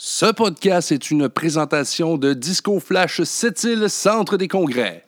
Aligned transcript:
Ce 0.00 0.26
podcast 0.26 0.92
est 0.92 1.10
une 1.10 1.28
présentation 1.28 2.18
de 2.18 2.32
Disco 2.32 2.78
Flash 2.78 3.20
Sept-Îles 3.20 3.90
Centre 3.90 4.36
des 4.36 4.46
Congrès. 4.46 5.04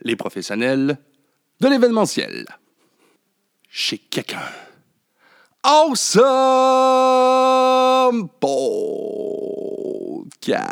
Les 0.00 0.16
professionnels 0.16 0.98
de 1.60 1.68
l'événementiel. 1.68 2.46
Chez 3.68 3.98
quelqu'un. 3.98 4.42
Awesome 5.62 6.00
Podcast. 8.40 10.64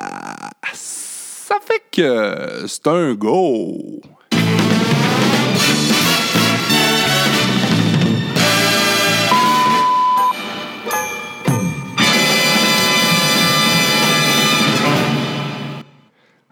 Ça 0.75 1.61
fait 1.65 1.85
que 1.93 2.65
c'est 2.67 2.89
un 2.89 3.15
go. 3.15 4.01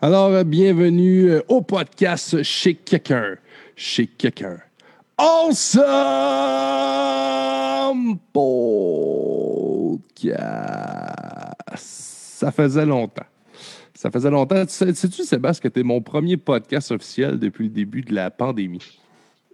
Alors, 0.01 0.29
euh, 0.31 0.45
bienvenue 0.45 1.31
euh, 1.31 1.41
au 1.49 1.61
podcast 1.61 2.43
Chez 2.43 2.75
quelqu'un. 2.75 3.35
Chez 3.75 4.07
quelqu'un. 4.07 4.59
Awesome 5.17 5.79
Podcast. 8.33 10.39
Ça 11.77 12.53
faisait 12.53 12.87
longtemps. 12.87 13.25
Ça 13.95 14.11
faisait 14.11 14.31
longtemps. 14.31 14.63
Sais- 14.69 14.95
Sais-tu, 14.95 15.25
Sébastien, 15.25 15.69
que 15.69 15.75
tu 15.75 15.81
es 15.81 15.83
mon 15.83 16.01
premier 16.01 16.37
podcast 16.37 16.93
officiel 16.93 17.39
depuis 17.39 17.65
le 17.65 17.71
début 17.71 18.03
de 18.03 18.15
la 18.15 18.31
pandémie? 18.31 19.01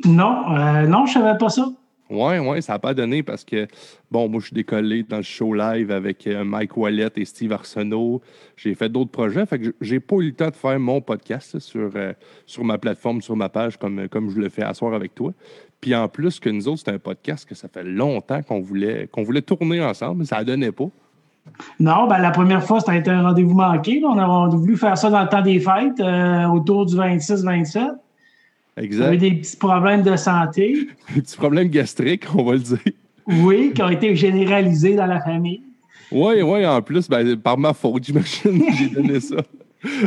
Non, 0.04 0.54
euh, 0.54 0.86
non, 0.86 1.06
je 1.06 1.14
savais 1.14 1.38
pas 1.38 1.48
ça. 1.48 1.66
Ouais, 2.14 2.38
ouais, 2.38 2.60
ça 2.60 2.74
n'a 2.74 2.78
pas 2.78 2.94
donné 2.94 3.22
parce 3.22 3.44
que, 3.44 3.66
bon, 4.10 4.28
moi, 4.28 4.40
je 4.40 4.46
suis 4.46 4.54
décollé 4.54 5.02
dans 5.02 5.18
le 5.18 5.22
show 5.22 5.52
live 5.52 5.90
avec 5.90 6.26
euh, 6.26 6.44
Mike 6.44 6.76
Wallet 6.76 7.10
et 7.16 7.24
Steve 7.24 7.52
Arsenault. 7.52 8.22
J'ai 8.56 8.74
fait 8.74 8.88
d'autres 8.88 9.10
projets, 9.10 9.44
fait 9.46 9.58
que 9.58 9.74
j'ai 9.80 10.00
pas 10.00 10.16
eu 10.16 10.26
le 10.26 10.34
temps 10.34 10.50
de 10.50 10.56
faire 10.56 10.78
mon 10.78 11.00
podcast 11.00 11.58
sur, 11.58 11.90
euh, 11.94 12.12
sur 12.46 12.64
ma 12.64 12.78
plateforme, 12.78 13.20
sur 13.20 13.36
ma 13.36 13.48
page, 13.48 13.76
comme, 13.76 14.08
comme 14.08 14.30
je 14.30 14.38
le 14.38 14.48
fais 14.48 14.62
à 14.62 14.74
soir 14.74 14.94
avec 14.94 15.14
toi. 15.14 15.32
Puis 15.80 15.94
en 15.94 16.08
plus 16.08 16.40
que 16.40 16.48
nous 16.48 16.68
autres, 16.68 16.82
c'est 16.84 16.92
un 16.92 16.98
podcast 16.98 17.46
que 17.48 17.54
ça 17.54 17.68
fait 17.68 17.84
longtemps 17.84 18.42
qu'on 18.42 18.60
voulait, 18.60 19.08
qu'on 19.12 19.22
voulait 19.22 19.42
tourner 19.42 19.82
ensemble, 19.82 20.20
mais 20.20 20.24
ça 20.24 20.38
ne 20.38 20.44
donnait 20.44 20.72
pas. 20.72 20.88
Non, 21.78 22.06
ben, 22.06 22.18
la 22.18 22.30
première 22.30 22.62
fois, 22.62 22.80
c'était 22.80 23.10
un 23.10 23.22
rendez-vous 23.22 23.54
manqué. 23.54 24.02
On 24.04 24.18
a 24.18 24.48
voulu 24.48 24.76
faire 24.76 24.96
ça 24.96 25.10
dans 25.10 25.22
le 25.22 25.28
temps 25.28 25.42
des 25.42 25.60
fêtes, 25.60 26.00
euh, 26.00 26.46
autour 26.46 26.86
du 26.86 26.96
26-27. 26.96 27.98
On 28.76 28.80
a 28.80 28.82
eu 28.82 28.86
Exact. 28.86 29.16
des 29.16 29.32
petits 29.32 29.56
problèmes 29.56 30.02
de 30.02 30.16
santé, 30.16 30.88
Des 31.14 31.20
petits 31.22 31.36
problèmes 31.36 31.68
gastriques, 31.68 32.24
on 32.34 32.44
va 32.44 32.52
le 32.54 32.58
dire. 32.60 32.78
oui, 33.26 33.72
qui 33.74 33.82
ont 33.82 33.88
été 33.88 34.14
généralisés 34.16 34.94
dans 34.96 35.06
la 35.06 35.20
famille. 35.20 35.62
Oui, 36.10 36.42
oui, 36.42 36.66
en 36.66 36.82
plus, 36.82 37.08
ben, 37.08 37.36
par 37.36 37.56
ma 37.58 37.72
faute, 37.72 38.04
j'imagine, 38.04 38.64
j'ai 38.78 38.88
donné 38.88 39.20
ça 39.20 39.36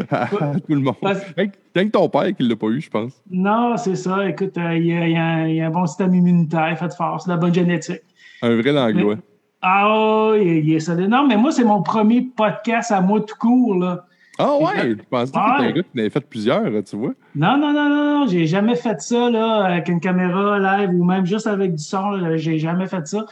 à, 0.10 0.28
tout 0.28 0.74
le 0.74 0.80
monde. 0.80 0.96
Rien 1.02 1.48
que- 1.48 1.90
ton 1.92 2.10
père 2.10 2.36
qui 2.36 2.44
ne 2.44 2.50
l'a 2.50 2.56
pas 2.56 2.68
eu, 2.68 2.82
je 2.82 2.90
pense. 2.90 3.14
Non, 3.30 3.78
c'est 3.78 3.96
ça. 3.96 4.28
Écoute, 4.28 4.58
euh, 4.58 4.76
il 4.76 4.88
y, 4.88 4.94
a- 4.94 5.08
y 5.08 5.16
un- 5.18 5.48
il 5.48 5.56
y 5.56 5.62
a 5.62 5.68
un 5.68 5.70
bon 5.70 5.86
système 5.86 6.14
immunitaire, 6.16 6.76
fait 6.78 6.88
de 6.88 7.30
la 7.30 7.38
bonne 7.38 7.54
génétique. 7.54 8.02
Un 8.42 8.56
vrai 8.56 8.72
langlois. 8.72 9.16
Ah, 9.62 10.32
oui, 10.34 10.62
il 10.66 10.74
est 10.74 10.80
solide. 10.80 11.10
Non, 11.10 11.28
mais 11.28 11.38
moi, 11.38 11.52
c'est 11.52 11.64
mon 11.64 11.82
premier 11.84 12.22
podcast 12.36 12.92
à 12.92 13.02
moi 13.02 13.22
tout 13.22 13.36
court, 13.40 13.76
là. 13.76 14.06
Ah 14.40 14.56
ouais, 14.58 14.90
je 14.92 15.04
pensais 15.10 15.32
que 15.32 15.38
t'étais 15.58 15.70
un 15.70 15.72
gars 15.72 15.82
qui 15.84 15.90
en 15.96 16.00
avait 16.00 16.10
fait 16.10 16.30
plusieurs, 16.30 16.84
tu 16.84 16.96
vois. 16.96 17.14
Non, 17.36 17.58
non, 17.58 17.74
non, 17.74 17.90
non, 17.90 18.20
non, 18.20 18.28
j'ai 18.28 18.46
jamais 18.46 18.76
fait 18.76 19.00
ça 19.02 19.30
là, 19.30 19.64
avec 19.66 19.90
une 19.90 20.00
caméra 20.00 20.60
live 20.60 20.92
ou 20.94 21.04
même 21.04 21.26
juste 21.26 21.48
avec 21.48 21.74
du 21.76 21.84
son. 21.84 22.36
J'ai 22.38 22.58
jamais 22.60 22.88
fait 22.88 23.06
ça. 23.08 23.26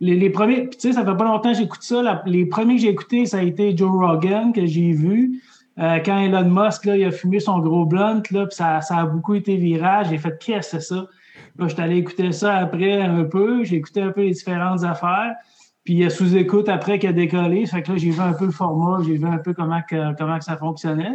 Les, 0.00 0.14
les 0.16 0.30
premiers, 0.30 0.68
tu 0.68 0.78
sais, 0.78 0.92
ça 0.92 1.04
fait 1.04 1.16
pas 1.16 1.24
longtemps 1.24 1.52
que 1.52 1.58
j'écoute 1.58 1.82
ça. 1.82 2.02
la- 2.02 2.22
les 2.26 2.46
premiers 2.46 2.76
que 2.76 2.82
j'ai 2.82 2.88
écoutés, 2.88 3.26
ça 3.26 3.38
a 3.38 3.42
été 3.42 3.76
Joe 3.76 3.90
Rogan 3.90 4.52
que 4.52 4.64
j'ai 4.66 4.92
vu. 4.92 5.40
Euh, 5.80 5.98
quand 6.04 6.18
Elon 6.18 6.48
Musk 6.50 6.84
là, 6.86 6.96
il 6.96 7.04
a 7.04 7.10
fumé 7.12 7.38
son 7.40 7.58
gros 7.60 7.84
blunt, 7.84 8.22
là, 8.32 8.46
puis 8.46 8.54
ça, 8.56 8.80
ça 8.80 8.96
a 8.98 9.06
beaucoup 9.06 9.34
été 9.34 9.56
viral. 9.56 10.06
J'ai 10.10 10.18
fait 10.18 10.36
qu'est-ce 10.40 10.72
que 10.76 10.80
c'est 10.82 10.94
ça? 10.94 11.06
Là, 11.56 11.68
j'étais 11.68 11.82
allé 11.82 11.96
écouter 11.98 12.30
ça 12.32 12.56
après 12.56 13.00
un 13.00 13.24
peu. 13.24 13.62
J'ai 13.64 13.76
écouté 13.76 14.00
un 14.02 14.10
peu 14.10 14.22
les 14.22 14.30
différentes 14.32 14.82
affaires. 14.84 15.34
Puis 15.88 15.94
il 15.94 16.00
y 16.00 16.04
a 16.04 16.10
sous-écoute 16.10 16.68
après 16.68 16.98
qui 16.98 17.06
a 17.06 17.14
décollé. 17.14 17.64
Fait 17.64 17.80
que 17.80 17.92
là, 17.92 17.96
j'ai 17.96 18.10
vu 18.10 18.20
un 18.20 18.34
peu 18.34 18.44
le 18.44 18.50
format, 18.50 19.02
j'ai 19.06 19.16
vu 19.16 19.24
un 19.24 19.38
peu 19.38 19.54
comment, 19.54 19.80
que, 19.88 20.14
comment 20.18 20.38
que 20.38 20.44
ça 20.44 20.54
fonctionnait. 20.54 21.12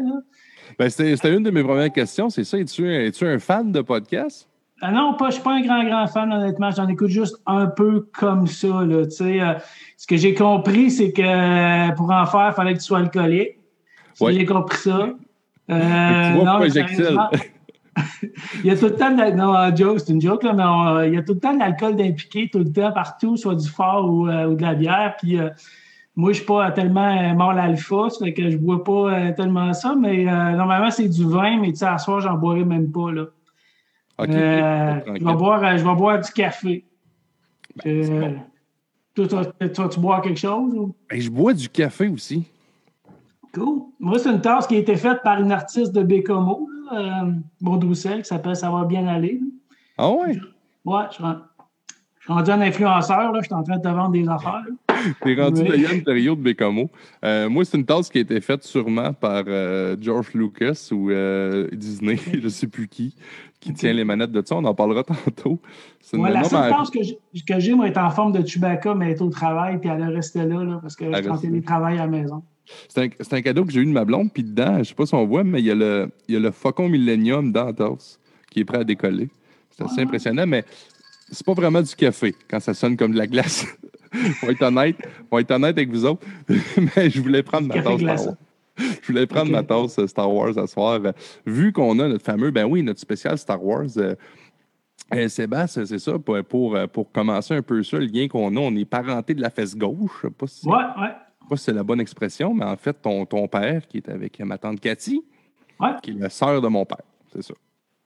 Ben, 0.79 0.89
c'était 0.89 1.31
une 1.31 1.43
de 1.43 1.51
mes 1.51 1.61
premières 1.61 1.91
questions, 1.91 2.31
c'est 2.31 2.43
ça. 2.43 2.57
Es-tu 2.57 2.87
un, 2.87 3.01
es-tu 3.01 3.23
un 3.27 3.37
fan 3.37 3.71
de 3.71 3.81
podcast? 3.81 4.49
Ah 4.81 4.91
non, 4.91 5.13
pas, 5.13 5.27
je 5.27 5.35
suis 5.35 5.43
pas 5.43 5.53
un 5.53 5.61
grand, 5.61 5.83
grand 5.83 6.07
fan, 6.07 6.33
honnêtement. 6.33 6.71
J'en 6.71 6.87
écoute 6.87 7.09
juste 7.09 7.35
un 7.45 7.67
peu 7.67 8.07
comme 8.17 8.47
ça. 8.47 8.83
Là, 8.83 9.05
tu 9.05 9.11
sais. 9.11 9.41
Euh, 9.41 9.53
ce 9.95 10.07
que 10.07 10.17
j'ai 10.17 10.33
compris, 10.33 10.89
c'est 10.89 11.11
que 11.11 11.21
euh, 11.21 11.91
pour 11.91 12.09
en 12.09 12.25
faire, 12.25 12.47
il 12.49 12.55
fallait 12.55 12.73
que 12.73 12.79
tu 12.79 12.85
sois 12.85 12.97
alcoolique. 12.97 13.59
Ouais. 14.19 14.33
J'ai 14.33 14.45
compris 14.45 14.77
ça. 14.79 15.09
Euh, 15.69 16.31
tu 16.31 16.45
vois 16.45 16.69
sérieusement, 16.71 17.29
il 18.63 18.65
y 18.65 18.69
a 18.71 18.75
tout 18.77 18.85
le 18.85 18.95
temps 18.95 19.11
de. 19.11 19.31
Non, 19.35 19.75
joke, 19.75 19.99
c'est 19.99 20.11
une 20.13 20.21
joke, 20.21 20.43
là, 20.43 20.53
mais 20.53 20.63
on- 20.63 21.01
il 21.03 21.13
y 21.13 21.17
a 21.17 21.21
tout 21.23 21.33
le 21.33 21.39
temps 21.39 21.53
de 21.53 21.59
l'alcool 21.59 21.95
d'impliqué, 21.95 22.49
tout 22.51 22.59
le 22.59 22.71
temps, 22.71 22.91
partout, 22.91 23.37
soit 23.37 23.55
du 23.55 23.67
fort 23.69 24.09
ou, 24.11 24.27
euh, 24.27 24.47
ou 24.47 24.55
de 24.55 24.61
la 24.61 24.73
bière. 24.73 25.15
Puis 25.19 25.39
euh, 25.39 25.49
moi, 26.15 26.31
je 26.31 26.37
suis 26.37 26.45
pas 26.45 26.71
tellement 26.71 27.07
euh, 27.17 27.33
mort 27.33 27.53
l'alpha, 27.53 28.09
ça 28.09 28.25
fait 28.25 28.33
que 28.33 28.49
je 28.49 28.57
bois 28.57 28.83
pas 28.83 28.91
euh, 29.13 29.31
tellement 29.33 29.73
ça, 29.73 29.95
mais 29.95 30.27
euh, 30.27 30.51
normalement, 30.51 30.91
c'est 30.91 31.07
du 31.09 31.25
vin, 31.25 31.59
mais 31.59 31.69
tu 31.71 31.77
sais, 31.77 31.85
à 31.85 31.97
soir, 31.97 32.19
j'en 32.19 32.35
boirai 32.35 32.65
même 32.65 32.91
pas, 32.91 33.11
là. 33.11 33.25
Euh, 34.21 34.99
je, 35.07 35.25
vais 35.25 35.33
boire, 35.33 35.63
euh, 35.63 35.77
je 35.77 35.83
vais 35.83 35.95
boire 35.95 36.19
du 36.19 36.31
café. 36.31 36.85
Ben, 37.83 37.91
Euh, 38.11 38.29
bon. 39.15 39.27
toi, 39.73 39.89
tu 39.89 39.99
bois 39.99 40.21
quelque 40.21 40.39
chose? 40.39 40.73
ou? 40.75 40.95
Ben, 41.09 41.19
je 41.19 41.29
bois 41.29 41.53
du 41.53 41.67
café 41.67 42.07
aussi. 42.07 42.43
Cool. 43.53 43.81
Moi, 43.99 44.19
c'est 44.19 44.31
une 44.31 44.41
tasse 44.41 44.65
qui 44.67 44.75
a 44.75 44.79
été 44.79 44.95
faite 44.95 45.19
par 45.23 45.39
une 45.39 45.51
artiste 45.51 45.93
de 45.93 46.01
Bécomo, 46.03 46.67
euh, 46.91 47.31
Baudroussel, 47.61 48.23
qui 48.23 48.27
s'appelle 48.27 48.55
Ça 48.55 48.71
va 48.71 48.83
bien 48.85 49.05
aller. 49.07 49.39
Ah 49.97 50.09
ouais? 50.09 50.39
Ouais, 50.85 51.03
je 51.09 51.15
suis 51.15 51.23
ren- 51.23 51.37
je 52.19 52.23
suis 52.25 52.33
rendu 52.33 52.51
un 52.51 52.61
influenceur, 52.61 53.31
là, 53.31 53.39
je 53.41 53.45
suis 53.45 53.53
en 53.53 53.63
train 53.63 53.77
de 53.77 53.81
te 53.81 53.87
vendre 53.89 54.11
des 54.11 54.27
affaires. 54.27 54.63
T'es 55.21 55.35
rendu 55.35 55.61
Oui. 55.61 55.67
le 55.67 55.77
Yann 55.79 56.01
Terriot 56.03 56.35
de 56.35 56.41
Bécamo. 56.41 56.89
Euh, 57.25 57.49
moi, 57.49 57.65
c'est 57.65 57.77
une 57.77 57.85
tasse 57.85 58.09
qui 58.09 58.17
a 58.19 58.21
été 58.21 58.39
faite 58.41 58.63
sûrement 58.63 59.11
par 59.13 59.43
euh, 59.47 59.95
George 59.99 60.33
Lucas 60.33 60.89
ou 60.91 61.11
euh, 61.11 61.67
Disney, 61.73 62.15
je 62.41 62.47
sais 62.47 62.67
plus 62.67 62.87
qui, 62.87 63.13
qui 63.59 63.73
tient 63.73 63.91
les 63.93 64.03
manettes 64.05 64.31
de 64.31 64.41
ça. 64.45 64.55
On 64.55 64.63
en 64.63 64.73
parlera 64.73 65.03
tantôt. 65.03 65.59
C'est 65.99 66.17
Ouais, 66.17 66.31
la 66.31 66.43
seule 66.45 66.61
mais- 66.61 66.69
tasse 66.77 66.89
que 66.89 67.59
j'ai- 67.59 67.75
moi, 67.75 67.87
est 67.87 67.97
en 67.97 68.09
forme 68.09 68.31
de 68.31 68.45
Chewbacca, 68.47 68.95
mais 68.95 69.07
elle 69.07 69.11
est 69.17 69.21
au 69.21 69.29
travail, 69.29 69.77
puis 69.79 69.89
elle 69.89 70.01
est 70.01 70.05
restée 70.07 70.45
là, 70.45 70.63
là, 70.63 70.79
parce 70.81 70.95
que 70.95 71.05
je 71.05 71.11
Elle 71.11 71.23
suis 71.23 71.31
en 71.31 71.37
télétravail 71.37 71.95
à 71.99 72.05
la 72.05 72.07
maison. 72.07 72.41
C'est 72.87 73.01
un, 73.03 73.37
un 73.37 73.41
cadeau 73.41 73.65
que 73.65 73.71
j'ai 73.71 73.81
eu 73.81 73.85
de 73.85 73.91
ma 73.91 74.05
blonde, 74.05 74.31
puis 74.33 74.43
dedans, 74.43 74.77
je 74.79 74.83
sais 74.85 74.95
pas 74.95 75.05
si 75.05 75.13
on 75.15 75.25
voit, 75.25 75.43
mais 75.43 75.59
il 75.59 75.65
y 75.65 75.71
a 75.71 75.75
le, 75.75 76.09
il 76.27 76.33
y 76.33 76.37
a 76.37 76.39
le 76.39 76.51
Faucon 76.51 76.87
Millennium 76.89 77.51
dans 77.51 77.65
la 77.65 77.73
tasse 77.73 78.19
qui 78.51 78.61
est 78.61 78.65
prêt 78.65 78.79
à 78.79 78.83
décoller. 78.83 79.29
C'est 79.71 79.83
assez 79.83 79.95
Ah. 79.99 80.03
impressionnant, 80.03 80.45
mais 80.47 80.63
c'est 81.31 81.45
pas 81.45 81.53
vraiment 81.53 81.81
du 81.81 81.95
café 81.95 82.35
quand 82.49 82.59
ça 82.59 82.73
sonne 82.73 82.95
comme 82.95 83.11
de 83.13 83.17
la 83.17 83.27
glace. 83.27 83.65
on 84.43 84.45
va 84.45 84.51
être 84.51 84.61
honnête, 84.61 84.95
on 85.31 85.39
être 85.39 85.51
honnête 85.51 85.77
avec 85.77 85.89
vous 85.89 86.05
autres, 86.05 86.25
mais 86.95 87.09
je 87.09 87.21
voulais 87.21 87.43
prendre 87.43 87.67
ma 87.67 87.81
tasse 87.81 87.99
Star. 87.99 88.25
Wars. 88.25 88.35
Je 88.77 89.07
voulais 89.07 89.27
prendre 89.27 89.51
ma 89.51 89.63
tasse 89.63 89.99
euh, 89.99 90.07
Star 90.07 90.31
Wars 90.33 90.57
à 90.57 90.65
soir. 90.67 90.99
Vu 91.45 91.71
qu'on 91.73 91.99
a 91.99 92.07
notre 92.07 92.23
fameux, 92.25 92.51
ben 92.51 92.65
oui, 92.65 92.81
notre 92.83 92.99
spécial 92.99 93.37
Star 93.37 93.63
Wars. 93.63 93.85
euh, 93.97 94.15
euh, 95.13 95.27
Sébastien, 95.27 95.85
c'est 95.85 95.99
ça, 95.99 96.17
pour, 96.17 96.41
pour, 96.43 96.75
euh, 96.75 96.87
pour 96.87 97.11
commencer 97.11 97.53
un 97.53 97.61
peu 97.61 97.83
ça, 97.83 97.97
le 97.99 98.05
lien 98.05 98.27
qu'on 98.27 98.55
a, 98.55 98.59
on 98.59 98.75
est 98.75 98.85
parenté 98.85 99.33
de 99.33 99.41
la 99.41 99.49
fesse 99.49 99.75
gauche. 99.75 100.11
Je 100.23 100.27
sais 100.27 100.33
pas 100.33 100.47
si 100.47 100.67
Ouais, 100.67 100.75
ouais. 100.75 101.09
Sais 101.43 101.49
pas 101.49 101.57
si 101.57 101.63
c'est 101.65 101.73
la 101.73 101.83
bonne 101.83 101.99
expression, 102.01 102.53
mais 102.53 102.65
en 102.65 102.75
fait, 102.77 102.93
ton, 103.01 103.25
ton 103.25 103.47
père, 103.47 103.87
qui 103.87 103.97
est 103.97 104.09
avec 104.09 104.39
ma 104.39 104.57
tante 104.57 104.79
Cathy, 104.79 105.23
Ouais. 105.79 105.89
qui 106.01 106.11
est 106.11 106.19
la 106.19 106.29
sœur 106.29 106.61
de 106.61 106.67
mon 106.67 106.85
père, 106.85 107.01
c'est 107.33 107.41
ça. 107.43 107.53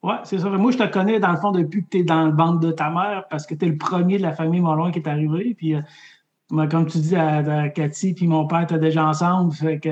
Ouais, 0.04 0.16
c'est 0.24 0.38
ça. 0.40 0.50
Moi, 0.50 0.72
je 0.72 0.78
te 0.78 0.88
connais, 0.92 1.20
dans 1.20 1.32
le 1.32 1.38
fond, 1.38 1.52
depuis 1.52 1.84
que 1.84 1.90
tu 1.90 1.98
es 2.00 2.04
dans 2.04 2.26
le 2.28 2.32
ventre 2.32 2.60
de 2.60 2.72
ta 2.72 2.90
mère, 2.90 3.26
parce 3.30 3.46
que 3.46 3.56
tu 3.56 3.66
es 3.66 3.68
le 3.70 3.78
premier 3.78 4.18
de 4.18 4.24
la 4.24 4.34
famille 4.34 4.62
Monloin 4.62 4.92
qui 4.92 5.00
est 5.00 5.08
arrivé. 5.08 5.54
Puis, 5.58 5.76
euh, 5.76 6.68
comme 6.68 6.86
tu 6.86 7.00
dis, 7.00 7.16
à, 7.16 7.38
à 7.38 7.70
Cathy 7.70 8.14
puis 8.14 8.28
mon 8.28 8.48
père 8.48 8.62
étaient 8.62 8.78
déjà 8.80 9.06
ensemble. 9.06 9.54
Fait 9.54 9.80
que 9.80 9.90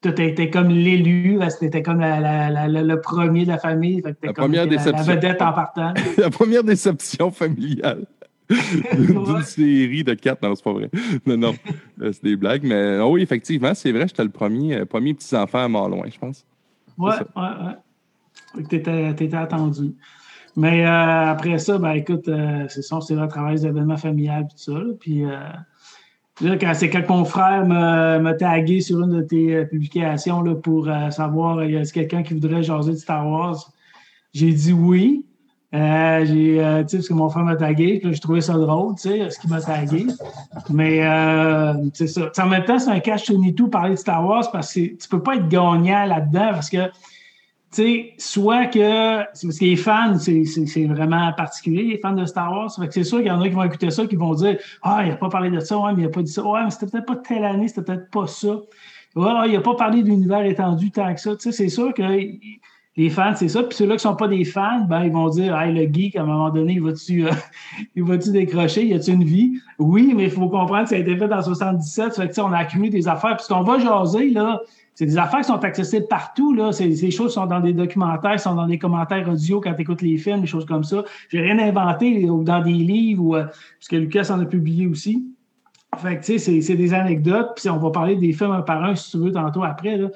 toi, 0.00 0.12
t'étais 0.12 0.48
comme 0.48 0.68
l'élu. 0.68 1.38
Comme 1.84 2.00
la- 2.00 2.20
la- 2.20 2.50
la- 2.50 2.68
la- 2.68 2.82
le 2.82 3.00
premier 3.00 3.42
de 3.44 3.48
la 3.48 3.58
famille. 3.58 4.00
Fait 4.00 4.12
que 4.14 4.20
t'es 4.20 4.26
La 4.28 4.32
comme 4.32 4.44
première 4.44 4.64
la- 4.64 4.70
la, 4.70 4.76
déception. 4.76 5.12
vedette 5.14 5.42
en 5.42 5.52
partant. 5.52 5.92
la 6.18 6.30
première 6.30 6.64
déception 6.64 7.30
familiale 7.30 8.06
d'une 8.94 9.42
série 9.42 10.04
de 10.04 10.14
quatre. 10.14 10.42
Non, 10.42 10.54
c'est 10.54 10.64
pas 10.64 10.72
vrai. 10.72 10.90
Non, 11.26 11.36
non, 11.36 11.54
euh, 12.00 12.12
c'est 12.12 12.24
des 12.24 12.36
blagues. 12.36 12.64
Mais 12.64 12.98
oh 12.98 13.12
oui, 13.12 13.22
effectivement, 13.22 13.74
c'est 13.74 13.92
vrai, 13.92 14.06
j'étais 14.08 14.24
le 14.24 14.30
premier, 14.30 14.76
euh, 14.76 14.84
premier 14.84 15.14
petit-enfant 15.14 15.64
à 15.64 15.68
Malouin, 15.68 16.08
je 16.12 16.18
pense. 16.18 16.44
Ouais, 16.98 17.14
ouais, 17.36 17.42
ouais. 17.42 18.64
T'étais, 18.64 19.14
t'étais 19.14 19.36
attendu. 19.36 19.94
Mais 20.56 20.86
euh, 20.86 21.30
après 21.30 21.58
ça, 21.58 21.76
ben 21.76 21.92
écoute, 21.92 22.28
euh, 22.28 22.64
c'est 22.68 22.82
ça, 22.82 22.98
c'est 23.02 23.14
le 23.14 23.28
travail 23.28 23.60
d'événements 23.60 23.98
familial 23.98 24.44
et 24.44 24.48
tout 24.48 24.56
ça. 24.56 24.72
là. 24.72 24.92
Puis 24.98 25.24
euh, 25.24 25.38
là, 26.40 26.56
quand, 26.58 26.72
c'est 26.74 26.88
quand 26.88 27.06
mon 27.10 27.26
frère 27.26 27.66
m'a, 27.66 28.18
m'a 28.18 28.32
tagué 28.32 28.80
sur 28.80 29.02
une 29.02 29.18
de 29.18 29.20
tes 29.20 29.54
euh, 29.54 29.64
publications 29.66 30.40
là, 30.40 30.54
pour 30.54 30.88
euh, 30.88 31.10
savoir, 31.10 31.62
y 31.64 31.76
a 31.76 31.84
quelqu'un 31.84 32.22
qui 32.22 32.32
voudrait 32.32 32.62
jaser 32.62 32.92
de 32.92 32.96
Star 32.96 33.28
Wars? 33.28 33.70
J'ai 34.32 34.52
dit 34.52 34.72
oui. 34.72 35.26
Euh, 35.76 36.24
euh, 36.30 36.84
parce 36.90 37.08
que 37.08 37.12
mon 37.12 37.28
frère 37.28 37.44
m'a 37.44 37.56
tagué, 37.56 37.98
puis 37.98 38.14
j'ai 38.14 38.20
trouvé 38.20 38.40
ça 38.40 38.54
drôle, 38.54 38.94
tu 38.94 39.10
sais, 39.10 39.30
ce 39.30 39.38
qu'il 39.38 39.50
m'a 39.50 39.60
tagué. 39.60 40.06
Mais, 40.70 41.06
euh, 41.06 41.74
c'est 41.92 42.06
ça. 42.06 42.30
en 42.38 42.46
même 42.46 42.64
temps, 42.64 42.78
c'est 42.78 42.90
un 42.90 43.00
cash 43.00 43.24
to 43.24 43.34
tout 43.54 43.68
parler 43.68 43.90
de 43.90 43.96
Star 43.96 44.24
Wars 44.24 44.50
parce 44.50 44.72
que 44.72 44.80
tu 44.80 45.08
peux 45.10 45.22
pas 45.22 45.36
être 45.36 45.48
gagnant 45.48 46.06
là-dedans 46.06 46.50
parce 46.52 46.70
que, 46.70 46.86
tu 46.86 46.92
sais, 47.70 48.14
soit 48.16 48.66
que, 48.66 49.24
c'est 49.34 49.46
parce 49.46 49.58
que 49.58 49.64
les 49.64 49.76
fans, 49.76 50.18
c'est, 50.18 50.84
vraiment 50.86 51.30
particulier, 51.34 51.82
les 51.82 51.98
fans 51.98 52.12
de 52.12 52.24
Star 52.24 52.50
Wars. 52.50 52.74
Fait 52.74 52.90
c'est 52.90 53.04
sûr 53.04 53.18
qu'il 53.18 53.26
y 53.26 53.30
en 53.30 53.40
a 53.42 53.48
qui 53.48 53.54
vont 53.54 53.64
écouter 53.64 53.90
ça, 53.90 54.06
qui 54.06 54.16
vont 54.16 54.32
dire, 54.32 54.56
ah, 54.82 55.02
il 55.04 55.12
a 55.12 55.16
pas 55.16 55.28
parlé 55.28 55.50
de 55.50 55.60
ça, 55.60 55.76
ouais, 55.76 55.92
mais 55.94 56.04
il 56.04 56.06
a 56.06 56.10
pas 56.10 56.22
dit 56.22 56.32
ça. 56.32 56.42
Ouais, 56.42 56.64
mais 56.64 56.70
c'était 56.70 56.86
peut-être 56.86 57.06
pas 57.06 57.16
telle 57.16 57.44
année, 57.44 57.68
c'était 57.68 57.82
peut-être 57.82 58.10
pas 58.10 58.26
ça. 58.26 58.56
Ouais, 59.14 59.48
il 59.48 59.56
a 59.56 59.60
pas 59.60 59.74
parlé 59.74 60.02
d'univers 60.02 60.44
étendu 60.44 60.90
tant 60.90 61.12
que 61.12 61.20
ça. 61.20 61.36
Tu 61.36 61.42
sais, 61.42 61.52
c'est 61.52 61.68
sûr 61.68 61.92
que, 61.92 62.02
les 62.96 63.10
fans, 63.10 63.34
c'est 63.34 63.48
ça. 63.48 63.62
Puis 63.62 63.76
ceux-là 63.76 63.96
qui 63.96 64.06
ne 64.06 64.10
sont 64.10 64.16
pas 64.16 64.28
des 64.28 64.44
fans, 64.44 64.80
ben, 64.88 65.04
ils 65.04 65.12
vont 65.12 65.28
dire 65.28 65.54
Hey, 65.58 65.74
le 65.74 65.92
geek, 65.92 66.16
à 66.16 66.22
un 66.22 66.26
moment 66.26 66.48
donné, 66.48 66.74
il 66.74 66.82
va-tu 66.82 67.26
euh, 67.26 68.16
décrocher? 68.32 68.86
Y 68.86 68.94
a-t-il 68.94 69.14
une 69.14 69.24
vie? 69.24 69.60
Oui, 69.78 70.14
mais 70.16 70.24
il 70.24 70.30
faut 70.30 70.48
comprendre 70.48 70.84
que 70.84 70.88
ça 70.90 70.96
a 70.96 70.98
été 70.98 71.14
fait 71.16 71.30
en 71.30 71.42
77. 71.42 72.14
Ça 72.14 72.22
fait 72.22 72.28
que, 72.30 72.40
on 72.40 72.52
a 72.52 72.58
accumulé 72.58 72.88
des 72.88 73.06
affaires. 73.06 73.36
Puis 73.36 73.44
ce 73.44 73.52
qu'on 73.52 73.62
va 73.62 73.78
jaser, 73.78 74.30
là, 74.30 74.62
c'est 74.94 75.04
des 75.04 75.18
affaires 75.18 75.40
qui 75.40 75.46
sont 75.46 75.62
accessibles 75.62 76.06
partout. 76.08 76.54
Là. 76.54 76.72
Ces 76.72 77.10
choses 77.10 77.34
sont 77.34 77.44
dans 77.44 77.60
des 77.60 77.74
documentaires, 77.74 78.40
sont 78.40 78.54
dans 78.54 78.66
des 78.66 78.78
commentaires 78.78 79.28
audio 79.28 79.60
quand 79.60 79.74
tu 79.74 79.82
écoutes 79.82 80.00
les 80.00 80.16
films, 80.16 80.40
des 80.40 80.46
choses 80.46 80.64
comme 80.64 80.84
ça. 80.84 81.04
J'ai 81.28 81.42
rien 81.42 81.58
inventé 81.58 82.30
ou 82.30 82.44
dans 82.44 82.62
des 82.62 82.72
livres, 82.72 83.36
euh, 83.36 83.44
parce 83.44 83.88
que 83.90 83.96
Lucas 83.96 84.28
en 84.30 84.40
a 84.40 84.46
publié 84.46 84.86
aussi. 84.86 85.26
Fait 85.98 86.16
que, 86.16 86.24
tu 86.24 86.38
sais, 86.38 86.60
c'est 86.62 86.76
des 86.76 86.94
anecdotes. 86.94 87.52
Puis 87.56 87.68
on 87.68 87.76
va 87.76 87.90
parler 87.90 88.16
des 88.16 88.32
films 88.32 88.52
un 88.52 88.62
par 88.62 88.82
un, 88.82 88.94
si 88.94 89.10
tu 89.10 89.18
veux, 89.18 89.32
tantôt 89.32 89.64
après. 89.64 89.98
Là 89.98 90.08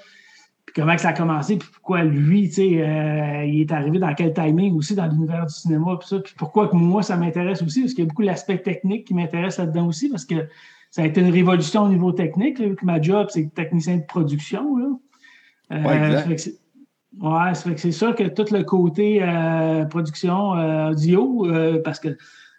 comment 0.75 0.97
ça 0.99 1.09
a 1.09 1.13
commencé, 1.13 1.57
puis 1.57 1.69
pourquoi 1.73 2.05
lui, 2.05 2.49
tu 2.49 2.55
sais, 2.55 2.83
euh, 2.83 3.45
il 3.45 3.61
est 3.61 3.73
arrivé 3.73 3.99
dans 3.99 4.15
quel 4.15 4.33
timing 4.33 4.75
aussi 4.77 4.95
dans 4.95 5.07
l'univers 5.07 5.47
du 5.47 5.55
cinéma, 5.55 5.97
puis 5.99 6.09
ça, 6.09 6.19
puis 6.19 6.35
pourquoi 6.37 6.69
que 6.69 6.77
moi, 6.77 7.03
ça 7.03 7.17
m'intéresse 7.17 7.63
aussi, 7.63 7.81
parce 7.83 7.95
qu'il 7.95 8.05
y 8.05 8.07
a 8.07 8.09
beaucoup 8.09 8.23
l'aspect 8.23 8.59
technique 8.59 9.07
qui 9.07 9.15
m'intéresse 9.15 9.59
là-dedans 9.59 9.87
aussi, 9.87 10.09
parce 10.09 10.25
que 10.25 10.47
ça 10.91 11.03
a 11.03 11.07
été 11.07 11.21
une 11.21 11.31
révolution 11.31 11.85
au 11.85 11.89
niveau 11.89 12.13
technique, 12.13 12.61
vu 12.61 12.75
que 12.75 12.85
ma 12.85 13.01
job, 13.01 13.29
c'est 13.31 13.53
technicien 13.55 13.99
de 13.99 14.05
production, 14.05 14.77
là. 14.77 14.87
Euh, 15.73 16.27
ouais, 16.27 16.37
Ouais, 17.21 17.55
c'est 17.55 17.77
c'est 17.77 17.91
sûr 17.91 18.15
que 18.15 18.23
tout 18.23 18.55
le 18.55 18.63
côté 18.63 19.21
euh, 19.21 19.85
production 19.85 20.51
audio, 20.91 21.45
parce 21.83 21.99
que 21.99 22.17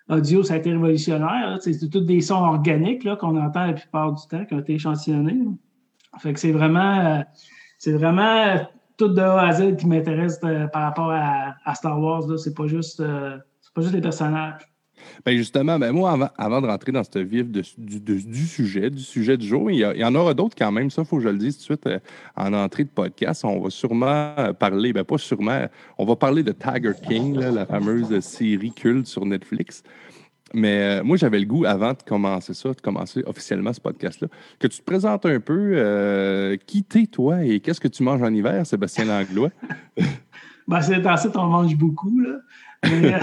audio, 0.10 0.44
ça 0.44 0.56
a 0.56 0.58
été 0.58 0.72
révolutionnaire. 0.72 1.58
C'est 1.62 1.90
tous 1.90 2.02
des 2.02 2.20
sons 2.20 2.36
organiques 2.36 3.08
qu'on 3.18 3.40
entend 3.40 3.68
la 3.68 3.74
plupart 3.74 4.12
du 4.12 4.22
temps, 4.28 4.44
qui 4.44 4.54
ont 4.54 4.60
été 4.60 4.74
échantillonnés. 4.74 5.40
Fait 6.20 6.34
que 6.34 6.40
c'est 6.40 6.52
vraiment 6.52 7.24
c'est 7.82 7.94
vraiment 7.94 8.60
tout 8.96 9.08
de 9.08 9.20
A 9.20 9.48
à 9.48 9.54
Z 9.54 9.76
qui 9.76 9.88
m'intéresse 9.88 10.40
euh, 10.44 10.68
par 10.68 10.84
rapport 10.84 11.12
à, 11.12 11.74
Star 11.74 12.00
Wars. 12.00 12.38
C'est 12.38 12.54
pas 12.54 12.68
juste 12.68 13.00
euh, 13.00 13.40
pas 13.74 13.82
juste 13.82 13.96
les 13.96 14.02
personnages. 14.02 14.62
Bien 15.26 15.36
justement, 15.36 15.80
ben 15.80 15.92
moi, 15.92 16.30
avant, 16.38 16.62
de 16.62 16.68
rentrer 16.68 16.92
dans 16.92 17.04
ce 17.04 17.18
vif 17.18 17.48
du, 17.50 17.64
sujet, 18.46 18.92
du 18.92 19.02
sujet 19.02 19.36
du 19.36 19.48
jour, 19.48 19.72
il 19.72 19.80
y, 19.80 20.04
en 20.04 20.14
aura 20.14 20.36
d'autres 20.36 20.56
quand 20.56 20.72
même, 20.72 20.92
ça, 20.92 21.02
il 21.02 21.08
faut 21.08 21.18
que 21.18 21.24
je 21.24 21.30
le 21.30 21.40
dise 21.40 21.56
tout 21.56 21.62
de 21.62 21.64
suite 21.64 21.88
euh, 21.88 22.00
en 22.36 22.54
entrée 22.54 22.84
de 22.84 22.90
podcast. 22.90 23.44
On 23.46 23.60
va 23.60 23.72
sûrement 23.72 24.36
parler, 24.60 24.94
ben 24.94 25.04
pas 25.04 25.18
sûrement, 25.18 25.66
on 25.98 26.06
va 26.06 26.16
parler 26.16 26.44
de 26.44 26.52
Tiger 26.52 26.94
King, 27.02 27.40
la 27.40 27.66
fameuse 27.66 28.20
série 28.20 28.74
culte 28.74 29.08
sur 29.08 29.26
Netflix. 29.26 29.82
Mais 30.54 31.00
euh, 31.00 31.04
moi, 31.04 31.18
j'avais 31.18 31.40
le 31.40 31.46
goût, 31.46 31.66
avant 31.66 31.92
de 31.92 32.02
commencer 32.06 32.54
ça, 32.54 32.70
de 32.70 32.82
commencer 32.82 33.24
officiellement 33.26 33.74
ce 33.74 33.80
podcast-là, 33.80 34.28
que 34.60 34.68
tu 34.68 34.80
te 34.80 34.84
présentes 34.84 35.26
un 35.26 35.40
peu 35.40 35.74
euh, 35.76 36.58
qui 36.66 36.84
t'es, 36.84 37.06
toi, 37.06 37.44
et 37.44 37.60
qu'est-ce 37.60 37.80
que 37.80 37.88
tu 37.88 38.04
manges 38.04 38.22
en 38.22 38.34
hiver, 38.34 38.66
Sébastien 38.66 39.06
Langlois? 39.06 39.52
ben, 40.68 40.82
c'est 40.82 41.06
assez, 41.06 41.30
on 41.36 41.48
mange 41.48 41.76
beaucoup, 41.76 42.20
là. 42.20 42.40
Euh, 42.86 43.20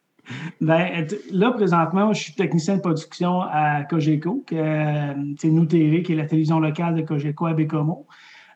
ben, 0.60 1.06
là, 1.32 1.52
présentement, 1.52 2.12
je 2.12 2.22
suis 2.22 2.34
technicien 2.34 2.76
de 2.76 2.80
production 2.80 3.40
à 3.40 3.84
Cogeco, 3.84 4.44
c'est 4.48 5.68
TV, 5.68 6.02
qui 6.02 6.12
est 6.12 6.16
la 6.16 6.26
télévision 6.26 6.60
locale 6.60 6.94
de 6.94 7.02
Cogeco 7.02 7.46
à 7.46 7.54
Bécomo. 7.54 8.06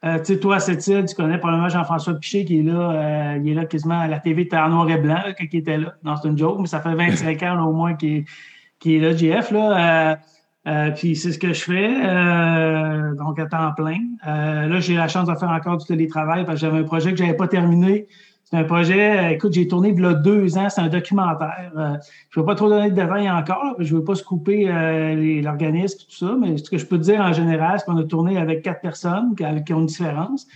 Euh, 0.02 0.18
tu 0.18 0.34
sais, 0.34 0.40
toi, 0.40 0.58
cette 0.60 0.86
île, 0.86 1.04
tu 1.06 1.14
connais 1.14 1.36
probablement 1.36 1.68
Jean-François 1.68 2.14
Piché 2.14 2.46
qui 2.46 2.60
est 2.60 2.62
là, 2.62 2.90
euh, 2.90 3.38
il 3.42 3.50
est 3.50 3.54
là 3.54 3.66
quasiment 3.66 4.00
à 4.00 4.08
la 4.08 4.18
TV 4.18 4.46
de 4.46 4.56
en 4.56 4.70
noir 4.70 4.90
et 4.90 4.96
blanc, 4.96 5.20
qui 5.50 5.58
était 5.58 5.76
là. 5.76 5.94
Non, 6.02 6.16
c'est 6.16 6.28
une 6.28 6.38
joke, 6.38 6.58
mais 6.60 6.66
ça 6.66 6.80
fait 6.80 6.94
25 6.94 7.42
ans 7.42 7.66
au 7.66 7.72
moins 7.72 7.94
qu'il 7.94 8.24
est, 8.86 8.98
là, 8.98 9.14
JF. 9.14 9.50
Là, 9.50 10.18
euh, 10.66 10.90
puis 10.92 11.16
c'est 11.16 11.32
ce 11.32 11.38
que 11.38 11.52
je 11.52 11.64
fais, 11.64 13.14
donc 13.16 13.38
à 13.38 13.46
temps 13.46 13.72
plein. 13.76 13.98
là, 14.24 14.80
j'ai 14.80 14.94
la 14.94 15.08
chance 15.08 15.28
de 15.28 15.34
faire 15.34 15.50
encore 15.50 15.76
du 15.76 15.86
télétravail 15.86 16.46
parce 16.46 16.60
que 16.60 16.66
j'avais 16.66 16.78
un 16.78 16.84
projet 16.84 17.10
que 17.12 17.18
je 17.18 17.24
n'avais 17.24 17.36
pas 17.36 17.48
terminé 17.48 18.06
c'est 18.50 18.56
un 18.56 18.64
projet, 18.64 19.16
euh, 19.16 19.30
écoute, 19.30 19.52
j'ai 19.52 19.68
tourné 19.68 19.90
il 19.90 20.00
y 20.00 20.04
a 20.04 20.12
deux 20.12 20.58
ans, 20.58 20.68
c'est 20.68 20.80
un 20.80 20.88
documentaire. 20.88 21.70
Euh, 21.76 21.94
je 22.30 22.40
ne 22.40 22.44
vais 22.44 22.46
pas 22.46 22.56
trop 22.56 22.68
donner 22.68 22.90
de 22.90 22.96
détails 22.96 23.30
encore, 23.30 23.76
je 23.78 23.94
ne 23.94 23.98
veux 23.98 24.04
pas 24.04 24.16
se 24.16 24.24
couper 24.24 24.68
euh, 24.68 25.40
l'organisme 25.40 25.98
tout 26.00 26.16
ça, 26.16 26.36
mais 26.38 26.56
ce 26.58 26.68
que 26.68 26.76
je 26.76 26.84
peux 26.84 26.98
te 26.98 27.04
dire 27.04 27.20
en 27.20 27.32
général, 27.32 27.78
c'est 27.78 27.84
qu'on 27.84 27.96
a 27.96 28.02
tourné 28.02 28.38
avec 28.38 28.62
quatre 28.62 28.80
personnes 28.80 29.36
qui, 29.36 29.72
ont 29.72 29.80
une 29.80 29.86
différence. 29.86 30.48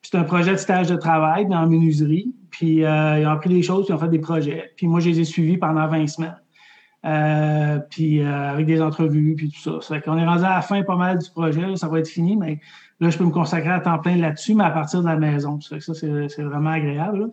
c'est 0.00 0.16
un 0.16 0.22
projet 0.24 0.52
de 0.52 0.56
stage 0.56 0.88
de 0.88 0.96
travail 0.96 1.46
dans 1.46 1.60
la 1.60 1.66
menuiserie. 1.66 2.32
Puis 2.50 2.76
ils 2.76 2.86
ont 3.26 3.30
appris 3.30 3.50
des 3.50 3.62
choses, 3.62 3.84
puis 3.84 3.92
ils 3.92 3.96
ont 3.96 4.00
fait 4.00 4.08
des 4.08 4.20
projets. 4.20 4.72
Puis 4.76 4.86
moi, 4.86 5.00
je 5.00 5.10
les 5.10 5.20
ai 5.20 5.24
suivis 5.24 5.58
pendant 5.58 5.86
20 5.88 6.06
semaines. 6.06 7.84
puis 7.90 8.22
avec 8.22 8.64
des 8.64 8.80
entrevues, 8.80 9.34
puis 9.36 9.50
tout 9.50 9.80
ça. 9.80 9.94
Fait 9.94 10.00
qu'on 10.00 10.16
est 10.16 10.24
rendu 10.24 10.44
à 10.44 10.54
la 10.54 10.62
fin 10.62 10.82
pas 10.82 10.96
mal 10.96 11.18
du 11.18 11.28
projet. 11.30 11.76
ça 11.76 11.88
va 11.88 11.98
être 11.98 12.08
fini, 12.08 12.36
mais 12.36 12.60
Là, 13.00 13.10
je 13.10 13.18
peux 13.18 13.24
me 13.24 13.30
consacrer 13.30 13.70
à 13.70 13.80
temps 13.80 13.98
plein 13.98 14.16
là-dessus, 14.16 14.54
mais 14.54 14.64
à 14.64 14.70
partir 14.70 15.00
de 15.02 15.06
la 15.06 15.16
maison. 15.16 15.60
Ça, 15.60 15.80
ça 15.80 15.94
c'est 15.94 16.42
vraiment 16.42 16.70
agréable. 16.70 17.20
Là. 17.20 17.26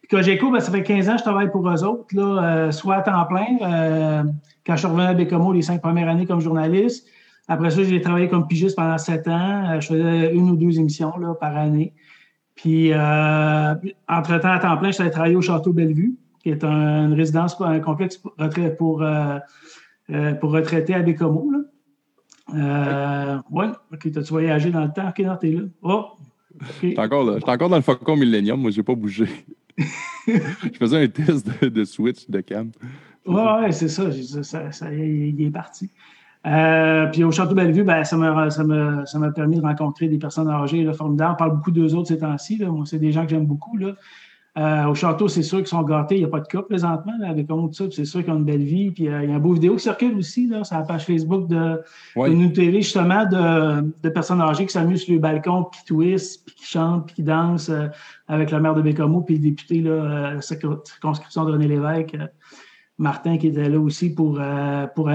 Puis 0.00 0.08
Cogeco, 0.08 0.50
ben, 0.50 0.60
ça 0.60 0.70
fait 0.70 0.82
15 0.82 1.08
ans 1.08 1.12
que 1.12 1.18
je 1.18 1.24
travaille 1.24 1.50
pour 1.50 1.68
eux 1.68 1.84
autres, 1.84 2.06
euh, 2.16 2.70
soit 2.70 2.96
à 2.96 3.02
temps 3.02 3.24
plein. 3.24 3.46
Euh, 3.62 4.22
quand 4.64 4.74
je 4.74 4.78
suis 4.78 4.86
revenu 4.86 5.02
à 5.02 5.14
Bécomo 5.14 5.52
les 5.52 5.62
cinq 5.62 5.82
premières 5.82 6.08
années 6.08 6.26
comme 6.26 6.40
journaliste. 6.40 7.06
Après 7.48 7.70
ça, 7.70 7.82
j'ai 7.82 8.00
travaillé 8.00 8.28
comme 8.28 8.46
pigiste 8.46 8.76
pendant 8.76 8.98
sept 8.98 9.26
ans. 9.26 9.70
Euh, 9.70 9.80
je 9.80 9.88
faisais 9.88 10.34
une 10.34 10.50
ou 10.50 10.56
deux 10.56 10.78
émissions 10.78 11.12
par 11.40 11.56
année. 11.56 11.94
Puis, 12.54 12.92
entre-temps, 12.92 14.50
à 14.50 14.58
temps 14.58 14.76
plein, 14.76 14.90
je 14.90 15.00
suis 15.00 15.10
travailler 15.10 15.36
au 15.36 15.42
Château 15.42 15.72
Bellevue, 15.72 16.16
qui 16.42 16.50
est 16.50 16.64
une 16.64 17.14
résidence, 17.14 17.56
un 17.60 17.78
complexe 17.78 18.16
pour, 18.16 18.34
pour, 18.76 19.04
pour 20.40 20.50
retraités 20.50 20.94
à 20.94 21.02
Bécomo. 21.02 21.52
Euh, 22.54 23.38
oui, 23.50 23.66
OK, 23.92 24.12
t'as-tu 24.12 24.30
voyagé 24.30 24.70
dans 24.70 24.84
le 24.84 24.92
temps? 24.92 25.08
OK, 25.08 25.18
non, 25.20 25.36
t'es 25.36 25.52
là. 25.52 25.62
Oh! 25.82 26.06
Je 26.60 26.72
suis 26.72 26.98
encore, 26.98 27.38
encore, 27.46 27.68
dans 27.68 27.76
le 27.76 27.82
Falcon 27.82 28.16
Millennium, 28.16 28.60
moi, 28.60 28.70
j'ai 28.70 28.82
pas 28.82 28.94
bougé. 28.94 29.26
je 30.26 30.76
faisais 30.78 31.04
un 31.04 31.08
test 31.08 31.46
de, 31.62 31.84
switch 31.84 32.28
de 32.28 32.40
cam. 32.40 32.70
Oui, 33.26 33.40
ouais, 33.40 33.72
c'est 33.72 33.88
ça, 33.88 34.10
ça, 34.42 34.72
ça, 34.72 34.92
il 34.92 35.40
est 35.40 35.50
parti. 35.50 35.90
Euh, 36.46 37.06
puis 37.06 37.24
au 37.24 37.30
Château 37.30 37.54
Bellevue, 37.54 37.84
ben, 37.84 38.04
ça 38.04 38.16
m'a 38.16 38.50
ça 38.50 38.64
ça 39.04 39.30
permis 39.30 39.56
de 39.56 39.62
rencontrer 39.62 40.08
des 40.08 40.18
personnes 40.18 40.48
âgées 40.48 40.82
là, 40.82 40.92
formidables. 40.92 41.32
On 41.34 41.36
parle 41.36 41.56
beaucoup 41.56 41.70
d'eux 41.70 41.94
autres 41.94 42.08
ces 42.08 42.18
temps-ci. 42.18 42.62
Moi, 42.64 42.84
c'est 42.86 42.98
des 42.98 43.12
gens 43.12 43.24
que 43.24 43.30
j'aime 43.30 43.46
beaucoup. 43.46 43.76
Là. 43.76 43.94
Euh, 44.56 44.86
au 44.86 44.94
château, 44.94 45.28
c'est 45.28 45.42
sûr 45.42 45.58
qu'ils 45.58 45.68
sont 45.68 45.82
gâtés. 45.82 46.16
Il 46.16 46.18
n'y 46.18 46.24
a 46.24 46.28
pas 46.28 46.40
de 46.40 46.48
cas 46.48 46.62
présentement 46.62 47.12
avec 47.24 47.46
tout 47.46 47.70
ça. 47.72 47.84
C'est 47.92 48.04
sûr 48.04 48.24
qu'ils 48.24 48.32
ont 48.32 48.38
une 48.38 48.44
belle 48.44 48.62
vie. 48.62 48.90
Puis 48.90 49.08
euh, 49.08 49.22
il 49.22 49.30
y 49.30 49.32
a 49.32 49.36
un 49.36 49.38
beau 49.38 49.52
vidéo 49.52 49.74
qui 49.76 49.82
circule 49.82 50.16
aussi 50.16 50.48
là, 50.48 50.64
sur 50.64 50.76
la 50.76 50.82
page 50.82 51.04
Facebook 51.04 51.46
de, 51.46 51.80
ouais. 52.16 52.52
télé, 52.52 52.82
justement, 52.82 53.24
de, 53.24 54.08
personnes 54.08 54.40
âgées 54.40 54.66
qui 54.66 54.72
s'amusent 54.72 55.02
sur 55.02 55.14
le 55.14 55.20
balcon, 55.20 55.64
qui 55.64 55.84
twistent, 55.84 56.44
puis 56.44 56.54
qui 56.56 56.64
chantent, 56.64 57.06
puis 57.06 57.16
qui 57.16 57.22
dansent 57.22 57.68
euh, 57.68 57.86
avec 58.26 58.50
le 58.50 58.60
maire 58.60 58.74
de 58.74 58.82
Bécamo, 58.82 59.20
puis 59.20 59.36
le 59.36 59.42
député 59.42 59.80
là, 59.80 60.34
la 60.34 60.40
circonscription 60.40 61.44
de 61.44 61.52
René 61.52 61.68
Lévesque, 61.68 62.16
Martin, 62.98 63.38
qui 63.38 63.48
était 63.48 63.68
là 63.68 63.78
aussi 63.78 64.12
pour, 64.12 64.40
pour 64.96 65.10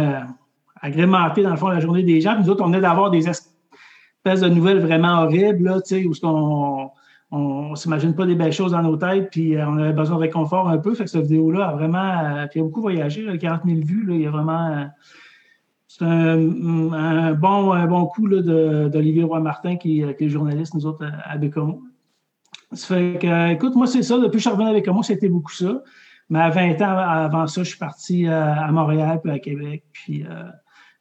agrémenter, 0.81 1.43
dans 1.43 1.51
le 1.51 1.57
fond, 1.57 1.67
la 1.67 1.81
journée 1.81 2.03
des 2.03 2.21
gens. 2.21 2.35
Puis 2.35 2.43
nous 2.43 2.49
autres, 2.49 2.63
on 2.65 2.73
est 2.73 2.79
d'avoir 2.79 3.11
des 3.11 3.27
espèces 3.27 4.41
de 4.41 4.47
nouvelles 4.47 4.79
vraiment 4.79 5.23
horribles, 5.23 5.65
là, 5.65 5.77
où 5.77 6.13
ce 6.13 6.21
qu'on 6.21 6.91
on, 7.33 7.71
ne 7.71 7.75
s'imagine 7.75 8.13
pas 8.13 8.25
des 8.25 8.35
belles 8.35 8.53
choses 8.53 8.71
dans 8.71 8.83
nos 8.83 8.95
têtes, 8.95 9.29
puis 9.31 9.55
euh, 9.55 9.67
on 9.67 9.77
avait 9.77 9.93
besoin 9.93 10.17
de 10.17 10.21
réconfort 10.21 10.69
un 10.69 10.77
peu. 10.77 10.93
Fait 10.93 11.05
que 11.05 11.09
cette 11.09 11.23
vidéo-là 11.23 11.69
a 11.69 11.73
vraiment. 11.73 11.97
Euh, 11.97 12.45
il 12.53 12.61
a 12.61 12.63
beaucoup 12.63 12.81
voyagé, 12.81 13.37
40 13.37 13.61
000 13.65 13.79
vues. 13.83 14.05
Là, 14.05 14.13
il 14.13 14.21
y 14.21 14.27
a 14.27 14.29
vraiment. 14.29 14.67
Euh, 14.67 14.85
c'est 15.87 16.05
un, 16.05 17.33
bon, 17.33 17.71
un 17.71 17.85
bon 17.87 18.05
coup 18.05 18.27
d'Olivier 18.27 19.23
Roy-Martin, 19.23 19.77
qui, 19.77 20.01
est 20.01 20.29
journaliste, 20.29 20.73
nous 20.73 20.85
autres, 20.85 21.05
à, 21.23 21.37
Bécomo. 21.37 21.83
Ça 22.71 22.95
fait 22.95 23.19
que, 23.19 23.51
écoute, 23.51 23.75
moi, 23.75 23.85
c'est 23.85 24.01
ça. 24.01 24.17
Depuis 24.17 24.31
que 24.31 24.37
je 24.37 24.41
suis 24.41 24.49
revenu 24.49 24.69
à 24.69 24.73
Bécomo, 24.73 25.03
c'était 25.03 25.29
beaucoup 25.29 25.51
ça. 25.51 25.83
Mais 26.29 26.39
à 26.39 26.49
20 26.49 26.81
ans 26.81 26.97
avant 26.97 27.45
ça, 27.45 27.61
je 27.61 27.69
suis 27.69 27.77
parti 27.77 28.25
à 28.25 28.71
Montréal, 28.71 29.19
puis 29.23 29.31
à 29.31 29.37
Québec. 29.37 29.83
Puis 29.91 30.23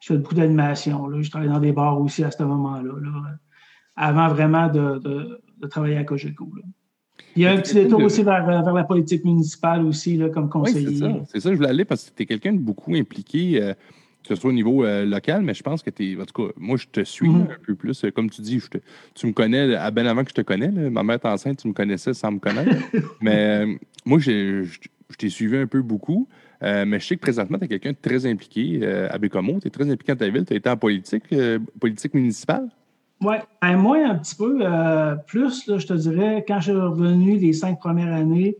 je 0.00 0.12
fais 0.12 0.18
beaucoup 0.18 0.34
d'animation. 0.34 1.08
Je 1.22 1.30
travaille 1.30 1.48
dans 1.48 1.60
des 1.60 1.72
bars 1.72 1.98
aussi 1.98 2.22
à 2.22 2.30
ce 2.30 2.42
moment-là. 2.42 2.92
avant 3.96 4.28
vraiment 4.28 4.68
de 4.68 5.40
travailler 5.66 5.96
à 5.96 6.04
Cogeco. 6.04 6.48
Il 7.36 7.42
y 7.42 7.46
a 7.46 7.52
un 7.52 7.56
petit 7.58 7.74
détour 7.74 8.02
aussi 8.02 8.22
vers, 8.22 8.46
la 8.46 8.84
politique 8.84 9.24
municipale 9.24 9.84
aussi, 9.86 10.16
là, 10.16 10.28
comme 10.28 10.48
conseiller. 10.48 10.88
Oui, 10.88 10.94
c'est 10.94 11.00
ça. 11.00 11.20
C'est 11.32 11.40
ça, 11.40 11.50
je 11.50 11.56
voulais 11.56 11.68
aller 11.68 11.84
parce 11.84 12.04
que 12.04 12.16
tu 12.16 12.22
es 12.22 12.26
quelqu'un 12.26 12.52
de 12.52 12.58
beaucoup 12.58 12.94
impliqué, 12.94 13.62
euh, 13.62 13.72
que 14.22 14.28
ce 14.28 14.34
soit 14.34 14.50
au 14.50 14.52
niveau 14.52 14.84
euh, 14.84 15.04
local, 15.04 15.42
mais 15.42 15.54
je 15.54 15.62
pense 15.62 15.82
que 15.82 15.90
tu 15.90 16.12
es. 16.12 16.20
En 16.20 16.26
tout 16.26 16.46
cas, 16.46 16.52
moi, 16.58 16.76
je 16.76 16.86
te 16.88 17.02
suis 17.02 17.28
mm-hmm. 17.28 17.52
un 17.52 17.58
peu 17.66 17.74
plus. 17.74 18.04
Comme 18.14 18.28
tu 18.28 18.42
dis, 18.42 18.60
tu 19.14 19.26
me 19.26 19.32
connais 19.32 19.74
à 19.74 19.90
ben 19.90 20.06
avant 20.06 20.24
que 20.24 20.30
je 20.30 20.34
te 20.34 20.42
connais. 20.42 20.68
Ma 20.68 21.02
mère 21.02 21.16
est 21.16 21.26
enceinte, 21.26 21.58
tu 21.58 21.68
me 21.68 21.72
connaissais 21.72 22.12
sans 22.12 22.32
me 22.32 22.38
connaître. 22.38 22.76
mais 23.20 23.64
euh, 23.64 23.74
moi, 24.04 24.18
je 24.18 24.64
je 24.64 25.16
t'ai 25.16 25.28
suivi 25.28 25.56
un 25.56 25.66
peu 25.66 25.82
beaucoup. 25.82 26.26
mais 26.62 26.98
je 26.98 27.06
sais 27.06 27.16
que 27.16 27.20
présentement, 27.20 27.58
tu 27.58 27.64
es 27.64 27.68
quelqu'un 27.68 27.92
de 27.92 27.98
très 28.00 28.24
impliqué 28.26 28.86
à 29.10 29.18
Bécomo. 29.18 29.58
Tu 29.60 29.68
es 29.68 29.70
très 29.70 29.90
impliqué 29.90 30.12
dans 30.12 30.18
ta 30.18 30.28
ville. 30.28 30.44
Tu 30.46 30.54
as 30.54 30.56
été 30.56 30.70
en 30.70 30.76
politique, 30.76 31.24
politique 31.78 32.14
municipale? 32.14 32.68
Oui, 33.22 33.36
ben, 33.60 33.76
moi, 33.76 33.98
un 34.04 34.16
petit 34.16 34.34
peu 34.34 34.58
plus, 35.26 35.64
je 35.66 35.86
te 35.86 35.94
dirais, 35.94 36.44
quand 36.46 36.60
je 36.60 36.72
suis 36.72 36.80
revenu 36.80 37.38
les 37.38 37.52
cinq 37.52 37.78
premières 37.78 38.12
années, 38.12 38.56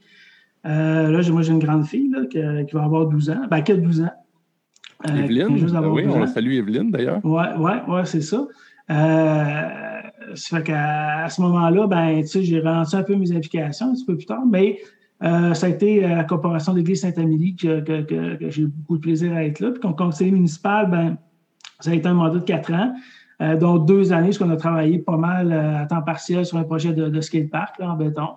là, 0.65 1.21
moi, 1.31 1.43
j'ai 1.43 1.53
une 1.53 1.59
grande 1.59 1.87
fille 1.87 2.13
qui, 2.31 2.39
va 2.75 2.85
avoir 2.85 3.07
12 3.07 3.31
ans, 3.31 3.43
ben, 3.51 3.61
qui 3.63 3.73
a 3.73 3.77
12 3.77 4.03
ans. 4.03 4.13
Evelyne, 5.09 5.59
ben 5.67 5.89
oui, 5.89 6.05
on 6.07 6.27
salue 6.27 6.53
Evelyne 6.53 6.91
d'ailleurs. 6.91 7.21
Oui, 7.25 7.43
ouais, 7.59 7.83
ouais, 7.89 8.05
c'est 8.05 8.21
ça. 8.21 8.47
Euh, 8.91 9.69
ça 10.35 10.57
fait 10.59 10.63
qu'à 10.65 11.29
ce 11.29 11.41
moment-là, 11.43 11.87
ben, 11.87 12.23
j'ai 12.25 12.59
relancé 12.59 12.97
un 12.97 13.03
peu 13.03 13.17
mes 13.17 13.33
implications 13.33 13.91
un 13.91 13.93
petit 13.93 14.05
peu 14.05 14.17
plus 14.17 14.27
tard, 14.27 14.45
mais 14.47 14.79
euh, 15.23 15.55
ça 15.55 15.67
a 15.67 15.69
été 15.71 16.01
la 16.01 16.25
Corporation 16.25 16.75
d'Église 16.75 17.01
Saint-Amélie 17.03 17.57
que, 17.57 17.81
que, 17.81 18.51
j'ai 18.51 18.67
beaucoup 18.67 18.97
de 18.97 19.03
plaisir 19.03 19.33
à 19.35 19.45
être 19.45 19.61
là. 19.61 19.71
Puis 19.71 19.81
comme 19.81 19.97
conseiller 19.97 20.31
municipal, 20.31 20.91
ben, 20.91 21.17
ça 21.81 21.91
a 21.91 21.95
été 21.95 22.09
un 22.09 22.15
mandat 22.15 22.39
de 22.39 22.45
quatre 22.45 22.73
ans, 22.73 22.93
euh, 23.43 23.57
dont 23.57 23.77
deux 23.77 24.13
années, 24.13 24.29
parce 24.29 24.39
qu'on 24.39 24.51
a 24.51 24.57
travaillé 24.57 24.99
pas 24.99 25.19
mal 25.19 25.53
à 25.53 25.85
temps 25.87 26.03
partiel 26.03 26.47
sur 26.47 26.57
un 26.57 26.65
projet 26.65 26.93
de, 26.93 27.09
de 27.09 27.21
skatepark 27.21 27.81
en 27.81 27.95
béton. 27.95 28.29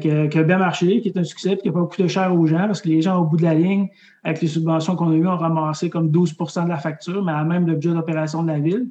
qui, 0.00 0.10
a, 0.10 0.42
bien 0.42 0.58
marché, 0.58 1.00
qui 1.00 1.08
est 1.08 1.18
un 1.18 1.24
succès, 1.24 1.50
puis 1.50 1.62
qui 1.62 1.68
n'a 1.68 1.74
pas 1.74 1.86
coûté 1.86 2.08
cher 2.08 2.34
aux 2.34 2.46
gens, 2.46 2.66
parce 2.66 2.82
que 2.82 2.88
les 2.88 3.02
gens, 3.02 3.20
au 3.20 3.24
bout 3.24 3.36
de 3.36 3.44
la 3.44 3.54
ligne, 3.54 3.88
avec 4.24 4.40
les 4.42 4.48
subventions 4.48 4.94
qu'on 4.96 5.10
a 5.10 5.14
eues, 5.14 5.26
ont 5.26 5.36
ramassé 5.36 5.88
comme 5.88 6.10
12% 6.10 6.64
de 6.64 6.68
la 6.68 6.78
facture, 6.78 7.24
mais 7.24 7.32
à 7.32 7.44
même 7.44 7.66
le 7.66 7.74
budget 7.74 7.94
d'opération 7.94 8.42
de 8.42 8.48
la 8.48 8.58
ville. 8.58 8.88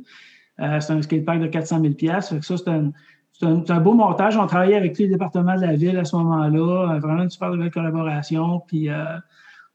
Euh, 0.60 0.80
c'est 0.80 0.94
un 0.94 1.02
skatepark 1.02 1.40
de 1.40 1.48
400 1.48 1.82
000 1.82 2.22
Ça, 2.22 2.56
c'est 2.58 3.72
un, 3.72 3.80
beau 3.80 3.94
montage. 3.94 4.38
On 4.38 4.48
travaillait 4.48 4.76
avec 4.76 4.94
tous 4.94 5.04
les 5.04 5.10
départements 5.10 5.56
de 5.56 5.62
la 5.62 5.76
ville 5.76 5.98
à 5.98 6.06
ce 6.06 6.16
moment-là. 6.16 6.96
Euh, 6.96 7.00
vraiment 7.00 7.24
une 7.24 7.30
super 7.30 7.52
belle 7.52 7.72
collaboration. 7.72 8.62
Puis, 8.68 8.90
euh, 8.90 9.04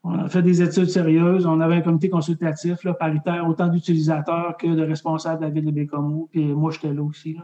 on 0.04 0.18
a 0.18 0.28
fait 0.28 0.42
des 0.42 0.60
études 0.60 0.90
sérieuses. 0.90 1.46
On 1.46 1.60
avait 1.60 1.76
un 1.76 1.80
comité 1.80 2.08
consultatif 2.08 2.86
paritaire, 2.98 3.48
autant 3.48 3.68
d'utilisateurs 3.68 4.56
que 4.56 4.66
de 4.66 4.82
responsables 4.82 5.40
de 5.40 5.46
la 5.46 5.50
ville 5.50 5.64
de 5.64 5.70
Bécomo. 5.70 6.28
Puis 6.30 6.44
moi, 6.44 6.72
j'étais 6.72 6.92
là 6.92 7.02
aussi 7.02 7.36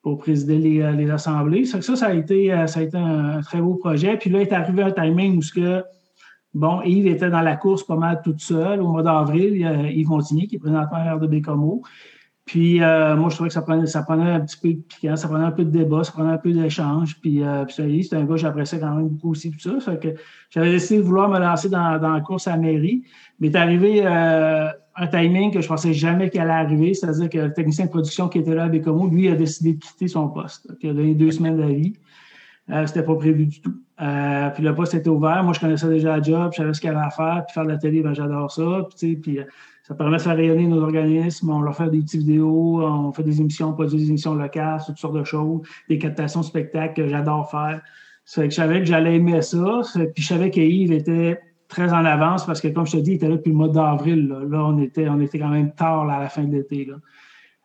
pour 0.00 0.18
présider 0.18 0.58
les, 0.58 0.92
les 0.92 1.10
assemblées. 1.10 1.64
Ça, 1.64 1.80
ça, 1.82 2.06
a 2.06 2.14
été, 2.14 2.48
ça 2.66 2.80
a 2.80 2.82
été 2.82 2.96
un, 2.96 3.40
très 3.40 3.60
beau 3.60 3.74
projet. 3.74 4.16
Puis 4.16 4.30
là, 4.30 4.40
est 4.40 4.52
arrivé 4.52 4.82
un 4.82 4.92
timing 4.92 5.38
où 5.38 5.42
ce 5.42 5.52
que, 5.52 5.84
bon, 6.54 6.82
Yves 6.82 7.06
était 7.06 7.30
dans 7.30 7.40
la 7.40 7.56
course 7.56 7.84
pas 7.84 7.96
mal 7.96 8.20
toute 8.22 8.40
seule. 8.40 8.80
Au 8.80 8.88
mois 8.88 9.02
d'avril, 9.02 9.56
Yves 9.92 10.08
Montigny, 10.08 10.46
qui 10.46 10.56
est 10.56 10.60
présentement 10.60 11.16
de 11.16 11.26
Bécomo. 11.26 11.82
Puis 12.44 12.82
euh, 12.82 13.16
moi, 13.16 13.28
je 13.30 13.36
trouvais 13.36 13.48
que 13.48 13.54
ça 13.54 13.62
prenait, 13.62 13.86
ça 13.86 14.02
prenait 14.02 14.30
un 14.30 14.40
petit 14.40 14.56
peu 14.60 14.68
de 14.72 14.80
piquant, 14.80 15.14
ça 15.14 15.28
prenait 15.28 15.44
un 15.44 15.52
peu 15.52 15.64
de 15.64 15.70
débat, 15.70 16.02
ça 16.02 16.12
prenait 16.12 16.32
un 16.32 16.38
peu 16.38 16.52
d'échange. 16.52 17.20
Puis, 17.20 17.42
euh, 17.42 17.64
puis 17.64 18.02
c'était 18.02 18.16
un 18.16 18.24
gars 18.24 18.34
que 18.34 18.40
j'appréciais 18.40 18.80
quand 18.80 18.94
même 18.94 19.08
beaucoup 19.08 19.30
aussi, 19.30 19.50
tout 19.52 19.60
ça. 19.60 19.78
Fait 19.80 19.98
que 19.98 20.08
j'avais 20.50 20.72
décidé 20.72 21.00
de 21.00 21.04
vouloir 21.04 21.28
me 21.28 21.38
lancer 21.38 21.68
dans, 21.68 22.00
dans 22.00 22.10
la 22.10 22.20
course 22.20 22.48
à 22.48 22.52
la 22.52 22.56
mairie. 22.56 23.04
Mais 23.38 23.48
est 23.48 23.56
arrivé 23.56 24.02
euh, 24.04 24.68
un 24.96 25.06
timing 25.06 25.52
que 25.52 25.60
je 25.60 25.68
pensais 25.68 25.92
jamais 25.92 26.30
qu'il 26.30 26.40
allait 26.40 26.50
arriver, 26.50 26.94
c'est-à-dire 26.94 27.28
que 27.28 27.38
le 27.38 27.52
technicien 27.52 27.86
de 27.86 27.90
production 27.90 28.28
qui 28.28 28.38
était 28.38 28.54
là 28.54 28.64
à 28.64 28.68
Bécomo, 28.68 29.06
lui, 29.06 29.28
a 29.28 29.34
décidé 29.34 29.74
de 29.74 29.78
quitter 29.78 30.08
son 30.08 30.28
poste. 30.28 30.68
Il 30.82 30.90
a 30.90 30.94
donné 30.94 31.14
deux 31.14 31.30
semaines 31.30 31.56
d'avis. 31.56 31.94
Euh, 32.70 32.86
c'était 32.86 33.02
pas 33.02 33.14
prévu 33.16 33.46
du 33.46 33.60
tout. 33.60 33.74
Euh, 34.00 34.50
puis 34.50 34.62
le 34.62 34.74
poste 34.74 34.94
était 34.94 35.08
ouvert. 35.08 35.42
Moi, 35.42 35.52
je 35.52 35.60
connaissais 35.60 35.88
déjà 35.88 36.16
le 36.16 36.22
job, 36.22 36.50
je 36.52 36.58
savais 36.58 36.74
ce 36.74 36.80
qu'il 36.80 36.90
y 36.90 36.94
avait 36.94 37.04
à 37.04 37.10
faire. 37.10 37.44
Puis 37.46 37.54
faire 37.54 37.64
de 37.64 37.70
la 37.70 37.78
télé, 37.78 38.02
ben, 38.02 38.14
j'adore 38.14 38.50
ça. 38.50 38.86
Puis 38.98 39.38
euh, 39.38 39.44
ça 39.92 39.98
permet 39.98 40.16
de 40.16 40.22
faire 40.22 40.36
rayonner 40.36 40.66
nos 40.66 40.80
organismes. 40.80 41.50
On 41.50 41.60
leur 41.60 41.76
fait 41.76 41.90
des 41.90 42.00
petites 42.00 42.22
vidéos, 42.22 42.82
on 42.82 43.12
fait 43.12 43.22
des 43.22 43.42
émissions, 43.42 43.68
on 43.68 43.72
produit 43.74 43.98
des 43.98 44.08
émissions 44.08 44.34
locales, 44.34 44.80
toutes 44.86 44.96
sortes 44.96 45.16
de 45.16 45.24
choses, 45.24 45.60
des 45.90 45.98
captations 45.98 46.42
spectacles 46.42 46.94
que 46.94 47.08
j'adore 47.08 47.50
faire. 47.50 47.82
Ça 48.24 48.42
que 48.44 48.50
je 48.50 48.54
savais 48.54 48.78
que 48.78 48.86
j'allais 48.86 49.16
aimer 49.16 49.42
ça. 49.42 49.82
Puis 50.14 50.22
je 50.22 50.28
savais 50.28 50.50
qu'Yves 50.50 50.92
était 50.92 51.38
très 51.68 51.92
en 51.92 52.06
avance 52.06 52.46
parce 52.46 52.62
que, 52.62 52.68
comme 52.68 52.86
je 52.86 52.92
te 52.92 52.96
dis, 53.02 53.10
il 53.10 53.14
était 53.16 53.28
là 53.28 53.36
depuis 53.36 53.50
le 53.50 53.56
mois 53.56 53.68
d'avril. 53.68 54.28
Là. 54.28 54.64
on, 54.64 54.78
était, 54.78 55.08
on 55.10 55.20
était 55.20 55.38
quand 55.38 55.50
même 55.50 55.72
tard 55.72 56.08
à 56.08 56.20
la 56.20 56.28
fin 56.30 56.44
de 56.44 56.52
l'été. 56.52 56.88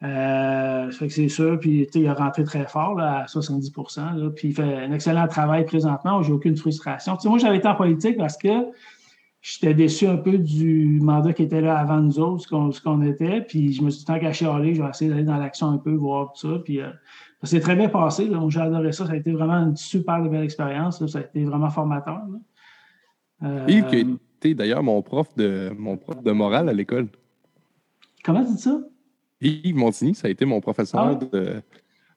Euh, 0.03 0.91
fait 0.91 1.07
que 1.07 1.13
c'est 1.13 1.29
sûr. 1.29 1.57
Puis 1.61 1.87
il 1.93 2.07
a 2.07 2.13
rentré 2.13 2.43
très 2.43 2.67
fort 2.67 2.95
là, 2.95 3.21
à 3.21 3.27
70 3.27 3.71
là, 3.95 4.29
Puis 4.35 4.49
il 4.49 4.53
fait 4.53 4.63
un 4.63 4.91
excellent 4.91 5.27
travail 5.27 5.63
présentement. 5.63 6.21
J'ai 6.23 6.33
aucune 6.33 6.57
frustration. 6.57 7.17
moi, 7.23 7.37
j'avais 7.37 7.57
été 7.57 7.69
en 7.69 7.75
politique 7.75 8.17
parce 8.17 8.37
que 8.37 8.49
j'étais 9.47 9.73
déçu 9.73 10.07
un 10.07 10.17
peu 10.17 10.37
du 10.37 10.99
mandat 11.01 11.31
qui 11.31 11.43
était 11.43 11.61
là 11.61 11.77
avant 11.77 12.01
nous 12.01 12.19
autres, 12.19 12.43
ce 12.43 12.81
qu'on 12.81 13.01
était. 13.01 13.41
Puis 13.41 13.71
je 13.71 13.81
me 13.81 13.89
suis 13.89 13.99
dit, 13.99 14.05
tant 14.05 14.19
qu'à 14.19 14.33
chialer, 14.33 14.75
je 14.75 14.83
vais 14.83 14.89
essayer 14.89 15.09
d'aller 15.09 15.23
dans 15.23 15.37
l'action 15.37 15.67
un 15.67 15.77
peu, 15.77 15.93
voir 15.93 16.33
tout 16.33 16.47
ça. 16.47 16.59
Puis 16.59 16.81
euh, 16.81 16.89
ça 17.41 17.51
s'est 17.51 17.61
très 17.61 17.75
bien 17.77 17.87
passé. 17.87 18.29
J'ai 18.49 18.59
adoré 18.59 18.91
ça. 18.91 19.05
Ça 19.05 19.13
a 19.13 19.15
été 19.15 19.31
vraiment 19.31 19.53
une 19.53 19.77
super 19.77 20.21
belle 20.21 20.43
expérience. 20.43 21.05
Ça 21.05 21.19
a 21.19 21.21
été 21.21 21.45
vraiment 21.45 21.69
formateur. 21.69 22.23
Euh, 23.43 23.65
Yves, 23.69 23.85
qui 23.87 23.95
a 23.95 23.99
été 23.99 24.53
d'ailleurs 24.53 24.83
mon 24.83 25.01
prof 25.01 25.33
de 25.37 25.71
mon 25.77 25.95
prof 25.95 26.21
de 26.21 26.31
morale 26.31 26.67
à 26.67 26.73
l'école. 26.73 27.07
Comment 28.25 28.43
tu 28.43 28.51
dis 28.51 28.61
ça? 28.61 28.81
Yves 29.39 29.75
Montigny, 29.75 30.13
ça 30.13 30.27
a 30.27 30.31
été 30.31 30.43
mon 30.43 30.59
professeur 30.59 31.01
ah. 31.01 31.15
de. 31.15 31.61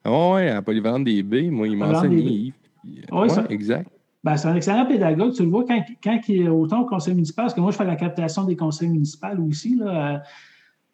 oui, 0.04 0.48
à 0.48 0.62
Polyvalente 0.62 1.04
des 1.04 1.22
B. 1.22 1.50
Moi, 1.50 1.68
il 1.68 1.76
m'a 1.76 1.90
enseigné 1.90 2.22
Yves. 2.22 2.54
Oui, 2.84 3.28
ouais, 3.28 3.44
exact. 3.50 3.88
Ben, 4.22 4.36
c'est 4.36 4.48
un 4.48 4.54
excellent 4.54 4.86
pédagogue. 4.86 5.32
Tu 5.32 5.42
le 5.42 5.48
vois 5.48 5.64
quand, 5.64 5.82
quand 6.02 6.20
il 6.28 6.42
est 6.42 6.48
autant 6.48 6.82
au 6.82 6.86
conseil 6.86 7.14
municipal, 7.14 7.44
parce 7.44 7.54
que 7.54 7.60
moi, 7.60 7.70
je 7.70 7.76
fais 7.76 7.84
la 7.84 7.96
captation 7.96 8.44
des 8.44 8.56
conseils 8.56 8.88
municipaux 8.88 9.28
aussi. 9.48 9.76
Là, 9.76 10.14
euh, 10.14 10.18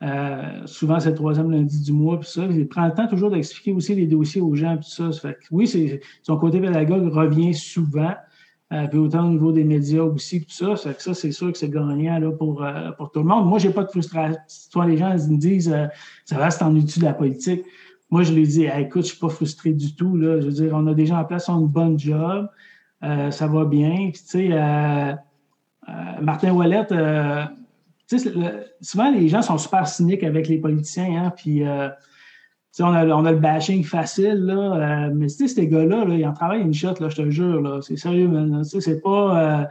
euh, 0.06 0.66
souvent, 0.66 1.00
c'est 1.00 1.10
le 1.10 1.16
troisième 1.16 1.50
lundi 1.50 1.82
du 1.82 1.92
mois, 1.92 2.20
puis 2.20 2.28
ça. 2.28 2.44
Il 2.48 2.68
prend 2.68 2.86
le 2.86 2.92
temps 2.92 3.08
toujours 3.08 3.30
d'expliquer 3.30 3.72
aussi 3.72 3.94
les 3.94 4.06
dossiers 4.06 4.40
aux 4.40 4.54
gens, 4.54 4.76
puis 4.76 4.88
ça. 4.88 5.10
fait 5.10 5.38
oui, 5.50 6.00
son 6.22 6.36
côté 6.36 6.60
pédagogue 6.60 7.12
revient 7.12 7.54
souvent. 7.54 8.14
Euh, 8.72 8.88
puis 8.88 8.98
autant 8.98 9.28
au 9.28 9.30
niveau 9.30 9.52
des 9.52 9.62
médias 9.62 10.02
aussi, 10.02 10.40
tout 10.40 10.50
ça. 10.50 10.76
Ça, 10.76 10.92
ça 10.98 11.14
c'est 11.14 11.30
sûr 11.30 11.52
que 11.52 11.58
c'est 11.58 11.70
gagnant 11.70 12.18
là, 12.18 12.32
pour, 12.32 12.64
pour 12.96 13.12
tout 13.12 13.20
le 13.20 13.26
monde. 13.26 13.46
Moi, 13.48 13.58
j'ai 13.60 13.70
pas 13.70 13.84
de 13.84 13.90
frustration. 13.90 14.40
Toi, 14.72 14.86
les 14.86 14.96
gens 14.96 15.16
ils 15.16 15.32
me 15.32 15.38
disent 15.38 15.72
ça 16.24 16.36
va, 16.36 16.50
c'est 16.50 16.64
en 16.64 16.72
de 16.72 17.02
la 17.02 17.14
politique. 17.14 17.64
Moi, 18.10 18.24
je 18.24 18.32
lui 18.32 18.46
dis 18.46 18.66
écoute, 18.66 19.02
je 19.02 19.10
suis 19.10 19.18
pas 19.18 19.28
frustré 19.28 19.72
du 19.72 19.94
tout. 19.94 20.16
Là. 20.16 20.40
Je 20.40 20.46
veux 20.46 20.52
dire, 20.52 20.72
on 20.74 20.86
a 20.88 20.94
des 20.94 21.06
gens 21.06 21.18
en 21.18 21.24
place 21.24 21.44
qui 21.44 21.50
ont 21.52 21.60
une 21.60 21.68
bonne 21.68 21.96
job. 21.96 22.48
Ça 23.02 23.46
va 23.46 23.64
bien. 23.64 24.10
Puis, 24.12 24.22
tu 24.22 24.48
sais, 24.50 25.16
Martin 26.20 26.56
tu 28.08 28.18
sais, 28.20 28.32
souvent 28.80 29.10
les 29.10 29.28
gens 29.28 29.42
sont 29.42 29.58
super 29.58 29.88
cyniques 29.88 30.22
avec 30.22 30.46
les 30.46 30.58
politiciens, 30.58 31.24
hein, 31.24 31.32
puis 31.36 31.64
on 32.84 32.92
a, 32.92 33.06
on 33.06 33.24
a 33.24 33.32
le 33.32 33.38
bashing 33.38 33.84
facile, 33.84 34.44
là, 34.44 35.06
euh, 35.06 35.10
mais 35.14 35.28
ces 35.28 35.66
gars-là, 35.66 36.04
là, 36.04 36.14
ils 36.14 36.26
en 36.26 36.32
travaillent 36.32 36.62
une 36.62 36.74
shot, 36.74 36.94
là, 37.00 37.08
je 37.08 37.16
te 37.16 37.30
jure. 37.30 37.82
C'est 37.82 37.96
sérieux. 37.96 38.30
C'est 38.62 39.00
pas. 39.00 39.38
Euh, 39.38 39.64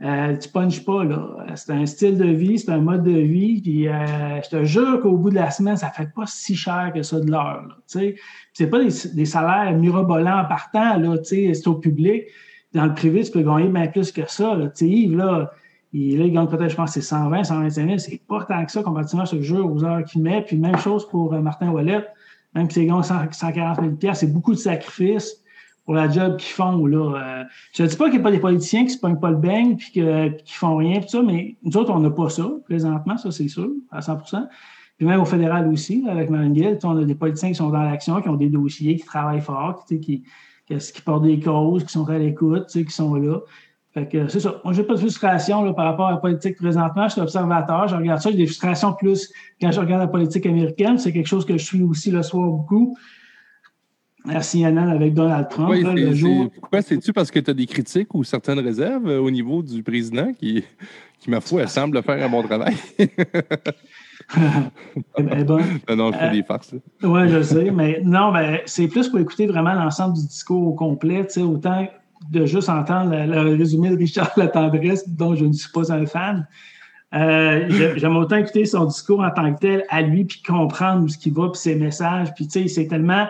euh, 0.00 0.36
tu 0.36 0.48
punches 0.50 0.84
pas, 0.84 1.02
là. 1.02 1.46
C'est 1.56 1.72
un 1.72 1.84
style 1.84 2.16
de 2.16 2.26
vie, 2.26 2.58
c'est 2.58 2.70
un 2.70 2.80
mode 2.80 3.02
de 3.02 3.10
vie. 3.10 3.60
Puis 3.60 3.84
je 3.84 4.48
te 4.48 4.64
jure 4.64 5.00
qu'au 5.00 5.16
bout 5.16 5.30
de 5.30 5.34
la 5.34 5.50
semaine, 5.50 5.76
ça 5.76 5.90
fait 5.90 6.12
pas 6.14 6.24
si 6.26 6.54
cher 6.54 6.92
que 6.94 7.02
ça 7.02 7.18
de 7.18 7.28
l'heure. 7.28 7.80
C'est 7.86 8.66
pas 8.70 8.78
des, 8.78 9.24
salaires 9.24 9.76
mirobolants 9.76 10.44
partant, 10.48 10.96
là, 10.96 11.16
c'est 11.24 11.66
au 11.66 11.74
public. 11.74 12.24
Dans 12.74 12.86
le 12.86 12.94
privé, 12.94 13.24
tu 13.24 13.30
peux 13.30 13.42
gagner 13.42 13.68
bien 13.68 13.86
plus 13.86 14.12
que 14.12 14.22
ça. 14.26 14.54
Là. 14.54 14.70
Yves, 14.80 15.16
là, 15.16 15.50
il, 15.92 16.18
là, 16.18 16.28
gagne 16.28 16.48
peut-être, 16.48 16.70
je 16.70 16.76
pense, 16.76 16.92
c'est 16.92 17.00
120, 17.00 17.44
125 17.44 17.86
000. 17.86 17.98
C'est 17.98 18.20
pas 18.28 18.44
tant 18.44 18.64
que 18.64 18.70
ça 18.70 18.82
comparativement 18.82 19.24
ce 19.26 19.40
jeu 19.40 19.62
aux 19.62 19.84
heures 19.84 20.04
qu'il 20.04 20.22
met. 20.22 20.42
Puis 20.42 20.56
même 20.56 20.76
chose 20.76 21.08
pour 21.08 21.32
Martin 21.32 21.70
Wallet 21.70 22.04
même 22.54 22.70
si 22.70 22.86
c'est 22.86 23.32
140 23.32 24.00
000 24.00 24.14
c'est 24.14 24.32
beaucoup 24.32 24.52
de 24.52 24.58
sacrifices 24.58 25.42
pour 25.84 25.94
la 25.94 26.10
job 26.10 26.36
qu'ils 26.36 26.52
font. 26.52 26.84
Là. 26.86 27.16
Euh, 27.16 27.44
je 27.72 27.82
ne 27.82 27.88
dis 27.88 27.96
pas 27.96 28.04
qu'il 28.06 28.14
n'y 28.14 28.20
a 28.20 28.24
pas 28.24 28.30
des 28.30 28.40
politiciens 28.40 28.80
qui 28.80 28.86
ne 28.86 28.92
se 28.92 28.98
pognent 28.98 29.20
pas 29.20 29.30
le 29.30 29.36
beigne 29.36 29.76
puis 29.76 29.90
qui 29.90 30.00
ne 30.02 30.30
font 30.46 30.76
rien, 30.76 31.00
tout 31.00 31.08
ça, 31.08 31.22
mais 31.22 31.56
nous 31.62 31.76
autres, 31.76 31.90
on 31.90 32.00
n'a 32.00 32.10
pas 32.10 32.28
ça 32.28 32.48
présentement, 32.64 33.16
ça 33.16 33.30
c'est 33.30 33.48
sûr, 33.48 33.70
à 33.90 34.00
100% 34.00 34.48
Puis 34.98 35.06
même 35.06 35.20
au 35.20 35.24
fédéral 35.24 35.68
aussi, 35.68 36.04
avec 36.08 36.28
Marine 36.28 36.78
on 36.84 36.98
a 36.98 37.04
des 37.04 37.14
politiciens 37.14 37.50
qui 37.50 37.54
sont 37.54 37.70
dans 37.70 37.82
l'action, 37.82 38.20
qui 38.20 38.28
ont 38.28 38.36
des 38.36 38.50
dossiers, 38.50 38.96
qui 38.96 39.04
travaillent 39.04 39.40
fort, 39.40 39.84
qui, 39.86 40.00
qui, 40.00 40.24
qui 40.68 41.02
portent 41.02 41.24
des 41.24 41.40
causes, 41.40 41.84
qui 41.84 41.92
sont 41.92 42.08
à 42.08 42.18
l'écoute, 42.18 42.66
qui 42.68 42.90
sont 42.90 43.14
là. 43.14 43.40
Fait 43.94 44.06
que 44.06 44.28
c'est 44.28 44.40
ça. 44.40 44.60
Moi, 44.64 44.74
j'ai 44.74 44.82
pas 44.82 44.94
de 44.94 44.98
frustration 44.98 45.64
là, 45.64 45.72
par 45.72 45.86
rapport 45.86 46.08
à 46.08 46.12
la 46.12 46.16
politique 46.18 46.56
présentement. 46.56 47.08
Je 47.08 47.12
suis 47.12 47.20
observateur. 47.20 47.88
Je 47.88 47.96
regarde 47.96 48.20
ça. 48.20 48.30
J'ai 48.30 48.36
des 48.36 48.46
frustrations 48.46 48.92
plus 48.92 49.32
quand 49.60 49.72
je 49.72 49.80
regarde 49.80 50.02
la 50.02 50.08
politique 50.08 50.44
américaine. 50.44 50.98
C'est 50.98 51.12
quelque 51.12 51.26
chose 51.26 51.46
que 51.46 51.56
je 51.56 51.64
suis 51.64 51.82
aussi 51.82 52.10
le 52.10 52.22
soir 52.22 52.48
beaucoup. 52.48 52.96
À 54.28 54.40
CNN 54.40 54.90
avec 54.90 55.14
Donald 55.14 55.48
Trump. 55.48 55.70
Oui, 55.70 55.82
le 55.82 56.12
jour... 56.12 56.50
Pourquoi 56.60 56.82
c'est-tu? 56.82 57.14
Parce 57.14 57.30
que 57.30 57.38
tu 57.38 57.50
as 57.50 57.54
des 57.54 57.64
critiques 57.64 58.14
ou 58.14 58.24
certaines 58.24 58.58
réserves 58.58 59.08
euh, 59.08 59.20
au 59.20 59.30
niveau 59.30 59.62
du 59.62 59.82
président 59.82 60.34
qui, 60.34 60.62
qui 61.18 61.30
ma 61.30 61.40
foi, 61.40 61.66
semble 61.66 62.02
faire 62.02 62.22
un 62.22 62.28
bon 62.28 62.42
travail? 62.42 62.74
eh 65.18 65.22
ben, 65.22 65.44
non, 65.44 65.96
non, 65.96 66.12
je 66.12 66.18
fais 66.18 66.30
des 66.30 66.42
farces. 66.42 66.74
Oui, 67.02 67.28
je 67.28 67.42
sais, 67.42 67.70
mais 67.70 68.00
non, 68.04 68.32
ben, 68.32 68.60
c'est 68.66 68.88
plus 68.88 69.08
pour 69.08 69.18
écouter 69.18 69.46
vraiment 69.46 69.74
l'ensemble 69.74 70.14
du 70.14 70.26
discours 70.26 70.68
au 70.68 70.72
complet, 70.72 71.26
autant 71.38 71.86
de 72.30 72.46
juste 72.46 72.68
entendre 72.68 73.14
le, 73.14 73.56
résumé 73.56 73.90
de 73.90 73.96
Richard 73.96 74.32
La 74.36 74.48
Tendresse, 74.48 75.08
dont 75.08 75.34
je 75.34 75.44
ne 75.44 75.52
suis 75.52 75.70
pas 75.70 75.92
un 75.92 76.04
fan. 76.04 76.46
Euh, 77.14 77.94
J'aime 77.96 78.16
autant 78.16 78.36
écouter 78.36 78.64
son 78.66 78.84
discours 78.84 79.20
en 79.20 79.30
tant 79.30 79.54
que 79.54 79.60
tel 79.60 79.84
à 79.88 80.02
lui, 80.02 80.24
puis 80.24 80.42
comprendre 80.42 81.08
ce 81.08 81.16
qu'il 81.16 81.32
va, 81.32 81.48
puis 81.50 81.60
ses 81.60 81.74
messages. 81.76 82.34
Puis, 82.34 82.46
tu 82.46 82.62
sais, 82.62 82.68
c'est 82.68 82.86
tellement 82.88 83.26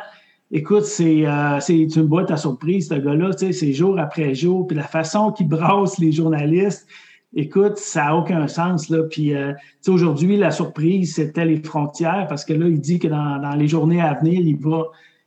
Écoute, 0.50 0.84
c'est 0.84 1.26
euh, 1.26 1.60
une 1.68 2.06
boîte 2.06 2.30
à 2.30 2.38
surprise, 2.38 2.88
ce 2.88 2.94
gars-là. 2.94 3.32
C'est 3.36 3.72
jour 3.74 3.98
après 3.98 4.34
jour. 4.34 4.66
Puis 4.66 4.76
la 4.76 4.84
façon 4.84 5.30
qu'il 5.30 5.46
brasse 5.46 5.98
les 5.98 6.10
journalistes, 6.10 6.88
écoute, 7.34 7.76
ça 7.76 8.06
n'a 8.06 8.16
aucun 8.16 8.46
sens. 8.46 8.88
Là. 8.88 9.02
Puis 9.04 9.34
euh, 9.34 9.52
aujourd'hui, 9.86 10.36
la 10.36 10.50
surprise, 10.50 11.14
c'était 11.14 11.44
les 11.44 11.62
frontières 11.62 12.26
parce 12.28 12.44
que 12.44 12.52
là, 12.52 12.68
il 12.68 12.80
dit 12.80 12.98
que 12.98 13.08
dans, 13.08 13.54
les 13.56 13.68
journées 13.68 14.00
à 14.00 14.14
venir, 14.14 14.40
il 14.40 14.58
va, 14.58 14.84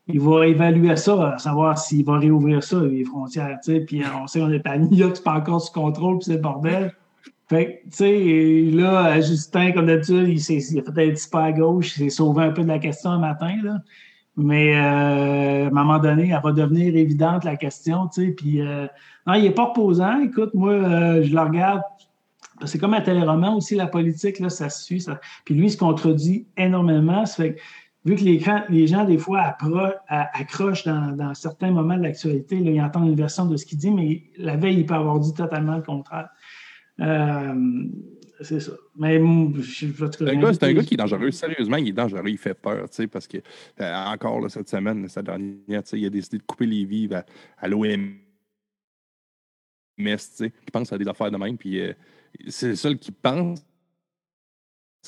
il 0.08 0.20
va 0.20 0.48
évaluer 0.48 0.96
ça, 0.96 1.38
savoir 1.38 1.78
s'il 1.78 2.06
va 2.06 2.18
réouvrir 2.18 2.64
ça, 2.64 2.80
les 2.82 3.04
frontières. 3.04 3.60
Puis 3.88 4.02
on 4.22 4.28
sait 4.28 4.40
qu'on 4.40 4.52
est 4.52 4.66
à 4.68 4.78
New 4.78 4.94
York, 4.94 5.16
c'est 5.16 5.24
pas 5.24 5.34
encore 5.36 5.62
sous 5.62 5.74
contrôle, 5.74 6.20
puis 6.20 6.26
c'est 6.26 6.36
le 6.36 6.42
bordel. 6.42 6.94
Fait 7.50 7.82
tu 7.84 7.98
sais, 7.98 8.72
là, 8.72 9.20
Justin, 9.20 9.74
comme 9.74 9.88
d'habitude, 9.88 10.30
il, 10.30 10.40
il, 10.40 10.80
a 10.80 10.84
fait 10.84 10.90
un 10.90 11.12
petit 11.12 11.30
pas 11.30 11.44
à 11.44 11.52
gauche, 11.52 11.98
il 11.98 12.04
s'est 12.06 12.10
sauvé 12.10 12.46
un 12.46 12.52
peu 12.52 12.64
de 12.64 12.68
la 12.70 12.80
question 12.80 13.10
un 13.10 13.20
matin, 13.20 13.54
là. 13.62 13.80
Mais 14.38 14.76
euh, 14.76 15.66
à 15.66 15.68
un 15.68 15.70
moment 15.70 16.00
donné, 16.00 16.30
elle 16.30 16.42
va 16.42 16.52
devenir 16.52 16.96
évidente, 16.96 17.44
la 17.44 17.58
question. 17.58 18.08
Puis, 18.38 18.62
euh, 18.62 18.88
non, 19.28 19.34
il 19.34 19.44
n'est 19.44 19.52
pas 19.52 19.66
reposant. 19.66 20.20
Écoute, 20.22 20.54
moi, 20.54 20.72
euh, 20.72 21.24
je 21.24 21.34
le 21.34 21.42
regarde. 21.42 21.82
C'est 22.66 22.80
comme 22.80 22.94
un 22.94 23.02
téléroman 23.02 23.56
aussi, 23.56 23.76
la 23.76 23.88
politique, 23.88 24.40
là, 24.40 24.50
ça 24.50 24.70
se 24.70 24.84
suit. 24.84 25.02
Ça. 25.02 25.20
Puis 25.46 25.56
lui, 25.56 25.66
il 25.66 25.72
se 25.72 25.78
contredit 25.78 26.48
énormément. 26.58 27.26
Ça 27.26 27.44
fait 27.44 27.58
vu 28.06 28.16
que 28.16 28.22
les, 28.22 28.44
les 28.70 28.88
gens, 28.88 29.06
des 29.06 29.18
fois, 29.18 29.56
accrochent 30.08 30.86
dans, 30.86 31.16
dans 31.16 31.34
certains 31.34 31.72
moments 31.72 31.98
de 31.98 32.04
l'actualité, 32.04 32.58
ils 32.58 32.82
entendent 32.82 33.10
une 33.10 33.16
version 33.16 33.46
de 33.46 33.58
ce 33.58 33.66
qu'il 33.66 33.78
dit, 33.78 33.92
mais 33.92 34.24
la 34.38 34.58
veille, 34.58 34.80
il 34.80 34.86
peut 34.86 34.96
avoir 34.96 35.20
dit 35.20 35.34
totalement 35.34 35.76
le 35.76 35.84
contraire. 35.84 36.30
Euh, 37.00 37.86
c'est 38.42 38.60
ça. 38.60 38.72
Mais 38.98 39.22
c'est 39.62 39.86
un, 40.24 40.34
gars, 40.34 40.52
un 40.62 40.74
gars 40.74 40.84
qui 40.84 40.96
est 40.96 40.98
dangereux. 40.98 41.32
Sérieusement, 41.32 41.78
il 41.78 41.90
est 41.90 41.94
dangereux. 41.94 42.24
Il 42.26 42.38
fait 42.38 42.56
peur, 42.56 42.90
tu 42.90 42.96
sais, 42.96 43.08
parce 43.08 43.28
que 43.28 43.38
euh, 43.80 43.96
encore 44.06 44.50
cette 44.50 44.70
semaine, 44.70 45.08
cette 45.08 45.26
dernière, 45.26 45.84
il 45.94 46.06
a 46.06 46.10
décidé 46.10 46.40
de 46.40 46.44
couper 46.44 46.66
les 46.66 46.86
vives 46.86 47.14
à, 47.14 47.26
à 47.60 47.68
l'OMS. 47.68 48.16
Tu 49.98 50.18
sais, 50.18 50.54
il 50.66 50.72
pense 50.72 50.92
à 50.92 50.98
des 50.98 51.08
affaires 51.08 51.30
de 51.30 51.38
même, 51.38 51.58
puis 51.58 51.80
euh, 51.80 51.94
c'est 52.48 52.70
le 52.70 52.76
seul 52.76 52.98
qui 52.98 53.12
pense 53.12 53.66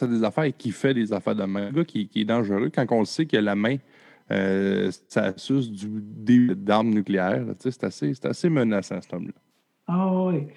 à 0.01 0.07
des 0.07 0.23
affaires 0.23 0.45
et 0.45 0.53
qui 0.53 0.71
fait 0.71 0.93
des 0.93 1.13
affaires 1.13 1.35
de 1.35 1.71
gars 1.71 1.85
qui, 1.85 2.09
est 2.15 2.25
dangereux 2.25 2.71
quand 2.73 2.85
on 2.91 2.99
le 2.99 3.05
sait 3.05 3.25
que 3.25 3.37
la 3.37 3.55
main, 3.55 3.77
euh, 4.31 4.91
ça 5.07 5.33
suce 5.37 5.71
du 5.71 6.55
d'armes 6.55 6.89
nucléaires. 6.89 7.45
C'est 7.59 7.83
assez, 7.83 8.13
assez 8.23 8.49
menaçant, 8.49 8.99
cet 9.01 9.13
homme-là. 9.13 9.33
Ah 9.87 10.23
oui. 10.25 10.47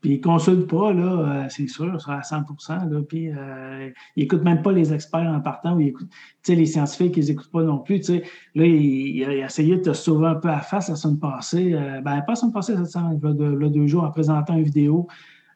Puis 0.00 0.14
il 0.14 0.16
ne 0.18 0.22
consulte 0.22 0.68
pas, 0.68 0.92
là, 0.92 1.02
euh, 1.02 1.46
c'est 1.48 1.66
sûr, 1.66 1.98
à 2.08 2.22
100 2.22 2.44
là, 2.90 3.00
Puis 3.08 3.30
euh, 3.30 3.90
il 4.14 4.22
n'écoute 4.22 4.42
même 4.42 4.62
pas 4.62 4.72
les 4.72 4.92
experts 4.92 5.26
en 5.26 5.40
partant. 5.40 5.74
Ou 5.74 5.80
il 5.80 5.88
écoute, 5.88 6.08
les 6.46 6.66
scientifiques, 6.66 7.16
ils 7.16 7.26
n'écoutent 7.26 7.50
pas 7.50 7.62
non 7.62 7.78
plus. 7.78 8.08
Là, 8.10 8.66
il, 8.66 9.24
a 9.24 9.46
essayé 9.46 9.76
de 9.76 9.82
te 9.82 9.92
sauver 9.94 10.26
un 10.26 10.34
peu 10.34 10.48
à 10.48 10.60
face 10.60 10.90
la 10.90 10.96
semaine 10.96 11.18
passée. 11.18 11.72
Euh, 11.72 12.02
ben, 12.02 12.20
pas 12.20 12.32
la 12.32 12.34
semaine 12.36 12.52
passée, 12.52 12.76
cette 12.76 12.86
semaine, 12.86 13.18
deux 13.18 13.86
jours, 13.86 14.04
en 14.04 14.10
présentant 14.10 14.56
une 14.56 14.64
vidéo 14.64 15.08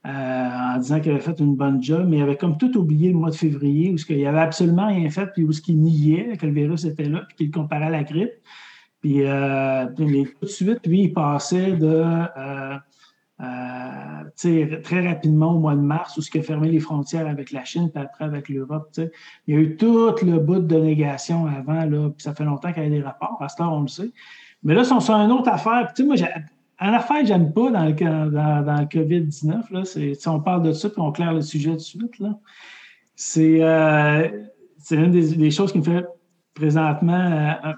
en 0.05 0.79
disant 0.79 1.01
qu'il 1.01 1.13
avait 1.13 1.21
fait 1.21 1.39
une 1.41 1.57
bonne 1.57 1.83
job, 1.83 2.07
mais 2.09 2.19
il 2.19 2.23
avait 2.23 2.37
comme 2.37 2.57
tout 2.57 2.77
oublié 2.79 3.11
le 3.11 3.19
mois 3.19 3.31
de 3.31 3.35
février, 3.35 3.93
où 3.93 3.97
il 4.09 4.27
avait 4.27 4.41
absolument 4.41 4.87
rien 4.89 5.11
fait, 5.11 5.27
puis 5.27 5.45
où 5.45 5.53
ce 5.53 5.61
qu'il 5.61 5.79
niait 5.81 6.37
que 6.37 6.47
le 6.47 6.53
virus 6.53 6.85
était 6.85 7.09
là, 7.09 7.23
puis 7.29 7.37
qu'il 7.37 7.51
comparait 7.51 7.87
à 7.87 7.91
la 7.91 8.05
grippe. 8.05 8.33
Puis, 9.01 9.23
tout 9.97 10.05
de 10.05 10.47
suite, 10.47 10.87
lui, 10.87 11.03
il 11.05 11.13
passait 11.13 11.73
de 11.73 12.05
euh, 13.41 14.79
très 14.83 15.09
rapidement 15.09 15.55
au 15.55 15.59
mois 15.59 15.75
de 15.75 15.81
mars, 15.81 16.17
où 16.17 16.23
ce 16.23 16.31
qui 16.31 16.39
a 16.39 16.43
fermé 16.43 16.69
les 16.69 16.81
frontières 16.81 17.27
avec 17.27 17.51
la 17.53 17.65
Chine, 17.65 17.91
puis 17.91 18.03
après 18.03 18.25
avec 18.25 18.49
l'Europe. 18.49 18.91
Il 19.47 19.55
y 19.55 19.57
a 19.57 19.61
eu 19.61 19.77
tout 19.77 20.15
le 20.23 20.39
bout 20.39 20.61
de 20.61 20.77
négation 20.77 21.47
avant, 21.47 21.85
là, 21.85 22.11
puis 22.11 22.23
ça 22.23 22.35
fait 22.35 22.45
longtemps 22.45 22.73
qu'il 22.73 22.83
y 22.83 22.87
a 22.87 22.91
des 22.91 23.03
rapports, 23.03 23.39
à 23.41 23.49
ce 23.49 23.57
temps, 23.57 23.75
on 23.75 23.83
le 23.83 23.89
sait. 23.89 24.11
Mais 24.63 24.75
là, 24.75 24.85
sont 24.85 25.01
sur 25.01 25.15
une 25.15 25.33
autre 25.33 25.49
affaire. 25.49 25.91
Puis, 25.95 26.07
moi, 26.81 26.91
en 26.91 26.95
affaire, 26.95 27.25
j'aime 27.25 27.53
pas 27.53 27.71
dans 27.71 27.85
le, 27.85 27.93
dans, 27.93 28.63
dans 28.63 28.81
le 28.81 28.87
COVID-19. 28.87 30.27
On 30.27 30.41
parle 30.41 30.63
de 30.63 30.73
ça, 30.73 30.89
puis 30.89 31.01
on 31.01 31.13
claire 31.13 31.33
le 31.35 31.43
sujet 31.43 31.73
de 31.73 31.79
suite. 31.79 32.23
C'est 33.15 33.63
euh, 33.63 34.29
une 34.91 35.11
des, 35.11 35.51
choses 35.51 35.73
qui 35.73 35.79
me 35.79 35.85
fait 35.85 36.07
présentement 36.55 37.59
euh, 37.65 37.73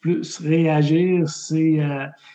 plus 0.00 0.38
réagir, 0.40 1.28
c'est 1.28 1.80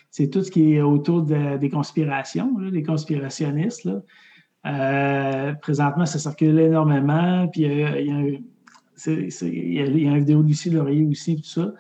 c'est 0.10 0.30
tout 0.30 0.44
ce 0.44 0.52
qui 0.52 0.76
est 0.76 0.82
autour 0.82 1.24
des 1.24 1.70
conspirations, 1.70 2.52
des 2.72 2.84
conspirationnistes. 2.84 3.90
Euh, 4.66 5.54
présentement, 5.56 6.06
ça 6.06 6.20
circule 6.20 6.60
énormément. 6.60 7.48
Puis 7.48 7.64
il 7.64 7.70
y 7.70 7.84
a, 9.80 9.86
une 9.86 10.20
vidéo 10.20 10.44
d'ici, 10.44 10.70
Laurier 10.70 11.06
aussi, 11.06 11.36
tout 11.38 11.44
ça. 11.44 11.74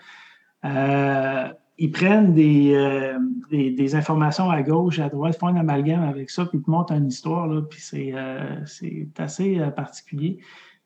Euh, 1.73 1.83
ils 1.83 1.91
prennent 1.91 2.35
euh, 2.37 3.17
des, 3.49 3.71
des, 3.71 3.95
informations 3.95 4.49
à 4.49 4.61
gauche, 4.61 4.99
à 4.99 5.09
droite, 5.09 5.37
font 5.37 5.47
un 5.47 5.55
amalgame 5.55 6.03
avec 6.03 6.29
ça, 6.29 6.45
puis 6.45 6.59
ils 6.59 6.63
te 6.63 6.69
montrent 6.69 6.93
une 6.93 7.07
histoire, 7.07 7.47
là, 7.47 7.61
puis 7.61 7.81
c'est 7.81 8.13
assez 9.17 9.59
particulier. 9.75 10.39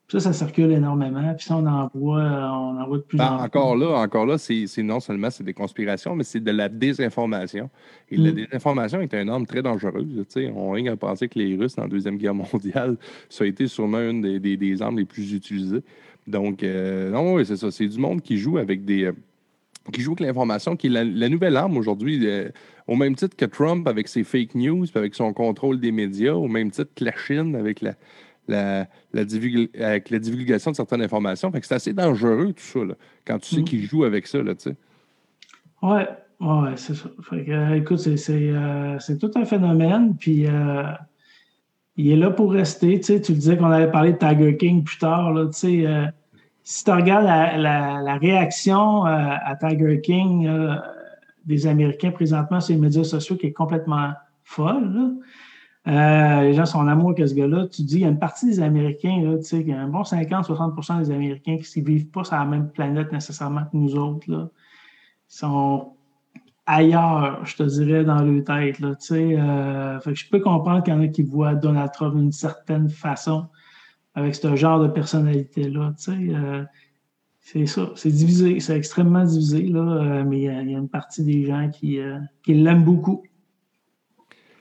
Ça, 0.09 0.21
ça 0.21 0.31
circule 0.31 0.71
énormément. 0.71 1.33
Puis 1.35 1.47
ça, 1.47 1.57
on 1.57 1.65
en 1.65 1.89
voit, 1.93 2.23
on 2.23 2.79
en 2.79 2.87
voit 2.87 2.99
de 2.99 3.03
plus 3.03 3.17
ben, 3.17 3.25
en 3.25 3.37
plus. 3.39 3.45
Encore 3.45 3.75
là, 3.75 3.99
encore 3.99 4.25
là, 4.25 4.37
c'est 4.37 4.65
non 4.77 5.01
seulement 5.01 5.29
c'est 5.29 5.43
des 5.43 5.53
conspirations, 5.53 6.15
mais 6.15 6.23
c'est 6.23 6.39
de 6.39 6.51
la 6.51 6.69
désinformation. 6.69 7.69
Et 8.09 8.15
la 8.15 8.31
mm. 8.31 8.35
désinformation 8.35 9.01
est 9.01 9.13
une 9.13 9.29
arme 9.29 9.45
très 9.45 9.61
dangereuse. 9.61 10.25
On 10.55 10.71
rien 10.71 10.93
à 10.93 10.95
penser 10.95 11.27
que 11.27 11.37
les 11.37 11.57
Russes, 11.57 11.75
dans 11.75 11.83
la 11.83 11.89
Deuxième 11.89 12.17
Guerre 12.17 12.35
mondiale, 12.35 12.95
ça 13.29 13.43
a 13.43 13.47
été 13.47 13.67
sûrement 13.67 13.99
une 13.99 14.39
des, 14.39 14.55
des, 14.55 14.81
armes 14.81 14.97
les 14.97 15.05
plus 15.05 15.33
utilisées. 15.33 15.83
Donc, 16.25 16.63
euh, 16.63 17.11
non, 17.11 17.33
oui, 17.33 17.45
c'est 17.45 17.57
ça. 17.57 17.69
C'est 17.69 17.87
du 17.87 17.99
monde 17.99 18.21
qui 18.21 18.37
joue 18.37 18.57
avec 18.57 18.85
des. 18.85 19.11
Qui 19.91 20.01
joue 20.01 20.11
avec 20.11 20.21
l'information, 20.21 20.75
qui 20.75 20.87
est 20.87 20.89
la, 20.89 21.29
nouvelle 21.29 21.55
arme 21.55 21.77
aujourd'hui, 21.77 22.19
euh, 22.23 22.49
au 22.87 22.95
même 22.95 23.15
titre 23.15 23.35
que 23.35 23.45
Trump 23.45 23.87
avec 23.87 24.07
ses 24.07 24.23
fake 24.23 24.55
news, 24.55 24.85
avec 24.95 25.15
son 25.15 25.33
contrôle 25.33 25.79
des 25.79 25.91
médias, 25.91 26.33
au 26.33 26.47
même 26.47 26.71
titre 26.71 26.91
que 26.95 27.05
la 27.05 27.13
Chine 27.15 27.55
avec 27.55 27.81
la, 27.81 27.93
la, 28.47 28.87
avec 29.13 30.09
la 30.09 30.19
divulgation 30.19 30.71
de 30.71 30.75
certaines 30.75 31.01
informations. 31.01 31.51
Fait 31.51 31.61
que 31.61 31.67
c'est 31.67 31.75
assez 31.75 31.93
dangereux, 31.93 32.53
tout 32.53 32.63
ça, 32.63 32.79
quand 33.25 33.39
tu 33.39 33.55
sais 33.55 33.61
mm. 33.61 33.65
qu'il 33.65 33.83
joue 33.83 34.03
avec 34.03 34.27
ça, 34.27 34.41
là, 34.41 34.55
tu 34.55 34.69
sais. 34.69 34.75
Ouais, 35.81 36.07
ouais, 36.39 36.71
c'est 36.75 36.95
ça. 36.95 37.09
Fait 37.29 37.45
que, 37.45 37.51
euh, 37.51 37.75
écoute, 37.75 38.05
euh, 38.07 38.97
c'est, 38.99 39.17
tout 39.19 39.31
un 39.35 39.45
phénomène, 39.45 40.15
puis 40.17 40.47
il 41.95 42.11
est 42.11 42.15
là 42.15 42.31
pour 42.31 42.51
rester. 42.51 42.99
Tu, 42.99 43.03
sais, 43.03 43.21
tu 43.21 43.33
disais 43.33 43.57
qu'on 43.57 43.71
allait 43.71 43.91
parler 43.91 44.13
de 44.13 44.17
Tiger 44.17 44.57
King 44.57 44.83
plus 44.83 44.97
tard, 44.97 45.33
là, 45.33 45.45
tu 45.45 45.53
sais. 45.53 46.11
Si 46.69 46.83
tu 46.83 46.91
regardes 46.91 47.25
la, 47.25 48.17
réaction 48.17 49.05
à 49.05 49.55
Tiger 49.55 50.01
King 50.01 50.49
des 51.45 51.65
Américains 51.65 52.11
présentement 52.11 52.59
sur 52.59 52.75
les 52.75 52.81
médias 52.81 53.05
sociaux 53.05 53.37
qui 53.37 53.47
est 53.47 53.53
complètement 53.53 54.11
folle, 54.43 55.15
euh, 55.87 56.41
les 56.41 56.53
gens 56.53 56.65
sont 56.65 56.79
en 56.79 56.87
amour 56.87 57.11
avec 57.11 57.27
ce 57.27 57.33
gars-là. 57.33 57.67
Tu 57.67 57.83
dis, 57.83 57.95
il 57.95 58.01
y 58.01 58.05
a 58.05 58.09
une 58.09 58.19
partie 58.19 58.45
des 58.45 58.59
Américains, 58.59 59.37
tu 59.37 59.43
sais, 59.43 59.59
il 59.61 59.69
y 59.69 59.71
a 59.71 59.79
un 59.79 59.87
bon 59.87 60.01
50-60% 60.01 60.99
des 60.99 61.11
Américains 61.11 61.57
qui 61.57 61.81
ne 61.81 61.85
vivent 61.85 62.09
pas 62.09 62.25
sur 62.25 62.35
la 62.35 62.43
même 62.43 62.69
planète 62.69 63.13
nécessairement 63.13 63.63
que 63.63 63.77
nous 63.77 63.95
autres. 63.95 64.25
Ils 64.27 64.49
sont 65.27 65.93
ailleurs, 66.65 67.45
je 67.45 67.55
te 67.55 67.63
dirais, 67.63 68.03
dans 68.03 68.21
leur 68.21 68.43
tête. 68.43 68.75
Tu 68.75 68.85
sais, 68.99 69.35
euh, 69.39 69.99
que 69.99 70.13
je 70.13 70.29
peux 70.29 70.41
comprendre 70.41 70.83
qu'il 70.83 70.93
y 70.93 70.97
en 70.97 71.01
a 71.01 71.07
qui 71.07 71.23
voient 71.23 71.55
Donald 71.55 71.91
Trump 71.93 72.15
d'une 72.15 72.33
certaine 72.33 72.89
façon 72.89 73.45
avec 74.17 74.35
ce 74.35 74.55
genre 74.55 74.81
de 74.81 74.87
personnalité-là. 74.87 75.93
Tu 75.97 76.03
sais, 76.03 76.17
euh, 76.33 76.63
c'est 77.39 77.65
ça, 77.65 77.91
c'est 77.95 78.11
divisé, 78.11 78.59
c'est 78.59 78.75
extrêmement 78.75 79.23
divisé, 79.23 79.61
là, 79.67 80.23
mais 80.25 80.39
il 80.39 80.43
y, 80.43 80.49
a, 80.49 80.79
une 80.79 80.89
partie 80.89 81.23
des 81.23 81.45
gens 81.45 81.69
qui, 81.69 81.99
qui 82.43 82.53
l'aiment 82.55 82.83
beaucoup. 82.83 83.23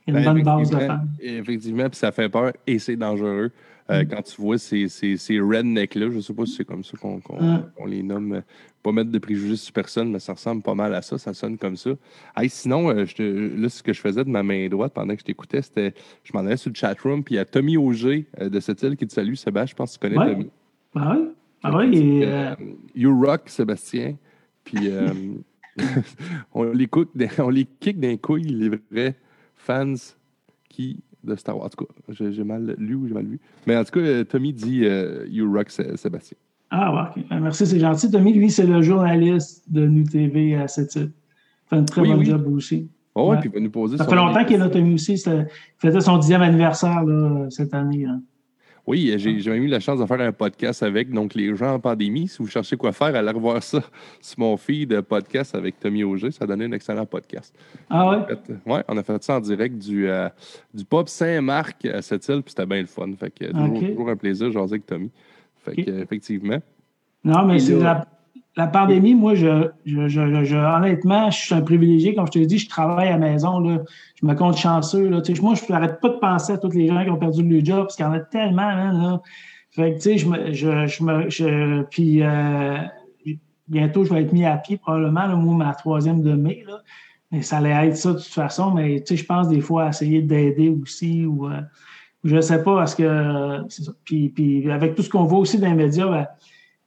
Il 0.06 0.14
y 0.14 0.16
a 0.16 0.20
une 0.20 0.24
ben, 0.24 0.34
bonne 0.34 0.42
base 0.44 0.70
de 0.70 0.78
fans. 0.78 1.00
Effectivement, 1.18 1.88
puis 1.88 1.98
ça 1.98 2.12
fait 2.12 2.28
peur 2.28 2.52
et 2.66 2.78
c'est 2.78 2.96
dangereux. 2.96 3.50
Euh, 3.90 4.02
mm. 4.02 4.08
Quand 4.08 4.22
tu 4.22 4.40
vois 4.40 4.58
ces, 4.58 4.88
ces, 4.88 5.16
ces 5.16 5.40
rednecks-là, 5.40 6.10
je 6.10 6.16
ne 6.16 6.20
sais 6.20 6.34
pas 6.34 6.46
si 6.46 6.54
c'est 6.54 6.64
comme 6.64 6.82
ça 6.82 6.96
qu'on 6.98 7.18
mm. 7.18 7.86
les 7.86 8.02
nomme, 8.02 8.42
pas 8.82 8.92
mettre 8.92 9.10
de 9.10 9.18
préjugés 9.18 9.56
sur 9.56 9.72
personne, 9.72 10.10
mais 10.10 10.18
ça 10.18 10.32
ressemble 10.32 10.62
pas 10.62 10.74
mal 10.74 10.94
à 10.94 11.02
ça, 11.02 11.18
ça 11.18 11.34
sonne 11.34 11.56
comme 11.58 11.76
ça. 11.76 11.90
sinon, 12.48 12.90
euh, 12.90 13.04
je 13.04 13.60
là, 13.60 13.68
ce 13.68 13.82
que 13.82 13.92
je 13.92 14.00
faisais 14.00 14.24
de 14.24 14.30
ma 14.30 14.42
main 14.42 14.68
droite 14.68 14.92
pendant 14.92 15.14
que 15.14 15.20
je 15.20 15.24
t'écoutais, 15.24 15.62
c'était, 15.62 15.94
je 16.24 16.32
m'en 16.32 16.40
allais 16.40 16.56
sur 16.56 16.70
le 16.70 16.76
chatroom, 16.76 17.22
puis 17.22 17.34
il 17.34 17.38
y 17.38 17.40
a 17.40 17.44
Tommy 17.44 17.76
Auger 17.76 18.26
euh, 18.40 18.48
de 18.48 18.60
cette 18.60 18.82
île 18.82 18.96
qui 18.96 19.06
te 19.06 19.12
salue, 19.12 19.34
Sébastien, 19.34 19.72
je 19.72 19.74
pense 19.74 19.96
que 19.96 20.06
tu 20.06 20.14
connais 20.14 20.32
Tommy. 20.32 20.50
Ah 20.94 21.16
oui, 21.16 21.28
ah. 21.62 21.82
Et, 21.92 23.00
you 23.00 23.18
rock, 23.20 23.42
Sébastien. 23.46 24.16
Puis 24.64 24.88
on, 26.54 26.64
les 26.64 26.88
on 27.38 27.50
les 27.50 27.66
kick 27.80 28.00
d'un 28.00 28.16
coup, 28.16 28.36
il 28.36 28.62
est 28.62 28.80
vrai 28.90 29.14
fans 29.54 29.94
qui 30.68 31.02
de 31.26 31.36
Star 31.36 31.56
Wars. 31.56 31.66
En 31.66 31.68
tout 31.68 31.84
cas, 31.84 31.92
j'ai 32.12 32.44
mal 32.44 32.74
lu 32.78 32.94
ou 32.94 33.08
j'ai 33.08 33.14
mal 33.14 33.26
vu. 33.26 33.40
Mais 33.66 33.76
en 33.76 33.84
tout 33.84 33.92
cas, 33.92 34.00
euh, 34.00 34.24
Tommy 34.24 34.52
dit 34.52 34.84
euh, 34.84 35.26
You 35.28 35.52
Rock 35.52 35.70
Sébastien. 35.70 36.38
Ah, 36.70 37.12
ok. 37.16 37.24
Ben, 37.28 37.40
merci, 37.40 37.66
c'est 37.66 37.78
gentil. 37.78 38.10
Tommy, 38.10 38.32
lui, 38.32 38.50
c'est 38.50 38.66
le 38.66 38.82
journaliste 38.82 39.70
de 39.70 39.86
Nous 39.86 40.04
TV 40.04 40.56
à 40.56 40.68
cette 40.68 40.96
Il 40.96 41.10
fait 41.68 41.76
un 41.76 41.84
très 41.84 42.02
bon 42.02 42.22
job 42.24 42.46
aussi. 42.48 42.88
Oh, 43.14 43.30
ouais, 43.30 43.38
puis 43.38 43.48
il 43.48 43.54
va 43.54 43.60
nous 43.60 43.70
poser 43.70 43.96
Ça 43.96 44.04
fait 44.04 44.14
longtemps 44.14 44.44
qu'il 44.44 44.56
est 44.56 44.58
là, 44.58 44.68
Tommy 44.68 44.94
aussi. 44.94 45.14
Il 45.14 45.46
fêtait 45.78 46.00
son 46.00 46.18
dixième 46.18 46.42
anniversaire 46.42 47.02
là, 47.04 47.46
cette 47.50 47.72
année. 47.72 48.06
Oui, 48.86 49.12
j'ai 49.18 49.40
jamais 49.40 49.58
eu 49.58 49.66
la 49.66 49.80
chance 49.80 49.98
de 49.98 50.06
faire 50.06 50.20
un 50.20 50.30
podcast 50.32 50.82
avec. 50.82 51.10
Donc, 51.10 51.34
les 51.34 51.56
gens 51.56 51.74
en 51.74 51.80
pandémie, 51.80 52.28
si 52.28 52.38
vous 52.38 52.46
cherchez 52.46 52.76
quoi 52.76 52.92
faire, 52.92 53.16
allez 53.16 53.30
revoir 53.30 53.60
ça 53.62 53.80
sur 54.20 54.38
mon 54.38 54.56
feed 54.56 55.00
podcast 55.00 55.56
avec 55.56 55.80
Tommy 55.80 56.04
Auger. 56.04 56.30
Ça 56.30 56.44
a 56.44 56.46
donné 56.46 56.66
un 56.66 56.72
excellent 56.72 57.04
podcast. 57.04 57.52
Ah 57.90 58.08
ouais? 58.08 58.18
Oui, 58.64 58.78
on 58.86 58.96
a 58.96 59.02
fait 59.02 59.22
ça 59.24 59.36
en 59.36 59.40
direct 59.40 59.76
du, 59.76 60.08
euh, 60.08 60.28
du 60.72 60.84
pub 60.84 61.08
Saint-Marc 61.08 61.84
à 61.86 62.00
cette 62.00 62.28
île, 62.28 62.42
puis 62.42 62.50
c'était 62.50 62.66
bien 62.66 62.80
le 62.80 62.86
fun. 62.86 63.10
Fait 63.18 63.30
que 63.30 63.46
toujours, 63.50 64.08
un 64.08 64.16
plaisir 64.16 64.48
de 64.48 64.52
jaser 64.52 64.74
avec 64.74 64.86
Tommy. 64.86 65.10
Fait 65.56 65.82
que, 65.82 65.90
effectivement. 66.02 66.58
Non, 67.24 67.44
mais 67.44 67.58
c'est 67.58 67.74
la, 67.74 68.06
la 68.56 68.66
pandémie, 68.66 69.14
moi, 69.14 69.34
je, 69.34 69.68
je, 69.84 70.08
je, 70.08 70.56
honnêtement, 70.56 71.30
je 71.30 71.36
suis 71.36 71.54
un 71.54 71.60
privilégié. 71.60 72.14
Comme 72.14 72.26
je 72.26 72.32
te 72.32 72.38
dit, 72.38 72.58
je 72.58 72.68
travaille 72.68 73.08
à 73.08 73.12
la 73.12 73.18
maison. 73.18 73.60
Là. 73.60 73.82
Je 74.20 74.26
me 74.26 74.34
compte 74.34 74.56
chanceux. 74.56 75.08
Là. 75.10 75.20
Tu 75.20 75.36
sais, 75.36 75.42
moi, 75.42 75.54
je 75.54 75.70
n'arrête 75.70 76.00
pas 76.00 76.08
de 76.08 76.16
penser 76.16 76.54
à 76.54 76.58
tous 76.58 76.70
les 76.70 76.86
gens 76.86 77.04
qui 77.04 77.10
ont 77.10 77.18
perdu 77.18 77.42
le 77.42 77.62
job 77.62 77.80
parce 77.80 77.96
qu'il 77.96 78.06
y 78.06 78.08
en 78.08 78.12
a 78.12 78.20
tellement. 78.20 78.74
Là. 78.74 79.20
Fait 79.72 79.92
que, 79.92 79.96
tu 79.96 80.02
sais, 80.02 80.18
je 80.18 80.28
me. 80.28 80.52
Je, 80.52 80.86
je 80.86 81.02
me 81.04 81.28
je, 81.28 81.82
puis, 81.82 82.22
euh, 82.22 82.78
bientôt, 83.68 84.04
je 84.04 84.14
vais 84.14 84.22
être 84.22 84.32
mis 84.32 84.46
à 84.46 84.56
pied, 84.56 84.78
probablement, 84.78 85.26
là, 85.26 85.36
moi, 85.36 85.54
ma 85.54 85.74
troisième 85.74 86.22
de 86.22 86.32
mai. 86.32 86.64
Là. 86.66 86.78
Et 87.32 87.42
ça 87.42 87.58
allait 87.58 87.88
être 87.88 87.96
ça 87.96 88.12
de 88.14 88.18
toute 88.18 88.24
façon. 88.24 88.70
Mais, 88.70 89.00
tu 89.00 89.08
sais, 89.08 89.22
je 89.22 89.26
pense 89.26 89.50
des 89.50 89.60
fois 89.60 89.84
à 89.84 89.88
essayer 89.90 90.22
d'aider 90.22 90.70
aussi. 90.70 91.26
ou 91.26 91.46
euh, 91.46 91.60
Je 92.24 92.36
ne 92.36 92.40
sais 92.40 92.62
pas 92.62 92.74
parce 92.74 92.94
que. 92.94 93.66
Puis, 94.04 94.30
puis, 94.30 94.70
avec 94.70 94.94
tout 94.94 95.02
ce 95.02 95.10
qu'on 95.10 95.24
voit 95.24 95.40
aussi 95.40 95.58
dans 95.58 95.68
les 95.68 95.74
médias, 95.74 96.08
ben, 96.08 96.26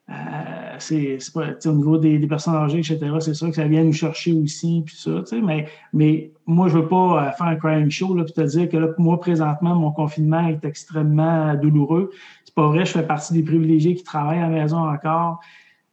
euh, 0.10 0.76
c'est 0.80 1.67
au 1.67 1.74
niveau 1.74 1.98
des, 1.98 2.19
personnes 2.28 2.56
âgées, 2.56 2.80
etc., 2.80 3.00
c'est 3.19 3.34
sûr 3.34 3.50
que 3.50 3.56
ça 3.56 3.67
vient 3.67 3.84
nous 3.84 3.93
chercher 3.93 4.34
aussi, 4.34 4.82
puis 4.86 4.95
ça, 4.95 5.22
mais, 5.93 6.32
moi, 6.48 6.67
je 6.67 6.80
veux 6.80 6.88
pas 6.88 7.28
euh, 7.28 7.32
faire 7.32 7.48
un 7.48 7.56
crime 7.56 7.91
show, 7.91 8.15
là, 8.15 8.24
puis 8.24 8.34
te 8.34 8.41
dire 8.41 8.69
que 8.69 8.95
moi, 8.98 9.19
présentement, 9.19 9.76
mon 9.76 9.91
confinement 9.91 10.48
est 10.48 10.65
extrêmement 10.65 11.54
douloureux. 11.56 12.10
C'est 12.43 12.56
pas 12.56 12.67
vrai, 12.67 12.86
je 12.86 12.91
fais 12.91 13.04
partie 13.04 13.34
des 13.34 13.43
privilégiés 13.43 13.93
qui 13.93 14.04
travaillent 14.04 14.39
à 14.39 14.50
la 14.50 14.62
maison 14.62 14.78
encore. 14.78 15.41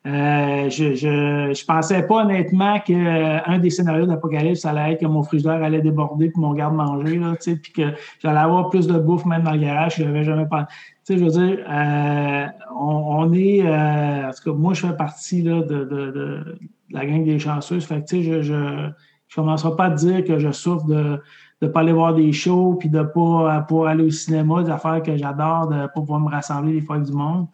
Euh, 0.06 0.70
je, 0.70 0.94
je, 0.94 1.52
je 1.52 1.64
pensais 1.64 2.06
pas 2.06 2.22
honnêtement 2.22 2.78
qu'un 2.78 3.58
des 3.58 3.70
scénarios 3.70 4.06
d'Apocalypse, 4.06 4.64
allait 4.64 4.92
être 4.92 5.00
que 5.00 5.06
mon 5.06 5.24
frigidaire 5.24 5.62
allait 5.62 5.82
déborder 5.82 6.30
puis 6.30 6.40
mon 6.40 6.54
garde-manger, 6.54 7.20
puis 7.40 7.72
que 7.72 7.92
j'allais 8.20 8.38
avoir 8.38 8.70
plus 8.70 8.86
de 8.86 8.98
bouffe 8.98 9.26
même 9.26 9.42
dans 9.42 9.50
le 9.50 9.58
garage, 9.58 9.96
je 9.96 10.04
n'avais 10.04 10.22
jamais 10.22 10.46
pensé. 10.46 10.66
Sais, 11.06 11.18
je 11.18 11.24
veux 11.24 11.30
dire, 11.30 11.64
euh, 11.70 12.46
on, 12.76 13.32
est, 13.32 13.64
euh, 13.64 14.28
en 14.28 14.32
tout 14.32 14.50
cas, 14.50 14.58
moi, 14.58 14.74
je 14.74 14.88
fais 14.88 14.96
partie 14.96 15.40
là, 15.40 15.62
de, 15.62 15.84
de, 15.84 16.10
de, 16.10 16.58
la 16.90 17.06
gang 17.06 17.24
des 17.24 17.38
chanceuses. 17.38 17.84
Fait 17.84 18.02
que, 18.02 18.08
tu 18.08 18.16
sais, 18.16 18.22
je, 18.24 18.42
je, 18.42 18.88
je 19.28 19.36
commencerai 19.36 19.76
pas 19.76 19.84
à 19.84 19.90
dire 19.90 20.24
que 20.24 20.40
je 20.40 20.50
souffre 20.50 20.84
de 20.86 21.20
ne 21.62 21.68
pas 21.68 21.80
aller 21.82 21.92
voir 21.92 22.12
des 22.12 22.32
shows, 22.32 22.74
puis 22.74 22.88
de 22.88 23.04
pas 23.04 23.60
pour 23.68 23.86
aller 23.86 24.02
au 24.02 24.10
cinéma, 24.10 24.64
des 24.64 24.70
affaires 24.72 25.00
que 25.00 25.16
j'adore, 25.16 25.68
de 25.68 25.86
pas 25.86 25.92
pouvoir 25.92 26.18
me 26.18 26.28
rassembler 26.28 26.72
des 26.72 26.80
fois 26.80 26.98
du 26.98 27.12
monde. 27.12 27.46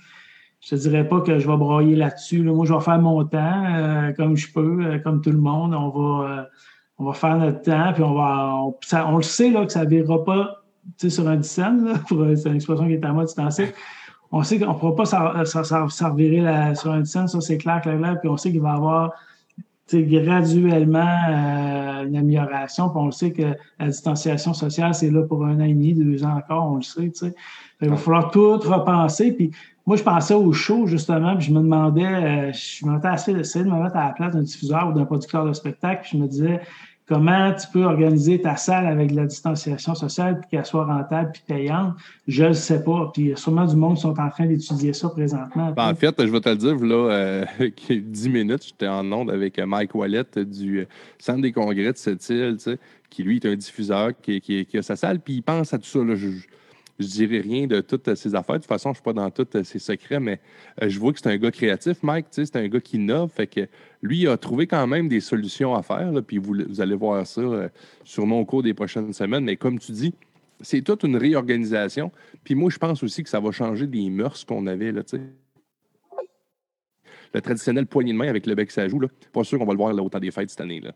Je 0.63 0.71
te 0.71 0.75
dirais 0.77 1.07
pas 1.07 1.21
que 1.21 1.39
je 1.39 1.47
vais 1.47 1.57
broyer 1.59 1.95
là-dessus. 1.95 2.43
Moi, 2.45 2.65
je 2.65 2.73
vais 2.73 2.81
faire 2.81 3.01
mon 3.01 3.23
temps 3.27 3.65
euh, 3.67 4.13
comme 4.15 4.35
je 4.35 4.51
peux, 4.51 4.99
comme 5.05 5.21
tout 5.21 5.31
le 5.31 5.37
monde. 5.37 5.75
On 5.75 5.91
va, 5.91 6.49
on 6.97 7.05
va 7.05 7.13
faire 7.13 7.37
notre 7.37 7.61
temps, 7.61 7.93
puis 7.93 8.03
on 8.03 8.15
va. 8.15 8.55
On, 8.55 8.75
on 9.13 9.17
le 9.17 9.23
sait 9.23 9.51
là, 9.51 9.67
que 9.67 9.73
ça 9.73 9.85
ne 9.85 10.25
pas 10.25 10.62
sur 10.99 11.29
un 11.29 11.43
scène, 11.43 11.95
c'est 12.09 12.49
une 12.49 12.57
expression 12.57 12.87
qui 12.87 12.95
est 12.95 13.05
à 13.05 13.13
moi 13.13 13.25
distanciée, 13.25 13.73
on 14.31 14.43
sait 14.43 14.59
qu'on 14.59 14.73
ne 14.73 14.79
pourra 14.79 14.97
pas 14.97 15.05
s'en 15.05 15.89
sur 15.89 16.93
un 16.93 17.05
scène, 17.05 17.29
ça 17.29 17.41
c'est 17.41 17.59
clair, 17.59 17.81
clair, 17.83 17.99
clair, 17.99 18.19
puis 18.21 18.29
on 18.29 18.37
sait 18.37 18.51
qu'il 18.51 18.63
va 18.63 18.73
y 18.73 18.77
avoir 18.77 19.13
graduellement 19.95 21.19
euh, 21.29 22.07
une 22.07 22.17
amélioration, 22.17 22.89
puis 22.89 22.99
on 22.99 23.07
le 23.07 23.13
sait 23.13 23.33
que 23.33 23.55
la 23.79 23.87
distanciation 23.89 24.55
sociale, 24.55 24.95
c'est 24.95 25.11
là 25.11 25.23
pour 25.23 25.45
un 25.45 25.61
an 25.61 25.65
et 25.65 25.75
demi, 25.75 25.93
deux 25.93 26.25
ans 26.25 26.37
encore, 26.37 26.73
on 26.73 26.77
le 26.77 26.83
sait, 26.83 27.13
Il 27.81 27.89
va 27.91 27.97
falloir 27.97 28.31
tout 28.31 28.57
repenser, 28.59 29.33
puis 29.33 29.51
moi, 29.85 29.97
je 29.97 30.03
pensais 30.03 30.35
au 30.35 30.53
show, 30.53 30.87
justement, 30.87 31.37
puis 31.37 31.47
je 31.47 31.53
me 31.53 31.61
demandais, 31.61 32.07
euh, 32.07 32.53
je 32.53 32.87
me 32.87 32.93
mettais 32.93 33.41
essayer 33.41 33.65
de 33.65 33.71
me 33.71 33.83
mettre 33.83 33.97
à 33.97 34.07
la 34.07 34.13
place 34.13 34.33
d'un 34.33 34.43
diffuseur 34.43 34.89
ou 34.89 34.93
d'un 34.93 35.05
producteur 35.05 35.45
de 35.45 35.53
spectacle, 35.53 36.03
puis 36.03 36.11
je 36.17 36.23
me 36.23 36.29
disais, 36.29 36.61
comment 37.07 37.53
tu 37.53 37.67
peux 37.73 37.85
organiser 37.85 38.41
ta 38.41 38.57
salle 38.57 38.87
avec 38.87 39.11
de 39.11 39.17
la 39.17 39.27
distanciation 39.27 39.95
sociale 39.95 40.41
puis 40.41 40.51
qu'elle 40.51 40.67
soit 40.67 40.85
rentable 40.85 41.33
puis 41.33 41.43
payante, 41.47 41.95
je 42.29 42.45
ne 42.45 42.53
sais 42.53 42.83
pas. 42.83 43.11
Puis 43.13 43.23
il 43.23 43.29
y 43.29 43.33
a 43.33 43.37
sûrement 43.37 43.67
du 43.67 43.77
monde 43.77 43.97
qui 43.97 44.03
sont 44.03 44.19
en 44.19 44.31
train 44.31 44.47
d'étudier 44.47 44.93
ça 44.93 45.09
présentement. 45.09 45.73
Ben, 45.73 45.91
en 45.91 45.95
fait, 45.95 46.15
je 46.19 46.31
vais 46.31 46.41
te 46.41 46.49
le 46.49 46.57
dire, 46.57 46.77
là, 46.77 47.11
euh, 47.11 47.45
10 47.91 48.29
minutes, 48.29 48.67
j'étais 48.67 48.89
en 48.89 49.11
onde 49.13 49.31
avec 49.31 49.59
euh, 49.59 49.67
Mike 49.67 49.95
Wallet 49.95 50.25
du 50.37 50.81
euh, 50.81 50.85
Centre 51.19 51.43
des 51.43 51.53
congrès 51.53 51.93
de 51.93 51.97
cette 51.97 52.29
île, 52.31 52.57
qui 53.11 53.23
lui 53.23 53.37
est 53.37 53.47
un 53.47 53.57
diffuseur, 53.57 54.11
qui, 54.23 54.67
a 54.75 54.83
sa 54.83 54.97
salle, 54.97 55.21
puis 55.21 55.35
il 55.35 55.43
pense 55.43 55.75
à 55.75 55.79
tout 55.79 55.87
ça. 55.87 55.99
Là, 55.99 56.15
je 57.03 57.07
dirais 57.07 57.41
rien 57.41 57.67
de 57.67 57.81
toutes 57.81 58.15
ces 58.15 58.35
affaires. 58.35 58.57
De 58.57 58.61
toute 58.61 58.69
façon, 58.69 58.91
je 58.91 58.93
ne 58.93 58.95
suis 58.95 59.03
pas 59.03 59.13
dans 59.13 59.31
tous 59.31 59.63
ses 59.65 59.79
secrets, 59.79 60.21
mais 60.21 60.41
euh, 60.83 60.89
je 60.89 60.99
vois 60.99 61.13
que 61.13 61.19
c'est 61.21 61.29
un 61.29 61.37
gars 61.37 61.51
créatif, 61.51 62.03
Mike. 62.03 62.27
C'est 62.31 62.57
un 62.57 62.69
gars 62.69 62.81
qui 62.81 62.97
innove. 62.97 63.31
Fait 63.31 63.47
que 63.47 63.69
lui, 64.03 64.27
a 64.27 64.37
trouvé 64.37 64.67
quand 64.67 64.87
même 64.87 65.09
des 65.09 65.21
solutions 65.21 65.75
à 65.75 65.83
faire. 65.83 66.13
puis 66.27 66.39
vous, 66.39 66.81
allez 66.81 66.97
voir 66.97 67.27
ça 67.27 67.41
euh, 67.41 67.69
sûrement 68.05 68.41
au 68.41 68.45
cours 68.45 68.63
des 68.63 68.75
prochaines 68.75 69.13
semaines. 69.13 69.45
Mais 69.45 69.57
comme 69.57 69.79
tu 69.79 69.93
dis, 69.93 70.13
c'est 70.61 70.83
toute 70.83 71.05
une 71.05 71.17
réorganisation. 71.17 72.11
Puis 72.45 72.55
moi, 72.55 72.69
je 72.71 72.79
pense 72.79 73.03
aussi 73.03 73.23
que 73.23 73.29
ça 73.29 73.41
va 73.41 73.53
changer 73.53 73.87
des 73.87 74.11
mœurs 74.11 74.45
qu'on 74.45 74.67
avait. 74.67 74.91
Là, 74.93 75.03
le 77.35 77.41
traditionnel 77.41 77.87
poignée 77.87 78.13
de 78.13 78.19
main 78.19 78.29
avec 78.29 78.47
le 78.47 78.55
bec 78.55 78.71
ça 78.71 78.87
joue, 78.89 79.01
pas 79.33 79.45
sûr 79.45 79.59
qu'on 79.59 79.65
va 79.65 79.73
le 79.73 79.79
voir 79.79 79.93
là, 79.93 80.03
au 80.03 80.09
des 80.09 80.31
fêtes 80.31 80.51
cette 80.51 80.61
année. 80.61 80.81
Là. 80.81 80.93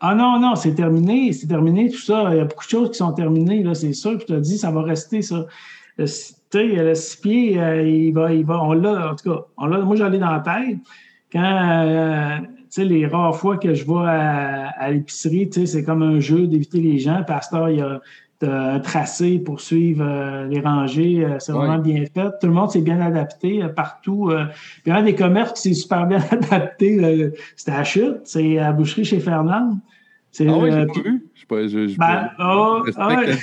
Ah 0.00 0.14
non, 0.14 0.38
non, 0.38 0.54
c'est 0.54 0.74
terminé, 0.74 1.32
c'est 1.32 1.46
terminé 1.46 1.90
tout 1.90 1.98
ça. 1.98 2.28
Il 2.32 2.36
y 2.36 2.40
a 2.40 2.44
beaucoup 2.44 2.64
de 2.64 2.70
choses 2.70 2.90
qui 2.90 2.98
sont 2.98 3.12
terminées, 3.12 3.64
c'est 3.74 3.92
sûr. 3.92 4.20
Je 4.20 4.26
te 4.26 4.32
dis, 4.34 4.58
ça 4.58 4.70
va 4.70 4.82
rester 4.82 5.22
ça. 5.22 5.46
Tu 5.96 6.06
sais, 6.06 6.66
le 6.66 6.94
six 6.94 7.16
pieds, 7.16 7.60
euh, 7.60 7.82
il 7.82 8.12
va, 8.12 8.32
il 8.32 8.44
va, 8.44 8.62
on 8.62 8.74
l'a, 8.74 9.12
en 9.12 9.16
tout 9.16 9.30
cas, 9.30 9.44
on 9.56 9.66
l'a, 9.66 9.80
moi 9.80 9.96
ai 9.96 10.18
dans 10.18 10.30
la 10.30 10.40
tête. 10.40 10.78
Quand, 11.32 11.84
euh, 11.86 12.38
tu 12.38 12.64
sais, 12.70 12.84
les 12.84 13.06
rares 13.06 13.36
fois 13.36 13.56
que 13.56 13.74
je 13.74 13.84
vais 13.84 14.06
à, 14.06 14.68
à 14.68 14.90
l'épicerie, 14.90 15.48
tu 15.48 15.60
sais, 15.60 15.66
c'est 15.66 15.84
comme 15.84 16.02
un 16.02 16.20
jeu 16.20 16.46
d'éviter 16.46 16.80
les 16.80 16.98
gens. 16.98 17.22
Pasteur, 17.24 17.70
il 17.70 17.78
y 17.78 17.80
a, 17.80 18.00
un 18.46 18.78
tracé 18.78 19.38
pour 19.38 19.60
suivre 19.60 20.04
euh, 20.06 20.46
les 20.46 20.60
rangées. 20.60 21.24
Euh, 21.24 21.38
c'est 21.40 21.52
vraiment 21.52 21.78
bien 21.78 22.04
fait. 22.14 22.30
Tout 22.40 22.46
le 22.46 22.52
monde 22.52 22.70
s'est 22.70 22.82
bien 22.82 23.00
adapté 23.00 23.62
euh, 23.62 23.68
partout. 23.68 24.30
il 24.86 24.92
y 24.92 24.94
a 24.94 25.02
des 25.02 25.14
commerces 25.14 25.54
qui 25.54 25.62
s'est 25.70 25.80
super 25.80 26.06
bien 26.06 26.20
adapté. 26.30 27.32
C'était 27.56 27.72
à 27.72 27.84
Chute. 27.84 28.20
C'est 28.24 28.58
à 28.58 28.64
la 28.64 28.72
boucherie 28.72 29.04
chez 29.04 29.20
Fernand. 29.20 29.78
Ah 30.40 30.58
oui, 30.58 30.70
j'ai 30.70 30.86
pas 30.86 31.00
vu. 31.00 31.26
Je, 31.34 31.46
pas, 31.46 31.62
je, 31.66 31.88
je, 31.88 31.96
ben, 31.96 32.30
oh, 32.38 32.84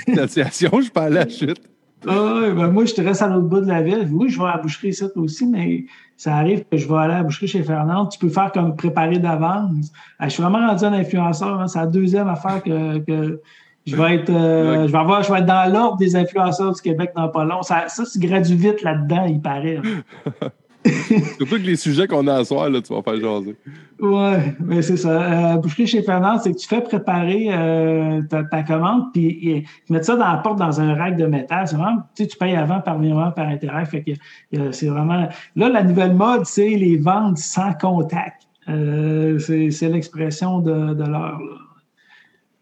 la 0.07 0.27
situation, 0.27 0.79
je 0.81 0.91
pas 0.91 1.03
à 1.03 1.09
la 1.09 1.27
Chute. 1.27 1.61
Ah, 2.07 2.51
ben 2.55 2.67
moi, 2.71 2.85
je 2.85 2.93
te 2.93 3.01
reste 3.01 3.21
à 3.21 3.27
l'autre 3.27 3.47
bout 3.47 3.61
de 3.61 3.67
la 3.67 3.81
ville. 3.81 4.07
Oui, 4.11 4.29
je 4.29 4.37
vais 4.39 4.45
à 4.45 4.55
la 4.55 4.61
boucherie 4.61 4.89
ici 4.89 5.03
aussi, 5.15 5.45
mais 5.47 5.85
ça 6.17 6.35
arrive 6.35 6.63
que 6.69 6.77
je 6.77 6.87
vais 6.87 6.95
aller 6.95 7.13
à 7.13 7.17
la 7.17 7.23
boucherie 7.23 7.47
chez 7.47 7.63
Fernand. 7.63 8.07
Tu 8.07 8.19
peux 8.19 8.29
faire 8.29 8.51
comme 8.51 8.75
préparer 8.75 9.19
d'avance. 9.19 9.91
Je 10.19 10.29
suis 10.29 10.41
vraiment 10.41 10.67
rendu 10.67 10.83
un 10.85 10.93
influenceur. 10.93 11.59
Hein. 11.59 11.67
C'est 11.67 11.79
la 11.79 11.87
deuxième 11.87 12.27
affaire 12.27 12.61
que, 12.63 12.99
que 12.99 13.41
je 13.85 13.95
vais 13.95 14.15
être, 14.15 14.29
euh, 14.31 14.87
je 14.87 14.91
vais 14.91 14.97
avoir, 14.97 15.21
je 15.23 15.31
vais 15.31 15.39
être 15.39 15.45
dans 15.45 15.71
l'ordre 15.71 15.97
des 15.97 16.15
influenceurs 16.15 16.73
du 16.73 16.81
Québec 16.81 17.11
dans 17.15 17.29
pas 17.29 17.45
long. 17.45 17.61
Ça, 17.61 17.87
ça 17.87 18.03
c'est 18.05 18.19
gradu 18.19 18.55
vite 18.55 18.81
là-dedans, 18.81 19.25
il 19.25 19.41
paraît. 19.41 19.79
Surtout 21.37 21.55
que 21.55 21.65
les 21.65 21.75
sujets 21.75 22.07
qu'on 22.07 22.27
a 22.27 22.35
à 22.35 22.45
soir, 22.45 22.69
là, 22.69 22.81
tu 22.81 22.93
vas 22.93 23.01
faire 23.01 23.19
jaser. 23.19 23.55
Oui, 23.99 24.33
mais 24.59 24.81
c'est 24.81 24.97
ça. 24.97 25.53
Euh, 25.53 25.57
boucherie 25.57 25.87
chez 25.87 26.03
Fernand, 26.03 26.37
c'est 26.39 26.51
que 26.51 26.57
tu 26.57 26.67
fais 26.67 26.81
préparer 26.81 27.47
euh, 27.49 28.21
ta, 28.23 28.63
commande, 28.63 29.11
puis 29.13 29.65
mettre 29.89 30.05
ça 30.05 30.15
dans 30.15 30.31
la 30.31 30.37
porte 30.37 30.59
dans 30.59 30.79
un 30.79 30.93
rack 30.95 31.17
de 31.17 31.25
métal. 31.25 31.67
C'est 31.67 31.75
vraiment, 31.75 31.97
tu 32.15 32.23
sais, 32.23 32.27
tu 32.27 32.37
payes 32.37 32.55
avant 32.55 32.81
par 32.81 32.99
virement, 32.99 33.31
par 33.31 33.47
intérêt. 33.47 33.85
Fait 33.85 34.03
que 34.03 34.71
c'est 34.71 34.87
vraiment. 34.87 35.27
Là, 35.55 35.69
la 35.69 35.83
nouvelle 35.83 36.13
mode, 36.13 36.45
c'est 36.45 36.69
les 36.69 36.97
ventes 36.97 37.37
sans 37.37 37.73
contact. 37.73 38.43
Euh, 38.69 39.39
c'est 39.39 39.89
l'expression 39.89 40.59
de, 40.59 40.93
de 40.93 41.03
l'heure. 41.03 41.39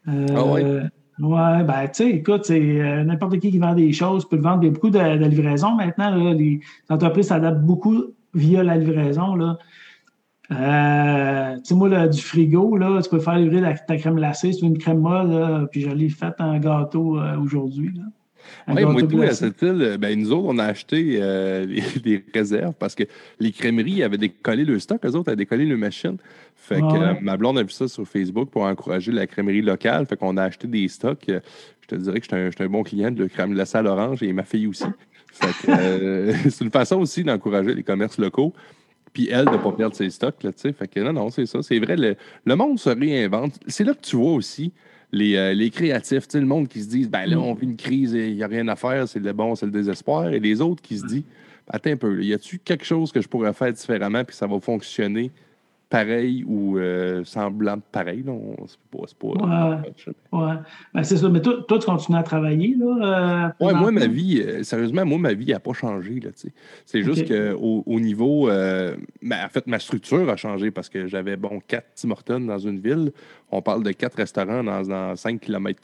ah 0.08 0.46
oui. 0.46 0.62
Oui, 1.20 1.64
ben, 1.64 1.88
tu 1.88 1.90
sais, 1.94 2.10
écoute, 2.10 2.50
euh, 2.50 3.04
n'importe 3.04 3.40
qui 3.40 3.52
qui 3.52 3.60
vend 3.60 3.76
des 3.76 3.94
choses 3.94 4.28
peut 4.28 4.38
vendre. 4.38 4.64
Il 4.64 4.66
y 4.66 4.70
a 4.70 4.72
beaucoup 4.72 4.90
de, 4.90 5.00
livraison 5.00 5.76
maintenant. 5.76 6.34
les 6.34 6.60
entreprises 6.90 7.28
s'adaptent 7.28 7.62
beaucoup 7.62 8.06
via 8.34 8.64
la 8.64 8.78
livraison. 8.78 9.38
Euh, 10.52 11.56
tu 11.58 11.62
sais, 11.64 11.76
moi, 11.76 12.08
du 12.08 12.22
frigo, 12.22 12.78
là, 12.78 13.00
tu 13.02 13.10
peux 13.10 13.20
faire 13.20 13.38
livrer 13.38 13.62
ta 13.88 13.98
crème 13.98 14.16
glacée, 14.16 14.54
c'est 14.54 14.66
une 14.66 14.78
crème 14.78 15.02
molle, 15.02 15.68
puis 15.72 15.82
je 15.82 15.90
l'ai 15.90 16.10
faite 16.10 16.36
en 16.40 16.58
gâteau 16.58 17.20
euh, 17.20 17.38
aujourd'hui. 17.38 17.94
Oui, 18.68 18.86
moi, 18.86 19.04
tout, 19.04 19.22
à 19.22 19.32
cette 19.32 19.62
île, 19.62 19.98
ben, 20.00 20.20
nous 20.20 20.32
autres, 20.32 20.48
on 20.48 20.58
a 20.58 20.66
acheté 20.66 21.20
des 22.04 22.24
réserves 22.34 22.74
parce 22.80 22.96
que 22.96 23.04
les 23.40 23.52
crèmeries 23.52 24.04
avaient 24.04 24.18
décollé 24.18 24.66
le 24.66 24.80
stock, 24.80 25.06
eux 25.06 25.16
autres 25.16 25.30
avaient 25.30 25.38
décollé 25.38 25.66
le 25.66 25.78
machine. 25.78 26.18
Fait 26.64 26.80
que 26.80 26.86
euh, 26.86 27.14
ma 27.22 27.36
blonde 27.36 27.58
a 27.58 27.64
vu 27.64 27.72
ça 27.72 27.90
sur 27.90 28.08
Facebook 28.08 28.50
pour 28.50 28.62
encourager 28.62 29.12
la 29.12 29.28
crèmerie 29.28 29.62
locale. 29.62 30.06
Fait 30.06 30.16
qu'on 30.16 30.38
a 30.38 30.44
acheté 30.44 30.66
des 30.66 30.88
stocks. 30.88 31.28
Euh, 31.28 31.42
je 31.82 31.88
te 31.88 31.96
dirais 31.96 32.22
que 32.22 32.26
je 32.26 32.52
suis 32.52 32.64
un, 32.64 32.70
bon 32.70 32.84
client 32.84 33.12
de 33.12 33.28
crème 33.28 33.54
glacée 33.54 33.80
à 33.80 33.82
l'orange 33.82 34.24
et 34.24 34.32
ma 34.32 34.44
fille 34.44 34.68
aussi. 34.68 34.86
Fait 35.34 35.48
que 35.48 35.72
euh, 35.72 36.34
c'est 36.50 36.64
une 36.64 36.72
façon 36.72 37.02
aussi 37.02 37.26
d'encourager 37.26 37.74
les 37.74 37.84
commerces 37.84 38.18
locaux. 38.18 38.54
Puis 39.12 39.28
elle, 39.30 39.44
de 39.44 39.52
ne 39.52 39.58
pas 39.58 39.74
perdre 39.74 39.94
ses 39.94 40.10
stocks. 40.10 40.42
Là, 40.42 40.52
fait 40.54 40.88
que 40.88 41.02
non, 41.02 41.12
non, 41.12 41.30
c'est 41.32 41.46
ça. 41.46 41.62
C'est 41.62 41.80
vrai, 41.80 41.98
le, 41.98 42.56
monde 42.56 42.80
se 42.80 42.90
réinvente. 42.90 43.60
C'est 43.68 43.84
là 43.84 43.94
que 43.94 44.02
tu 44.02 44.16
vois 44.16 44.32
aussi 44.32 44.72
les, 45.14 45.56
les 45.56 45.70
créatifs, 45.70 46.28
le 46.34 46.42
monde 46.42 46.68
qui 46.68 46.82
se 46.82 46.90
dit 46.90 47.08
ben 47.08 47.26
là, 47.26 47.40
on 47.40 47.54
vit 47.54 47.66
une 47.66 47.78
crise 47.78 48.14
et 48.14 48.28
il 48.28 48.36
n'y 48.36 48.44
a 48.44 48.48
rien 48.48 48.68
à 48.68 48.76
faire, 48.76 49.08
c'est 49.08 49.20
le 49.20 49.32
bon, 49.32 49.56
c'est 49.56 49.66
le 49.66 49.72
désespoir. 49.72 50.34
Et 50.34 50.40
les 50.40 50.60
autres 50.60 50.82
qui 50.82 50.98
se 50.98 51.06
disent 51.06 51.24
attends 51.70 51.92
un 51.92 51.98
peu, 51.98 52.22
y 52.22 52.34
a-tu 52.34 52.60
quelque 52.60 52.84
chose 52.84 53.12
que 53.12 53.22
je 53.22 53.28
pourrais 53.30 53.54
faire 53.54 53.72
différemment 53.72 54.24
puis 54.26 54.36
ça 54.36 54.48
va 54.48 54.60
fonctionner 54.60 55.32
pareil 55.94 56.44
ou 56.48 56.80
euh, 56.80 57.24
semblant 57.24 57.78
pareil. 57.92 58.26
C'est 58.66 58.80
pas. 58.90 59.34
pas 59.40 59.82
ouais. 60.32 60.56
Ben, 60.92 61.04
c'est 61.04 61.18
ça. 61.18 61.30
Mais 61.30 61.40
toi, 61.40 61.64
toi, 61.68 61.78
tu 61.78 61.86
continues 61.86 62.18
à 62.18 62.24
travailler. 62.24 62.76
Là, 62.80 63.54
euh, 63.62 63.76
moi, 63.76 63.92
ma 63.92 64.08
vie, 64.08 64.42
euh, 64.42 64.64
sérieusement, 64.64 65.06
moi, 65.06 65.20
ma 65.20 65.34
vie 65.34 65.52
n'a 65.52 65.60
pas 65.60 65.74
changé. 65.74 66.20
C'est 66.88 67.04
juste 67.04 67.28
qu'au 67.28 67.84
au 67.86 68.00
niveau. 68.00 68.48
Ben, 68.48 68.98
en 69.46 69.50
fait, 69.50 69.68
ma 69.68 69.78
structure 69.78 70.28
a 70.32 70.36
changé 70.36 70.72
parce 70.72 70.90
que 70.90 71.06
j'avais, 71.06 71.38
bon, 71.38 71.60
quatre 71.68 71.90
Tim 71.94 72.10
Hortons 72.10 72.40
dans 72.40 72.58
une 72.58 72.80
ville. 72.80 73.12
On 73.52 73.62
parle 73.62 73.84
de 73.84 73.92
quatre 73.92 74.16
restaurants 74.16 74.64
dans, 74.64 74.82
dans 74.82 75.16
5 75.16 75.40
km. 75.40 75.80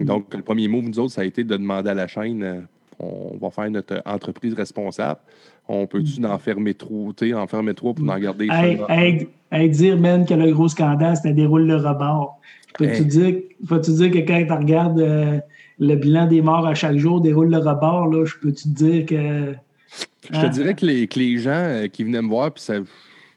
Donc, 0.00 0.34
le 0.34 0.42
premier 0.42 0.66
mot, 0.66 0.80
nous 0.80 0.98
autres, 0.98 1.12
ça 1.12 1.20
a 1.20 1.24
été 1.24 1.44
de 1.44 1.56
demander 1.58 1.90
à 1.90 1.94
la 1.94 2.06
chaîne 2.06 2.66
on 2.98 3.36
va 3.40 3.50
faire 3.50 3.70
notre 3.70 4.02
entreprise 4.04 4.54
responsable. 4.54 5.20
On 5.68 5.86
peut-tu 5.86 6.20
mm. 6.20 6.26
en 6.26 6.38
fermer 6.38 6.74
trop, 6.74 7.12
en 7.34 7.46
fermer 7.46 7.74
trop 7.74 7.94
pour 7.94 8.08
en 8.08 8.18
garder 8.18 8.48
hey, 8.50 9.70
dire, 9.70 9.98
man, 9.98 10.26
que 10.26 10.34
le 10.34 10.52
gros 10.52 10.68
scandale, 10.68 11.16
c'était 11.16 11.32
des 11.32 11.46
roules 11.46 11.68
de 11.68 11.74
rebord. 11.74 12.40
Peux-tu 12.76 13.04
dire, 13.04 13.34
dire 13.60 14.10
que 14.10 14.18
quand 14.26 14.44
tu 14.46 14.52
regardes 14.52 15.00
euh, 15.00 15.38
le 15.78 15.94
bilan 15.94 16.26
des 16.26 16.42
morts 16.42 16.66
à 16.66 16.74
chaque 16.74 16.96
jour, 16.96 17.20
des 17.20 17.32
roules 17.32 17.50
de 17.50 17.56
rebord, 17.56 18.08
là, 18.08 18.24
je 18.24 18.34
peux-tu 18.36 18.64
te 18.64 18.68
dire 18.68 19.06
que. 19.06 19.54
Je 20.30 20.40
te 20.40 20.46
hein? 20.46 20.48
dirais 20.48 20.74
que 20.74 20.84
les, 20.84 21.06
que 21.06 21.18
les 21.18 21.38
gens 21.38 21.50
euh, 21.52 21.86
qui 21.86 22.02
venaient 22.04 22.22
me 22.22 22.28
voir, 22.28 22.52
puis 22.52 22.62
ça. 22.62 22.74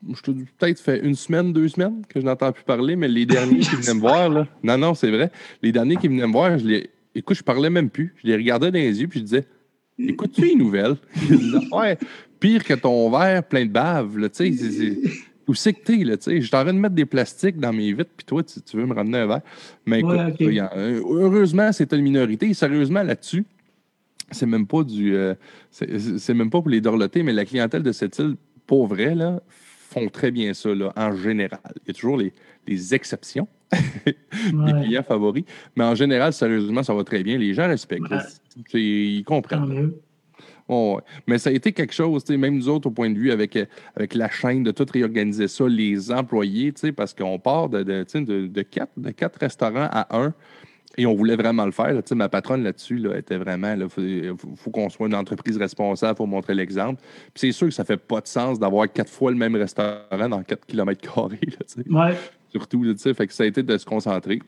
Je 0.08 0.22
te 0.22 0.32
peut-être 0.32 0.80
fait 0.80 1.00
une 1.04 1.16
semaine, 1.16 1.52
deux 1.52 1.68
semaines 1.70 2.04
que 2.08 2.22
je 2.22 2.26
n'entends 2.26 2.52
plus 2.52 2.64
parler, 2.64 2.96
mais 2.96 3.08
les 3.08 3.26
derniers 3.26 3.60
qui 3.60 3.76
venaient 3.76 3.96
me 3.96 4.00
voir, 4.00 4.30
là, 4.30 4.48
non, 4.62 4.78
non, 4.78 4.94
c'est 4.94 5.10
vrai. 5.10 5.32
Les 5.64 5.72
derniers 5.72 5.96
qui 5.96 6.08
venaient 6.08 6.28
me 6.28 6.32
voir, 6.32 6.58
je 6.60 6.66
les, 6.68 6.90
écoute, 7.18 7.38
je 7.38 7.44
parlais 7.44 7.70
même 7.70 7.90
plus. 7.90 8.14
Je 8.22 8.28
les 8.28 8.36
regardais 8.36 8.72
dans 8.72 8.80
les 8.80 9.02
yeux, 9.02 9.08
puis 9.08 9.20
je 9.20 9.26
disais 9.26 9.46
Écoute-tu 10.00 10.46
les 10.46 10.56
nouvelles? 10.56 10.96
Ouais, 11.72 11.98
pire 12.40 12.64
que 12.64 12.74
ton 12.76 13.10
verre 13.10 13.44
plein 13.44 13.66
de 13.66 13.72
bave, 13.72 14.18
là, 14.18 14.30
tu 14.30 14.56
sais. 14.56 14.98
Où 15.48 15.54
c'est 15.54 15.74
que 15.74 15.84
t'es, 15.84 16.04
là, 16.04 16.18
tu 16.18 16.24
sais? 16.24 16.42
Je 16.42 16.48
suis 16.48 16.56
en 16.56 16.64
train 16.64 16.74
de 16.74 16.80
mettre 16.80 16.94
des 16.94 17.06
plastiques 17.06 17.58
dans 17.58 17.72
mes 17.72 17.94
vitres, 17.94 18.12
puis 18.16 18.26
toi, 18.26 18.44
tu, 18.44 18.78
veux 18.78 18.86
me 18.86 18.94
ramener 18.94 19.20
un 19.20 19.28
verre. 19.28 19.42
Mais 19.86 20.00
écoute, 20.00 20.20
heureusement, 20.42 21.72
c'est 21.72 21.92
une 21.94 22.02
minorité. 22.02 22.54
Sérieusement, 22.54 23.02
là-dessus, 23.02 23.46
c'est 24.30 24.46
même 24.46 24.68
pas 24.68 24.84
du. 24.84 25.16
Euh, 25.16 25.36
c'est 25.72 26.34
même 26.34 26.50
pas 26.50 26.62
pour 26.62 26.70
les 26.70 26.82
dorloter, 26.82 27.24
mais 27.24 27.34
la 27.34 27.46
clientèle 27.46 27.82
de 27.82 27.94
cette 27.94 28.20
île, 28.20 28.36
pour 28.66 28.88
vrai, 28.88 29.16
là, 29.16 29.42
font 30.00 30.10
très 30.10 30.32
bien 30.32 30.54
ça, 30.54 30.74
là, 30.74 30.92
en 30.96 31.16
général. 31.16 31.60
Il 31.76 31.88
y 31.88 31.92
a 31.92 31.94
toujours 31.94 32.18
les, 32.18 32.34
les 32.68 32.94
exceptions. 32.94 33.48
les 34.06 34.74
clients 34.84 35.04
favoris. 35.04 35.44
Mais 35.76 35.84
en 35.84 35.94
général, 35.94 36.32
sérieusement, 36.32 36.84
ça 36.84 36.94
va 36.94 37.04
très 37.04 37.22
bien. 37.22 37.38
Les 37.38 37.54
gens 37.54 37.68
respectent. 37.68 38.04
Ils 38.74 39.24
comprennent. 39.26 39.92
Mais 41.28 41.38
ça 41.38 41.50
a 41.50 41.54
été 41.54 41.72
quelque 41.72 41.94
chose, 41.94 42.28
même 42.30 42.56
nous 42.56 42.70
autres, 42.70 42.88
au 42.88 42.92
point 42.92 43.10
de 43.10 43.18
vue 43.18 43.32
avec, 43.32 43.58
avec 43.96 44.14
la 44.14 44.30
chaîne, 44.30 44.64
de 44.64 44.72
tout 44.72 44.86
réorganiser 44.92 45.48
ça, 45.48 45.68
les 45.68 46.12
employés, 46.12 46.74
parce 46.96 47.14
qu'on 47.14 47.40
part 47.40 47.70
de, 47.70 47.84
de, 47.84 48.48
de, 48.48 48.62
quatre, 48.62 48.92
de 48.98 49.12
quatre 49.12 49.40
restaurants 49.40 49.88
à 49.92 50.18
un. 50.18 50.34
Et 50.98 51.06
on 51.06 51.14
voulait 51.14 51.36
vraiment 51.36 51.66
le 51.66 51.72
faire. 51.72 51.94
ma 52.12 52.30
patronne 52.30 52.64
là-dessus 52.64 52.98
là, 52.98 53.18
était 53.18 53.38
vraiment, 53.38 53.76
il 53.98 54.34
faut, 54.56 54.72
qu'on 54.72 54.90
soit 54.90 55.08
une 55.08 55.16
entreprise 55.16 55.58
responsable, 55.58 56.14
il 56.14 56.18
faut 56.18 56.26
montrer 56.26 56.56
l'exemple. 56.56 57.02
Puis 57.34 57.42
c'est 57.42 57.52
sûr 57.52 57.68
que 57.68 57.74
ça 57.74 57.84
fait 57.84 57.98
pas 57.98 58.22
de 58.22 58.28
sens 58.28 58.58
d'avoir 58.58 58.92
quatre 58.92 59.12
fois 59.12 59.30
le 59.32 59.38
même 59.38 59.56
restaurant 59.56 60.30
dans 60.30 60.42
4 60.42 60.66
km. 60.66 61.30
Ouais 61.90 62.16
surtout. 62.50 62.84
fait 62.98 63.28
que 63.28 63.34
ça 63.34 63.44
a 63.44 63.46
été 63.46 63.64
de 63.64 63.78
se 63.78 63.86
concentrer. 63.86 64.40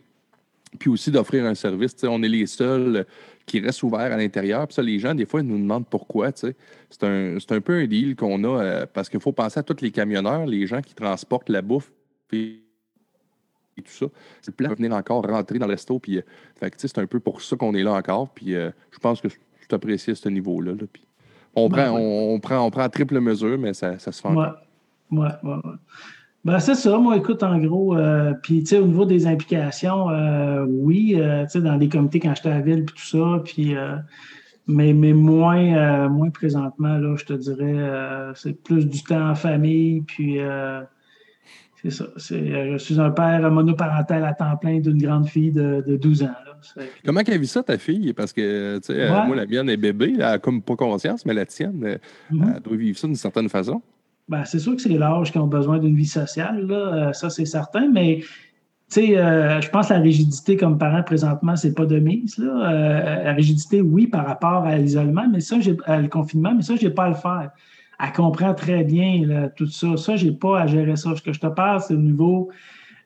Puis 0.78 0.89
aussi 0.89 1.10
d'offrir 1.10 1.45
un 1.45 1.56
service. 1.56 1.95
On 2.04 2.21
est 2.21 2.30
les 2.30 2.45
seuls 2.45 3.06
qui 3.45 3.60
restent 3.60 3.82
ouverts 3.82 4.13
à 4.13 4.17
l'intérieur. 4.17 4.67
Puis 4.67 4.75
ça, 4.75 4.84
les 4.84 4.99
gens, 4.99 5.15
des 5.15 5.25
fois, 5.25 5.41
ils 5.41 5.47
nous 5.47 5.58
demandent 5.58 5.88
pourquoi. 5.88 6.30
C'est 6.36 6.56
un, 7.04 7.38
un, 7.38 7.62
peu 7.62 7.73
un 7.73 7.88
deal 7.88 8.15
qu'on 8.15 8.43
a 8.43 8.62
euh, 8.62 8.86
parce 8.91 9.10
qu'il 9.10 9.19
faut 9.19 9.32
penser 9.32 9.60
à 9.60 9.63
tous 9.63 9.82
les 9.82 9.89
camionneurs, 9.89 10.45
les 10.45 10.67
gens 10.67 10.82
qui 10.82 10.93
transportent 10.93 11.49
la 11.49 11.63
bouffe 11.63 11.91
et, 13.79 13.81
tout 13.81 13.91
ça. 13.91 14.05
C'est 14.41 14.55
plein 14.55 14.69
de 14.69 14.75
venir 14.75 14.93
encore 14.93 15.25
rentrer 15.25 15.59
dans 15.59 15.67
le 15.67 15.73
resto. 15.73 15.99
Puis, 15.99 16.17
euh, 16.17 16.69
c'est 16.77 16.97
un 16.97 17.07
peu 17.07 17.19
pour 17.19 17.41
ça 17.41 17.55
qu'on 17.55 17.73
est 17.73 17.83
là 17.83 17.93
encore. 17.93 18.29
Puis 18.29 18.55
euh, 18.55 18.71
je 18.91 18.99
pense 18.99 19.21
que 19.21 19.29
je 19.29 19.67
t'apprécie 19.67 20.11
à 20.11 20.15
ce 20.15 20.29
niveau-là. 20.29 20.73
Puis, 20.91 21.03
on, 21.55 21.67
ben 21.69 21.87
prend, 21.87 21.97
on, 21.97 22.39
prend, 22.39 22.65
on 22.65 22.71
prend 22.71 22.87
triple 22.89 23.19
mesure, 23.19 23.57
mais 23.57 23.73
ça, 23.73 23.97
ça 23.99 24.11
se 24.11 24.21
fait 24.21 24.29
ouais. 24.29 24.47
Ouais, 25.11 25.27
ouais, 25.43 25.55
ouais. 25.55 25.75
Ben, 26.45 26.59
c'est 26.59 26.75
ça. 26.75 26.97
Moi, 26.97 27.17
écoute, 27.17 27.43
en 27.43 27.57
gros, 27.59 27.97
euh, 27.97 28.33
puis, 28.41 28.61
tu 28.61 28.67
sais, 28.67 28.79
au 28.79 28.87
niveau 28.87 29.05
des 29.05 29.27
implications, 29.27 30.09
euh, 30.09 30.65
oui, 30.67 31.15
euh, 31.17 31.43
tu 31.43 31.51
sais, 31.51 31.61
dans 31.61 31.75
les 31.75 31.89
comités 31.89 32.19
quand 32.19 32.33
j'étais 32.35 32.49
à 32.49 32.55
la 32.55 32.61
ville, 32.61 32.85
puis 32.85 32.95
tout 32.95 33.17
ça, 33.17 33.41
puis, 33.43 33.75
mais, 34.67 34.93
mais 34.93 35.13
moins, 35.13 36.07
moins 36.07 36.29
présentement, 36.29 36.97
là, 36.97 37.15
je 37.17 37.25
te 37.25 37.33
dirais, 37.33 38.33
c'est 38.35 38.53
plus 38.63 38.85
du 38.87 39.03
temps 39.03 39.31
en 39.31 39.35
famille, 39.35 40.01
puis, 40.01 40.39
c'est 41.81 41.91
ça. 41.91 42.05
je 42.17 42.77
suis 42.77 42.99
un 42.99 43.11
père 43.11 43.49
monoparental 43.51 44.25
à 44.25 44.33
temps 44.33 44.57
plein 44.57 44.79
d'une 44.79 45.01
grande 45.01 45.27
fille 45.27 45.51
de, 45.51 45.83
de 45.85 45.95
12 45.97 46.23
ans. 46.23 46.27
Là. 46.27 46.83
Comment 47.05 47.21
qu'elle 47.21 47.39
vit 47.39 47.47
ça, 47.47 47.63
ta 47.63 47.77
fille? 47.77 48.13
Parce 48.13 48.33
que, 48.33 48.79
tu 48.79 48.93
sais, 48.93 49.09
moi, 49.09 49.35
la 49.35 49.45
mienne 49.45 49.69
est 49.69 49.77
bébé, 49.77 50.13
elle 50.15 50.23
a 50.23 50.39
comme 50.39 50.61
pas 50.61 50.75
conscience, 50.75 51.25
mais 51.25 51.33
la 51.33 51.45
tienne, 51.45 51.99
mm-hmm. 52.31 52.55
elle 52.55 52.61
doit 52.61 52.77
vivre 52.77 52.97
ça 52.97 53.07
d'une 53.07 53.15
certaine 53.15 53.47
façon. 53.47 53.81
Ben, 54.27 54.43
c'est 54.45 54.59
sûr 54.59 54.75
que 54.75 54.81
c'est 54.81 54.89
l'âge 54.89 55.31
qui 55.31 55.37
ont 55.37 55.47
besoin 55.47 55.79
d'une 55.79 55.95
vie 55.95 56.05
sociale, 56.05 56.67
là, 56.67 56.75
euh, 56.75 57.13
ça 57.13 57.29
c'est 57.29 57.45
certain, 57.45 57.89
mais 57.89 58.21
sais, 58.89 59.17
euh, 59.17 59.61
je 59.61 59.69
pense 59.69 59.87
que 59.87 59.93
la 59.93 59.99
rigidité 59.99 60.57
comme 60.57 60.77
parent 60.77 61.03
présentement, 61.03 61.55
c'est 61.55 61.73
pas 61.73 61.85
de 61.85 61.99
mise. 61.99 62.37
Là. 62.37 62.71
Euh, 62.71 63.23
la 63.23 63.33
rigidité, 63.33 63.81
oui, 63.81 64.07
par 64.07 64.25
rapport 64.25 64.65
à 64.65 64.77
l'isolement, 64.77 65.27
mais 65.31 65.39
ça, 65.39 65.59
j'ai, 65.59 65.77
le 65.87 66.07
confinement, 66.07 66.53
mais 66.55 66.63
ça, 66.63 66.75
j'ai 66.75 66.89
pas 66.89 67.05
à 67.05 67.09
le 67.09 67.15
faire. 67.15 67.51
Elle 68.01 68.13
comprend 68.13 68.53
très 68.53 68.83
bien 68.83 69.49
tout 69.55 69.67
ça. 69.67 69.97
Ça, 69.97 70.15
j'ai 70.15 70.31
pas 70.31 70.62
à 70.62 70.67
gérer 70.67 70.95
ça. 70.95 71.15
Ce 71.15 71.21
que 71.21 71.33
je 71.33 71.39
te 71.39 71.47
parle, 71.47 71.81
c'est 71.81 71.93
au 71.93 71.97
niveau 71.97 72.49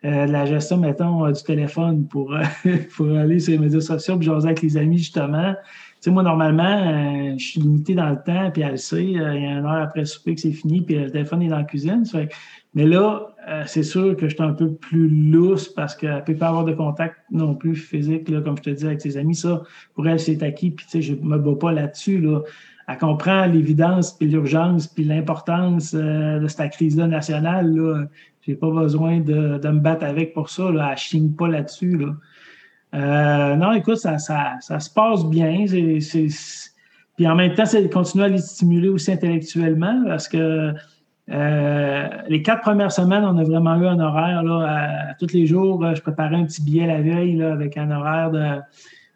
de 0.03 0.31
la 0.31 0.45
gestion, 0.45 0.77
mettons, 0.77 1.29
du 1.31 1.43
téléphone 1.43 2.05
pour, 2.07 2.35
pour 2.95 3.17
aller 3.17 3.39
sur 3.39 3.53
les 3.53 3.57
médias 3.57 3.81
sociaux, 3.81 4.17
puis 4.17 4.27
jaser 4.27 4.47
avec 4.47 4.61
les 4.61 4.77
amis, 4.77 4.97
justement 4.97 5.55
sais, 6.03 6.11
moi, 6.11 6.23
normalement, 6.23 6.63
euh, 6.63 7.35
je 7.37 7.45
suis 7.45 7.61
limité 7.61 7.95
dans 7.95 8.09
le 8.09 8.17
temps, 8.17 8.51
puis 8.51 8.61
elle 8.61 8.71
le 8.71 8.77
sait. 8.77 8.97
Euh, 8.97 9.35
il 9.35 9.43
y 9.43 9.45
a 9.45 9.51
une 9.59 9.65
heure 9.65 9.83
après 9.83 10.01
le 10.01 10.05
souper 10.05 10.35
que 10.35 10.41
c'est 10.41 10.51
fini, 10.51 10.81
puis 10.81 10.95
le 10.95 11.09
téléphone 11.09 11.41
est 11.43 11.47
dans 11.47 11.57
la 11.57 11.63
cuisine. 11.63 12.03
mais 12.73 12.85
là, 12.85 13.33
euh, 13.47 13.63
c'est 13.65 13.83
sûr 13.83 14.15
que 14.17 14.27
je 14.27 14.35
suis 14.35 14.43
un 14.43 14.53
peu 14.53 14.73
plus 14.73 15.07
lousse 15.07 15.69
parce 15.69 15.95
qu'elle 15.95 16.15
ne 16.15 16.21
peut 16.21 16.35
pas 16.35 16.49
avoir 16.49 16.65
de 16.65 16.73
contact 16.73 17.15
non 17.31 17.55
plus 17.55 17.75
physique, 17.75 18.27
là, 18.27 18.41
comme 18.41 18.57
je 18.57 18.63
te 18.63 18.69
dis, 18.71 18.85
avec 18.85 18.99
ses 18.99 19.15
amis. 19.15 19.35
Ça, 19.35 19.63
pour 19.93 20.05
elle, 20.07 20.19
c'est 20.19 20.43
acquis, 20.43 20.71
puis 20.71 20.85
tu 20.85 20.91
sais, 20.91 21.01
je 21.01 21.13
me 21.13 21.37
bats 21.37 21.55
pas 21.57 21.71
là-dessus. 21.71 22.19
Là. 22.19 22.41
Elle 22.87 22.97
comprend 22.97 23.45
l'évidence, 23.45 24.11
puis 24.17 24.27
l'urgence, 24.27 24.87
puis 24.87 25.05
l'importance 25.05 25.93
de 25.93 26.45
cette 26.47 26.71
crise-là 26.73 27.07
nationale. 27.07 27.73
Là. 27.73 28.05
J'ai 28.45 28.55
pas 28.55 28.69
besoin 28.69 29.19
de, 29.19 29.59
me 29.67 29.79
battre 29.79 30.05
avec 30.05 30.33
pour 30.33 30.49
ça. 30.49 30.69
Là. 30.69 30.89
Elle 30.91 30.97
chigne 30.97 31.31
pas 31.31 31.47
là-dessus. 31.47 31.97
Là. 31.97 32.13
Euh, 32.93 33.55
non, 33.55 33.71
écoute, 33.73 33.97
ça, 33.97 34.17
se 34.17 34.93
passe 34.93 35.25
bien. 35.25 35.65
Puis 37.15 37.27
en 37.27 37.35
même 37.35 37.53
temps, 37.53 37.65
c'est 37.65 37.83
de 37.83 37.87
continuer 37.87 38.25
à 38.25 38.27
les 38.27 38.37
stimuler 38.39 38.89
aussi 38.89 39.11
intellectuellement 39.11 40.03
parce 40.05 40.27
que 40.27 40.73
euh, 41.31 42.07
les 42.27 42.41
quatre 42.41 42.61
premières 42.61 42.91
semaines, 42.91 43.23
on 43.23 43.37
a 43.37 43.43
vraiment 43.43 43.75
eu 43.75 43.87
un 43.87 43.99
horaire 43.99 44.43
à, 44.45 45.13
tous 45.19 45.31
les 45.33 45.45
jours. 45.45 45.83
Je 45.95 46.01
préparais 46.01 46.35
un 46.35 46.45
petit 46.45 46.61
billet 46.61 46.85
la 46.85 47.01
veille 47.01 47.41
avec 47.41 47.77
un 47.77 47.89
horaire 47.91 48.31
de, 48.31 48.59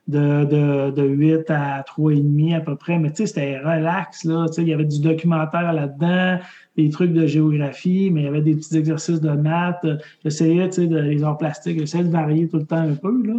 de, 0.07 0.45
de, 0.45 0.91
de 0.91 1.03
8 1.03 1.49
à 1.49 1.81
3,5 1.81 2.55
à 2.55 2.59
peu 2.61 2.75
près. 2.75 2.97
Mais 2.97 3.09
tu 3.09 3.17
sais, 3.17 3.25
c'était 3.27 3.59
relax. 3.59 4.23
Là, 4.23 4.45
il 4.57 4.67
y 4.67 4.73
avait 4.73 4.85
du 4.85 5.01
documentaire 5.01 5.73
là-dedans, 5.73 6.39
des 6.77 6.89
trucs 6.89 7.13
de 7.13 7.25
géographie, 7.25 8.09
mais 8.11 8.21
il 8.21 8.25
y 8.25 8.27
avait 8.27 8.41
des 8.41 8.55
petits 8.55 8.77
exercices 8.77 9.21
de 9.21 9.31
maths. 9.31 9.85
J'essayais, 10.23 10.69
tu 10.69 10.81
sais, 10.81 10.87
de, 10.87 10.97
les 10.97 11.23
arts 11.23 11.37
plastiques, 11.37 11.79
j'essayais 11.79 12.03
de 12.03 12.11
varier 12.11 12.47
tout 12.47 12.57
le 12.57 12.65
temps 12.65 12.77
un 12.77 12.95
peu. 12.95 13.21
Là. 13.25 13.33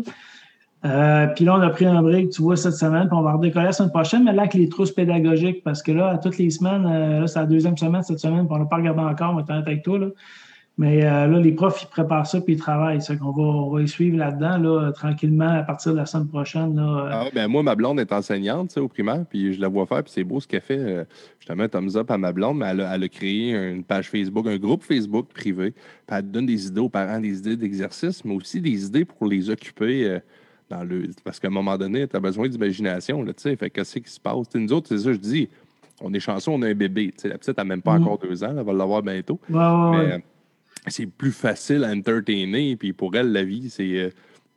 Euh, 0.85 1.27
puis 1.35 1.45
là, 1.45 1.57
on 1.57 1.61
a 1.61 1.71
pris 1.71 1.87
un 1.87 2.03
break, 2.03 2.31
tu 2.31 2.43
vois, 2.43 2.57
cette 2.57 2.75
semaine, 2.75 3.09
puis 3.09 3.17
on 3.17 3.23
va 3.23 3.33
redécoller 3.33 3.67
la 3.67 3.73
semaine 3.73 3.91
prochaine, 3.91 4.25
mais 4.25 4.33
là, 4.33 4.43
avec 4.43 4.55
les 4.55 4.69
trousses 4.69 4.93
pédagogiques, 4.93 5.65
parce 5.65 5.83
que 5.83 5.91
là, 5.91 6.11
à 6.11 6.19
toutes 6.19 6.39
les 6.39 6.51
semaines, 6.51 6.87
euh, 6.87 7.21
là, 7.21 7.27
c'est 7.27 7.41
la 7.41 7.47
deuxième 7.47 7.77
semaine 7.77 8.03
cette 8.05 8.21
semaine, 8.21 8.47
puis 8.47 8.55
on 8.55 8.59
n'a 8.61 8.67
pas 8.67 8.77
regardé 8.77 9.01
encore, 9.01 9.33
on 9.33 9.37
va 9.37 9.43
être 9.43 9.51
avec 9.51 9.83
toi, 9.83 9.99
là. 9.99 10.07
Mais 10.79 11.05
euh, 11.05 11.27
là, 11.27 11.41
les 11.41 11.51
profs, 11.51 11.83
ils 11.83 11.89
préparent 11.89 12.27
ça 12.27 12.41
puis 12.41 12.55
ils 12.55 12.59
travaillent. 12.59 13.03
Ça 13.03 13.17
qu'on 13.17 13.33
va, 13.33 13.43
on 13.43 13.71
va 13.71 13.83
y 13.83 13.89
suivre 13.89 14.17
là-dedans, 14.17 14.59
là, 14.59 14.93
tranquillement, 14.93 15.59
à 15.59 15.63
partir 15.65 15.91
de 15.93 15.97
la 15.97 16.07
semaine 16.07 16.29
prochaine. 16.29 16.77
Là. 16.77 17.09
Ah, 17.11 17.25
ben, 17.35 17.49
moi, 17.49 17.65
ma 17.65 17.75
blonde 17.75 17.99
est 17.99 18.13
enseignante 18.13 18.77
au 18.79 18.87
primaire, 18.87 19.25
puis 19.29 19.55
je 19.55 19.61
la 19.61 19.67
vois 19.67 19.87
faire, 19.87 20.05
puis 20.05 20.13
c'est 20.13 20.23
beau 20.23 20.39
ce 20.39 20.47
qu'elle 20.47 20.61
fait. 20.61 20.79
Euh, 20.79 21.05
je 21.41 21.47
te 21.47 21.53
mets 21.53 21.65
un 21.65 21.69
thumbs 21.69 21.97
up 21.97 22.09
à 22.13 22.17
ma 22.17 22.33
blonde, 22.33 22.59
mais 22.59 22.67
elle 22.67 22.83
a, 22.83 22.95
elle 22.95 23.03
a, 23.03 23.09
créé 23.09 23.53
une 23.55 23.83
page 23.83 24.09
Facebook, 24.09 24.47
un 24.47 24.57
groupe 24.57 24.85
Facebook 24.85 25.27
privé, 25.35 25.73
puis 25.73 26.17
elle 26.17 26.31
donne 26.31 26.47
des 26.47 26.69
idées 26.69 26.81
aux 26.81 26.89
parents, 26.89 27.19
des 27.19 27.39
idées 27.39 27.57
d'exercice, 27.57 28.25
mais 28.25 28.37
aussi 28.37 28.61
des 28.61 28.87
idées 28.87 29.05
pour 29.05 29.27
les 29.27 29.51
occuper. 29.51 30.07
Euh, 30.07 30.21
dans 30.71 30.85
le... 30.85 31.09
Parce 31.25 31.41
qu'à 31.41 31.49
un 31.49 31.51
moment 31.51 31.79
donné, 31.79 32.07
tu 32.07 32.15
as 32.15 32.21
besoin 32.21 32.47
d'imagination, 32.47 33.25
tu 33.25 33.33
sais. 33.39 33.57
Fait 33.57 33.71
qu'est-ce 33.71 33.99
qui 33.99 34.11
se 34.11 34.21
passe? 34.21 34.47
nous 34.55 34.73
autres, 34.73 34.89
c'est 34.89 34.99
ça, 34.99 35.13
je 35.13 35.19
dis, 35.19 35.49
on 36.01 36.13
est 36.13 36.21
chanceux, 36.21 36.51
on 36.51 36.61
a 36.61 36.69
un 36.69 36.75
bébé. 36.75 37.13
la 37.25 37.39
petite 37.39 37.57
n'a 37.57 37.65
même 37.65 37.83
pas 37.83 37.99
mm. 37.99 38.03
encore 38.03 38.19
deux 38.19 38.45
ans, 38.45 38.55
elle 38.57 38.65
va 38.65 38.73
l'avoir 38.73 39.03
bientôt. 39.03 39.41
mais, 39.49 40.23
c'est 40.87 41.07
plus 41.07 41.33
facile 41.33 41.85
à 41.85 41.91
entertainer. 41.91 42.77
Puis 42.77 42.93
pour 42.93 43.15
elle, 43.17 43.33
la 43.33 43.45
vie, 43.45 43.71
c'est 43.71 43.99
euh, 43.99 44.11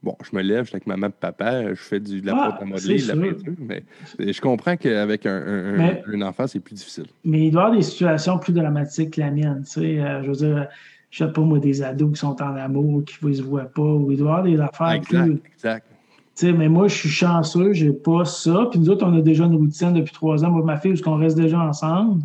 bon, 0.03 0.15
je 0.23 0.35
me 0.35 0.41
lève, 0.41 0.63
je 0.63 0.69
suis 0.69 0.75
avec 0.75 0.87
maman 0.87 1.07
et 1.07 1.11
papa, 1.19 1.69
je 1.69 1.75
fais 1.75 1.99
du, 1.99 2.21
de 2.21 2.27
la 2.27 2.33
pâte 2.33 2.61
à 2.61 2.65
modeler, 2.65 3.01
de 3.01 3.07
la 3.07 3.15
peinture, 3.15 3.53
mais 3.59 3.83
je 4.19 4.41
comprends 4.41 4.77
qu'avec 4.77 5.25
un, 5.25 5.99
un, 6.05 6.21
enfant, 6.21 6.47
c'est 6.47 6.59
plus 6.59 6.75
difficile. 6.75 7.05
Mais 7.23 7.47
il 7.47 7.51
doit 7.51 7.61
y 7.61 7.65
avoir 7.65 7.77
des 7.77 7.83
situations 7.83 8.37
plus 8.39 8.53
dramatiques 8.53 9.11
que 9.11 9.21
la 9.21 9.31
mienne. 9.31 9.63
Tu 9.65 9.71
sais, 9.71 9.99
euh, 9.99 10.23
je 10.23 10.27
veux 10.29 10.35
dire, 10.35 10.67
je 11.09 11.25
sais 11.25 11.31
pas, 11.31 11.41
moi, 11.41 11.59
des 11.59 11.83
ados 11.83 12.13
qui 12.13 12.19
sont 12.19 12.41
en 12.41 12.55
amour, 12.55 13.03
qui 13.05 13.25
ne 13.25 13.33
se 13.33 13.41
voient 13.41 13.65
pas, 13.65 13.81
ou 13.81 14.11
il 14.11 14.17
doit 14.17 14.27
y 14.27 14.31
avoir 14.31 14.43
des 14.43 14.59
affaires 14.59 14.91
exact, 14.91 15.23
plus. 15.23 15.41
Exact. 15.53 15.87
Tu 16.35 16.47
sais, 16.47 16.53
mais 16.53 16.69
moi, 16.69 16.87
je 16.87 16.95
suis 16.95 17.09
chanceux, 17.09 17.73
j'ai 17.73 17.91
pas 17.91 18.23
ça. 18.23 18.67
Puis 18.71 18.79
nous 18.79 18.89
autres, 18.89 19.05
on 19.05 19.17
a 19.17 19.21
déjà 19.21 19.43
une 19.43 19.55
routine 19.55 19.93
depuis 19.93 20.13
trois 20.13 20.43
ans, 20.45 20.49
moi 20.49 20.63
ma 20.63 20.77
fille, 20.77 20.91
parce 20.91 21.01
qu'on 21.01 21.17
reste 21.17 21.37
déjà 21.37 21.59
ensemble. 21.59 22.23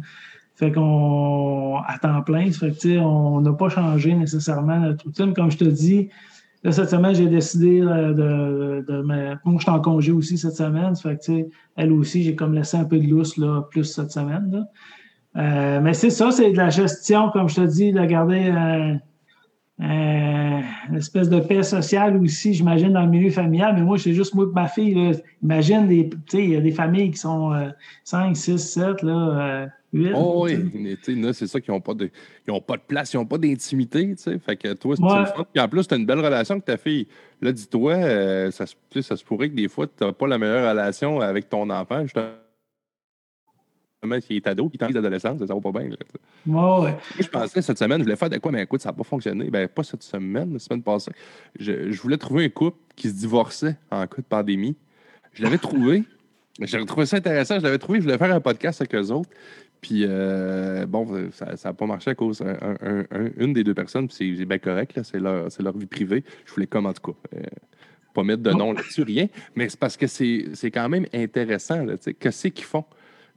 Fait 0.56 0.72
qu'on, 0.72 1.76
à 1.86 1.98
temps 1.98 2.22
plein, 2.22 2.50
fait 2.50 2.72
que, 2.72 2.98
on 2.98 3.42
n'a 3.42 3.52
pas 3.52 3.68
changé 3.68 4.14
nécessairement 4.14 4.80
notre 4.80 5.04
routine. 5.04 5.34
Comme 5.34 5.50
je 5.50 5.58
te 5.58 5.64
dis, 5.64 6.08
là, 6.64 6.72
cette 6.72 6.88
semaine, 6.88 7.14
j'ai 7.14 7.28
décidé 7.28 7.80
de, 7.80 8.12
de, 8.14 8.84
de 8.88 9.02
Moi, 9.02 9.56
je 9.58 9.62
suis 9.62 9.70
en 9.70 9.80
congé 9.80 10.12
aussi 10.12 10.38
cette 10.38 10.56
semaine. 10.56 10.96
Fait 10.96 11.18
que, 11.24 11.46
elle 11.76 11.92
aussi, 11.92 12.22
j'ai 12.22 12.34
comme 12.34 12.54
laissé 12.54 12.78
un 12.78 12.84
peu 12.84 12.98
de 12.98 13.06
lousse, 13.06 13.36
là, 13.36 13.66
plus 13.70 13.84
cette 13.84 14.10
semaine, 14.10 14.50
là. 14.50 14.66
Euh, 15.36 15.80
mais 15.82 15.92
c'est 15.92 16.10
ça, 16.10 16.30
c'est 16.30 16.50
de 16.50 16.56
la 16.56 16.70
gestion, 16.70 17.30
comme 17.30 17.48
je 17.48 17.56
te 17.56 17.60
dis, 17.66 17.92
de 17.92 18.02
garder 18.06 18.48
euh, 18.48 18.94
euh, 19.82 20.60
une 20.88 20.96
espèce 20.96 21.28
de 21.28 21.40
paix 21.40 21.62
sociale 21.62 22.16
aussi, 22.16 22.54
j'imagine, 22.54 22.92
dans 22.94 23.02
le 23.02 23.10
milieu 23.10 23.30
familial. 23.30 23.74
Mais 23.74 23.82
moi, 23.82 23.98
c'est 23.98 24.14
juste 24.14 24.34
moi 24.34 24.46
et 24.50 24.54
ma 24.54 24.68
fille. 24.68 24.94
Là. 24.94 25.12
Imagine, 25.42 25.88
il 25.90 26.50
y 26.50 26.56
a 26.56 26.60
des 26.60 26.70
familles 26.70 27.10
qui 27.10 27.18
sont 27.18 27.52
5, 28.04 28.34
6, 28.34 28.56
7, 28.56 29.02
là, 29.02 29.68
Oh 29.94 30.44
oui, 30.44 30.98
c'est 31.32 31.46
ça, 31.46 31.60
qui 31.60 31.70
n'ont 31.70 31.80
pas, 31.80 31.94
de, 31.94 32.10
pas 32.66 32.76
de 32.76 32.82
place, 32.86 33.12
ils 33.12 33.16
n'ont 33.16 33.26
pas 33.26 33.38
d'intimité. 33.38 34.14
Fait 34.44 34.56
que 34.56 34.72
toi, 34.74 34.96
c'est 34.96 35.02
ouais. 35.02 35.26
fun. 35.26 35.46
Puis 35.52 35.62
en 35.62 35.68
plus, 35.68 35.86
tu 35.86 35.94
as 35.94 35.96
une 35.96 36.06
belle 36.06 36.20
relation 36.20 36.54
avec 36.54 36.64
ta 36.64 36.76
fille. 36.76 37.06
Là, 37.40 37.52
dis-toi, 37.52 37.92
euh, 37.94 38.50
ça, 38.50 38.64
ça, 38.66 39.16
se 39.16 39.24
pourrait 39.24 39.48
que 39.48 39.54
des 39.54 39.68
fois, 39.68 39.86
tu 39.86 40.04
n'as 40.04 40.12
pas 40.12 40.26
la 40.26 40.38
meilleure 40.38 40.68
relation 40.68 41.20
avec 41.20 41.48
ton 41.48 41.70
enfant. 41.70 42.02
Justement, 42.02 42.32
qui 44.20 44.36
est 44.36 44.46
ado, 44.46 44.68
qui 44.68 44.76
est 44.76 44.84
en 44.84 44.90
d'adolescence, 44.90 45.44
ça 45.44 45.54
va 45.54 45.60
pas 45.60 45.72
bien. 45.72 45.88
Là, 45.88 46.80
ouais. 46.80 46.96
je 47.18 47.28
pensais 47.28 47.62
cette 47.62 47.78
semaine, 47.78 47.98
je 47.98 48.04
voulais 48.04 48.16
faire 48.16 48.30
de 48.30 48.38
quoi, 48.38 48.52
mais 48.52 48.62
écoute, 48.62 48.80
ça 48.80 48.90
n'a 48.90 48.92
pas 48.92 49.04
fonctionné. 49.04 49.50
Ben, 49.50 49.68
pas 49.68 49.82
cette 49.82 50.02
semaine, 50.02 50.52
la 50.52 50.58
semaine 50.58 50.82
passée. 50.82 51.12
Je, 51.58 51.90
je 51.90 52.02
voulais 52.02 52.18
trouver 52.18 52.44
un 52.44 52.48
couple 52.48 52.78
qui 52.94 53.08
se 53.08 53.14
divorçait 53.14 53.76
en 53.90 54.06
cas 54.06 54.18
de 54.18 54.22
pandémie. 54.22 54.76
Je 55.32 55.42
l'avais 55.42 55.58
trouvé. 55.58 56.04
J'avais 56.60 56.86
trouvé 56.86 57.04
ça 57.04 57.18
intéressant. 57.18 57.58
Je 57.58 57.64
l'avais 57.64 57.78
trouvé. 57.78 57.98
Je 57.98 58.04
voulais 58.04 58.18
faire 58.18 58.34
un 58.34 58.40
podcast 58.40 58.80
avec 58.80 58.94
eux 58.94 59.10
autres. 59.10 59.28
Puis, 59.80 60.04
euh, 60.04 60.86
bon, 60.86 61.30
ça 61.30 61.54
n'a 61.64 61.72
pas 61.72 61.86
marché 61.86 62.10
à 62.10 62.14
cause 62.14 62.42
d'une 62.42 63.52
des 63.52 63.64
deux 63.64 63.74
personnes, 63.74 64.08
puis 64.08 64.36
c'est 64.36 64.44
bien 64.44 64.58
correct, 64.58 64.98
c'est 65.02 65.20
leur, 65.20 65.48
leur, 65.58 65.78
vie 65.78 65.86
privée. 65.86 66.24
Je 66.44 66.52
voulais 66.52 66.66
comme, 66.66 66.86
en 66.86 66.92
tout 66.92 67.12
cas, 67.12 67.18
euh, 67.36 67.42
pas 68.14 68.22
mettre 68.22 68.42
de 68.42 68.50
nom 68.50 68.72
là-dessus, 68.72 69.02
rien, 69.02 69.28
mais 69.54 69.68
c'est 69.68 69.78
parce 69.78 69.96
que 69.96 70.06
c'est 70.06 70.70
quand 70.72 70.88
même 70.88 71.06
intéressant, 71.12 71.86
sais, 72.00 72.14
qu'est-ce 72.14 72.48
qu'ils 72.48 72.64
font? 72.64 72.84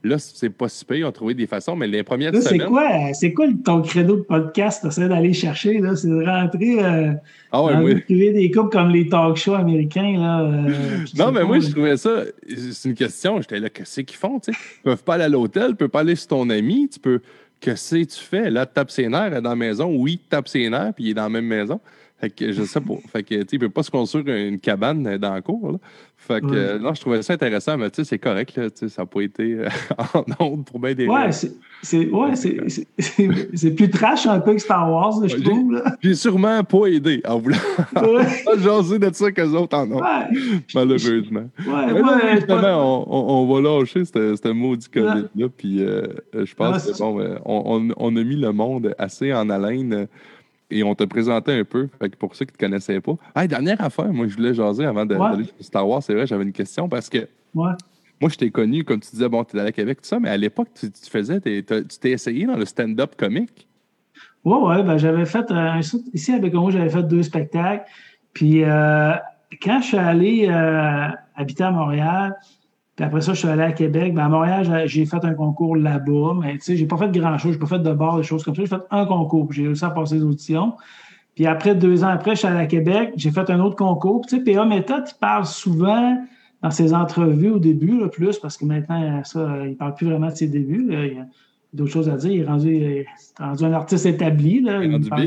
Là, 0.02 0.18
c'est 0.18 0.48
pas 0.48 0.68
si 0.68 0.84
pire, 0.84 0.96
ils 0.96 1.04
ont 1.04 1.12
trouvé 1.12 1.34
des 1.34 1.46
façons, 1.46 1.76
mais 1.76 1.86
les 1.86 2.02
premières 2.02 2.32
là, 2.32 2.40
semaines... 2.40 2.62
C'est 3.12 3.32
quoi, 3.34 3.46
quoi 3.46 3.54
ton 3.64 3.82
credo 3.82 4.16
de 4.16 4.22
podcast? 4.22 4.82
T'essaies 4.82 5.08
d'aller 5.08 5.34
chercher, 5.34 5.78
là? 5.78 5.94
C'est 5.94 6.08
de 6.08 6.24
rentrer 6.24 6.82
euh, 6.82 7.12
ah 7.52 7.62
ouais, 7.62 8.02
oui. 8.08 8.32
des 8.32 8.50
couples 8.50 8.70
comme 8.70 8.90
les 8.90 9.08
talk 9.08 9.36
shows 9.36 9.54
américains, 9.54 10.18
là. 10.18 10.40
Euh, 10.40 11.04
non, 11.18 11.32
mais 11.32 11.44
moi, 11.44 11.58
je 11.60 11.70
trouvais 11.70 11.98
ça... 11.98 12.24
C'est 12.48 12.88
une 12.88 12.94
question. 12.94 13.42
J'étais 13.42 13.60
là, 13.60 13.68
qu'est-ce 13.68 14.00
qu'ils 14.00 14.16
font, 14.16 14.40
tu 14.40 14.52
sais? 14.52 14.58
Ils 14.78 14.82
peuvent 14.84 15.04
pas 15.04 15.14
aller 15.14 15.24
à 15.24 15.28
l'hôtel, 15.28 15.70
tu 15.70 15.76
peux 15.76 15.88
pas 15.88 16.00
aller 16.00 16.16
chez 16.16 16.26
ton 16.26 16.48
ami, 16.48 16.88
tu 16.90 16.98
peux... 16.98 17.20
Qu'est-ce 17.60 17.94
que 17.94 18.04
tu 18.04 18.20
fais? 18.20 18.50
Là, 18.50 18.64
tu 18.64 18.72
tapes 18.72 18.90
ses 18.90 19.06
nerfs, 19.06 19.26
elle 19.26 19.34
est 19.34 19.42
dans 19.42 19.50
la 19.50 19.56
maison. 19.56 19.94
Oui, 19.94 20.16
tu 20.16 20.28
tapes 20.30 20.48
ses 20.48 20.70
nerfs, 20.70 20.94
puis 20.94 21.04
il 21.04 21.10
est 21.10 21.14
dans 21.14 21.24
la 21.24 21.28
même 21.28 21.44
maison. 21.44 21.78
Fait 22.20 22.28
que 22.28 22.52
je 22.52 22.62
sais 22.64 22.80
pas. 22.80 22.94
Fait 23.10 23.22
que, 23.22 23.34
tu 23.34 23.40
sais, 23.40 23.46
il 23.52 23.58
peut 23.58 23.70
pas 23.70 23.82
se 23.82 23.90
construire 23.90 24.26
une 24.28 24.58
cabane 24.58 25.16
dans 25.16 25.34
le 25.34 25.40
cours, 25.40 25.72
là. 25.72 25.78
Fait 26.18 26.42
que, 26.42 26.76
non, 26.76 26.92
je 26.92 27.00
trouvais 27.00 27.22
ça 27.22 27.32
intéressant, 27.32 27.78
mais 27.78 27.88
tu 27.88 27.96
sais, 27.96 28.04
c'est 28.04 28.18
correct, 28.18 28.54
là, 28.54 28.68
ça 28.74 28.86
n'a 29.02 29.06
pas 29.06 29.22
été 29.22 29.54
euh, 29.54 29.68
en 30.14 30.24
onde 30.38 30.64
pour 30.66 30.78
bien 30.78 30.92
des 30.92 31.08
Ouais, 31.08 31.32
c'est 31.32 32.10
ouais, 32.10 33.70
plus 33.70 33.90
trash 33.90 34.26
un 34.26 34.38
peu 34.38 34.52
que 34.52 34.60
Star 34.60 34.92
Wars, 34.92 35.26
je 35.26 35.36
trouve. 35.36 35.82
J'ai 36.02 36.14
sûrement 36.14 36.62
pas 36.62 36.86
aidé 36.88 37.22
en 37.26 37.38
voulant 37.38 37.56
ouais. 37.96 38.58
jaser 38.62 38.98
de 38.98 39.10
ça 39.14 39.32
qu'eux 39.32 39.48
autres 39.56 39.78
en 39.78 39.90
ont, 39.90 40.02
malheureusement. 40.74 41.48
Ouais, 41.66 41.86
mais 41.86 42.02
ouais, 42.02 42.36
justement, 42.36 43.06
on, 43.08 43.46
on, 43.48 43.54
va 43.54 43.60
lâcher 43.62 44.04
ce 44.04 44.52
maudit 44.52 44.90
COVID-là, 44.90 45.48
puis 45.56 45.82
euh, 45.82 46.06
je 46.34 46.54
pense 46.54 46.84
que, 46.84 46.98
bon, 46.98 47.38
on, 47.46 47.88
on, 47.96 48.16
a 48.16 48.22
mis 48.22 48.36
le 48.36 48.52
monde 48.52 48.94
assez 48.98 49.32
en 49.32 49.48
haleine 49.48 50.06
et 50.70 50.82
on 50.82 50.94
te 50.94 51.04
présentait 51.04 51.58
un 51.58 51.64
peu. 51.64 51.88
Fait 51.98 52.10
que 52.10 52.16
pour 52.16 52.34
ceux 52.34 52.44
qui 52.44 52.52
ne 52.52 52.56
te 52.56 52.64
connaissaient 52.64 53.00
pas. 53.00 53.14
Hey, 53.36 53.48
dernière 53.48 53.80
affaire, 53.82 54.12
moi, 54.12 54.26
je 54.28 54.36
voulais 54.36 54.54
jaser 54.54 54.84
avant 54.84 55.04
d'aller 55.06 55.44
sur 55.44 55.54
Star 55.60 55.88
Wars. 55.88 56.02
C'est 56.02 56.14
vrai, 56.14 56.26
j'avais 56.26 56.44
une 56.44 56.52
question 56.52 56.88
parce 56.88 57.08
que. 57.08 57.28
Moi, 57.54 58.28
je 58.28 58.36
t'ai 58.36 58.50
connu, 58.50 58.84
comme 58.84 59.00
tu 59.00 59.10
disais, 59.12 59.30
bon, 59.30 59.44
tu 59.44 59.56
es 59.56 59.60
allé 59.60 59.70
à 59.70 59.72
Québec, 59.72 60.02
tout 60.02 60.08
ça, 60.08 60.20
mais 60.20 60.28
à 60.28 60.36
l'époque, 60.36 60.68
tu, 60.78 60.90
faisais, 61.10 61.40
tu 61.40 61.64
t'es 61.64 62.10
essayé 62.10 62.44
dans 62.44 62.56
le 62.56 62.66
stand-up 62.66 63.14
comique? 63.16 63.66
Oui, 64.44 64.58
oui, 64.60 64.82
ben, 64.82 64.98
j'avais 64.98 65.24
fait, 65.24 65.50
euh, 65.50 65.80
ici 66.12 66.32
à 66.32 66.38
Bécomo, 66.38 66.70
j'avais 66.70 66.90
fait 66.90 67.02
deux 67.02 67.22
spectacles. 67.22 67.84
Puis 68.34 68.62
euh, 68.62 69.12
quand 69.62 69.80
je 69.80 69.86
suis 69.86 69.96
allé 69.96 70.48
euh, 70.48 71.08
habiter 71.34 71.64
à 71.64 71.70
Montréal, 71.70 72.36
puis 73.00 73.06
après 73.06 73.22
ça, 73.22 73.32
je 73.32 73.38
suis 73.38 73.48
allé 73.48 73.62
à 73.62 73.72
Québec. 73.72 74.12
Ben, 74.12 74.26
à 74.26 74.28
Montréal, 74.28 74.82
j'ai 74.84 75.06
fait 75.06 75.24
un 75.24 75.32
concours 75.32 75.74
là-bas, 75.74 76.34
mais 76.38 76.58
tu 76.58 76.60
sais, 76.60 76.76
j'ai 76.76 76.84
pas 76.84 76.98
fait 76.98 77.10
grand-chose. 77.10 77.52
J'ai 77.52 77.58
pas 77.58 77.64
fait 77.64 77.78
de 77.78 77.92
bord, 77.94 78.18
des 78.18 78.22
choses 78.22 78.44
comme 78.44 78.54
ça. 78.54 78.60
J'ai 78.60 78.68
fait 78.68 78.82
un 78.90 79.06
concours. 79.06 79.50
J'ai 79.54 79.68
réussi 79.68 79.86
à 79.86 79.88
passer 79.88 80.16
les 80.16 80.22
auditions. 80.22 80.74
Puis 81.34 81.46
après, 81.46 81.74
deux 81.74 82.04
ans 82.04 82.08
après, 82.08 82.32
je 82.32 82.40
suis 82.40 82.46
allé 82.46 82.58
à 82.58 82.66
Québec. 82.66 83.12
J'ai 83.16 83.30
fait 83.30 83.48
un 83.48 83.58
autre 83.60 83.76
concours. 83.76 84.26
Tu 84.28 84.36
sais, 84.36 84.44
PA 84.44 84.66
Méthode, 84.66 85.04
il 85.08 85.18
parle 85.18 85.46
souvent 85.46 86.22
dans 86.62 86.70
ses 86.70 86.92
entrevues 86.92 87.48
au 87.48 87.58
début, 87.58 87.98
le 87.98 88.10
plus, 88.10 88.38
parce 88.38 88.58
que 88.58 88.66
maintenant, 88.66 89.24
ça, 89.24 89.66
il 89.66 89.78
parle 89.78 89.94
plus 89.94 90.04
vraiment 90.04 90.28
de 90.28 90.34
ses 90.34 90.48
débuts. 90.48 90.88
Il 90.90 91.14
y 91.16 91.18
a 91.20 91.26
d'autres 91.72 91.92
choses 91.92 92.10
à 92.10 92.18
dire. 92.18 92.32
Il 92.32 92.40
est 92.40 92.44
rendu, 92.44 93.06
rendu 93.38 93.64
un 93.64 93.72
artiste 93.72 94.04
établi. 94.04 94.60
Là. 94.60 94.84
Il, 94.84 95.08
parle, 95.08 95.26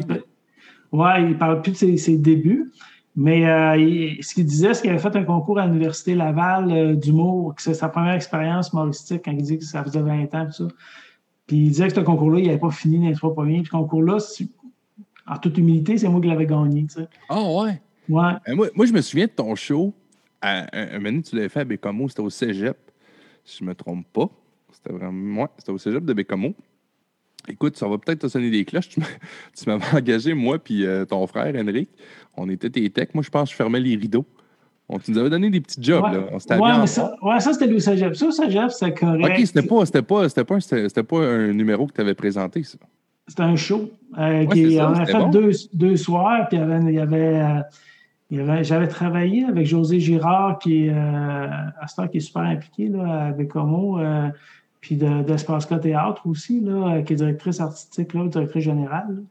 ouais, 0.92 1.28
il 1.28 1.38
parle 1.40 1.64
plus 1.64 1.72
de 1.72 1.98
ses 1.98 2.18
débuts. 2.20 2.72
Mais 3.16 3.46
euh, 3.48 4.16
ce 4.22 4.34
qu'il 4.34 4.46
disait, 4.46 4.74
c'est 4.74 4.82
qu'il 4.82 4.90
avait 4.90 5.00
fait 5.00 5.16
un 5.16 5.24
concours 5.24 5.60
à 5.60 5.68
l'Université 5.68 6.16
Laval 6.16 6.72
euh, 6.72 6.96
d'humour, 6.96 7.54
que 7.56 7.62
c'est 7.62 7.76
sa 7.76 7.90
première 7.90 8.14
expérience 8.14 8.72
humoristique 8.72 9.22
quand 9.26 9.32
il 9.32 9.44
dit 9.44 9.60
que 9.60 9.64
ça 9.64 9.84
faisait 9.84 10.02
20 10.02 10.34
ans, 10.34 10.46
tout 10.46 10.52
ça. 10.52 10.68
Puis 11.46 11.58
il 11.58 11.70
disait 11.70 11.90
que 11.90 11.96
ce 11.96 12.00
concours-là, 12.00 12.40
il 12.40 12.48
n'avait 12.48 12.60
pas 12.60 12.72
fini 12.72 13.00
dans 13.00 13.10
les 13.10 13.16
trois 13.16 13.34
premiers. 13.34 13.58
Puis 13.58 13.68
ce 13.68 13.72
concours-là, 13.72 14.18
en 15.28 15.38
toute 15.38 15.58
humilité, 15.58 15.98
c'est 15.98 16.10
moi 16.10 16.22
qui 16.22 16.28
l'avais 16.28 16.48
gagné. 16.48 16.88
Oh, 17.30 17.64
ouais? 17.64 17.82
Ouais. 18.10 18.34
Euh, 18.48 18.56
moi, 18.56 18.68
moi, 18.76 18.86
je 18.86 18.94
me 18.94 19.02
souviens 19.02 19.26
de 19.28 19.32
ton 19.32 19.54
show. 19.56 19.94
À, 20.42 20.66
un, 20.74 21.00
moment 21.00 21.22
tu 21.22 21.36
l'avais 21.36 21.50
fait 21.50 21.62
à 21.62 21.66
Bécomo, 21.66 22.10
c'était 22.10 22.22
au 22.22 22.30
cégep, 22.30 22.78
si 23.46 23.60
je 23.60 23.64
ne 23.64 23.70
me 23.70 23.76
trompe 23.76 24.06
pas. 24.12 24.30
C'était 24.72 24.92
vraiment. 24.92 25.12
moi, 25.12 25.52
c'était 25.58 25.72
au 25.72 25.78
cégep 25.78 26.04
de 26.04 26.14
Bécomo. 26.14 26.54
Écoute, 27.48 27.78
ça 27.78 27.88
va 27.88 27.98
peut-être 27.98 28.20
te 28.20 28.28
sonner 28.28 28.50
des 28.50 28.66
cloches. 28.66 28.90
Tu 28.90 29.00
m'avais 29.68 29.98
engagé, 29.98 30.34
moi, 30.34 30.60
puis 30.60 30.86
ton 31.10 31.26
frère, 31.28 31.54
Henrik. 31.56 31.90
On 32.36 32.50
était 32.50 32.70
tes 32.70 32.90
techs. 32.90 33.14
Moi, 33.14 33.24
je 33.24 33.30
pense 33.30 33.50
que 33.50 33.52
je 33.52 33.56
fermais 33.56 33.80
les 33.80 33.96
rideaux. 33.96 34.26
On 34.90 35.00
tu 35.00 35.12
nous 35.12 35.18
avait 35.18 35.30
donné 35.30 35.50
des 35.50 35.62
petits 35.62 35.82
jobs. 35.82 36.04
Ouais, 36.04 36.12
là. 36.12 36.26
On 36.32 36.62
ouais, 36.62 36.78
mais 36.80 36.88
ça, 36.88 37.16
ouais, 37.22 37.40
ça 37.40 37.54
c'était 37.54 37.68
le 37.68 37.80
Cégep. 37.80 38.16
Ça, 38.16 38.32
Cégep, 38.32 38.70
c'était 38.70 38.94
correct. 38.94 39.40
OK, 39.40 39.48
c'était 39.48 39.62
pas, 39.62 39.86
c'était 39.86 40.02
pas, 40.02 40.30
c'était 40.30 40.44
pas, 40.44 40.60
c'était 40.60 41.04
pas 41.04 41.20
un 41.20 41.54
numéro 41.54 41.88
que 41.88 41.94
tu 41.94 42.02
avais 42.02 42.14
présenté, 42.14 42.64
ça. 42.64 42.78
C'était 43.28 43.44
un 43.44 43.56
show. 43.56 43.90
Euh, 44.18 44.46
qui, 44.48 44.76
ça, 44.76 44.90
on 44.90 44.94
a 44.94 45.06
fait 45.06 45.14
bon. 45.14 45.30
deux, 45.30 45.52
deux, 45.74 45.96
soirs, 45.96 46.48
puis 46.50 46.58
il 46.58 46.60
y 46.60 46.64
avait, 46.64 46.80
il 46.84 46.94
y 46.94 47.00
avait, 47.00 47.42
euh, 47.42 47.62
il 48.30 48.38
y 48.38 48.42
avait 48.42 48.64
j'avais 48.64 48.88
travaillé 48.88 49.46
avec 49.46 49.66
José 49.66 50.00
Girard, 50.00 50.60
qui 50.60 50.86
est, 50.86 50.90
euh, 50.90 51.48
à 51.48 52.08
qui 52.10 52.18
est 52.18 52.22
super 52.22 52.44
impliqué 52.44 52.90
là, 52.90 53.26
avec 53.28 53.56
Homo, 53.56 54.00
euh, 54.00 54.30
puis 54.84 54.98
d'Espace 54.98 55.70
de, 55.70 55.78
Théâtre 55.78 56.28
aussi, 56.28 56.60
là, 56.60 57.02
qui 57.04 57.14
est 57.14 57.16
directrice 57.16 57.62
artistique, 57.62 58.14
là, 58.14 58.28
directrice 58.28 58.66
générale. 58.66 59.16
Là 59.16 59.22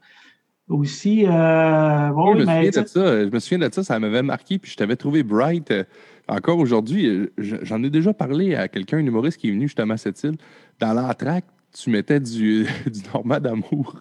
aussi. 0.67 1.25
Euh, 1.27 2.09
bon, 2.09 2.33
je, 2.33 2.39
me 2.39 2.45
mais, 2.45 2.71
souviens 2.71 2.81
de 2.81 2.87
ça, 2.87 3.25
je 3.25 3.29
me 3.29 3.39
souviens 3.39 3.67
de 3.67 3.73
ça, 3.73 3.83
ça 3.83 3.99
m'avait 3.99 4.23
marqué, 4.23 4.57
puis 4.57 4.71
je 4.71 4.77
t'avais 4.77 4.95
trouvé 4.95 5.21
bright. 5.21 5.69
Euh, 5.69 5.83
encore 6.27 6.57
aujourd'hui, 6.57 7.29
j'en 7.37 7.83
ai 7.83 7.91
déjà 7.91 8.13
parlé 8.13 8.55
à 8.55 8.67
quelqu'un, 8.67 8.97
un 8.97 9.05
humoriste 9.05 9.37
qui 9.37 9.49
est 9.49 9.51
venu 9.51 9.67
justement 9.67 9.93
à 9.93 9.97
cette 9.97 10.23
île. 10.23 10.37
Dans 10.79 10.93
l'entraque, 10.93 11.45
tu 11.77 11.91
mettais 11.91 12.19
du, 12.19 12.65
du 12.85 13.01
Normand 13.13 13.39
d'amour 13.39 13.99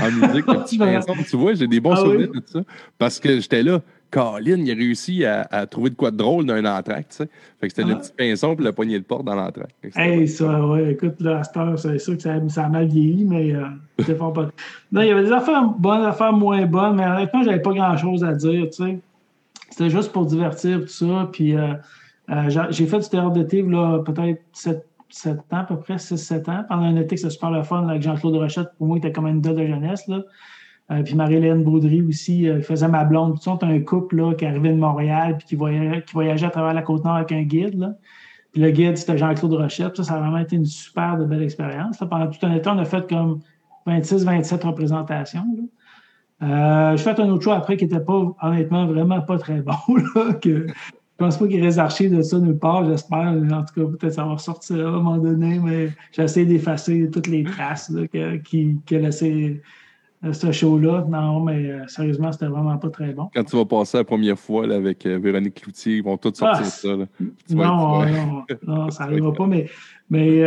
en 0.00 0.10
musique. 0.10 0.44
tu 1.28 1.36
vois, 1.36 1.54
j'ai 1.54 1.66
des 1.66 1.80
bons 1.80 1.94
ah, 1.94 1.96
souvenirs 1.96 2.30
oui? 2.32 2.40
de 2.40 2.46
ça. 2.46 2.60
Parce 2.98 3.18
que 3.18 3.40
j'étais 3.40 3.64
là. 3.64 3.82
Colin, 4.12 4.58
il 4.58 4.70
a 4.70 4.74
réussi 4.74 5.24
à, 5.24 5.46
à, 5.50 5.66
trouver 5.66 5.88
de 5.88 5.94
quoi 5.94 6.10
de 6.10 6.18
drôle 6.18 6.44
d'un 6.44 6.62
sais. 7.08 7.28
Fait 7.60 7.68
que 7.68 7.74
c'était 7.74 7.82
ah. 7.84 7.94
le 7.94 7.96
petit 7.96 8.12
pinceau 8.16 8.54
puis 8.54 8.64
la 8.64 8.72
poignée 8.72 8.98
de 8.98 9.04
porte 9.04 9.24
dans 9.24 9.34
l'entraque. 9.34 9.74
Hey, 9.96 10.28
ça, 10.28 10.64
ouais, 10.66 10.92
écoute, 10.92 11.18
là, 11.20 11.38
à 11.38 11.44
cette 11.44 11.56
heure, 11.56 11.78
c'est 11.78 11.98
sûr 11.98 12.16
que 12.16 12.22
ça, 12.22 12.34
ça, 12.48 12.66
a 12.66 12.68
mal 12.68 12.88
vieilli, 12.88 13.24
mais 13.24 13.54
euh, 13.54 13.64
c'était 13.98 14.14
pas. 14.14 14.30
Non, 14.92 15.00
il 15.00 15.08
y 15.08 15.10
avait 15.10 15.24
des 15.24 15.32
affaires 15.32 15.64
bonnes, 15.64 16.02
des 16.02 16.08
affaires 16.08 16.34
moins 16.34 16.66
bonnes, 16.66 16.96
mais 16.96 17.06
honnêtement, 17.06 17.42
j'avais 17.42 17.62
pas 17.62 17.72
grand-chose 17.72 18.22
à 18.22 18.34
dire, 18.34 18.66
tu 18.66 18.84
sais. 18.84 18.98
C'était 19.70 19.88
juste 19.88 20.12
pour 20.12 20.26
divertir, 20.26 20.80
tout 20.80 20.88
ça. 20.88 21.30
Puis 21.32 21.56
euh, 21.56 21.72
euh, 22.30 22.66
j'ai 22.68 22.86
fait 22.86 22.98
du 22.98 23.08
théâtre 23.08 23.30
d'été, 23.30 23.62
là, 23.62 24.00
peut-être 24.04 24.42
7, 24.52 24.86
7 25.08 25.38
ans, 25.38 25.42
à 25.50 25.64
peu 25.64 25.78
près, 25.78 25.96
6-7 25.96 26.50
ans. 26.50 26.64
Pendant 26.68 26.82
un 26.82 26.96
été, 26.96 27.16
c'était 27.16 27.30
super 27.30 27.50
le 27.50 27.62
fun, 27.62 27.80
là, 27.82 27.92
avec 27.92 28.02
Jean-Claude 28.02 28.36
Rochette, 28.36 28.68
pour 28.76 28.88
moi, 28.88 28.98
il 28.98 28.98
était 28.98 29.12
comme 29.12 29.26
une 29.26 29.40
date 29.40 29.56
de 29.56 29.66
jeunesse, 29.66 30.06
là. 30.06 30.22
Euh, 30.90 31.02
puis 31.02 31.14
Marie-Hélène 31.14 31.62
Baudry 31.62 32.02
aussi, 32.02 32.48
euh, 32.48 32.60
faisait 32.60 32.88
ma 32.88 33.04
blonde. 33.04 33.38
Puis, 33.40 33.56
tu 33.58 33.64
un 33.64 33.80
couple 33.80 34.16
là, 34.16 34.34
qui 34.34 34.44
arrivait 34.44 34.72
de 34.72 34.78
Montréal 34.78 35.36
puis 35.38 35.46
qui 35.46 35.56
voyageait, 35.56 36.46
à 36.46 36.50
travers 36.50 36.74
la 36.74 36.82
Côte-Nord 36.82 37.16
avec 37.16 37.32
un 37.32 37.42
guide. 37.42 37.96
Puis 38.52 38.60
le 38.60 38.70
guide, 38.70 38.96
c'était 38.96 39.16
Jean-Claude 39.16 39.54
Rochette. 39.54 39.96
Ça, 39.96 40.02
ça 40.04 40.14
a 40.14 40.20
vraiment 40.20 40.38
été 40.38 40.56
une 40.56 40.66
super 40.66 41.16
belle 41.16 41.42
expérience. 41.42 41.98
Pendant 41.98 42.26
tout 42.26 42.44
un 42.44 42.54
été, 42.54 42.68
on 42.68 42.78
a 42.78 42.84
fait 42.84 43.08
comme 43.08 43.40
26-27 43.86 44.66
représentations. 44.66 45.46
Euh, 46.42 46.96
je 46.96 47.02
fait 47.02 47.18
un 47.20 47.30
autre 47.30 47.44
choix 47.44 47.56
après 47.56 47.76
qui 47.76 47.84
n'était 47.84 48.00
pas, 48.00 48.34
honnêtement, 48.42 48.86
vraiment 48.86 49.20
pas 49.22 49.38
très 49.38 49.60
bon. 49.62 49.72
Là, 50.14 50.34
que, 50.34 50.66
je 50.66 51.26
pense 51.26 51.36
pas 51.36 51.46
qu'il 51.46 51.62
reste 51.62 51.78
archi 51.78 52.10
de 52.10 52.20
ça 52.20 52.38
nulle 52.38 52.58
part, 52.58 52.84
j'espère. 52.84 53.28
En 53.28 53.64
tout 53.64 53.74
cas, 53.74 53.96
peut-être 53.96 54.14
ça 54.14 54.24
va 54.24 54.32
ressortir 54.32 54.76
à 54.86 54.90
un 54.90 54.92
moment 54.92 55.18
donné, 55.18 55.60
mais 55.60 55.90
j'ai 56.10 56.22
essayé 56.24 56.44
d'effacer 56.44 57.08
toutes 57.10 57.28
les 57.28 57.44
traces 57.44 57.90
là, 57.90 58.08
que, 58.08 58.36
qui, 58.38 58.80
ce 60.30 60.52
show-là. 60.52 61.04
Non, 61.08 61.40
mais 61.40 61.70
euh, 61.70 61.86
sérieusement, 61.88 62.30
c'était 62.30 62.46
vraiment 62.46 62.76
pas 62.78 62.90
très 62.90 63.12
bon. 63.12 63.28
Quand 63.34 63.44
tu 63.44 63.56
vas 63.56 63.64
passer 63.64 63.98
la 63.98 64.04
première 64.04 64.38
fois 64.38 64.66
là, 64.66 64.76
avec 64.76 65.04
euh, 65.04 65.18
Véronique 65.18 65.62
Cloutier, 65.62 65.96
ils 65.96 66.04
vont 66.04 66.16
tous 66.16 66.34
sortir 66.34 66.62
ah, 66.62 66.64
ça. 66.64 66.96
Là. 66.96 67.06
Non, 67.50 68.04
non, 68.06 68.44
non, 68.66 68.90
ça 68.90 69.04
n'arrivera 69.04 69.32
pas, 69.32 69.46
mais, 69.46 69.68
mais 70.10 70.42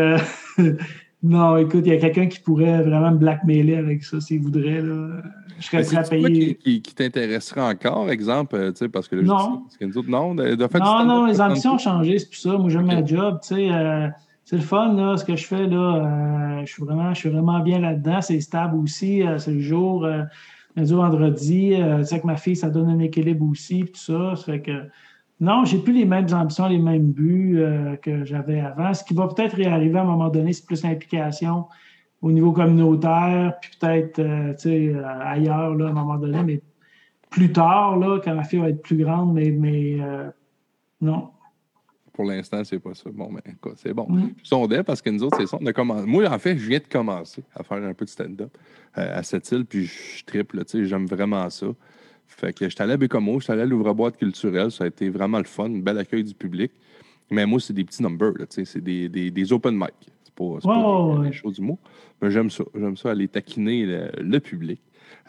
non, 1.23 1.57
écoute, 1.57 1.83
il 1.85 1.93
y 1.93 1.95
a 1.95 1.97
quelqu'un 1.97 2.27
qui 2.27 2.39
pourrait 2.39 2.83
vraiment 2.83 3.11
me 3.11 3.17
blackmailer 3.17 3.75
avec 3.75 4.03
ça 4.03 4.21
s'il 4.21 4.41
voudrait. 4.41 4.81
Là. 4.81 5.21
Je 5.59 5.65
serais 5.65 5.83
prêt 5.83 5.97
à 5.97 6.03
payer. 6.03 6.55
Qui, 6.55 6.81
qui, 6.81 6.95
t'intéresserait 6.95 7.61
encore, 7.61 8.09
exemple, 8.09 8.71
tu 8.71 8.77
sais, 8.77 8.89
parce 8.89 9.07
que 9.09 9.17
là, 9.17 9.23
non. 9.23 9.63
Je 9.79 9.87
dis, 9.87 10.09
non, 10.09 10.35
de, 10.35 10.55
de 10.55 10.67
fait, 10.67 10.79
non, 10.79 11.05
non, 11.05 11.25
les 11.25 11.41
ambitions 11.41 11.73
ont 11.73 11.79
changé, 11.79 12.19
c'est 12.19 12.27
pour 12.27 12.37
ça. 12.37 12.57
Moi, 12.57 12.69
j'aime 12.69 12.85
okay. 12.85 12.95
ma 12.95 13.05
job, 13.05 13.39
tu 13.41 13.55
sais. 13.55 13.69
Euh, 14.45 14.49
c'est 14.49 14.55
le 14.57 14.61
fun, 14.61 14.93
là, 14.93 15.17
ce 15.17 15.25
que 15.25 15.35
je 15.35 15.45
fais, 15.45 15.67
là. 15.67 16.59
Euh, 16.59 16.65
je, 16.65 16.73
suis 17.15 17.29
vraiment, 17.29 17.59
bien 17.59 17.79
là-dedans. 17.79 18.21
C'est 18.21 18.39
stable 18.41 18.77
aussi. 18.77 19.21
Euh, 19.23 19.37
c'est 19.37 19.51
le 19.51 19.59
jour, 19.59 20.07
lundi 20.75 20.93
vendredi. 20.93 21.69
tu 21.71 22.05
sais, 22.05 22.13
avec 22.13 22.23
ma 22.23 22.37
fille, 22.37 22.55
ça 22.55 22.69
donne 22.69 22.89
un 22.89 22.99
équilibre 22.99 23.45
aussi, 23.45 23.85
tout 23.85 23.99
ça. 23.99 24.35
Ça 24.35 24.57
que 24.59 24.89
non, 25.39 25.65
j'ai 25.65 25.79
plus 25.79 25.93
les 25.93 26.05
mêmes 26.05 26.27
ambitions, 26.33 26.67
les 26.67 26.77
mêmes 26.77 27.11
buts 27.11 27.57
euh, 27.59 27.97
que 27.97 28.23
j'avais 28.23 28.61
avant. 28.61 28.93
Ce 28.93 29.03
qui 29.03 29.13
va 29.13 29.27
peut-être 29.27 29.55
réarriver 29.55 29.97
à 29.99 30.01
un 30.01 30.05
moment 30.05 30.29
donné, 30.29 30.53
c'est 30.53 30.65
plus 30.65 30.83
l'implication 30.83 31.65
au 32.21 32.31
niveau 32.31 32.53
communautaire, 32.53 33.53
puis 33.61 33.71
peut-être 33.79 34.19
euh, 34.19 34.53
euh, 34.65 35.03
ailleurs 35.21 35.75
là, 35.75 35.87
à 35.87 35.89
un 35.89 35.93
moment 35.93 36.17
donné, 36.17 36.41
mais 36.43 36.61
plus 37.29 37.51
tard, 37.51 37.97
là, 37.97 38.19
quand 38.23 38.33
ma 38.33 38.43
fille 38.43 38.59
va 38.59 38.69
être 38.69 38.81
plus 38.81 38.97
grande, 38.97 39.33
mais 39.33 39.97
non. 41.01 41.29
Pour 42.15 42.25
l'instant, 42.25 42.63
c'est 42.63 42.79
pas 42.79 42.93
ça. 42.93 43.09
Bon, 43.11 43.29
mais 43.29 43.41
ben, 43.45 43.73
c'est 43.75 43.93
bon. 43.93 44.07
Mm. 44.09 44.31
Je 44.41 44.47
sondais 44.47 44.83
parce 44.83 45.01
que 45.01 45.09
nous 45.09 45.21
autres, 45.23 45.37
c'est 45.37 45.47
ça. 45.47 45.57
On 45.59 45.65
a 45.65 45.73
commencé. 45.73 46.05
Moi, 46.05 46.25
en 46.27 46.39
fait, 46.39 46.57
je 46.57 46.67
viens 46.67 46.79
de 46.79 46.87
commencer 46.89 47.43
à 47.53 47.61
faire 47.63 47.83
un 47.83 47.93
peu 47.93 48.05
de 48.05 48.09
stand-up 48.09 48.57
à 48.93 49.21
cette 49.23 49.51
île, 49.51 49.65
puis 49.65 49.85
je 49.85 50.23
triple, 50.23 50.63
tu 50.63 50.71
sais, 50.71 50.85
j'aime 50.85 51.05
vraiment 51.05 51.49
ça. 51.49 51.67
Fait 52.27 52.53
que 52.53 52.69
j'étais 52.69 52.83
allé 52.83 52.93
à 52.93 52.97
Bécomo, 52.97 53.39
j'étais 53.41 53.53
allé 53.53 53.63
à 53.63 53.65
l'ouvre-boîte 53.65 54.17
culturelle, 54.17 54.71
ça 54.71 54.85
a 54.85 54.87
été 54.87 55.09
vraiment 55.09 55.37
le 55.37 55.43
fun, 55.43 55.65
un 55.65 55.79
bel 55.79 55.97
accueil 55.97 56.23
du 56.23 56.33
public. 56.33 56.71
Mais 57.29 57.45
moi, 57.45 57.59
c'est 57.59 57.73
des 57.73 57.83
petits 57.83 58.01
numbers, 58.01 58.33
c'est 58.49 58.83
des, 58.83 59.09
des, 59.09 59.31
des, 59.31 59.53
open 59.53 59.75
mic. 59.75 59.93
C'est 60.23 60.33
pas, 60.33 60.59
pas 60.63 61.23
des, 61.23 61.33
choses 61.33 61.55
du 61.55 61.61
mot. 61.61 61.79
Mais 62.21 62.31
j'aime 62.31 62.49
ça. 62.49 62.63
J'aime 62.73 62.95
ça 62.97 63.11
aller 63.11 63.27
taquiner 63.27 63.85
le, 64.17 64.39
public. 64.39 64.79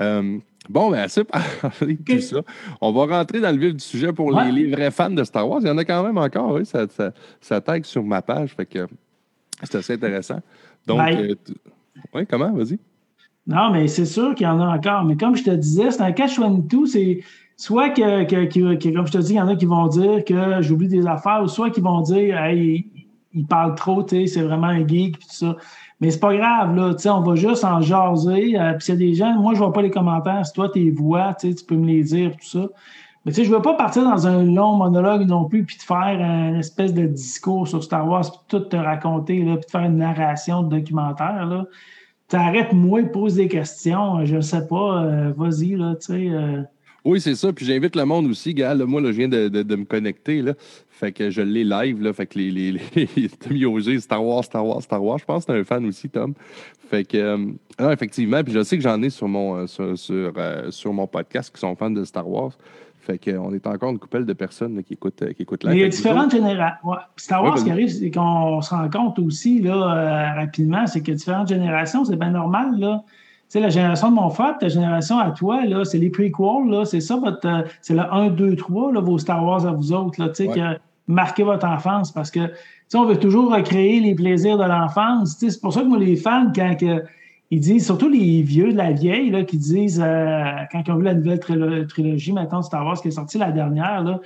Euh, 0.00 0.38
bon, 0.68 0.90
ben, 0.90 0.98
assez 0.98 1.24
parlé 1.24 1.94
de 1.94 2.14
tout 2.14 2.20
ça. 2.20 2.42
On 2.80 2.92
va 2.92 3.18
rentrer 3.18 3.40
dans 3.40 3.50
le 3.50 3.58
vif 3.58 3.74
du 3.74 3.84
sujet 3.84 4.12
pour 4.12 4.30
les, 4.32 4.70
vrais 4.70 4.90
fans 4.90 5.10
de 5.10 5.24
Star 5.24 5.48
Wars. 5.48 5.60
Il 5.62 5.68
y 5.68 5.70
en 5.70 5.78
a 5.78 5.84
quand 5.84 6.02
même 6.02 6.18
encore, 6.18 6.52
oui, 6.52 6.66
ça, 6.66 6.86
ça, 6.88 7.12
ça 7.40 7.60
tag 7.60 7.84
sur 7.84 8.02
ma 8.02 8.22
page. 8.22 8.54
Fait 8.54 8.66
que 8.66 8.86
c'est 9.62 9.76
assez 9.76 9.94
intéressant. 9.94 10.40
Donc, 10.86 11.00
euh, 11.00 11.34
oui, 12.14 12.26
comment? 12.28 12.52
Vas-y. 12.52 12.78
Non, 13.46 13.70
mais 13.70 13.86
c'est 13.88 14.06
sûr 14.06 14.34
qu'il 14.34 14.46
y 14.46 14.50
en 14.50 14.60
a 14.60 14.76
encore. 14.76 15.04
Mais 15.04 15.16
comme 15.16 15.36
je 15.36 15.44
te 15.44 15.50
disais, 15.50 15.90
c'est 15.90 16.02
un 16.02 16.12
catch-22. 16.12 16.86
C'est 16.86 17.20
soit 17.56 17.90
que, 17.90 18.24
que, 18.24 18.92
comme 18.94 19.06
je 19.06 19.12
te 19.12 19.18
dis, 19.18 19.34
il 19.34 19.36
y 19.36 19.40
en 19.40 19.48
a 19.48 19.56
qui 19.56 19.66
vont 19.66 19.86
dire 19.86 20.24
que 20.24 20.62
j'oublie 20.62 20.88
des 20.88 21.06
affaires, 21.06 21.42
ou 21.42 21.48
soit 21.48 21.70
qui 21.70 21.80
vont 21.80 22.00
dire, 22.02 22.38
hey, 22.38 22.86
il, 23.32 23.46
parle 23.46 23.74
trop, 23.74 24.02
tu 24.02 24.16
sais, 24.16 24.26
c'est 24.26 24.42
vraiment 24.42 24.66
un 24.66 24.86
geek, 24.86 25.18
puis 25.18 25.28
tout 25.28 25.34
ça. 25.34 25.56
Mais 26.00 26.10
c'est 26.10 26.20
pas 26.20 26.36
grave, 26.36 26.76
là, 26.76 26.94
on 27.06 27.20
va 27.20 27.34
juste 27.36 27.64
en 27.64 27.80
jaser. 27.80 28.58
Euh, 28.58 28.72
puis 28.72 28.84
s'il 28.84 28.94
y 28.94 28.96
a 28.96 29.00
des 29.00 29.14
gens, 29.14 29.34
moi, 29.40 29.54
je 29.54 29.58
vois 29.58 29.72
pas 29.72 29.82
les 29.82 29.90
commentaires. 29.90 30.44
Si 30.44 30.52
toi, 30.52 30.68
tes 30.68 30.90
voix, 30.90 31.34
tu 31.34 31.54
peux 31.66 31.76
me 31.76 31.86
les 31.86 32.02
dire, 32.02 32.32
tout 32.32 32.46
ça. 32.46 32.68
Mais 33.24 33.32
tu 33.32 33.36
sais, 33.36 33.44
je 33.44 33.50
veux 33.50 33.62
pas 33.62 33.74
partir 33.74 34.04
dans 34.04 34.26
un 34.26 34.44
long 34.44 34.76
monologue 34.76 35.26
non 35.26 35.46
plus, 35.46 35.64
puis 35.64 35.76
te 35.76 35.82
faire 35.82 36.20
une 36.20 36.56
espèce 36.56 36.94
de 36.94 37.06
discours 37.06 37.66
sur 37.66 37.82
Star 37.82 38.06
Wars, 38.06 38.30
puis 38.30 38.40
tout 38.48 38.60
te 38.60 38.76
raconter, 38.76 39.42
là, 39.42 39.56
puis 39.56 39.66
te 39.66 39.70
faire 39.70 39.84
une 39.84 39.96
narration 39.96 40.62
de 40.62 40.76
documentaire, 40.76 41.46
là 41.46 41.64
t'arrêtes-moi, 42.28 43.04
pose 43.04 43.34
des 43.34 43.48
questions, 43.48 44.24
je 44.24 44.36
ne 44.36 44.40
sais 44.40 44.66
pas, 44.66 45.04
euh, 45.04 45.32
vas-y, 45.36 45.76
là, 45.76 45.94
tu 46.00 46.06
sais. 46.06 46.28
Euh. 46.30 46.62
Oui, 47.04 47.20
c'est 47.20 47.36
ça. 47.36 47.52
Puis 47.52 47.64
j'invite 47.64 47.94
le 47.94 48.04
monde 48.04 48.26
aussi, 48.26 48.52
gars. 48.52 48.74
moi, 48.74 49.00
là, 49.00 49.12
je 49.12 49.16
viens 49.16 49.28
de, 49.28 49.48
de, 49.48 49.76
me 49.76 49.84
connecter. 49.84 50.42
Là. 50.42 50.54
Fait 50.96 51.12
que 51.12 51.28
je 51.28 51.42
l'ai 51.42 51.62
live. 51.62 52.02
Là, 52.02 52.14
fait 52.14 52.26
que 52.26 52.38
les, 52.38 52.50
les, 52.50 52.80
les 52.94 54.00
Star 54.00 54.24
Wars, 54.24 54.44
Star 54.44 54.66
Wars, 54.66 54.82
Star 54.82 55.04
Wars. 55.04 55.18
Je 55.18 55.26
pense 55.26 55.44
que 55.44 55.52
t'es 55.52 55.58
un 55.58 55.64
fan 55.64 55.84
aussi, 55.84 56.08
Tom. 56.08 56.32
Fait 56.88 57.04
que, 57.04 57.18
euh, 57.18 57.92
effectivement. 57.92 58.42
Puis 58.42 58.54
je 58.54 58.62
sais 58.62 58.78
que 58.78 58.82
j'en 58.82 59.02
ai 59.02 59.10
sur 59.10 59.28
mon, 59.28 59.66
sur, 59.66 59.98
sur, 59.98 60.32
sur, 60.70 60.92
mon 60.94 61.06
podcast 61.06 61.52
qui 61.54 61.60
sont 61.60 61.76
fans 61.76 61.90
de 61.90 62.02
Star 62.04 62.26
Wars. 62.26 62.52
Fait 63.00 63.18
qu'on 63.18 63.52
est 63.52 63.66
encore 63.66 63.90
une 63.90 63.98
couple 63.98 64.24
de 64.24 64.32
personnes 64.32 64.82
qui, 64.82 64.94
écoutent, 64.94 65.22
qui 65.34 65.42
écoutent 65.42 65.64
la 65.64 65.74
Il 65.74 65.80
y 65.80 65.84
a 65.84 65.88
différentes 65.88 66.30
générations. 66.30 66.92
Star 67.16 67.44
Wars, 67.44 67.58
ce 67.58 67.64
qui 67.64 67.70
arrive, 67.70 67.90
c'est 67.90 68.10
qu'on 68.10 68.62
se 68.62 68.70
rend 68.70 68.88
compte 68.88 69.18
aussi 69.18 69.60
là, 69.60 69.74
euh, 69.74 70.40
rapidement, 70.40 70.86
c'est 70.86 71.02
que 71.02 71.12
différentes 71.12 71.48
générations, 71.48 72.06
c'est 72.06 72.16
bien 72.16 72.30
normal. 72.30 72.80
Là. 72.80 73.04
Sais, 73.48 73.60
la 73.60 73.68
génération 73.68 74.10
de 74.10 74.14
mon 74.16 74.28
frère, 74.30 74.58
ta 74.58 74.68
génération 74.68 75.18
à 75.18 75.30
toi, 75.30 75.64
là, 75.64 75.84
c'est 75.84 75.98
les 75.98 76.10
prequels, 76.10 76.68
là, 76.68 76.84
c'est 76.84 77.00
ça, 77.00 77.16
votre, 77.16 77.46
euh, 77.46 77.62
c'est 77.80 77.94
le 77.94 78.02
1, 78.12 78.30
2, 78.30 78.56
3, 78.56 78.92
là, 78.92 79.00
vos 79.00 79.18
Star 79.18 79.44
Wars 79.44 79.64
à 79.66 79.70
vous 79.70 79.92
autres, 79.92 80.20
là, 80.20 80.28
tu 80.30 80.46
sais, 80.46 80.48
qui 80.48 80.60
a 80.60 80.78
marqué 81.06 81.44
votre 81.44 81.66
enfance 81.66 82.10
parce 82.10 82.32
que, 82.32 82.40
tu 82.40 82.54
sais, 82.88 82.98
on 82.98 83.04
veut 83.04 83.18
toujours 83.18 83.54
recréer 83.54 84.00
les 84.00 84.16
plaisirs 84.16 84.58
de 84.58 84.64
l'enfance. 84.64 85.38
Tu 85.38 85.46
sais, 85.46 85.52
c'est 85.52 85.60
pour 85.60 85.72
ça 85.72 85.82
que 85.82 85.86
moi, 85.86 85.98
les 85.98 86.16
fans, 86.16 86.50
quand 86.54 86.76
que, 86.76 87.04
ils 87.52 87.60
disent, 87.60 87.86
surtout 87.86 88.08
les 88.08 88.42
vieux 88.42 88.72
de 88.72 88.76
la 88.76 88.90
vieille, 88.90 89.30
là, 89.30 89.44
qui 89.44 89.58
disent, 89.58 90.02
euh, 90.04 90.42
quand 90.72 90.82
ils 90.84 90.90
ont 90.90 90.96
vu 90.96 91.04
la 91.04 91.14
nouvelle 91.14 91.38
trilogie, 91.38 92.32
maintenant 92.32 92.62
Star 92.62 92.84
Wars 92.84 93.00
qui 93.00 93.08
est 93.08 93.12
sortie 93.12 93.38
la 93.38 93.52
dernière, 93.52 94.02
là, 94.02 94.20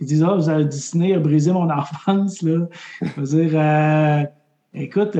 ils 0.00 0.06
disent, 0.06 0.22
ah, 0.22 0.36
oh, 0.36 0.62
Disney 0.64 1.14
a 1.14 1.18
brisé 1.18 1.50
mon 1.50 1.70
enfance, 1.70 2.42
là. 2.42 2.66
Je 3.00 3.20
veux 3.20 3.42
dire, 3.42 3.52
euh, 3.54 4.24
écoute, 4.74 5.16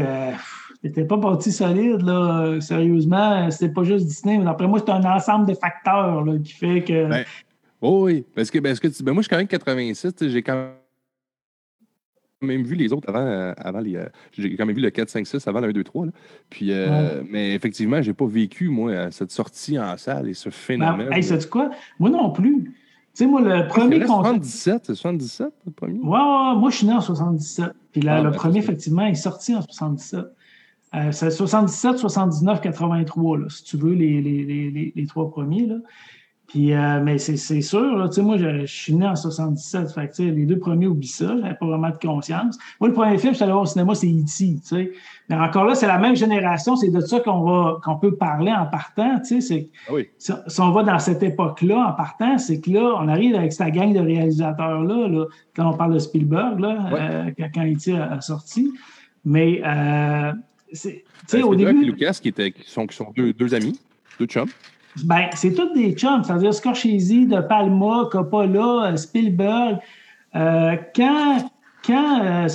euh, 0.86 0.88
t'étais 0.88 1.04
pas 1.04 1.18
parti 1.18 1.52
solide, 1.52 2.02
là. 2.02 2.60
Sérieusement, 2.60 3.50
c'était 3.50 3.72
pas 3.72 3.84
juste 3.84 4.06
Disney, 4.06 4.38
mais 4.38 4.44
d'après 4.44 4.66
moi, 4.66 4.78
c'est 4.78 4.92
un 4.92 5.04
ensemble 5.04 5.46
de 5.46 5.54
facteurs, 5.54 6.24
là, 6.24 6.38
qui 6.38 6.52
fait 6.52 6.82
que. 6.82 7.08
Ben, 7.08 7.24
oui, 7.82 8.24
parce 8.34 8.50
que, 8.50 8.58
parce 8.58 8.80
que 8.80 8.88
ben, 9.02 9.12
moi, 9.12 9.22
je 9.22 9.26
suis 9.26 9.30
quand 9.30 9.38
même 9.38 9.46
86, 9.46 10.14
j'ai 10.28 10.42
quand 10.42 10.70
même 12.42 12.62
vu 12.62 12.74
les 12.74 12.92
autres 12.92 13.08
avant, 13.08 13.26
euh, 13.26 13.52
avant 13.56 13.80
les. 13.80 13.96
Euh, 13.96 14.06
j'ai 14.32 14.54
quand 14.56 14.66
même 14.66 14.76
vu 14.76 14.82
le 14.82 14.90
4, 14.90 15.08
5, 15.08 15.26
6 15.26 15.48
avant 15.48 15.60
le 15.60 15.68
1, 15.68 15.72
2, 15.72 15.84
3. 15.84 16.06
Là. 16.06 16.12
Puis, 16.50 16.72
euh, 16.72 17.22
Mais 17.30 17.54
effectivement, 17.54 18.02
j'ai 18.02 18.12
pas 18.12 18.26
vécu, 18.26 18.68
moi, 18.68 19.10
cette 19.10 19.30
sortie 19.30 19.78
en 19.78 19.96
salle 19.96 20.28
et 20.28 20.34
ce 20.34 20.50
phénomène. 20.50 21.08
Ben, 21.08 21.16
hey, 21.16 21.22
sais 21.22 21.38
quoi? 21.48 21.70
Moi 21.98 22.10
non 22.10 22.30
plus. 22.30 22.64
Tu 22.64 23.24
sais, 23.24 23.26
moi, 23.26 23.40
le 23.40 23.66
premier 23.66 24.00
contact. 24.00 24.44
77, 24.44 24.82
c'est 24.86 24.94
77, 24.94 25.48
le 25.64 25.72
premier? 25.72 25.98
Ouais, 26.00 26.10
ouais, 26.10 26.56
moi, 26.56 26.68
je 26.70 26.76
suis 26.76 26.86
né 26.86 26.92
en 26.92 27.00
77. 27.00 27.72
Puis 27.92 28.02
là, 28.02 28.16
ah, 28.16 28.22
le 28.22 28.30
ben, 28.30 28.36
premier, 28.36 28.58
effectivement, 28.58 29.06
est 29.06 29.14
sorti 29.14 29.54
en 29.54 29.62
77. 29.62 30.26
C'est 31.10 31.30
77, 31.30 31.98
79, 31.98 32.60
83, 32.60 33.38
là, 33.38 33.46
si 33.48 33.64
tu 33.64 33.76
veux, 33.76 33.92
les, 33.92 34.20
les, 34.22 34.44
les, 34.44 34.92
les 34.94 35.06
trois 35.06 35.30
premiers. 35.30 35.66
Là. 35.66 35.76
Puis, 36.46 36.72
euh, 36.72 37.00
mais 37.02 37.18
c'est 37.18 37.60
sûr, 37.60 37.96
là, 37.96 38.08
moi, 38.18 38.36
je, 38.36 38.60
je, 38.60 38.66
suis 38.66 38.94
né 38.94 39.06
en 39.06 39.16
77. 39.16 39.90
Fait 39.90 40.08
que, 40.08 40.22
les 40.22 40.46
deux 40.46 40.58
premiers, 40.58 40.86
oublie 40.86 41.08
ça. 41.08 41.34
J'avais 41.40 41.54
pas 41.54 41.66
vraiment 41.66 41.90
de 41.90 41.96
conscience. 41.96 42.56
Moi, 42.80 42.88
le 42.88 42.94
premier 42.94 43.18
film, 43.18 43.32
je 43.32 43.36
suis 43.36 43.42
allé 43.42 43.52
voir 43.52 43.64
au 43.64 43.66
cinéma, 43.66 43.96
c'est 43.96 44.06
E.T. 44.06 44.92
Mais 45.28 45.34
encore 45.34 45.64
là, 45.64 45.74
c'est 45.74 45.88
la 45.88 45.98
même 45.98 46.14
génération. 46.14 46.76
C'est 46.76 46.90
de 46.90 47.00
ça 47.00 47.18
qu'on 47.18 47.40
va 47.40 47.78
qu'on 47.82 47.96
peut 47.96 48.14
parler 48.14 48.52
en 48.52 48.66
partant. 48.66 49.16
Ah 49.18 49.92
oui. 49.92 50.08
si, 50.18 50.60
on 50.60 50.70
va 50.70 50.84
dans 50.84 51.00
cette 51.00 51.22
époque-là, 51.24 51.88
en 51.88 51.92
partant, 51.94 52.38
c'est 52.38 52.60
que 52.60 52.70
là, 52.70 52.94
on 53.00 53.08
arrive 53.08 53.34
avec 53.34 53.52
cette 53.52 53.74
gang 53.74 53.92
de 53.92 54.00
réalisateurs-là. 54.00 55.08
Là, 55.08 55.24
quand 55.56 55.68
on 55.68 55.76
parle 55.76 55.94
de 55.94 55.98
Spielberg, 55.98 56.60
là, 56.60 56.78
euh, 56.92 57.30
quand 57.52 57.64
E.T. 57.64 57.92
a, 57.92 58.20
sorti. 58.20 58.72
Mais, 59.24 59.60
euh, 59.66 60.32
c'est, 60.72 61.04
ben, 61.32 61.44
au 61.44 61.54
début. 61.54 61.84
Lucas, 61.84 62.18
qui, 62.20 62.28
étaient, 62.28 62.52
qui 62.52 62.68
sont, 62.68 62.86
qui 62.86 62.96
sont 62.96 63.12
deux, 63.16 63.32
deux 63.32 63.54
amis, 63.54 63.78
deux 64.18 64.26
chums. 64.26 64.48
Ben, 65.04 65.28
c'est 65.34 65.52
tous 65.52 65.72
des 65.74 65.92
chums, 65.92 66.24
c'est-à-dire 66.24 66.54
Scorsese, 66.54 67.28
De 67.28 67.40
Palma, 67.40 68.08
Coppola, 68.10 68.92
euh, 68.92 68.96
Spielberg. 68.96 69.78
Euh, 70.34 70.76
quand, 70.94 71.50
quand, 71.84 72.24
euh, 72.24 72.48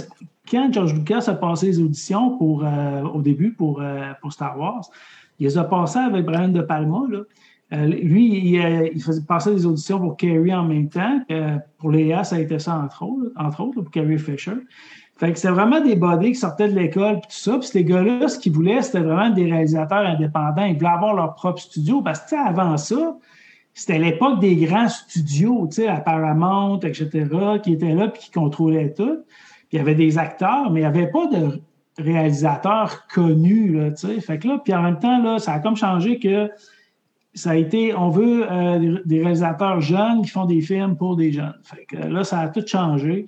quand 0.50 0.74
George 0.74 0.94
Lucas 0.94 1.26
a 1.28 1.34
passé 1.34 1.68
les 1.68 1.80
auditions 1.80 2.38
pour, 2.38 2.66
au 3.14 3.22
début 3.22 3.54
pour, 3.54 3.82
pour 4.22 4.34
Star 4.34 4.60
Wars, 4.60 4.90
il 5.40 5.48
les 5.48 5.58
a 5.58 5.64
passées 5.64 6.00
avec 6.00 6.26
Brian 6.26 6.50
De 6.50 6.62
Palma. 6.62 7.04
Là. 7.10 7.86
lui, 7.86 8.56
il, 8.56 9.02
faisait 9.02 9.22
passer 9.26 9.56
des 9.56 9.66
auditions 9.66 10.00
pour 10.00 10.18
Carrie 10.18 10.54
en 10.54 10.66
même 10.66 10.90
temps. 10.90 11.22
pour 11.78 11.92
Léa, 11.92 12.24
ça 12.24 12.36
a 12.36 12.40
été 12.40 12.60
ça, 12.60 12.78
entre 12.78 13.04
autres, 13.04 13.32
entre 13.38 13.62
autres 13.62 13.82
pour 13.82 13.92
Carrie 13.92 14.20
Fisher. 14.20 14.58
Fait 15.22 15.32
que 15.32 15.38
c'était 15.38 15.54
vraiment 15.54 15.80
des 15.82 15.96
bodies 15.96 16.32
qui 16.32 16.40
sortaient 16.40 16.68
de 16.68 16.74
l'école, 16.74 17.20
puis 17.20 17.30
tout 17.30 17.52
ça. 17.52 17.60
Puis 17.60 17.68
ces 17.68 17.84
gars-là, 17.84 18.28
ce 18.28 18.40
qu'ils 18.40 18.54
voulaient, 18.54 18.82
c'était 18.82 19.02
vraiment 19.02 19.30
des 19.30 19.46
réalisateurs 19.46 20.00
indépendants. 20.00 20.66
Ils 20.66 20.76
voulaient 20.76 20.90
avoir 20.90 21.14
leur 21.14 21.36
propre 21.36 21.62
studio. 21.62 22.02
Parce 22.02 22.22
que, 22.22 22.36
avant 22.36 22.76
ça, 22.76 23.18
c'était 23.72 24.00
l'époque 24.00 24.40
des 24.40 24.56
grands 24.56 24.90
studios, 24.90 25.68
tu 25.68 25.76
sais, 25.76 25.88
à 25.88 25.98
Paramount, 25.98 26.80
etc., 26.80 27.28
qui 27.62 27.74
étaient 27.74 27.94
là 27.94 28.08
puis 28.08 28.20
qui 28.24 28.32
contrôlaient 28.32 28.96
tout. 28.96 29.20
Il 29.72 29.78
y 29.78 29.80
avait 29.80 29.94
des 29.94 30.18
acteurs, 30.18 30.72
mais 30.72 30.80
il 30.80 30.84
n'y 30.84 30.90
avait 30.90 31.12
pas 31.12 31.28
de 31.28 31.62
réalisateurs 32.00 33.06
connus, 33.14 33.78
tu 34.00 34.20
sais. 34.20 34.38
Puis 34.40 34.74
en 34.74 34.82
même 34.82 34.98
temps, 34.98 35.22
là, 35.22 35.38
ça 35.38 35.54
a 35.54 35.60
comme 35.60 35.78
changé 35.78 36.18
que 36.18 36.50
ça 37.36 37.52
a 37.52 37.56
été, 37.58 37.94
on 37.94 38.10
veut 38.10 38.52
euh, 38.52 39.00
des 39.06 39.20
réalisateurs 39.20 39.82
jeunes 39.82 40.24
qui 40.24 40.30
font 40.30 40.46
des 40.46 40.62
films 40.62 40.98
pour 40.98 41.16
des 41.16 41.32
jeunes. 41.32 41.60
Fait 41.62 41.86
que 41.86 41.98
là, 41.98 42.24
ça 42.24 42.40
a 42.40 42.50
tout 42.50 42.66
changé. 42.66 43.28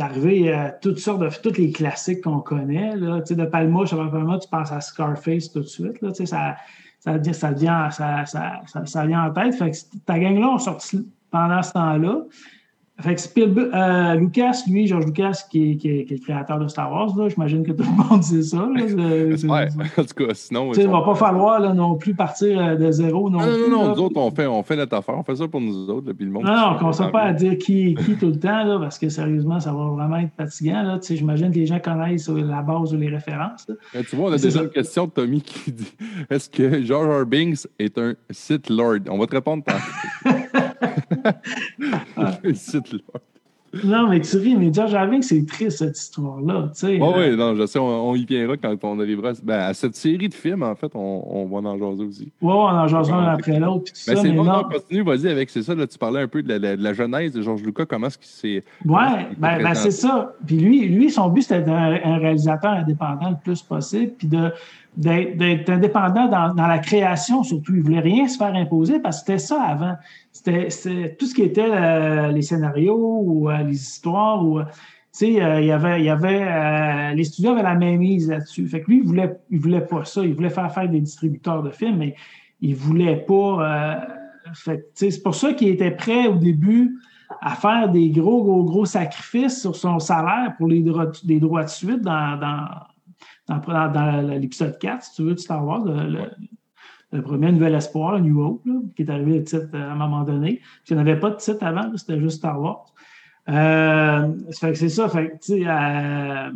C'est 0.00 0.06
arrivé 0.06 0.50
à 0.50 0.70
toutes 0.70 0.98
sortes 0.98 1.20
de, 1.20 1.28
tous 1.42 1.58
les 1.58 1.72
classiques 1.72 2.22
qu'on 2.22 2.40
connaît, 2.40 2.96
là. 2.96 3.20
De 3.20 3.44
Palma, 3.44 3.84
je 3.84 3.94
Palma, 3.94 4.38
tu 4.38 4.48
penses 4.48 4.72
à 4.72 4.80
Scarface 4.80 5.52
tout 5.52 5.60
de 5.60 5.66
suite, 5.66 6.00
là, 6.00 6.08
ça 6.14 6.56
ça, 7.00 7.22
ça, 7.34 7.50
vient, 7.52 7.90
ça, 7.90 8.24
ça, 8.24 8.62
ça, 8.86 9.06
vient 9.06 9.26
en 9.26 9.30
tête. 9.30 9.54
Fait 9.56 9.70
que 9.70 9.76
ta 10.06 10.18
gang-là 10.18 10.48
ont 10.48 10.58
sorti 10.58 11.06
pendant 11.30 11.62
ce 11.62 11.72
temps-là. 11.72 12.22
Fait 13.02 13.14
que 13.14 13.20
Spielberg, 13.20 13.70
euh, 13.74 14.14
Lucas, 14.14 14.62
lui, 14.68 14.86
George 14.86 15.06
Lucas, 15.06 15.44
qui 15.50 15.72
est, 15.72 15.76
qui, 15.76 15.88
est, 15.88 16.04
qui 16.04 16.14
est, 16.14 16.16
le 16.16 16.22
créateur 16.22 16.58
de 16.58 16.68
Star 16.68 16.90
Wars, 16.92 17.14
j'imagine 17.28 17.64
que 17.64 17.72
tout 17.72 17.84
le 17.84 18.04
monde 18.10 18.22
sait 18.22 18.42
ça. 18.42 18.58
Là, 18.58 18.84
ouais, 18.84 19.68
en 19.96 20.04
tout 20.04 20.26
cas, 20.26 20.34
sinon. 20.34 20.72
Il 20.72 20.86
ne 20.86 20.92
va 20.92 21.02
pas 21.02 21.14
falloir 21.14 21.60
là, 21.60 21.72
non 21.72 21.96
plus 21.96 22.14
partir 22.14 22.58
euh, 22.58 22.76
de 22.76 22.90
zéro. 22.90 23.30
Non, 23.30 23.38
non, 23.38 23.44
plus, 23.44 23.70
non, 23.70 23.84
non, 23.84 23.94
nous 23.94 24.02
autres, 24.02 24.16
on 24.16 24.30
fait, 24.30 24.46
on 24.46 24.62
fait 24.62 24.76
notre 24.76 24.96
affaire, 24.96 25.16
on 25.16 25.22
fait 25.22 25.36
ça 25.36 25.48
pour 25.48 25.60
nous 25.60 25.88
autres, 25.88 26.12
puis 26.12 26.26
le 26.26 26.32
monde. 26.32 26.44
Non, 26.44 26.54
non, 26.54 26.66
on 26.70 26.74
ne 26.74 26.78
commence 26.78 27.10
pas 27.10 27.22
à 27.22 27.32
dire 27.32 27.56
qui 27.58 27.94
qui 27.94 28.16
tout 28.16 28.26
le 28.26 28.38
temps, 28.38 28.64
là, 28.64 28.78
parce 28.78 28.98
que 28.98 29.08
sérieusement, 29.08 29.60
ça 29.60 29.72
va 29.72 29.84
vraiment 29.86 30.16
être 30.16 30.34
fatigant. 30.36 30.82
Là. 30.82 30.98
J'imagine 31.02 31.50
que 31.50 31.58
les 31.58 31.66
gens 31.66 31.80
connaissent 31.80 32.28
la 32.28 32.62
base 32.62 32.94
ou 32.94 32.96
les 32.96 33.08
références. 33.08 33.66
tu 34.08 34.16
vois, 34.16 34.30
on 34.30 34.32
a 34.32 34.38
déjà 34.38 34.62
une 34.62 34.70
question 34.70 35.06
de 35.06 35.10
Tommy 35.10 35.40
qui 35.40 35.72
dit 35.72 35.92
Est-ce 36.28 36.48
que 36.50 36.82
George 36.84 37.22
R. 37.22 37.26
Binks 37.26 37.66
est 37.78 37.96
un 37.98 38.14
Sith 38.30 38.68
Lord? 38.68 39.00
On 39.08 39.18
va 39.18 39.26
te 39.26 39.34
répondre 39.34 39.64
par. 39.64 39.80
un. 42.16 42.42
Non, 43.84 44.08
mais 44.08 44.20
tu 44.20 44.36
ris, 44.36 44.56
mais 44.56 44.72
George 44.72 44.92
que 44.92 45.24
c'est 45.24 45.46
triste, 45.46 45.78
cette 45.78 45.96
histoire-là. 45.96 46.70
Oui, 46.82 47.00
euh... 47.00 47.30
oui, 47.30 47.36
non, 47.36 47.54
je 47.54 47.66
sais, 47.66 47.78
on, 47.78 48.16
y 48.16 48.24
viendra 48.24 48.56
quand 48.56 48.76
on 48.82 48.98
arrivera 48.98 49.32
ben, 49.44 49.60
à 49.60 49.74
cette 49.74 49.94
série 49.94 50.28
de 50.28 50.34
films, 50.34 50.64
en 50.64 50.74
fait, 50.74 50.90
on, 50.94 51.24
on 51.28 51.46
va 51.46 51.68
en 51.68 51.78
jaser 51.78 52.04
aussi. 52.04 52.32
Oui, 52.42 52.52
on 52.52 52.66
en 52.66 52.88
jase 52.88 53.10
un 53.12 53.26
après 53.26 53.60
l'autre. 53.60 53.92
Ben, 54.08 54.16
c'est 54.16 54.32
bon, 54.32 54.42
non, 54.42 54.64
continue, 54.64 55.02
vas-y 55.02 55.28
avec, 55.28 55.50
c'est 55.50 55.62
ça, 55.62 55.76
là, 55.76 55.86
tu 55.86 55.98
parlais 55.98 56.20
un 56.20 56.26
peu 56.26 56.42
de 56.42 56.48
la, 56.48 56.76
de 56.76 56.82
la 56.82 56.92
genèse 56.94 57.32
de 57.32 57.42
Georges 57.42 57.62
Lucas, 57.62 57.86
comment 57.86 58.08
est-ce 58.08 58.18
qu'il 58.18 58.26
s'est. 58.26 58.64
Oui, 58.84 59.04
ben, 59.38 59.62
ben 59.62 59.74
c'est 59.74 59.92
ça. 59.92 60.34
Puis 60.44 60.56
lui, 60.56 60.88
lui, 60.88 61.10
son 61.10 61.28
but, 61.28 61.42
c'était 61.42 61.60
d'être 61.60 61.70
un, 61.70 62.18
réalisateur 62.18 62.72
indépendant 62.72 63.30
le 63.30 63.36
plus 63.42 63.62
possible, 63.62 64.12
puis 64.18 64.26
de 64.26 64.50
d'être 64.96 65.70
indépendant 65.70 66.26
dans, 66.26 66.54
dans, 66.54 66.66
la 66.66 66.78
création 66.78 67.42
surtout. 67.42 67.74
Il 67.74 67.82
voulait 67.82 68.00
rien 68.00 68.28
se 68.28 68.36
faire 68.36 68.54
imposer 68.54 68.98
parce 68.98 69.22
que 69.22 69.26
c'était 69.26 69.38
ça 69.38 69.62
avant. 69.62 69.94
C'était 70.32 70.68
tout 71.18 71.26
ce 71.26 71.34
qui 71.34 71.42
était 71.42 71.70
euh, 71.70 72.28
les 72.28 72.42
scénarios 72.42 73.20
ou 73.24 73.50
euh, 73.50 73.62
les 73.62 73.74
histoires 73.74 74.44
ou 74.44 74.58
euh, 74.58 74.64
tu 75.12 75.26
sais, 75.26 75.28
il 75.28 75.64
y 75.64 75.72
avait, 75.72 76.00
il 76.00 76.04
y 76.04 76.08
avait 76.08 77.14
les 77.16 77.24
studios 77.24 77.50
avaient 77.50 77.64
la 77.64 77.74
même 77.74 77.98
mise 77.98 78.28
là-dessus. 78.28 78.68
Fait 78.68 78.80
que 78.80 78.90
lui, 78.92 78.98
il 78.98 79.04
voulait, 79.04 79.36
il 79.50 79.58
voulait 79.58 79.80
pas 79.80 80.04
ça. 80.04 80.24
Il 80.24 80.34
voulait 80.34 80.50
faire 80.50 80.72
faire 80.72 80.88
des 80.88 81.00
distributeurs 81.00 81.64
de 81.64 81.70
films, 81.70 81.96
mais 81.96 82.14
il 82.60 82.76
voulait 82.76 83.16
pas. 83.16 84.06
fait 84.54 84.86
c'est 84.94 85.20
pour 85.20 85.34
ça 85.34 85.52
qu'il 85.52 85.66
était 85.66 85.90
prêt 85.90 86.28
au 86.28 86.36
début 86.36 86.96
à 87.40 87.56
faire 87.56 87.88
des 87.88 88.10
gros, 88.10 88.44
gros, 88.44 88.62
gros 88.62 88.84
sacrifices 88.84 89.60
sur 89.60 89.74
son 89.74 89.98
salaire 89.98 90.54
pour 90.56 90.68
les 90.68 90.80
droits, 90.80 91.10
des 91.24 91.40
droits 91.40 91.64
de 91.64 91.70
suite 91.70 92.02
dans, 92.02 92.38
dans, 92.38 92.66
dans, 93.58 93.92
dans 93.92 94.38
l'épisode 94.38 94.78
4, 94.78 95.02
si 95.02 95.14
tu 95.14 95.22
veux, 95.22 95.34
de 95.34 95.40
Star 95.40 95.64
Wars, 95.64 95.84
le, 95.84 96.30
le 97.12 97.22
premier 97.22 97.50
Nouvel 97.52 97.74
Espoir, 97.74 98.20
New 98.20 98.40
Hope, 98.40 98.66
qui 98.94 99.02
est 99.02 99.10
arrivé 99.10 99.38
le 99.38 99.44
titre 99.44 99.68
euh, 99.74 99.88
à 99.88 99.92
un 99.92 99.96
moment 99.96 100.22
donné. 100.22 100.60
Il 100.88 100.94
n'y 100.94 101.00
avait 101.00 101.18
pas 101.18 101.30
de 101.30 101.36
titre 101.36 101.64
avant, 101.64 101.90
c'était 101.96 102.20
juste 102.20 102.38
Star 102.38 102.60
Wars. 102.60 102.86
Euh, 103.48 104.32
c'est 104.50 104.88
ça, 104.88 105.08
fait 105.08 105.32
tu 105.32 105.38
sais, 105.40 105.62
euh, 105.66 106.50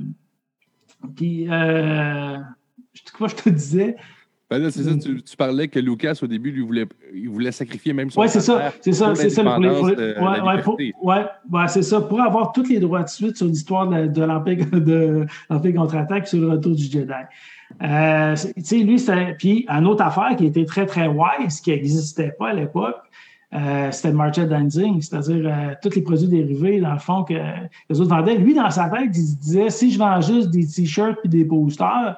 puis, 1.17 1.47
euh, 1.51 2.39
quoi 3.17 3.29
je 3.29 3.35
te 3.35 3.49
disais? 3.49 3.97
Ben 4.59 4.71
c'est 4.71 4.83
ça, 4.83 4.91
tu, 4.97 5.37
parlais 5.37 5.69
que 5.69 5.79
Lucas, 5.79 6.19
au 6.23 6.27
début, 6.27 6.51
lui, 6.51 6.63
voulait, 6.63 6.87
il 7.13 7.29
voulait 7.29 7.53
sacrifier 7.53 7.93
même 7.93 8.11
son 8.11 8.21
Oui, 8.21 8.29
c'est 8.29 8.41
ça, 8.41 8.73
c'est 8.81 8.93
ça, 8.93 9.15
c'est 9.15 9.31
ça. 9.31 9.59
ouais, 9.59 11.69
c'est 11.69 11.83
ça. 11.83 12.01
Pour 12.01 12.21
avoir 12.21 12.53
tous 12.53 12.69
les 12.69 12.81
droits 12.81 13.03
de 13.03 13.09
suite 13.09 13.37
sur 13.37 13.47
l'histoire 13.47 13.89
de, 13.89 14.07
de 14.07 14.23
l'Empire 14.23 14.67
contre-attaque 15.77 16.29
sur 16.29 16.41
le 16.41 16.51
retour 16.51 16.75
du 16.75 16.85
Jedi. 16.85 17.13
Euh, 17.83 18.37
tu 18.57 18.65
sais, 18.65 18.79
lui, 18.79 18.99
c'était. 18.99 19.35
Puis, 19.39 19.67
une 19.69 19.87
autre 19.87 20.03
affaire 20.03 20.37
qui 20.37 20.47
était 20.47 20.65
très, 20.65 20.87
très 20.87 21.07
wise, 21.07 21.61
qui 21.61 21.71
n'existait 21.71 22.33
pas 22.39 22.51
à 22.51 22.53
l'époque, 22.53 22.97
euh, 23.55 23.91
c'était 23.93 24.11
le 24.11 24.17
merchandising, 24.17 25.01
c'est-à-dire 25.01 25.45
euh, 25.47 25.75
tous 25.83 25.95
les 25.95 26.03
produits 26.03 26.29
dérivés, 26.29 26.81
dans 26.81 26.93
le 26.93 26.99
fond, 26.99 27.25
que 27.25 27.35
les 27.89 28.01
autres 28.01 28.11
vendaient. 28.11 28.37
Lui, 28.37 28.55
dans 28.55 28.71
sa 28.71 28.89
tête, 28.89 29.11
il 29.15 29.27
se 29.27 29.37
disait 29.37 29.71
si 29.71 29.93
je 29.93 29.99
vends 29.99 30.21
juste 30.21 30.51
des 30.51 30.67
t-shirts 30.67 31.19
et 31.25 31.29
des 31.29 31.45
posters, 31.45 32.17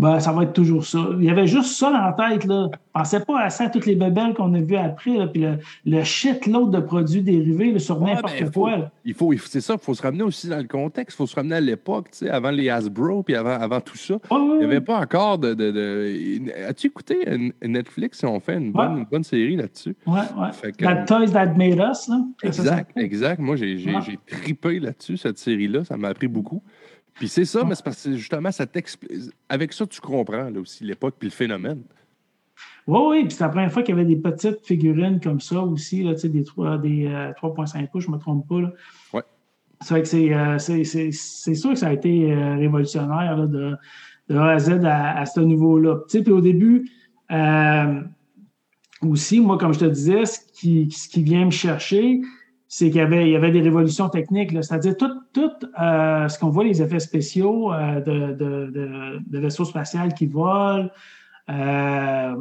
ben, 0.00 0.18
ça 0.18 0.32
va 0.32 0.44
être 0.44 0.54
toujours 0.54 0.86
ça. 0.86 0.98
Il 1.18 1.24
y 1.24 1.30
avait 1.30 1.46
juste 1.46 1.76
ça 1.76 1.90
dans 1.90 1.98
la 1.98 2.30
tête. 2.30 2.46
Là. 2.46 2.68
pensait 2.94 3.20
pas 3.20 3.42
à 3.42 3.50
ça, 3.50 3.64
à 3.64 3.68
toutes 3.68 3.84
les 3.84 3.96
bébelles 3.96 4.32
qu'on 4.32 4.54
a 4.54 4.60
vues 4.60 4.76
après, 4.76 5.18
là, 5.18 5.26
puis 5.26 5.42
le, 5.42 5.58
le 5.84 6.02
shitload 6.04 6.70
de 6.70 6.80
produits 6.80 7.20
dérivés 7.20 7.78
sur 7.78 8.00
n'importe 8.00 8.50
quoi. 8.50 8.90
Il 9.04 9.12
faut, 9.12 9.30
c'est 9.36 9.60
ça, 9.60 9.74
il 9.74 9.84
faut 9.84 9.92
se 9.92 10.00
ramener 10.00 10.22
aussi 10.22 10.48
dans 10.48 10.56
le 10.56 10.64
contexte, 10.64 11.16
il 11.16 11.18
faut 11.18 11.26
se 11.26 11.36
ramener 11.36 11.56
à 11.56 11.60
l'époque, 11.60 12.08
avant 12.30 12.50
les 12.50 12.70
Hasbro, 12.70 13.22
puis 13.22 13.36
avant, 13.36 13.60
avant 13.60 13.82
tout 13.82 13.98
ça. 13.98 14.14
il 14.30 14.58
n'y 14.60 14.64
avait 14.64 14.80
pas 14.80 15.00
encore 15.00 15.38
de. 15.38 15.52
de, 15.52 16.66
As-tu 16.66 16.86
écouté 16.86 17.18
Netflix? 17.62 18.24
On 18.24 18.40
fait 18.40 18.56
une 18.56 18.72
bonne, 18.72 19.00
une 19.00 19.04
bonne 19.04 19.24
série 19.24 19.56
là-dessus? 19.56 19.94
Ouais, 20.06 20.20
ouais. 20.38 20.72
That 20.78 21.04
Toys 21.04 21.32
That 21.32 21.54
Made 21.56 21.78
Us. 21.78 22.08
Là. 22.08 22.24
Exact, 22.42 22.90
exact. 22.96 23.38
Moi, 23.38 23.56
j'ai 23.56 24.18
tripé 24.26 24.80
là-dessus, 24.80 25.18
cette 25.18 25.38
série-là. 25.38 25.84
Ça 25.84 25.98
m'a 25.98 26.08
appris 26.08 26.28
beaucoup. 26.28 26.62
Puis 27.20 27.28
c'est 27.28 27.44
ça, 27.44 27.64
mais 27.64 27.74
c'est 27.74 27.84
parce 27.84 28.02
que 28.02 28.16
justement, 28.16 28.50
ça 28.50 28.64
avec 29.50 29.74
ça, 29.74 29.86
tu 29.86 30.00
comprends 30.00 30.48
là, 30.48 30.58
aussi 30.58 30.84
l'époque 30.84 31.16
puis 31.18 31.28
le 31.28 31.34
phénomène. 31.34 31.82
Oui, 32.86 33.00
oui, 33.08 33.24
puis 33.24 33.32
c'est 33.32 33.44
la 33.44 33.50
première 33.50 33.70
fois 33.70 33.82
qu'il 33.82 33.94
y 33.94 33.98
avait 33.98 34.08
des 34.08 34.16
petites 34.16 34.64
figurines 34.64 35.20
comme 35.20 35.38
ça 35.38 35.60
aussi, 35.60 36.02
là, 36.02 36.14
des, 36.14 36.42
3, 36.42 36.78
des 36.78 37.08
3.5 37.36 37.82
euh, 37.82 37.86
pouces, 37.92 38.04
je 38.04 38.08
ne 38.08 38.14
me 38.14 38.18
trompe 38.18 38.48
pas. 38.48 38.72
Oui. 39.12 39.20
C'est 39.82 40.00
que 40.00 40.16
euh, 40.32 40.58
c'est, 40.58 41.54
sûr 41.54 41.70
que 41.72 41.78
ça 41.78 41.88
a 41.88 41.92
été 41.92 42.32
euh, 42.32 42.56
révolutionnaire 42.56 43.36
là, 43.36 43.46
de, 43.46 43.76
de 44.30 44.36
A 44.38 44.52
à 44.52 44.58
Z 44.58 44.82
à, 44.82 45.26
ce 45.26 45.40
niveau-là. 45.40 45.96
Puis 46.08 46.30
au 46.30 46.40
début, 46.40 46.90
aussi, 49.02 49.40
moi, 49.40 49.58
comme 49.58 49.74
je 49.74 49.80
te 49.80 49.84
disais, 49.84 50.24
ce 50.24 50.40
qui, 50.54 50.90
ce 50.90 51.06
qui 51.06 51.22
vient 51.22 51.44
me 51.44 51.50
chercher, 51.50 52.22
c'est 52.72 52.86
qu'il 52.86 52.98
y 52.98 53.00
avait, 53.00 53.26
il 53.26 53.32
y 53.32 53.36
avait 53.36 53.50
des 53.50 53.62
révolutions 53.62 54.08
techniques, 54.08 54.52
c'est-à-dire 54.52 54.96
tout, 54.96 55.10
tout 55.32 55.50
euh, 55.82 56.28
ce 56.28 56.38
qu'on 56.38 56.50
voit, 56.50 56.62
les 56.62 56.80
effets 56.80 57.00
spéciaux 57.00 57.72
euh, 57.72 58.00
de, 58.00 58.32
de, 58.32 59.20
de, 59.26 59.38
vaisseaux 59.40 59.64
spatiaux 59.64 60.02
qui 60.16 60.26
volent, 60.26 60.88
euh, 61.50 62.36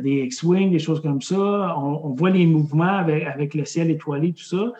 des 0.00 0.22
X-Wing, 0.28 0.70
des 0.70 0.78
choses 0.78 1.02
comme 1.02 1.20
ça. 1.20 1.76
On, 1.76 2.14
voit 2.14 2.30
les 2.30 2.46
mouvements 2.46 2.84
avec, 2.84 3.24
avec, 3.24 3.52
le 3.52 3.66
ciel 3.66 3.90
étoilé, 3.90 4.32
tout 4.32 4.44
ça. 4.44 4.72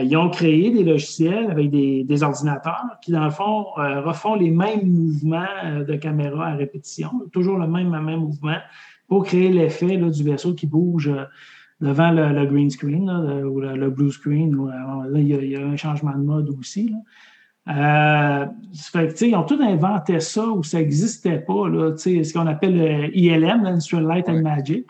ils 0.00 0.16
ont 0.16 0.30
créé 0.30 0.70
des 0.70 0.84
logiciels 0.84 1.50
avec 1.50 1.68
des, 1.70 2.04
des 2.04 2.22
ordinateurs 2.22 2.86
qui, 3.02 3.10
dans 3.10 3.24
le 3.24 3.32
fond, 3.32 3.64
refont 3.74 4.36
les 4.36 4.50
mêmes 4.50 4.86
mouvements 4.86 5.82
de 5.84 5.96
caméra 5.96 6.50
à 6.50 6.54
répétition, 6.54 7.10
toujours 7.32 7.58
le 7.58 7.66
même, 7.66 7.92
le 7.92 8.00
même 8.00 8.20
mouvement, 8.20 8.58
pour 9.08 9.24
créer 9.24 9.48
l'effet 9.48 9.96
du 9.96 10.22
vaisseau 10.22 10.54
qui 10.54 10.68
bouge 10.68 11.10
devant 11.80 12.10
le, 12.10 12.46
green 12.46 12.70
screen 12.70 13.10
ou 13.10 13.60
le, 13.60 13.90
blue 13.90 14.10
screen. 14.10 14.56
là, 14.56 15.18
il 15.18 15.28
y, 15.28 15.56
a, 15.56 15.66
un 15.66 15.76
changement 15.76 16.12
de 16.12 16.22
mode 16.22 16.50
aussi. 16.58 16.90
Là. 16.90 16.98
Euh, 17.68 18.46
ils 19.20 19.36
ont 19.36 19.44
tout 19.44 19.60
inventé 19.62 20.18
ça 20.20 20.46
où 20.46 20.62
ça 20.62 20.78
n'existait 20.78 21.38
pas, 21.38 21.68
là, 21.68 21.96
ce 21.96 22.32
qu'on 22.32 22.46
appelle 22.46 22.76
le 22.76 23.16
ILM, 23.16 23.64
Industrial 23.64 24.04
Light 24.04 24.28
and 24.28 24.42
Magic. 24.42 24.86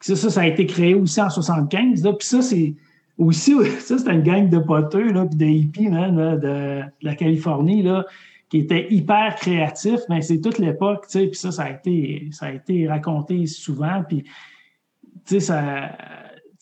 Ça, 0.00 0.16
ça, 0.16 0.40
a 0.40 0.46
été 0.46 0.66
créé 0.66 0.94
aussi 0.94 1.20
en 1.20 1.30
75. 1.30 2.02
Puis 2.02 2.28
ça, 2.28 2.42
c'est 2.42 2.74
aussi, 3.16 3.54
ça, 3.80 3.98
c'est 3.98 4.12
une 4.12 4.22
gang 4.22 4.48
de 4.48 4.58
poteux, 4.58 5.12
là, 5.12 5.26
puis 5.26 5.36
de 5.36 5.46
hippies, 5.46 5.90
de, 5.90 6.82
la 7.02 7.14
Californie, 7.14 7.82
là, 7.82 8.04
qui 8.48 8.58
étaient 8.58 8.86
hyper 8.90 9.36
créatifs, 9.36 10.00
mais 10.08 10.22
c'est 10.22 10.40
toute 10.40 10.58
l'époque, 10.58 11.06
puis 11.10 11.30
ça, 11.34 11.52
ça 11.52 11.64
a 11.64 11.70
été, 11.70 12.28
ça 12.32 12.46
a 12.46 12.52
été 12.52 12.88
raconté 12.88 13.46
souvent, 13.46 14.02
puis 14.06 14.24
tu 15.28 15.34
sais, 15.34 15.40
ça. 15.40 15.92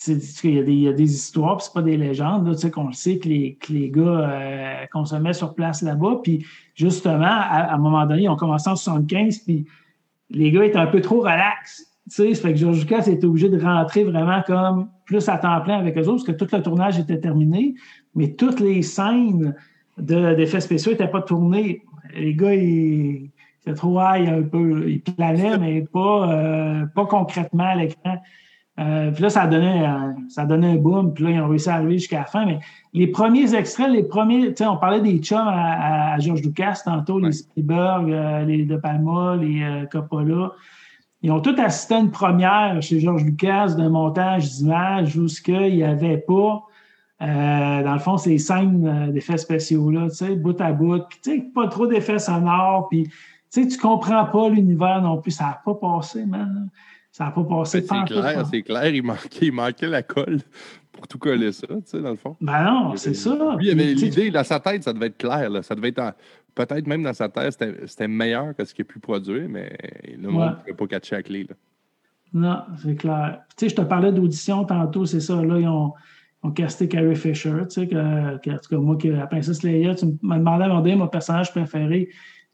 Il 0.09 0.55
y, 0.55 0.59
a 0.59 0.63
des, 0.63 0.73
il 0.73 0.81
y 0.81 0.89
a 0.89 0.93
des 0.93 1.15
histoires, 1.15 1.61
c'est 1.63 1.73
pas 1.73 1.81
des 1.81 1.97
légendes, 1.97 2.47
là, 2.47 2.71
qu'on 2.71 2.89
le 2.89 2.93
sait 2.93 3.19
que 3.19 3.29
les, 3.31 3.55
que 3.55 3.73
les 3.73 3.89
gars 3.91 4.03
euh, 4.03 4.87
consommaient 4.93 5.33
sur 5.33 5.55
place 5.55 5.81
là-bas. 5.81 6.21
Puis 6.23 6.45
justement, 6.75 7.25
à, 7.25 7.73
un 7.73 7.79
moment 7.79 8.05
donné, 8.05 8.25
ils 8.25 8.29
ont 8.29 8.37
commencé 8.37 8.69
en 8.69 8.77
75, 8.77 9.39
puis 9.39 9.65
les 10.29 10.51
gars 10.51 10.67
étaient 10.67 10.77
un 10.77 10.87
peu 10.87 11.01
trop 11.01 11.21
relax. 11.21 11.87
Ça 12.09 12.25
fait 12.25 12.53
que 12.53 12.59
George 12.59 12.81
Lucas 12.81 13.07
était 13.07 13.25
obligé 13.25 13.49
de 13.49 13.59
rentrer 13.59 14.05
vraiment 14.05 14.43
comme 14.47 14.91
plus 15.07 15.27
à 15.31 15.39
temps 15.39 15.63
plein 15.63 15.79
avec 15.79 15.97
eux 15.97 16.09
autres, 16.09 16.27
parce 16.27 16.37
que 16.39 16.45
tout 16.45 16.55
le 16.55 16.63
tournage 16.63 16.99
était 16.99 17.19
terminé, 17.19 17.75
mais 18.15 18.35
toutes 18.35 18.61
les 18.61 18.83
scènes 18.83 19.57
d'effets 19.97 20.61
spéciaux 20.61 20.93
n'était 20.93 21.09
pas 21.09 21.23
tourné. 21.23 21.83
Les 22.15 22.35
gars, 22.35 22.55
ils 22.55 23.31
étaient 23.63 23.75
trop 23.75 23.99
high 23.99 24.29
un 24.29 24.43
peu. 24.43 24.91
Ils 24.91 25.01
planaient, 25.01 25.57
mais 25.61 25.83
pas, 25.83 26.33
euh, 26.33 26.87
pas 26.95 27.07
concrètement 27.07 27.65
à 27.65 27.77
l'écran. 27.77 28.19
Euh, 28.79 29.11
puis 29.11 29.23
là, 29.23 29.31
ça 29.31 29.47
donnait, 29.47 29.87
ça 30.29 30.45
donnait 30.45 30.73
un 30.73 30.77
boom. 30.77 31.15
Puis 31.15 31.25
là, 31.25 31.31
ils 31.31 31.41
ont 31.41 31.49
réussi 31.49 31.69
à 31.69 31.75
arriver 31.77 31.99
jusqu'à 31.99 32.21
la 32.21 32.25
fin. 32.25 32.45
Mais 32.45 32.59
les 32.93 33.07
premiers 33.07 33.55
extraits, 33.55 33.91
les 33.91 34.03
premiers, 34.03 34.49
tu 34.49 34.57
sais, 34.57 34.67
on 34.67 34.77
parlait 34.77 35.01
des 35.01 35.19
chums 35.19 35.49
à, 35.49 36.19
George 36.19 36.43
Lucas 36.43 36.83
tantôt, 36.85 37.19
les 37.19 37.33
Spielberg, 37.33 38.11
euh, 38.11 38.45
les 38.45 38.65
De 38.65 38.77
Palma, 38.77 39.37
les 39.37 39.63
euh, 39.63 39.87
Coppola. 39.87 40.53
Ils 41.23 41.33
ont 41.33 41.41
tous 41.41 41.59
assisté 41.59 41.95
à 41.95 41.99
une 41.99 42.11
première 42.11 42.81
chez 42.83 43.01
George 43.01 43.25
Lucas 43.25 43.75
d'un 43.77 43.89
montage 43.89 44.51
d'images 44.53 45.17
où 45.17 45.27
il 45.49 45.75
n'y 45.75 45.83
avait 45.83 46.19
pas, 46.19 46.63
dans 47.19 47.93
le 47.93 47.99
fond, 47.99 48.19
ces 48.19 48.37
scènes 48.37 49.11
d'effets 49.13 49.39
spéciaux-là, 49.39 50.11
tu 50.11 50.17
sais, 50.17 50.37
bout 50.37 50.61
à 50.61 50.73
bout. 50.73 51.01
Puis, 51.09 51.19
tu 51.23 51.31
sais, 51.31 51.47
pas 51.55 51.67
trop 51.69 51.87
d'effets 51.87 52.19
sonores. 52.19 52.89
Puis, 52.91 53.05
tu 53.05 53.63
sais, 53.63 53.67
tu 53.67 53.79
comprends 53.79 54.27
pas 54.27 54.51
l'univers 54.51 55.01
non 55.01 55.21
plus. 55.21 55.31
Ça 55.31 55.45
n'a 55.45 55.63
pas 55.65 55.75
passé, 55.75 56.27
man. 56.27 56.69
Ça 57.17 57.25
n'a 57.25 57.31
pas 57.31 57.45
passé. 57.45 57.81
Ben, 57.81 58.05
c'est 58.07 58.13
clair, 58.13 58.47
c'est 58.47 58.63
clair. 58.63 58.95
Il 58.95 59.03
manquait, 59.03 59.47
il 59.47 59.53
manquait 59.53 59.87
la 59.87 60.03
colle 60.03 60.41
pour 60.93 61.09
tout 61.09 61.17
coller 61.17 61.51
ça, 61.51 61.67
tu 61.67 61.75
sais, 61.87 62.03
dans 62.03 62.11
le 62.11 62.17
fond. 62.17 62.37
Ben 62.43 62.63
non, 62.65 62.95
c'est 62.95 63.15
ça. 63.15 63.57
Lui, 63.59 63.69
il 63.69 63.71
avait 63.71 63.95
l'idée, 63.95 64.31
dans 64.31 64.45
sa 64.45 64.61
tête, 64.61 64.83
ça 64.83 64.93
devait 64.93 65.07
être 65.07 65.17
clair. 65.17 65.49
Là. 65.49 65.63
Ça 65.63 65.75
devait 65.75 65.89
être 65.89 66.15
Peut-être 66.55 66.87
même 66.87 67.03
dans 67.03 67.15
sa 67.15 67.31
tête, 67.31 67.57
c'était 67.87 68.07
meilleur 68.07 68.55
que 68.55 68.67
ce 68.67 68.75
qu'il 68.75 68.83
a 68.83 68.89
pu 68.89 68.99
produire, 68.99 69.49
mais 69.49 69.79
le 70.15 70.29
monde 70.29 70.51
ne 70.51 70.55
pouvait 70.57 70.75
pas 70.75 70.87
catcher 70.89 71.17
la 71.17 71.23
clé. 71.23 71.45
Là. 71.45 71.55
Non, 72.35 72.77
c'est 72.83 72.97
clair. 72.97 73.41
Tu 73.57 73.65
sais, 73.65 73.69
je 73.71 73.77
te 73.77 73.87
parlais 73.87 74.13
d'audition 74.13 74.67
tantôt, 74.67 75.07
c'est 75.07 75.21
ça. 75.21 75.43
Là, 75.43 75.59
ils 75.59 75.69
ont, 75.69 75.95
ont 76.43 76.51
casté 76.51 76.87
Carrie 76.87 77.17
Fisher, 77.17 77.63
tu 77.71 77.81
sais, 77.81 77.89
que, 77.89 78.37
que, 78.41 78.51
en 78.51 78.59
tout 78.59 78.69
cas, 78.69 78.77
moi, 78.77 78.97
que 78.97 79.09
la 79.09 79.27
princesse 79.27 79.63
Leia, 79.63 79.95
tu 79.95 80.05
m'as 80.21 80.37
demandé 80.39 80.95
mon 80.95 81.09
personnage 81.09 81.51
préféré. 81.51 82.11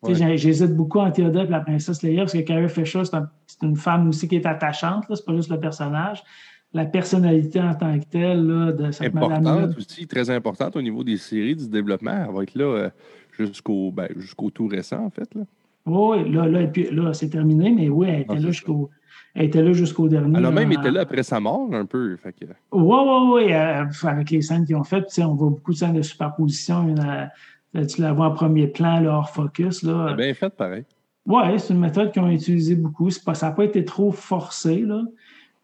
J'hésite 0.09 0.75
beaucoup 0.75 0.99
entre 0.99 1.21
Yoda 1.21 1.45
et 1.45 1.47
la 1.47 1.61
princesse 1.61 2.03
Leia 2.03 2.23
parce 2.23 2.33
que 2.33 2.41
Carrie 2.41 2.69
Fisher, 2.69 3.03
c'est 3.05 3.63
une 3.63 3.77
femme 3.77 4.09
aussi 4.09 4.27
qui 4.27 4.37
est 4.37 4.47
attachante, 4.47 5.05
c'est 5.09 5.25
pas 5.25 5.35
juste 5.37 5.51
le 5.51 5.61
personnage. 5.61 6.23
La 6.75 6.87
personnalité 6.87 7.61
en 7.61 7.75
tant 7.75 7.99
que 7.99 8.05
telle 8.07 8.47
là, 8.47 8.73
de 8.73 8.91
cette 8.91 9.15
Importante 9.15 9.77
aussi, 9.77 10.07
très 10.07 10.31
importante 10.31 10.75
au 10.75 10.81
niveau 10.81 11.05
des 11.05 11.19
séries, 11.19 11.55
du 11.55 11.69
développement. 11.69 12.25
Elle 12.27 12.35
va 12.35 12.43
être 12.43 12.55
là 12.55 12.65
euh, 12.65 12.91
jusqu'au 13.39 13.93
ben, 13.93 14.09
jusqu'au 14.17 14.49
tout 14.51 14.69
récent, 14.69 15.05
en 15.05 15.11
fait. 15.11 15.29
Là. 15.35 15.43
Oui, 15.85 16.33
là, 16.33 16.47
là, 16.47 16.61
là 16.93 17.13
c'est 17.13 17.29
terminé, 17.29 17.71
mais 17.71 17.91
oui, 17.91 18.09
elle 18.09 18.21
était 18.23 18.35
là 18.35 18.51
jusqu'au. 18.51 18.91
Elle 19.35 19.47
était 19.47 19.63
là 19.63 19.73
jusqu'au 19.73 20.09
dernier. 20.09 20.39
Elle 20.39 20.47
a 20.47 20.51
même 20.51 20.73
été 20.73 20.91
là 20.91 21.03
après 21.03 21.23
sa 21.23 21.41
mort, 21.41 21.69
un 21.75 21.85
peu. 21.85 22.17
Oui, 22.25 22.33
oui, 22.73 23.45
oui. 23.47 23.53
avec 23.53 24.31
les 24.31 24.41
scènes 24.41 24.65
qu'ils 24.65 24.77
ont 24.77 24.85
faites, 24.85 25.07
on 25.19 25.35
voit 25.35 25.51
beaucoup 25.51 25.73
de 25.73 25.77
scènes 25.77 25.95
de 25.95 26.03
superposition. 26.03 26.89
Une, 26.89 27.31
tu 27.75 28.01
la 28.01 28.13
vois 28.13 28.27
en 28.27 28.33
premier 28.33 28.67
plan, 28.67 29.01
là, 29.01 29.19
hors 29.19 29.31
focus. 29.31 29.83
Là. 29.83 30.15
Bien 30.15 30.35
fait, 30.35 30.51
pareil. 30.51 30.85
Oui, 31.27 31.43
c'est 31.59 31.73
une 31.73 31.81
méthode 31.81 32.13
qu'ils 32.13 32.23
ont 32.23 32.31
utilisée 32.31 32.75
beaucoup. 32.75 33.09
Pas, 33.25 33.35
ça 33.35 33.49
n'a 33.49 33.53
pas 33.53 33.65
été 33.65 33.85
trop 33.85 34.11
forcé, 34.11 34.81
là, 34.81 35.03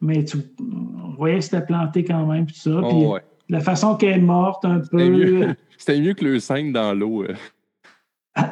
mais 0.00 0.24
tu 0.24 0.38
on 0.60 1.10
voyait 1.16 1.38
que 1.38 1.44
c'était 1.44 1.64
planté 1.64 2.04
quand 2.04 2.26
même. 2.26 2.46
Tout 2.46 2.54
ça. 2.54 2.70
Oh, 2.70 3.18
La 3.48 3.60
façon 3.60 3.96
qu'elle 3.96 4.18
est 4.18 4.22
morte, 4.22 4.64
un 4.64 4.80
peu. 4.80 5.54
C'était 5.76 6.00
mieux, 6.00 6.14
que 6.14 6.24
le 6.24 6.40
5 6.40 6.72
dans 6.72 6.92
l'eau. 6.92 7.24
Euh. 7.24 7.34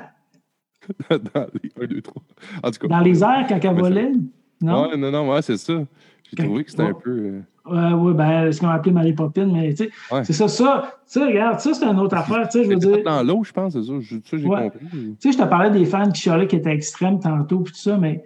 dans 1.10 1.46
les 1.62 1.84
1, 1.84 1.86
2, 1.86 2.00
3. 2.00 2.22
En 2.62 2.70
tout 2.70 2.78
cas, 2.78 2.88
dans 2.88 3.00
les 3.00 3.22
airs, 3.22 3.46
quand 3.48 3.58
elle 3.60 3.74
volait? 3.74 4.12
Non, 4.60 4.96
non, 4.96 5.10
non, 5.10 5.30
ouais, 5.30 5.42
c'est 5.42 5.56
ça. 5.56 5.84
J'ai 6.30 6.44
trouvé 6.44 6.64
que 6.64 6.70
c'était 6.70 6.82
un 6.82 6.94
peu. 6.94 7.42
Euh, 7.68 7.92
oui, 7.92 8.08
ouais, 8.08 8.14
ben, 8.14 8.52
ce 8.52 8.60
qu'on 8.60 8.68
appelé 8.68 8.92
Marie 8.92 9.12
Poppins, 9.12 9.46
mais 9.46 9.74
tu 9.74 9.84
sais, 9.84 9.90
c'est 10.24 10.32
ça, 10.32 10.48
ça, 10.48 10.98
ça, 11.04 11.26
regarde, 11.26 11.58
ça, 11.58 11.74
c'est 11.74 11.84
une 11.84 11.98
autre 11.98 12.16
affaire, 12.16 12.48
tu 12.48 12.58
sais, 12.58 12.64
je 12.64 12.68
veux 12.68 12.76
dire. 12.76 13.02
dans 13.04 13.22
l'eau, 13.22 13.42
je 13.42 13.52
pense, 13.52 13.72
c'est 13.72 13.82
ça, 13.82 13.92
ça 14.24 14.36
j'ai 14.36 14.44
compris. 14.44 14.86
Tu 14.90 15.16
sais, 15.18 15.32
je 15.32 15.38
te 15.38 15.48
parlais 15.48 15.70
des 15.70 15.84
fans 15.84 16.10
qui 16.10 16.22
chialaient 16.22 16.46
qui 16.46 16.56
étaient 16.56 16.72
extrêmes 16.72 17.18
tantôt, 17.18 17.60
puis 17.60 17.72
tout 17.72 17.80
ça, 17.80 17.96
mais, 17.96 18.22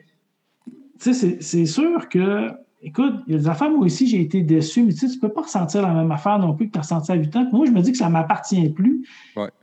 tu 1.00 1.14
sais, 1.14 1.38
c'est 1.40 1.64
sûr 1.64 2.08
que, 2.10 2.50
écoute, 2.82 3.14
il 3.26 3.32
y 3.32 3.36
a 3.36 3.38
des 3.38 3.48
affaires, 3.48 3.70
moi 3.70 3.86
aussi, 3.86 4.06
j'ai 4.06 4.20
été 4.20 4.42
déçu, 4.42 4.82
mais 4.82 4.92
tu 4.92 5.08
sais, 5.08 5.08
tu 5.08 5.18
peux 5.18 5.30
pas 5.30 5.42
ressentir 5.42 5.82
la 5.82 5.94
même 5.94 6.12
affaire 6.12 6.38
non 6.38 6.52
plus 6.52 6.66
que 6.66 6.72
tu 6.72 6.78
as 6.78 6.82
ressenti 6.82 7.10
à 7.10 7.14
8 7.14 7.36
ans. 7.36 7.48
Moi, 7.50 7.64
je 7.64 7.70
me 7.70 7.80
dis 7.80 7.92
que 7.92 7.98
ça 7.98 8.10
m'appartient 8.10 8.68
plus. 8.68 9.06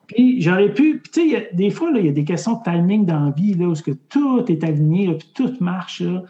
Puis 0.08 0.42
j'aurais 0.42 0.74
pu, 0.74 1.04
tu 1.14 1.30
sais, 1.30 1.50
des 1.54 1.70
fois, 1.70 1.92
il 1.94 2.06
y 2.06 2.10
a 2.10 2.14
des 2.14 2.24
questions 2.24 2.58
de 2.58 2.64
timing 2.64 3.06
dans 3.06 3.26
la 3.26 3.32
vie, 3.32 3.54
là, 3.54 3.68
où 3.68 3.74
que 3.74 3.92
tout 3.92 4.44
est 4.48 4.64
aligné, 4.64 5.14
puis 5.14 5.30
tout 5.36 5.54
marche, 5.60 6.02
là. 6.02 6.24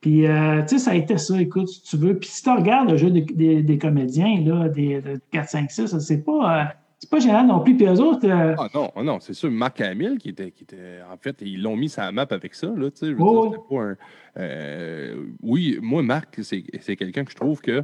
Puis, 0.00 0.26
euh, 0.26 0.62
tu 0.62 0.68
sais, 0.68 0.78
ça 0.78 0.90
a 0.92 0.94
été 0.94 1.16
ça, 1.18 1.40
écoute, 1.40 1.68
si 1.68 1.82
tu 1.82 1.96
veux. 1.96 2.18
Puis, 2.18 2.28
si 2.28 2.42
tu 2.42 2.50
regardes 2.50 2.90
le 2.90 2.96
jeu 2.96 3.10
des, 3.10 3.62
des, 3.62 3.78
comédiens, 3.78 4.40
là, 4.44 4.68
des, 4.68 5.02
4, 5.32 5.48
5, 5.48 5.70
6, 5.70 5.98
c'est 5.98 6.24
pas. 6.24 6.60
Euh, 6.60 6.64
c'est 6.98 7.10
pas 7.10 7.18
génial 7.18 7.46
non 7.46 7.60
plus. 7.60 7.76
Puis 7.76 7.86
eux 7.86 8.00
autres. 8.00 8.26
Euh, 8.26 8.54
ah 8.58 8.68
non, 8.74 8.90
ah 8.96 9.02
non 9.02 9.20
c'est 9.20 9.34
sûr. 9.34 9.50
Marc 9.50 9.80
Hamill, 9.82 10.16
qui 10.18 10.30
était, 10.30 10.50
qui 10.50 10.64
était. 10.64 11.00
En 11.10 11.16
fait, 11.18 11.36
ils 11.42 11.62
l'ont 11.62 11.76
mis 11.76 11.90
sur 11.90 12.02
la 12.02 12.10
map 12.10 12.26
avec 12.30 12.54
ça. 12.54 12.68
Là, 12.68 12.90
tu 12.90 13.06
sais, 13.06 13.14
pas 13.14 13.82
un, 13.82 15.16
oui, 15.42 15.78
moi, 15.82 16.02
Marc, 16.02 16.38
c'est 16.42 16.96
quelqu'un 16.96 17.24
que 17.24 17.30
je 17.30 17.36
trouve 17.36 17.60
que. 17.60 17.82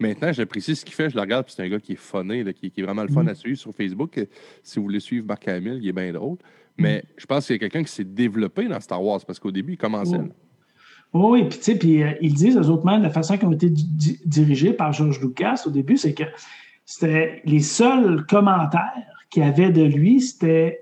Maintenant, 0.00 0.32
j'apprécie 0.32 0.74
ce 0.74 0.84
qu'il 0.84 0.94
fait. 0.94 1.08
Je 1.08 1.14
le 1.14 1.20
regarde, 1.20 1.44
puis 1.44 1.54
c'est 1.56 1.62
un 1.62 1.68
gars 1.68 1.78
qui 1.78 1.92
est 1.92 2.00
funné, 2.00 2.42
là, 2.42 2.52
qui, 2.52 2.68
qui, 2.68 2.80
est 2.80 2.84
vraiment 2.84 3.02
le 3.02 3.08
fun 3.08 3.22
mm. 3.22 3.28
à 3.28 3.34
suivre 3.34 3.58
sur 3.58 3.72
Facebook. 3.72 4.20
Si 4.62 4.78
vous 4.78 4.86
voulez 4.86 4.98
suivre 4.98 5.24
Marc 5.24 5.46
Hamill, 5.46 5.78
il 5.80 5.88
est 5.88 5.92
bien 5.92 6.12
drôle. 6.12 6.36
Mais 6.76 6.98
mm. 6.98 7.02
je 7.16 7.26
pense 7.26 7.38
que 7.38 7.44
c'est 7.44 7.58
quelqu'un 7.60 7.84
qui 7.84 7.92
s'est 7.92 8.02
développé 8.02 8.66
dans 8.66 8.80
Star 8.80 9.02
Wars 9.02 9.20
parce 9.24 9.38
qu'au 9.38 9.52
début, 9.52 9.74
il 9.74 9.78
commençait. 9.78 10.18
Oui, 11.14 11.44
puis 11.44 11.58
tu 11.58 11.64
sais, 11.64 11.78
puis 11.78 12.02
euh, 12.02 12.10
ils 12.20 12.34
disent 12.34 12.56
aux 12.56 12.68
autres 12.70 12.84
de 12.84 13.02
la 13.02 13.10
façon 13.10 13.38
qu'ils 13.38 13.46
ont 13.46 13.52
été 13.52 13.70
dirigés 13.70 14.72
par 14.72 14.92
George 14.92 15.20
Lucas 15.20 15.62
au 15.64 15.70
début, 15.70 15.96
c'est 15.96 16.12
que 16.12 16.24
c'était 16.84 17.40
les 17.44 17.60
seuls 17.60 18.26
commentaires 18.26 18.92
qu'il 19.30 19.44
y 19.44 19.46
avait 19.46 19.70
de 19.70 19.82
lui, 19.82 20.20
c'était 20.20 20.80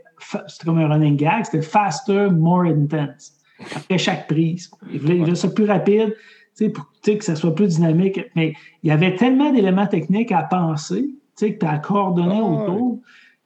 comme 0.65 0.79
un 0.79 0.89
running 0.89 1.17
gag, 1.17 1.45
c'était 1.45 1.63
faster, 1.63 2.29
more 2.31 2.63
intense. 2.63 3.35
Après 3.77 3.99
chaque 3.99 4.27
prise. 4.27 4.71
Il 4.91 5.01
voulait, 5.01 5.35
ça 5.35 5.49
plus 5.49 5.67
rapide, 5.67 6.17
tu 6.57 6.65
sais, 6.65 6.69
pour 6.71 6.89
que 7.05 7.23
ça 7.23 7.37
soit 7.37 7.55
plus 7.55 7.77
dynamique. 7.77 8.21
Mais 8.35 8.55
il 8.83 8.89
y 8.89 8.91
avait 8.91 9.15
tellement 9.15 9.53
d'éléments 9.53 9.87
techniques 9.87 10.33
à 10.33 10.43
penser, 10.43 11.03
tu 11.03 11.15
sais, 11.37 11.55
que 11.55 11.61
tu 11.61 11.67
as 11.67 11.79
coordonné 11.79 12.41
autour 12.41 13.01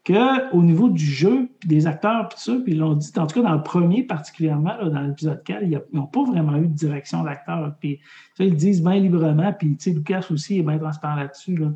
qu'au 0.06 0.62
niveau 0.62 0.88
du 0.88 1.04
jeu, 1.04 1.48
puis 1.58 1.68
des 1.68 1.86
acteurs, 1.86 2.28
puis 2.28 2.38
ça, 2.38 2.52
puis 2.62 2.74
ils 2.74 2.78
l'ont 2.78 2.94
dit, 2.94 3.10
en 3.16 3.26
tout 3.26 3.40
cas 3.40 3.48
dans 3.48 3.56
le 3.56 3.62
premier 3.62 4.04
particulièrement, 4.04 4.72
dans 4.80 5.00
l'épisode 5.00 5.42
4, 5.42 5.62
ils 5.64 5.80
n'ont 5.92 6.06
pas 6.06 6.24
vraiment 6.24 6.56
eu 6.56 6.68
de 6.68 6.74
direction 6.74 7.24
d'acteur. 7.24 7.74
Puis 7.80 7.98
ils 8.38 8.54
disent 8.54 8.82
bien 8.82 9.00
librement, 9.00 9.52
puis 9.52 9.76
Lucas 9.86 10.26
aussi 10.30 10.60
est 10.60 10.62
bien 10.62 10.78
transparent 10.78 11.16
là-dessus. 11.16 11.56
Là. 11.56 11.72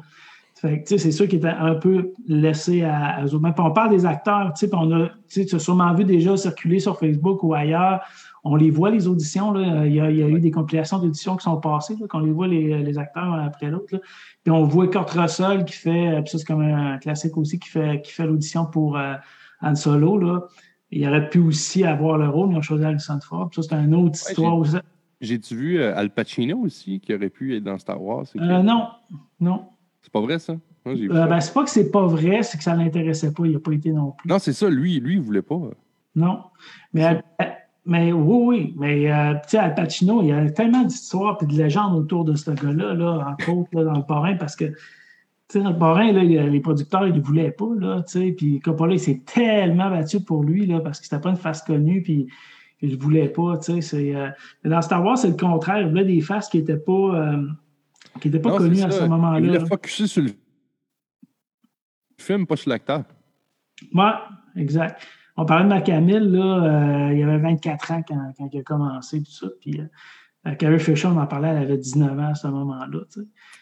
c'est 0.85 1.11
sûr 1.11 1.27
qu'il 1.27 1.39
était 1.39 1.49
un 1.49 1.75
peu 1.75 2.13
laissé 2.29 2.85
à, 2.85 3.25
eux 3.25 3.35
autres. 3.35 3.53
on 3.59 3.73
parle 3.73 3.91
des 3.91 4.07
acteurs, 4.07 4.55
on 4.75 4.93
a, 4.93 5.09
tu 5.29 5.47
as 5.53 5.59
sûrement 5.59 5.93
vu 5.95 6.05
déjà 6.05 6.37
circuler 6.37 6.79
sur 6.79 6.99
Facebook 6.99 7.43
ou 7.43 7.55
ailleurs 7.55 8.01
on 8.45 8.57
les 8.57 8.71
voit, 8.71 8.91
les 8.91 9.07
auditions. 9.07 9.53
Là. 9.53 9.87
Il, 9.87 9.95
y 9.95 10.01
a, 10.01 10.11
eu 10.11 10.41
des 10.41 10.51
compilations 10.51 10.99
d'auditions 10.99 11.37
qui 11.37 11.45
sont 11.45 11.59
passées, 11.59 11.97
là, 12.01 12.07
qu'on 12.09 12.21
les 12.21 12.33
voit, 12.33 12.49
les, 12.49 12.99
acteurs 12.99 13.35
après 13.35 13.71
l'autre. 13.71 14.01
Puis 14.43 14.51
on 14.51 14.65
voit 14.65 14.89
Kurt 14.89 15.11
Russell 15.11 15.65
qui 15.65 15.75
fait, 15.75 16.09
euh, 16.09 16.23
puis 16.23 16.31
ça 16.31 16.39
c'est 16.39 16.47
comme 16.47 16.63
un 16.63 16.99
classique 16.99 17.37
aussi, 17.37 17.59
qui 17.59 17.69
fait, 17.69 18.03
qui 18.03 18.13
fait 18.13 18.27
l'audition 18.27 18.67
pour 18.67 18.97
euh, 18.97 19.15
Han 19.63 19.75
Solo. 19.75 20.19
Là. 20.19 20.41
Il 20.91 21.07
aurait 21.07 21.29
pu 21.29 21.39
aussi 21.39 21.85
avoir 21.85 22.19
le 22.19 22.29
rôle, 22.29 22.49
mais 22.49 22.55
ils 22.55 22.59
ont 22.59 22.63
choisi 22.63 22.85
Alison 22.85 23.21
Ford. 23.21 23.51
ça, 23.55 23.63
c'est 23.63 23.75
une 23.75 23.95
autre 23.95 24.17
histoire 24.17 24.57
aussi. 24.57 24.77
J'ai-tu 25.21 25.55
vu 25.55 25.79
euh, 25.79 25.97
Al 25.97 26.11
Pacino 26.11 26.59
aussi, 26.59 26.99
qui 26.99 27.15
aurait 27.15 27.29
pu 27.29 27.55
être 27.55 27.65
dans 27.65 27.79
Star 27.79 28.03
Wars? 28.03 28.25
non, 28.35 28.89
non. 29.39 29.67
C'est 30.01 30.13
pas 30.13 30.21
vrai, 30.21 30.39
ça? 30.39 30.57
ben, 30.85 31.41
c'est 31.41 31.53
pas 31.53 31.65
que 31.65 31.71
c'est 31.71 31.91
pas 31.91 32.07
vrai, 32.07 32.43
c'est 32.43 32.57
que 32.57 32.65
ça 32.65 32.75
l'intéressait 32.75 33.33
pas. 33.33 33.45
Il 33.45 33.53
n'a 33.53 33.59
pas 33.61 33.73
été 33.73 33.93
non 33.93 34.13
plus. 34.13 34.29
Non, 34.29 34.39
c'est 34.39 34.55
ça. 34.55 34.71
Lui, 34.71 34.99
lui, 34.99 35.15
il 35.15 35.21
voulait 35.21 35.43
pas. 35.43 35.61
Non. 36.15 36.45
Mais 36.93 37.23
mais 37.87 38.13
oui, 38.13 38.45
oui. 38.47 38.75
Mais 38.79 39.11
euh, 39.11 39.35
tu 39.35 39.51
sais, 39.51 39.59
Al 39.59 39.75
Pacino, 39.75 40.23
il 40.23 40.29
y 40.29 40.33
a 40.33 40.51
tellement 40.51 40.83
d'histoires 40.83 41.39
et 41.41 41.47
de 41.47 41.55
légendes 41.55 41.97
autour 41.97 42.25
de 42.25 42.35
ce 42.35 42.51
gars-là, 42.51 42.95
là, 42.95 43.27
entre 43.33 43.53
autres, 43.53 43.71
là, 43.73 43.85
dans 43.85 43.97
le 43.99 44.05
parrain, 44.05 44.37
parce 44.37 44.57
que 44.57 44.73
dans 45.59 45.71
le 45.71 45.79
parrain, 45.79 46.13
là, 46.13 46.23
les 46.23 46.61
producteurs, 46.61 47.07
ils 47.07 47.15
ne 47.15 47.21
voulaient 47.21 47.51
pas. 47.51 47.69
Là, 47.77 48.05
puis 48.37 48.61
Coppola, 48.61 48.95
il 48.95 49.01
s'est 49.01 49.23
tellement 49.27 49.91
battu 49.91 50.21
pour 50.21 50.45
lui 50.45 50.67
là, 50.67 50.81
parce 50.81 51.01
que 51.01 51.07
c'était 51.07 51.21
pas 51.21 51.31
une 51.31 51.37
face 51.37 51.63
connue. 51.63 52.03
Puis 52.03 52.29
il 52.83 52.93
ne 52.93 52.97
voulait 52.97 53.29
pas. 53.29 53.59
Euh... 53.69 54.31
dans 54.65 54.83
Star 54.83 55.05
Wars, 55.05 55.19
c'est 55.19 55.29
le 55.29 55.37
contraire. 55.37 55.81
Il 55.81 55.89
voulait 55.89 56.05
des 56.05 56.21
faces 56.21 56.49
qui 56.49 56.59
n'étaient 56.59 56.79
pas, 56.79 56.93
euh, 56.93 57.47
qui 58.21 58.29
étaient 58.29 58.39
pas 58.39 58.57
connues 58.57 58.83
à 58.83 58.91
ce 58.91 59.05
moment-là. 59.05 59.41
Il 59.41 59.47
voulait 59.47 59.67
focusé 59.67 60.07
sur 60.07 60.23
le 60.23 60.31
film, 62.19 62.47
pas 62.47 62.57
sur 62.57 62.71
l'acteur. 62.71 63.03
Oui, 63.93 64.11
exact. 64.57 65.03
On 65.41 65.47
parlait 65.47 65.65
de 65.65 65.71
Macamille, 65.71 66.33
là, 66.33 67.09
euh, 67.09 67.15
il 67.15 67.23
avait 67.23 67.39
24 67.39 67.93
ans 67.93 68.03
quand, 68.07 68.33
quand, 68.37 68.51
il 68.53 68.61
a 68.61 68.63
commencé, 68.63 69.23
tout 69.23 69.31
ça. 69.31 69.47
Puis 69.63 69.81
euh, 69.81 70.55
Carrie 70.57 70.79
Fisher, 70.79 71.07
on 71.07 71.17
en 71.17 71.27
parlait, 71.27 71.49
elle 71.49 71.63
avait 71.63 71.79
19 71.79 72.19
ans 72.19 72.31
à 72.33 72.35
ce 72.35 72.47
moment-là. 72.49 73.01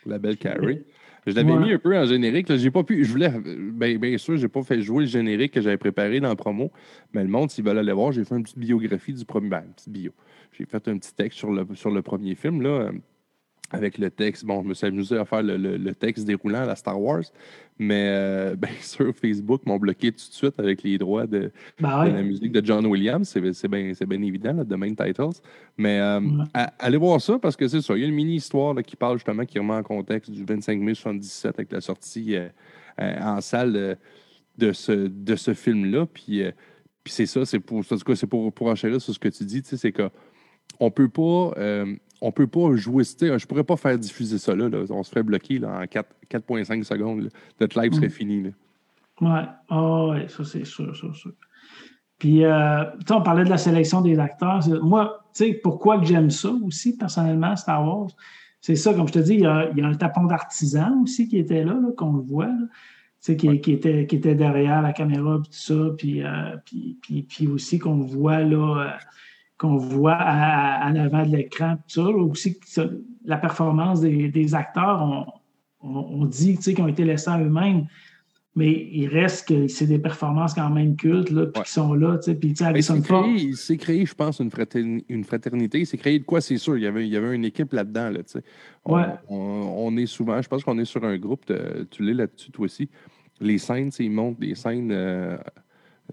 La 0.05 0.19
belle 0.19 0.39
Carrie. 0.39 0.85
Je 1.25 1.35
l'avais 1.35 1.57
mis 1.57 1.73
un 1.73 1.79
peu 1.79 1.97
en 1.97 2.05
générique. 2.05 2.53
J'ai 2.53 2.73
pas 2.73 2.83
pu. 2.83 3.05
Je 3.05 3.13
voulais. 3.13 3.31
Bien, 3.31 3.97
bien 3.97 4.19
sûr, 4.19 4.37
j'ai 4.37 4.49
pas 4.49 4.65
fait 4.65 4.81
jouer 4.81 5.05
le 5.05 5.09
générique 5.09 5.53
que 5.53 5.61
j'avais 5.61 5.77
préparé 5.77 6.19
dans 6.19 6.31
le 6.31 6.35
promo. 6.35 6.73
Mais 7.13 7.23
le 7.23 7.29
monde, 7.29 7.49
s'ils 7.49 7.65
veulent 7.65 7.79
aller 7.79 7.93
voir, 7.93 8.11
j'ai 8.11 8.25
fait 8.25 8.35
une 8.35 8.43
petite 8.43 8.59
biographie 8.59 9.13
du 9.13 9.25
premier. 9.25 9.49
Ben, 9.49 9.63
une 9.65 9.73
petite 9.75 9.93
bio. 9.93 10.13
J'ai 10.59 10.65
fait 10.65 10.89
un 10.89 10.99
petit 10.99 11.15
texte 11.15 11.39
sur 11.39 11.53
le, 11.53 11.65
sur 11.75 11.93
le 11.93 12.03
premier 12.03 12.35
film. 12.35 12.61
Là. 12.61 12.91
Avec 13.71 13.99
le 13.99 14.11
texte. 14.11 14.45
Bon, 14.45 14.63
je 14.63 14.69
me 14.69 14.75
suis 14.75 14.87
amusé 14.87 15.17
à 15.17 15.25
faire 15.25 15.43
le, 15.43 15.93
texte 15.95 16.25
déroulant 16.25 16.61
à 16.61 16.67
la 16.67 16.77
Star 16.77 17.01
Wars, 17.01 17.25
mais 17.79 18.09
euh, 18.09 18.57
ben, 18.59 18.71
sur 18.81 19.15
Facebook, 19.15 19.67
m'ont 19.67 19.79
bloqué 19.79 20.11
tout 20.11 20.17
de 20.29 20.35
suite 20.35 20.59
avec 20.59 20.83
les 20.83 20.99
droits 20.99 21.27
de, 21.27 21.51
ben 21.81 22.05
la 22.07 22.23
musique 22.23 22.53
de 22.53 22.65
John 22.65 22.87
Williams. 22.87 23.29
C'est 23.29 23.69
bien, 23.69 24.23
évident, 24.23 24.65
le 24.69 24.77
main 24.77 24.95
titles. 24.95 25.41
Mais 25.77 25.99
euh, 26.01 26.21
allez 26.79 26.97
voir 26.97 27.21
ça 27.21 27.39
parce 27.39 27.57
que 27.57 27.69
c'est 27.69 27.83
ça. 27.83 27.95
Il 27.95 28.01
y 28.01 28.05
a 28.05 28.09
une 28.09 28.15
mini-histoire 28.15 28.75
qui 28.83 28.97
parle 28.97 29.17
justement, 29.19 29.45
qui 29.45 29.59
remet 29.59 29.75
en 29.75 29.83
contexte 29.83 30.31
du 30.31 30.45
25 30.45 30.79
mai 30.79 30.93
1977 30.93 31.55
avec 31.59 31.73
la 31.73 31.81
sortie 31.81 32.37
euh, 32.37 32.49
en 32.99 33.41
salle 33.41 33.99
de, 34.57 34.73
ce, 34.73 34.93
de 34.93 35.37
ce 35.37 35.55
film-là. 35.55 36.07
Puis, 36.07 36.43
puis 37.05 37.13
c'est 37.13 37.27
ça, 37.27 37.45
c'est 37.45 37.61
pour, 37.61 37.85
c'est 37.85 38.27
pour, 38.27 38.53
pour 38.53 38.67
enchérir 38.69 39.01
sur 39.01 39.13
ce 39.13 39.19
que 39.19 39.29
tu 39.29 39.45
dis, 39.45 39.63
c'est 39.65 39.93
que 39.93 40.11
on 40.81 40.93
peut 40.93 41.09
pas 41.09 41.53
on 42.21 42.33
peut 42.33 42.47
pas 42.47 42.75
jouer. 42.77 43.05
Je 43.05 43.47
pourrais 43.47 43.65
pas 43.65 43.77
faire 43.77 43.99
diffuser 43.99 44.39
ça 44.39 44.55
là. 44.55 44.69
On 44.91 45.03
se 45.03 45.11
ferait 45.11 45.23
bloquer 45.23 45.59
là, 45.59 45.81
en 45.81 45.85
4,5 45.85 46.83
secondes. 46.85 47.29
Notre 47.61 47.81
live 47.81 47.93
serait 47.93 48.07
mm. 48.07 48.11
fini. 48.11 48.43
Là. 48.43 48.51
Ouais, 49.21 49.49
oh, 49.71 50.13
ouais, 50.13 50.29
ça 50.29 50.45
c'est 50.45 50.65
sûr, 50.65 50.95
sûr, 50.95 51.15
sûr. 51.15 51.33
Puis, 52.19 52.45
euh, 52.45 52.85
on 53.11 53.23
parlait 53.23 53.45
de 53.45 53.51
la 53.51 53.59
sélection 53.59 54.01
des 54.01 54.19
acteurs. 54.19 54.61
Moi, 54.83 55.25
tu 55.35 55.45
sais, 55.45 55.61
pourquoi 55.63 56.01
que 56.01 56.07
j'aime 56.07 56.31
ça 56.31 56.51
aussi, 56.65 56.97
personnellement, 56.97 57.55
Star 57.55 57.87
Wars, 57.87 58.09
c'est 58.61 58.75
ça, 58.75 58.93
comme 58.93 59.07
je 59.07 59.13
te 59.13 59.19
dis, 59.21 59.35
il 59.35 59.41
y 59.41 59.47
a, 59.47 59.71
il 59.71 59.79
y 59.79 59.83
a 59.83 59.87
un 59.87 59.95
tapon 59.95 60.25
d'artisan 60.25 61.03
aussi 61.03 61.29
qui 61.29 61.39
était 61.39 61.63
là, 61.63 61.77
qu'on 61.97 62.15
le 62.15 62.23
voit, 62.23 62.51
qui, 63.23 63.37
qui, 63.61 63.73
était, 63.73 64.07
qui 64.07 64.17
était 64.17 64.35
derrière 64.35 64.83
la 64.83 64.93
caméra, 64.93 65.37
tout 65.37 65.53
ça, 65.53 65.75
puis, 65.97 66.25
euh, 66.25 66.57
puis, 66.65 66.99
puis, 67.01 67.23
puis, 67.23 67.47
aussi 67.47 67.79
qu'on 67.79 68.01
voit 68.01 68.41
là, 68.41 68.81
euh, 68.81 68.91
qu'on 69.59 69.77
voit 69.77 70.15
à, 70.15 70.91
l'avant 70.93 71.27
de 71.27 71.37
l'écran. 71.37 71.77
Aussi, 71.97 72.59
la 73.25 73.37
performance 73.37 74.01
des, 74.01 74.55
acteurs, 74.55 75.03
on, 75.83 75.89
on, 75.89 76.25
dit 76.25 76.57
qu'ils 76.57 76.81
ont 76.81 76.89
été 76.89 77.05
laissés 77.05 77.29
à 77.29 77.41
eux-mêmes, 77.41 77.87
mais 78.55 78.89
il 78.93 79.09
reste 79.09 79.49
que 79.49 79.69
c'est 79.69 79.87
des 79.87 79.99
performances 79.99 80.55
quand 80.55 80.71
même 80.71 80.97
cultes, 80.97 81.31
là, 81.31 81.47
puis 81.47 81.63
qui 81.63 81.71
sont 81.73 81.95
là. 81.95 82.19
Puis, 82.19 82.55
c'est 82.57 83.03
créé, 83.03 83.53
c'est 83.55 83.77
créé, 83.77 84.07
je 84.07 84.15
pense, 84.15 84.39
une 84.39 84.51
fraternité. 84.51 85.07
Une 85.13 85.25
fraternité. 85.25 85.85
C'est 85.85 85.99
créé 85.99 86.19
de 86.21 86.25
quoi, 86.25 86.41
c'est 86.41 86.59
sûr. 86.59 86.77
Il 86.77 86.85
y, 86.85 86.87
avait, 86.87 87.07
il 87.07 87.13
y 87.13 87.17
avait 87.17 87.35
une 87.35 87.45
équipe 87.45 87.73
là-dedans. 87.73 88.11
Là, 88.11 88.21
on, 88.85 89.05
on, 89.29 89.97
est 89.97 90.07
souvent, 90.07 90.41
je 90.41 90.49
pense 90.49 90.65
qu'on 90.65 90.79
est 90.79 90.85
sur 90.85 91.05
un 91.05 91.19
groupe, 91.19 91.53
tu 91.91 92.03
l'es 92.03 92.15
là-dessus, 92.15 92.51
toi 92.51 92.65
aussi. 92.65 92.89
Les 93.41 93.59
scènes, 93.59 93.91
ils 93.99 94.11
montent 94.11 94.41
des 94.41 94.55
scènes. 94.55 94.91
Euh, 94.93 95.37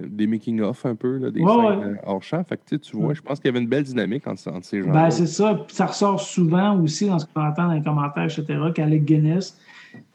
des 0.02 0.28
making-of 0.28 0.86
un 0.86 0.96
peu, 0.96 1.18
là, 1.18 1.32
des 1.32 1.40
scènes 1.40 1.50
euh, 1.50 1.96
hors 2.06 2.22
champ. 2.22 2.44
Fait 2.44 2.58
que, 2.58 2.76
tu 2.76 2.98
vois, 2.98 3.14
je 3.14 3.22
pense 3.22 3.40
qu'il 3.40 3.48
y 3.48 3.50
avait 3.50 3.62
une 3.62 3.70
belle 3.70 3.84
dynamique 3.84 4.28
entre, 4.28 4.42
ces 4.62 4.84
gens. 4.84 4.92
Ben, 4.92 5.10
c'est 5.10 5.26
ça. 5.26 5.66
Ça 5.70 5.86
ressort 5.86 6.20
souvent 6.20 6.80
aussi 6.82 7.08
dans 7.08 7.20
ce 7.20 7.26
qu'on 7.26 7.42
entend 7.42 7.68
dans 7.68 7.74
les 7.74 7.82
commentaires, 7.82 8.26
etc., 8.26 8.60
qu'Alec 8.74 9.06
Guinness, 9.06 9.58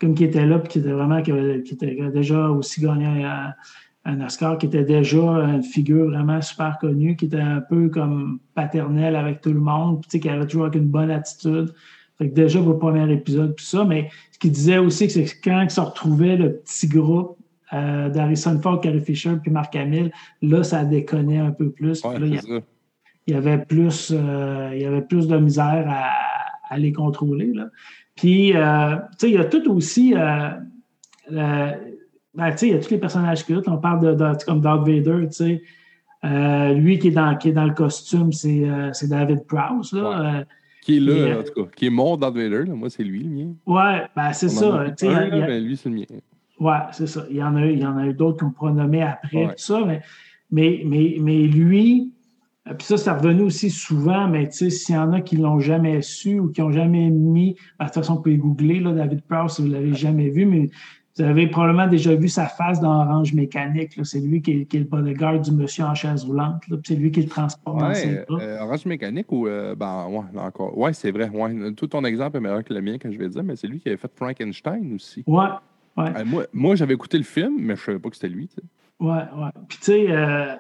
comme 0.00 0.14
qui 0.14 0.24
était 0.24 0.46
là, 0.46 0.58
puis 0.58 0.68
qui 0.68 0.78
était 0.80 0.92
vraiment, 0.92 1.22
qui, 1.22 1.30
était 1.30 2.10
déjà 2.10 2.48
aussi 2.50 2.82
gagné 2.82 3.24
un, 3.24 3.54
un, 4.04 4.20
Oscar, 4.20 4.58
qui 4.58 4.66
était 4.66 4.84
déjà 4.84 5.18
une 5.18 5.62
figure 5.62 6.08
vraiment 6.08 6.42
super 6.42 6.78
connue, 6.78 7.16
qui 7.16 7.26
était 7.26 7.40
un 7.40 7.60
peu 7.60 7.88
comme 7.88 8.38
paternel 8.54 9.16
avec 9.16 9.40
tout 9.40 9.52
le 9.52 9.60
monde, 9.60 10.04
puis 10.06 10.20
qui 10.20 10.28
avait 10.28 10.46
toujours 10.46 10.66
avec 10.66 10.76
une 10.76 10.88
bonne 10.88 11.10
attitude. 11.10 11.72
Fait 12.18 12.28
que 12.28 12.34
déjà, 12.34 12.60
pour 12.60 12.72
le 12.72 12.78
premier 12.78 13.10
épisode, 13.10 13.56
tout 13.56 13.64
ça, 13.64 13.82
mais 13.84 14.10
ce 14.30 14.38
qu'il 14.38 14.52
disait 14.52 14.76
aussi, 14.76 15.08
c'est 15.08 15.24
que 15.24 15.30
quand 15.42 15.62
il 15.62 15.70
se 15.70 15.80
retrouvait 15.80 16.36
le 16.36 16.56
petit 16.56 16.86
groupe 16.86 17.39
euh, 17.72 18.08
d'Harrison 18.08 18.60
Ford, 18.60 18.80
Carrie 18.80 19.00
Fisher, 19.00 19.36
puis 19.40 19.50
Marc 19.50 19.76
Hamill, 19.76 20.10
là, 20.42 20.62
ça 20.64 20.84
déconnait 20.84 21.38
un 21.38 21.52
peu 21.52 21.70
plus. 21.70 22.02
il, 22.18 22.62
y 23.28 23.34
avait 23.34 23.58
plus, 23.58 24.12
euh, 24.12 24.70
il 24.74 24.82
y 24.82 24.84
avait 24.84 25.02
plus 25.02 25.28
de 25.28 25.36
misère 25.36 25.86
à, 26.68 26.78
les 26.78 26.92
contrôler. 26.92 27.52
Là. 27.52 27.66
Puis, 28.16 28.56
euh, 28.56 28.96
tu 28.96 29.18
sais, 29.18 29.30
il 29.30 29.34
y 29.34 29.38
a 29.38 29.44
tout 29.44 29.70
aussi. 29.70 30.14
ben, 30.14 31.76
tu 32.34 32.58
sais, 32.58 32.68
il 32.68 32.72
y 32.72 32.74
a 32.74 32.78
tous 32.78 32.90
les 32.90 32.98
personnages 32.98 33.44
cultes. 33.44 33.68
On 33.68 33.78
parle 33.78 34.16
de, 34.16 34.44
comme 34.44 34.60
Darth 34.60 34.86
Vader, 34.86 35.28
tu 35.28 35.32
sais. 35.32 35.62
lui 36.74 36.98
qui 36.98 37.08
est, 37.08 37.12
dans, 37.12 37.36
qui 37.36 37.50
est 37.50 37.52
dans 37.52 37.66
le 37.66 37.74
costume, 37.74 38.32
c'est 38.32 39.08
David 39.08 39.46
Prowse. 39.46 39.92
Là. 39.92 40.44
Qui 40.82 40.96
est 40.96 41.00
là, 41.00 41.38
en 41.38 41.42
tout 41.42 41.64
cas. 41.64 41.70
Qui 41.76 41.86
est 41.86 41.90
mon 41.90 42.16
Darth 42.16 42.34
Vader. 42.34 42.64
Là. 42.64 42.74
Moi, 42.74 42.90
c'est 42.90 43.04
lui, 43.04 43.22
le 43.22 43.30
mien. 43.30 43.52
Ouais, 43.66 44.02
ben, 44.16 44.32
c'est 44.32 44.48
ça. 44.48 44.74
Un, 44.74 44.94
ben, 45.00 45.64
lui, 45.64 45.76
c'est 45.76 45.88
le 45.88 45.94
mien. 45.94 46.04
Oui, 46.60 46.74
c'est 46.92 47.06
ça. 47.06 47.24
Il 47.30 47.36
y 47.36 47.42
en 47.42 47.56
a 47.56 47.66
eu, 47.66 47.72
il 47.72 47.80
y 47.80 47.86
en 47.86 47.96
a 47.96 48.06
eu 48.06 48.14
d'autres 48.14 48.44
qu'on 48.44 48.50
pourra 48.50 48.72
nommer 48.72 49.02
après, 49.02 49.48
tout 49.48 49.54
ça, 49.56 49.80
mais, 49.84 50.02
mais, 50.50 50.82
mais, 50.84 51.16
mais 51.18 51.46
lui, 51.46 52.12
euh, 52.68 52.74
puis 52.74 52.86
ça, 52.86 52.96
c'est 52.96 53.10
revenu 53.10 53.42
aussi 53.42 53.70
souvent, 53.70 54.28
mais 54.28 54.48
tu 54.48 54.58
sais, 54.58 54.70
s'il 54.70 54.94
y 54.94 54.98
en 54.98 55.12
a 55.12 55.20
qui 55.20 55.36
ne 55.36 55.42
l'ont 55.42 55.60
jamais 55.60 56.02
su 56.02 56.38
ou 56.38 56.48
qui 56.50 56.60
n'ont 56.60 56.72
jamais 56.72 57.08
mis, 57.08 57.56
ben, 57.78 57.86
de 57.86 57.90
toute 57.90 57.94
façon, 57.94 58.16
vous 58.16 58.22
pouvez 58.22 58.36
googler 58.36 58.80
là, 58.80 58.92
David 58.92 59.22
Prowse 59.22 59.56
si 59.56 59.62
vous 59.62 59.68
ne 59.68 59.72
l'avez 59.72 59.94
jamais 59.94 60.28
vu, 60.28 60.44
mais 60.44 60.68
vous 61.16 61.24
avez 61.24 61.48
probablement 61.48 61.86
déjà 61.86 62.14
vu 62.14 62.28
sa 62.28 62.46
face 62.46 62.80
dans 62.80 63.02
Orange 63.02 63.34
Mécanique. 63.34 63.98
C'est 64.04 64.20
lui 64.20 64.42
qui 64.42 64.52
est, 64.52 64.64
qui 64.66 64.76
est, 64.76 64.80
le 64.80 64.86
bodyguard 64.86 65.40
du 65.40 65.50
monsieur 65.50 65.84
en 65.84 65.94
chaise 65.94 66.24
roulante. 66.24 66.62
C'est 66.84 66.94
lui 66.94 67.10
qui 67.10 67.22
le 67.22 67.28
transporte 67.28 67.78
dans 67.78 67.94
ses 67.94 68.24
bras. 68.28 68.40
Euh, 68.40 68.60
Orange 68.60 68.86
Mécanique 68.86 69.30
ou. 69.32 69.46
Euh, 69.46 69.74
ben, 69.74 70.06
ouais, 70.08 70.40
encore. 70.40 70.76
Ouais, 70.78 70.92
c'est 70.92 71.10
vrai. 71.10 71.28
Ouais. 71.28 71.74
Tout 71.74 71.88
ton 71.88 72.04
exemple 72.04 72.36
est 72.36 72.40
meilleur 72.40 72.62
que 72.62 72.72
le 72.72 72.80
mien, 72.80 72.96
que 72.96 73.10
je 73.10 73.18
vais 73.18 73.28
dire, 73.28 73.42
mais 73.42 73.56
c'est 73.56 73.66
lui 73.66 73.80
qui 73.80 73.88
avait 73.88 73.98
fait 73.98 74.10
Frankenstein 74.14 74.94
aussi. 74.94 75.24
Ouais, 75.26 75.48
euh, 76.06 76.24
moi, 76.24 76.46
moi 76.52 76.74
j'avais 76.74 76.94
écouté 76.94 77.18
le 77.18 77.24
film, 77.24 77.54
mais 77.58 77.76
je 77.76 77.80
ne 77.80 77.86
savais 77.86 77.98
pas 77.98 78.10
que 78.10 78.16
c'était 78.16 78.28
lui. 78.28 78.48
Oui, 78.98 79.18
oui. 79.36 79.48
Puis 79.68 79.78
tu 79.78 79.84
sais, 79.84 80.06
euh, 80.10 80.54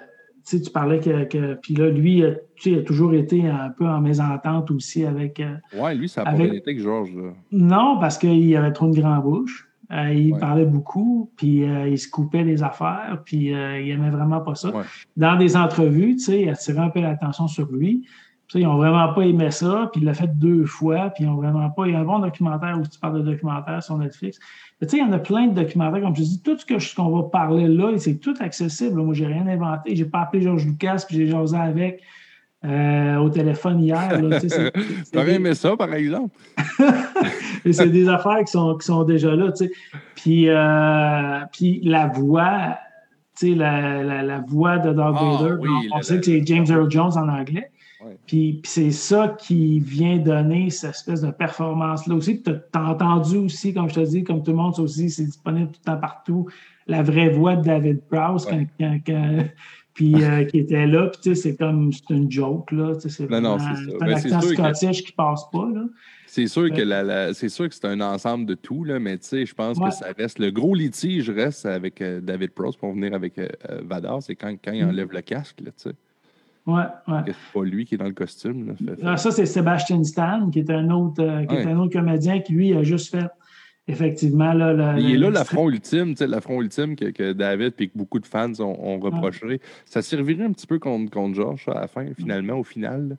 tu 0.44 0.70
parlais 0.72 1.00
que, 1.00 1.54
Puis 1.54 1.74
là, 1.74 1.90
lui, 1.90 2.24
il 2.64 2.78
a 2.78 2.82
toujours 2.82 3.14
été 3.14 3.46
un 3.48 3.70
peu 3.70 3.86
en 3.86 4.00
mésentente 4.00 4.70
aussi 4.70 5.04
avec. 5.04 5.40
Euh, 5.40 5.54
oui, 5.74 5.94
lui, 5.96 6.08
ça 6.08 6.24
n'a 6.24 6.32
pas 6.32 6.44
été 6.44 6.74
que 6.74 6.82
Georges. 6.82 7.16
Non, 7.52 7.98
parce 8.00 8.18
qu'il 8.18 8.56
avait 8.56 8.72
trop 8.72 8.86
une 8.86 8.98
grande 8.98 9.22
bouche. 9.22 9.68
il 9.90 10.36
parlait 10.38 10.66
beaucoup, 10.66 11.30
puis 11.36 11.64
il 11.64 11.98
se 11.98 12.08
coupait 12.08 12.44
des 12.44 12.62
affaires, 12.62 13.20
puis 13.24 13.46
il 13.48 13.86
n'aimait 13.86 14.10
vraiment 14.10 14.40
pas 14.40 14.54
ça. 14.54 14.72
Dans 15.16 15.36
des 15.36 15.56
entrevues, 15.56 16.16
tu 16.16 16.24
sais, 16.24 16.42
il 16.42 16.48
attirait 16.48 16.78
un 16.78 16.90
peu 16.90 17.00
l'attention 17.00 17.48
sur 17.48 17.70
lui 17.70 18.04
ils 18.58 18.64
n'ont 18.64 18.76
vraiment 18.76 19.12
pas 19.12 19.22
aimé 19.22 19.50
ça, 19.50 19.88
puis 19.92 20.00
il 20.00 20.04
l'a 20.04 20.14
fait 20.14 20.38
deux 20.38 20.64
fois, 20.64 21.10
puis 21.10 21.24
ils 21.24 21.26
n'ont 21.26 21.36
vraiment 21.36 21.70
pas. 21.70 21.86
Il 21.86 21.92
y 21.92 21.94
a 21.94 22.00
un 22.00 22.04
bon 22.04 22.18
documentaire 22.18 22.78
où 22.78 22.86
tu 22.86 22.98
parles 22.98 23.22
de 23.22 23.30
documentaire 23.30 23.82
sur 23.82 23.96
Netflix. 23.96 24.40
Tu 24.80 24.88
sais, 24.88 24.96
il 24.96 25.00
y 25.00 25.02
en 25.02 25.12
a 25.12 25.18
plein 25.18 25.46
de 25.46 25.54
documentaires, 25.54 26.00
comme 26.00 26.16
je 26.16 26.22
dis, 26.22 26.40
tout 26.42 26.58
ce 26.58 26.64
que 26.64 26.96
qu'on 26.96 27.10
va 27.10 27.28
parler 27.28 27.68
là, 27.68 27.92
c'est 27.98 28.14
tout 28.14 28.34
accessible. 28.40 29.02
Moi, 29.02 29.14
j'ai 29.14 29.26
rien 29.26 29.46
inventé. 29.46 29.94
J'ai 29.94 30.06
pas 30.06 30.20
appelé 30.20 30.42
Georges 30.42 30.64
Lucas, 30.64 31.04
puis 31.06 31.16
j'ai 31.16 31.26
jasé 31.26 31.56
avec 31.56 32.02
euh, 32.64 33.16
au 33.16 33.28
téléphone 33.28 33.80
hier. 33.80 34.20
Tu 34.40 35.18
aurais 35.18 35.34
aimé 35.34 35.54
ça, 35.54 35.76
par 35.76 35.92
exemple? 35.92 36.34
c'est 37.72 37.90
des 37.90 38.08
affaires 38.08 38.38
qui 38.44 38.52
sont, 38.52 38.76
qui 38.76 38.86
sont 38.86 39.04
déjà 39.04 39.34
là, 39.34 39.52
tu 39.52 39.66
sais. 39.66 39.72
Puis, 40.14 40.48
euh, 40.48 41.40
puis 41.52 41.80
la 41.84 42.06
voix, 42.06 42.78
tu 43.38 43.50
sais, 43.50 43.54
la, 43.54 44.02
la, 44.02 44.22
la, 44.22 44.40
voix 44.40 44.78
de 44.78 44.92
Darth 44.92 45.16
ah, 45.18 45.38
Vader, 45.40 45.56
on, 45.92 46.02
sait 46.02 46.18
que 46.18 46.26
c'est 46.26 46.46
James 46.46 46.66
Earl 46.68 46.90
Jones 46.90 47.12
en 47.16 47.28
anglais. 47.28 47.70
Puis, 48.26 48.62
c'est 48.64 48.90
ça 48.90 49.36
qui 49.38 49.80
vient 49.80 50.18
donner 50.18 50.70
cette 50.70 50.90
espèce 50.90 51.20
de 51.22 51.30
performance-là 51.30 52.14
aussi. 52.14 52.42
Tu 52.42 52.50
as, 52.50 52.90
entendu 52.90 53.36
aussi, 53.36 53.74
comme 53.74 53.88
je 53.88 53.94
te 53.94 54.00
dis, 54.00 54.24
comme 54.24 54.42
tout 54.42 54.52
le 54.52 54.56
monde, 54.56 54.74
ça 54.74 54.82
aussi, 54.82 55.10
c'est 55.10 55.24
disponible 55.24 55.70
tout 55.72 55.80
le 55.84 55.92
temps 55.92 56.00
partout, 56.00 56.48
la 56.86 57.02
vraie 57.02 57.28
voix 57.30 57.56
de 57.56 57.64
David 57.64 58.00
Prowse 58.10 58.46
puis, 59.94 60.24
euh, 60.24 60.44
qui 60.44 60.58
était 60.58 60.86
là. 60.86 61.08
Puis, 61.08 61.20
tu 61.20 61.34
sais, 61.34 61.42
c'est 61.42 61.56
comme, 61.56 61.92
c'est 61.92 62.14
une 62.14 62.30
joke, 62.30 62.72
là. 62.72 62.94
C'est 63.00 63.28
non, 63.28 63.40
non, 63.40 63.58
c'est 63.58 63.94
un 64.02 64.06
ben, 64.06 64.14
accent 64.14 64.40
scottish 64.40 65.04
qui 65.04 65.12
passe 65.12 65.44
pas, 65.52 65.68
là. 65.74 65.84
C'est 66.26 66.46
sûr, 66.46 66.70
que 66.70 66.80
la, 66.80 67.34
c'est 67.34 67.48
sûr 67.48 67.68
que 67.68 67.74
c'est 67.74 67.86
un 67.86 68.00
ensemble 68.00 68.46
de 68.46 68.54
tout, 68.54 68.84
là, 68.84 69.00
mais 69.00 69.18
tu 69.18 69.26
sais, 69.26 69.44
je 69.44 69.52
pense 69.52 69.78
que 69.78 69.90
ça 69.90 70.06
reste. 70.16 70.38
Le 70.38 70.50
gros 70.52 70.74
litige 70.74 71.28
reste 71.28 71.66
avec 71.66 72.00
euh, 72.00 72.20
David 72.20 72.52
Prowse 72.52 72.76
pour 72.76 72.92
venir 72.92 73.14
avec 73.14 73.36
euh, 73.36 73.48
Vadar, 73.82 74.22
c'est 74.22 74.36
quand, 74.36 74.54
quand 74.64 74.72
il 74.72 74.84
mm. 74.84 74.88
enlève 74.88 75.12
le 75.12 75.22
casque, 75.22 75.60
là, 75.60 75.72
tu 75.72 75.90
sais. 75.90 75.94
Ouais, 76.66 76.82
ouais. 77.08 77.20
C'est 77.26 77.52
pas 77.52 77.64
lui 77.64 77.84
qui 77.84 77.94
est 77.94 77.98
dans 77.98 78.04
le 78.04 78.12
costume. 78.12 78.76
Ah, 79.02 79.16
ça, 79.16 79.30
c'est 79.30 79.46
Sébastien 79.46 80.02
Stan, 80.04 80.50
qui 80.50 80.60
est 80.60 80.70
un 80.70 80.90
autre, 80.90 81.22
euh, 81.22 81.44
qui 81.44 81.54
est 81.54 81.66
un 81.66 81.78
autre 81.78 81.92
comédien 81.92 82.40
qui, 82.40 82.52
lui, 82.52 82.74
a 82.74 82.82
juste 82.82 83.10
fait 83.10 83.28
effectivement. 83.88 84.52
Là, 84.52 84.96
il 84.98 85.14
est 85.14 85.18
là 85.18 85.30
l'affront 85.30 85.68
ultime, 85.68 86.14
l'affront 86.20 86.60
ultime 86.62 86.94
que, 86.96 87.06
que, 87.06 87.32
David 87.32 87.74
et 87.78 87.88
que 87.88 87.98
beaucoup 87.98 88.20
de 88.20 88.26
fans 88.26 88.52
ont, 88.60 89.00
reproché. 89.00 89.60
Ça 89.84 90.02
servirait 90.02 90.44
un 90.44 90.52
petit 90.52 90.66
peu 90.66 90.78
contre, 90.78 91.10
contre 91.10 91.34
George 91.34 91.64
à 91.68 91.80
la 91.80 91.86
fin, 91.88 92.06
finalement, 92.16 92.54
au 92.54 92.64
final. 92.64 93.16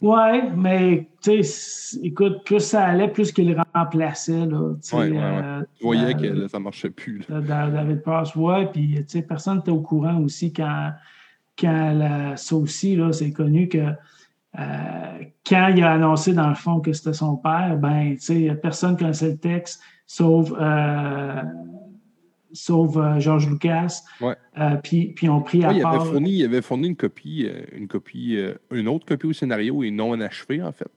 Ouais, 0.00 0.50
mais 0.56 1.08
tu 1.22 1.42
sais, 1.42 1.98
écoute, 2.02 2.44
plus 2.44 2.60
ça 2.60 2.86
allait, 2.86 3.08
plus 3.08 3.32
qu'il 3.32 3.54
remplaçait. 3.74 4.46
Là, 4.46 4.60
ouais, 4.92 5.12
euh, 5.14 5.60
tu 5.76 5.84
voyais 5.84 6.14
que 6.14 6.48
ça 6.48 6.58
marchait 6.58 6.90
plus. 6.90 7.22
David 7.28 8.02
Pass, 8.02 8.34
ouais, 8.34 8.66
puis 8.72 9.04
personne 9.28 9.58
n'était 9.58 9.70
au 9.70 9.82
courant 9.82 10.22
aussi 10.22 10.52
quand 10.52 10.92
quand 11.60 12.34
ça 12.36 12.56
aussi, 12.56 12.98
c'est 13.12 13.32
connu 13.32 13.68
que 13.68 13.86
euh, 14.58 15.24
quand 15.46 15.68
il 15.68 15.82
a 15.82 15.92
annoncé 15.92 16.32
dans 16.32 16.48
le 16.48 16.54
fond 16.54 16.80
que 16.80 16.92
c'était 16.92 17.12
son 17.12 17.36
père, 17.36 17.76
ben, 17.76 18.16
personne 18.60 18.92
ne 18.92 18.98
connaissait 18.98 19.30
le 19.30 19.36
texte, 19.36 19.80
sauf, 20.06 20.52
euh, 20.58 21.42
sauf 22.52 22.96
euh, 22.96 23.20
George 23.20 23.48
Lucas. 23.48 24.02
puis, 24.82 25.12
puis 25.14 25.28
on 25.28 25.40
pris 25.40 25.64
à 25.64 25.72
il 25.72 25.84
Avait 25.84 26.04
fourni, 26.04 26.38
il 26.38 26.44
avait 26.44 26.62
fourni 26.62 26.88
une 26.88 26.96
copie, 26.96 27.48
une 27.72 27.86
copie, 27.86 28.38
une 28.72 28.88
autre 28.88 29.06
copie 29.06 29.26
au 29.26 29.32
scénario 29.32 29.84
et 29.84 29.90
non 29.90 30.14
inachevé, 30.14 30.62
en 30.62 30.72
fait. 30.72 30.90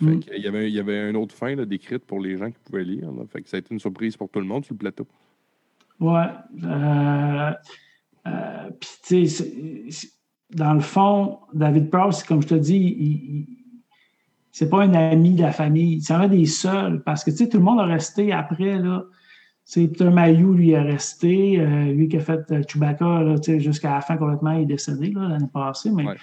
Mm. 0.00 0.20
il, 0.36 0.42
y 0.42 0.48
avait, 0.48 0.68
il 0.68 0.74
y 0.74 0.80
avait 0.80 1.08
une 1.08 1.16
autre 1.16 1.34
fin 1.34 1.54
décrite 1.54 2.04
pour 2.04 2.20
les 2.20 2.36
gens 2.36 2.50
qui 2.50 2.58
pouvaient 2.64 2.84
lire. 2.84 3.08
Fait 3.32 3.40
que 3.40 3.48
ça 3.48 3.56
a 3.56 3.60
été 3.60 3.72
une 3.72 3.80
surprise 3.80 4.16
pour 4.16 4.28
tout 4.28 4.40
le 4.40 4.46
monde 4.46 4.64
sur 4.64 4.74
le 4.74 4.78
plateau. 4.78 5.06
Ouais. 5.98 6.26
Euh, 8.26 8.62
euh, 8.62 8.70
puis, 8.78 8.90
tu 9.04 9.26
sais, 9.28 10.08
dans 10.50 10.74
le 10.74 10.80
fond, 10.80 11.38
David 11.54 11.90
Prowse, 11.90 12.22
comme 12.22 12.42
je 12.42 12.48
te 12.48 12.54
dis, 12.54 12.76
il, 12.76 13.46
c'est 14.50 14.68
pas 14.68 14.82
un 14.82 14.94
ami 14.94 15.34
de 15.34 15.42
la 15.42 15.52
famille. 15.52 16.00
C'est 16.02 16.12
un 16.12 16.28
des 16.28 16.46
seuls. 16.46 17.02
Parce 17.02 17.24
que, 17.24 17.30
tu 17.30 17.38
sais, 17.38 17.48
tout 17.48 17.58
le 17.58 17.64
monde 17.64 17.80
a 17.80 17.84
resté 17.84 18.32
après, 18.32 18.78
là. 18.78 19.04
C'est 19.64 19.86
Peter 19.86 20.10
Mayou, 20.10 20.54
lui, 20.54 20.72
est 20.72 20.80
resté. 20.80 21.58
Euh, 21.60 21.92
lui 21.92 22.08
qui 22.08 22.16
a 22.16 22.20
fait 22.20 22.40
Chewbacca, 22.68 23.36
jusqu'à 23.58 23.94
la 23.94 24.00
fin, 24.00 24.16
complètement, 24.16 24.52
il 24.52 24.62
est 24.62 24.66
décédé, 24.66 25.12
l'année 25.14 25.46
passée. 25.52 25.90
Mais, 25.90 26.04
tu 26.04 26.18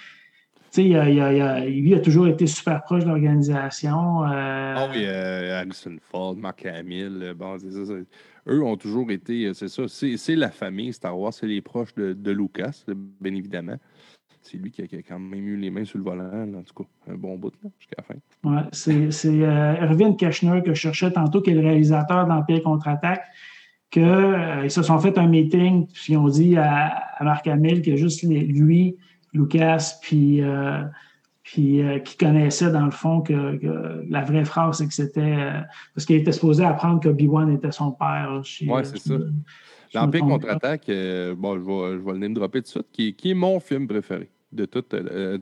sais, 0.70 0.84
il, 0.84 0.96
a, 0.96 1.60
lui 1.64 1.94
a 1.94 2.00
toujours 2.00 2.28
été 2.28 2.46
super 2.46 2.82
proche 2.82 3.02
de 3.02 3.08
l'organisation. 3.08 4.24
Euh... 4.26 4.74
Oh 4.78 4.88
oui, 4.92 5.04
euh, 5.04 5.58
Harrison 5.58 5.96
Ford, 6.00 6.36
Mark 6.36 6.64
Hamill, 6.66 7.32
bon, 7.36 7.58
c'est 7.58 7.72
ça, 7.72 7.94
Eux 8.50 8.62
ont 8.62 8.76
toujours 8.76 9.10
été, 9.10 9.46
euh, 9.46 9.54
c'est 9.54 9.68
ça, 9.68 9.84
c'est 9.88 10.36
la 10.36 10.50
famille 10.50 10.92
Star 10.92 11.18
Wars, 11.18 11.32
c'est 11.32 11.46
les 11.46 11.60
proches 11.60 11.94
de, 11.94 12.30
Lucas, 12.30 12.84
bien 13.20 13.34
évidemment. 13.34 13.76
C'est 14.42 14.56
lui 14.56 14.70
qui 14.70 14.82
a, 14.82 14.86
quand 14.86 15.18
même 15.18 15.46
eu 15.46 15.56
les 15.56 15.70
mains 15.70 15.84
sur 15.84 15.98
le 15.98 16.04
volant, 16.04 16.30
en 16.54 16.62
tout 16.62 16.82
cas, 16.82 17.12
un 17.12 17.14
bon 17.14 17.36
bout 17.36 17.52
jusqu'à 17.78 17.96
la 17.98 18.04
fin. 18.04 18.68
C'est 18.72 19.08
euh, 19.26 19.74
Erwin 19.82 20.16
Keschner 20.16 20.62
que 20.64 20.74
je 20.74 20.80
cherchais 20.80 21.12
tantôt, 21.12 21.42
qui 21.42 21.50
est 21.50 21.54
le 21.54 21.60
réalisateur 21.60 22.26
d'Empire 22.26 22.62
contre-attaque, 22.62 23.22
qu'ils 23.90 24.02
euh, 24.02 24.68
se 24.68 24.82
sont 24.82 24.98
fait 24.98 25.18
un 25.18 25.26
meeting, 25.26 25.86
puis 25.88 26.14
ils 26.14 26.16
ont 26.16 26.28
dit 26.28 26.56
à, 26.56 26.86
à 27.18 27.24
Marc 27.24 27.46
Hamill 27.46 27.82
que 27.82 27.96
juste 27.96 28.22
lui, 28.22 28.96
Lucas, 29.32 29.98
puis, 30.00 30.42
euh, 30.42 30.82
puis 31.52 31.82
euh, 31.82 31.98
qui 31.98 32.16
connaissait 32.16 32.70
dans 32.70 32.84
le 32.84 32.92
fond 32.92 33.22
que, 33.22 33.58
la 34.08 34.22
vraie 34.22 34.44
phrase, 34.44 34.78
c'est 34.78 34.86
que 34.86 34.94
c'était 34.94 35.20
euh, 35.20 35.60
parce 35.94 36.06
qu'il 36.06 36.14
était 36.14 36.30
supposé 36.30 36.64
apprendre 36.64 37.00
que 37.00 37.08
Obi-Wan 37.08 37.50
était 37.50 37.72
son 37.72 37.90
père. 37.90 38.40
Oui, 38.40 38.82
c'est 38.84 38.98
ça. 38.98 39.14
L'Empire 39.92 40.20
contre-attaque, 40.20 40.86
bon, 40.86 41.58
je 41.58 41.64
vais, 41.64 41.98
je 41.98 42.04
vais, 42.04 42.12
le 42.12 42.18
name 42.18 42.34
dropper 42.34 42.60
tout 42.60 42.66
de 42.66 42.68
suite, 42.68 42.86
qui, 42.92 43.14
qui 43.14 43.32
est 43.32 43.34
mon 43.34 43.58
film 43.58 43.88
préféré 43.88 44.30
de 44.52 44.64
tout. 44.64 44.82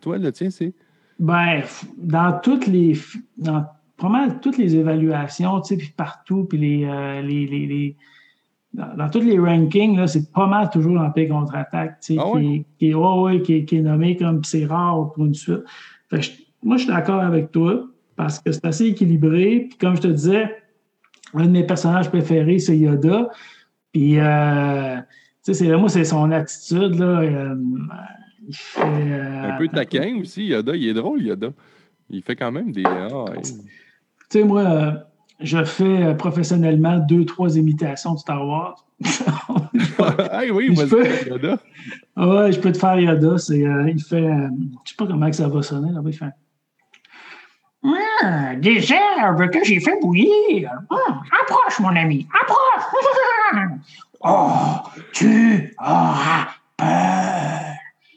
toi, 0.01 0.17
le 0.17 0.33
tien, 0.33 0.49
c'est? 0.49 0.73
Ben, 1.19 1.63
dans 1.99 2.41
toutes 2.43 2.67
les. 2.67 2.95
Dans 3.37 3.67
toutes 4.41 4.57
les 4.57 4.77
évaluations, 4.77 5.61
tu 5.61 5.69
sais, 5.69 5.77
puis 5.77 5.93
partout, 5.95 6.45
puis 6.45 6.57
les, 6.57 7.21
les, 7.23 7.47
les 7.47 7.97
dans, 8.73 9.11
tous 9.11 9.21
les 9.21 9.39
rankings, 9.39 10.07
c'est 10.07 10.33
pas 10.33 10.47
mal 10.47 10.71
toujours 10.71 10.95
l'Empire 10.95 11.29
contre-attaque, 11.29 11.99
ah 12.17 12.33
qui, 12.39 12.65
qui, 12.79 13.77
est 13.77 13.83
nommé 13.83 14.17
comme 14.17 14.45
c'est 14.45 14.65
rare 14.65 15.13
pour 15.13 15.27
une 15.27 15.35
suite. 15.35 15.65
Moi, 16.63 16.77
je 16.77 16.83
suis 16.83 16.93
d'accord 16.93 17.21
avec 17.21 17.53
toi 17.53 17.87
parce 18.17 18.41
que 18.41 18.53
c'est 18.53 18.65
assez 18.65 18.87
équilibré. 18.87 19.67
Puis 19.69 19.79
comme 19.79 19.97
je 19.97 20.03
te 20.03 20.09
disais, 20.09 20.57
un 21.35 21.45
de 21.45 21.51
mes 21.51 21.65
personnages 21.65 22.09
préférés, 22.09 22.59
c'est 22.59 22.77
Yoda. 22.77 23.31
Puis, 23.93 24.19
euh, 24.19 24.97
tu 25.45 25.55
sais, 25.55 25.77
moi, 25.77 25.89
c'est 25.89 26.05
son 26.05 26.31
attitude, 26.31 26.99
là. 26.99 27.21
Euh, 27.21 27.57
il 28.47 28.57
fait, 28.57 28.81
euh, 28.81 29.53
un 29.53 29.59
peu 29.59 29.69
taquin 29.69 30.19
aussi, 30.21 30.47
Yoda. 30.47 30.75
Il 30.75 30.89
est 30.89 30.95
drôle, 30.95 31.23
Yoda. 31.23 31.51
Il 32.11 32.23
fait 32.23 32.37
quand 32.37 32.53
même 32.53 32.73
des. 32.73 32.85
Ah, 32.87 33.25
tu 33.43 33.53
sais, 34.31 34.45
moi, 34.45 35.08
je 35.41 35.64
fais 35.64 36.03
euh, 36.03 36.14
professionnellement 36.14 36.99
deux, 36.99 37.24
trois 37.24 37.57
imitations 37.57 38.14
de 38.14 38.18
Star 38.18 38.47
Wars. 38.47 38.84
ah 39.99 40.43
oui, 40.53 40.74
je 40.74 40.84
peux... 40.84 41.28
Yoda. 41.28 41.59
Ouais, 42.16 42.53
je 42.53 42.59
peux 42.59 42.72
te 42.72 42.78
faire 42.78 42.99
Yoda. 42.99 43.39
C'est, 43.39 43.64
euh, 43.64 43.89
il 43.89 44.03
fait. 44.03 44.16
Euh, 44.16 44.49
je 44.84 44.91
sais 44.91 44.97
pas 44.97 45.07
comment 45.07 45.32
ça 45.32 45.49
va 45.49 45.62
sonner. 45.62 45.93
Là, 45.93 46.01
il 46.05 46.12
fait. 46.12 46.32
Mmh, 47.82 48.61
des 48.61 48.93
herbes 48.93 49.51
que 49.51 49.62
j'ai 49.62 49.78
fait 49.78 50.01
bouillir? 50.01 50.72
Mmh, 50.91 51.12
approche, 51.43 51.78
mon 51.78 51.95
ami, 51.95 52.26
approche. 52.43 53.78
oh, 54.20 54.89
tu 55.12 55.72
auras 55.78 56.49
peur. 56.76 57.76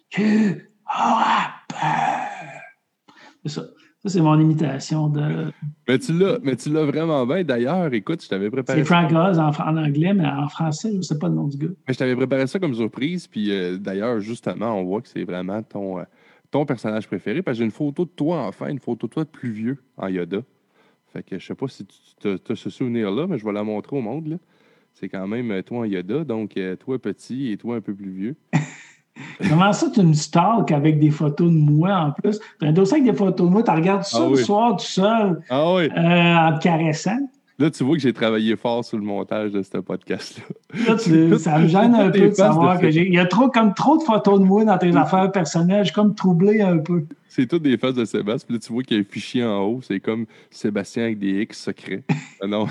Tu 0.10 0.68
auras 0.88 1.52
peur. 1.68 3.16
C'est 3.44 3.50
ça. 3.50 3.62
Ça, 4.04 4.10
c'est 4.10 4.22
mon 4.22 4.40
imitation 4.40 5.10
de. 5.10 5.52
Mais 5.88 6.00
tu 6.00 6.18
l'as, 6.18 6.40
mais 6.42 6.56
tu 6.56 6.72
l'as 6.72 6.86
vraiment 6.86 7.24
bien. 7.28 7.44
D'ailleurs, 7.44 7.94
écoute, 7.94 8.24
je 8.24 8.30
t'avais 8.30 8.50
préparé. 8.50 8.80
C'est 8.80 8.86
Frank 8.86 9.12
Oz 9.12 9.38
en, 9.38 9.78
anglais, 9.78 10.16
mais 10.16 10.26
en 10.26 10.48
français, 10.48 10.90
je 10.92 10.98
ne 10.98 11.02
sais 11.04 11.20
pas 11.20 11.30
le 11.30 11.36
nom 11.36 11.48
du 11.48 11.58
gars. 11.58 11.74
Mais 11.88 11.94
je 11.94 12.00
t'avais 12.00 12.16
préparé 12.16 12.48
ça 12.48 12.58
comme 12.58 12.74
surprise. 12.74 13.28
Puis 13.28 13.52
euh, 13.52 13.78
d'ailleurs, 13.78 14.20
justement, 14.20 14.74
on 14.80 14.86
voit 14.86 15.02
que 15.02 15.08
c'est 15.08 15.24
vraiment 15.24 15.62
ton, 15.62 16.00
euh, 16.00 16.04
ton 16.50 16.66
personnage 16.66 17.06
préféré. 17.06 17.44
Parce 17.44 17.58
que 17.58 17.60
j'ai 17.60 17.66
une 17.66 17.72
photo 17.72 18.06
de 18.06 18.10
toi, 18.10 18.48
enfin, 18.48 18.70
une 18.70 18.80
photo 18.80 19.06
de 19.06 19.14
toi 19.14 19.24
de 19.24 19.30
plus 19.30 19.52
vieux 19.52 19.78
en 19.98 20.08
Yoda. 20.08 20.42
Fait 21.14 21.22
que 21.22 21.38
je 21.38 21.46
sais 21.46 21.56
pas 21.56 21.68
si 21.68 21.86
tu 21.86 22.28
as 22.28 22.56
ce 22.56 22.70
souvenir-là, 22.72 23.28
mais 23.28 23.38
je 23.38 23.46
vais 23.46 23.54
la 23.54 23.64
montrer 23.64 23.96
au 23.96 24.02
monde. 24.02 24.40
C'est 24.94 25.10
quand 25.10 25.28
même 25.28 25.52
euh, 25.52 25.62
toi 25.62 25.80
en 25.80 25.86
Yoda, 25.86 26.24
donc 26.24 26.60
toi 26.80 26.98
petit 26.98 27.52
et 27.52 27.58
toi 27.58 27.76
un 27.76 27.82
peu 27.82 27.94
plus 27.94 28.10
vieux. 28.10 28.36
Comment 29.48 29.74
ça, 29.74 29.90
tu 29.90 30.02
me 30.02 30.14
stalk 30.14 30.72
avec 30.72 31.00
des 31.00 31.10
photos 31.10 31.52
de 31.52 31.58
moi 31.58 31.96
en 31.96 32.12
plus? 32.12 32.40
Tu 32.60 32.66
as 32.66 32.70
un 32.70 32.72
dossier 32.72 32.98
avec 32.98 33.12
des 33.12 33.18
photos 33.18 33.48
de 33.48 33.52
moi, 33.52 33.64
tu 33.64 33.72
regardes 33.72 34.04
ça 34.04 34.20
ah 34.22 34.30
le 34.30 34.36
soir 34.36 34.78
tout 34.78 34.86
seul 34.86 35.42
ah 35.50 35.62
euh, 35.62 35.88
en 35.90 36.58
te 36.58 36.64
caressant. 36.64 37.20
Là, 37.62 37.70
tu 37.70 37.84
vois 37.84 37.96
que 37.96 38.02
j'ai 38.02 38.12
travaillé 38.12 38.56
fort 38.56 38.84
sur 38.84 38.98
le 38.98 39.04
montage 39.04 39.52
de 39.52 39.62
ce 39.62 39.78
podcast-là. 39.78 40.98
ça 41.38 41.60
me 41.60 41.68
gêne 41.68 41.94
un 41.94 42.10
peu 42.10 42.30
de 42.30 42.34
savoir 42.34 42.80
que 42.80 42.90
j'ai. 42.90 43.06
Il 43.06 43.14
y 43.14 43.20
a 43.20 43.28
trop, 43.28 43.50
comme 43.50 43.76
trop 43.76 44.00
de 44.00 44.02
photos 44.02 44.40
de 44.40 44.46
moi 44.46 44.66
dans 44.66 44.80
tes 44.80 44.96
affaires 44.96 45.32
personnelles. 45.32 45.84
Je 45.84 45.90
suis 45.90 45.94
comme 45.94 46.16
troublé 46.16 46.62
un 46.62 46.80
peu. 46.80 47.06
C'est 47.28 47.46
toutes 47.46 47.62
des 47.62 47.78
faces 47.78 47.94
de 47.94 48.04
Sébastien. 48.04 48.48
Puis 48.48 48.56
là, 48.56 48.60
tu 48.60 48.74
vois 48.74 48.82
qu'il 48.82 48.98
y 48.98 49.00
a 49.00 49.04
un 49.04 49.06
fichier 49.06 49.44
en 49.44 49.60
haut. 49.60 49.80
C'est 49.84 50.00
comme 50.00 50.26
Sébastien 50.50 51.04
avec 51.04 51.20
des 51.20 51.44
X 51.44 51.66
secrets. 51.66 52.04
Non, 52.42 52.66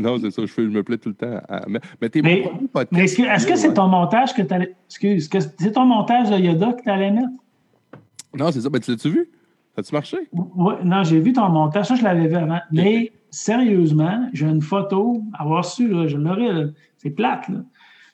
non, 0.00 0.18
c'est 0.20 0.30
ça. 0.30 0.42
Je, 0.46 0.60
me 0.60 0.82
plais 0.84 0.98
tout 0.98 1.08
le 1.08 1.16
temps. 1.16 1.40
À... 1.48 1.62
Mais, 1.66 2.08
t'es 2.08 2.22
mais, 2.22 2.48
mais 2.92 3.04
est-ce 3.04 3.46
que 3.48 3.56
c'est 3.56 3.74
ton 3.74 3.88
montage 3.88 4.32
que 4.32 4.42
tu 4.42 4.54
allais. 4.54 4.76
Excuse, 4.86 5.28
c'est 5.58 5.72
ton 5.72 5.86
montage 5.86 6.30
de 6.30 6.36
Yoda 6.36 6.72
que 6.74 6.84
tu 6.84 6.88
allais 6.88 7.10
mettre? 7.10 7.30
Non, 8.32 8.52
c'est 8.52 8.60
ça. 8.60 8.70
Ben, 8.70 8.78
tu 8.78 8.92
l'as-tu 8.92 9.10
vu? 9.10 9.28
As-tu 9.76 9.92
marché? 9.92 10.18
Oui, 10.32 10.74
non, 10.84 11.02
j'ai 11.02 11.18
vu 11.18 11.32
ton 11.32 11.48
montage. 11.48 11.86
Ça, 11.86 11.96
je 11.96 12.04
l'avais 12.04 12.28
vu 12.28 12.36
avant. 12.36 12.60
Mais 12.70 13.10
sérieusement, 13.30 14.28
j'ai 14.32 14.46
une 14.46 14.62
photo, 14.62 15.22
avoir 15.38 15.64
su, 15.64 15.88
là, 15.88 16.06
je 16.06 16.16
l'aurais, 16.16 16.66
c'est 16.96 17.10
plate, 17.10 17.48
là. 17.48 17.60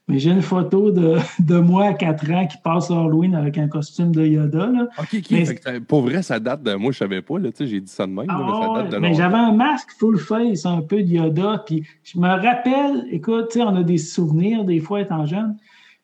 Mais 0.07 0.19
j'ai 0.19 0.31
une 0.31 0.43
photo 0.43 0.91
de, 0.91 1.17
de, 1.41 1.59
moi 1.59 1.87
à 1.87 1.95
4 1.95 2.31
ans 2.33 2.47
qui 2.47 2.59
passe 2.59 2.91
Halloween 2.91 3.35
avec 3.35 3.57
un 3.57 3.69
costume 3.69 4.15
de 4.15 4.27
Yoda. 4.27 4.67
Là. 4.67 4.89
OK, 4.99 5.15
OK. 5.15 5.81
pour 5.89 6.03
vrai, 6.03 6.23
ça 6.23 6.39
date 6.39 6.63
de. 6.63 6.75
Moi, 6.75 6.93
je 6.93 6.99
savais 6.99 7.23
pas, 7.23 7.39
là, 7.39 7.49
j'ai 7.59 7.81
dit 7.81 7.91
ça 7.91 8.07
de 8.07 8.13
même. 8.13 8.27
mais 8.27 8.67
ça 8.67 8.83
date 8.83 8.93
de 8.93 8.99
mais 8.99 9.15
j'avais 9.15 9.37
un 9.37 9.53
masque 9.53 9.91
full 9.99 10.19
face, 10.19 10.67
un 10.67 10.83
peu 10.83 11.03
de 11.03 11.09
Yoda. 11.09 11.63
Puis 11.65 11.85
je 12.03 12.19
me 12.19 12.29
rappelle, 12.29 13.07
écoute, 13.11 13.57
on 13.57 13.77
a 13.77 13.83
des 13.83 13.99
souvenirs 13.99 14.65
des 14.65 14.81
fois 14.81 15.01
étant 15.01 15.25
jeune. 15.25 15.57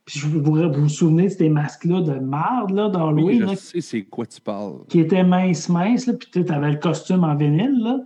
Puis 0.07 0.19
je 0.19 0.27
vous, 0.27 0.43
vous, 0.43 0.73
vous 0.73 0.89
souvenez 0.89 1.25
de 1.25 1.29
ces 1.29 1.51
masques-là 1.51 2.01
de 2.01 2.19
marde 2.19 2.71
là, 2.71 2.89
d'Halloween. 2.89 3.45
Oui, 3.45 3.51
je 3.51 3.55
sais 3.55 3.81
c'est 3.83 4.03
quoi 4.03 4.25
tu 4.25 4.41
parles. 4.41 4.79
Qui 4.89 5.01
étaient 5.01 5.23
mince, 5.23 5.69
mince, 5.69 6.07
là, 6.07 6.15
puis 6.15 6.43
tu 6.43 6.53
avais 6.53 6.71
le 6.71 6.79
costume 6.79 7.23
en 7.23 7.35
vinyle. 7.37 7.79
Là. 7.83 7.99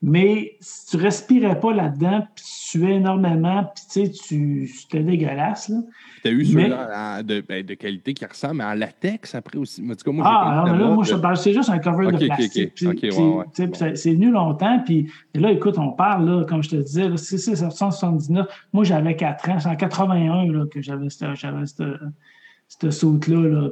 Mais 0.00 0.56
si 0.60 0.86
tu 0.86 0.96
respirais 0.96 1.58
pas 1.58 1.72
là-dedans, 1.72 2.20
puis 2.32 2.44
tu 2.44 2.52
suais 2.52 2.94
énormément, 2.94 3.64
puis 3.64 3.84
tu 3.90 4.06
sais, 4.06 4.10
tu, 4.12 4.68
c'était 4.68 5.02
dégueulasse. 5.02 5.70
Là. 5.70 5.78
Tu 6.22 6.28
as 6.28 6.30
eu 6.30 6.44
ceux-là 6.44 7.22
de, 7.24 7.40
ben, 7.40 7.66
de, 7.66 7.74
qualité 7.74 8.14
qui 8.14 8.24
ressemble 8.24 8.60
à 8.60 8.76
latex 8.76 9.34
après 9.34 9.58
aussi. 9.58 9.82
moi, 9.82 9.96
ah, 10.24 10.64
non, 10.64 10.72
mais 10.72 10.78
là, 10.78 10.90
moi, 10.90 11.02
je 11.02 11.14
parle, 11.14 11.36
c'est 11.36 11.52
juste 11.52 11.68
un 11.68 11.80
cover 11.80 12.12
de 12.12 12.26
plastique. 12.26 12.72
c'est 12.76 14.12
venu 14.12 14.30
longtemps, 14.30 14.80
puis 14.84 15.10
là, 15.34 15.50
écoute, 15.50 15.78
on 15.78 15.90
parle, 15.90 16.30
là, 16.30 16.44
comme 16.44 16.62
je 16.62 16.70
te 16.70 16.76
disais, 16.76 17.08
c'est 17.16 17.36
1979. 17.50 18.46
Moi, 18.72 18.84
j'avais 18.84 19.16
4 19.16 19.50
ans. 19.50 19.58
C'est 19.58 19.68
en 19.68 19.74
81 19.74 20.52
là, 20.52 20.64
que 20.70 20.80
j'avais 20.80 21.08
cette 21.08 22.90
saute-là. 22.92 23.48
Là, 23.48 23.70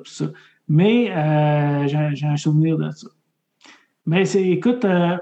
Mais 0.69 1.13
euh, 1.13 1.87
j'ai 1.87 2.27
un 2.27 2.37
souvenir 2.37 2.79
de 2.79 2.91
ça. 2.91 3.07
Mais 4.07 4.25
c'est, 4.25 4.49
écoute, 4.49 4.85
euh, 4.85 5.17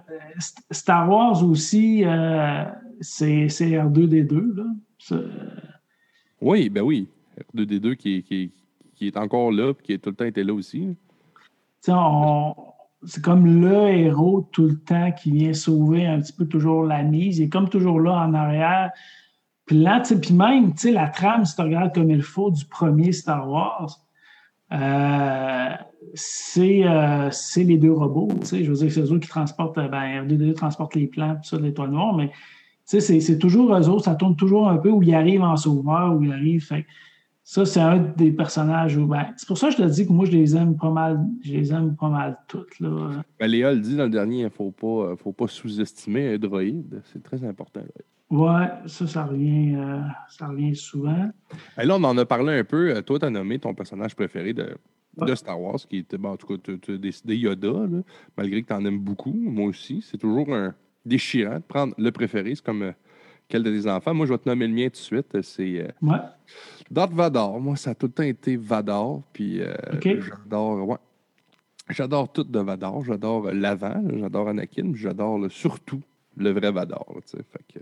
Star 0.71 1.09
Wars 1.09 1.43
aussi, 1.43 2.05
euh, 2.05 2.65
c'est, 3.01 3.47
R2D2. 3.49 4.57
Là. 4.57 5.21
Oui, 6.41 6.69
ben 6.69 6.83
oui. 6.83 7.09
R2D2 7.55 7.97
qui, 7.97 8.23
qui, 8.23 8.53
qui, 8.95 9.07
est 9.07 9.17
encore 9.17 9.51
là 9.51 9.71
et 9.71 9.83
qui 9.83 9.93
a 9.95 9.99
tout 9.99 10.11
le 10.11 10.17
temps 10.17 10.27
été 10.27 10.45
là 10.45 10.53
aussi. 10.53 10.95
c'est 11.81 13.23
comme 13.23 13.61
le 13.61 13.89
héros 13.89 14.49
tout 14.53 14.67
le 14.67 14.79
temps 14.79 15.11
qui 15.13 15.33
vient 15.33 15.55
sauver 15.55 16.07
un 16.07 16.21
petit 16.21 16.35
peu 16.35 16.47
toujours 16.47 16.85
la 16.85 17.03
mise. 17.03 17.39
Il 17.39 17.45
est 17.45 17.49
comme 17.49 17.71
toujours 17.71 18.01
là 18.01 18.27
en 18.27 18.35
arrière. 18.35 18.91
Puis 19.65 19.79
là, 19.79 20.03
puis 20.21 20.35
même, 20.35 20.75
la 20.85 21.09
trame, 21.09 21.47
si 21.47 21.57
tu 21.57 21.63
regardes 21.63 21.95
comme 21.95 22.11
il 22.11 22.23
faut 22.23 22.51
du 22.51 22.67
premier 22.67 23.13
Star 23.13 23.49
Wars, 23.49 24.04
euh, 24.73 25.71
euh, 26.59 27.29
c'est 27.31 27.65
les 27.65 27.77
deux 27.77 27.93
robots. 27.93 28.29
Je 28.43 28.71
veux 28.71 28.77
dire, 28.77 28.93
c'est 28.93 29.13
eux 29.13 29.19
qui 29.19 29.29
transportent, 29.29 29.79
euh, 29.79 29.89
ben, 29.89 30.27
R2D2 30.27 30.55
transporte 30.55 30.95
les 30.95 31.07
plans, 31.07 31.39
ça, 31.43 31.57
de 31.57 31.63
l'étoile 31.63 31.91
noire, 31.91 32.15
mais 32.15 32.31
c'est 32.85 33.39
toujours 33.39 33.75
eux 33.75 33.89
autres, 33.89 34.05
ça 34.05 34.15
tourne 34.15 34.37
toujours 34.37 34.69
un 34.69 34.77
peu 34.77 34.91
où 34.91 35.03
ils 35.03 35.15
arrivent 35.15 35.43
en 35.43 35.57
sauveur, 35.57 36.15
où 36.15 36.23
ils 36.23 36.33
arrivent. 36.33 36.69
Ça, 37.47 37.67
c'est 37.67 37.81
un 37.81 37.99
des 37.99 38.33
personnages 38.33 38.97
où, 38.97 39.07
ben, 39.07 39.27
c'est 39.37 39.47
pour 39.47 39.59
ça 39.59 39.69
que 39.69 39.75
je 39.75 39.83
te 39.83 39.89
dis 39.89 40.07
que 40.07 40.13
moi, 40.13 40.25
je 40.25 40.31
les 40.31 40.57
aime 40.57 40.79
pas 40.79 40.89
mal, 40.89 41.21
je 41.43 41.53
les 41.53 41.75
aime 41.75 41.95
pas 41.95 42.09
mal 42.09 42.39
toutes, 42.49 42.81
là. 42.81 43.11
Ben, 43.39 43.47
Léa 43.47 43.75
le 43.75 43.81
dit 43.81 43.97
dans 43.97 44.05
le 44.05 44.11
dernier, 44.11 44.39
il 44.41 44.45
ne 44.45 44.49
faut 44.49 44.71
pas, 44.71 45.15
faut 45.17 45.33
pas 45.33 45.47
sous-estimer 45.47 46.35
un 46.35 46.39
droïde. 46.39 47.03
C'est 47.13 47.23
très 47.23 47.45
important. 47.45 47.83
Ouais, 48.31 48.69
ça, 48.87 49.07
ça 49.07 49.25
revient, 49.27 49.75
euh, 49.77 50.01
ça 50.31 50.49
revient 50.49 50.75
souvent. 50.75 51.31
Et 51.79 51.85
là, 51.85 51.97
on 51.97 52.05
en 52.05 52.17
a 52.17 52.25
parlé 52.25 52.59
un 52.59 52.65
peu. 52.65 53.03
Toi, 53.03 53.19
tu 53.19 53.27
as 53.27 53.31
nommé 53.31 53.59
ton 53.59 53.75
personnage 53.75 54.17
préféré 54.17 54.55
de, 54.55 54.75
de 55.19 55.35
Star 55.35 55.61
Wars, 55.61 55.81
qui 55.87 55.99
était, 55.99 56.17
bon, 56.17 56.31
en 56.31 56.37
tout 56.39 56.47
cas, 56.47 56.77
tu 56.81 56.93
as 56.93 56.97
décidé 56.97 57.37
Yoda, 57.37 57.69
là, 57.69 58.01
malgré 58.39 58.63
que 58.63 58.69
tu 58.69 58.73
en 58.73 58.87
aimes 58.87 59.01
beaucoup. 59.01 59.35
Moi 59.35 59.67
aussi. 59.67 60.03
C'est 60.03 60.19
toujours 60.19 60.53
un 60.55 60.75
déchirant 61.05 61.57
de 61.57 61.65
prendre 61.65 61.95
le 61.99 62.11
préféré. 62.11 62.55
C'est 62.55 62.65
comme 62.65 62.83
euh, 62.85 62.93
quel 63.49 63.63
de 63.63 63.71
tes 63.71 63.89
enfants? 63.89 64.15
Moi, 64.15 64.27
je 64.27 64.33
vais 64.33 64.39
te 64.39 64.49
nommer 64.49 64.67
le 64.67 64.75
mien 64.75 64.85
tout 64.85 64.93
de 64.93 64.97
suite. 64.97 65.43
C'est 65.43 65.81
euh, 65.81 65.89
ouais. 66.03 66.19
Darth 66.91 67.13
Vador. 67.13 67.61
Moi, 67.61 67.77
ça 67.77 67.91
a 67.91 67.95
tout 67.95 68.07
le 68.07 68.13
temps 68.13 68.23
été 68.23 68.57
Vador. 68.57 69.23
Puis 69.33 69.61
euh, 69.61 69.75
j'adore. 70.03 70.89
Ouais. 70.89 70.97
J'adore 71.91 72.33
tout 72.33 72.45
de 72.45 72.59
Vador. 72.59 73.05
J'adore 73.05 73.53
l'avant. 73.53 74.03
J'adore 74.19 74.49
Anakin. 74.49 74.93
J'adore 74.95 75.51
surtout 75.51 76.01
le 76.37 76.51
vrai 76.51 76.73
Vador. 76.73 77.07
Fait 77.27 77.45
que, 77.73 77.81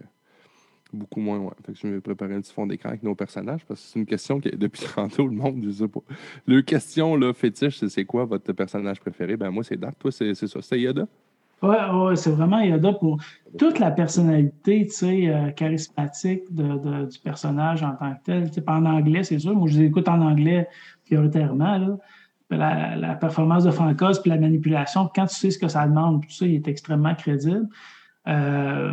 beaucoup 0.93 1.21
moins, 1.21 1.39
ouais. 1.39 1.53
Fait 1.65 1.73
que 1.73 1.79
je 1.79 1.87
vais 1.87 2.01
préparer 2.01 2.35
un 2.35 2.41
petit 2.41 2.53
fond 2.53 2.67
d'écran 2.67 2.91
avec 2.91 3.03
nos 3.03 3.15
personnages 3.15 3.65
parce 3.67 3.81
que 3.81 3.87
c'est 3.87 3.99
une 3.99 4.07
question 4.07 4.41
qui, 4.41 4.51
depuis 4.51 4.85
tantôt, 4.95 5.27
le 5.27 5.35
monde, 5.35 5.63
je 5.65 5.71
sais 5.71 5.89
pas. 5.89 6.03
Le 6.47 6.61
question 6.63 7.17
là, 7.17 7.33
fétiche, 7.33 7.85
c'est 7.87 8.05
quoi 8.05 8.25
votre 8.25 8.53
personnage 8.53 9.01
préféré? 9.01 9.37
Ben 9.37 9.51
moi, 9.51 9.63
c'est 9.63 9.77
Dark. 9.77 9.99
Toi, 9.99 10.11
c'est 10.11 10.35
ça. 10.35 10.61
C'est 10.61 10.81
Yoda? 10.81 11.07
Oui, 11.63 11.77
ouais, 11.77 12.17
c'est 12.17 12.31
vraiment 12.31 12.61
Yoda 12.61 12.93
pour 12.95 13.19
toute 13.57 13.79
la 13.79 13.91
personnalité, 13.91 14.89
euh, 15.05 15.51
charismatique 15.53 16.43
de, 16.51 17.07
du 17.07 17.19
personnage 17.21 17.83
en 17.83 17.95
tant 17.95 18.15
que 18.15 18.25
tel. 18.25 18.51
En 18.67 18.85
anglais, 18.85 19.23
c'est 19.23 19.39
sûr. 19.39 19.55
Moi, 19.55 19.69
je 19.69 19.79
les 19.79 19.87
écoute 19.87 20.09
en 20.09 20.21
anglais 20.21 20.69
prioritairement, 21.07 21.79
là. 21.79 21.99
La, 22.51 22.97
la, 22.97 23.15
performance 23.15 23.65
de 23.65 23.71
Francos 23.71 24.21
puis 24.21 24.29
la 24.29 24.37
manipulation, 24.37 25.09
quand 25.15 25.25
tu 25.25 25.37
sais 25.37 25.51
ce 25.51 25.59
que 25.59 25.69
ça 25.69 25.87
demande, 25.87 26.23
tout 26.23 26.31
ça, 26.31 26.45
il 26.45 26.57
est 26.57 26.69
extrêmement 26.69 27.15
crédible. 27.15 27.67
Euh, 28.29 28.93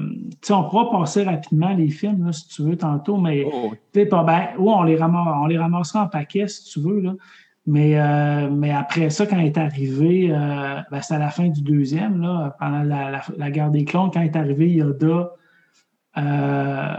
on 0.50 0.64
pourra 0.64 0.90
passer 0.90 1.24
rapidement 1.24 1.74
les 1.76 1.90
films, 1.90 2.26
là, 2.26 2.32
si 2.32 2.48
tu 2.48 2.64
veux, 2.64 2.78
tantôt, 2.78 3.18
mais 3.18 3.46
oh, 3.46 3.74
pas 4.10 4.24
ben, 4.24 4.48
on, 4.58 4.84
les 4.84 4.96
ramasse, 4.96 5.28
on 5.42 5.46
les 5.46 5.58
ramassera 5.58 6.04
en 6.04 6.08
paquet, 6.08 6.48
si 6.48 6.72
tu 6.72 6.80
veux. 6.80 7.00
Là. 7.02 7.14
Mais, 7.70 8.00
euh, 8.00 8.50
mais 8.50 8.72
après 8.72 9.12
ça, 9.12 9.28
quand 9.28 9.38
est 9.38 9.56
arrivé, 9.56 10.32
euh, 10.32 10.82
ben, 10.90 11.02
c'est 11.04 11.14
à 11.14 11.20
la 11.20 11.30
fin 11.30 11.50
du 11.50 11.62
deuxième, 11.62 12.20
là, 12.20 12.56
pendant 12.58 12.82
la, 12.82 13.52
guerre 13.52 13.70
des 13.70 13.86
clones, 13.86 14.10
quand 14.12 14.22
est 14.22 14.36
arrivé 14.36 14.72
Yoda 14.72 15.34
euh, 16.18 16.94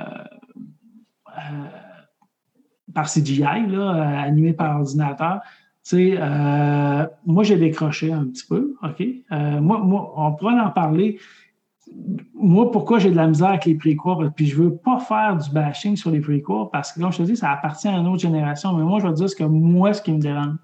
par 2.95 3.13
CGI, 3.13 3.67
là, 3.67 4.21
animé 4.21 4.53
par 4.53 4.79
ordinateur, 4.79 5.41
moi, 7.27 7.43
j'ai 7.43 7.57
décroché 7.57 8.13
un 8.13 8.27
petit 8.27 8.47
peu, 8.47 8.77
OK? 8.85 9.05
moi, 9.61 9.81
moi, 9.81 10.13
on 10.19 10.33
pourrait 10.37 10.61
en 10.61 10.71
parler 10.71 11.19
moi, 12.35 12.71
pourquoi 12.71 12.99
j'ai 12.99 13.11
de 13.11 13.17
la 13.17 13.27
misère 13.27 13.49
avec 13.49 13.67
les 13.67 13.75
préquels, 13.75 14.33
puis 14.35 14.47
je 14.47 14.57
veux 14.57 14.75
pas 14.75 14.99
faire 14.99 15.37
du 15.37 15.51
bashing 15.51 15.97
sur 15.97 16.11
les 16.11 16.21
préquels, 16.21 16.67
parce 16.73 16.93
que, 16.93 17.01
comme 17.01 17.13
je 17.13 17.19
te 17.19 17.23
dis, 17.23 17.37
ça 17.37 17.51
appartient 17.51 17.89
à 17.89 17.93
une 17.93 18.07
autre 18.07 18.23
génération, 18.23 18.75
mais 18.75 18.85
moi, 18.85 18.99
je 19.01 19.07
vais 19.07 19.13
dire 19.13 19.29
ce 19.29 19.37
que 19.37 19.45
moi, 19.45 19.93
ce 19.93 20.03
qui 20.03 20.13
me 20.13 20.21
dérange. 20.21 20.57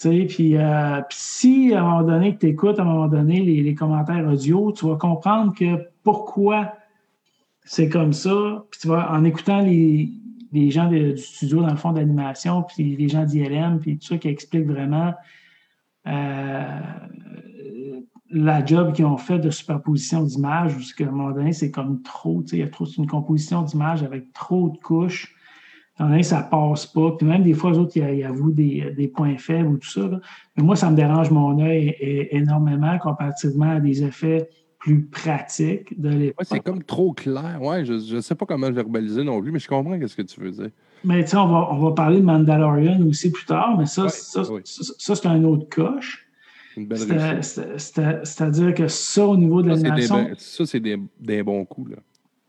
Tu 0.00 0.08
sais, 0.08 0.26
puis, 0.28 0.56
euh, 0.56 1.00
puis 1.08 1.18
si, 1.18 1.72
à 1.72 1.80
un 1.80 1.82
moment 1.82 2.02
donné, 2.02 2.34
que 2.34 2.40
tu 2.40 2.46
écoutes, 2.48 2.78
à 2.78 2.82
un 2.82 2.86
moment 2.86 3.06
donné, 3.06 3.40
les, 3.40 3.74
commentaires 3.74 4.26
audio, 4.26 4.72
tu 4.72 4.86
vas 4.86 4.96
comprendre 4.96 5.54
que 5.54 5.88
pourquoi 6.02 6.72
c'est 7.62 7.88
comme 7.88 8.12
ça, 8.12 8.64
puis 8.70 8.80
tu 8.80 8.88
vas, 8.88 9.10
en 9.12 9.24
écoutant 9.24 9.60
les, 9.60 10.10
les 10.52 10.70
gens 10.70 10.88
du 10.88 11.16
studio, 11.16 11.60
dans 11.60 11.70
le 11.70 11.76
fond, 11.76 11.92
d'animation, 11.92 12.62
puis 12.62 12.96
les 12.96 13.08
gens 13.08 13.24
d'ILM, 13.24 13.78
puis 13.78 13.98
tout 13.98 14.06
ça 14.06 14.18
qui 14.18 14.28
expliquent 14.28 14.66
vraiment 14.66 15.14
euh, 16.06 16.80
la 18.30 18.64
job 18.64 18.92
qu'ils 18.92 19.04
ont 19.04 19.16
fait 19.16 19.38
de 19.38 19.50
superposition 19.50 20.22
d'images, 20.22 20.74
parce 20.74 20.92
qu'à 20.92 21.06
un 21.06 21.10
moment 21.10 21.30
donné, 21.30 21.52
c'est 21.52 21.70
comme 21.70 22.02
trop, 22.02 22.42
tu 22.42 22.50
sais, 22.50 22.56
il 22.56 22.60
y 22.60 22.62
a 22.62 22.68
trop, 22.68 22.86
une 22.86 23.06
composition 23.06 23.62
d'images 23.62 24.02
avec 24.02 24.32
trop 24.32 24.70
de 24.70 24.78
couches. 24.78 25.34
À 25.96 26.02
un 26.02 26.06
moment 26.06 26.14
donné, 26.14 26.22
ça 26.24 26.42
passe 26.42 26.86
pas. 26.86 27.12
Puis 27.12 27.26
même 27.26 27.42
des 27.42 27.54
fois, 27.54 27.72
eux 27.72 27.78
autres, 27.78 27.96
ils 27.96 28.24
avouent 28.24 28.50
des, 28.50 28.92
des 28.96 29.06
points 29.08 29.36
faibles 29.36 29.68
ou 29.68 29.76
tout 29.76 29.88
ça. 29.88 30.10
Mais 30.56 30.62
moi, 30.62 30.74
ça 30.74 30.90
me 30.90 30.96
dérange 30.96 31.30
mon 31.30 31.60
œil 31.60 31.94
énormément 32.32 32.98
comparativement 32.98 33.70
à 33.70 33.80
des 33.80 34.02
effets 34.02 34.48
plus 34.84 35.06
pratiques 35.06 35.98
de 36.00 36.08
l'époque. 36.08 36.40
Ouais, 36.40 36.46
c'est 36.46 36.60
comme 36.60 36.82
trop 36.82 37.12
clair. 37.12 37.58
Ouais, 37.60 37.84
je 37.84 38.16
ne 38.16 38.20
sais 38.20 38.34
pas 38.34 38.44
comment 38.44 38.68
le 38.68 38.74
verbaliser 38.74 39.22
non 39.22 39.40
plus, 39.40 39.52
mais 39.52 39.58
je 39.58 39.68
comprends 39.68 39.98
ce 40.06 40.16
que 40.16 40.22
tu 40.22 40.40
veux 40.40 40.50
dire. 40.50 40.70
Mais 41.04 41.22
tu 41.24 41.30
sais, 41.30 41.36
on 41.36 41.46
va, 41.46 41.68
on 41.70 41.78
va 41.78 41.92
parler 41.92 42.18
de 42.18 42.24
Mandalorian 42.24 43.00
aussi 43.06 43.30
plus 43.30 43.46
tard, 43.46 43.76
mais 43.78 43.86
ça, 43.86 44.08
ça, 44.08 44.42
ça 44.64 45.14
c'est 45.14 45.26
un 45.26 45.44
autre 45.44 45.68
coche. 45.68 46.23
C'est-à-dire 47.40 48.74
que 48.74 48.88
ça, 48.88 49.26
au 49.26 49.36
niveau 49.36 49.62
de 49.62 49.68
l'animation. 49.68 50.30
Ça, 50.36 50.66
c'est 50.66 50.80
des, 50.80 50.98
des, 51.20 51.42
bons 51.42 51.64
coups. 51.64 51.92
Là. 51.92 51.96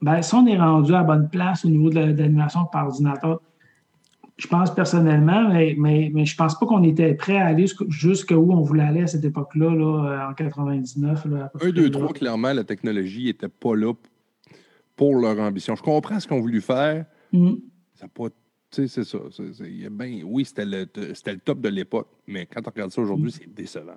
Ben, 0.02 0.22
si 0.22 0.34
on 0.36 0.46
est 0.48 0.58
rendu 0.58 0.94
à 0.94 1.00
la 1.00 1.04
bonne 1.04 1.30
place 1.30 1.66
au 1.66 1.70
niveau 1.70 1.90
de 1.90 2.00
l'animation 2.00 2.66
par 2.66 2.88
ordinateur, 2.88 3.42
je 4.38 4.48
pense 4.48 4.74
personnellement, 4.74 5.50
mais, 5.50 5.76
mais, 5.78 6.12
mais 6.14 6.26
je 6.26 6.36
pense 6.36 6.60
pas 6.60 6.66
qu'on 6.66 6.84
était 6.84 7.14
prêt 7.14 7.38
à 7.38 7.48
aller 7.48 7.68
jusqu'où 7.88 8.52
on 8.52 8.62
voulait 8.62 8.84
aller 8.84 9.02
à 9.04 9.08
cette 9.08 9.24
époque-là, 9.24 9.74
là, 9.74 10.30
en 10.30 10.34
99. 10.34 11.26
Là, 11.26 11.52
1, 11.62 11.70
2, 11.70 11.90
3, 11.90 12.14
clairement, 12.14 12.52
la 12.52 12.66
technologie 12.66 13.26
n'était 13.26 13.48
pas 13.48 13.76
là 13.76 13.94
pour 14.96 15.16
leur 15.16 15.40
ambition. 15.40 15.76
Je 15.76 15.84
comprends 15.84 16.20
ce 16.20 16.28
qu'ils 16.28 16.36
ont 16.36 16.42
voulu 16.42 16.62
faire. 16.62 17.06
Mm. 17.32 17.54
Ça 17.94 18.08
pas 18.08 18.28
c'est 18.72 19.04
ça. 19.06 19.18
Ben, 19.92 20.22
oui, 20.26 20.44
c'était 20.44 20.66
le, 20.66 20.86
le, 20.96 21.38
top 21.38 21.62
de 21.62 21.70
l'époque, 21.70 22.10
mais 22.28 22.46
quand 22.46 22.62
on 22.68 22.72
regarde 22.72 22.92
ça 22.92 23.02
aujourd'hui, 23.02 23.28
mm. 23.28 23.32
c'est 23.32 23.54
décevant. 23.54 23.94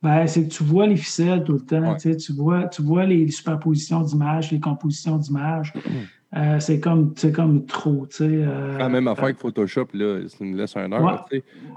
Ben, 0.00 0.26
c'est 0.28 0.46
que 0.46 0.52
tu 0.52 0.62
vois 0.62 0.86
les 0.86 0.96
ficelles 0.96 1.42
tout 1.42 1.54
le 1.54 1.60
temps, 1.60 1.96
tu, 1.96 2.32
vois, 2.32 2.68
tu 2.68 2.82
vois 2.82 3.04
les 3.04 3.28
superpositions 3.30 4.00
d'images, 4.02 4.52
les 4.52 4.60
compositions 4.60 5.16
d'images. 5.16 5.72
Hmm. 5.74 6.36
Euh, 6.36 6.60
c'est 6.60 6.78
comme, 6.78 7.14
comme 7.34 7.64
trop. 7.64 8.06
Tu 8.06 8.16
sais, 8.16 8.28
euh, 8.28 8.76
la 8.76 8.90
même 8.90 9.08
affaire 9.08 9.24
avec 9.24 9.38
Photoshop, 9.38 9.88
là, 9.94 10.20
c'est 10.28 10.44
une 10.44 10.56
laisse 10.56 10.76
un 10.76 10.92
heure. 10.92 11.26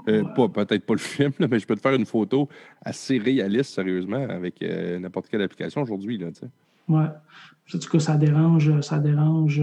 Euh, 0.08 0.22
peut-être 0.24 0.84
pas 0.84 0.92
le 0.92 0.98
film, 0.98 1.32
mais 1.38 1.58
je 1.58 1.66
peux 1.66 1.74
te 1.74 1.80
faire 1.80 1.94
une 1.94 2.04
photo 2.04 2.48
assez 2.82 3.18
réaliste, 3.18 3.74
sérieusement, 3.74 4.24
avec 4.28 4.60
n'importe 4.60 5.28
quelle 5.28 5.42
application 5.42 5.80
aujourd'hui. 5.80 6.18
Là, 6.18 6.28
tu 6.32 6.40
sais. 6.40 6.50
Ouais. 6.88 7.06
En 7.74 7.78
tout 7.78 7.90
cas, 7.90 7.98
ça 7.98 8.16
dérange, 8.16 8.80
ça 8.82 8.98
dérange, 8.98 9.62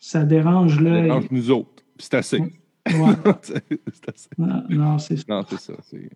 ça 0.00 0.24
dérange 0.24 0.80
là. 0.80 0.96
Ça 0.96 1.02
dérange 1.02 1.30
nous 1.30 1.50
autres. 1.52 1.84
C'est 1.98 2.14
assez. 2.14 2.40
Ouais. 2.86 3.14
non, 4.38 4.98
c'est 4.98 5.16
ça. 5.16 5.24
Non, 5.28 5.42
c'est 5.48 5.58
ça. 5.58 5.72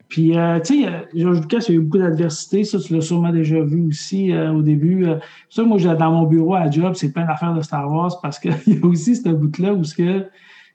Puis, 0.08 0.36
euh, 0.36 0.60
tu 0.60 0.84
sais, 0.84 1.08
Georges 1.14 1.40
Lucas, 1.40 1.64
il 1.68 1.74
y 1.74 1.78
a 1.78 1.80
eu 1.80 1.82
beaucoup 1.82 1.98
d'adversité. 1.98 2.64
Ça, 2.64 2.78
tu 2.78 2.94
l'as 2.94 3.00
sûrement 3.00 3.32
déjà 3.32 3.60
vu 3.62 3.88
aussi 3.88 4.32
euh, 4.32 4.52
au 4.52 4.62
début. 4.62 5.06
Euh, 5.06 5.16
ça, 5.48 5.62
moi, 5.62 5.78
dans 5.78 6.12
mon 6.12 6.24
bureau 6.24 6.54
à 6.54 6.70
Job, 6.70 6.92
c'est 6.94 7.12
plein 7.12 7.26
d'affaires 7.26 7.54
de 7.54 7.62
Star 7.62 7.90
Wars 7.90 8.20
parce 8.20 8.38
qu'il 8.38 8.52
y 8.66 8.78
a 8.78 8.84
aussi 8.84 9.16
cette 9.16 9.28
bout-là 9.28 9.72
où 9.72 9.82
ce 9.82 9.94
que 9.94 10.26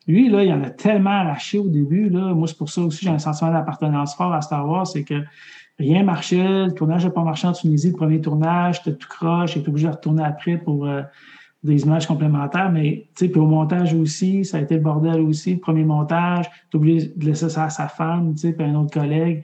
lui, 0.07 0.29
là, 0.29 0.43
il 0.43 0.51
en 0.51 0.63
a 0.63 0.71
tellement 0.71 1.11
arraché 1.11 1.59
au 1.59 1.67
début. 1.67 2.09
Là. 2.09 2.33
Moi, 2.33 2.47
c'est 2.47 2.57
pour 2.57 2.69
ça 2.69 2.81
aussi 2.81 3.05
j'ai 3.05 3.11
un 3.11 3.19
sentiment 3.19 3.51
d'appartenance 3.51 4.15
fort 4.15 4.33
à 4.33 4.41
Star 4.41 4.67
Wars. 4.67 4.87
C'est 4.87 5.03
que 5.03 5.21
rien 5.77 6.03
marchait. 6.03 6.65
Le 6.65 6.73
tournage 6.73 7.05
n'a 7.05 7.11
pas 7.11 7.23
marché 7.23 7.47
en 7.47 7.53
Tunisie. 7.53 7.89
Le 7.89 7.95
premier 7.95 8.19
tournage, 8.19 8.81
c'était 8.83 8.97
tout 8.97 9.07
croche. 9.07 9.53
J'étais 9.53 9.69
obligé 9.69 9.87
de 9.87 9.93
retourner 9.93 10.23
après 10.23 10.57
pour 10.57 10.89
des 11.63 11.83
images 11.83 12.07
complémentaires, 12.07 12.71
mais 12.71 13.07
tu 13.15 13.25
sais, 13.25 13.31
puis 13.31 13.39
au 13.39 13.45
montage 13.45 13.93
aussi, 13.93 14.43
ça 14.43 14.57
a 14.57 14.61
été 14.61 14.75
le 14.75 14.81
bordel 14.81 15.21
aussi, 15.21 15.53
le 15.53 15.59
premier 15.59 15.85
montage, 15.85 16.49
tu 16.69 16.77
oublié 16.77 17.13
de 17.15 17.25
laisser 17.25 17.49
ça 17.49 17.65
à 17.65 17.69
sa 17.69 17.87
femme, 17.87 18.33
tu 18.35 18.41
sais, 18.41 18.53
puis 18.53 18.65
un 18.65 18.75
autre 18.75 18.91
collègue, 18.91 19.43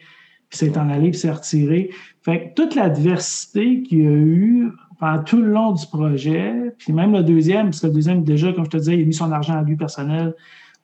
puis 0.50 0.58
c'est 0.58 0.78
en 0.78 0.90
allé, 0.90 1.12
puis 1.12 1.20
c'est 1.20 1.32
retiré. 1.32 1.92
Fait 2.24 2.50
que 2.50 2.62
toute 2.62 2.76
l'adversité 2.76 3.84
qu'il 3.84 4.04
y 4.04 4.08
a 4.08 4.12
eu 4.12 4.72
pendant 5.00 5.24
tout 5.24 5.42
le 5.42 5.50
long 5.50 5.72
du 5.72 5.86
projet, 5.88 6.74
puis 6.78 6.92
même 6.92 7.14
le 7.14 7.24
deuxième, 7.24 7.68
parce 7.68 7.80
que 7.80 7.88
le 7.88 7.94
deuxième, 7.94 8.24
déjà, 8.24 8.52
comme 8.52 8.66
je 8.66 8.72
te 8.72 8.78
disais, 8.78 8.98
il 8.98 9.04
a 9.04 9.06
mis 9.06 9.14
son 9.14 9.32
argent 9.32 9.58
à 9.58 9.64
lui 9.64 9.78
personnel 9.78 10.34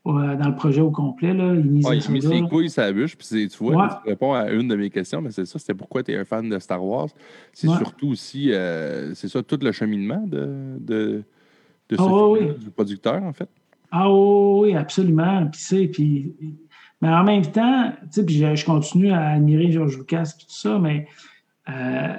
dans 0.06 0.48
le 0.48 0.56
projet 0.56 0.82
au 0.82 0.92
complet. 0.92 1.34
Là. 1.34 1.56
Il, 1.56 1.80
il 1.80 1.88
a 1.88 2.10
mis 2.12 2.22
ses 2.22 2.42
couilles, 2.44 2.70
sa 2.70 2.92
bûche, 2.92 3.18
puis 3.18 3.50
tu 3.50 3.64
vois, 3.64 4.02
tu 4.04 4.10
réponds 4.10 4.34
à 4.34 4.52
une 4.52 4.68
de 4.68 4.76
mes 4.76 4.90
questions, 4.90 5.22
mais 5.22 5.32
c'est 5.32 5.46
ça, 5.46 5.58
c'était 5.58 5.74
pourquoi 5.74 6.04
tu 6.04 6.12
es 6.12 6.18
un 6.18 6.26
fan 6.26 6.48
de 6.48 6.60
Star 6.60 6.84
Wars? 6.84 7.10
C'est 7.54 7.68
surtout 7.68 8.10
aussi, 8.10 8.52
euh, 8.52 9.14
c'est 9.16 9.28
ça, 9.28 9.42
tout 9.42 9.60
le 9.62 9.72
cheminement 9.72 10.24
de, 10.28 10.78
de, 10.80 11.24
de 11.90 11.96
ce 11.96 12.38
film, 12.38 12.54
du 12.54 12.70
producteur, 12.70 13.24
en 13.24 13.34
fait. 13.34 13.50
Ah 13.92 14.12
oui, 14.12 14.76
absolument. 14.76 15.50
Puis, 15.52 15.88
puis, 15.88 16.36
mais 17.02 17.10
en 17.10 17.24
même 17.24 17.46
temps, 17.46 17.94
puis 18.26 18.38
je, 18.38 18.56
je, 18.56 18.66
continue 18.66 19.12
à 19.12 19.30
admirer 19.32 19.72
George 19.72 19.98
Lucas 19.98 20.36
et 20.36 20.44
tout 20.44 20.50
ça, 20.50 20.80
mais 20.80 21.08
euh, 21.70 22.16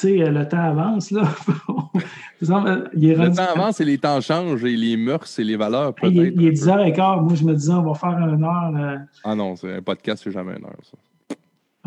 sais, 0.00 0.16
le 0.16 0.48
temps 0.48 0.58
avance, 0.58 1.10
là. 1.10 1.22
le 2.40 3.34
temps 3.34 3.52
avance 3.54 3.80
et 3.80 3.84
les 3.84 3.98
temps 3.98 4.20
changent 4.20 4.64
et 4.64 4.76
les 4.76 4.96
mœurs 4.96 5.38
et 5.38 5.44
les 5.44 5.56
valeurs, 5.56 5.94
peut-être. 5.94 6.12
Il, 6.12 6.46
est 6.46 6.52
10h15. 6.52 7.22
Moi, 7.22 7.34
je 7.34 7.44
me 7.44 7.54
disais, 7.54 7.72
on 7.72 7.82
va 7.82 7.94
faire 7.94 8.18
une 8.18 8.44
heure. 8.44 8.98
Ah 9.24 9.34
non, 9.34 9.56
c'est 9.56 9.76
un 9.76 9.82
podcast, 9.82 10.22
c'est 10.24 10.32
jamais 10.32 10.52
une 10.58 10.64
heure, 10.64 10.76
ça. 10.82 10.98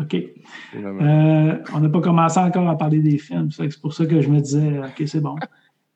OK. 0.00 0.14
Euh, 0.14 1.56
on 1.74 1.80
n'a 1.80 1.88
pas 1.88 2.00
commencé 2.00 2.38
encore 2.38 2.68
à 2.68 2.78
parler 2.78 3.00
des 3.00 3.18
films. 3.18 3.50
C'est 3.50 3.80
pour 3.80 3.92
ça 3.92 4.06
que 4.06 4.20
je 4.20 4.28
me 4.28 4.40
disais, 4.40 4.78
OK, 4.78 5.02
c'est 5.06 5.20
bon. 5.20 5.34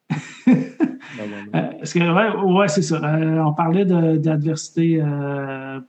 Parce 1.78 1.92
que, 1.92 2.56
ouais, 2.58 2.68
c'est 2.68 2.82
ça. 2.82 3.00
on 3.46 3.52
parlait 3.52 3.84
d'adversité, 3.84 5.02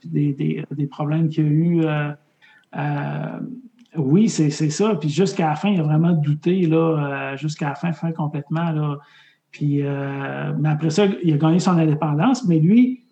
des, 0.06 0.34
des, 0.34 0.64
des, 0.70 0.88
problèmes 0.88 1.30
qu'il 1.30 1.44
y 1.44 1.48
a 1.48 1.50
eu. 1.50 1.82
Oui, 3.98 4.30
c'est 4.30 4.50
ça. 4.50 4.96
Puis 4.96 5.10
jusqu'à 5.10 5.50
la 5.50 5.56
fin, 5.56 5.70
il 5.70 5.80
a 5.80 5.84
vraiment 5.84 6.14
douté, 6.14 6.66
là, 6.66 7.36
jusqu'à 7.36 7.70
la 7.70 7.76
fin, 7.76 7.92
fin 7.92 8.12
complètement. 8.12 8.72
Là. 8.72 9.00
Puis, 9.52 9.82
mais 9.82 10.70
après 10.70 10.90
ça, 10.90 11.06
il 11.24 11.34
a 11.34 11.38
gagné 11.38 11.60
son 11.60 11.78
indépendance, 11.78 12.46
mais 12.48 12.60
lui, 12.60 13.06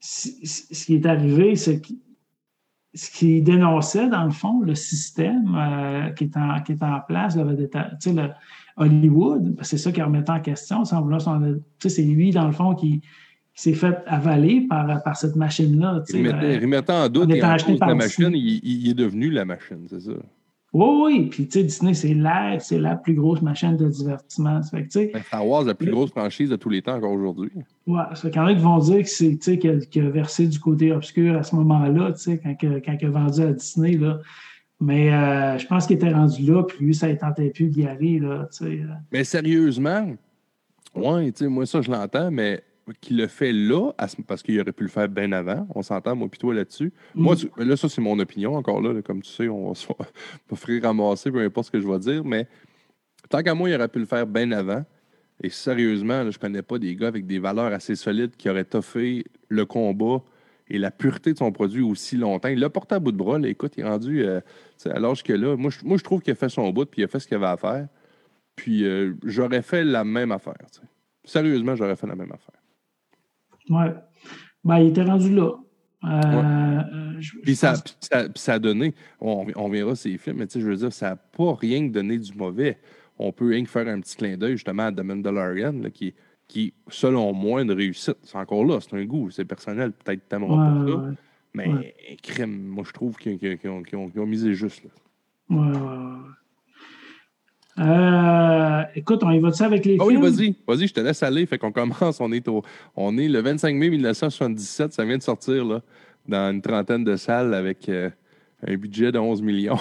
ce 0.00 0.84
qui 0.84 0.94
est 0.94 1.06
arrivé, 1.06 1.56
c'est 1.56 1.80
que 1.80 1.92
ce 2.94 3.10
qui 3.10 3.42
dénonçait, 3.42 4.08
dans 4.08 4.24
le 4.24 4.30
fond, 4.30 4.60
le 4.60 4.74
système 4.74 5.54
euh, 5.56 6.10
qui, 6.10 6.24
est 6.24 6.36
en, 6.36 6.60
qui 6.62 6.72
est 6.72 6.82
en 6.82 7.00
place, 7.00 7.36
le, 7.36 7.44
le 7.44 8.30
Hollywood, 8.76 9.58
c'est 9.62 9.78
ça 9.78 9.92
qui 9.92 10.02
remettait 10.02 10.30
en 10.30 10.40
question. 10.40 10.84
C'est 10.84 12.02
lui, 12.02 12.30
dans 12.30 12.46
le 12.46 12.52
fond, 12.52 12.74
qui, 12.74 13.02
s'est 13.58 13.74
fait 13.74 13.98
avaler 14.06 14.60
par, 14.68 15.02
par 15.02 15.16
cette 15.16 15.34
machine-là. 15.34 16.04
Il, 16.10 16.28
remettait 16.28 16.92
en 16.92 17.08
doute 17.08 17.30
et 17.30 17.42
en 17.42 17.56
la 17.80 17.94
machine, 17.94 18.30
il, 18.32 18.60
il, 18.62 18.90
est 18.90 18.94
devenu 18.94 19.30
la 19.30 19.44
machine, 19.44 19.84
c'est 19.90 20.00
ça. 20.00 20.12
Oui, 20.72 20.86
oui. 21.02 21.28
Puis, 21.28 21.48
tu 21.48 21.58
sais, 21.58 21.64
Disney, 21.64 21.92
c'est 21.94 22.14
la, 22.14 22.60
c'est 22.60 22.78
la 22.78 22.94
plus 22.94 23.14
grosse 23.14 23.42
machine 23.42 23.76
de 23.76 23.88
divertissement. 23.88 24.62
Ça 24.62 24.78
fait 24.78 24.86
que, 24.86 25.12
ben, 25.12 25.22
Star 25.22 25.44
Wars, 25.44 25.64
la 25.64 25.74
plus 25.74 25.90
grosse 25.90 26.10
franchise 26.10 26.50
de 26.50 26.56
tous 26.56 26.68
les 26.68 26.82
temps 26.82 26.94
encore 26.94 27.10
aujourd'hui. 27.10 27.50
Ouais, 27.88 28.02
ça 28.10 28.16
fait 28.16 28.30
qu'il 28.30 28.40
y 28.40 28.44
en 28.44 28.46
a 28.46 28.54
qui 28.54 28.60
vont 28.60 28.78
dire 28.78 29.02
que 29.02 29.08
c'est, 29.08 29.36
tu 29.36 29.58
sais, 29.58 29.58
qu'il 29.58 30.06
a, 30.06 30.10
versé 30.10 30.46
du 30.46 30.60
côté 30.60 30.92
obscur 30.92 31.36
à 31.36 31.42
ce 31.42 31.56
moment-là, 31.56 32.12
tu 32.12 32.20
sais, 32.20 32.40
quand, 32.40 32.54
quand 32.60 32.96
il 33.00 33.06
a 33.06 33.10
vendu 33.10 33.40
à 33.40 33.52
Disney, 33.52 33.96
là. 33.96 34.20
Mais 34.80 35.12
euh, 35.12 35.58
je 35.58 35.66
pense 35.66 35.88
qu'il 35.88 35.96
était 35.96 36.12
rendu 36.12 36.42
là, 36.42 36.62
puis 36.62 36.84
lui, 36.84 36.94
ça 36.94 37.08
ne 37.08 37.14
tentait 37.14 37.50
plus 37.50 37.70
d'y 37.70 37.84
aller, 37.86 38.20
là, 38.20 38.46
tu 38.52 38.64
sais. 38.64 38.80
Mais 39.10 39.24
sérieusement, 39.24 40.14
ouais, 40.94 41.32
tu 41.32 41.38
sais, 41.38 41.48
moi, 41.48 41.66
ça, 41.66 41.80
je 41.80 41.90
l'entends, 41.90 42.30
mais 42.30 42.62
qui 43.00 43.14
le 43.14 43.26
fait 43.26 43.52
là, 43.52 43.92
parce 44.26 44.42
qu'il 44.42 44.60
aurait 44.60 44.72
pu 44.72 44.84
le 44.84 44.88
faire 44.88 45.08
bien 45.08 45.32
avant. 45.32 45.66
On 45.74 45.82
s'entend, 45.82 46.16
moi, 46.16 46.28
toi, 46.38 46.54
là-dessus. 46.54 46.92
Mm. 47.14 47.22
Moi, 47.22 47.34
là, 47.56 47.76
ça, 47.76 47.88
c'est 47.88 48.00
mon 48.00 48.18
opinion 48.18 48.54
encore 48.56 48.80
là. 48.80 49.00
comme 49.02 49.22
tu 49.22 49.30
sais, 49.30 49.48
on 49.48 49.68
va 49.68 49.74
se 49.74 49.86
faire 49.86 50.82
ramasser, 50.82 51.30
peu 51.30 51.40
importe 51.40 51.66
ce 51.66 51.70
que 51.72 51.80
je 51.80 51.88
vais 51.88 51.98
dire. 51.98 52.24
Mais 52.24 52.48
tant 53.28 53.42
qu'à 53.42 53.54
moi, 53.54 53.68
il 53.68 53.74
aurait 53.74 53.88
pu 53.88 53.98
le 53.98 54.06
faire 54.06 54.26
bien 54.26 54.50
avant. 54.52 54.84
Et 55.42 55.50
sérieusement, 55.50 56.24
là, 56.24 56.30
je 56.30 56.38
connais 56.38 56.62
pas 56.62 56.78
des 56.78 56.96
gars 56.96 57.08
avec 57.08 57.26
des 57.26 57.38
valeurs 57.38 57.72
assez 57.72 57.94
solides 57.94 58.36
qui 58.36 58.50
auraient 58.50 58.64
toffé 58.64 59.24
le 59.48 59.64
combat 59.66 60.22
et 60.70 60.78
la 60.78 60.90
pureté 60.90 61.32
de 61.32 61.38
son 61.38 61.52
produit 61.52 61.82
aussi 61.82 62.16
longtemps. 62.16 62.48
Il 62.48 62.58
l'a 62.58 62.70
porté 62.70 62.96
à 62.96 62.98
bout 62.98 63.12
de 63.12 63.16
bras. 63.16 63.38
écoute, 63.44 63.74
il 63.76 63.84
est 63.84 63.88
rendu 63.88 64.24
euh, 64.24 64.40
à 64.84 64.98
l'âge 64.98 65.22
que 65.22 65.32
là. 65.32 65.56
Moi 65.56 65.70
je, 65.70 65.84
moi, 65.84 65.96
je 65.96 66.04
trouve 66.04 66.20
qu'il 66.20 66.32
a 66.32 66.34
fait 66.34 66.48
son 66.48 66.70
bout 66.70 66.86
puis 66.86 67.02
il 67.02 67.04
a 67.04 67.08
fait 67.08 67.20
ce 67.20 67.28
qu'il 67.28 67.36
avait 67.36 67.46
à 67.46 67.56
faire. 67.56 67.88
Puis 68.56 68.84
euh, 68.84 69.14
j'aurais 69.24 69.62
fait 69.62 69.84
la 69.84 70.04
même 70.04 70.32
affaire. 70.32 70.56
Sérieusement, 71.24 71.76
j'aurais 71.76 71.96
fait 71.96 72.06
la 72.06 72.16
même 72.16 72.32
affaire. 72.32 72.57
Oui. 73.70 73.84
Ben, 74.64 74.78
il 74.78 74.88
était 74.88 75.02
rendu 75.02 75.34
là. 75.34 75.52
Euh, 76.04 76.82
puis, 77.42 77.56
ça, 77.56 77.74
ça, 78.34 78.52
a 78.52 78.58
donné, 78.58 78.94
on, 79.20 79.46
on 79.56 79.68
verra 79.68 79.96
ces 79.96 80.16
films, 80.16 80.36
mais 80.38 80.46
je 80.52 80.60
veux 80.60 80.76
dire, 80.76 80.92
ça 80.92 81.10
n'a 81.10 81.16
pas 81.16 81.54
rien 81.54 81.82
donné 81.82 82.18
du 82.18 82.32
mauvais. 82.34 82.78
On 83.18 83.32
peut 83.32 83.48
rien 83.48 83.64
que 83.64 83.70
faire 83.70 83.88
un 83.88 84.00
petit 84.00 84.16
clin 84.16 84.36
d'œil 84.36 84.52
justement 84.52 84.84
à 84.84 84.92
The 84.92 85.00
Mandalorian, 85.00 85.90
qui, 85.92 86.14
qui, 86.46 86.72
selon 86.88 87.32
moi, 87.32 87.62
une 87.62 87.72
réussite. 87.72 88.18
C'est 88.22 88.38
encore 88.38 88.64
là, 88.64 88.78
c'est 88.80 88.96
un 88.96 89.04
goût, 89.04 89.30
c'est 89.30 89.44
personnel, 89.44 89.92
peut-être 89.92 90.28
que 90.28 90.36
tu 90.36 90.40
pas 90.40 90.86
ça. 90.86 91.14
Mais 91.54 91.94
crème, 92.22 92.62
moi 92.68 92.84
je 92.86 92.92
trouve 92.92 93.16
qu'ils 93.16 93.58
ont, 93.66 93.82
ont, 94.16 94.26
misé 94.26 94.54
juste. 94.54 94.84
Là. 94.84 94.90
Ouais, 95.50 95.76
ouais, 95.76 96.16
euh, 97.78 98.82
écoute, 98.94 99.22
on 99.22 99.30
y 99.30 99.38
va-tu 99.38 99.62
avec 99.62 99.84
les 99.84 99.96
ah 100.00 100.04
films? 100.04 100.22
Oui, 100.22 100.30
vas-y, 100.30 100.54
vas-y, 100.66 100.88
je 100.88 100.94
te 100.94 101.00
laisse 101.00 101.22
aller. 101.22 101.46
Fait 101.46 101.58
qu'on 101.58 101.72
commence, 101.72 102.20
on 102.20 102.32
est, 102.32 102.46
au, 102.48 102.62
on 102.96 103.16
est 103.18 103.28
le 103.28 103.40
25 103.40 103.76
mai 103.76 103.90
1977, 103.90 104.92
ça 104.92 105.04
vient 105.04 105.18
de 105.18 105.22
sortir 105.22 105.64
là, 105.64 105.82
dans 106.26 106.52
une 106.52 106.62
trentaine 106.62 107.04
de 107.04 107.16
salles 107.16 107.54
avec 107.54 107.88
euh, 107.88 108.10
un 108.66 108.76
budget 108.76 109.12
de 109.12 109.18
11 109.18 109.42
millions. 109.42 109.78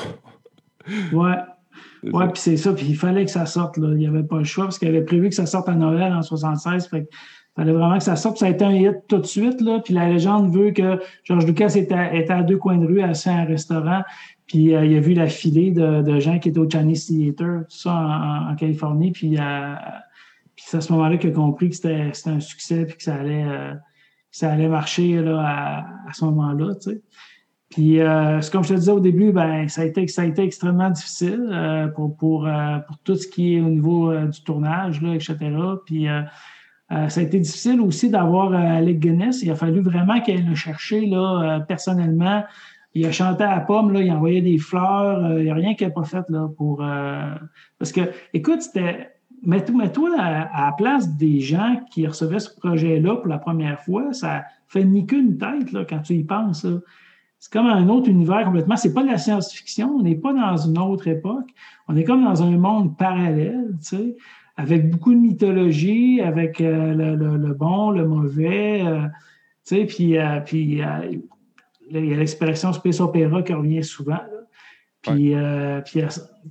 ouais. 1.13 1.35
Ouais, 2.03 2.27
puis 2.33 2.41
c'est 2.41 2.57
ça, 2.57 2.73
puis 2.73 2.85
il 2.89 2.95
fallait 2.95 3.25
que 3.25 3.31
ça 3.31 3.45
sorte. 3.45 3.77
Là. 3.77 3.89
Il 3.91 3.97
n'y 3.97 4.07
avait 4.07 4.23
pas 4.23 4.37
le 4.37 4.43
choix 4.43 4.65
parce 4.65 4.79
qu'il 4.79 4.87
avait 4.87 5.03
prévu 5.03 5.29
que 5.29 5.35
ça 5.35 5.45
sorte 5.45 5.69
à 5.69 5.75
Noël 5.75 6.13
en 6.13 6.21
76. 6.21 6.87
Fait 6.87 7.07
il 7.57 7.61
fallait 7.61 7.73
vraiment 7.73 7.97
que 7.97 8.03
ça 8.03 8.15
sorte. 8.15 8.37
Ça 8.37 8.45
a 8.45 8.49
été 8.49 8.63
un 8.63 8.71
hit 8.71 8.97
tout 9.07 9.17
de 9.17 9.25
suite. 9.25 9.61
Là. 9.61 9.79
Puis 9.83 9.93
la 9.93 10.07
légende 10.07 10.53
veut 10.53 10.71
que 10.71 10.99
George 11.23 11.45
Lucas 11.45 11.73
était, 11.75 12.19
était 12.19 12.33
à 12.33 12.43
deux 12.43 12.57
coins 12.57 12.77
de 12.77 12.85
rue, 12.85 13.01
assis 13.01 13.29
à 13.29 13.37
un 13.37 13.45
restaurant. 13.45 14.03
Puis 14.47 14.73
euh, 14.73 14.85
il 14.85 14.95
a 14.95 14.99
vu 15.01 15.13
la 15.13 15.27
filée 15.27 15.71
de, 15.71 16.19
gens 16.19 16.39
qui 16.39 16.49
étaient 16.49 16.59
au 16.59 16.69
Chinese 16.69 17.07
Theater, 17.07 17.65
tout 17.69 17.77
ça 17.77 18.47
en, 18.49 18.55
Californie. 18.55 19.11
Puis, 19.11 19.37
euh, 19.37 19.73
puis 20.55 20.65
c'est 20.67 20.77
à 20.77 20.81
ce 20.81 20.91
moment-là 20.93 21.17
qu'il 21.17 21.31
a 21.31 21.33
compris 21.33 21.69
que 21.69 21.75
c'était, 21.75 22.11
un 22.25 22.39
succès 22.39 22.85
puis 22.85 22.97
que 22.97 23.03
ça 23.03 23.15
allait, 23.15 23.43
euh, 23.43 24.69
marcher 24.69 25.21
là, 25.21 25.85
à, 26.07 26.13
ce 26.13 26.23
moment-là. 26.25 26.75
Puis 27.69 27.99
comme 28.51 28.63
je 28.63 28.69
te 28.69 28.73
disais 28.75 28.91
au 28.91 29.01
début, 29.01 29.33
ben, 29.33 29.67
ça, 29.67 29.81
a 29.81 29.85
été, 29.85 30.01
extrêmement 30.41 30.89
difficile 30.89 31.91
pour, 31.95 32.47
tout 33.03 33.15
ce 33.15 33.27
qui 33.27 33.55
est 33.55 33.59
au 33.59 33.69
niveau 33.69 34.15
du 34.15 34.41
tournage, 34.43 35.01
etc. 35.03 35.35
Puis 35.85 36.07
ça 36.89 37.19
a 37.19 37.23
été 37.23 37.39
difficile 37.39 37.81
aussi 37.81 38.09
d'avoir 38.09 38.53
Alec 38.53 38.99
Guinness. 38.99 39.43
Il 39.43 39.51
a 39.51 39.55
fallu 39.55 39.81
vraiment 39.81 40.21
qu'elle 40.21 40.47
le 40.47 40.55
chercher 40.55 41.05
là, 41.05 41.59
personnellement 41.67 42.43
il 42.97 43.05
a 43.05 43.11
chanté 43.11 43.43
à 43.43 43.55
la 43.55 43.61
pomme, 43.61 43.91
là, 43.91 44.01
il 44.01 44.11
envoyait 44.11 44.41
des 44.41 44.57
fleurs, 44.57 45.23
euh, 45.23 45.39
il 45.39 45.45
n'y 45.45 45.51
a 45.51 45.53
rien 45.53 45.75
qu'il 45.75 45.87
n'a 45.87 45.93
pas 45.93 46.03
fait 46.03 46.23
là, 46.29 46.49
pour. 46.57 46.83
Euh, 46.83 47.35
parce 47.79 47.91
que, 47.91 48.01
écoute, 48.33 48.61
c'était. 48.61 49.11
Mets-toi 49.43 50.09
à, 50.17 50.65
la 50.65 50.71
place 50.75 51.15
des 51.15 51.41
gens 51.41 51.79
qui 51.91 52.07
recevaient 52.07 52.39
ce 52.39 52.49
projet-là 52.59 53.17
pour 53.17 53.27
la 53.27 53.37
première 53.37 53.79
fois, 53.81 54.11
ça 54.11 54.45
fait 54.67 54.83
ni 54.83 55.05
qu'une 55.05 55.37
tête 55.37 55.71
là, 55.71 55.85
quand 55.87 55.99
tu 55.99 56.15
y 56.15 56.23
penses. 56.23 56.65
C'est 57.37 57.53
comme 57.53 57.67
un 57.67 57.87
autre 57.87 58.09
univers 58.09 58.45
complètement. 58.45 58.75
C'est 58.77 58.95
pas 58.95 59.03
de 59.03 59.09
la 59.09 59.19
science-fiction, 59.19 59.97
on 59.99 60.01
n'est 60.01 60.15
pas 60.15 60.33
dans 60.33 60.57
une 60.57 60.79
autre 60.79 61.07
époque. 61.07 61.49
On 61.87 61.95
est 61.95 62.03
comme 62.03 62.23
dans 62.23 62.41
un 62.41 62.57
monde 62.57 62.97
parallèle, 62.97 63.75
tu 63.79 63.95
sais, 63.95 64.15
avec 64.57 64.89
beaucoup 64.89 65.13
de 65.13 65.19
mythologie, 65.19 66.19
avec 66.19 66.59
euh, 66.59 66.95
le, 66.95 67.53
bon, 67.53 67.91
le 67.91 68.07
mauvais, 68.07 68.81
tu 69.67 69.75
sais, 69.75 69.85
puis, 69.85 70.17
puis 70.45 70.81
il 71.91 72.05
y 72.05 72.13
a 72.13 72.17
l'expression 72.17 72.73
space 72.73 72.99
opéra 72.99 73.41
qui 73.41 73.53
revient 73.53 73.83
souvent. 73.83 74.19
Puis, 75.01 75.35
euh, 75.35 75.81
puis, 75.81 76.01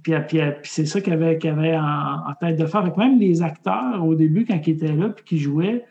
puis, 0.02 0.40
c'est 0.64 0.86
ça 0.86 1.00
qu'il 1.00 1.12
avait, 1.12 1.38
avait 1.46 1.76
en, 1.76 2.32
tête 2.40 2.56
de 2.56 2.66
faire. 2.66 2.82
Avec 2.82 2.96
même 2.96 3.18
les 3.18 3.42
acteurs, 3.42 4.04
au 4.04 4.14
début, 4.14 4.44
quand 4.44 4.58
ils 4.66 4.74
étaient 4.74 4.92
là, 4.92 5.10
puis 5.10 5.24
qui 5.24 5.38
jouaient, 5.38 5.84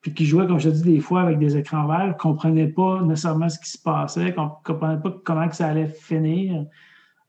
puis 0.00 0.14
qui 0.14 0.24
jouaient, 0.24 0.46
comme 0.46 0.60
je 0.60 0.70
te 0.70 0.74
dis, 0.74 0.82
des 0.82 1.00
fois 1.00 1.22
avec 1.22 1.38
des 1.38 1.56
écrans 1.56 1.86
verts, 1.86 2.08
ne 2.08 2.12
comprenaient 2.12 2.68
pas 2.68 3.02
nécessairement 3.02 3.48
ce 3.48 3.58
qui 3.58 3.70
se 3.70 3.82
passait, 3.82 4.26
ne 4.26 4.30
comprenaient 4.64 5.00
pas 5.02 5.14
comment 5.24 5.48
que 5.48 5.56
ça 5.56 5.68
allait 5.68 5.88
finir 5.88 6.64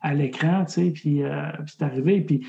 à 0.02 0.14
l'écran, 0.14 0.64
tu 0.66 0.74
sais, 0.74 0.92
puis, 0.92 1.24
euh, 1.24 1.52
c'est 1.66 1.82
arrivé. 1.82 2.22
Puis 2.22 2.46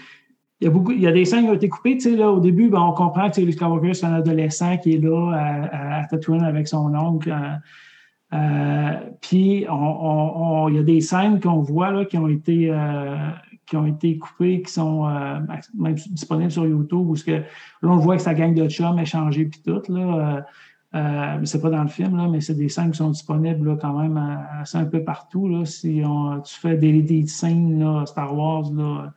il 0.60 0.64
y 0.64 0.66
a 0.68 0.70
beaucoup, 0.70 0.92
il 0.92 1.00
y 1.00 1.06
a 1.06 1.12
des 1.12 1.24
scènes 1.24 1.44
qui 1.44 1.50
ont 1.50 1.54
été 1.54 1.68
coupées, 1.68 1.96
tu 1.96 2.10
sais, 2.10 2.16
là, 2.16 2.30
au 2.30 2.38
début, 2.38 2.68
ben, 2.68 2.80
on 2.80 2.92
comprend 2.92 3.30
que 3.30 3.40
Luke 3.40 3.54
Skywalker, 3.54 3.94
c'est 3.94 4.06
un 4.06 4.14
adolescent 4.14 4.76
qui 4.76 4.94
est 4.94 4.98
là 4.98 5.32
à, 5.32 6.00
à 6.00 6.04
Tatooine 6.04 6.44
avec 6.44 6.68
son 6.68 6.94
oncle. 6.94 7.30
Euh, 7.30 7.56
puis, 9.20 9.66
il 9.66 10.74
y 10.74 10.78
a 10.78 10.82
des 10.82 11.00
scènes 11.00 11.40
qu'on 11.40 11.60
voit 11.60 11.90
là, 11.90 12.04
qui, 12.04 12.16
ont 12.16 12.28
été, 12.28 12.70
euh, 12.70 13.16
qui 13.66 13.76
ont 13.76 13.86
été 13.86 14.18
coupées, 14.18 14.62
qui 14.62 14.72
sont 14.72 15.08
euh, 15.08 15.40
même 15.76 15.94
disponibles 15.94 16.50
sur 16.50 16.66
YouTube, 16.66 17.10
où 17.10 17.14
que, 17.14 17.32
là, 17.32 17.42
on 17.82 17.96
voit 17.96 18.16
que 18.16 18.22
sa 18.22 18.34
gang 18.34 18.54
de 18.54 18.68
chums 18.68 18.98
est 18.98 19.04
changée, 19.04 19.46
puis 19.46 19.60
tout. 19.64 19.82
Là, 19.92 20.44
mais 20.92 21.46
c'est 21.46 21.60
pas 21.60 21.70
dans 21.70 21.82
le 21.82 21.88
film, 21.88 22.16
là, 22.16 22.28
mais 22.28 22.40
c'est 22.40 22.54
des 22.54 22.68
scènes 22.68 22.92
qui 22.92 22.98
sont 22.98 23.10
disponibles 23.10 23.68
là, 23.68 23.76
quand 23.80 23.98
même 23.98 24.16
assez 24.60 24.78
un 24.78 24.86
peu 24.86 25.02
partout. 25.02 25.48
Là. 25.48 25.64
Si 25.64 26.02
tu 26.44 26.54
fais 26.54 26.76
des, 26.76 27.02
des 27.02 27.26
scènes 27.26 27.78
là, 27.80 28.04
Star 28.06 28.36
Wars, 28.36 28.72
là, 28.72 29.12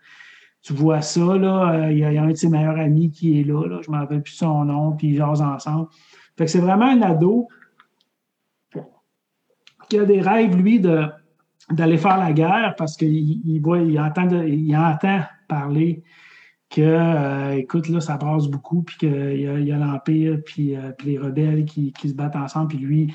tu 0.62 0.74
vois 0.74 1.02
ça. 1.02 1.36
Là, 1.36 1.90
il, 1.92 1.98
y 1.98 2.04
a, 2.04 2.22
un 2.22 2.30
de 2.30 2.36
ses 2.36 2.50
meilleurs 2.50 2.78
amis 2.78 3.12
qui 3.12 3.40
est 3.40 3.44
là. 3.44 3.68
là 3.68 3.80
je 3.84 3.90
ne 3.90 3.96
me 3.96 4.02
rappelle 4.02 4.22
plus 4.22 4.34
son 4.34 4.66
nom, 4.66 4.92
puis 4.92 5.10
ils 5.10 5.18
jasent 5.18 5.42
ensemble. 5.42 5.88
Fait 6.38 6.46
que 6.46 6.52
c'est 6.52 6.60
vraiment 6.60 6.86
un 6.86 7.02
ado 7.02 7.48
qui 9.90 10.00
a 10.00 10.06
des 10.06 10.22
rêves, 10.22 10.56
lui, 10.56 10.80
de, 10.80 11.06
d'aller 11.72 11.98
faire 11.98 12.18
la 12.18 12.34
guerre 12.34 12.76
parce 12.78 12.98
qu'il 12.98 13.42
il 13.46 13.60
voit, 13.60 13.80
il 13.80 14.00
entend, 14.00 14.30
il 14.44 14.76
entend 14.76 15.22
parler 15.48 16.04
que, 16.70 16.82
euh, 16.82 17.58
écoute, 17.58 17.88
là, 17.90 18.02
ça 18.02 18.18
brasse 18.18 18.48
beaucoup, 18.48 18.82
puis 18.82 18.98
qu'il 18.98 19.42
y 19.42 19.48
a, 19.48 19.60
y 19.60 19.72
a 19.72 19.78
l'Empire, 19.78 20.40
puis, 20.44 20.76
euh, 20.76 20.92
puis, 20.98 21.12
les 21.12 21.18
rebelles 21.20 21.66
qui, 21.66 21.94
qui, 21.94 22.10
se 22.10 22.16
battent 22.16 22.36
ensemble, 22.36 22.70
puis 22.70 22.80
lui, 22.80 23.14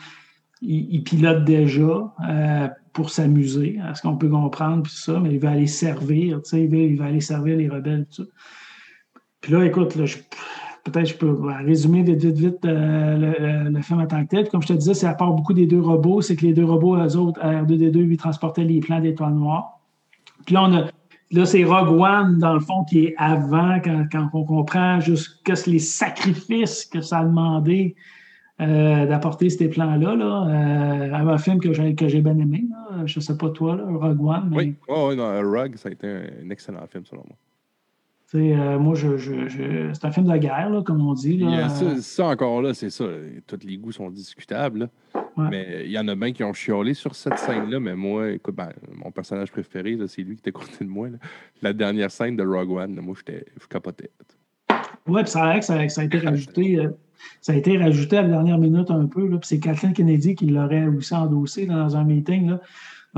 il, 0.62 1.02
pilote 1.02 1.44
déjà 1.44 2.14
euh, 2.28 2.68
pour 2.92 3.10
s'amuser, 3.10 3.80
à 3.84 3.94
ce 3.94 4.02
qu'on 4.02 4.16
peut 4.16 4.28
comprendre, 4.28 4.84
puis 4.84 4.92
ça, 4.92 5.18
mais 5.18 5.34
il 5.34 5.40
va 5.40 5.50
aller 5.50 5.66
servir, 5.66 6.40
tu 6.42 6.50
sais, 6.50 6.64
il 6.64 6.74
il 6.74 6.96
va 6.96 7.06
aller 7.06 7.20
servir 7.20 7.56
les 7.56 7.68
rebelles, 7.68 8.06
tout 8.06 8.22
ça. 8.22 8.30
Puis 9.40 9.52
là, 9.52 9.64
écoute, 9.64 9.96
là, 9.96 10.04
je, 10.04 10.18
peut-être 10.90 11.06
je 11.06 11.16
peux 11.16 11.36
résumer 11.64 12.02
vite, 12.02 12.24
vite, 12.24 12.64
euh, 12.64 13.70
le, 13.70 13.82
film 13.82 14.00
en 14.00 14.06
tant 14.06 14.24
que 14.24 14.28
tel. 14.28 14.48
Comme 14.48 14.62
je 14.62 14.68
te 14.68 14.72
disais, 14.72 14.94
c'est 14.94 15.06
à 15.06 15.14
part 15.14 15.32
beaucoup 15.32 15.54
des 15.54 15.66
deux 15.66 15.80
robots, 15.80 16.22
c'est 16.22 16.36
que 16.36 16.46
les 16.46 16.52
deux 16.52 16.64
robots, 16.64 16.96
eux 16.96 17.16
autres, 17.16 17.40
R2D2, 17.40 17.98
lui, 17.98 18.16
transportaient 18.16 18.64
les 18.64 18.80
plans 18.80 19.00
d'étoiles 19.00 19.34
noires. 19.34 19.80
Puis 20.46 20.54
là, 20.54 20.64
on 20.64 20.74
a, 20.74 20.84
là, 21.30 21.46
c'est 21.46 21.64
Rogue 21.64 22.00
One, 22.00 22.38
dans 22.38 22.54
le 22.54 22.60
fond, 22.60 22.84
qui 22.84 23.06
est 23.06 23.14
avant, 23.18 23.80
quand, 23.80 24.06
quand 24.10 24.28
on 24.32 24.44
comprend 24.44 25.00
jusqu'à 25.00 25.54
les 25.66 25.78
sacrifices 25.78 26.84
que 26.84 27.00
ça 27.00 27.18
a 27.18 27.24
demandé 27.24 27.94
euh, 28.60 29.06
d'apporter 29.06 29.50
ces 29.50 29.68
plans-là. 29.68 30.16
Là, 30.16 30.46
euh, 30.48 31.14
un 31.14 31.38
film 31.38 31.60
que 31.60 31.72
j'ai, 31.72 32.20
bien 32.20 32.38
aimé. 32.38 32.64
Je 33.04 33.20
ne 33.20 33.22
sais 33.22 33.36
pas 33.36 33.50
toi, 33.50 33.76
là, 33.76 33.84
Rogue 33.86 34.20
One. 34.20 34.52
Oui, 34.52 34.74
oh, 34.88 35.14
non, 35.14 35.40
Rogue, 35.48 35.76
ça 35.76 35.88
a 35.88 35.92
été 35.92 36.08
un, 36.08 36.50
excellent 36.50 36.84
film, 36.88 37.04
selon 37.04 37.22
moi. 37.28 37.36
Euh, 38.34 38.78
moi, 38.78 38.94
je, 38.94 39.16
je, 39.16 39.90
c'est 39.92 40.04
un 40.04 40.10
film 40.10 40.26
de 40.26 40.36
guerre, 40.36 40.68
là, 40.68 40.82
comme 40.82 41.00
on 41.06 41.14
dit. 41.14 41.38
Là. 41.38 41.68
Ça, 41.68 42.26
encore 42.26 42.60
là, 42.60 42.74
c'est 42.74 42.90
ça. 42.90 43.06
Tous 43.46 43.58
les 43.64 43.78
goûts 43.78 43.92
sont 43.92 44.10
discutables. 44.10 44.90
Mais 45.36 45.84
il 45.84 45.92
y 45.92 45.98
en 45.98 46.08
a 46.08 46.14
bien 46.16 46.32
qui 46.32 46.42
ont 46.42 46.52
chiolé 46.52 46.94
sur 46.94 47.14
cette 47.14 47.38
scène-là. 47.38 47.78
Mais 47.78 47.94
moi, 47.94 48.32
écoute, 48.32 48.56
ben, 48.56 48.70
mon 48.92 49.10
personnage 49.10 49.52
préféré, 49.52 49.96
c'est 50.08 50.22
lui 50.22 50.34
qui 50.34 50.40
était 50.40 50.52
côté 50.52 50.84
de 50.84 50.90
moi. 50.90 51.08
La 51.62 51.72
dernière 51.72 52.10
scène 52.10 52.36
de 52.36 52.44
Rogue 52.44 52.72
One, 52.72 53.00
moi, 53.00 53.14
je 53.26 53.66
capotais. 53.66 54.10
Oui, 55.06 55.22
puis 55.22 55.30
ça, 55.30 55.60
ça, 55.62 55.88
ça 55.88 56.00
a 56.00 56.04
été 56.04 56.18
rajouté. 56.18 56.78
Euh, 56.78 56.88
ça 57.40 57.52
a 57.52 57.56
été 57.56 57.78
rajouté 57.78 58.18
à 58.18 58.22
la 58.22 58.28
dernière 58.28 58.58
minute 58.58 58.90
un 58.90 59.06
peu. 59.06 59.28
Puis 59.28 59.38
c'est 59.42 59.60
Kathleen 59.60 59.92
Kennedy 59.92 60.34
qui 60.34 60.46
l'aurait 60.46 60.86
aussi 60.86 61.14
endossé 61.14 61.66
dans 61.66 61.96
un 61.96 62.04
meeting, 62.04 62.50
là, 62.50 62.60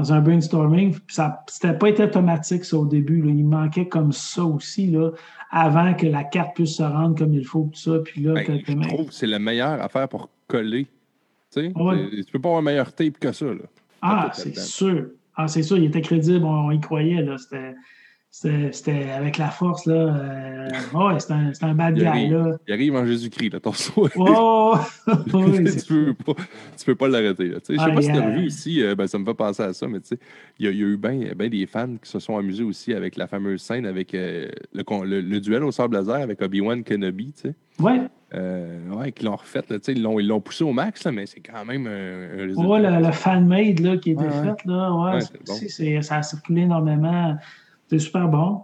dans 0.00 0.12
un 0.12 0.20
brainstorming. 0.20 0.92
Puis 0.92 1.14
ça 1.14 1.44
n'était 1.62 1.78
pas 1.78 1.88
été 1.88 2.04
automatique, 2.04 2.64
ça, 2.64 2.76
au 2.76 2.86
début. 2.86 3.22
Là. 3.22 3.30
Il 3.30 3.44
manquait 3.44 3.88
comme 3.88 4.12
ça 4.12 4.44
aussi, 4.44 4.86
là, 4.86 5.10
avant 5.50 5.94
que 5.94 6.06
la 6.06 6.24
carte 6.24 6.54
puisse 6.54 6.76
se 6.76 6.82
rendre 6.82 7.16
comme 7.16 7.34
il 7.34 7.44
faut. 7.44 7.70
Tout 7.72 7.78
ça. 7.78 7.98
Puis 8.04 8.22
là, 8.22 8.34
ben, 8.34 8.62
je 8.66 8.88
trouve 8.88 9.06
que 9.06 9.14
c'est 9.14 9.26
la 9.26 9.38
meilleure 9.38 9.82
affaire 9.82 10.08
pour 10.08 10.30
coller. 10.46 10.86
Tu 11.52 11.62
sais, 11.62 11.72
tu 11.72 12.32
peux 12.32 12.38
pas 12.38 12.48
avoir 12.48 12.60
un 12.60 12.64
meilleur 12.64 12.92
tape 12.92 13.18
que 13.18 13.32
ça. 13.32 13.46
Là, 13.46 13.62
ah, 14.02 14.30
c'est 14.32 14.56
sûr. 14.56 15.08
Ah, 15.36 15.48
c'est 15.48 15.62
sûr, 15.62 15.78
il 15.78 15.84
était 15.84 16.00
crédible, 16.00 16.44
on, 16.44 16.70
y 16.70 16.80
croyait. 16.80 17.22
Là. 17.22 17.38
C'était 17.38 17.74
c'était 18.32 19.10
avec 19.10 19.38
la 19.38 19.48
force, 19.48 19.86
là. 19.86 19.94
Euh, 19.94 20.68
ouais, 20.94 21.18
c'est 21.18 21.32
un, 21.32 21.50
un, 21.62 21.74
bad 21.74 21.94
guy, 21.94 22.28
là. 22.28 22.56
Il 22.68 22.72
arrive 22.72 22.94
en 22.94 23.04
Jésus-Christ, 23.04 23.54
là, 23.54 23.60
ton 23.60 23.72
souhait. 23.72 24.10
Oh! 24.14 24.76
oui, 25.34 25.64
tu, 25.86 26.14
peux 26.14 26.14
pas, 26.14 26.42
tu 26.78 26.84
peux 26.86 26.94
pas 26.94 27.08
l'arrêter, 27.08 27.50
Je 27.50 27.74
sais 27.74 27.76
pas 27.76 28.00
si 28.00 28.12
tu 28.12 28.16
as 28.16 28.30
vu 28.30 28.46
ici, 28.46 28.82
euh, 28.82 28.94
ben, 28.94 29.08
ça 29.08 29.18
me 29.18 29.24
fait 29.24 29.34
penser 29.34 29.64
à 29.64 29.72
ça, 29.72 29.88
mais 29.88 29.98
tu 30.00 30.08
sais, 30.08 30.18
il 30.60 30.66
y, 30.66 30.68
a 30.68 30.70
eu 30.70 30.96
bien 30.96 31.32
ben 31.34 31.50
des 31.50 31.66
fans 31.66 31.96
qui 32.00 32.08
se 32.08 32.20
sont 32.20 32.36
amusés 32.36 32.62
aussi 32.62 32.94
avec 32.94 33.16
la 33.16 33.26
fameuse 33.26 33.62
scène 33.62 33.84
avec 33.84 34.14
euh, 34.14 34.48
le, 34.72 35.20
le, 35.20 35.40
duel 35.40 35.64
au 35.64 35.72
sable 35.72 35.96
laser 35.96 36.22
avec 36.22 36.40
Obi-Wan 36.40 36.84
Kenobi, 36.84 37.32
tu 37.32 37.48
sais. 37.48 37.54
Ouais. 37.80 38.00
ouais, 38.32 39.10
qu'ils 39.10 39.26
l'ont 39.26 39.36
refait, 39.36 39.64
là, 39.68 39.78
ils 39.88 40.28
l'ont 40.28 40.40
poussé 40.40 40.62
au 40.62 40.72
max, 40.72 41.02
là, 41.02 41.10
mais 41.10 41.26
c'est 41.26 41.40
quand 41.40 41.64
même 41.64 41.88
un, 41.88 42.42
résultat. 42.44 42.62
Ouais, 42.62 43.00
le, 43.00 43.10
fan-made, 43.10 43.80
là, 43.80 43.96
qui 43.96 44.10
a 44.10 44.12
été 44.12 44.30
fait, 44.30 44.64
là, 44.66 44.92
ouais, 44.92 45.18
ouais 45.48 46.02
ça 46.02 46.16
a 46.18 46.22
circulé 46.22 46.62
énormément. 46.62 47.36
C'est 47.90 47.98
super 47.98 48.28
bon. 48.28 48.62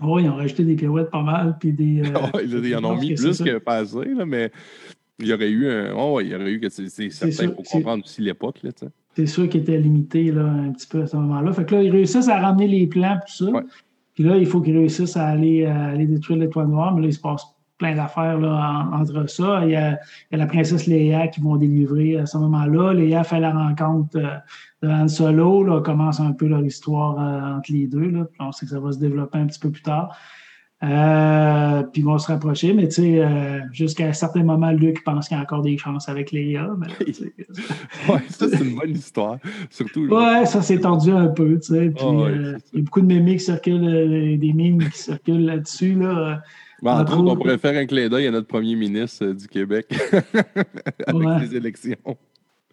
Oh, 0.00 0.20
ils 0.20 0.28
ont 0.28 0.36
rajouté 0.36 0.64
des 0.64 0.76
pirouettes 0.76 1.10
pas 1.10 1.22
mal. 1.22 1.56
Puis 1.58 1.72
des, 1.72 2.02
euh, 2.36 2.62
ils 2.64 2.76
en 2.76 2.84
ont 2.84 2.96
mis 2.96 3.14
plus 3.14 3.42
que 3.42 3.58
passé, 3.58 4.04
là, 4.14 4.24
mais 4.24 4.52
il 5.18 5.26
y 5.26 5.32
aurait 5.32 5.50
eu 5.50 5.68
un. 5.68 5.92
Oh, 5.96 6.20
il 6.20 6.28
y 6.28 6.34
aurait 6.36 6.52
eu 6.52 6.60
que 6.60 6.68
c'est 6.68 6.88
certain 7.10 7.48
pour 7.48 7.64
comprendre 7.64 8.04
aussi 8.04 8.22
l'époque. 8.22 8.60
C'est 9.16 9.26
sûr 9.26 9.48
qu'il 9.48 9.62
était 9.62 9.78
limité 9.78 10.30
là, 10.30 10.44
un 10.44 10.70
petit 10.70 10.86
peu 10.86 11.02
à 11.02 11.06
ce 11.08 11.16
moment-là. 11.16 11.52
Fait 11.52 11.64
que 11.64 11.74
là, 11.74 11.82
ils 11.82 11.90
réussissent 11.90 12.28
à 12.28 12.38
ramener 12.38 12.68
les 12.68 12.86
plans 12.86 13.18
tout 13.26 13.44
ça. 13.44 13.62
Puis 14.14 14.22
là, 14.22 14.36
il 14.36 14.46
faut 14.46 14.60
qu'ils 14.60 14.76
réussissent 14.76 15.16
à 15.16 15.26
aller, 15.26 15.66
à 15.66 15.86
aller 15.86 16.06
détruire 16.06 16.38
l'étoile 16.38 16.68
noire, 16.68 16.94
mais 16.94 17.02
là, 17.02 17.08
il 17.08 17.12
se 17.12 17.20
passe 17.20 17.44
plein 17.78 17.96
d'affaires 17.96 18.38
entre 18.92 19.28
ça. 19.28 19.60
Il 19.64 19.70
y, 19.70 19.76
a, 19.76 19.98
la 20.30 20.46
princesse 20.46 20.86
Léa 20.86 21.28
qui 21.28 21.40
vont 21.40 21.56
délivrer 21.56 22.18
à 22.18 22.26
ce 22.26 22.38
moment-là. 22.38 22.92
Léa 22.92 23.24
fait 23.24 23.40
la 23.40 23.52
rencontre 23.52 24.16
euh, 24.16 24.36
de 24.82 24.88
Han 24.88 25.08
Solo. 25.08 25.64
Là, 25.64 25.80
commence 25.80 26.20
un 26.20 26.32
peu 26.32 26.46
leur 26.46 26.64
histoire 26.64 27.18
euh, 27.18 27.56
entre 27.56 27.72
les 27.72 27.86
deux. 27.86 28.10
Là. 28.10 28.26
on 28.40 28.52
sait 28.52 28.66
que 28.66 28.72
ça 28.72 28.80
va 28.80 28.92
se 28.92 28.98
développer 28.98 29.38
un 29.38 29.46
petit 29.46 29.58
peu 29.58 29.70
plus 29.70 29.82
tard. 29.82 30.16
Euh, 30.82 31.82
puis 31.84 32.02
ils 32.02 32.04
vont 32.04 32.18
se 32.18 32.26
rapprocher, 32.26 32.74
mais 32.74 32.88
tu 32.88 33.02
sais, 33.02 33.62
jusqu'à 33.72 34.06
un 34.06 34.12
certain 34.12 34.42
moment, 34.42 34.70
Luc 34.70 35.02
pense 35.02 35.28
qu'il 35.28 35.36
y 35.36 35.40
a 35.40 35.42
encore 35.42 35.62
des 35.62 35.78
chances 35.78 36.10
avec 36.10 36.30
Léa. 36.30 36.68
ouais, 38.08 38.22
ça, 38.28 38.48
c'est 38.50 38.60
une 38.62 38.76
bonne 38.76 38.90
histoire. 38.90 39.38
Surtout. 39.70 40.08
Ouais, 40.08 40.44
ça 40.44 40.60
s'est 40.60 40.80
tendu 40.80 41.10
un 41.10 41.28
peu, 41.28 41.58
tu 41.58 41.74
sais. 41.74 41.90
Puis 41.90 42.04
il 42.04 42.58
y 42.74 42.80
a 42.80 42.82
beaucoup 42.82 43.00
de 43.00 43.06
mémes 43.06 43.24
qui 43.26 43.40
circulent, 43.40 44.38
des 44.38 44.52
mimes 44.52 44.78
qui 44.90 44.98
circulent 44.98 45.46
là-dessus. 45.46 45.94
Là. 45.94 46.42
Ben, 46.84 47.00
entre 47.00 47.18
autres, 47.18 47.32
on 47.32 47.36
pourrait 47.36 47.56
faire 47.56 47.80
un 47.80 47.86
clin 47.86 48.10
d'œil 48.10 48.26
à 48.26 48.30
notre 48.30 48.46
premier 48.46 48.76
ministre 48.76 49.24
euh, 49.24 49.32
du 49.32 49.48
Québec 49.48 49.86
avec 51.06 51.40
les 51.40 51.56
élections. 51.56 51.96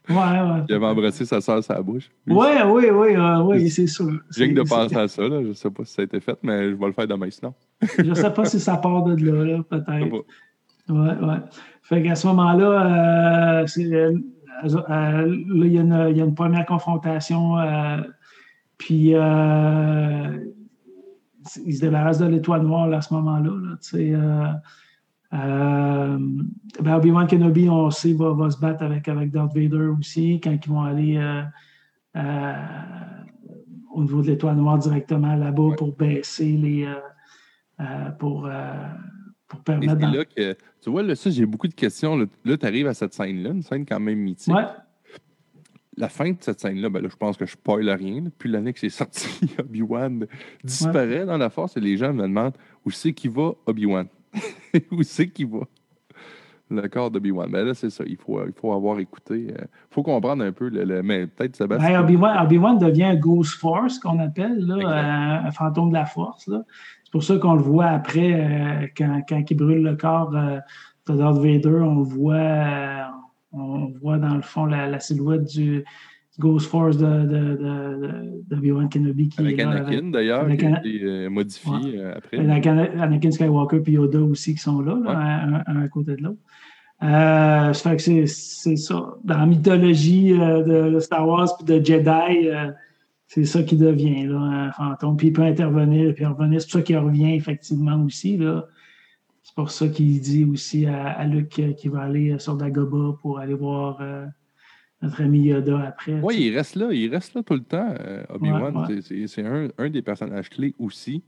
Ouais, 0.09 0.15
ouais. 0.15 0.63
Il 0.67 0.75
avait 0.75 0.85
embrassé 0.85 1.23
sa 1.23 1.39
soeur 1.39 1.63
sa 1.63 1.81
bouche. 1.81 2.11
Oui, 2.27 2.47
oui, 2.65 2.89
oui, 2.91 3.15
oui, 3.15 3.69
c'est 3.69 3.87
sûr. 3.87 4.11
J'ai 4.35 4.49
que 4.49 4.59
de 4.59 4.67
penser 4.67 4.97
à 4.97 5.07
ça, 5.07 5.21
là. 5.21 5.41
je 5.41 5.47
ne 5.47 5.53
sais 5.53 5.69
pas 5.69 5.85
si 5.85 5.93
ça 5.93 6.01
a 6.01 6.05
été 6.05 6.19
fait, 6.19 6.37
mais 6.43 6.71
je 6.71 6.75
vais 6.75 6.87
le 6.87 6.91
faire 6.91 7.07
demain 7.07 7.29
sinon. 7.29 7.53
je 7.97 8.03
ne 8.03 8.13
sais 8.13 8.33
pas 8.33 8.43
si 8.43 8.59
ça 8.59 8.75
part 8.75 9.03
de 9.03 9.15
là, 9.23 9.45
là 9.45 9.63
peut-être. 9.69 10.11
Oui, 10.89 11.09
oui. 11.21 11.35
Fait 11.83 12.03
qu'à 12.03 12.15
ce 12.15 12.27
moment-là, 12.27 13.61
euh, 13.61 13.65
euh, 13.65 13.65
il, 13.77 13.87
y 15.71 15.77
a 15.77 15.81
une, 15.81 16.07
il, 16.09 16.17
y 16.17 16.21
a 16.21 16.25
une 16.25 16.35
première 16.35 16.65
confrontation, 16.65 17.55
puis 18.77 19.15
il 21.65 21.75
se 21.75 21.81
débarrasse 21.81 22.19
de 22.19 22.25
l'étoile 22.25 22.63
noire 22.63 22.91
à 22.91 23.01
ce 23.01 23.13
moment-là. 23.13 23.51
Euh, 23.93 24.45
euh, 25.33 26.17
ben, 26.81 26.95
Obi-Wan 26.95 27.27
Kenobi, 27.27 27.69
on 27.69 27.89
sait, 27.89 28.13
va, 28.13 28.33
va, 28.33 28.49
se 28.49 28.59
battre 28.59 28.83
avec, 28.83 29.07
avec 29.07 29.31
Darth 29.31 29.53
Vader 29.55 29.87
aussi 29.99 30.39
quand 30.41 30.51
ils 30.51 30.69
vont 30.69 30.81
aller 30.81 31.17
euh, 32.17 32.53
au 33.93 34.03
niveau 34.03 34.21
de 34.21 34.27
l'étoile 34.27 34.55
noire 34.55 34.77
directement 34.77 35.35
là-bas 35.35 35.75
pour 35.77 35.95
baisser 35.95 36.57
les. 36.57 36.87
pour, 38.19 38.49
pour 39.47 39.59
permettre. 39.61 39.99
Là 39.99 40.25
que, 40.25 40.55
tu 40.81 40.89
vois, 40.89 41.03
là, 41.03 41.15
ça, 41.15 41.29
j'ai 41.29 41.45
beaucoup 41.45 41.67
de 41.67 41.73
questions. 41.73 42.17
Là, 42.17 42.57
tu 42.57 42.65
arrives 42.65 42.87
à 42.87 42.93
cette 42.93 43.13
scène-là, 43.13 43.51
une 43.51 43.63
scène 43.63 43.85
quand 43.85 43.99
même 43.99 44.19
mythique. 44.19 44.53
Ouais 44.53 44.65
la 45.97 46.09
fin 46.09 46.31
de 46.31 46.37
cette 46.39 46.59
scène-là, 46.59 46.89
ben 46.89 47.01
là, 47.01 47.09
je 47.09 47.15
pense 47.15 47.37
que 47.37 47.45
je 47.45 47.51
spoil 47.51 47.89
rien. 47.89 48.21
Depuis 48.21 48.49
l'année 48.49 48.73
que 48.73 48.79
c'est 48.79 48.89
sorti, 48.89 49.27
Obi-Wan 49.59 50.25
disparaît 50.63 51.25
dans 51.25 51.37
la 51.37 51.49
force 51.49 51.77
et 51.77 51.81
les 51.81 51.97
gens 51.97 52.13
me 52.13 52.23
demandent 52.23 52.55
où 52.85 52.91
c'est 52.91 53.13
qu'il 53.13 53.31
va, 53.31 53.51
Obi-Wan? 53.65 54.07
Où 54.91 55.03
c'est 55.03 55.27
qu'il 55.27 55.47
va? 55.47 55.67
Le 56.69 56.87
corps 56.87 57.11
d'Obi-Wan. 57.11 57.51
Ben 57.51 57.65
là, 57.65 57.73
c'est 57.73 57.89
ça. 57.89 58.05
Il 58.07 58.15
faut, 58.15 58.41
il 58.45 58.53
faut 58.53 58.71
avoir 58.71 58.99
écouté. 58.99 59.47
Il 59.49 59.51
euh, 59.51 59.65
faut 59.89 60.03
comprendre 60.03 60.41
un 60.45 60.53
peu. 60.53 60.69
Le, 60.69 61.03
mais 61.03 61.27
peut-être 61.27 61.57
Sébastien. 61.57 62.01
Ben, 62.01 62.41
Obi-Wan 62.45 62.77
devient 62.77 63.03
un 63.03 63.15
Ghost 63.17 63.55
Force, 63.55 63.99
qu'on 63.99 64.19
appelle, 64.19 64.65
là, 64.65 64.75
euh, 64.75 65.47
un 65.47 65.51
fantôme 65.51 65.89
de 65.89 65.95
la 65.95 66.05
force. 66.05 66.45
C'est 66.45 67.11
pour 67.11 67.23
ça 67.23 67.37
qu'on 67.39 67.55
le 67.55 67.61
voit 67.61 67.87
après, 67.87 68.33
euh, 68.33 68.87
quand, 68.95 69.21
quand, 69.27 69.43
il 69.51 69.57
brûle 69.57 69.83
le 69.83 69.97
corps 69.97 70.29
de 70.29 70.61
Darth 71.13 71.39
Vader, 71.39 71.81
on 71.81 71.97
le 71.97 72.03
voit 72.03 73.11
on 73.51 73.93
voit 74.01 74.17
dans 74.17 74.35
le 74.35 74.41
fond 74.41 74.65
la, 74.65 74.99
silhouette 74.99 75.45
du 75.45 75.83
Ghost 76.39 76.67
Force 76.67 76.97
de, 76.97 77.05
de, 77.05 78.43
de, 78.47 78.55
Obi-Wan 78.55 78.89
Kenobi. 78.89 79.29
Qui 79.29 79.41
avec 79.41 79.59
Anakin, 79.59 80.09
d'ailleurs, 80.11 80.47
qui 80.47 80.65
a 80.65 80.79
été 80.79 81.03
euh, 81.03 81.29
modifié 81.29 81.99
euh, 81.99 82.15
après. 82.15 82.37
Avec 82.37 82.67
Anakin 82.67 83.31
Skywalker 83.31 83.81
et 83.85 83.91
Yoda 83.91 84.19
aussi 84.19 84.55
qui 84.55 84.61
sont 84.61 84.81
là, 84.81 84.97
un, 85.67 85.81
à 85.81 85.87
côté 85.87 86.15
de 86.15 86.23
l'autre. 86.23 86.39
Euh, 87.03 87.73
ça 87.73 87.89
fait 87.89 87.95
que 87.97 88.25
c'est 88.25 88.75
ça. 88.75 89.15
Dans 89.23 89.37
la 89.37 89.45
mythologie 89.45 90.31
de 90.31 90.99
Star 90.99 91.27
Wars 91.27 91.49
et 91.59 91.63
de 91.63 91.85
Jedi, 91.85 92.47
c'est 93.27 93.45
ça 93.45 93.63
qui 93.63 93.75
devient 93.75 94.27
là, 94.27 94.37
un 94.37 94.71
fantôme. 94.71 95.17
Puis 95.17 95.27
il 95.27 95.33
peut 95.33 95.41
intervenir, 95.41 96.13
puis 96.13 96.25
revenir. 96.25 96.61
C'est 96.61 96.67
pour 96.67 96.79
ça 96.79 96.81
qu'il 96.81 96.97
revient 96.97 97.33
effectivement 97.33 98.01
aussi. 98.03 98.37
Là. 98.37 98.67
C'est 99.51 99.55
pour 99.55 99.69
ça 99.69 99.89
qu'il 99.89 100.17
dit 100.21 100.45
aussi 100.45 100.85
à, 100.85 101.25
Luc 101.25 101.49
qu'il 101.49 101.91
va 101.91 102.03
aller 102.03 102.39
sur 102.39 102.55
Dagobah 102.55 103.17
pour 103.21 103.37
aller 103.37 103.53
voir 103.53 103.97
euh, 103.99 104.25
notre 105.01 105.21
ami 105.23 105.41
Yoda 105.41 105.87
après. 105.87 106.21
Oui, 106.21 106.37
il 106.39 106.55
reste 106.55 106.75
là, 106.75 106.93
il 106.93 107.13
reste 107.13 107.33
là 107.33 107.43
tout 107.43 107.55
le 107.55 107.63
temps, 107.63 107.93
euh, 107.99 108.23
Obi-Wan. 108.29 108.87
C'est 109.01 109.45
un, 109.45 109.89
des 109.89 110.01
personnages 110.01 110.49
clés 110.49 110.73
aussi 110.79 111.21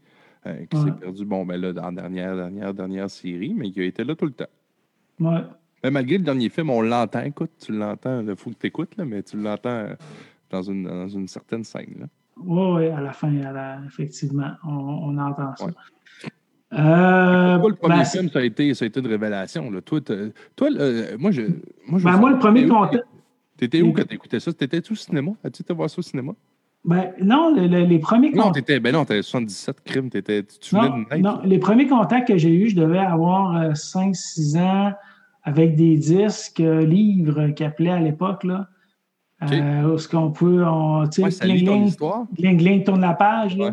euh, 0.46 0.66
qui 0.68 0.78
s'est 0.78 0.94
perdu, 0.94 1.26
bon, 1.26 1.46
ben 1.46 1.60
là, 1.60 1.74
dans 1.74 1.84
la 1.84 1.92
dernière, 1.92 2.34
dernière, 2.38 2.74
dernière 2.74 3.10
série, 3.10 3.54
mais 3.54 3.72
qui 3.72 3.82
a 3.82 3.84
été 3.84 4.06
là 4.06 4.16
tout 4.16 4.26
le 4.26 4.32
temps. 4.32 4.46
Ouais. 5.20 5.42
Mais 5.84 5.92
malgré 5.92 6.18
le 6.18 6.24
dernier 6.24 6.48
film, 6.48 6.70
on 6.70 6.82
l'entend, 6.82 7.24
écoute, 7.24 7.52
tu 7.60 7.74
l'entends, 7.74 8.26
il 8.26 8.38
faut 8.38 8.52
que 8.52 8.56
tu 8.58 8.68
écoutes, 8.68 8.98
mais 9.00 9.22
tu 9.22 9.36
l'entends 9.36 9.86
dans 10.50 10.62
une, 10.62 10.86
dans 10.86 11.10
une 11.10 11.28
certaine 11.28 11.66
scène. 11.66 12.08
Oui, 12.38 12.72
oui, 12.74 12.88
à 12.88 13.02
la 13.02 13.12
fin, 13.12 13.34
effectivement, 13.86 14.54
on, 14.64 15.18
entend 15.18 15.54
ça. 15.58 15.68
Euh, 16.74 17.58
le 17.58 17.76
premier 17.76 17.98
ben, 17.98 18.06
film, 18.06 18.30
ça 18.30 18.40
a, 18.40 18.44
été, 18.44 18.74
ça 18.74 18.86
a 18.86 18.88
été 18.88 19.00
une 19.00 19.08
révélation. 19.08 19.70
Là. 19.70 19.82
Toi, 19.82 20.00
toi 20.56 20.70
moi, 21.20 21.32
je, 21.32 21.42
moi, 21.88 22.00
je 22.00 22.04
ben, 22.04 22.18
moi, 22.18 22.32
le 22.32 22.40
premier 22.40 22.68
contact. 22.68 23.06
T'étais 23.58 23.82
où 23.82 23.94
quand 23.94 24.08
t'écoutais 24.08 24.40
ça? 24.40 24.52
T'étais-tu 24.52 24.94
au 24.94 24.96
cinéma? 24.96 25.32
As-tu 25.44 25.62
été 25.62 25.74
voir 25.74 25.90
ça 25.90 26.00
au 26.00 26.02
cinéma? 26.02 26.34
Ben, 26.86 27.14
non, 27.22 27.54
les 27.56 28.00
premiers 28.00 28.32
contacts. 28.32 28.46
Non, 28.46 28.52
t'étais, 28.52 28.80
ben 28.80 28.92
non, 28.92 29.06
t'avais 29.06 29.22
77 29.22 29.82
crimes. 29.86 30.10
T'étais, 30.10 30.44
tu 30.44 30.76
non, 30.76 31.00
de 31.00 31.18
non, 31.18 31.40
les 31.46 31.60
premiers 31.60 31.88
contacts 31.88 32.28
que 32.28 32.38
j'ai 32.38 32.54
eus, 32.54 32.70
je 32.70 32.76
devais 32.76 33.00
avoir 33.00 33.72
5-6 33.74 34.58
euh, 34.58 34.60
ans 34.60 34.94
avec 35.44 35.76
des 35.76 35.96
disques, 35.96 36.60
euh, 36.60 36.86
livres 36.86 37.50
qui 37.50 37.64
appelaient 37.64 37.92
à 37.92 38.00
l'époque, 38.00 38.44
là. 38.44 38.68
Okay. 39.42 39.60
Euh, 39.62 39.94
où 39.94 39.98
ce 39.98 40.08
qu'on 40.08 40.32
peut, 40.32 40.64
on, 40.66 41.08
tu 41.08 41.22
sais, 41.30 41.48
ouais, 41.48 41.58
Gling, 41.58 42.58
Gling 42.58 42.84
tourne 42.84 43.02
la 43.02 43.14
page, 43.14 43.58
là. 43.58 43.72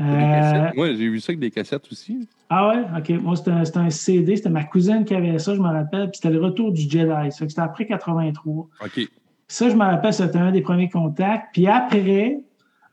Moi, 0.00 0.94
j'ai 0.94 1.08
vu 1.08 1.20
ça 1.20 1.30
avec 1.30 1.40
des 1.40 1.50
cassettes 1.50 1.90
aussi. 1.90 2.28
Ah 2.48 2.68
ouais? 2.68 2.84
OK. 2.98 3.22
Moi, 3.22 3.36
c'était 3.36 3.50
un, 3.50 3.62
un, 3.62 3.90
CD. 3.90 4.36
C'était 4.36 4.50
ma 4.50 4.64
cousine 4.64 5.04
qui 5.04 5.14
avait 5.14 5.38
ça, 5.38 5.54
je 5.54 5.60
me 5.60 5.68
rappelle. 5.68 6.10
Puis 6.10 6.20
c'était 6.22 6.30
le 6.30 6.42
retour 6.42 6.72
du 6.72 6.82
Jedi. 6.82 7.30
C'était 7.30 7.60
après 7.60 7.86
83. 7.86 8.68
OK. 8.84 9.00
Ça, 9.48 9.68
je 9.68 9.74
me 9.74 9.84
rappelle, 9.84 10.14
c'était 10.14 10.38
un 10.38 10.52
des 10.52 10.62
premiers 10.62 10.88
contacts. 10.88 11.48
Puis 11.52 11.66
après, 11.66 12.38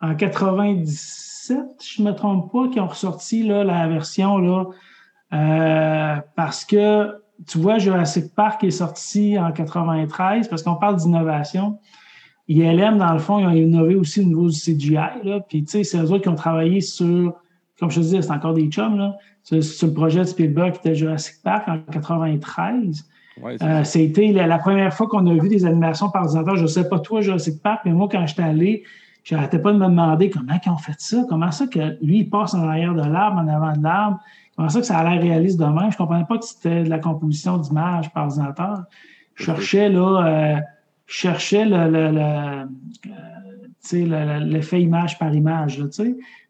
en 0.02 0.16
97, 0.16 1.58
je 1.82 2.02
ne 2.02 2.10
me 2.10 2.16
trompe 2.16 2.52
pas, 2.52 2.68
qui 2.68 2.80
ont 2.80 2.88
ressorti 2.88 3.44
là, 3.44 3.64
la 3.64 3.88
version 3.88 4.38
là, 4.38 4.66
euh, 5.34 6.16
parce 6.36 6.66
que 6.66 7.14
tu 7.48 7.60
vois, 7.60 7.78
Jurassic 7.78 8.34
Park 8.34 8.64
est 8.64 8.72
sorti 8.72 9.38
en 9.38 9.52
93 9.52 10.48
parce 10.48 10.64
qu'on 10.64 10.76
parle 10.76 10.96
d'innovation. 10.96 11.80
ILM, 12.48 12.98
dans 12.98 13.14
le 13.14 13.20
fond, 13.20 13.40
ils 13.40 13.46
ont 13.46 13.52
innové 13.52 13.96
aussi 13.96 14.22
au 14.22 14.24
niveau 14.24 14.50
du 14.50 14.58
CGI. 14.58 15.24
Là, 15.24 15.40
puis, 15.48 15.64
tu 15.64 15.72
sais, 15.72 15.84
c'est 15.84 15.98
eux 15.98 16.12
autres 16.12 16.24
qui 16.24 16.30
ont 16.30 16.36
travaillé 16.36 16.82
sur, 16.82 17.34
comme 17.80 17.92
je 17.92 17.96
te 17.96 18.02
disais, 18.02 18.22
c'est 18.22 18.32
encore 18.32 18.54
des 18.54 18.68
chums, 18.68 18.98
là, 18.98 19.18
sur, 19.44 19.88
le 19.88 19.94
projet 19.94 20.20
de 20.20 20.26
Spielberg 20.26 20.74
qui 20.74 20.80
était 20.80 20.96
Jurassic 20.96 21.36
Park 21.44 21.68
en 21.68 21.80
93. 21.92 23.06
Ouais, 23.42 23.56
euh, 23.62 23.84
C'était 23.84 24.32
la, 24.32 24.48
la, 24.48 24.58
première 24.58 24.94
fois 24.94 25.08
qu'on 25.08 25.28
a 25.28 25.34
vu 25.34 25.48
des 25.50 25.66
animations 25.66 26.10
par 26.10 26.24
ordinateur. 26.24 26.56
Je 26.56 26.64
ne 26.64 26.68
sais 26.68 26.88
pas 26.90 27.00
toi, 27.00 27.22
Jurassic 27.22 27.62
Park, 27.62 27.82
mais 27.86 27.92
moi, 27.92 28.08
quand 28.12 28.26
j'étais 28.26 28.44
allé, 28.44 28.84
je 29.24 29.36
n'arrêtais 29.36 29.60
pas 29.60 29.74
de 29.74 29.78
me 29.78 29.86
demander 29.86 30.30
comment 30.30 30.58
ils 30.66 30.70
ont 30.70 30.78
fait 30.78 30.96
ça, 31.00 31.26
comment 31.28 31.52
ça 31.52 31.68
que 31.68 31.98
lui, 32.02 32.20
il 32.20 32.30
passe 32.30 32.54
en 32.54 32.66
arrière 32.66 32.94
de 32.94 33.02
l'arbre, 33.02 33.42
en 33.42 33.48
avant 33.50 33.74
de 33.74 33.84
l'arbre, 33.84 34.20
comment 34.56 34.70
ça 34.70 34.80
que 34.80 34.86
ça 34.86 34.98
a 34.98 35.04
l'air 35.04 35.22
réaliste 35.22 35.60
de 35.60 35.66
même. 35.66 35.92
Je 35.92 35.96
ne 35.96 35.98
comprenais 35.98 36.24
pas 36.24 36.38
que 36.38 36.46
c'était 36.46 36.84
de 36.84 36.90
la 36.90 37.00
composition 37.00 37.58
d'images 37.58 38.10
par 38.14 38.28
ordinateur. 38.28 38.84
Je 39.36 39.44
cherchais 39.44 39.90
là, 39.90 40.26
euh, 40.26 40.60
le 41.08 42.64
euh, 43.94 44.40
l'effet 44.40 44.82
image 44.82 45.18
par 45.18 45.34
image, 45.34 45.80
là, 45.80 45.86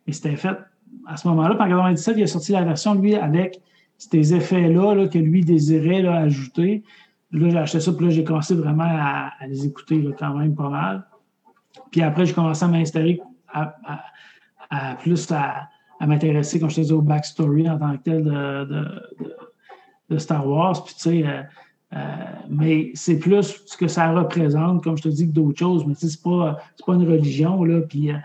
mais 0.05 0.13
c'était 0.13 0.35
fait 0.35 0.57
à 1.05 1.17
ce 1.17 1.27
moment-là. 1.27 1.55
Par 1.55 1.67
97, 1.67 2.17
il 2.17 2.23
a 2.23 2.27
sorti 2.27 2.51
la 2.51 2.63
version, 2.63 2.95
lui, 2.95 3.15
avec 3.15 3.61
ces 3.97 4.33
effets-là 4.33 4.95
là, 4.95 5.07
que 5.07 5.17
lui 5.17 5.41
désirait 5.41 6.01
là, 6.01 6.15
ajouter. 6.17 6.83
Là, 7.31 7.49
j'ai 7.49 7.57
acheté 7.57 7.79
ça, 7.79 7.93
puis 7.93 8.05
là, 8.05 8.11
j'ai 8.11 8.23
commencé 8.23 8.55
vraiment 8.55 8.87
à, 8.87 9.31
les 9.47 9.65
écouter 9.65 10.01
là, 10.01 10.11
quand 10.17 10.33
même 10.33 10.55
pas 10.55 10.69
mal. 10.69 11.03
Puis 11.91 12.01
après, 12.01 12.25
j'ai 12.25 12.33
commencé 12.33 12.63
à 12.63 12.67
m'installer 12.67 13.21
à, 13.49 14.95
plus 14.95 15.31
à, 15.31 15.69
m'intéresser, 16.05 16.59
comme 16.59 16.69
je 16.69 16.75
te 16.75 16.81
disais, 16.81 16.93
au 16.93 17.01
backstory 17.01 17.69
en 17.69 17.77
tant 17.77 17.97
que 17.97 18.03
tel 18.03 18.23
de, 18.23 18.85
de, 20.09 20.17
Star 20.17 20.47
Wars. 20.47 20.83
Puis, 20.83 20.95
tu 20.95 21.01
sais, 21.01 21.45
euh, 21.93 21.97
euh, 21.97 22.23
mais 22.49 22.91
c'est 22.93 23.17
plus 23.19 23.61
ce 23.65 23.77
que 23.77 23.87
ça 23.87 24.11
représente, 24.11 24.83
comme 24.83 24.97
je 24.97 25.03
te 25.03 25.09
dis, 25.09 25.27
que 25.27 25.33
d'autres 25.33 25.59
choses. 25.59 25.85
Mais 25.85 25.93
c'est 25.95 26.21
pas, 26.21 26.59
pas 26.85 26.93
une 26.93 27.07
religion, 27.07 27.63
là. 27.63 27.81
Puis, 27.81 28.11
euh, 28.11 28.15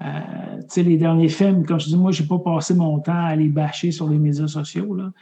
tu 0.00 0.66
sais, 0.68 0.82
les 0.82 0.96
derniers 0.96 1.28
films, 1.28 1.64
comme 1.64 1.80
je 1.80 1.86
te 1.86 1.90
dis, 1.90 1.96
moi, 1.96 2.12
j'ai 2.12 2.24
pas 2.24 2.38
passé 2.38 2.74
mon 2.74 2.98
temps 3.00 3.24
à 3.24 3.34
les 3.36 3.48
bâcher 3.48 3.90
sur 3.90 4.08
les 4.08 4.18
médias 4.18 4.48
sociaux, 4.48 4.94
là. 4.94 5.12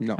Non. 0.00 0.16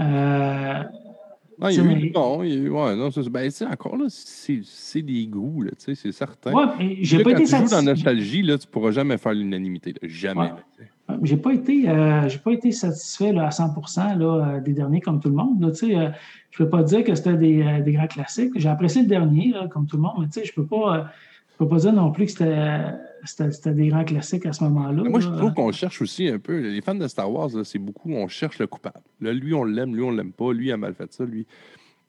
Ah, 1.60 1.72
il 1.72 1.76
y 1.76 1.80
a 1.80 1.82
eu 1.82 2.10
bon, 2.10 2.42
il 2.44 2.50
y 2.50 2.52
a 2.52 2.56
eu, 2.56 2.68
ouais, 2.68 2.94
non, 2.94 3.09
ben, 3.30 3.50
encore 3.68 3.96
là, 3.96 4.05
c'est 4.09 5.02
des 5.02 5.26
goûts, 5.26 5.62
là, 5.62 5.72
c'est 5.76 6.12
certain. 6.12 6.52
Ouais, 6.52 6.66
mais 6.78 6.98
j'ai 7.00 7.20
pas 7.20 7.32
été 7.32 7.46
satisfait. 7.46 7.56
Tu 7.56 7.64
joues 7.64 7.70
dans 7.70 7.84
la 7.84 7.94
nostalgie, 7.94 8.42
là, 8.42 8.59
tu 8.59 8.68
pourras 8.68 8.92
jamais 8.92 9.18
faire 9.18 9.34
l'unanimité, 9.34 9.92
jamais. 10.02 10.52
Ouais. 10.52 10.88
J'ai 11.22 11.39
pas 11.39 11.55
été, 11.55 11.89
euh, 11.89 12.28
j'ai 12.28 12.39
pas 12.39 12.52
été 12.52 12.70
satisfait 12.70 13.32
là, 13.32 13.47
à 13.47 13.51
100 13.51 13.74
là, 13.97 14.24
euh, 14.24 14.60
des 14.60 14.74
derniers 14.74 15.01
comme 15.01 15.20
tout 15.20 15.30
le 15.30 15.35
monde. 15.35 15.60
Là, 15.60 15.68
euh, 15.68 16.10
je 16.51 16.59
peux 16.59 16.68
pas 16.68 16.82
dire 16.82 17.02
que 17.02 17.14
c'était 17.14 17.36
des, 17.36 17.62
euh, 17.62 17.80
des, 17.80 17.93
grands 17.93 18.06
classiques. 18.06 18.52
J'ai 18.56 18.68
apprécié 18.68 19.02
le 19.02 19.09
dernier 19.09 19.52
là, 19.52 19.68
comme 19.68 19.86
tout 19.86 19.97
le 19.97 20.02
monde, 20.02 20.28
mais 20.36 20.44
je 20.44 20.52
peux 20.52 20.66
pas, 20.66 21.10
je 21.52 21.56
peux 21.56 21.68
pas 21.68 21.78
dire 21.78 21.94
non 21.94 22.12
plus 22.12 22.26
que 22.26 22.32
c'était 22.32 22.93
c'était 23.24 23.72
des 23.72 23.89
grands 23.89 24.05
classiques 24.05 24.47
à 24.47 24.52
ce 24.52 24.62
moment-là. 24.64 25.02
Moi, 25.09 25.20
je 25.20 25.28
trouve 25.28 25.52
qu'on 25.55 25.72
cherche 25.72 26.01
aussi 26.02 26.28
un 26.28 26.39
peu. 26.39 26.59
Les 26.60 26.80
fans 26.82 26.94
de 26.94 27.09
Star 27.09 27.30
Wars, 27.32 27.51
c'est 27.64 27.78
beaucoup, 27.78 28.12
on 28.12 28.28
cherche 28.28 28.59
le 28.59 28.66
coupable. 28.66 29.01
Là, 29.20 29.32
lui, 29.32 29.55
on 29.55 29.64
l'aime, 29.64 29.94
lui, 29.94 30.02
on 30.02 30.10
l'aime 30.10 30.32
pas, 30.32 30.52
lui 30.52 30.70
a 30.70 30.76
mal 30.76 30.94
fait 30.94 31.12
ça, 31.12 31.24
lui. 31.24 31.47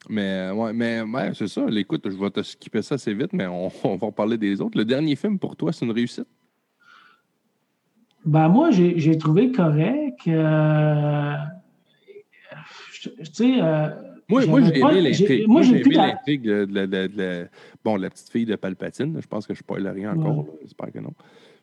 Mais 0.07 0.51
ouais, 0.51 0.71
mais 0.71 1.01
ouais, 1.01 1.31
c'est 1.33 1.47
ça. 1.47 1.65
Écoute, 1.71 2.09
je 2.09 2.15
vais 2.15 2.29
te 2.29 2.41
skipper 2.43 2.81
ça 2.81 2.95
assez 2.95 3.13
vite, 3.13 3.33
mais 3.33 3.47
on, 3.47 3.67
va 3.97 4.07
en 4.07 4.11
parler 4.11 4.37
des 4.37 4.61
autres. 4.61 4.77
Le 4.77 4.85
dernier 4.85 5.15
film 5.15 5.39
pour 5.39 5.55
toi, 5.55 5.73
c'est 5.73 5.85
une 5.85 5.91
réussite? 5.91 6.27
Ben 8.25 8.49
moi, 8.49 8.71
j'ai 8.71 9.17
trouvé 9.17 9.51
correct. 9.51 10.27
Euh, 10.27 11.35
tu 13.01 13.25
sais, 13.31 13.61
euh, 13.61 13.89
moi, 14.29 14.45
moi 14.45 14.61
j'ai 14.61 14.79
aimé 14.79 15.01
l'intrigue. 15.01 15.47
Moi, 15.47 15.61
j'ai 15.61 15.81
aimé 15.81 15.95
l'intrigue 15.95 16.43
de, 16.43 16.67
la, 16.71 17.47
bon, 17.83 17.95
la 17.95 18.09
petite 18.09 18.29
fille 18.29 18.45
de 18.45 18.55
Palpatine. 18.55 19.17
Je 19.19 19.27
pense 19.27 19.47
que 19.47 19.53
je 19.53 19.63
ne 19.67 19.89
rien 19.89 20.15
encore. 20.15 20.45
J'espère 20.61 20.91
que 20.91 20.99
non. 20.99 21.13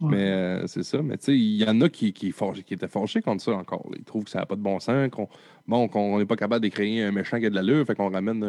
Mais 0.00 0.30
euh, 0.30 0.66
c'est 0.66 0.82
ça. 0.82 1.00
Mais 1.02 1.16
tu 1.16 1.24
sais, 1.24 1.38
il 1.38 1.62
y 1.62 1.68
en 1.68 1.80
a 1.80 1.88
qui, 1.88 2.12
qui, 2.12 2.32
qui, 2.32 2.74
étaient 2.74 2.88
fâchés 2.88 3.22
contre 3.22 3.42
ça 3.42 3.52
encore. 3.52 3.86
Ils 3.96 4.04
trouvent 4.04 4.24
que 4.24 4.30
ça 4.30 4.40
n'a 4.40 4.46
pas 4.46 4.56
de 4.56 4.60
bon 4.60 4.78
sens, 4.78 5.08
qu'on 5.10 5.28
bon, 5.66 5.88
qu'on 5.88 6.18
n'est 6.18 6.26
pas 6.26 6.36
capable 6.36 6.64
de 6.64 6.68
créer 6.68 7.02
un 7.02 7.12
méchant 7.12 7.38
qui 7.38 7.46
a 7.46 7.50
de 7.50 7.54
l'allure, 7.54 7.86
fait 7.86 7.94
qu'on 7.94 8.10
ramène 8.10 8.44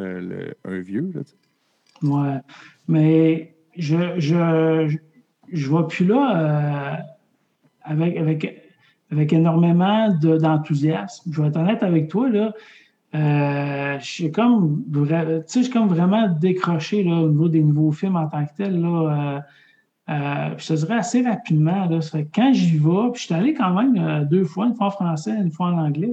un, 0.66 0.80
vieux. 0.80 1.12
Là, 1.14 1.22
ouais. 2.04 2.40
Mais 2.88 3.56
je, 3.78 4.20
je, 4.20 4.98
je, 5.52 5.68
vois 5.70 5.88
plus 5.88 6.06
là 6.06 6.98
euh, 6.98 7.02
avec, 7.88 8.18
avec, 8.18 8.64
avec 9.12 9.34
énormément 9.34 10.10
d'enthousiasme. 10.10 11.32
je 11.32 11.42
vais 11.42 11.48
être 11.48 11.58
honnête 11.58 11.84
avec 11.84 12.10
toi, 12.10 12.30
là. 12.30 12.54
Euh, 13.16 13.98
je 14.00 14.06
suis 14.06 14.32
comme, 14.32 14.84
comme 14.92 15.88
vraiment 15.88 16.28
décroché 16.28 17.04
là, 17.04 17.16
au 17.16 17.30
niveau 17.30 17.48
des 17.48 17.64
nouveaux 17.64 17.92
films 17.92 18.16
en 18.16 18.28
tant 18.28 18.46
que 18.46 18.52
tel. 18.58 18.82
Là, 18.82 19.42
euh, 20.10 20.50
euh, 20.50 20.90
assez 20.90 21.22
rapidement. 21.22 21.86
Là, 21.86 22.00
quand 22.34 22.54
j'y 22.54 22.78
vais, 22.78 23.12
puis 23.14 23.22
je 23.22 23.26
suis 23.26 23.34
allé 23.34 23.54
quand 23.54 23.74
même 23.74 24.26
deux 24.26 24.44
fois, 24.44 24.68
une 24.68 24.76
fois 24.76 24.88
en 24.88 24.92
français, 24.92 25.32
une 25.32 25.52
fois 25.52 25.68
en 25.68 25.78
anglais. 25.78 26.12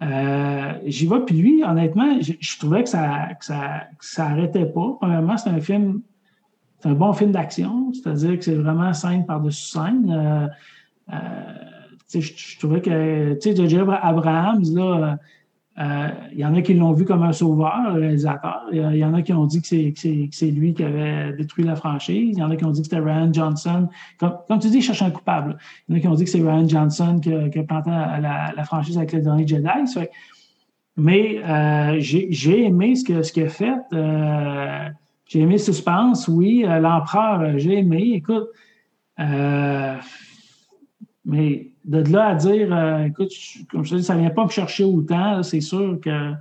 Là, 0.00 0.78
j'y 0.86 1.06
vais, 1.06 1.20
puis 1.20 1.36
lui, 1.36 1.64
honnêtement, 1.64 2.18
je, 2.20 2.58
trouvais 2.58 2.82
que 2.82 2.88
ça, 2.90 3.28
que 3.38 3.44
ça, 3.44 3.84
ça 4.00 4.26
arrêtait 4.26 4.66
pas. 4.66 4.96
Premièrement, 5.00 5.36
c'est 5.38 5.50
un 5.50 5.60
film, 5.60 6.02
c'est 6.80 6.90
un 6.90 6.94
bon 6.94 7.12
film 7.14 7.32
d'action, 7.32 7.92
c'est-à-dire 7.94 8.38
que 8.38 8.44
c'est 8.44 8.56
vraiment 8.56 8.92
scène 8.92 9.24
par-dessus 9.24 9.70
scène. 9.70 10.50
Je, 11.08 12.20
je, 12.20 12.58
trouvais 12.58 12.80
que, 12.80 13.34
tu 13.34 13.54
sais, 13.54 13.68
J. 13.68 13.78
Abrahams, 13.78 14.64
là, 14.74 15.18
euh, 15.76 16.08
il 16.30 16.38
y 16.38 16.44
en 16.44 16.54
a 16.54 16.62
qui 16.62 16.74
l'ont 16.74 16.92
vu 16.92 17.04
comme 17.04 17.24
un 17.24 17.32
sauveur, 17.32 17.94
le 17.94 18.00
réalisateur. 18.00 18.62
Il 18.70 18.96
y 18.96 19.04
en 19.04 19.12
a 19.12 19.22
qui 19.22 19.32
ont 19.32 19.46
dit 19.46 19.60
que 19.60 19.66
c'est 19.66 20.46
lui 20.46 20.72
qui 20.72 20.84
avait 20.84 21.32
détruit 21.32 21.64
la 21.64 21.74
franchise. 21.74 22.36
Il 22.36 22.38
y 22.38 22.42
en 22.42 22.50
a 22.50 22.56
qui 22.56 22.64
ont 22.64 22.70
dit 22.70 22.82
que 22.82 22.86
c'était 22.86 23.00
Ryan 23.00 23.32
Johnson. 23.32 23.88
Comme, 24.18 24.60
tu 24.60 24.68
dis, 24.68 24.76
il 24.76 24.82
cherche 24.82 25.02
un 25.02 25.10
coupable. 25.10 25.58
Il 25.88 25.92
y 25.92 25.94
en 25.94 25.98
a 25.98 26.00
qui 26.00 26.08
ont 26.08 26.14
dit 26.14 26.24
que 26.24 26.30
c'est 26.30 26.40
Ryan 26.40 26.68
Johnson 26.68 27.18
qui, 27.20 27.32
a 27.32 27.62
planté 27.64 27.90
la, 27.90 28.64
franchise 28.64 28.96
avec 28.96 29.12
le 29.12 29.20
dernier 29.22 29.46
Jedi. 29.46 29.68
Mais 30.96 31.40
euh, 31.44 31.96
j'ai 31.98 32.64
aimé 32.64 32.94
ce 32.94 33.04
qu'il 33.04 33.24
ce 33.24 33.40
a 33.40 33.48
fait. 33.48 33.74
Euh, 33.92 34.88
j'ai 35.26 35.40
aimé 35.40 35.58
suspense, 35.58 36.28
oui. 36.28 36.64
L'empereur, 36.64 37.58
j'ai 37.58 37.78
aimé. 37.78 38.12
Écoute, 38.14 38.46
mais 41.24 41.70
de 41.84 42.12
là 42.12 42.28
à 42.28 42.34
dire, 42.34 42.74
euh, 42.74 43.04
écoute, 43.04 43.32
comme 43.70 43.84
je 43.84 43.90
te 43.90 43.96
dis, 43.96 44.04
ça 44.04 44.14
ne 44.14 44.20
vient 44.20 44.30
pas 44.30 44.44
me 44.44 44.50
chercher 44.50 44.84
autant, 44.84 45.42
c'est 45.42 45.60
sûr 45.60 45.98
que. 46.00 46.32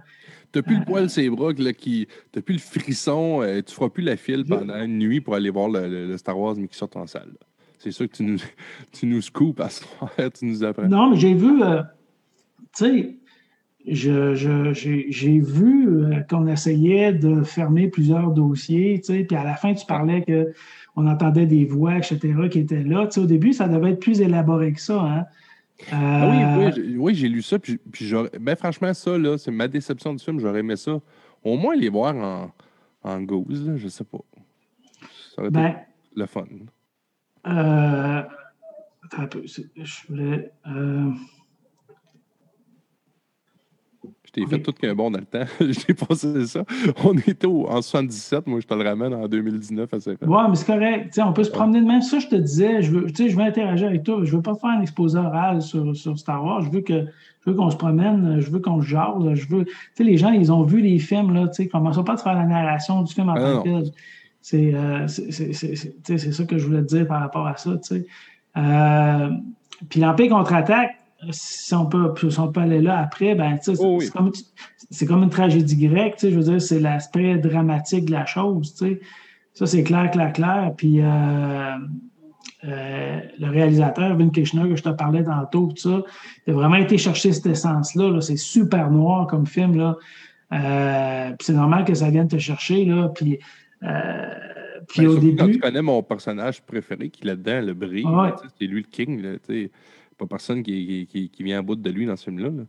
Tu 0.51 0.59
n'as 0.59 0.63
plus 0.63 0.77
le 0.77 0.85
poil 0.85 1.09
ses 1.09 1.29
bras, 1.29 1.51
là, 1.57 1.73
qui. 1.73 2.07
Plus 2.45 2.55
le 2.55 2.59
frisson, 2.59 3.41
euh, 3.41 3.61
tu 3.61 3.71
ne 3.71 3.75
feras 3.75 3.89
plus 3.89 4.03
la 4.03 4.17
file 4.17 4.45
pendant 4.45 4.75
une 4.83 4.99
nuit 4.99 5.21
pour 5.21 5.35
aller 5.35 5.49
voir 5.49 5.69
le, 5.69 6.15
Star 6.17 6.37
Wars, 6.37 6.55
mais 6.57 6.67
qui 6.67 6.77
sort 6.77 6.89
en 6.95 7.07
salle. 7.07 7.31
C'est 7.79 7.91
sûr 7.91 8.07
que 8.09 8.15
tu 8.15 8.23
nous, 8.23 8.37
tu 8.91 9.05
nous 9.05 9.21
scoopes 9.21 9.59
à 9.61 9.69
ce 9.69 9.83
moment 9.99 10.29
tu 10.37 10.45
nous 10.45 10.63
apprends. 10.63 10.87
Non, 10.87 11.09
mais 11.09 11.17
j'ai 11.17 11.33
vu, 11.33 11.63
euh, 11.63 11.81
tu 12.75 12.85
sais, 12.85 13.15
j'ai 13.85 14.35
je, 14.35 15.41
vu 15.41 16.23
qu'on 16.29 16.47
essayait 16.47 17.13
de 17.13 17.43
fermer 17.43 17.87
plusieurs 17.87 18.31
dossiers, 18.31 18.99
tu 18.99 19.13
sais, 19.13 19.23
puis 19.23 19.35
à 19.35 19.43
la 19.43 19.55
fin, 19.55 19.73
tu 19.73 19.85
parlais 19.85 20.21
que 20.21 20.53
on 20.95 21.07
entendait 21.07 21.45
des 21.45 21.65
voix, 21.65 21.97
etc., 21.97 22.19
qui 22.51 22.59
étaient 22.59 22.83
là. 22.83 23.07
Tu 23.07 23.13
sais, 23.13 23.19
au 23.21 23.25
début, 23.25 23.53
ça 23.53 23.67
devait 23.67 23.91
être 23.91 23.99
plus 23.99 24.21
élaboré 24.21 24.73
que 24.73 24.81
ça. 24.81 24.99
Hein? 25.01 25.25
Ah 25.91 26.29
oui, 26.75 26.95
oui, 26.97 27.15
j'ai 27.15 27.27
lu 27.27 27.41
ça. 27.41 27.59
Puis, 27.59 27.79
ben, 28.39 28.55
franchement, 28.55 28.93
ça, 28.93 29.17
là, 29.17 29.37
c'est 29.37 29.51
ma 29.51 29.67
déception 29.67 30.13
du 30.13 30.23
film. 30.23 30.39
J'aurais 30.39 30.59
aimé 30.59 30.75
ça. 30.75 30.99
Au 31.43 31.57
moins 31.57 31.75
les 31.75 31.89
voir 31.89 32.15
en, 32.15 32.51
en 33.03 33.21
gauze, 33.21 33.67
là, 33.67 33.75
je 33.75 33.87
sais 33.87 34.03
pas. 34.03 34.19
Ça 35.35 35.41
aurait 35.41 35.49
été 35.49 35.59
ben, 35.59 35.75
le 36.15 36.25
fun. 36.25 36.45
Euh, 37.47 38.21
attends 39.03 39.21
un 39.23 39.27
peu. 39.27 39.43
Je 39.45 40.07
voulais. 40.07 40.51
Euh, 40.67 41.11
t'ai 44.33 44.45
fait 44.47 44.59
tout 44.59 44.73
qu'un 44.73 44.93
bon 44.95 45.11
dans 45.11 45.19
le 45.19 45.25
temps. 45.25 45.45
J'ai 45.61 45.93
passé 45.93 46.45
ça. 46.45 46.63
On 47.03 47.13
était 47.17 47.47
en 47.47 47.81
77, 47.81 48.47
moi 48.47 48.59
je 48.59 48.67
te 48.67 48.73
le 48.73 48.83
ramène 48.83 49.13
en 49.13 49.27
2019 49.27 49.93
à 49.93 49.97
Ouais, 49.97 50.49
mais 50.49 50.55
c'est 50.55 50.65
correct. 50.65 51.19
on 51.23 51.33
peut 51.33 51.43
se 51.43 51.51
promener 51.51 51.79
de 51.79 51.85
même. 51.85 52.01
Ça, 52.01 52.19
je 52.19 52.27
te 52.27 52.35
disais, 52.35 52.81
je 52.81 52.91
veux, 52.91 53.07
je 53.07 53.35
veux 53.35 53.43
interagir 53.43 53.87
avec 53.87 54.03
toi. 54.03 54.19
Je 54.23 54.35
veux 54.35 54.41
pas 54.41 54.55
faire 54.55 54.71
un 54.71 54.81
exposé 54.81 55.17
oral 55.17 55.61
sur, 55.61 55.95
sur 55.95 56.17
Star 56.17 56.43
Wars. 56.43 56.61
Je 56.63 56.71
veux 56.71 56.81
que 56.81 57.05
je 57.45 57.51
veux 57.51 57.55
qu'on 57.55 57.69
se 57.69 57.75
promène, 57.75 58.39
je 58.39 58.49
veux 58.49 58.59
qu'on 58.59 58.81
se 58.81 58.87
jase. 58.87 59.33
Je 59.33 59.47
veux. 59.47 59.65
Tu 59.65 59.73
sais, 59.95 60.03
les 60.03 60.17
gens, 60.17 60.31
ils 60.31 60.51
ont 60.51 60.63
vu 60.63 60.81
les 60.81 60.97
films, 60.97 61.33
là, 61.33 61.47
tu 61.47 61.63
sais, 61.63 61.67
commençons 61.67 62.03
pas 62.03 62.13
à 62.13 62.17
faire 62.17 62.35
la 62.35 62.45
narration 62.45 63.01
du 63.01 63.13
film 63.13 63.29
en 63.29 63.35
tant 63.35 63.61
que 63.61 63.63
tel. 63.63 63.91
C'est 64.41 64.73
euh, 64.73 65.07
ça 65.07 66.43
que 66.45 66.57
je 66.57 66.65
voulais 66.65 66.81
te 66.81 66.87
dire 66.87 67.07
par 67.07 67.21
rapport 67.21 67.47
à 67.47 67.55
ça, 67.55 67.71
tu 67.77 67.79
sais. 67.83 68.05
Euh, 68.57 69.29
puis 69.89 69.99
l'Empire 69.99 70.29
contre-attaque, 70.29 70.95
si 71.31 71.73
on, 71.73 71.85
peut, 71.85 72.13
si 72.29 72.39
on 72.39 72.51
peut 72.51 72.61
aller 72.61 72.81
là 72.81 72.99
après, 72.99 73.35
ben, 73.35 73.57
Oh 73.79 73.97
oui. 73.97 74.05
c'est 74.05 74.11
comme, 74.11 74.31
c'est 74.89 75.05
comme 75.05 75.23
une 75.23 75.29
tragédie 75.29 75.87
grecque. 75.87 76.15
tu 76.17 76.27
sais, 76.27 76.31
Je 76.31 76.37
veux 76.37 76.43
dire, 76.43 76.61
c'est 76.61 76.79
l'aspect 76.79 77.37
dramatique 77.37 78.05
de 78.05 78.11
la 78.11 78.25
chose. 78.25 78.73
tu 78.75 78.85
sais. 78.87 78.99
Ça, 79.53 79.65
c'est 79.67 79.83
clair, 79.83 80.09
clair, 80.11 80.33
clair. 80.33 80.73
Puis 80.75 80.99
euh, 81.01 81.05
euh, 82.65 83.19
le 83.39 83.49
réalisateur, 83.49 84.15
Vin 84.17 84.29
Kirchner, 84.29 84.67
que 84.69 84.75
je 84.75 84.83
te 84.83 84.89
parlais 84.89 85.23
tantôt, 85.23 85.67
tout 85.67 85.77
ça, 85.77 86.01
il 86.47 86.51
a 86.51 86.53
vraiment 86.55 86.75
été 86.75 86.97
chercher 86.97 87.31
cette 87.33 87.45
essence-là. 87.45 88.09
-là, 88.09 88.21
c'est 88.21 88.37
super 88.37 88.89
noir 88.89 89.27
comme 89.27 89.45
film. 89.45 89.75
Là. 89.77 89.97
Euh, 90.53 91.29
puis 91.37 91.45
c'est 91.45 91.53
normal 91.53 91.83
que 91.85 91.93
ça 91.93 92.09
vienne 92.09 92.27
te 92.27 92.37
chercher. 92.37 92.85
Là. 92.85 93.09
Puis, 93.09 93.37
puis 94.87 95.01
Ben, 95.01 95.07
au 95.07 95.11
surtout 95.13 95.35
Quand 95.37 95.45
début. 95.45 95.53
tu 95.53 95.59
connais 95.59 95.81
mon 95.81 96.01
personnage 96.03 96.61
préféré 96.61 97.09
qui 97.09 97.23
est 97.23 97.27
là-dedans, 97.27 97.61
le 97.61 97.73
Ouais. 97.73 98.29
sais, 98.41 98.47
c'est 98.59 98.65
lui 98.65 98.81
le 98.81 98.87
king. 98.89 99.21
Là, 99.21 99.33
tu 99.33 99.53
sais. 99.65 99.71
Personne 100.27 100.63
qui, 100.63 101.07
vient 101.39 101.59
à 101.59 101.61
bout 101.61 101.75
de 101.75 101.89
lui 101.89 102.05
dans 102.05 102.15
ce 102.15 102.25
film-là. 102.25 102.49
là. 102.49 102.63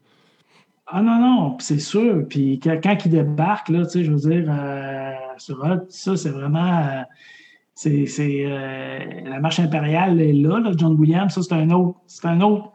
Ah 0.87 1.01
non, 1.01 1.19
non, 1.19 1.57
c'est 1.61 1.79
sûr. 1.79 2.27
Puis 2.29 2.61
quand, 2.61 3.05
il 3.05 3.11
débarque, 3.11 3.71
là, 3.71 3.87
tu 3.87 3.91
sais, 3.91 4.05
je 4.05 4.13
veux 4.13 4.19
dire, 4.19 4.47
euh, 4.49 5.13
Hot, 5.51 5.87
ça, 5.89 6.17
c'est 6.17 6.31
vraiment. 6.31 6.79
euh, 6.79 7.03
c'est, 7.75 8.07
euh, 8.47 8.99
la 9.25 9.41
marche 9.41 9.61
impériale 9.61 10.21
est 10.21 10.33
là. 10.33 10.61
John 10.77 10.95
Williams, 10.95 11.33
ça, 11.33 11.43
c'est 11.43 11.55
un 11.55 11.71
autre. 11.71 11.99
C'est 12.07 12.27
un 12.27 12.41
autre. 12.43 12.71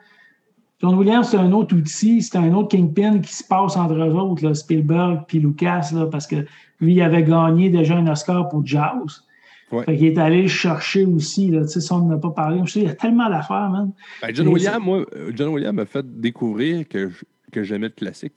John 0.81 0.95
Williams, 0.95 1.27
c'est 1.29 1.37
un 1.37 1.51
autre 1.51 1.75
outil, 1.75 2.21
c'est 2.21 2.37
un 2.37 2.53
autre 2.53 2.69
Kingpin 2.69 3.19
qui 3.19 3.33
se 3.33 3.43
passe 3.43 3.75
entre 3.75 3.95
eux 3.95 4.13
autres, 4.13 4.53
Spielberg 4.53 5.25
puis 5.27 5.39
Lucas, 5.39 5.89
là, 5.93 6.05
parce 6.05 6.25
que 6.25 6.45
lui, 6.79 6.93
il 6.93 7.01
avait 7.01 7.23
gagné 7.23 7.69
déjà 7.69 7.97
un 7.97 8.07
Oscar 8.07 8.47
pour 8.47 8.65
Jaws. 8.65 9.27
Ouais. 9.71 9.83
Fait 9.85 9.97
qu'il 9.97 10.07
est 10.07 10.17
allé 10.17 10.41
le 10.43 10.47
chercher 10.47 11.05
aussi, 11.05 11.49
là, 11.49 11.67
ça, 11.67 11.95
on 11.95 11.99
n'en 12.05 12.15
a 12.15 12.17
pas 12.17 12.31
parlé. 12.31 12.59
Je 12.65 12.71
sais, 12.71 12.79
il 12.79 12.85
y 12.87 12.89
a 12.89 12.95
tellement 12.95 13.29
d'affaires, 13.29 13.69
man. 13.69 13.91
Ben, 14.21 14.33
John 14.33 14.47
Williams, 14.47 14.81
moi, 14.83 15.05
euh, 15.15 15.31
John 15.35 15.49
Williams 15.49 15.75
m'a 15.75 15.85
fait 15.85 16.05
découvrir 16.19 16.87
que, 16.87 17.09
je- 17.09 17.23
que 17.51 17.63
j'aimais 17.63 17.87
le 17.87 17.93
classique. 17.93 18.33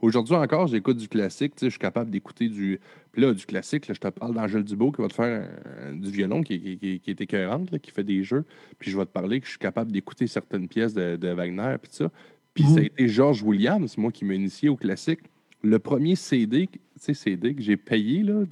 Aujourd'hui 0.00 0.34
encore, 0.34 0.66
j'écoute 0.66 0.96
du 0.98 1.08
classique. 1.08 1.52
Je 1.62 1.68
suis 1.68 1.78
capable 1.78 2.10
d'écouter 2.10 2.48
du. 2.48 2.80
Puis 3.12 3.22
là, 3.22 3.32
du 3.32 3.46
classique, 3.46 3.86
là, 3.88 3.94
je 3.94 4.00
te 4.00 4.08
parle 4.08 4.34
d'Angèle 4.34 4.64
Dubois 4.64 4.90
qui 4.94 5.00
va 5.02 5.08
te 5.08 5.14
faire 5.14 5.48
du 5.92 6.10
violon 6.10 6.42
qui, 6.42 6.60
qui, 6.60 6.78
qui- 6.78 7.00
qui 7.00 7.10
est 7.10 7.20
écœurante, 7.20 7.70
là, 7.70 7.78
qui 7.78 7.90
fait 7.90 8.04
des 8.04 8.22
jeux. 8.24 8.44
Puis 8.78 8.90
je 8.90 8.98
vais 8.98 9.04
te 9.06 9.10
parler 9.12 9.38
que 9.40 9.46
je 9.46 9.50
suis 9.50 9.58
capable 9.58 9.92
d'écouter 9.92 10.26
certaines 10.26 10.66
pièces 10.68 10.92
de, 10.94 11.16
de 11.16 11.28
Wagner. 11.28 11.76
Puis 11.80 11.92
ça. 11.92 12.10
Puis 12.52 12.64
ça 12.64 12.70
a 12.76 12.80
Mhm. 12.80 12.84
été 12.84 13.08
George 13.08 13.42
Williams, 13.42 13.96
moi, 13.98 14.12
qui 14.12 14.24
m'a 14.24 14.34
initié 14.34 14.68
au 14.68 14.76
classique. 14.76 15.20
Le 15.64 15.78
premier 15.78 16.14
CD, 16.14 16.68
CD 16.98 17.54
que 17.54 17.62
j'ai 17.62 17.78
payé 17.78 18.22
là, 18.22 18.44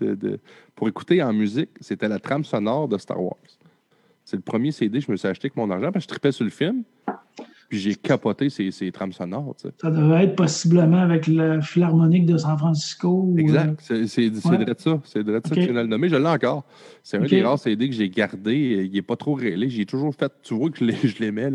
pour 0.75 0.89
écouter 0.89 1.23
en 1.23 1.35
musique, 1.35 1.69
c'était 1.81 2.09
la 2.09 2.19
trame 2.19 2.43
sonore 2.43 2.89
de 2.89 2.97
Star 2.97 3.23
Wars. 3.23 3.37
C'est 4.25 4.37
le 4.37 4.43
premier 4.43 4.73
CD 4.73 4.99
que 4.99 5.05
je 5.05 5.13
me 5.13 5.17
suis 5.17 5.29
acheté 5.29 5.47
avec 5.47 5.57
mon 5.57 5.71
argent 5.71 5.93
parce 5.93 6.07
que 6.07 6.15
je 6.15 6.19
tripais 6.19 6.33
sur 6.33 6.45
le 6.45 6.51
film. 6.51 6.85
Puis 7.73 7.81
j'ai 7.81 7.95
capoté 7.95 8.51
ces, 8.51 8.71
ces 8.71 8.93
trames 8.93 9.15
sonores. 9.15 9.57
Ça 9.81 9.91
devait 9.91 10.25
être 10.25 10.37
possiblement 10.37 10.99
avec 10.99 11.27
le 11.27 11.63
Philharmonique 11.63 12.27
de 12.27 12.37
San 12.37 12.59
Francisco. 12.59 13.33
euh, 13.35 13.41
Exact. 13.41 13.81
C'est 13.81 14.21
ouais. 14.21 14.29
de 14.67 14.75
ça. 14.77 15.01
C'est 15.05 15.25
de 15.25 15.33
ça 15.33 15.41
que 15.41 15.49
tu 15.55 15.61
viens 15.61 15.69
de 15.73 15.81
le 15.81 15.87
nommer. 15.87 16.11
Je 16.11 16.17
l'ai 16.17 16.27
encore. 16.29 16.65
C'est 17.03 17.17
un 17.17 17.23
des 17.23 17.43
rares 17.43 17.59
CD 17.59 17.89
que 17.89 17.95
j'ai 17.95 18.11
gardé. 18.11 18.85
Il 18.87 18.93
n'est 18.93 19.01
pas 19.01 19.17
trop 19.17 19.33
réglé. 19.33 19.71
J'ai 19.71 19.87
toujours 19.87 20.15
fait. 20.15 20.31
Tu 20.43 20.53
vois 20.53 20.69
que 20.69 20.81
je 20.81 20.85
l'ai- 20.85 20.97
je 21.03 21.19
l'aimais. 21.19 21.49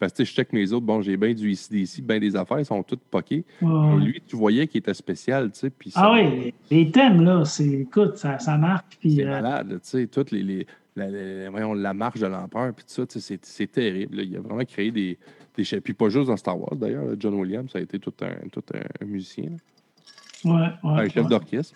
Parce 0.00 0.12
que 0.12 0.24
je 0.24 0.32
check 0.32 0.52
mes 0.52 0.72
autres. 0.72 0.84
Bon, 0.86 1.02
j'ai 1.02 1.16
bien 1.16 1.32
du 1.34 1.48
ici, 1.52 2.02
bien 2.02 2.18
des 2.18 2.34
affaires. 2.34 2.58
Ils 2.58 2.64
sont 2.64 2.82
toutes 2.82 3.02
poquées. 3.08 3.44
ouais, 3.62 3.96
lui, 4.04 4.20
tu 4.26 4.34
voyais 4.34 4.66
qu'il 4.66 4.78
était 4.80 4.92
spécial. 4.92 5.52
tu 5.52 5.60
sais, 5.60 5.70
Puis 5.70 5.92
Ah 5.94 6.00
ça- 6.00 6.12
oui, 6.12 6.52
les 6.72 6.90
thèmes, 6.90 7.22
là, 7.22 7.44
c'est, 7.44 7.64
écoute, 7.68 8.16
ça, 8.16 8.40
ça 8.40 8.58
marque. 8.58 8.96
Puis, 8.98 9.14
C'est 9.14 9.24
euh, 9.24 9.30
malade, 9.30 9.68
là, 9.70 9.74
tu 9.76 9.80
sais, 9.84 10.06
toutes 10.08 10.32
les, 10.32 10.42
les- 10.42 10.66
la, 11.00 11.42
la- 11.44 11.50
voyons, 11.50 11.74
la 11.74 11.94
marche 11.94 12.20
de 12.20 12.26
l'empereur, 12.26 12.72
puis 12.74 12.84
tout 12.84 13.06
ça, 13.06 13.20
c'est 13.42 13.66
terrible. 13.72 14.16
là. 14.16 14.22
Il 14.22 14.36
a 14.36 14.40
vraiment 14.40 14.64
créé 14.64 14.90
des, 14.90 15.18
des 15.56 15.80
Puis 15.80 15.94
pas 15.94 16.08
juste 16.08 16.28
dans 16.28 16.36
Star 16.36 16.58
Wars, 16.58 16.76
d'ailleurs. 16.76 17.14
John 17.18 17.34
Williams, 17.34 17.70
ça 17.72 17.78
a 17.78 17.82
été 17.82 17.98
tout 17.98 18.14
un, 18.22 18.48
tout 18.50 18.62
un, 18.74 19.04
musicien, 19.04 19.50
là. 19.50 20.50
ouais, 20.52 20.90
ouais, 20.90 21.00
un 21.00 21.08
chef 21.08 21.24
ouais. 21.24 21.30
d'orchestre. 21.30 21.74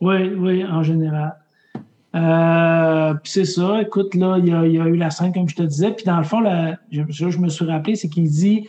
Oui, 0.00 0.28
oui, 0.36 0.64
en 0.64 0.82
général. 0.82 1.36
Euh, 2.14 3.14
puis 3.14 3.30
c'est 3.32 3.44
ça, 3.44 3.82
écoute, 3.82 4.14
là, 4.14 4.36
il 4.38 4.48
y, 4.48 4.52
a, 4.52 4.66
il 4.66 4.72
y 4.72 4.80
a 4.80 4.86
eu 4.86 4.96
la 4.96 5.10
scène, 5.10 5.32
comme 5.32 5.48
je 5.48 5.56
te 5.56 5.62
disais. 5.62 5.92
Puis 5.92 6.04
dans 6.04 6.16
le 6.18 6.24
fond, 6.24 6.40
là, 6.40 6.78
je, 6.90 7.02
je 7.08 7.38
me 7.38 7.48
suis 7.48 7.64
rappelé, 7.66 7.94
c'est 7.94 8.08
qu'il 8.08 8.28
dit 8.30 8.68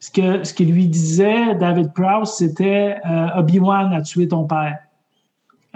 ce 0.00 0.10
que, 0.10 0.42
ce 0.44 0.54
qu'il 0.54 0.72
lui 0.72 0.88
disait, 0.88 1.54
David 1.56 1.92
Prowse, 1.92 2.34
c'était 2.36 2.96
euh, 3.06 3.28
Obi-Wan 3.36 3.92
a 3.92 4.02
tué 4.02 4.26
ton 4.26 4.44
père. 4.44 4.78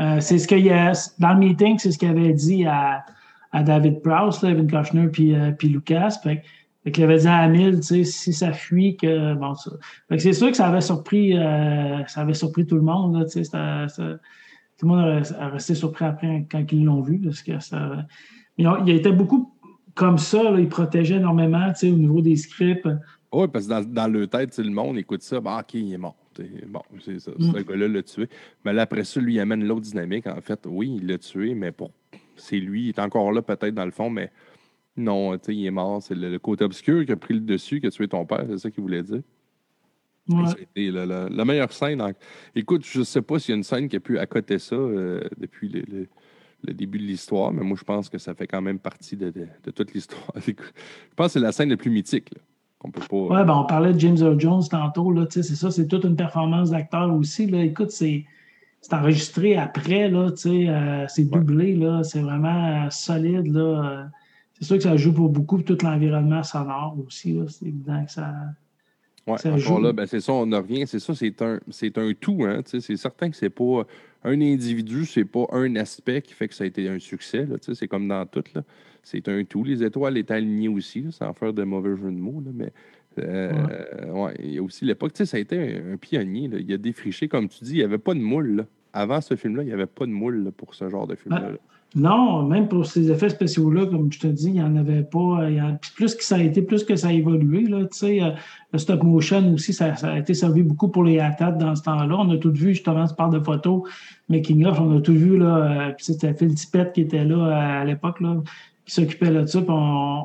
Euh, 0.00 0.20
c'est 0.20 0.38
ce 0.38 0.48
qu'il 0.48 0.64
y 0.64 0.70
a, 0.70 0.92
dans 1.18 1.34
le 1.34 1.40
meeting, 1.40 1.78
c'est 1.78 1.92
ce 1.92 1.98
qu'il 1.98 2.08
avait 2.08 2.32
dit 2.32 2.64
à, 2.64 3.04
à 3.52 3.62
David 3.62 4.02
Prowse, 4.02 4.42
là, 4.42 4.50
Evan 4.50 4.66
Kushner, 4.66 5.08
puis, 5.08 5.34
euh, 5.34 5.52
puis 5.52 5.68
Lucas. 5.68 6.18
Fait, 6.22 6.42
qu'il 6.90 7.04
avait 7.04 7.18
dit 7.18 7.28
à 7.28 7.82
sais, 7.82 8.04
si 8.04 8.32
ça 8.32 8.52
fuit, 8.52 8.96
que 8.96 9.34
bon, 9.34 9.54
ça. 9.54 9.70
C'est 10.18 10.32
sûr 10.32 10.50
que 10.50 10.56
ça 10.56 10.68
avait 10.68 10.80
surpris, 10.80 11.36
euh, 11.36 12.04
ça 12.06 12.20
avait 12.22 12.34
surpris 12.34 12.66
tout 12.66 12.76
le 12.76 12.82
monde, 12.82 13.26
tout 13.26 14.86
le 14.86 14.88
monde 14.88 15.22
a, 15.38 15.48
resté 15.48 15.74
surpris 15.74 16.04
après 16.04 16.46
quand 16.50 16.64
ils 16.70 16.84
l'ont 16.84 17.00
vu, 17.00 17.18
parce 17.18 17.42
que 17.42 17.58
ça. 17.60 18.04
Il 18.58 18.90
été 18.90 19.10
beaucoup 19.10 19.54
comme 19.94 20.18
ça, 20.18 20.42
il 20.58 20.68
protégeait 20.68 21.16
énormément, 21.16 21.68
tu 21.72 21.78
sais, 21.78 21.90
au 21.90 21.96
niveau 21.96 22.20
des 22.20 22.36
scripts. 22.36 22.88
Oui, 23.32 23.46
parce 23.48 23.66
que 23.66 23.84
dans, 23.84 24.12
leur 24.12 24.28
tête, 24.28 24.56
le 24.58 24.70
monde 24.70 24.98
écoute 24.98 25.22
ça, 25.22 25.40
bah, 25.40 25.58
OK, 25.60 25.74
il 25.74 25.92
est 25.92 25.98
mort. 25.98 26.16
Bon, 26.66 26.82
c'est 27.00 27.18
ça. 27.18 27.30
Mm. 27.38 27.52
Ce 27.52 27.58
gars-là 27.62 27.88
l'a 27.88 28.02
tué. 28.02 28.28
Mais 28.64 28.72
là, 28.72 28.82
après 28.82 29.04
ça, 29.04 29.20
lui, 29.20 29.34
il 29.34 29.40
amène 29.40 29.64
l'autre 29.64 29.82
dynamique. 29.82 30.26
En 30.26 30.40
fait, 30.40 30.60
oui, 30.66 30.98
il 31.00 31.06
l'a 31.06 31.18
tué, 31.18 31.54
mais 31.54 31.72
pour... 31.72 31.90
c'est 32.36 32.58
lui. 32.58 32.84
Il 32.84 32.88
est 32.90 32.98
encore 32.98 33.32
là, 33.32 33.42
peut-être, 33.42 33.74
dans 33.74 33.84
le 33.84 33.90
fond, 33.90 34.10
mais 34.10 34.30
non, 34.96 35.36
tu 35.38 35.44
sais, 35.46 35.56
il 35.56 35.66
est 35.66 35.70
mort. 35.70 36.02
C'est 36.02 36.14
le, 36.14 36.30
le 36.30 36.38
côté 36.38 36.64
obscur 36.64 37.04
qui 37.04 37.12
a 37.12 37.16
pris 37.16 37.34
le 37.34 37.40
dessus, 37.40 37.80
qui 37.80 37.86
a 37.86 37.90
tué 37.90 38.08
ton 38.08 38.24
père, 38.26 38.44
c'est 38.48 38.58
ça 38.58 38.70
qu'il 38.70 38.82
voulait 38.82 39.02
dire. 39.02 39.22
Ouais. 40.28 40.42
Et 40.42 40.46
ça 40.46 40.54
a 40.58 40.60
été 40.62 40.90
la, 40.90 41.04
la- 41.04 41.28
la 41.28 41.44
meilleure 41.44 41.72
scène. 41.72 42.00
en- 42.00 42.12
Écoute, 42.54 42.84
je 42.86 43.00
ne 43.00 43.04
sais 43.04 43.20
pas 43.22 43.38
s'il 43.38 43.50
y 43.50 43.54
a 43.54 43.56
une 43.56 43.62
scène 43.62 43.88
qui 43.88 43.96
a 43.96 44.00
pu 44.00 44.18
accoter 44.18 44.58
ça 44.58 44.74
euh, 44.76 45.20
depuis 45.36 45.68
le, 45.68 45.82
le- 45.82 46.08
le 46.66 46.72
début 46.72 46.96
de 46.98 47.02
l'histoire, 47.04 47.52
mais 47.52 47.62
moi, 47.62 47.76
je 47.78 47.84
pense 47.84 48.08
que 48.08 48.16
ça 48.16 48.34
fait 48.34 48.46
quand 48.46 48.62
même 48.62 48.78
partie 48.78 49.16
de, 49.16 49.28
de- 49.30 49.46
de 49.64 49.70
toute 49.70 49.92
l'histoire. 49.92 50.32
je 50.46 50.52
pense 51.14 51.26
que 51.26 51.32
c'est 51.34 51.40
la 51.40 51.52
scène 51.52 51.68
la 51.68 51.76
plus 51.76 51.90
mythique. 51.90 52.30
Là, 52.34 52.40
peut 52.90 53.02
pas. 53.08 53.16
Ouais, 53.16 53.44
ben, 53.44 53.54
on 53.54 53.64
parlait 53.64 53.92
de 53.92 54.00
James 54.00 54.16
Earl 54.18 54.38
Jones 54.38 54.62
tantôt, 54.70 55.10
là, 55.12 55.26
tu 55.26 55.34
sais, 55.34 55.42
c'est 55.42 55.56
ça, 55.56 55.70
c'est 55.70 55.86
toute 55.86 56.04
une 56.04 56.16
performance 56.16 56.70
d'acteur 56.70 57.14
aussi. 57.14 57.46
Là. 57.46 57.62
Écoute, 57.62 57.90
c'est, 57.90 58.24
c'est 58.80 58.94
enregistré 58.94 59.56
après, 59.56 60.08
là, 60.10 60.30
tu 60.30 60.36
sais, 60.36 60.68
euh, 60.68 61.06
c'est 61.08 61.24
doublé, 61.24 61.76
là, 61.76 62.02
c'est 62.02 62.20
vraiment 62.20 62.84
euh, 62.86 62.90
solide. 62.90 63.46
Là. 63.46 63.60
Euh, 63.60 64.04
C'est 64.58 64.64
sûr 64.66 64.76
que 64.76 64.82
ça 64.82 64.96
joue 64.96 65.12
pour 65.12 65.30
beaucoup, 65.30 65.62
tout 65.62 65.78
l'environnement 65.82 66.42
sonore 66.42 66.96
aussi. 67.06 67.32
Là, 67.32 67.44
c'est 67.48 67.66
évident 67.66 68.04
que 68.04 68.12
ça. 68.12 68.32
Ouais, 69.26 69.38
Ça 69.38 69.52
encore 69.52 69.80
là, 69.80 69.92
ben, 69.92 70.06
c'est 70.06 70.20
ça, 70.20 70.32
on 70.32 70.50
en 70.52 70.58
revient. 70.58 70.84
C'est 70.86 70.98
ça, 70.98 71.14
c'est 71.14 71.40
un, 71.40 71.58
c'est 71.70 71.96
un 71.98 72.12
tout. 72.12 72.44
Hein, 72.44 72.60
c'est 72.66 72.96
certain 72.96 73.30
que 73.30 73.36
c'est 73.36 73.48
pas 73.50 73.86
un 74.22 74.40
individu, 74.40 75.06
c'est 75.06 75.24
pas 75.24 75.46
un 75.52 75.76
aspect 75.76 76.20
qui 76.22 76.34
fait 76.34 76.48
que 76.48 76.54
ça 76.54 76.64
a 76.64 76.66
été 76.66 76.88
un 76.88 76.98
succès. 76.98 77.46
là, 77.46 77.56
c'est 77.60 77.88
comme 77.88 78.06
dans 78.08 78.26
tout. 78.26 78.44
là. 78.54 78.62
C'est 79.02 79.28
un 79.28 79.44
tout. 79.44 79.64
Les 79.64 79.82
étoiles 79.82 80.16
étaient 80.18 80.34
alignées 80.34 80.68
aussi, 80.68 81.02
là, 81.02 81.10
sans 81.10 81.32
faire 81.32 81.52
de 81.52 81.62
mauvais 81.64 81.96
jeu 81.96 82.10
de 82.10 82.16
mots. 82.16 82.42
là, 82.44 82.50
mais 82.54 82.72
euh, 83.18 84.10
ouais, 84.12 84.34
il 84.40 84.54
y 84.54 84.58
a 84.58 84.62
aussi 84.62 84.84
l'époque, 84.84 85.12
ça 85.14 85.36
a 85.36 85.40
été 85.40 85.56
un, 85.78 85.92
un 85.92 85.96
pionnier. 85.96 86.48
là. 86.48 86.58
Il 86.58 86.72
a 86.72 86.76
défriché, 86.78 87.28
comme 87.28 87.48
tu 87.48 87.64
dis, 87.64 87.72
il 87.72 87.76
n'y 87.78 87.82
avait 87.82 87.98
pas 87.98 88.14
de 88.14 88.20
moule. 88.20 88.56
là. 88.56 88.66
Avant 88.92 89.20
ce 89.20 89.36
film-là, 89.36 89.62
il 89.62 89.66
n'y 89.66 89.72
avait 89.72 89.86
pas 89.86 90.06
de 90.06 90.10
moule 90.12 90.52
pour 90.56 90.74
ce 90.74 90.88
genre 90.88 91.06
de 91.06 91.14
film-là. 91.16 91.50
Ouais. 91.52 91.58
Non, 91.96 92.42
même 92.42 92.66
pour 92.66 92.86
ces 92.86 93.08
effets 93.12 93.28
spéciaux-là, 93.28 93.86
comme 93.86 94.12
je 94.12 94.18
te 94.18 94.26
dis, 94.26 94.46
il 94.48 94.52
n'y 94.54 94.62
en 94.62 94.74
avait 94.76 95.04
pas. 95.04 95.48
il 95.48 95.56
y 95.56 95.60
en- 95.62 95.78
plus 95.94 96.16
que 96.16 96.24
ça 96.24 96.34
a 96.36 96.42
été, 96.42 96.60
plus 96.62 96.82
que 96.82 96.96
ça 96.96 97.08
a 97.08 97.12
évolué. 97.12 97.62
Là, 97.66 97.82
tu 97.84 97.98
sais, 97.98 98.20
euh, 98.20 98.30
le 98.72 98.78
stop 98.80 99.04
motion 99.04 99.54
aussi, 99.54 99.72
ça, 99.72 99.94
ça 99.94 100.10
a 100.12 100.18
été 100.18 100.34
servi 100.34 100.64
beaucoup 100.64 100.88
pour 100.88 101.04
les 101.04 101.20
ATAT 101.20 101.52
dans 101.52 101.76
ce 101.76 101.82
temps-là. 101.84 102.16
On 102.18 102.30
a 102.30 102.36
tout 102.36 102.50
vu, 102.52 102.70
justement, 102.70 103.06
tu 103.06 103.14
parles 103.14 103.34
de 103.34 103.44
photos, 103.44 103.82
making 104.28 104.64
of, 104.66 104.80
on 104.80 104.96
a 104.96 105.00
tout 105.00 105.12
vu. 105.14 105.38
Là, 105.38 105.88
euh, 105.88 105.92
c'était 105.98 106.34
Phil 106.34 106.52
Tippett 106.54 106.92
qui 106.92 107.02
était 107.02 107.24
là 107.24 107.36
euh, 107.36 107.82
à 107.82 107.84
l'époque, 107.84 108.20
là, 108.20 108.38
qui 108.84 108.92
s'occupait 108.94 109.30
de 109.30 109.46
ça. 109.46 109.60
on- 109.68 110.24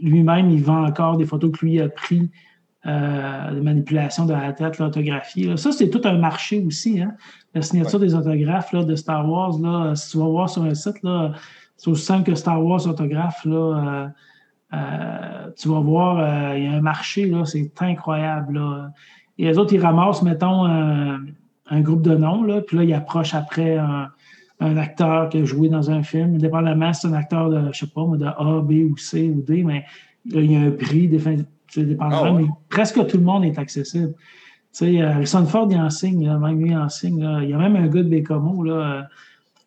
lui-même, 0.00 0.50
il 0.50 0.62
vend 0.62 0.84
encore 0.86 1.16
des 1.18 1.24
photos 1.26 1.50
que 1.52 1.64
lui 1.64 1.80
a 1.80 1.88
pris 1.88 2.30
euh, 2.86 3.50
de 3.50 3.60
manipulation 3.60 4.26
de 4.26 4.32
la 4.32 4.52
tête, 4.52 4.78
l'autographie. 4.78 5.50
Ça, 5.56 5.72
c'est 5.72 5.90
tout 5.90 6.02
un 6.04 6.18
marché 6.18 6.62
aussi. 6.64 7.00
Hein? 7.00 7.14
La 7.52 7.62
signature 7.62 7.98
des 7.98 8.14
autographes 8.14 8.72
là, 8.72 8.84
de 8.84 8.94
Star 8.94 9.28
Wars, 9.28 9.58
là, 9.58 9.94
si 9.96 10.12
tu 10.12 10.18
vas 10.18 10.28
voir 10.28 10.48
sur 10.48 10.62
un 10.62 10.74
site, 10.74 10.98
c'est 11.76 11.90
aussi 11.90 12.04
simple 12.04 12.30
que 12.30 12.34
Star 12.36 12.64
Wars 12.64 12.86
autographe. 12.86 13.44
Là, 13.44 13.56
euh, 13.56 14.08
euh, 14.76 15.50
tu 15.56 15.68
vas 15.68 15.80
voir, 15.80 16.56
il 16.56 16.64
y 16.64 16.66
a 16.68 16.72
un 16.72 16.80
marché, 16.80 17.32
c'est 17.44 17.72
incroyable. 17.80 18.54
Là. 18.58 18.90
Et 19.38 19.46
les 19.46 19.58
autres, 19.58 19.72
ils 19.72 19.80
ramassent, 19.80 20.22
mettons, 20.22 20.64
un, 20.64 21.80
groupe 21.80 22.02
de 22.02 22.14
noms, 22.14 22.44
là, 22.44 22.60
puis 22.60 22.76
là, 22.76 22.84
ils 22.84 22.94
approchent 22.94 23.34
après 23.34 23.78
un, 23.78 24.08
un 24.60 24.76
acteur 24.76 25.28
qui 25.28 25.38
a 25.38 25.44
joué 25.44 25.68
dans 25.68 25.90
un 25.90 26.02
film. 26.02 26.38
Dépendamment, 26.38 26.92
si 26.92 27.00
c'est 27.00 27.08
un 27.08 27.14
acteur 27.14 27.50
de, 27.50 27.72
je 27.72 27.80
sais 27.80 27.86
pas, 27.86 28.06
de 28.16 28.26
A, 28.26 28.60
B 28.62 28.90
ou 28.90 28.96
C 28.96 29.28
ou 29.28 29.42
D, 29.42 29.64
mais 29.64 29.84
là, 30.30 30.40
il 30.40 30.52
y 30.52 30.56
a 30.56 30.60
un 30.60 30.70
prix, 30.70 31.08
défin- 31.08 31.44
c'est 31.68 31.84
dépendamment, 31.84 32.22
Ah 32.24 32.32
ouais? 32.32 32.42
mais 32.42 32.48
presque 32.68 33.06
tout 33.06 33.16
le 33.18 33.22
monde 33.24 33.44
est 33.44 33.58
accessible. 33.58 34.12
Tu 34.12 34.18
sais, 34.72 35.00
euh, 35.00 35.10
Harrison 35.10 35.44
Ford, 35.46 35.68
il 35.70 35.78
en 35.78 35.90
signe, 35.90 36.26
là, 36.26 36.38
même 36.38 36.60
lui, 36.60 36.70
il 36.70 36.76
en 36.76 36.88
signe. 36.88 37.22
là. 37.22 37.40
Il 37.42 37.50
y 37.50 37.52
a 37.54 37.58
même 37.58 37.76
un 37.76 37.86
gars 37.86 38.02
de 38.02 38.08
Bécomo, 38.08 38.62
là, 38.62 39.06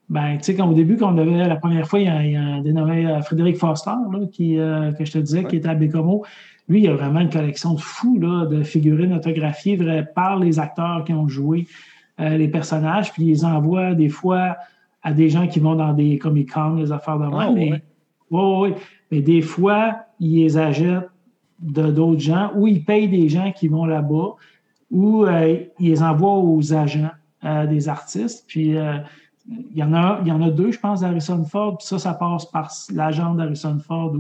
ben, 0.09 0.37
tu 0.37 0.43
sais, 0.43 0.55
quand 0.55 0.67
au 0.67 0.73
début, 0.73 0.97
quand 0.97 1.13
on 1.13 1.17
avait 1.17 1.47
la 1.47 1.55
première 1.55 1.87
fois, 1.87 1.99
il 1.99 2.05
y 2.05 2.09
a, 2.09 2.25
il 2.25 2.31
y 2.31 2.35
a 2.35 2.41
un 2.41 2.61
dénommé 2.61 3.19
Frédéric 3.23 3.57
Foster, 3.57 3.91
là, 4.11 4.19
qui, 4.31 4.55
que 4.55 5.05
je 5.05 5.11
te 5.11 5.17
disais, 5.19 5.43
qui 5.45 5.57
était 5.57 5.69
à 5.69 5.75
Bécomo. 5.75 6.25
Lui, 6.67 6.81
il 6.81 6.87
a 6.87 6.93
vraiment 6.95 7.19
une 7.19 7.29
collection 7.29 7.73
de 7.73 7.79
fous 7.79 8.19
là, 8.19 8.45
de 8.45 8.63
figurines 8.63 9.13
autographiées 9.13 9.77
par 10.15 10.37
les 10.39 10.59
acteurs 10.59 11.03
qui 11.03 11.13
ont 11.13 11.27
joué 11.27 11.67
les 12.19 12.47
personnages, 12.47 13.13
puis 13.13 13.23
il 13.23 13.27
les 13.29 13.45
envoie 13.45 13.93
des 13.93 14.09
fois 14.09 14.57
à 15.03 15.13
des 15.13 15.29
gens 15.29 15.47
qui 15.47 15.59
vont 15.59 15.75
dans 15.75 15.93
des 15.93 16.17
Comic-Con, 16.17 16.75
des 16.75 16.91
affaires 16.91 17.17
de 17.17 17.25
même. 17.25 17.33
Ah, 17.39 17.51
mais, 17.53 17.81
ouais. 18.31 18.75
mais 19.11 19.21
des 19.21 19.41
fois, 19.41 19.95
ils 20.19 20.43
les 20.43 20.57
achètent 20.57 20.87
de 20.87 21.07
d'autres 21.59 22.19
gens 22.19 22.51
ou 22.55 22.67
ils 22.67 22.83
payent 22.83 23.09
des 23.09 23.29
gens 23.29 23.51
qui 23.51 23.67
vont 23.67 23.85
là-bas 23.85 24.35
ou 24.91 25.25
euh, 25.25 25.63
ils 25.79 25.89
les 25.89 26.01
envoient 26.01 26.37
aux 26.37 26.73
agents 26.73 27.11
euh, 27.43 27.65
des 27.67 27.89
artistes. 27.89 28.45
Puis 28.47 28.77
euh, 28.77 28.97
il 29.47 29.77
y, 29.77 29.83
en 29.83 29.93
a, 29.93 30.19
il 30.21 30.27
y 30.27 30.31
en 30.31 30.41
a 30.41 30.49
deux, 30.49 30.71
je 30.71 30.79
pense, 30.79 31.01
d'Harrison 31.01 31.43
Ford. 31.45 31.77
Puis 31.77 31.87
ça, 31.87 31.99
ça 31.99 32.13
passe 32.13 32.45
par 32.45 32.71
l'agent 32.93 33.35
d'Harrison 33.35 33.79
Ford. 33.79 34.15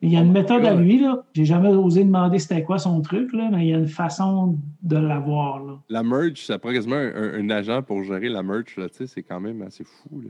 Il 0.00 0.12
y 0.12 0.16
a 0.16 0.20
une 0.20 0.32
méthode 0.32 0.64
à 0.64 0.74
lui, 0.74 1.00
là. 1.00 1.24
J'ai 1.34 1.44
jamais 1.44 1.68
osé 1.68 2.04
demander 2.04 2.38
c'était 2.38 2.62
quoi 2.62 2.78
son 2.78 3.00
truc, 3.00 3.32
là, 3.32 3.48
mais 3.50 3.66
il 3.66 3.70
y 3.70 3.74
a 3.74 3.78
une 3.78 3.88
façon 3.88 4.56
de 4.82 4.96
l'avoir. 4.96 5.80
La 5.88 6.04
merch, 6.04 6.46
ça 6.46 6.58
prend 6.58 6.72
quasiment 6.72 6.96
un, 6.96 7.50
agent 7.50 7.82
pour 7.82 8.04
gérer 8.04 8.28
la 8.28 8.44
merch, 8.44 8.76
là, 8.76 8.86
c'est 8.90 9.22
quand 9.22 9.40
même 9.40 9.62
assez 9.62 9.82
fou. 9.82 10.22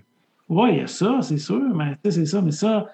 Oui, 0.48 0.70
il 0.72 0.78
y 0.78 0.80
a 0.80 0.86
ça, 0.86 1.18
c'est 1.20 1.36
sûr, 1.36 1.74
mais 1.74 1.98
c'est 2.10 2.24
ça, 2.24 2.40
mais 2.40 2.52
ça. 2.52 2.86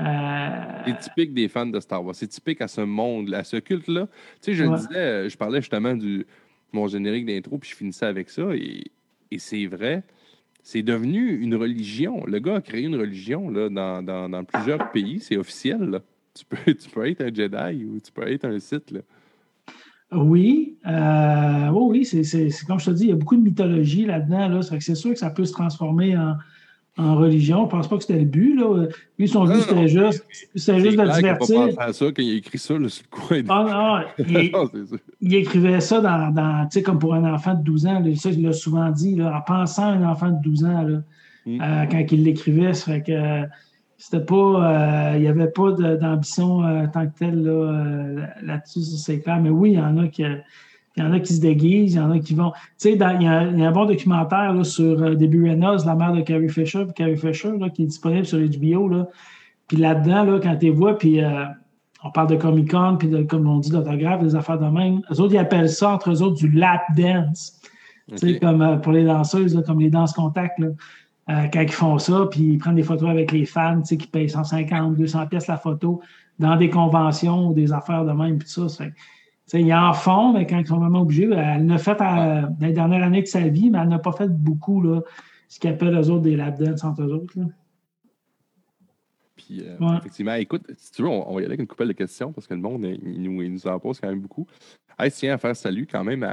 Euh, 0.00 0.82
c'est 0.86 0.98
typique 0.98 1.34
des 1.34 1.48
fans 1.48 1.66
de 1.66 1.80
Star 1.80 2.04
Wars. 2.04 2.14
C'est 2.14 2.26
typique 2.26 2.60
à 2.60 2.68
ce 2.68 2.82
monde, 2.82 3.32
à 3.32 3.44
ce 3.44 3.56
culte-là. 3.56 4.08
Tu 4.42 4.52
sais, 4.52 4.54
je 4.54 4.64
disais, 4.64 5.28
je 5.28 5.36
parlais 5.36 5.60
justement 5.60 5.94
du 5.94 6.26
mon 6.72 6.88
générique 6.88 7.26
d'intro, 7.26 7.58
puis 7.58 7.70
je 7.70 7.76
finissais 7.76 8.06
avec 8.06 8.28
ça, 8.28 8.54
et, 8.54 8.90
et 9.30 9.38
c'est 9.38 9.66
vrai. 9.66 10.02
C'est 10.62 10.82
devenu 10.82 11.40
une 11.40 11.54
religion. 11.54 12.24
Le 12.26 12.40
gars 12.40 12.56
a 12.56 12.60
créé 12.60 12.82
une 12.82 12.96
religion 12.96 13.50
là, 13.50 13.68
dans, 13.68 14.02
dans, 14.02 14.28
dans 14.28 14.44
plusieurs 14.44 14.90
pays. 14.90 15.20
C'est 15.20 15.36
officiel. 15.36 15.78
Là. 15.78 16.00
Tu 16.34 16.44
peux, 16.44 16.74
tu 16.74 16.90
peux 16.90 17.08
être 17.08 17.20
un 17.22 17.32
Jedi 17.32 17.84
ou 17.84 18.00
tu 18.00 18.10
peux 18.12 18.28
être 18.28 18.44
un 18.44 18.58
Sith. 18.58 18.90
Là. 18.90 19.00
Oui, 20.12 20.76
euh, 20.86 21.70
oui, 21.70 22.04
c'est 22.04 22.50
comme 22.66 22.80
je 22.80 22.86
te 22.86 22.90
dis, 22.90 23.04
il 23.04 23.10
y 23.10 23.12
a 23.12 23.16
beaucoup 23.16 23.36
de 23.36 23.42
mythologie 23.42 24.06
là-dedans. 24.06 24.48
Là, 24.48 24.60
c'est 24.62 24.94
sûr 24.94 25.12
que 25.12 25.18
ça 25.18 25.30
peut 25.30 25.44
se 25.44 25.52
transformer 25.52 26.16
en, 26.16 26.34
en 26.98 27.16
religion. 27.16 27.60
Je 27.60 27.64
ne 27.64 27.70
pense 27.70 27.88
pas 27.88 27.96
que 27.96 28.02
c'était 28.02 28.18
le 28.18 28.24
but. 28.24 28.56
Là. 28.56 28.86
Lui, 29.18 29.28
son 29.28 29.44
but, 29.44 29.60
c'était 29.60 29.88
juste, 29.88 30.26
c'était 30.54 30.80
juste 30.80 30.98
de 30.98 31.14
divertir. 31.14 31.68
Il 31.68 31.74
pas 31.74 31.84
à 31.84 31.92
ça 31.92 32.06
quand 32.06 32.22
il 32.22 32.34
a 32.34 32.36
écrit 32.36 32.58
ça 32.58 32.78
là, 32.78 32.88
sur 32.88 33.04
le 33.04 33.20
coin. 33.20 33.42
Ah, 33.48 34.04
non, 34.18 34.24
il, 34.28 34.52
il, 35.20 35.34
écrivait 35.34 35.80
ça 35.80 36.00
dans, 36.00 36.68
comme 36.84 36.98
pour 36.98 37.14
un 37.14 37.32
enfant 37.32 37.54
de 37.54 37.62
12 37.62 37.86
ans. 37.86 38.00
Là, 38.00 38.14
ça, 38.16 38.30
il 38.30 38.42
l'a 38.42 38.52
souvent 38.52 38.90
dit, 38.90 39.16
là, 39.16 39.36
en 39.36 39.40
pensant 39.42 39.84
à 39.84 39.92
un 39.92 40.04
enfant 40.04 40.30
de 40.30 40.42
12 40.42 40.64
ans, 40.64 40.82
là, 40.82 40.98
mm. 41.44 41.60
euh, 41.60 41.86
quand 41.90 42.04
il 42.12 42.24
l'écrivait. 42.24 42.72
Ça 42.72 42.92
fait 42.92 43.02
que 43.02 43.42
c'était 43.98 44.24
pas, 44.24 44.34
euh, 44.34 45.16
il 45.16 45.22
n'y 45.22 45.28
avait 45.28 45.48
pas 45.48 45.72
d'ambition 45.72 46.64
euh, 46.64 46.86
tant 46.92 47.06
que 47.06 47.18
telle 47.18 47.42
là, 47.42 48.28
là-dessus, 48.42 48.80
c'est 48.80 49.20
clair. 49.20 49.40
Mais 49.40 49.50
oui, 49.50 49.72
il 49.72 49.76
y 49.76 49.80
en 49.80 49.96
a 49.98 50.08
qui 50.08 50.24
il 50.96 51.04
y 51.04 51.06
en 51.06 51.12
a 51.12 51.20
qui 51.20 51.34
se 51.34 51.40
déguisent, 51.40 51.94
il 51.94 51.98
y 51.98 52.00
en 52.00 52.10
a 52.10 52.18
qui 52.18 52.34
vont. 52.34 52.52
Tu 52.52 52.58
sais, 52.78 52.92
il, 52.92 53.00
y, 53.00 53.26
a 53.26 53.40
un 53.40 53.72
bon 53.72 53.84
documentaire 53.84 54.52
là, 54.52 54.64
sur 54.64 55.02
euh, 55.02 55.14
Debbie 55.14 55.48
Reynolds, 55.48 55.84
la 55.84 55.94
mère 55.94 56.12
de 56.12 56.22
Carrie 56.22 56.48
Fisher, 56.48 56.84
puis 56.84 56.94
Carrie 56.94 57.16
Fisher, 57.16 57.52
là, 57.58 57.68
qui 57.68 57.82
est 57.82 57.86
disponible 57.86 58.24
sur 58.24 58.38
HBO. 58.38 58.88
Là. 58.88 59.08
Puis 59.68 59.76
là-dedans, 59.76 60.24
là, 60.24 60.40
quand 60.42 60.56
tu 60.56 60.70
vois, 60.70 60.96
puis 60.96 61.22
euh, 61.22 61.44
on 62.02 62.10
parle 62.10 62.28
de 62.28 62.36
Comic 62.36 62.70
Con, 62.70 62.96
puis 62.98 63.08
de, 63.08 63.22
comme 63.22 63.46
on 63.46 63.58
dit, 63.58 63.70
d'autographe, 63.70 64.22
des 64.22 64.34
affaires 64.36 64.58
de 64.58 64.66
même. 64.66 65.02
Eux 65.10 65.20
autres, 65.20 65.34
ils 65.34 65.38
appellent 65.38 65.68
ça, 65.68 65.90
entre 65.90 66.10
eux 66.10 66.22
autres, 66.22 66.36
du 66.36 66.50
lap 66.50 66.82
dance. 66.96 67.60
Tu 68.08 68.18
sais, 68.18 68.38
comme 68.38 68.62
euh, 68.62 68.76
pour 68.76 68.92
les 68.92 69.04
danseuses, 69.04 69.54
là, 69.54 69.62
comme 69.62 69.80
les 69.80 69.90
danses 69.90 70.12
contact. 70.12 70.58
Là. 70.60 70.68
Euh, 71.28 71.48
quand 71.52 71.60
ils 71.60 71.72
font 71.72 71.98
ça, 71.98 72.28
puis 72.30 72.40
ils 72.40 72.58
prennent 72.58 72.76
des 72.76 72.84
photos 72.84 73.10
avec 73.10 73.32
les 73.32 73.44
fans, 73.44 73.80
tu 73.80 73.88
sais, 73.88 73.96
qui 73.96 74.06
payent 74.06 74.30
150, 74.30 74.96
200 74.96 75.26
pièces 75.26 75.48
la 75.48 75.56
photo 75.56 76.00
dans 76.38 76.56
des 76.56 76.70
conventions 76.70 77.48
ou 77.48 77.54
des 77.54 77.72
affaires 77.72 78.04
de 78.04 78.12
même, 78.12 78.38
puis 78.38 78.48
ça. 78.48 78.66
C'est 79.46 79.60
ils 79.60 79.72
en 79.72 79.92
font, 79.92 80.32
mais 80.32 80.44
quand 80.46 80.58
ils 80.58 80.66
sont 80.66 80.78
vraiment 80.78 81.02
obligés, 81.02 81.26
ben, 81.26 81.38
elle 81.38 81.66
l'a 81.66 81.78
fait 81.78 82.00
à, 82.00 82.42
dans 82.42 82.66
les 82.66 82.72
dernières 82.72 83.04
années 83.04 83.22
de 83.22 83.26
sa 83.26 83.46
vie, 83.46 83.70
mais 83.70 83.78
elle 83.78 83.88
n'a 83.88 84.00
pas 84.00 84.12
fait 84.12 84.28
beaucoup, 84.28 84.82
là, 84.82 85.02
ce 85.48 85.60
qu'ils 85.60 85.70
appellent 85.70 85.94
eux 85.94 86.10
autres 86.10 86.22
des 86.22 86.36
lap 86.36 86.58
dance 86.58 86.82
entre 86.82 87.02
eux 87.02 87.12
autres. 87.12 87.38
Puis, 89.36 89.62
euh, 89.62 89.96
effectivement, 89.98 90.34
écoute, 90.34 90.62
si 90.76 90.90
tu 90.90 91.02
veux, 91.02 91.08
on, 91.08 91.32
va 91.32 91.34
y 91.34 91.36
aller 91.36 91.46
avec 91.46 91.60
une 91.60 91.68
couple 91.68 91.86
de 91.86 91.92
questions 91.92 92.32
parce 92.32 92.48
que 92.48 92.54
le 92.54 92.60
monde, 92.60 92.84
il, 92.84 93.22
nous, 93.22 93.40
il 93.42 93.52
nous 93.52 93.66
en 93.68 93.78
pose 93.78 94.00
quand 94.00 94.08
même 94.08 94.20
beaucoup. 94.20 94.46
Hey, 94.98 95.12
tiens, 95.12 95.34
à 95.34 95.38
faire 95.38 95.54
salut 95.54 95.86
quand 95.86 96.02
même 96.02 96.26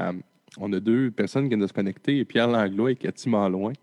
On 0.58 0.74
a 0.74 0.80
deux 0.80 1.12
personnes 1.12 1.44
qui 1.44 1.50
viennent 1.50 1.60
de 1.60 1.68
se 1.68 1.74
connecter, 1.74 2.26
Pierre 2.26 2.48
Langlois 2.48 2.92
et 2.92 2.96
Cathy 2.96 3.30
Malouin. 3.30 3.74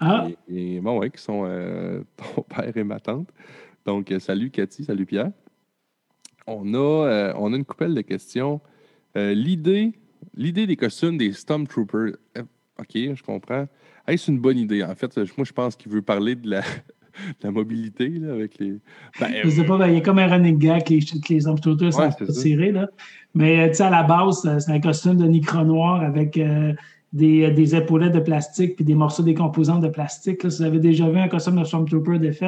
Ah! 0.00 0.26
Et, 0.48 0.80
bon, 0.80 0.98
ouais, 0.98 1.10
qui 1.10 1.22
sont 1.22 1.44
euh, 1.46 2.02
ton 2.34 2.42
père 2.42 2.76
et 2.76 2.82
ma 2.82 2.98
tante. 2.98 3.28
Donc, 3.86 4.10
euh, 4.10 4.18
salut 4.18 4.50
Cathy, 4.50 4.82
salut 4.82 5.06
Pierre. 5.06 5.30
On 6.48 6.74
a, 6.74 7.34
on 7.36 7.52
a 7.52 7.56
une 7.56 7.64
couple 7.64 7.94
de 7.94 8.00
questions. 8.00 8.60
Euh, 9.16 9.34
l'idée, 9.34 9.92
l'idée 10.34 10.66
des 10.66 10.76
costumes 10.76 11.18
des 11.18 11.32
Stormtroopers, 11.32 12.16
euh, 12.38 12.42
OK, 12.78 12.94
je 12.94 13.22
comprends. 13.22 13.66
c'est 14.06 14.28
une 14.28 14.38
bonne 14.38 14.58
idée. 14.58 14.82
En 14.82 14.94
fait, 14.94 15.16
moi, 15.36 15.44
je 15.44 15.52
pense 15.52 15.76
qu'il 15.76 15.92
veut 15.92 16.02
parler 16.02 16.34
de 16.34 16.48
la, 16.48 16.62
la 17.42 17.50
mobilité 17.50 18.08
là, 18.08 18.32
avec 18.32 18.58
les. 18.58 18.78
Ben, 19.20 19.32
je 19.44 19.50
sais 19.50 19.64
pas, 19.64 19.76
ben, 19.76 19.88
il 19.88 19.94
y 19.94 19.96
a 19.98 20.00
comme 20.00 20.18
un 20.18 20.26
running 20.26 20.58
gag 20.58 20.84
que 20.84 20.94
les, 20.94 21.00
les 21.28 21.40
Stormtroopers 21.40 21.92
sont 21.92 22.10
tirés. 22.32 22.72
Là. 22.72 22.88
Mais 23.34 23.70
tu 23.70 23.76
sais, 23.76 23.84
à 23.84 23.90
la 23.90 24.02
base, 24.02 24.42
c'est 24.42 24.72
un 24.72 24.80
costume 24.80 25.16
de 25.16 25.26
Nicro 25.26 25.64
noir 25.64 26.02
avec 26.02 26.36
euh, 26.36 26.72
des, 27.12 27.50
des, 27.50 27.76
épaulettes 27.76 28.12
de 28.12 28.20
plastique 28.20 28.76
puis 28.76 28.84
des 28.84 28.94
morceaux 28.94 29.22
décomposants 29.22 29.78
de 29.78 29.88
plastique. 29.88 30.42
Là. 30.42 30.50
Si 30.50 30.58
vous 30.58 30.64
avez 30.64 30.78
déjà 30.78 31.08
vu 31.08 31.18
un 31.18 31.28
costume 31.28 31.60
de 31.60 31.64
Stormtrooper 31.64 32.18
défait, 32.18 32.46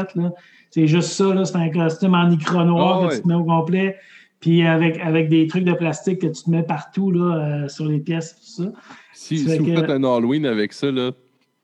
c'est 0.71 0.87
juste 0.87 1.11
ça. 1.11 1.45
C'est 1.45 1.57
un 1.57 1.71
costume 1.71 2.15
en 2.15 2.29
Nicro 2.29 2.65
noir 2.65 3.03
ah 3.03 3.09
que 3.09 3.17
tu 3.17 3.23
te 3.23 3.29
mets 3.29 3.35
au 3.35 3.45
complet. 3.45 3.97
Puis 4.45 4.61
avec, 4.61 5.01
avec 5.01 5.31
des 5.31 5.47
trucs 5.47 5.65
de 5.65 5.73
plastique 5.73 6.19
que 6.19 6.27
tu 6.27 6.43
te 6.43 6.51
mets 6.51 6.63
partout 6.63 7.11
là, 7.11 7.63
euh, 7.65 7.69
sur 7.69 7.87
les 7.87 7.99
pièces, 7.99 8.37
tout 8.37 8.63
ça. 8.63 8.73
Si, 9.15 9.43
vous 9.43 9.65
faites 9.65 9.89
un 9.89 10.05
Halloween 10.05 10.45
avec 10.45 10.75
ça, 10.75 10.91
là, 10.91 11.13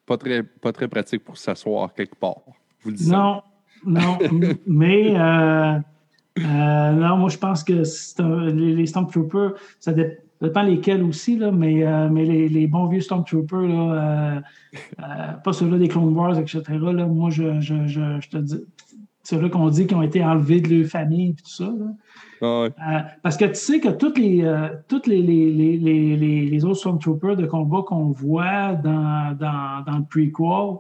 pas, 0.07 0.17
très, 0.17 0.43
pas 0.43 0.73
très 0.73 0.89
pratique 0.89 1.23
pour 1.23 1.37
s'asseoir 1.37 1.93
quelque 1.93 2.15
part. 2.15 2.41
Vous 2.83 2.89
le 2.89 2.97
dites 2.97 3.09
non, 3.09 3.43
non, 3.85 4.19
mais 4.67 5.15
euh, 5.15 5.79
euh, 6.39 6.93
non, 6.93 7.19
moi 7.19 7.29
je 7.29 7.37
pense 7.37 7.63
que 7.65 7.83
les, 8.49 8.75
les, 8.75 8.87
Stormtroopers, 8.87 9.57
ça 9.79 9.93
dépend 9.93 10.63
lesquels 10.63 11.03
aussi, 11.03 11.37
là, 11.37 11.51
mais, 11.53 11.85
mais 12.11 12.25
les, 12.25 12.49
les, 12.49 12.67
bons 12.67 12.87
vieux 12.87 13.03
Stormtroopers, 13.03 13.61
là, 13.61 14.43
pas 15.45 15.53
ceux-là 15.53 15.77
des 15.77 15.89
Clone 15.89 16.17
Wars, 16.17 16.39
etc., 16.39 16.63
là, 16.71 17.05
moi 17.05 17.29
je, 17.29 17.61
je, 17.61 17.87
je, 17.87 18.21
je 18.23 18.29
te 18.31 18.39
dis, 18.39 18.65
ceux-là 19.31 19.49
qu'on 19.49 19.69
dit 19.69 19.87
qui 19.87 19.95
ont 19.95 20.03
été 20.03 20.25
enlevés 20.25 20.61
de 20.61 20.75
leur 20.75 20.89
famille 20.89 21.31
et 21.31 21.35
tout 21.35 21.49
ça. 21.49 21.65
Là. 21.65 21.87
Ah 22.43 22.47
euh, 22.47 22.69
parce 23.23 23.37
que 23.37 23.45
tu 23.45 23.55
sais 23.55 23.81
que 23.81 23.91
toutes 23.91 24.19
les, 24.19 24.43
euh, 24.43 24.69
toutes 24.89 25.07
les, 25.07 25.21
les, 25.21 25.53
les, 25.77 26.47
les, 26.47 26.65
autres 26.65 26.79
Stormtroopers 26.79 27.37
de 27.37 27.47
combat 27.47 27.83
qu'on 27.87 28.07
voit 28.13 28.75
dans, 28.75 29.37
dans, 29.39 29.85
dans, 29.87 29.99
le 29.99 30.05
prequel, 30.05 30.79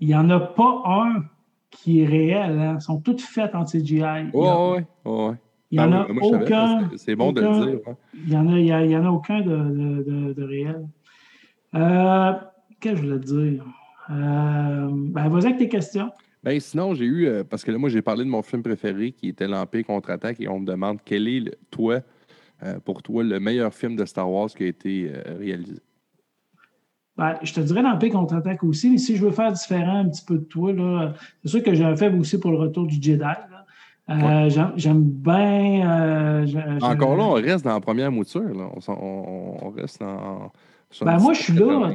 il 0.00 0.08
n'y 0.08 0.14
en 0.16 0.28
a 0.30 0.40
pas 0.40 0.82
un 0.84 1.22
qui 1.70 2.00
est 2.02 2.06
réel. 2.06 2.58
Hein. 2.58 2.76
Ils 2.78 2.82
sont 2.82 3.00
toutes 3.00 3.20
faites 3.20 3.54
en 3.54 3.64
CGI. 3.64 4.30
Oui, 4.34 4.80
oui, 5.04 5.32
Il 5.70 5.78
n'y 5.78 5.84
en 5.84 5.92
a 5.92 6.06
aucun. 6.22 6.90
C'est 6.96 7.14
bon 7.14 7.32
de 7.32 7.40
le 7.40 7.66
dire. 7.66 7.80
Il 8.14 8.30
n'y 8.30 8.36
en, 8.36 8.48
a, 8.52 8.58
il 8.58 8.90
y 8.90 8.96
en 8.96 9.04
a 9.04 9.10
aucun 9.10 9.42
de, 9.42 9.56
de, 9.56 10.32
de, 10.32 10.42
réel. 10.42 10.88
Euh, 11.74 12.32
Qu'est-ce 12.80 12.94
que 12.94 12.98
je 12.98 13.06
voulais 13.06 13.20
te 13.20 13.26
dire? 13.26 13.64
Ben, 14.08 15.28
vas-y 15.28 15.46
avec 15.46 15.58
tes 15.58 15.68
questions. 15.68 16.10
Ben, 16.46 16.60
sinon, 16.60 16.94
j'ai 16.94 17.06
eu, 17.06 17.26
euh, 17.26 17.42
parce 17.42 17.64
que 17.64 17.72
là, 17.72 17.78
moi, 17.78 17.88
j'ai 17.88 18.02
parlé 18.02 18.24
de 18.24 18.30
mon 18.30 18.40
film 18.40 18.62
préféré 18.62 19.10
qui 19.10 19.30
était 19.30 19.48
L'Empire 19.48 19.84
contre-attaque 19.84 20.40
et 20.40 20.46
on 20.46 20.60
me 20.60 20.64
demande 20.64 20.98
quel 21.04 21.26
est, 21.26 21.58
toi, 21.72 21.98
euh, 22.62 22.78
pour 22.78 23.02
toi, 23.02 23.24
le 23.24 23.40
meilleur 23.40 23.74
film 23.74 23.96
de 23.96 24.04
Star 24.04 24.30
Wars 24.30 24.46
qui 24.46 24.62
a 24.62 24.66
été 24.68 25.10
euh, 25.12 25.38
réalisé. 25.40 25.80
Ben, 27.16 27.34
je 27.42 27.52
te 27.52 27.58
dirais 27.58 27.82
l'Empire 27.82 28.12
contre-attaque 28.12 28.62
aussi, 28.62 28.90
mais 28.90 28.98
si 28.98 29.16
je 29.16 29.24
veux 29.24 29.32
faire 29.32 29.50
différent 29.50 29.98
un 29.98 30.08
petit 30.08 30.24
peu 30.24 30.38
de 30.38 30.44
toi, 30.44 30.72
c'est 31.42 31.48
sûr 31.48 31.64
que 31.64 31.74
j'ai 31.74 31.82
un 31.82 31.96
faible 31.96 32.20
aussi 32.20 32.38
pour 32.38 32.52
le 32.52 32.58
retour 32.58 32.86
du 32.86 32.94
Jedi. 32.94 33.24
J'aime 34.76 35.02
bien. 35.02 36.44
Encore 36.80 37.16
là, 37.16 37.24
on 37.24 37.32
reste 37.32 37.64
dans 37.64 37.74
la 37.74 37.80
première 37.80 38.12
mouture. 38.12 38.54
Là. 38.54 38.70
On, 38.88 39.58
on, 39.62 39.70
reste 39.70 39.98
dans. 39.98 40.52
Ben, 41.02 41.18
moi, 41.18 41.32
je 41.32 41.42
suis 41.42 41.52
là. 41.52 41.90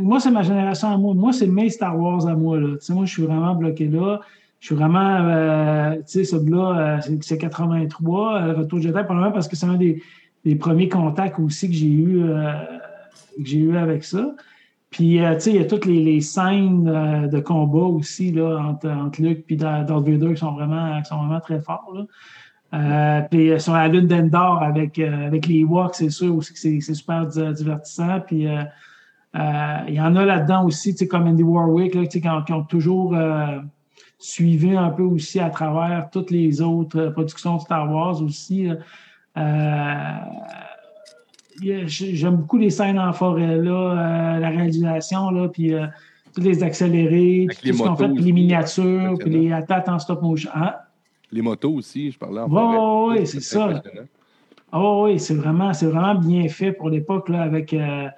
Moi, 0.00 0.20
c'est 0.20 0.30
ma 0.30 0.42
génération 0.42 0.88
à 0.88 0.96
moi. 0.96 1.14
Moi, 1.14 1.32
c'est 1.32 1.46
mes 1.46 1.70
Star 1.70 1.98
Wars 1.98 2.26
à 2.26 2.34
moi. 2.34 2.58
Là. 2.58 2.76
Moi, 2.90 3.04
je 3.04 3.12
suis 3.12 3.22
vraiment 3.22 3.54
bloqué 3.54 3.88
là. 3.88 4.20
Je 4.60 4.66
suis 4.66 4.74
vraiment. 4.76 5.18
Euh, 5.20 5.96
tu 5.96 6.02
sais, 6.06 6.24
ce 6.24 6.36
là 6.36 6.98
euh, 6.98 7.16
c'est 7.20 7.38
83, 7.38 8.34
euh, 8.34 8.52
Retour 8.54 8.80
Jedi, 8.80 8.92
probablement 8.92 9.32
parce 9.32 9.48
que 9.48 9.56
c'est 9.56 9.66
un 9.66 9.76
des, 9.76 10.02
des, 10.44 10.54
premiers 10.54 10.88
contacts 10.88 11.38
aussi 11.38 11.68
que 11.68 11.74
j'ai 11.74 11.86
eu, 11.86 12.22
euh, 12.22 12.52
que 13.36 13.44
j'ai 13.44 13.58
eu 13.58 13.76
avec 13.76 14.04
ça. 14.04 14.34
Puis, 14.90 15.18
tu 15.18 15.40
sais, 15.40 15.50
il 15.50 15.56
y 15.56 15.58
a 15.58 15.64
toutes 15.64 15.86
les, 15.86 16.02
les 16.02 16.20
scènes 16.20 16.84
de 17.28 17.40
combat 17.40 17.80
aussi 17.80 18.30
là, 18.30 18.58
entre, 18.58 18.88
entre 18.88 19.20
Luke 19.20 19.44
et 19.48 19.56
Darth 19.56 19.90
Vader 19.90 20.34
qui 20.34 20.36
sont 20.36 20.52
vraiment, 20.52 21.02
qui 21.02 21.08
sont 21.08 21.18
vraiment 21.18 21.40
très 21.40 21.60
forts. 21.60 21.92
Là. 21.92 22.04
Euh, 22.74 23.20
puis 23.30 23.50
euh, 23.50 23.58
sur 23.58 23.74
la 23.74 23.88
lune 23.88 24.06
d'Endor 24.06 24.62
avec, 24.62 24.98
euh, 24.98 25.26
avec 25.26 25.46
les 25.46 25.64
Walks, 25.64 25.94
c'est 25.94 26.10
sûr 26.10 26.34
aussi 26.34 26.52
que 26.52 26.58
c'est 26.58 26.80
super 26.80 27.26
divertissant. 27.26 28.20
Puis 28.20 28.46
il 28.46 29.94
y 29.94 30.00
en 30.00 30.16
a 30.16 30.24
là-dedans 30.24 30.64
aussi, 30.64 30.94
comme 31.06 31.26
Andy 31.26 31.42
Warwick, 31.42 31.94
là, 31.94 32.06
qui, 32.06 32.20
qui, 32.20 32.52
ont 32.52 32.64
toujours 32.64 33.16
suivi 34.18 34.76
un 34.76 34.90
peu 34.90 35.02
aussi 35.02 35.40
à 35.40 35.50
travers 35.50 36.08
toutes 36.10 36.30
les 36.30 36.60
autres 36.60 37.08
productions 37.08 37.56
de 37.56 37.60
Star 37.60 37.92
Wars 37.92 38.22
aussi. 38.22 38.68
J'aime 41.60 42.36
beaucoup 42.36 42.58
les 42.58 42.70
scènes 42.70 42.98
en 42.98 43.12
forêt, 43.12 43.56
là, 43.56 44.38
la 44.38 44.48
réalisation, 44.48 45.30
là, 45.30 45.48
puis 45.48 45.72
tous 46.34 46.42
les 46.42 46.62
accélérés, 46.62 47.46
tout 47.48 47.72
ce 47.72 47.82
qu'on 47.82 47.96
fait, 47.96 48.08
puis 48.08 48.22
les 48.22 48.32
miniatures, 48.32 49.16
puis 49.18 49.30
les 49.30 49.52
attaques 49.52 49.88
en 49.88 49.98
stop 49.98 50.22
motion. 50.22 50.50
Hein? 50.54 50.74
Les 51.32 51.42
motos 51.42 51.72
aussi, 51.72 52.10
je 52.10 52.18
parlais 52.18 52.40
en 52.40 53.08
Oui, 53.08 53.26
c'est 53.26 53.40
ça. 53.40 53.82
Oh, 54.72 55.04
oui, 55.06 55.20
c'est 55.20 55.34
vraiment, 55.34 55.70
vraiment 55.70 56.14
bien 56.16 56.48
fait 56.48 56.72
pour 56.72 56.90
l'époque, 56.90 57.30
avec, 57.30 57.72
euh, 57.72 58.08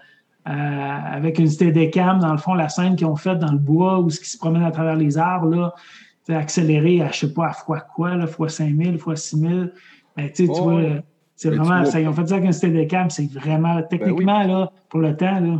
euh, 0.48 0.50
avec 0.50 1.38
une 1.38 1.48
Steadicam, 1.48 2.18
dans 2.18 2.32
le 2.32 2.38
fond, 2.38 2.54
la 2.54 2.70
scène 2.70 2.96
qu'ils 2.96 3.06
ont 3.06 3.16
faite 3.16 3.38
dans 3.38 3.52
le 3.52 3.58
bois, 3.58 4.00
ou 4.00 4.08
ce 4.08 4.20
qui 4.20 4.30
se 4.30 4.38
promène 4.38 4.62
à 4.62 4.70
travers 4.70 4.96
les 4.96 5.18
arbres, 5.18 5.48
là, 5.48 5.74
accéléré 6.28 7.02
à, 7.02 7.10
je 7.12 7.20
sais 7.20 7.32
pas, 7.32 7.48
à 7.48 7.52
fois 7.52 7.80
quoi, 7.80 8.16
là, 8.16 8.26
fois 8.26 8.48
5000, 8.48 8.98
fois 8.98 9.16
6000. 9.16 9.72
Ben, 10.16 10.30
tu 10.32 10.46
vois, 10.46 10.82
c'est 11.34 11.50
vraiment, 11.50 11.84
ça, 11.84 12.00
ils 12.00 12.08
ont 12.08 12.14
fait 12.14 12.26
ça 12.26 12.36
avec 12.36 12.46
une 12.46 12.52
Steadicam, 12.52 13.10
c'est 13.10 13.30
vraiment, 13.30 13.74
ben 13.74 13.86
techniquement, 13.90 14.42
là, 14.44 14.72
pour 14.88 15.00
le 15.00 15.14
temps, 15.14 15.38
là, 15.38 15.58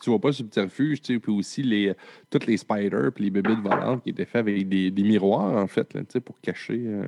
tu 0.00 0.10
vois 0.10 0.20
pas 0.20 0.28
le 0.28 0.32
subterfuge, 0.32 1.02
tu 1.02 1.14
sais, 1.14 1.20
puis 1.20 1.32
aussi 1.32 1.62
les, 1.62 1.92
toutes 2.30 2.46
les 2.46 2.56
spiders 2.56 3.12
puis 3.14 3.24
les 3.24 3.30
bébés 3.30 3.56
de 3.56 3.60
volantes 3.60 4.02
qui 4.02 4.10
étaient 4.10 4.24
faits 4.24 4.40
avec 4.40 4.68
des, 4.68 4.90
des 4.90 5.02
miroirs, 5.02 5.56
en 5.56 5.66
fait, 5.66 5.94
là, 5.94 6.00
tu 6.00 6.06
sais, 6.10 6.20
pour 6.20 6.40
cacher. 6.40 6.82
Euh, 6.86 7.04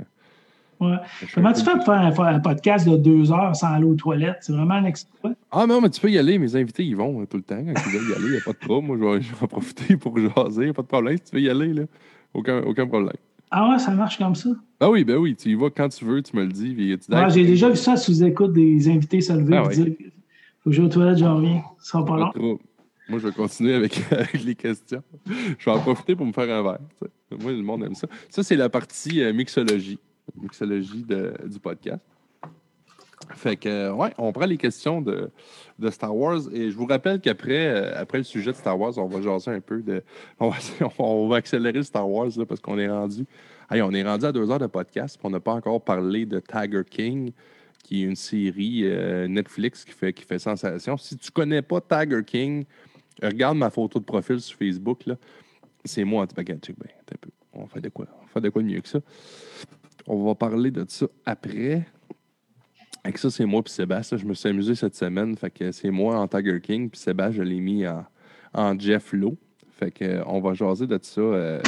ouais. 0.81 0.97
Comment 1.35 1.53
tu 1.53 1.65
fais 1.65 1.73
pour 1.73 1.85
faire 1.85 2.27
un, 2.27 2.41
podcast 2.41 2.89
de 2.89 2.97
deux 2.97 3.33
heures 3.33 3.57
sans 3.57 3.69
aller 3.69 3.87
aux 3.87 3.95
toilettes? 3.95 4.39
C'est 4.43 4.53
vraiment 4.53 4.75
un 4.75 4.85
exploit? 4.85 5.33
Ah 5.51 5.67
non, 5.67 5.81
mais 5.81 5.91
tu 5.91 6.01
peux 6.01 6.11
y 6.11 6.19
aller. 6.19 6.39
Mes 6.39 6.55
invités, 6.57 6.85
ils 6.85 6.97
vont 6.97 7.25
tout 7.27 7.37
le 7.37 7.43
temps. 7.43 7.63
Quand 7.65 7.81
ils 7.87 7.93
veulent 7.93 8.11
y 8.11 8.15
aller, 8.15 8.27
il 8.27 8.31
n'y 8.33 8.37
a 8.37 8.45
pas 8.45 8.53
de 8.53 8.59
problème. 8.59 8.87
Moi, 8.87 8.97
je 8.99 9.05
vais, 9.05 9.23
je 9.35 9.35
vais 9.35 9.47
profiter 9.47 9.97
pour 9.97 10.17
jaser. 10.19 10.73
Pas 10.73 10.83
de 10.83 10.87
problème. 10.87 11.17
Si 11.17 11.31
tu 11.31 11.37
veux 11.37 11.43
y 11.43 11.51
aller, 11.51 11.73
là, 11.73 11.83
aucun, 12.33 12.63
aucun 12.63 12.87
problème. 12.87 13.17
Ah 13.51 13.71
ouais, 13.71 13.79
ça 13.79 13.93
marche 13.93 14.19
comme 14.19 14.35
ça? 14.35 14.51
Ah 14.81 14.91
oui, 14.91 15.05
ben 15.05 15.17
oui. 15.17 15.37
Tu 15.37 15.51
y 15.51 15.55
vas 15.55 15.71
quand 15.71 15.89
tu 15.89 16.05
veux, 16.05 16.21
tu 16.23 16.37
me 16.37 16.45
le 16.45 16.53
dis. 16.53 16.77
J'ai 17.29 17.47
déjà 17.47 17.69
vu 17.69 17.77
ça 17.77 17.97
sous 17.97 18.25
écoute 18.25 18.53
des 18.53 18.89
invités 18.89 19.21
se 19.21 19.33
lever 19.33 19.57
ah, 19.57 19.69
et 19.71 19.75
dire 19.77 19.95
Faut 20.63 20.71
que 20.71 20.77
je 20.77 20.83
aux 20.83 20.89
toilettes, 20.89 21.19
j'en 21.19 21.37
reviens. 21.37 21.63
Ça 21.79 21.93
sera 21.93 22.05
pas 22.05 22.17
long. 22.17 22.59
Moi, 23.09 23.19
je 23.19 23.29
vais 23.29 23.35
continuer 23.35 23.75
avec, 23.75 24.01
les 24.45 24.55
questions. 24.55 25.03
Je 25.27 25.65
vais 25.65 25.71
en 25.71 25.81
profiter 25.81 26.17
pour 26.17 26.27
me 26.27 26.33
faire 26.33 26.51
un 26.51 26.63
verre. 26.63 26.81
Moi, 27.39 27.53
le 27.53 27.63
monde 27.63 27.85
aime 27.85 27.95
ça. 27.95 28.07
Ça, 28.31 28.43
c'est 28.43 28.57
la 28.57 28.69
partie 28.69 29.23
euh, 29.23 29.33
mixologie. 29.33 29.99
Mixologie 30.41 31.05
du 31.05 31.59
podcast. 31.61 32.01
Fait 33.33 33.57
que, 33.57 33.91
ouais, 33.91 34.13
on 34.19 34.33
prend 34.33 34.47
les 34.47 34.57
questions 34.57 35.01
de, 35.01 35.31
Star 35.91 36.15
Wars. 36.15 36.41
Et 36.53 36.71
je 36.71 36.77
vous 36.77 36.87
rappelle 36.87 37.21
qu'après 37.21 37.67
euh, 37.67 37.93
après 37.97 38.19
le 38.19 38.25
sujet 38.25 38.53
de 38.53 38.57
Star 38.57 38.79
Wars, 38.79 38.97
on 38.99 39.07
va 39.07 39.21
jaser 39.21 39.51
un 39.51 39.61
peu 39.61 39.83
de. 39.83 40.03
On 40.99 41.29
va, 41.29 41.37
accélérer 41.37 41.83
Star 41.83 42.09
Wars 42.09 42.31
parce 42.47 42.61
qu'on 42.61 42.79
est 42.79 42.89
rendu. 42.89 43.25
on 43.71 43.95
est 43.95 44.03
rendu 44.03 44.27
à 44.27 44.33
deux 44.33 44.51
heures 44.51 44.59
de 44.59 44.67
podcast. 44.67 45.19
On 45.23 45.31
n'a 45.31 45.41
pas 45.41 45.53
encore 45.53 45.83
parlé 45.83 46.27
de 46.27 46.41
Tiger 46.41 46.83
King 46.89 47.33
qui 47.83 48.03
est 48.03 48.07
une 48.07 48.17
série 48.17 48.83
euh, 48.85 49.29
Netflix 49.29 49.85
qui 49.85 49.93
fait, 49.93 50.13
qui 50.13 50.25
fait 50.25 50.39
sensation. 50.39 50.97
Si 50.97 51.17
tu 51.17 51.31
connais 51.31 51.63
pas 51.63 51.81
Tiger 51.81 52.23
King, 52.25 52.65
Regarde 53.23 53.57
ma 53.57 53.71
photo 53.71 53.99
de 53.99 54.05
profil 54.05 54.41
sur 54.41 54.57
Facebook. 54.57 55.07
Là. 55.07 55.17
C'est 55.85 56.05
moi, 56.05 56.27
tu 56.27 56.35
ben, 56.35 56.59
On 57.53 57.67
fait 57.67 57.81
de 57.81 57.89
quoi? 57.89 58.07
On 58.23 58.27
fait 58.27 58.41
de 58.41 58.49
quoi 58.49 58.63
mieux 58.63 58.81
que 58.81 58.89
ça? 58.89 59.01
On 60.07 60.25
va 60.25 60.35
parler 60.35 60.71
de 60.71 60.85
ça 60.89 61.07
après. 61.25 61.87
Avec 63.05 63.19
ça, 63.19 63.31
c'est 63.31 63.45
moi 63.45 63.63
puis 63.63 63.73
Sébastien. 63.73 64.17
Je 64.17 64.25
me 64.25 64.35
suis 64.35 64.49
amusé 64.49 64.75
cette 64.75 64.97
semaine. 64.97 65.37
Fait 65.37 65.51
que 65.51 65.73
c'est 65.73 65.91
moi 65.91 66.19
en 66.19 66.27
Tiger 66.27 66.61
King, 66.61 66.91
puis 66.91 66.99
Sébastien, 66.99 67.43
je 67.43 67.49
l'ai 67.49 67.61
mis 67.61 67.85
en, 67.87 68.79
Jeff 68.79 69.13
Lowe. 69.13 69.37
Fait 69.73 69.91
que 69.91 70.23
on 70.27 70.41
va 70.41 70.55
jaser 70.55 70.87
de 70.87 70.99
ça 71.03 71.21
euh, 71.21 71.61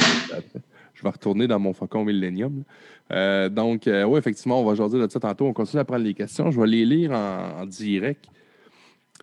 Je 0.93 1.03
vais 1.03 1.09
retourner 1.09 1.45
dans 1.47 1.59
mon 1.59 1.73
Faucon 1.73 2.05
Millennium. 2.05 2.63
Euh, 3.11 3.49
donc, 3.49 3.87
euh, 3.87 4.03
oui, 4.03 4.17
effectivement, 4.17 4.61
on 4.61 4.65
va 4.65 4.75
jaser 4.75 4.97
de 4.99 5.09
ça 5.09 5.19
tantôt. 5.19 5.45
On 5.45 5.53
continue 5.53 5.81
à 5.81 5.85
prendre 5.85 6.03
les 6.03 6.13
questions. 6.13 6.49
Je 6.51 6.59
vais 6.59 6.67
les 6.67 6.85
lire 6.85 7.11
en 7.11 7.65
direct. 7.65 8.25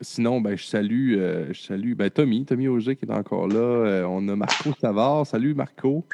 Sinon, 0.01 0.41
ben, 0.41 0.57
je 0.57 0.65
salue, 0.65 1.15
euh, 1.17 1.53
je 1.53 1.61
salue 1.61 1.95
ben, 1.95 2.11
Tommy, 2.11 2.45
Tommy 2.45 2.67
Auger 2.69 2.97
qui 2.97 3.05
est 3.05 3.13
encore 3.13 3.47
là. 3.47 3.57
Euh, 3.57 4.05
on 4.09 4.27
a 4.29 4.37
Marco 4.37 4.71
Savard. 4.81 5.27
Salut 5.27 5.55
Marco. 5.55 6.05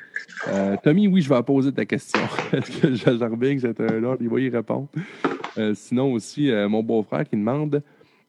Euh, 0.48 0.76
Tommy, 0.82 1.08
oui, 1.08 1.22
je 1.22 1.28
vais 1.28 1.42
poser 1.42 1.72
ta 1.72 1.86
question. 1.86 2.20
Est-ce 2.52 2.80
que 2.80 2.94
Jajar 2.94 3.30
c'est 3.40 3.80
un 3.80 4.04
ordre? 4.04 4.18
Il 4.20 4.28
va 4.28 4.40
y 4.40 4.50
répondre. 4.50 4.88
sinon 5.74 6.12
aussi, 6.12 6.50
mon 6.68 6.82
beau-frère 6.82 7.24
qui 7.24 7.36
demande 7.36 7.82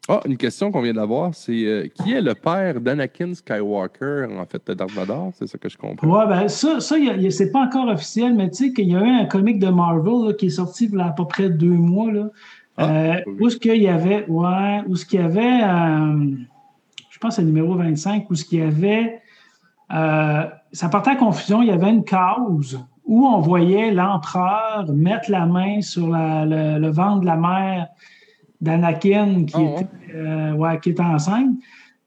Ah, 0.08 0.20
une 0.26 0.38
question 0.38 0.72
qu'on 0.72 0.80
vient 0.80 0.94
d'avoir, 0.94 1.34
c'est 1.34 1.92
qui 1.94 2.12
est 2.12 2.22
le 2.22 2.34
père 2.34 2.80
d'Anakin 2.80 3.34
Skywalker, 3.34 4.28
en 4.38 4.46
fait, 4.46 4.66
de 4.66 4.74
Darth 4.74 4.92
Vader? 4.92 5.30
C'est 5.34 5.46
ça 5.46 5.58
que 5.58 5.68
je 5.68 5.76
comprends. 5.76 6.08
Oui, 6.08 6.28
ben 6.28 6.48
ça, 6.48 6.80
ça 6.80 6.96
c'est 7.30 7.52
pas 7.52 7.66
encore 7.66 7.88
officiel, 7.88 8.34
mais 8.34 8.48
tu 8.50 8.64
sais 8.64 8.72
qu'il 8.72 8.88
y 8.88 8.96
a 8.96 9.00
eu 9.00 9.20
un 9.20 9.26
comic 9.26 9.58
de 9.58 9.68
Marvel 9.68 10.34
qui 10.36 10.46
est 10.46 10.50
sorti 10.50 10.86
il 10.86 10.98
y 10.98 11.00
a 11.00 11.08
à 11.08 11.12
peu 11.12 11.26
près 11.26 11.50
deux 11.50 11.66
mois. 11.66 12.10
Là, 12.10 12.30
ah, 12.76 12.90
euh, 12.90 13.20
où 13.38 13.48
est-ce 13.48 13.56
qu'il 13.56 13.82
y 13.82 13.88
avait, 13.88 14.26
ouais, 14.28 14.80
où 14.86 14.96
ce 14.96 15.04
qu'il 15.04 15.20
y 15.20 15.22
avait, 15.22 15.62
euh, 15.62 16.30
je 17.10 17.18
pense 17.18 17.36
c'est 17.36 17.42
le 17.42 17.48
numéro 17.48 17.74
25, 17.74 18.30
où 18.30 18.34
ce 18.34 18.44
qu'il 18.44 18.60
y 18.60 18.62
avait, 18.62 19.20
euh, 19.92 20.44
ça 20.72 20.88
portait 20.88 21.10
à 21.10 21.16
confusion, 21.16 21.62
il 21.62 21.68
y 21.68 21.72
avait 21.72 21.90
une 21.90 22.04
cause 22.04 22.80
où 23.04 23.26
on 23.26 23.40
voyait 23.40 23.90
l'empereur 23.90 24.86
mettre 24.92 25.30
la 25.30 25.44
main 25.44 25.82
sur 25.82 26.06
le, 26.08 26.88
ventre 26.90 27.20
de 27.20 27.26
la 27.26 27.36
mère 27.36 27.88
d'Anakin 28.60 29.44
qui, 29.44 29.56
ah, 29.56 29.80
était, 29.80 30.52
ouais, 30.52 30.80
qui 30.80 30.90
était 30.90 31.02
enceinte. 31.02 31.50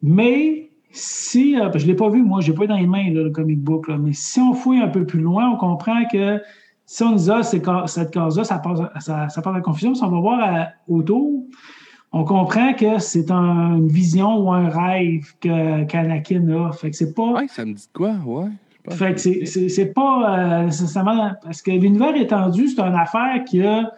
Mais 0.02 0.72
si, 0.92 1.56
je 1.56 1.60
ne 1.62 1.88
l'ai 1.88 1.96
pas 1.96 2.10
vu, 2.10 2.24
moi, 2.24 2.42
je 2.42 2.52
n'ai 2.52 2.58
pas 2.58 2.66
dans 2.66 2.78
les 2.78 2.88
mains 2.88 3.12
le 3.12 3.30
comic 3.30 3.62
book, 3.62 3.90
mais 3.90 4.14
si 4.14 4.40
on 4.40 4.54
fouille 4.54 4.80
un 4.80 4.88
peu 4.88 5.06
plus 5.06 5.20
loin, 5.20 5.52
on 5.52 5.58
comprend 5.58 6.06
que 6.06 6.42
si 6.86 7.04
on 7.04 7.14
dit, 7.14 7.30
ah, 7.32 7.42
cette 7.44 8.12
case-là, 8.12 8.44
ça 8.44 8.60
part, 8.60 8.92
ça, 9.00 9.30
ça 9.30 9.42
part 9.42 9.62
confusion, 9.62 9.96
si 9.96 10.04
on 10.04 10.10
va 10.10 10.20
voir 10.20 10.56
euh, 10.56 10.64
autour, 10.88 11.44
on 12.12 12.24
comprend 12.24 12.74
que 12.74 13.00
c'est 13.00 13.30
une 13.30 13.88
vision 13.88 14.38
ou 14.38 14.52
un 14.54 14.70
rêve 14.70 15.34
qu'Anakin 15.42 16.48
a. 16.50 16.72
Fait 16.72 16.92
que 16.92 16.96
c'est 16.96 17.14
pas. 17.14 17.34
Ouais, 17.34 17.48
ça 17.48 17.66
me 17.66 17.74
dit 17.74 17.90
quoi, 17.92 18.16
ouais. 18.26 18.50
Fait 18.92 19.16
que 19.16 19.20
c'est 19.20 19.94
pas 19.94 20.40
euh, 20.40 20.66
nécessairement. 20.66 21.34
Parce 21.44 21.62
que 21.62 21.72
l'univers 21.72 22.16
étendu, 22.16 22.70
c'est 22.70 22.80
une 22.80 22.94
affaire 22.94 23.44
qui 23.46 23.64
a 23.64 23.92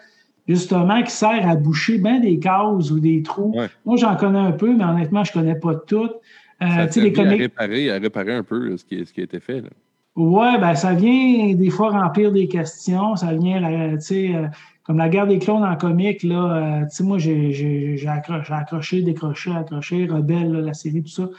justement 0.47 1.03
qui 1.03 1.11
sert 1.11 1.47
à 1.47 1.55
boucher 1.55 1.97
bien 1.97 2.19
des 2.19 2.39
cases 2.39 2.89
ou 2.89 2.99
des 2.99 3.21
trous. 3.21 3.53
Moi, 3.85 3.97
j'en 3.97 4.15
connais 4.15 4.39
un 4.39 4.53
peu, 4.53 4.73
mais 4.73 4.85
honnêtement, 4.85 5.23
je 5.25 5.33
connais 5.33 5.59
pas 5.59 5.75
toutes. 5.75 6.15
Euh, 6.63 6.87
ça 6.87 7.01
les 7.01 7.19
à, 7.19 7.23
réparer, 7.23 7.91
à 7.91 7.99
réparer 7.99 8.33
un 8.33 8.43
peu 8.43 8.75
ce 8.77 8.83
qui, 8.83 9.05
ce 9.05 9.13
qui 9.13 9.21
a 9.21 9.25
été 9.25 9.39
fait. 9.39 9.61
Là. 9.61 9.69
Ouais, 10.17 10.57
ben 10.59 10.73
ça 10.73 10.95
vient 10.95 11.53
des 11.53 11.69
fois 11.69 11.91
remplir 11.91 12.31
des 12.31 12.47
questions. 12.47 13.15
Ça 13.15 13.35
vient, 13.35 13.61
tu 13.97 14.01
sais, 14.01 14.35
euh, 14.35 14.47
comme 14.81 14.97
la 14.97 15.09
guerre 15.09 15.27
des 15.27 15.37
clones 15.37 15.63
en 15.63 15.75
comique, 15.75 16.23
là, 16.23 16.81
euh, 16.81 16.85
tu 16.85 16.95
sais, 16.95 17.03
moi, 17.03 17.19
j'ai 17.19 18.07
accroché, 18.07 19.03
décroché, 19.03 19.51
accroché, 19.51 20.07
Rebelle, 20.07 20.53
la 20.53 20.73
série, 20.73 21.03
tout 21.03 21.09
ça. 21.09 21.27
Tu 21.27 21.35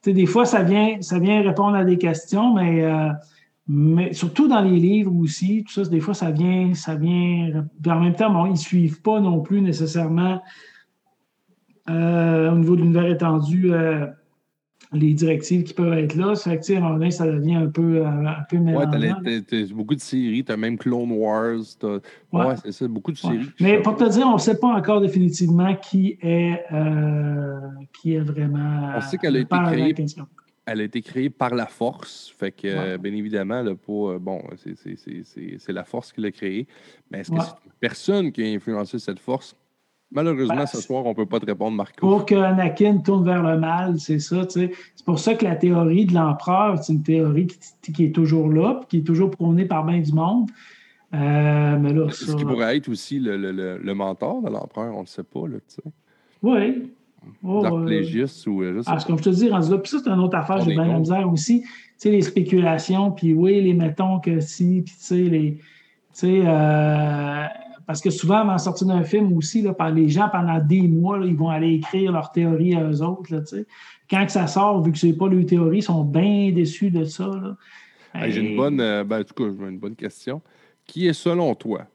sais, 0.00 0.12
des 0.14 0.24
fois, 0.24 0.46
ça 0.46 0.62
vient, 0.62 1.02
ça 1.02 1.18
vient 1.18 1.42
répondre 1.42 1.76
à 1.76 1.84
des 1.84 1.98
questions, 1.98 2.54
mais, 2.54 2.82
euh, 2.82 3.10
mais 3.68 4.14
surtout 4.14 4.48
dans 4.48 4.62
les 4.62 4.78
livres 4.78 5.14
aussi, 5.14 5.62
tout 5.64 5.74
ça, 5.74 5.84
des 5.90 6.00
fois, 6.00 6.14
ça 6.14 6.30
vient, 6.30 6.72
ça 6.72 6.94
vient. 6.94 7.66
En 7.86 8.00
même 8.00 8.14
temps, 8.14 8.32
bon, 8.32 8.46
ils 8.46 8.52
ne 8.52 8.56
suivent 8.56 9.02
pas 9.02 9.20
non 9.20 9.40
plus 9.40 9.60
nécessairement 9.60 10.40
au 11.86 12.56
niveau 12.56 12.74
de 12.74 12.80
l'univers 12.80 13.06
étendu 13.06 13.70
les 14.94 15.12
directives 15.12 15.64
qui 15.64 15.74
peuvent 15.74 15.92
être 15.98 16.14
là. 16.14 16.34
Ça 16.34 16.50
fait 16.58 16.76
à 16.76 16.78
un 16.78 16.92
moment 16.92 17.10
ça 17.10 17.26
devient 17.26 17.56
un 17.56 17.68
peu, 17.68 17.98
euh, 17.98 18.06
un 18.06 18.44
peu 18.48 18.58
mélangeant. 18.58 19.20
Ouais, 19.22 19.42
t'as 19.42 19.66
beaucoup 19.74 19.94
de 19.94 20.00
séries, 20.00 20.44
tu 20.44 20.52
as 20.52 20.56
même 20.56 20.78
Clone 20.78 21.10
Wars. 21.12 21.60
Ouais, 22.32 22.54
c'est 22.64 22.72
ça, 22.72 22.88
beaucoup 22.88 23.12
de 23.12 23.18
séries. 23.18 23.50
Mais 23.60 23.82
pour 23.82 23.96
te 23.96 24.08
dire, 24.08 24.26
on 24.26 24.34
ne 24.34 24.38
sait 24.38 24.58
pas 24.58 24.68
encore 24.68 25.00
définitivement 25.00 25.74
qui 25.76 26.18
est, 26.22 26.64
euh, 26.72 27.58
qui 28.00 28.14
est 28.14 28.20
vraiment. 28.20 28.92
On 28.96 29.00
sait 29.00 29.18
qu'elle 29.18 29.36
a 29.36 29.40
été 29.40 29.56
créée. 29.66 29.94
Elle 30.66 30.80
a 30.80 30.84
été 30.84 31.02
créée 31.02 31.28
par 31.28 31.54
la 31.54 31.66
force. 31.66 32.32
Fait 32.38 32.50
que, 32.50 32.96
bien 32.96 33.12
évidemment, 33.12 33.60
là, 33.60 33.74
pour, 33.74 34.10
euh, 34.10 34.18
bon, 34.18 34.42
c'est 34.56 35.72
la 35.72 35.84
force 35.84 36.10
qui 36.12 36.22
l'a 36.22 36.30
créée. 36.30 36.66
Mais 37.10 37.20
est-ce 37.20 37.30
que 37.30 37.40
c'est 37.40 37.50
une 37.66 37.72
personne 37.80 38.32
qui 38.32 38.42
a 38.42 38.46
influencé 38.46 38.98
cette 38.98 39.18
force? 39.18 39.54
Malheureusement, 40.14 40.54
ben, 40.54 40.66
ce 40.66 40.80
soir, 40.80 41.04
on 41.04 41.10
ne 41.10 41.14
peut 41.14 41.26
pas 41.26 41.40
te 41.40 41.46
répondre, 41.46 41.76
Marco. 41.76 41.98
Pour 41.98 42.24
que 42.24 42.36
Anakin 42.36 42.98
tourne 42.98 43.24
vers 43.24 43.42
le 43.42 43.58
mal, 43.58 43.98
c'est 43.98 44.20
ça. 44.20 44.46
C'est 44.48 44.70
pour 45.04 45.18
ça 45.18 45.34
que 45.34 45.44
la 45.44 45.56
théorie 45.56 46.06
de 46.06 46.14
l'empereur, 46.14 46.78
c'est 46.82 46.92
une 46.92 47.02
théorie 47.02 47.48
qui, 47.82 48.04
est 48.04 48.14
toujours 48.14 48.48
là, 48.48 48.80
qui 48.88 48.98
est 48.98 49.02
toujours 49.02 49.30
prônée 49.30 49.64
par 49.64 49.84
bien 49.84 50.00
du 50.00 50.12
monde. 50.12 50.50
Euh, 51.12 51.78
mais 51.78 51.92
là, 51.92 52.06
Ce 52.10 52.34
qui 52.34 52.44
pourrait 52.44 52.76
être 52.76 52.88
aussi 52.88 53.18
le, 53.18 53.36
le, 53.36 53.78
le 53.78 53.94
mentor 53.94 54.40
de 54.40 54.50
l'empereur, 54.50 54.96
on 54.96 55.02
ne 55.02 55.06
sait 55.06 55.22
pas. 55.22 55.46
Là, 55.48 55.58
oui. 56.42 56.92
Oh, 57.42 57.62
Dark 57.62 57.74
ou 58.46 58.62
euh, 58.62 58.82
ah, 58.86 58.98
comme 59.06 59.18
je 59.18 59.24
te 59.24 59.30
dis, 59.30 59.48
rendu 59.48 59.70
là, 59.70 59.78
puis 59.78 59.90
ça, 59.90 59.98
c'est 60.02 60.10
une 60.10 60.20
autre 60.20 60.36
affaire, 60.36 60.60
j'ai 60.60 60.72
bien 60.72 60.86
la 60.86 60.98
misère 60.98 61.30
aussi. 61.30 61.62
Tu 61.62 61.68
sais, 61.96 62.10
les 62.10 62.22
spéculations, 62.22 63.12
puis 63.12 63.32
oui, 63.32 63.62
les 63.62 63.72
mettons 63.72 64.20
que 64.20 64.40
si, 64.40 64.82
puis 64.82 64.94
tu 64.94 65.04
sais, 65.04 65.22
les. 65.22 65.56
Tu 65.56 65.62
sais, 66.12 66.42
euh, 66.44 67.46
parce 67.86 68.00
que 68.00 68.10
souvent, 68.10 68.38
avant 68.38 68.52
la 68.52 68.58
sortie 68.58 68.84
d'un 68.84 69.04
film 69.04 69.32
aussi, 69.36 69.62
là, 69.62 69.74
par 69.74 69.90
les 69.90 70.08
gens, 70.08 70.28
pendant 70.28 70.58
des 70.58 70.82
mois, 70.88 71.18
ils 71.24 71.36
vont 71.36 71.48
aller 71.48 71.74
écrire 71.74 72.12
leur 72.12 72.32
théorie 72.32 72.74
à 72.74 72.82
eux 72.84 73.02
autres. 73.02 73.34
Là, 73.34 73.40
Quand 74.10 74.26
que 74.26 74.32
ça 74.32 74.46
sort, 74.46 74.82
vu 74.82 74.92
que 74.92 74.98
ce 74.98 75.06
n'est 75.06 75.12
pas 75.12 75.28
leur 75.28 75.44
théorie, 75.46 75.78
ils 75.78 75.82
sont 75.82 76.04
bien 76.04 76.50
déçus 76.52 76.90
de 76.90 77.04
ça. 77.04 77.30
J'ai 78.14 78.40
une 78.40 78.56
bonne, 78.56 78.80
euh, 78.80 79.04
ben, 79.04 79.20
en 79.20 79.24
tout 79.24 79.34
cas, 79.34 79.44
une 79.44 79.78
bonne 79.78 79.96
question. 79.96 80.40
Qui 80.86 81.08
est, 81.08 81.12
selon 81.12 81.54
toi, 81.54 81.86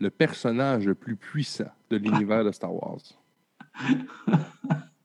le 0.00 0.10
personnage 0.10 0.86
le 0.86 0.94
plus 0.94 1.16
puissant 1.16 1.70
de 1.90 1.96
l'univers 1.96 2.44
de 2.44 2.52
Star 2.52 2.72
Wars? 2.72 3.00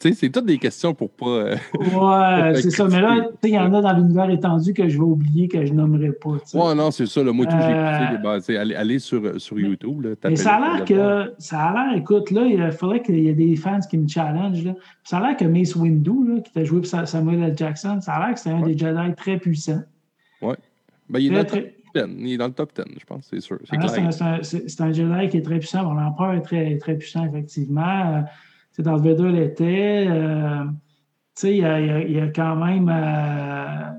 c'est 0.00 0.30
toutes 0.30 0.46
des 0.46 0.58
questions 0.58 0.94
pour 0.94 1.10
pas. 1.10 1.26
Euh, 1.26 1.56
ouais, 1.74 2.60
c'est 2.60 2.70
ça. 2.70 2.86
Mais 2.88 3.00
là, 3.00 3.28
il 3.42 3.50
y 3.50 3.58
en 3.58 3.72
a 3.72 3.80
dans 3.80 3.92
l'univers 3.92 4.30
étendu 4.30 4.72
que 4.72 4.88
je 4.88 4.96
vais 4.96 5.04
oublier 5.04 5.48
que 5.48 5.64
je 5.64 5.72
nommerai 5.72 6.12
pas. 6.12 6.36
Ouais, 6.54 6.74
non, 6.74 6.90
c'est 6.90 7.06
ça. 7.06 7.22
moi, 7.24 7.46
tout, 7.46 7.56
j'ai 7.60 7.70
écouté. 7.70 8.56
Euh, 8.56 8.78
aller, 8.78 8.98
sur, 8.98 9.40
sur 9.40 9.58
YouTube. 9.58 10.02
Là, 10.02 10.10
mais 10.24 10.36
ça 10.36 10.54
a 10.54 10.60
l'air 10.60 10.84
que. 10.84 11.32
Ça 11.38 11.60
a 11.60 11.72
l'air, 11.72 11.98
écoute, 11.98 12.30
là, 12.30 12.44
il 12.44 12.72
faudrait 12.72 13.02
qu'il 13.02 13.18
y 13.18 13.28
ait 13.28 13.34
des 13.34 13.56
fans 13.56 13.80
qui 13.88 13.98
me 13.98 14.08
challenge. 14.08 14.64
Là. 14.64 14.74
Ça 15.04 15.18
a 15.18 15.26
l'air 15.26 15.36
que 15.36 15.44
Mace 15.44 15.74
Windu, 15.76 16.42
qui 16.44 16.52
t'a 16.52 16.64
joué 16.64 16.80
pour 16.80 16.86
Samuel 16.86 17.42
L. 17.42 17.54
Jackson, 17.56 18.00
ça 18.00 18.14
a 18.14 18.26
l'air 18.26 18.34
que 18.34 18.40
c'est 18.40 18.50
un 18.50 18.62
des 18.62 18.76
Jedi 18.76 19.14
très 19.16 19.38
puissants. 19.38 19.82
Oui. 20.42 20.54
Ben, 21.08 21.18
il, 21.18 21.26
est 21.26 21.30
dans 21.30 21.40
le 21.40 21.46
top 21.46 21.64
10. 21.94 22.02
il 22.20 22.32
est 22.32 22.36
dans 22.36 22.46
le 22.46 22.52
top 22.52 22.72
10, 22.74 22.84
je 23.00 23.04
pense, 23.04 23.26
c'est 23.28 23.40
sûr. 23.40 23.58
C'est 23.64 23.76
ah, 23.76 23.86
un, 23.98 24.86
un, 24.86 24.92
Jedi 24.92 25.28
qui 25.28 25.36
est 25.38 25.42
très 25.42 25.58
puissant. 25.58 25.92
L'empereur 25.92 26.34
est 26.34 26.42
très, 26.42 26.78
très 26.78 26.96
puissant, 26.96 27.26
effectivement. 27.26 28.24
Dans 28.78 28.96
le 28.96 29.02
Vader 29.02 29.30
l'était. 29.30 30.06
Euh, 30.08 30.64
il 31.42 31.56
y, 31.56 32.20
a, 32.20 32.28
quand 32.28 32.56
même 32.56 32.88
euh, 32.88 33.90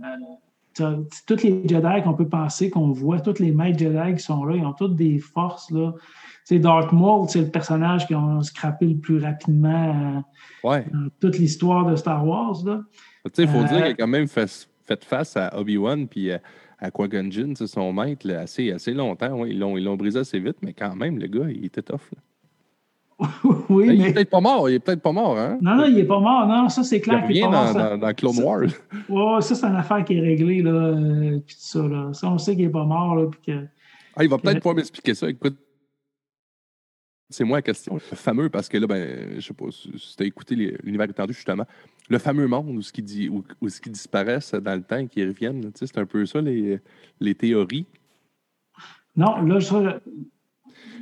tous 1.25 1.43
les 1.43 1.67
Jedi 1.67 2.03
qu'on 2.03 2.13
peut 2.13 2.27
penser, 2.27 2.69
qu'on 2.69 2.91
voit, 2.91 3.19
tous 3.19 3.39
les 3.39 3.51
maîtres 3.51 3.79
Jedi 3.79 4.15
qui 4.15 4.23
sont 4.23 4.43
là, 4.45 4.55
ils 4.55 4.65
ont 4.65 4.73
toutes 4.73 4.95
des 4.95 5.19
forces. 5.19 5.71
Là. 5.71 5.93
Darth 6.51 6.91
Maul, 6.91 7.29
c'est 7.29 7.41
le 7.41 7.49
personnage 7.49 8.07
qui 8.07 8.13
a 8.13 8.39
scrappé 8.43 8.85
le 8.85 8.97
plus 8.97 9.19
rapidement 9.19 10.23
euh, 10.65 10.81
dans 10.91 11.07
toute 11.19 11.37
l'histoire 11.37 11.85
de 11.85 11.95
Star 11.95 12.27
Wars. 12.27 12.57
Il 13.37 13.47
faut 13.47 13.63
dire 13.63 13.69
qu'il 13.69 13.83
a 13.83 13.93
quand 13.93 14.07
même 14.07 14.27
fait, 14.27 14.67
face 15.01 15.37
à 15.37 15.57
Obi-Wan 15.57 16.07
puis 16.07 16.31
à 16.31 16.91
Qui-Gon 16.91 17.53
son 17.55 17.93
maître, 17.93 18.29
assez, 18.31 18.71
assez 18.71 18.93
longtemps. 18.93 19.45
Ils 19.45 19.59
l'ont 19.59 19.95
brisé 19.95 20.19
assez 20.19 20.39
vite, 20.39 20.57
mais 20.61 20.73
quand 20.73 20.95
même, 20.95 21.19
le 21.19 21.27
gars, 21.27 21.49
il 21.49 21.65
était 21.65 21.83
tough. 21.83 22.11
oui, 23.69 23.87
mais... 23.87 23.95
Il 23.95 24.05
est 24.07 24.13
peut-être 24.13 24.29
pas 24.29 24.41
mort. 24.41 24.69
Il 24.69 24.75
est 24.75 24.79
peut-être 24.79 25.01
pas 25.01 25.11
mort, 25.11 25.37
hein? 25.37 25.57
Non, 25.61 25.75
non, 25.75 25.85
il 25.85 25.97
est 25.97 26.05
pas 26.05 26.19
mort. 26.19 26.47
Non, 26.47 26.69
ça, 26.69 26.83
c'est 26.83 27.01
clair. 27.01 27.23
Il 27.29 27.33
rien 27.33 27.49
dans, 27.49 27.73
dans, 27.73 27.97
dans, 27.97 28.13
Clone 28.13 28.39
Wars. 28.39 28.69
Ouais, 29.09 29.41
ça, 29.41 29.55
c'est 29.55 29.65
une 29.65 29.75
affaire 29.75 30.03
qui 30.03 30.17
est 30.17 30.21
réglée, 30.21 30.61
là. 30.61 30.71
Euh, 30.71 31.39
puis 31.45 31.55
tout 31.55 31.61
ça, 31.61 31.87
là. 31.87 32.13
Ça, 32.13 32.29
on 32.29 32.37
sait 32.37 32.55
qu'il 32.55 32.65
est 32.65 32.69
pas 32.69 32.85
mort, 32.85 33.15
là. 33.15 33.27
Puis 33.27 33.39
que... 33.45 33.65
Ah, 34.15 34.23
il 34.23 34.29
va 34.29 34.37
peut-être 34.37 34.57
pouvoir 34.57 34.75
m'expliquer 34.75 35.13
ça. 35.13 35.29
Écoute, 35.29 35.57
c'est 37.29 37.43
moi 37.43 37.59
la 37.59 37.61
question. 37.61 37.93
Le 37.93 37.99
fameux, 37.99 38.49
parce 38.49 38.67
que 38.67 38.77
là, 38.77 38.87
ben, 38.87 39.35
je 39.35 39.39
sais 39.39 39.53
pas 39.53 39.65
si 39.71 40.15
tu 40.17 40.23
as 40.23 40.25
écouté 40.25 40.55
l'univers 40.55 41.09
étendu, 41.09 41.33
justement. 41.33 41.65
Le 42.09 42.17
fameux 42.17 42.47
monde 42.47 42.69
où 42.69 42.81
ce 42.81 42.91
qui, 42.91 43.01
dit, 43.01 43.29
où, 43.29 43.43
où 43.61 43.69
ce 43.69 43.79
qui 43.79 43.89
disparaissent 43.89 44.53
dans 44.53 44.75
le 44.75 44.83
temps 44.83 44.97
et 44.97 45.07
qui 45.07 45.23
reviennent, 45.25 45.71
c'est 45.75 45.97
un 45.97 46.05
peu 46.05 46.25
ça, 46.25 46.41
les, 46.41 46.79
les 47.19 47.35
théories. 47.35 47.85
Non, 49.15 49.41
là, 49.41 49.59
je, 49.59 49.99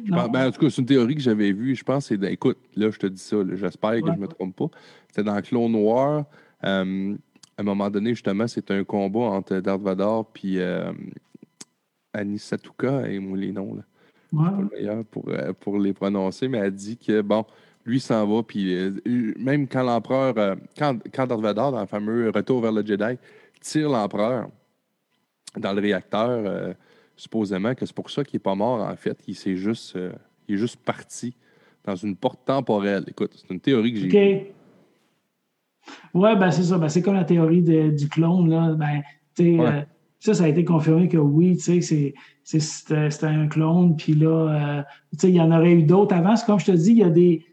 ben, 0.06 0.48
en 0.48 0.52
tout 0.52 0.60
cas, 0.60 0.70
c'est 0.70 0.82
une 0.82 0.88
théorie 0.88 1.16
que 1.16 1.22
j'avais 1.22 1.52
vue. 1.52 1.76
Je 1.76 1.84
pense 1.84 2.08
c'est. 2.08 2.22
Écoute, 2.24 2.58
là, 2.76 2.90
je 2.92 2.98
te 2.98 3.08
dis 3.08 3.22
ça. 3.22 3.38
J'espère 3.54 4.02
que 4.02 4.08
je 4.08 4.12
ne 4.12 4.18
me 4.18 4.28
trompe 4.28 4.56
pas. 4.56 4.70
C'était 5.08 5.24
dans 5.24 5.42
Clone 5.42 5.72
Noir. 5.72 6.26
Euh, 6.64 7.16
à 7.60 7.62
un 7.62 7.66
moment 7.66 7.90
donné, 7.90 8.12
justement, 8.12 8.48
c'est 8.48 8.72
un 8.72 8.86
combat 8.86 9.20
entre 9.20 9.60
Darth 9.60 9.82
Vader 9.82 10.22
et 10.46 10.60
euh, 10.60 10.94
Anisatuka, 12.14 13.10
et 13.10 13.20
moi, 13.20 13.38
les 13.38 13.52
noms, 13.52 13.76
là. 13.76 13.82
Ouais. 14.32 14.50
Pas 14.50 14.62
le 14.62 14.70
meilleur 14.70 15.06
pour, 15.06 15.28
euh, 15.28 15.52
pour 15.60 15.78
les 15.78 15.92
prononcer, 15.92 16.48
mais 16.48 16.60
elle 16.60 16.72
dit 16.74 16.98
que, 16.98 17.20
bon, 17.20 17.46
lui 17.86 18.00
s'en 18.00 18.26
va, 18.26 18.44
puis 18.44 18.74
euh, 18.74 18.92
même 19.38 19.68
quand 19.68 19.84
l'empereur, 19.84 20.36
quand, 20.78 21.00
quand 21.14 21.28
Darth 21.28 21.42
Vader, 21.42 21.72
dans 21.72 21.82
le 21.82 21.88
fameux 21.88 22.30
Retour 22.30 22.62
vers 22.62 22.72
le 22.72 22.86
Jedi, 22.86 23.18
tire 23.60 23.90
l'empereur 23.90 24.48
dans 25.58 25.74
le 25.74 25.82
réacteur, 25.82 26.76
supposément 27.20 27.76
que 27.76 27.86
c'est 27.86 27.96
pour 27.96 28.10
ça 28.10 28.24
qu'il 28.24 28.38
n'est 28.38 28.44
pas 28.44 28.56
mort, 28.56 28.82
en 28.82 28.96
fait. 28.96 29.22
Il, 29.28 29.34
est 29.34 29.56
juste, 29.56 29.96
euh, 29.96 30.14
il 30.48 30.56
est 30.56 30.58
juste 30.58 30.78
parti 30.78 31.36
dans 31.84 31.96
une 31.96 32.16
porte 32.16 32.46
temporelle. 32.46 33.04
Écoute, 33.08 33.32
c'est 33.36 33.54
une 33.54 33.60
théorie 33.60 33.94
que 33.94 34.00
j'ai. 34.00 34.08
OK. 34.08 34.56
Ouais, 36.14 36.36
ben 36.36 36.52
c'est 36.52 36.64
ça. 36.64 36.78
Ben, 36.78 36.88
c'est 36.88 37.02
comme 37.02 37.16
la 37.16 37.26
théorie 37.26 37.62
du 37.62 38.08
clone. 38.10 38.50
Là. 38.50 38.74
Ben, 38.74 39.02
euh, 39.40 39.82
ça, 40.20 40.34
ça 40.34 40.44
a 40.46 40.48
été 40.48 40.64
confirmé 40.64 41.08
que 41.10 41.18
oui, 41.18 41.60
c'était 41.60 42.14
un 43.24 43.48
clone. 43.48 43.98
Puis 43.98 44.14
là, 44.14 44.82
euh, 44.82 44.84
il 45.24 45.32
y 45.32 45.42
en 45.42 45.52
aurait 45.52 45.74
eu 45.74 45.84
d'autres 45.84 46.16
avant. 46.16 46.36
Comme 46.46 46.60
je 46.60 46.68
te 46.68 46.72
dis, 46.72 46.92
il 46.92 46.98
y 47.00 47.04
a 47.04 47.10
des 47.10 47.44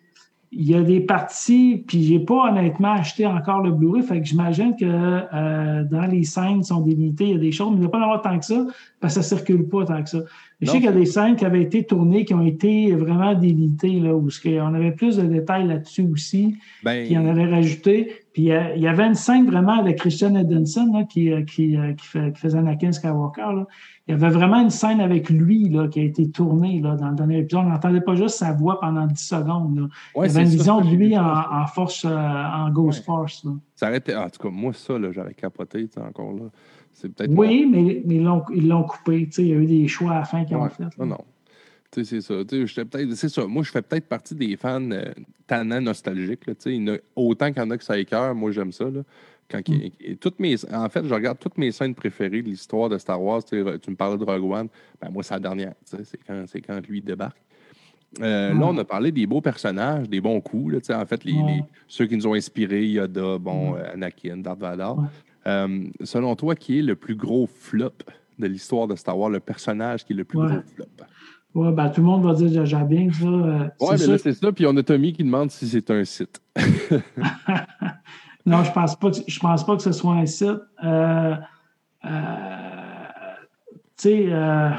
il 0.52 0.70
y 0.70 0.74
a 0.74 0.82
des 0.82 1.00
parties, 1.00 1.84
puis 1.86 2.04
j'ai 2.04 2.18
pas 2.18 2.50
honnêtement 2.50 2.92
acheté 2.92 3.26
encore 3.26 3.62
le 3.62 3.72
Blu-ray, 3.72 4.02
fait 4.02 4.20
que 4.20 4.26
j'imagine 4.26 4.74
que 4.78 4.84
euh, 4.84 5.84
dans 5.84 6.06
les 6.06 6.24
scènes 6.24 6.60
qui 6.60 6.64
sont 6.64 6.80
délimitées, 6.80 7.24
il 7.24 7.32
y 7.32 7.34
a 7.34 7.38
des 7.38 7.52
choses, 7.52 7.70
mais 7.70 7.76
il 7.76 7.80
n'y 7.80 7.86
a 7.86 7.90
pas 7.90 7.98
d'avoir 7.98 8.22
tant 8.22 8.38
que 8.38 8.44
ça, 8.44 8.66
parce 9.00 9.14
que 9.14 9.22
ça 9.22 9.36
circule 9.36 9.68
pas 9.68 9.84
tant 9.84 10.02
que 10.02 10.08
ça. 10.08 10.18
je 10.60 10.66
sais 10.70 10.76
qu'il 10.78 10.86
y 10.86 10.88
a 10.88 10.92
des 10.92 11.06
scènes 11.06 11.36
qui 11.36 11.44
avaient 11.44 11.62
été 11.62 11.84
tournées, 11.84 12.24
qui 12.24 12.34
ont 12.34 12.46
été 12.46 12.94
vraiment 12.94 13.34
délimitées, 13.34 14.00
là, 14.00 14.14
où 14.14 14.28
on 14.28 14.74
avait 14.74 14.92
plus 14.92 15.16
de 15.16 15.24
détails 15.24 15.66
là-dessus 15.66 16.08
aussi, 16.12 16.56
ben... 16.82 17.06
puis 17.06 17.18
on 17.18 17.28
avait 17.28 17.46
rajouté. 17.46 18.25
Puis 18.36 18.52
euh, 18.52 18.74
il 18.76 18.82
y 18.82 18.86
avait 18.86 19.06
une 19.06 19.14
scène 19.14 19.46
vraiment 19.46 19.78
avec 19.80 19.96
Christian 19.96 20.34
Edinson 20.34 21.06
qui, 21.08 21.32
euh, 21.32 21.40
qui, 21.40 21.74
qui, 21.96 22.06
fait, 22.06 22.34
qui, 22.34 22.38
faisait 22.38 22.58
Anakin 22.58 22.92
Skywalker. 22.92 23.40
Là 23.40 23.66
il 24.08 24.12
y 24.12 24.14
avait 24.14 24.28
vraiment 24.28 24.60
une 24.60 24.68
scène 24.68 25.00
avec 25.00 25.30
lui 25.30 25.70
là, 25.70 25.88
qui 25.88 26.00
a 26.00 26.02
été 26.04 26.30
tournée 26.30 26.80
là, 26.80 26.94
dans 26.96 27.08
le 27.08 27.16
dernier 27.16 27.38
épisode. 27.38 27.64
On 27.64 27.70
n'entendait 27.70 28.02
pas 28.02 28.14
juste 28.14 28.36
sa 28.36 28.52
voix 28.52 28.78
pendant 28.78 29.06
10 29.06 29.16
secondes. 29.16 29.88
il 30.14 30.22
y 30.22 30.24
avait 30.24 30.42
une 30.42 30.48
vision 30.48 30.80
de 30.80 30.88
lui 30.94 31.18
en, 31.18 31.66
force, 31.66 32.04
euh, 32.04 32.10
en 32.10 32.70
Ghost 32.70 33.04
Force. 33.04 33.42
Là. 33.44 33.52
Ça 33.74 33.88
aurait 33.88 33.96
été, 33.96 34.14
en 34.14 34.28
tout 34.28 34.40
cas, 34.40 34.50
moi, 34.50 34.72
ça, 34.74 34.94
j'aurais 35.10 35.34
capoté 35.34 35.88
encore 35.98 36.32
là. 36.34 36.44
C'est 36.92 37.08
peut-être. 37.08 37.32
Oui, 37.34 37.66
mais, 37.68 38.02
mais 38.04 38.16
ils 38.54 38.68
l'ont 38.68 38.84
coupé. 38.84 39.28
Il 39.38 39.46
y 39.46 39.52
a 39.52 39.56
eu 39.56 39.66
des 39.66 39.88
choix 39.88 40.12
à 40.12 40.18
la 40.20 40.24
fin 40.24 40.44
qu'ils 40.44 40.56
ont 40.56 40.68
fait. 40.68 40.84
Non, 40.98 41.06
non. 41.06 41.18
C'est 41.92 42.20
ça. 42.20 42.34
C'est 43.14 43.28
ça. 43.28 43.46
Moi, 43.46 43.62
je 43.62 43.70
fais 43.70 43.82
peut-être 43.82 44.06
partie 44.06 44.34
des 44.34 44.56
fans 44.56 44.90
euh, 44.90 45.12
tannants 45.46 45.80
nostalgiques. 45.80 46.46
Là, 46.46 46.54
autant 47.14 47.52
qu'il 47.52 47.62
y 47.62 47.64
en 47.64 47.70
a 47.70 47.78
que 47.78 47.84
ça 47.84 47.98
écœure, 47.98 48.34
moi, 48.34 48.50
j'aime 48.50 48.72
ça. 48.72 48.84
Là. 48.84 49.02
Quand 49.48 49.66
mm. 49.68 50.16
toutes 50.20 50.40
mes, 50.40 50.56
en 50.72 50.88
fait, 50.88 51.04
je 51.04 51.14
regarde 51.14 51.38
toutes 51.38 51.56
mes 51.58 51.70
scènes 51.72 51.94
préférées 51.94 52.42
de 52.42 52.48
l'histoire 52.48 52.88
de 52.88 52.98
Star 52.98 53.22
Wars. 53.22 53.44
Tu 53.44 53.56
me 53.56 53.94
parlais 53.94 54.18
de 54.18 54.24
Rogue 54.24 54.50
One. 54.50 54.68
Ben, 55.00 55.10
moi, 55.10 55.22
c'est 55.22 55.34
la 55.34 55.40
dernière. 55.40 55.74
C'est 55.84 56.18
quand, 56.26 56.44
quand 56.66 56.88
lui 56.88 57.00
débarque. 57.00 57.38
Euh, 58.20 58.54
là, 58.54 58.66
on 58.66 58.78
a 58.78 58.84
parlé 58.84 59.12
des 59.12 59.26
beaux 59.26 59.40
personnages, 59.40 60.08
des 60.08 60.20
bons 60.20 60.40
coups. 60.40 60.74
Là, 60.74 61.00
en 61.00 61.06
fait, 61.06 61.24
les, 61.24 61.62
ceux 61.86 62.06
qui 62.06 62.16
nous 62.16 62.26
ont 62.26 62.34
inspirés, 62.34 62.86
Yoda, 62.86 63.38
bon, 63.38 63.76
euh, 63.76 63.92
Anakin, 63.92 64.38
Darth 64.38 64.60
Vader. 64.60 64.92
Euh, 65.46 65.84
selon 66.02 66.34
toi, 66.34 66.54
qui 66.54 66.78
est 66.78 66.82
le 66.82 66.96
plus 66.96 67.14
gros 67.14 67.46
flop 67.46 67.92
de 68.38 68.46
l'histoire 68.46 68.86
de 68.86 68.96
Star 68.96 69.18
Wars, 69.18 69.30
le 69.30 69.40
personnage 69.40 70.04
qui 70.04 70.12
est 70.12 70.16
le 70.16 70.24
plus 70.24 70.38
gros 70.38 70.62
flop? 70.74 70.86
Oui, 71.56 71.72
ben, 71.72 71.88
tout 71.88 72.02
le 72.02 72.06
monde 72.06 72.22
va 72.22 72.34
dire 72.34 72.66
Jar 72.66 72.84
bien 72.84 73.10
ça. 73.10 73.24
oui, 73.26 73.96
mais 73.98 74.06
là, 74.06 74.18
c'est 74.18 74.34
ça. 74.34 74.52
Puis 74.52 74.66
on 74.66 74.76
a 74.76 74.82
Tommy 74.82 75.12
qui 75.12 75.24
demande 75.24 75.50
si 75.50 75.66
c'est 75.66 75.90
un 75.90 76.04
site. 76.04 76.40
Non, 78.46 78.62
je 78.62 78.70
pense 78.70 78.94
pas 78.94 79.10
que, 79.10 79.16
je 79.26 79.40
pense 79.40 79.66
pas 79.66 79.76
que 79.76 79.82
ce 79.82 79.90
soit 79.90 80.14
un 80.14 80.26
site. 80.26 80.60
Euh, 80.84 81.34
euh, 82.04 82.08
tu 83.96 84.02
sais, 84.02 84.26
euh, 84.30 84.70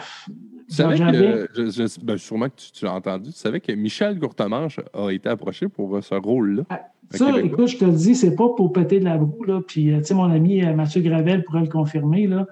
je, 0.69 1.99
ben, 2.01 2.17
sûrement 2.17 2.47
que 2.47 2.55
tu, 2.55 2.85
l'as 2.85 2.93
entendu, 2.93 3.33
tu 3.33 3.37
savais 3.37 3.59
que 3.59 3.73
Michel 3.73 4.17
Gourtemanche 4.17 4.79
a 4.93 5.09
été 5.09 5.27
approché 5.27 5.67
pour 5.67 6.01
ce 6.01 6.15
rôle-là. 6.15 6.63
Ah, 6.69 6.79
ça, 7.09 7.37
écoute, 7.41 7.67
je 7.67 7.77
te 7.77 7.85
le 7.85 7.91
dis, 7.91 8.15
c'est 8.15 8.35
pas 8.35 8.47
pour 8.55 8.71
péter 8.71 8.99
de 8.99 9.05
la 9.05 9.17
boue, 9.17 9.43
là. 9.43 9.59
Puis, 9.67 9.93
tu 9.97 10.03
sais, 10.03 10.13
mon 10.13 10.31
ami 10.31 10.61
Mathieu 10.73 11.01
Gravel 11.01 11.43
pourrait 11.43 11.61
le 11.61 11.67
confirmer, 11.67 12.25
là. 12.25 12.47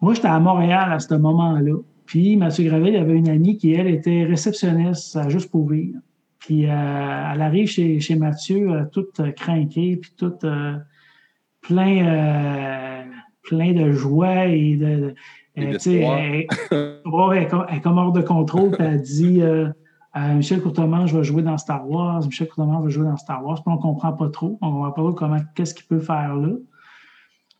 Moi, 0.00 0.14
j'étais 0.14 0.28
à 0.28 0.40
Montréal 0.40 0.92
à 0.92 0.98
ce 0.98 1.14
moment-là. 1.14 1.74
Puis, 2.08 2.36
Mathieu 2.36 2.64
Gravel, 2.64 2.96
avait 2.96 3.16
une 3.16 3.28
amie 3.28 3.56
qui, 3.58 3.74
elle, 3.74 3.86
était 3.86 4.24
réceptionniste 4.24 5.14
à 5.14 5.28
Juste 5.28 5.50
pour 5.50 5.68
vivre. 5.68 6.00
Puis 6.38 6.64
euh, 6.64 6.70
elle 6.70 7.42
arrive 7.42 7.68
chez, 7.68 8.00
chez 8.00 8.16
Mathieu 8.16 8.70
euh, 8.70 8.84
toute 8.90 9.20
euh, 9.20 9.30
craquée, 9.32 9.96
puis 9.96 10.14
toute 10.16 10.46
plein, 11.60 13.04
plein 13.42 13.72
de 13.74 13.92
joie 13.92 14.46
et 14.46 14.76
de. 14.76 15.14
elle, 15.54 15.74
est 15.74 16.46
comme 17.82 17.98
hors 17.98 18.12
de 18.12 18.22
contrôle, 18.22 18.70
puis 18.70 18.86
elle 18.86 19.02
dit 19.02 19.42
Michel 20.16 20.62
Courtemanche 20.62 21.12
va 21.12 21.22
jouer 21.22 21.42
dans 21.42 21.58
Star 21.58 21.86
Wars, 21.90 22.24
Michel 22.24 22.48
Courtemanche 22.48 22.84
va 22.84 22.88
jouer 22.88 23.04
dans 23.04 23.18
Star 23.18 23.44
Wars, 23.44 23.56
puis 23.56 23.70
on 23.70 23.76
ne 23.76 23.82
comprend 23.82 24.14
pas 24.14 24.30
trop. 24.30 24.56
On 24.62 24.70
ne 24.70 24.76
voit 24.78 24.94
pas 24.94 25.12
comment 25.12 25.40
qu'est-ce 25.54 25.74
qu'il 25.74 25.86
peut 25.86 26.00
faire 26.00 26.34
là. 26.34 26.54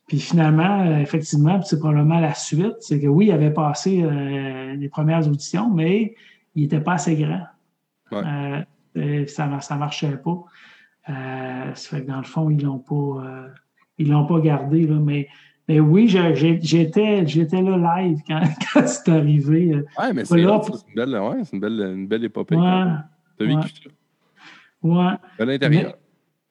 Puis 0.09 0.18
finalement, 0.18 0.98
effectivement, 0.98 1.62
c'est 1.62 1.78
probablement 1.78 2.18
la 2.18 2.35
suite, 2.35 2.76
c'est 2.80 2.98
que 2.98 3.06
oui, 3.06 3.26
il 3.26 3.32
avait 3.32 3.52
passé 3.52 4.02
les 4.74 4.89
premières 4.89 5.28
auditions, 5.28 5.70
mais 5.70 6.14
il 6.55 6.62
n'était 6.62 6.80
pas 6.80 6.94
assez 6.94 7.14
grand. 7.14 7.43
Euh, 8.97 9.26
ça 9.26 9.47
ne 9.47 9.78
marchait 9.78 10.16
pas. 10.16 10.44
Euh, 11.09 11.74
ça 11.74 11.97
fait 11.97 12.02
que 12.02 12.09
dans 12.09 12.18
le 12.18 12.24
fond, 12.24 12.51
ils 12.51 12.62
l'ont 12.62 12.78
pas, 12.78 12.94
euh, 12.94 13.48
l'ont 13.98 14.26
pas 14.26 14.40
gardé. 14.40 14.86
Là, 14.86 14.97
mais 14.97 15.28
Mais 15.68 15.80
oui, 15.80 16.09
j'étais, 16.09 17.26
j'étais 17.26 17.62
là 17.62 18.01
live 18.01 18.18
quand, 18.26 18.40
quand 18.72 18.86
c'est 18.86 19.09
arrivé. 19.10 19.74
Ouais, 19.98 20.12
mais 20.14 20.24
c'est, 20.24 20.39
là, 20.39 20.60
c'est 20.64 20.72
une 20.89 20.94
belle, 20.94 21.20
ouais, 21.20 21.44
c'est 21.44 21.56
une 21.56 21.60
belle, 21.60 21.80
une 21.80 22.06
belle 22.09 22.24
épopée. 22.24 22.56
Ouais, 22.56 22.85
T'as 23.39 23.44
vécu 23.44 23.68
ça? 23.68 23.90
Ouais. 24.82 25.14
À 25.39 25.44
l'intérieur. 25.44 25.94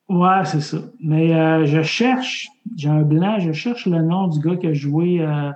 Ouais, 0.09 0.45
c'est 0.45 0.61
ça. 0.61 0.77
Mais 0.99 1.33
euh, 1.33 1.65
je 1.65 1.81
cherche, 1.83 2.49
j'ai 2.75 2.89
un 2.89 3.01
blanc, 3.01 3.39
je 3.39 3.51
cherche 3.51 3.85
le 3.85 4.01
nom 4.01 4.27
du 4.27 4.39
gars 4.39 4.55
qui 4.55 4.67
a 4.67 4.73
joué 4.73 5.21
euh, 5.21 5.51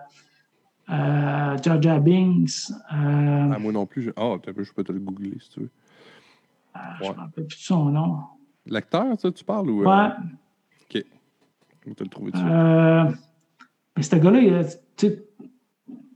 euh, 0.89 1.57
Jar 1.81 2.01
Binks. 2.01 2.71
Ah, 2.89 3.57
moi 3.59 3.71
non 3.71 3.85
plus. 3.85 4.11
Ah, 4.15 4.25
oh, 4.25 4.39
je 4.45 4.71
peux 4.73 4.83
te 4.83 4.91
le 4.91 4.99
googler 4.99 5.37
si 5.39 5.49
tu 5.49 5.59
veux. 5.61 5.69
je 7.01 7.07
ne 7.07 7.09
me 7.09 7.17
rappelle 7.17 7.45
plus 7.45 7.57
de 7.57 7.63
son 7.63 7.85
nom. 7.85 8.19
L'acteur, 8.65 9.19
ça, 9.19 9.31
tu 9.31 9.43
parles? 9.43 9.69
Ou, 9.69 9.83
ouais. 9.83 10.07
OK. 10.83 11.03
On 11.87 11.93
te 11.93 12.03
le 12.03 12.09
trouver 12.09 12.31
dessus. 12.31 12.45
mais 13.95 14.03
ce 14.03 14.15
gars-là, 14.15 14.63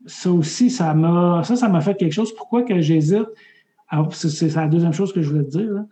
ça 0.06 0.32
aussi, 0.32 0.70
ça 0.70 0.94
m'a 0.94 1.44
ça, 1.44 1.56
ça 1.56 1.68
m'a 1.68 1.82
fait 1.82 1.96
quelque 1.96 2.14
chose. 2.14 2.34
Pourquoi 2.36 2.64
que 2.64 2.80
j'hésite? 2.80 3.28
C'est 4.12 4.56
la 4.56 4.68
deuxième 4.68 4.94
chose 4.94 5.14
que 5.14 5.22
je 5.22 5.30
voulais 5.30 5.44
te 5.44 5.50
dire. 5.50 5.72
Là. 5.72 5.86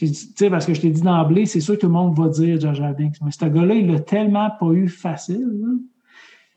Dit, 0.00 0.50
parce 0.50 0.66
que 0.66 0.74
je 0.74 0.80
t'ai 0.80 0.90
dit 0.90 1.02
d'emblée, 1.02 1.46
c'est 1.46 1.60
sûr 1.60 1.74
que 1.74 1.80
tout 1.80 1.86
le 1.86 1.92
monde 1.92 2.18
va 2.18 2.28
dire 2.28 2.60
Jar 2.60 2.94
Binks. 2.94 3.16
Mais 3.24 3.30
ce 3.30 3.44
gars-là, 3.44 3.74
il 3.74 3.92
l'a 3.92 4.00
tellement 4.00 4.50
pas 4.58 4.72
eu 4.72 4.88
facile. 4.88 5.78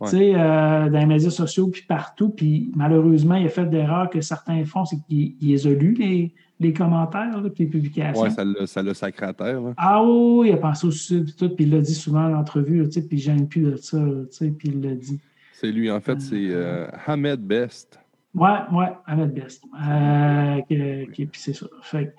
Tu 0.02 0.10
sais, 0.10 0.36
euh, 0.36 0.90
dans 0.90 1.00
les 1.00 1.06
médias 1.06 1.30
sociaux, 1.30 1.68
puis 1.70 1.82
partout. 1.82 2.30
Puis 2.30 2.72
malheureusement, 2.76 3.36
il 3.36 3.46
a 3.48 3.50
fait 3.50 3.66
d'erreurs 3.66 4.10
que 4.10 4.22
certains 4.22 4.64
font, 4.64 4.86
c'est 4.86 4.98
qu'ils 5.08 5.36
les 5.42 5.66
a 5.66 5.72
lus, 5.72 5.94
les, 5.94 6.34
les 6.60 6.74
commentaires, 6.74 7.42
puis 7.54 7.66
les 7.66 7.70
publications. 7.70 8.24
Oui, 8.24 8.68
ça 8.68 8.84
l'a 8.84 8.94
sacré 8.94 9.26
à 9.28 9.34
terre. 9.34 9.62
Ah 9.76 10.04
oui, 10.04 10.50
il 10.50 10.54
a 10.54 10.58
pensé 10.58 10.86
au 10.86 10.92
sud, 10.92 11.36
tout, 11.36 11.50
puis 11.50 11.66
il 11.66 11.72
l'a 11.72 11.82
dit 11.82 11.96
souvent 11.96 12.26
en 12.26 12.34
entrevue, 12.36 12.84
tu 12.86 12.92
sais, 12.92 13.08
puis 13.08 13.18
j'aime 13.18 13.48
plus 13.48 13.62
de 13.62 13.76
ça, 13.76 13.98
tu 13.98 14.26
sais, 14.32 14.50
puis 14.50 14.70
il 14.70 14.82
l'a 14.82 14.94
dit. 14.96 15.20
C'est 15.54 15.72
lui, 15.72 15.90
en 15.90 16.00
fait, 16.00 16.22
c'est 16.22 16.50
euh, 16.50 16.88
Ahmed 17.08 17.42
Best. 17.42 18.00
Oui, 18.36 18.50
oui, 18.72 18.86
Ahmed 19.08 19.34
Best. 19.34 19.64
Euh, 19.84 20.62
puis 20.68 21.30
c'est 21.34 21.54
ça. 21.54 21.66
Fait 21.82 22.14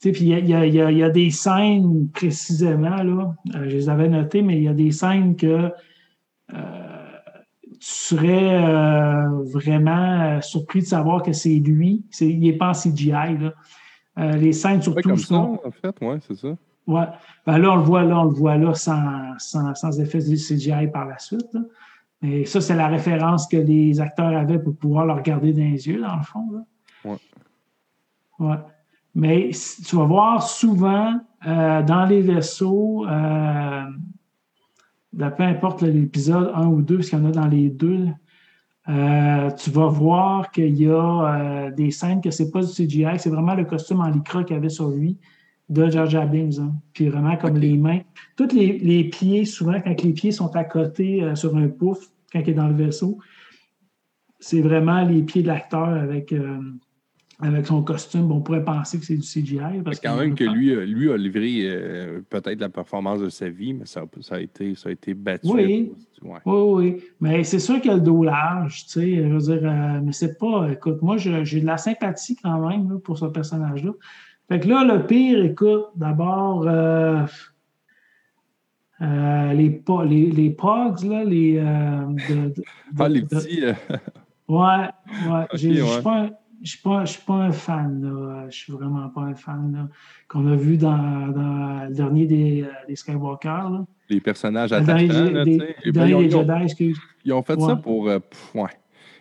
puis 0.00 0.12
il 0.20 0.28
y 0.28 0.34
a, 0.54 0.64
y, 0.66 0.80
a, 0.80 0.90
y 0.90 1.02
a, 1.02 1.10
des 1.10 1.30
scènes 1.30 2.08
précisément, 2.10 3.02
là, 3.02 3.34
je 3.52 3.76
les 3.76 3.88
avais 3.88 4.08
notées, 4.08 4.42
mais 4.42 4.56
il 4.56 4.62
y 4.62 4.68
a 4.68 4.74
des 4.74 4.92
scènes 4.92 5.34
que 5.36 5.72
tu 7.80 7.90
serais 7.90 8.64
euh, 8.64 9.42
vraiment 9.44 10.20
euh, 10.20 10.40
surpris 10.40 10.80
de 10.80 10.86
savoir 10.86 11.22
que 11.22 11.32
c'est 11.32 11.54
lui. 11.54 12.04
il 12.20 12.40
n'est 12.40 12.54
pas 12.54 12.70
en 12.70 12.72
CGI. 12.72 13.10
Là. 13.12 13.54
Euh, 14.18 14.32
les 14.32 14.52
scènes 14.52 14.82
surtout 14.82 15.00
comme 15.02 15.16
sont. 15.16 15.60
Ça, 15.62 15.68
en 15.68 15.70
fait, 15.70 15.96
oui, 16.00 16.16
c'est 16.26 16.34
ça. 16.34 16.56
Ouais. 16.86 17.06
Ben 17.46 17.58
là, 17.58 17.72
on 17.72 17.76
le 17.76 17.82
voit 17.82 18.02
là, 18.02 18.18
on 18.20 18.24
le 18.24 18.34
voit 18.34 18.56
là 18.56 18.74
sans, 18.74 19.38
sans, 19.38 19.74
sans 19.74 20.00
effet 20.00 20.18
de 20.18 20.34
CGI 20.34 20.88
par 20.92 21.06
la 21.06 21.18
suite. 21.18 21.46
Là. 21.52 21.60
Et 22.22 22.44
ça, 22.46 22.60
c'est 22.60 22.74
la 22.74 22.88
référence 22.88 23.46
que 23.46 23.58
les 23.58 24.00
acteurs 24.00 24.36
avaient 24.36 24.58
pour 24.58 24.74
pouvoir 24.74 25.06
le 25.06 25.12
regarder 25.12 25.52
dans 25.52 25.62
les 25.62 25.86
yeux, 25.86 26.00
dans 26.00 26.16
le 26.16 26.22
fond. 26.22 26.44
Là. 26.50 26.64
Ouais. 27.04 27.16
Ouais. 28.40 28.56
Mais 29.18 29.50
tu 29.84 29.96
vas 29.96 30.04
voir 30.04 30.42
souvent 30.42 31.20
dans 31.44 32.06
les 32.08 32.20
vaisseaux, 32.22 33.04
peu 35.12 35.42
importe 35.42 35.82
l'épisode 35.82 36.52
1 36.54 36.66
ou 36.68 36.82
2, 36.82 36.96
parce 36.96 37.10
qu'il 37.10 37.18
y 37.18 37.22
en 37.22 37.24
a 37.26 37.32
dans 37.32 37.48
les 37.48 37.68
deux, 37.68 38.06
euh, 38.88 39.50
tu 39.50 39.70
vas 39.70 39.88
voir 39.88 40.50
qu'il 40.50 40.80
y 40.80 40.86
a 40.86 41.66
euh, 41.66 41.70
des 41.70 41.90
scènes 41.90 42.22
que 42.22 42.30
c'est 42.30 42.50
pas 42.50 42.60
du 42.60 42.72
CGI, 42.72 43.18
c'est 43.18 43.28
vraiment 43.28 43.54
le 43.54 43.64
costume 43.64 44.00
en 44.00 44.08
lycra 44.08 44.44
qu'il 44.44 44.56
y 44.56 44.58
avait 44.58 44.70
sur 44.70 44.88
lui 44.88 45.18
de 45.68 45.90
George 45.90 46.14
Abbings. 46.14 46.58
Hein. 46.58 46.72
Puis 46.94 47.08
vraiment 47.08 47.36
comme 47.36 47.58
les 47.58 47.76
mains. 47.76 48.00
Tous 48.36 48.50
les, 48.54 49.04
pieds, 49.04 49.44
souvent, 49.44 49.78
quand 49.82 50.02
les 50.02 50.12
pieds 50.14 50.32
sont 50.32 50.56
à 50.56 50.64
côté 50.64 51.22
euh, 51.22 51.34
sur 51.34 51.54
un 51.56 51.68
pouf, 51.68 51.98
quand 52.32 52.40
il 52.40 52.48
est 52.48 52.54
dans 52.54 52.68
le 52.68 52.74
vaisseau, 52.74 53.18
c'est 54.40 54.62
vraiment 54.62 55.02
les 55.02 55.22
pieds 55.22 55.42
de 55.42 55.48
l'acteur 55.48 55.88
avec 55.88 56.32
avec 57.40 57.66
son 57.66 57.82
costume, 57.82 58.32
on 58.32 58.40
pourrait 58.40 58.64
penser 58.64 58.98
que 58.98 59.04
c'est 59.06 59.14
du 59.14 59.22
CGI. 59.22 59.82
Parce 59.84 60.00
quand 60.00 60.16
même 60.16 60.34
que 60.34 60.42
lui, 60.42 60.74
lui 60.86 61.12
a 61.12 61.16
livré 61.16 61.60
euh, 61.62 62.20
peut-être 62.28 62.58
la 62.58 62.68
performance 62.68 63.20
de 63.20 63.28
sa 63.28 63.48
vie, 63.48 63.74
mais 63.74 63.86
ça, 63.86 64.02
ça, 64.22 64.36
a, 64.36 64.40
été, 64.40 64.74
ça 64.74 64.88
a 64.88 64.92
été 64.92 65.14
battu. 65.14 65.46
Oui, 65.48 65.92
oui, 66.22 66.42
oui. 66.44 67.02
Mais 67.20 67.44
c'est 67.44 67.60
sûr 67.60 67.80
qu'il 67.80 67.92
y 67.92 67.94
a 67.94 67.96
le 67.96 68.02
dos 68.02 68.24
large, 68.24 68.86
tu 68.86 68.90
sais. 68.90 69.16
Je 69.16 69.32
veux 69.32 69.38
dire, 69.38 69.60
euh, 69.62 70.00
mais 70.02 70.10
c'est 70.10 70.36
pas. 70.36 70.68
Écoute, 70.72 71.00
moi, 71.00 71.16
j'ai 71.16 71.60
de 71.60 71.66
la 71.66 71.78
sympathie 71.78 72.34
quand 72.34 72.68
même 72.68 72.98
pour 73.00 73.16
ce 73.18 73.26
personnage-là. 73.26 73.92
Fait 74.48 74.58
que 74.58 74.66
là, 74.66 74.82
le 74.82 75.06
pire, 75.06 75.44
écoute, 75.44 75.84
d'abord, 75.94 76.66
euh, 76.66 77.24
les, 79.00 79.80
les, 80.08 80.30
les 80.32 80.50
pogs, 80.50 81.04
là, 81.04 81.22
les. 81.22 81.54
De, 81.54 82.52
ah, 82.98 83.08
les 83.08 83.22
petits. 83.22 83.62
ouais, 84.48 84.88
ouais. 85.28 85.46
j'ai 85.54 85.80
pas 86.02 86.30
je 86.62 86.76
ne 86.88 87.06
suis, 87.06 87.22
pas 87.22 87.34
un 87.34 87.52
fan. 87.52 88.02
Là. 88.02 88.46
Je 88.50 88.56
suis 88.56 88.72
vraiment 88.72 89.08
pas 89.08 89.22
un 89.22 89.34
fan. 89.34 89.88
Qu'on 90.28 90.46
a 90.50 90.56
vu 90.56 90.76
dans, 90.76 90.96
dans, 91.28 91.86
le 91.88 91.94
dernier 91.94 92.26
des, 92.26 92.62
euh, 92.62 92.86
des 92.88 92.96
Skywalker. 92.96 93.48
Là. 93.48 93.84
Les 94.08 94.20
personnages 94.20 94.72
attachants. 94.72 95.30
Là, 95.30 95.44
des, 95.44 95.58
des, 95.84 95.92
des 95.92 96.30
Jedi, 96.30 96.62
excuse. 96.62 96.98
Ils 97.24 97.32
ont 97.32 97.42
fait 97.42 97.60
ça 97.60 97.76
pour. 97.76 98.08
Euh, 98.08 98.18
ouais. 98.54 98.70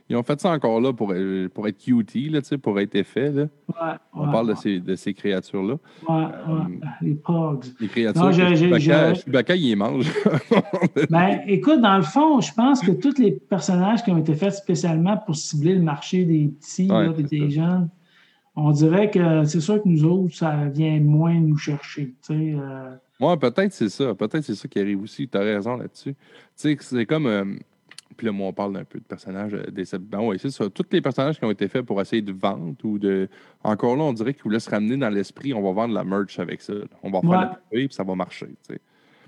Ils 0.10 0.16
ont 0.16 0.24
fait 0.24 0.40
ça 0.40 0.52
encore 0.52 0.80
là 0.80 0.94
pour, 0.94 1.12
euh, 1.12 1.50
pour 1.54 1.68
être 1.68 1.78
cutie, 1.78 2.30
là, 2.30 2.40
pour 2.62 2.80
être 2.80 2.96
effet. 2.96 3.30
Là. 3.32 3.44
Ouais, 3.68 3.98
On 4.14 4.32
parle 4.32 4.50
de 4.50 4.56
ces, 4.56 4.80
de 4.80 4.96
ces 4.96 5.14
créatures-là. 5.14 5.76
Euh, 6.10 6.34
les 7.02 7.16
pogs. 7.16 7.66
Les 7.82 7.88
créatures. 7.88 8.24
Non, 8.24 8.32
Chewbacca, 8.32 9.16
Chewbacca, 9.16 9.56
il 9.56 9.68
les 9.68 9.76
mange. 9.76 10.10
ben, 11.10 11.42
écoute, 11.48 11.82
dans 11.82 11.98
le 11.98 12.04
fond, 12.04 12.40
je 12.40 12.54
pense 12.54 12.82
que 12.82 12.92
tous 12.92 13.18
les 13.18 13.32
personnages 13.32 14.02
qui 14.04 14.12
ont 14.12 14.18
été 14.18 14.34
faits 14.34 14.54
spécialement 14.54 15.18
pour 15.18 15.36
cibler 15.36 15.76
le 15.76 15.82
marché 15.82 16.24
des 16.24 16.54
petits, 16.58 16.88
là, 16.88 17.10
des 17.10 17.50
jeunes, 17.50 17.90
on 18.56 18.72
dirait 18.72 19.12
que 19.12 19.44
c'est 19.44 19.62
sûr 19.62 19.82
que 19.84 19.88
nous 19.88 20.04
autres, 20.04 20.36
ça 20.36 20.66
vient 20.70 21.00
moins 21.00 21.36
nous 21.36 21.58
chercher. 21.58 22.16
Euh... 22.32 22.96
Oui, 23.20 23.38
peut-être 23.38 23.72
c'est 23.72 23.90
ça. 23.90 24.16
Peut-être 24.16 24.42
c'est 24.42 24.56
ça 24.56 24.68
qui 24.68 24.80
arrive 24.80 25.04
aussi. 25.04 25.28
Tu 25.28 25.38
as 25.38 25.42
raison 25.42 25.78
là-dessus. 25.78 26.16
C'est 26.56 27.06
comme. 27.06 27.28
Euh, 27.28 27.46
puis 28.18 28.26
là, 28.26 28.34
moi, 28.34 28.48
on 28.48 28.54
parle 28.54 28.74
d'un 28.74 28.84
peu 28.84 29.00
de 29.00 29.04
personnages 29.04 29.54
euh, 29.54 29.70
des 29.72 29.86
ben 30.00 30.20
oui, 30.22 30.38
c'est 30.40 30.50
ça. 30.50 30.70
Tous 30.70 30.86
les 30.92 31.02
personnages 31.02 31.38
qui 31.40 31.46
ont 31.46 31.52
été 31.52 31.68
faits 31.68 31.84
pour 31.84 32.02
essayer 32.02 32.22
de 32.22 32.34
vendre 32.34 32.76
ou 32.84 32.98
de. 32.98 33.30
Encore 33.64 33.96
là, 33.96 34.04
on 34.04 34.14
dirait 34.14 34.34
qu'ils 34.34 34.44
voulaient 34.44 34.60
se 34.60 34.70
ramener 34.70 34.98
dans 34.98 35.10
l'esprit, 35.10 35.54
on 35.54 35.62
va 35.62 35.72
vendre 35.72 35.94
la 35.94 36.04
merch 36.04 36.40
avec 36.40 36.62
ça. 36.62 36.74
On 37.04 37.12
va 37.12 37.22
faire 37.22 37.32
la 37.32 37.60
puis 37.70 37.88
ça 37.92 38.04
va 38.04 38.16
marcher. 38.16 38.48
Tu 38.68 38.74
sais. 38.74 38.82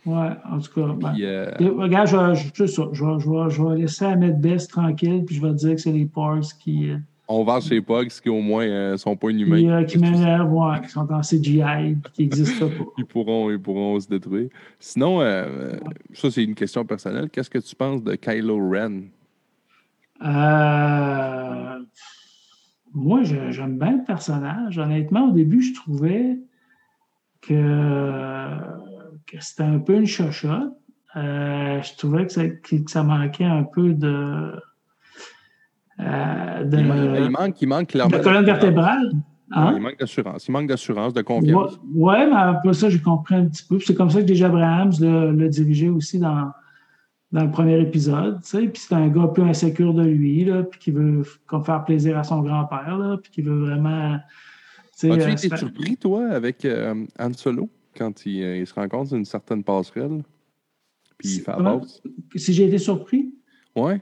Ouais, 0.06 0.30
en 0.50 0.60
tout 0.60 0.74
cas. 0.74 0.94
Ben, 0.94 1.14
euh, 1.22 1.52
Regarde, 1.78 2.08
je, 2.08 2.16
je, 2.54 2.66
je, 2.66 2.82
vais, 3.04 3.50
je, 3.50 3.64
vais, 3.64 3.78
laisser 3.78 4.06
Ahmed 4.06 4.40
Best 4.40 4.72
tranquille, 4.72 5.24
puis 5.26 5.36
je 5.36 5.42
vais 5.42 5.50
te 5.50 5.58
dire 5.58 5.76
que 5.76 5.82
c'est 5.82 5.92
les 5.92 6.06
Pars 6.06 6.42
qui. 6.60 6.90
Euh, 6.90 6.98
on 7.30 7.44
vend 7.44 7.62
chez 7.62 7.80
Pogs 7.80 8.08
qui 8.08 8.28
au 8.28 8.42
moins 8.42 8.66
euh, 8.66 8.98
sont 8.98 9.16
pas 9.16 9.30
inhumains. 9.30 9.64
Euh, 9.64 9.84
qui 9.84 10.00
ouais, 10.00 10.82
qui 10.82 10.90
sont 10.90 11.12
en 11.12 11.22
CGI 11.22 11.96
qui 12.12 12.24
n'existent 12.24 12.68
pas. 12.68 12.86
ils, 12.98 13.06
pourront, 13.06 13.52
ils 13.52 13.62
pourront 13.62 14.00
se 14.00 14.08
détruire. 14.08 14.50
Sinon, 14.80 15.22
euh, 15.22 15.78
ça 16.14 16.32
c'est 16.32 16.44
une 16.44 16.56
question 16.56 16.84
personnelle. 16.86 17.30
Qu'est-ce 17.30 17.52
que 17.52 17.60
tu 17.60 17.76
penses 17.76 18.04
de 18.04 18.16
Kylo 18.16 18.58
Ren? 18.70 19.04
moi, 22.92 23.22
j'aime 23.24 23.78
bien 23.78 23.98
le 23.98 24.04
personnage. 24.04 24.80
Honnêtement, 24.80 25.30
au 25.30 25.32
début, 25.32 25.62
je 25.62 25.74
trouvais 25.76 26.40
que, 27.42 28.58
que 29.28 29.40
c'était 29.40 29.64
un 29.64 29.80
peu 29.80 29.96
une 29.96 30.08
chochotte. 30.08 30.74
je 31.16 31.98
trouvais 31.98 32.26
que 32.26 32.34
ça, 32.34 32.50
que 32.50 32.76
ça 32.88 33.04
manquait 33.04 33.46
un 33.46 33.64
peu 33.64 33.94
de 33.94 34.52
euh, 36.00 36.64
de, 36.64 36.78
il, 36.78 37.30
manque, 37.30 37.62
il 37.62 37.68
manque 37.68 37.88
clairement. 37.88 38.18
De 38.18 38.24
colonne 38.24 38.46
vertébrale. 38.46 39.12
Hein? 39.52 39.74
il 39.76 39.82
manque 39.82 40.00
d'assurance. 40.00 40.48
Il 40.48 40.52
manque 40.52 40.68
d'assurance, 40.68 41.14
de 41.14 41.22
confiance. 41.22 41.80
Oui, 41.94 42.04
ouais, 42.04 42.28
mais 42.28 42.36
après 42.36 42.74
ça, 42.74 42.90
j'ai 42.90 43.00
compris 43.02 43.36
un 43.36 43.46
petit 43.46 43.64
peu. 43.68 43.80
C'est 43.80 43.96
comme 43.96 44.10
ça 44.10 44.22
que 44.22 44.26
déjà 44.26 44.48
Abrahams 44.48 44.94
l'a 45.00 45.48
dirigé 45.48 45.90
aussi 45.90 46.20
dans, 46.20 46.52
dans 47.32 47.44
le 47.44 47.52
premier 47.52 47.80
épisode. 47.82 48.42
Tu 48.44 48.50
sais, 48.50 48.68
puis 48.68 48.82
c'est 48.82 48.94
un 48.94 49.08
gars 49.08 49.24
un 49.24 49.28
peu 49.28 49.42
insécure 49.44 49.94
de 49.94 50.04
lui, 50.04 50.46
là, 50.46 50.64
puis 50.64 50.80
qui 50.80 50.92
veut 50.92 51.24
comme 51.48 51.66
faire 51.66 51.84
plaisir 51.84 52.18
à 52.18 52.24
son 52.24 52.42
grand-père, 52.42 53.18
puis 53.22 53.32
qui 53.32 53.42
veut 53.42 53.60
vraiment. 53.60 54.14
As-tu 55.02 55.12
euh, 55.12 55.28
été 55.30 55.56
surpris, 55.56 55.98
toi, 55.98 56.28
avec 56.30 56.64
euh, 56.66 57.06
Han 57.18 57.34
Solo, 57.34 57.70
quand 57.98 58.26
il, 58.26 58.42
il 58.42 58.68
se 58.68 58.74
rencontre 58.74 59.14
une 59.14 59.26
certaine 59.26 59.64
passerelle, 59.64 60.24
puis 61.18 61.36
il 61.36 61.42
fait 61.42 61.52
la 61.58 61.80
Si 62.36 62.54
j'ai 62.54 62.66
été 62.66 62.78
surpris? 62.78 63.34
Oui. 63.76 63.94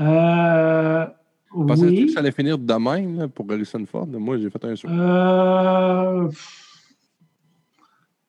Euh, 0.00 1.06
Pensais-tu 1.50 2.06
que 2.06 2.12
ça 2.12 2.20
allait 2.20 2.32
finir 2.32 2.58
demain 2.58 3.28
pour 3.28 3.50
Harrison 3.50 3.84
Ford? 3.86 4.06
Moi, 4.06 4.38
j'ai 4.38 4.50
fait 4.50 4.64
un 4.64 4.76
saut. 4.76 4.88
Euh, 4.88 6.28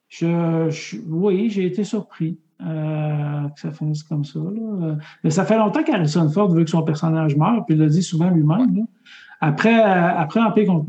je, 0.09 0.97
oui, 1.07 1.49
j'ai 1.49 1.65
été 1.65 1.83
surpris 1.83 2.39
euh, 2.61 3.47
que 3.49 3.59
ça 3.59 3.71
finisse 3.71 4.03
comme 4.03 4.25
ça. 4.25 4.39
Mais 5.23 5.29
ça 5.29 5.45
fait 5.45 5.57
longtemps 5.57 5.83
qu'Harrison 5.83 6.29
Ford 6.29 6.49
veut 6.49 6.63
que 6.63 6.69
son 6.69 6.83
personnage 6.83 7.35
meure, 7.35 7.65
puis 7.65 7.75
il 7.75 7.81
l'a 7.81 7.87
dit 7.87 8.03
souvent 8.03 8.29
lui-même. 8.29 8.85
Après, 9.41 9.81
après 9.81 10.41
Empire 10.41 10.83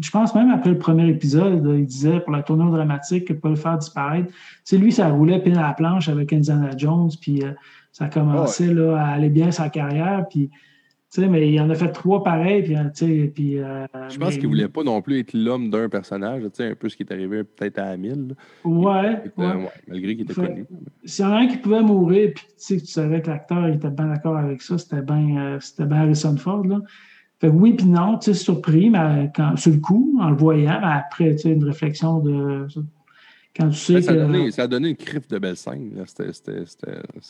je 0.00 0.10
pense 0.10 0.34
même 0.34 0.50
après 0.50 0.70
le 0.70 0.78
premier 0.78 1.08
épisode, 1.08 1.68
il 1.76 1.86
disait 1.86 2.20
pour 2.20 2.32
la 2.32 2.42
tournure 2.42 2.70
dramatique 2.70 3.26
qu'il 3.26 3.38
peut 3.38 3.50
le 3.50 3.56
faire 3.56 3.78
disparaître. 3.78 4.32
C'est 4.64 4.78
lui, 4.78 4.92
ça 4.92 5.08
roulait 5.08 5.40
pile 5.40 5.58
à 5.58 5.62
la 5.62 5.72
planche 5.72 6.08
avec 6.08 6.32
Indiana 6.32 6.70
Jones, 6.76 7.10
puis 7.20 7.42
euh, 7.42 7.52
ça 7.92 8.06
a 8.06 8.08
commencé 8.08 8.72
là, 8.72 8.96
à 8.96 9.08
aller 9.08 9.28
bien 9.28 9.50
sa 9.50 9.68
carrière, 9.68 10.26
puis 10.28 10.50
sais, 11.10 11.26
mais 11.26 11.52
il 11.52 11.60
en 11.60 11.68
a 11.68 11.74
fait 11.74 11.90
trois 11.90 12.22
pareils. 12.22 12.62
Puis, 12.62 12.76
tu 12.94 13.30
puis, 13.34 13.58
euh, 13.58 13.86
je 14.08 14.18
pense 14.18 14.34
qu'il 14.34 14.44
ne 14.44 14.48
voulait 14.48 14.68
pas 14.68 14.82
non 14.82 15.02
plus 15.02 15.18
être 15.18 15.34
l'homme 15.34 15.70
d'un 15.70 15.88
personnage, 15.88 16.44
un 16.44 16.74
peu 16.74 16.88
ce 16.88 16.96
qui 16.96 17.02
est 17.02 17.12
arrivé 17.12 17.44
peut-être 17.44 17.78
à 17.78 17.86
Amil. 17.86 18.34
Ouais, 18.64 19.22
Malgré 19.88 20.16
qu'il 20.16 20.22
était 20.22 20.34
connu. 20.34 20.66
S'il 21.04 21.24
y 21.24 21.28
en 21.28 21.32
a 21.32 21.36
un 21.38 21.46
qui 21.48 21.58
pouvait 21.58 21.82
mourir, 21.82 22.32
puis 22.34 22.46
tu 22.80 22.86
savais 22.86 23.20
que 23.20 23.28
l'acteur 23.28 23.66
était 23.66 23.90
bien 23.90 24.06
d'accord 24.06 24.36
avec 24.36 24.62
ça, 24.62 24.78
c'était 24.78 25.02
bien 25.02 25.58
euh, 25.58 25.84
bien 25.84 25.98
Harrison 25.98 26.36
Ford. 26.36 26.64
Là. 26.64 26.80
Fait 27.40 27.48
oui, 27.48 27.72
puis 27.72 27.86
non, 27.86 28.18
tu 28.18 28.26
sais, 28.26 28.34
surpris, 28.34 28.90
mais 28.90 29.30
quand, 29.34 29.56
sur 29.56 29.72
le 29.72 29.78
coup, 29.78 30.18
en 30.20 30.28
le 30.28 30.36
voyant, 30.36 30.78
mais 30.80 30.92
après, 30.92 31.32
tu 31.32 31.38
sais, 31.38 31.52
une 31.52 31.64
réflexion 31.64 32.18
de. 32.18 32.66
Quand 33.56 33.70
tu 33.70 33.76
sais 33.76 34.02
ça, 34.02 34.12
que, 34.12 34.18
a 34.18 34.26
donné, 34.26 34.50
ça 34.50 34.62
a 34.64 34.66
donné 34.66 34.90
une 34.90 34.96
crif 34.96 35.26
de 35.26 35.38
belle 35.38 35.56
scène. 35.56 35.90
C'était 36.06 36.62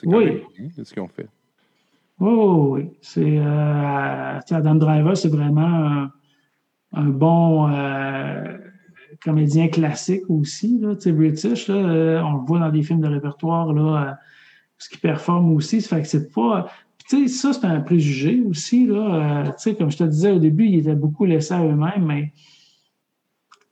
quand 0.02 0.18
oui. 0.18 0.42
même 0.58 0.70
ce 0.84 0.92
qu'ils 0.92 1.02
ont 1.02 1.08
fait. 1.08 1.28
Oh, 2.18 2.70
oui. 2.72 2.90
C'est, 3.00 3.38
euh, 3.38 4.38
Adam 4.50 4.74
Driver, 4.74 5.16
c'est 5.16 5.28
vraiment 5.28 6.08
un, 6.92 7.04
bon 7.04 7.72
euh, 7.72 8.58
comédien 9.22 9.68
classique 9.68 10.28
aussi. 10.28 10.80
Là, 10.80 10.94
British, 11.12 11.68
là, 11.68 11.76
euh, 11.76 12.20
on 12.22 12.32
le 12.32 12.46
voit 12.46 12.58
dans 12.58 12.70
des 12.70 12.82
films 12.82 13.00
de 13.00 13.08
répertoire, 13.08 13.72
là, 13.72 14.18
ce 14.76 14.90
qui 14.90 14.98
performe 14.98 15.54
aussi. 15.54 15.80
Ça 15.80 15.96
fait 15.96 16.02
que 16.02 16.08
c'est 16.08 16.32
pas. 16.32 16.68
Sais, 17.16 17.28
ça, 17.28 17.52
c'est 17.52 17.64
un 17.64 17.80
préjugé 17.80 18.42
aussi. 18.48 18.86
Là, 18.86 19.54
sais, 19.56 19.74
comme 19.74 19.90
je 19.90 19.98
te 19.98 20.04
disais 20.04 20.32
au 20.32 20.38
début, 20.38 20.66
ils 20.66 20.80
étaient 20.80 20.94
beaucoup 20.94 21.24
laissés 21.24 21.54
à 21.54 21.64
eux-mêmes, 21.64 22.04
mais 22.04 22.32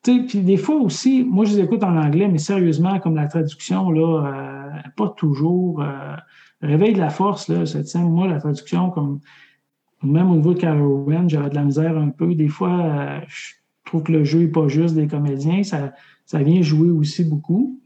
puis 0.03 0.41
des 0.41 0.57
fois 0.57 0.77
aussi, 0.77 1.23
moi 1.23 1.45
je 1.45 1.57
les 1.57 1.61
écoute 1.65 1.83
en 1.83 1.95
anglais, 1.97 2.29
mais 2.29 2.39
sérieusement, 2.39 2.99
comme 2.99 3.15
la 3.15 3.27
traduction, 3.27 3.91
là, 3.91 4.83
pas 4.97 5.09
toujours. 5.11 5.85
Réveil 6.63 6.95
de 6.95 6.99
la 6.99 7.11
force, 7.11 7.49
là, 7.49 7.67
cette 7.67 7.89
scène, 7.89 8.11
moi, 8.11 8.27
la 8.27 8.41
traduction, 8.41 8.91
comme 8.91 9.21
même 10.03 10.31
au 10.31 10.37
niveau 10.37 10.55
de 10.55 10.61
Carol 10.61 11.29
j'avais 11.29 11.51
de 11.51 11.55
la 11.55 11.65
misère 11.65 11.97
un 11.97 12.11
peu. 12.11 12.35
Des 12.35 12.49
fois, 12.49 12.81
euh, 12.81 13.21
je 13.27 13.55
trouve 13.85 14.03
que 14.05 14.13
le 14.13 14.25
jeu 14.25 14.41
n'est 14.41 14.49
pas 14.49 14.69
juste 14.69 14.95
des 14.95 15.09
comédiens, 15.09 15.63
ça, 15.63 15.93
ça 16.25 16.43
vient 16.43 16.63
jouer 16.63 16.91
aussi 16.91 17.25
beaucoup. 17.25 17.81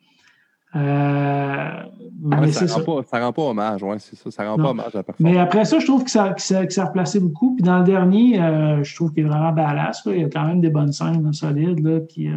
Euh, 0.74 1.82
mais 2.24 2.52
ça, 2.52 2.66
rend 2.66 2.82
Pas, 2.82 3.02
ça 3.10 3.20
rend 3.20 3.32
pas 3.32 3.42
hommage, 3.42 3.82
ouais, 3.82 3.98
c'est 3.98 4.16
ça. 4.16 4.30
Ça 4.30 4.48
rend 4.48 4.56
pas 4.56 4.70
hommage 4.70 4.94
à 4.94 4.98
la 4.98 5.02
performance. 5.02 5.34
Mais 5.34 5.38
après 5.38 5.64
ça, 5.64 5.78
je 5.78 5.86
trouve 5.86 6.04
que 6.04 6.10
ça, 6.10 6.30
que 6.30 6.40
ça, 6.40 6.64
que 6.66 6.72
ça 6.72 6.82
a 6.82 6.86
replacé 6.86 7.20
beaucoup. 7.20 7.54
Puis 7.56 7.64
dans 7.64 7.78
le 7.78 7.84
dernier, 7.84 8.40
euh, 8.40 8.82
je 8.82 8.94
trouve 8.94 9.12
qu'il 9.12 9.24
est 9.24 9.28
vraiment 9.28 9.52
badass. 9.52 10.02
Il 10.06 10.20
y 10.20 10.24
a 10.24 10.28
quand 10.28 10.46
même 10.46 10.60
des 10.60 10.70
bonnes 10.70 10.92
scènes 10.92 11.32
solides 11.32 11.84
là, 11.84 12.00
qui, 12.00 12.30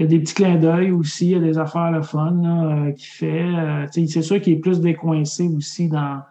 il 0.00 0.04
y 0.04 0.06
a 0.06 0.08
des 0.08 0.20
petits 0.20 0.32
clins 0.32 0.56
d'œil 0.56 0.92
aussi, 0.92 1.26
il 1.26 1.32
y 1.32 1.34
a 1.34 1.40
des 1.40 1.58
affaires 1.58 1.90
le 1.90 2.00
fun 2.00 2.42
euh, 2.42 2.92
qu'il 2.92 3.08
fait. 3.08 3.44
Euh, 3.44 3.86
c'est 3.90 4.22
sûr 4.22 4.40
qu'il 4.40 4.54
est 4.54 4.60
plus 4.60 4.80
décoincé 4.80 5.46
aussi 5.48 5.88
dans, 5.88 6.22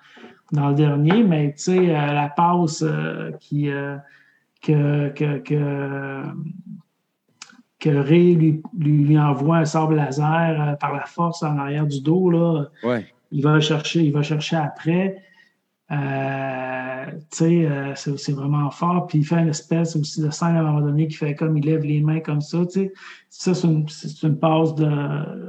dans 0.52 0.70
le 0.70 0.76
dernier, 0.76 1.24
mais 1.24 1.54
euh, 1.68 2.14
la 2.14 2.30
passe 2.30 2.84
qui, 3.40 3.70
que, 4.64 5.10
que, 5.10 5.38
que, 5.38 6.24
que 7.80 7.90
Ray 7.90 8.36
lui, 8.36 8.62
lui, 8.78 9.18
envoie 9.18 9.58
un 9.58 9.66
sable 9.66 9.96
laser 9.96 10.78
par 10.80 10.94
la 10.94 11.06
force 11.06 11.44
en 11.44 11.58
arrière 11.58 11.88
du 11.88 12.02
dos, 12.02 12.30
là, 12.30 12.66
il, 13.32 13.42
va 13.42 13.60
chercher, 13.60 14.04
il 14.04 14.12
va 14.12 14.22
chercher 14.22 14.58
après. 14.58 15.24
Euh, 15.92 17.06
euh, 17.42 17.94
c'est 17.96 18.32
vraiment 18.32 18.70
fort. 18.70 19.08
Puis 19.08 19.20
il 19.20 19.26
fait 19.26 19.40
une 19.40 19.50
espèce 19.50 19.96
aussi 19.96 20.22
de 20.22 20.30
scène 20.30 20.56
à 20.56 20.60
un 20.60 20.64
moment 20.64 20.82
donné 20.82 21.08
qui 21.08 21.16
fait 21.16 21.36
comme 21.36 21.58
il 21.58 21.66
lève 21.66 21.84
les 21.84 22.02
mains 22.02 22.20
comme 22.20 22.42
ça. 22.42 22.60
Ça, 23.30 23.54
c'est 23.54 23.68
une, 23.68 23.88
une, 24.24 24.40
passe 24.40 24.76
de. 24.76 24.90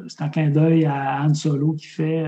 C'est 0.09 0.23
un 0.23 0.29
clin 0.29 0.51
d'œil 0.51 0.87
à 0.87 1.23
Han 1.23 1.35
Solo 1.35 1.75
qui 1.75 1.87
fait 1.87 2.27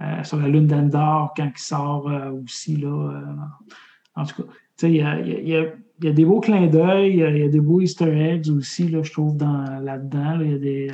euh, 0.00 0.24
sur 0.24 0.38
la 0.38 0.48
lune 0.48 0.66
d'Endor 0.66 1.34
quand 1.36 1.50
il 1.54 1.60
sort 1.60 2.10
aussi. 2.42 2.76
Là, 2.76 3.22
en 4.14 4.24
tout 4.24 4.42
cas, 4.42 4.48
il 4.82 4.96
y 4.96 5.00
a, 5.02 5.20
y, 5.20 5.56
a, 5.56 5.64
y 6.02 6.08
a, 6.08 6.12
des 6.12 6.24
beaux 6.24 6.40
clins 6.40 6.66
d'œil, 6.66 7.10
il 7.10 7.18
y, 7.18 7.42
a 7.42 7.48
des 7.48 7.60
beaux 7.60 7.80
Easter 7.80 8.10
eggs 8.10 8.50
aussi, 8.50 8.88
là, 8.88 9.02
je 9.02 9.12
trouve, 9.12 9.36
là-dedans. 9.38 10.40
il 10.40 10.50
y 10.50 10.54
a 10.54 10.58
des 10.58 10.90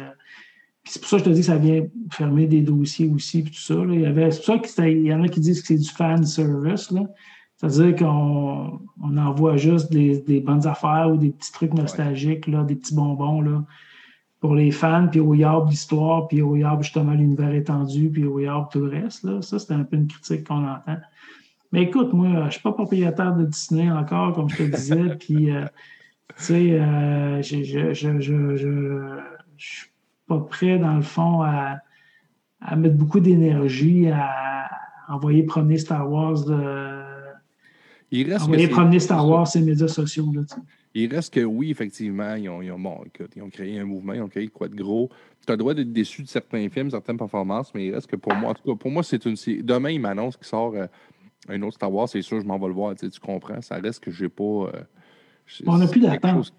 c'est 0.88 1.00
pour 1.00 1.08
ça 1.08 1.16
que 1.18 1.24
je 1.24 1.30
te 1.30 1.34
dis 1.34 1.40
que 1.40 1.46
ça 1.46 1.56
vient 1.56 1.86
fermer 2.10 2.46
des 2.46 2.62
dossiers 2.62 3.08
aussi, 3.08 3.42
puis 3.42 3.52
tout 3.52 3.60
ça. 3.60 3.74
Il 3.74 4.00
y 4.00 4.06
avait, 4.06 4.30
c'est 4.30 4.44
pour 4.44 4.66
ça 4.66 4.82
qu'il 4.84 5.02
y 5.02 5.12
en 5.12 5.22
a 5.22 5.28
qui 5.28 5.40
disent 5.40 5.60
que 5.60 5.66
c'est 5.68 5.78
du 5.78 5.88
fan 5.88 6.24
service. 6.24 6.92
C'est-à-dire 7.56 7.96
qu'on 7.96 8.80
on 9.02 9.16
envoie 9.16 9.56
juste 9.56 9.90
des, 9.90 10.20
des, 10.20 10.40
bonnes 10.40 10.66
affaires 10.66 11.10
ou 11.12 11.16
des 11.16 11.30
petits 11.30 11.52
trucs 11.52 11.74
nostalgiques, 11.74 12.46
là, 12.46 12.62
des 12.62 12.76
petits 12.76 12.94
bonbons 12.94 13.40
là, 13.40 13.64
pour 14.40 14.54
les 14.54 14.70
fans, 14.70 15.08
puis 15.10 15.20
au 15.20 15.34
yard 15.34 15.68
l'histoire, 15.68 16.28
puis 16.28 16.42
au 16.42 16.54
yard 16.54 16.82
justement 16.82 17.12
l'univers 17.12 17.52
étendu, 17.52 18.10
puis 18.10 18.24
au 18.24 18.38
yard 18.38 18.70
tout 18.70 18.80
le 18.80 18.90
reste. 18.90 19.24
Là. 19.24 19.42
Ça, 19.42 19.58
c'est 19.58 19.72
un 19.72 19.84
peu 19.84 19.96
une 19.96 20.06
critique 20.06 20.44
qu'on 20.44 20.64
entend. 20.64 20.98
Mais 21.76 21.82
écoute, 21.82 22.14
moi, 22.14 22.28
je 22.28 22.44
ne 22.44 22.50
suis 22.52 22.62
pas 22.62 22.72
propriétaire 22.72 23.36
de 23.36 23.44
Disney 23.44 23.90
encore, 23.90 24.32
comme 24.32 24.48
je 24.48 24.56
te 24.56 24.62
disais, 24.62 25.14
puis, 25.20 25.50
euh, 25.50 25.66
tu 26.38 26.42
sais, 26.42 26.72
euh, 26.72 27.42
je, 27.42 27.62
je, 27.64 27.92
je, 27.92 28.18
je, 28.18 29.20
je 29.58 29.84
pas 30.26 30.38
prêt, 30.38 30.78
dans 30.78 30.94
le 30.94 31.02
fond, 31.02 31.42
à, 31.42 31.82
mettre 32.76 32.96
beaucoup 32.96 33.20
d'énergie 33.20 34.08
à 34.08 34.70
envoyer 35.10 35.42
promener 35.42 35.76
Star 35.76 36.10
Wars 36.10 36.46
de. 36.46 37.02
Il 38.10 38.32
reste 38.32 38.46
envoyer 38.46 38.68
promener 38.68 38.98
Star 38.98 39.28
Wars 39.28 39.46
ces 39.46 39.60
médias 39.60 39.88
sociaux. 39.88 40.32
Là, 40.34 40.44
il 40.94 41.14
reste 41.14 41.34
que 41.34 41.40
oui, 41.40 41.70
effectivement, 41.70 42.36
ils 42.36 42.48
ont, 42.48 42.62
ils 42.62 42.72
ont, 42.72 43.50
créé 43.52 43.78
un 43.78 43.84
mouvement, 43.84 44.14
ils 44.14 44.22
ont 44.22 44.28
créé 44.28 44.48
quoi 44.48 44.68
de 44.68 44.74
gros. 44.74 45.10
Tu 45.46 45.52
as 45.52 45.56
le 45.56 45.58
droit 45.58 45.74
d'être 45.74 45.92
déçu 45.92 46.22
de 46.22 46.28
certains 46.28 46.70
films, 46.70 46.90
certaines 46.90 47.18
performances, 47.18 47.70
mais 47.74 47.88
il 47.88 47.94
reste 47.94 48.06
que 48.06 48.16
pour 48.16 48.34
moi, 48.34 48.52
en 48.52 48.54
tout 48.54 48.62
cas, 48.62 48.74
pour 48.74 48.90
moi, 48.90 49.02
c'est 49.02 49.26
une. 49.26 49.36
Demain, 49.62 49.90
il 49.90 50.00
m'annonce 50.00 50.38
qu'il 50.38 50.46
sort 50.46 50.72
euh, 50.74 50.86
un 51.48 51.62
autre 51.62 51.74
Star 51.74 51.92
Wars, 51.92 52.08
c'est 52.08 52.22
sûr, 52.22 52.40
je 52.40 52.46
m'en 52.46 52.58
vais 52.58 52.68
le 52.68 52.74
voir, 52.74 52.94
tu 52.94 53.08
comprends. 53.20 53.60
Ça 53.60 53.76
reste 53.76 54.02
que 54.02 54.10
j'ai 54.10 54.28
pas. 54.28 54.42
Euh, 54.42 54.70
on 55.66 55.78
n'a 55.78 55.86
plus 55.86 56.00
d'attente. 56.00 56.52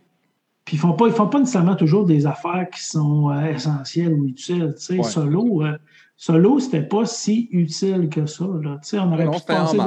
Puis 0.68 0.76
ils 0.76 0.80
font 0.80 0.94
pas, 0.94 1.08
ils 1.08 1.14
font 1.14 1.28
pas 1.28 1.40
nécessairement 1.40 1.76
toujours 1.76 2.06
des 2.06 2.28
affaires 2.28 2.68
qui 2.70 2.84
sont 2.84 3.30
euh, 3.30 3.54
essentielles 3.54 4.14
ou 4.14 4.28
utiles. 4.28 4.74
Tu 4.78 4.98
sais, 4.98 5.04
Solo, 5.04 5.64
euh, 5.64 5.78
Solo, 6.18 6.60
c'était 6.60 6.84
pas 6.84 7.06
si 7.06 7.48
utile 7.52 8.10
que 8.10 8.26
ça. 8.26 8.46
Là. 8.62 8.78
Tu 8.84 8.90
sais, 8.90 9.00
on 9.00 9.14
aurait 9.14 9.32
pu 9.32 9.40
passer. 9.48 9.78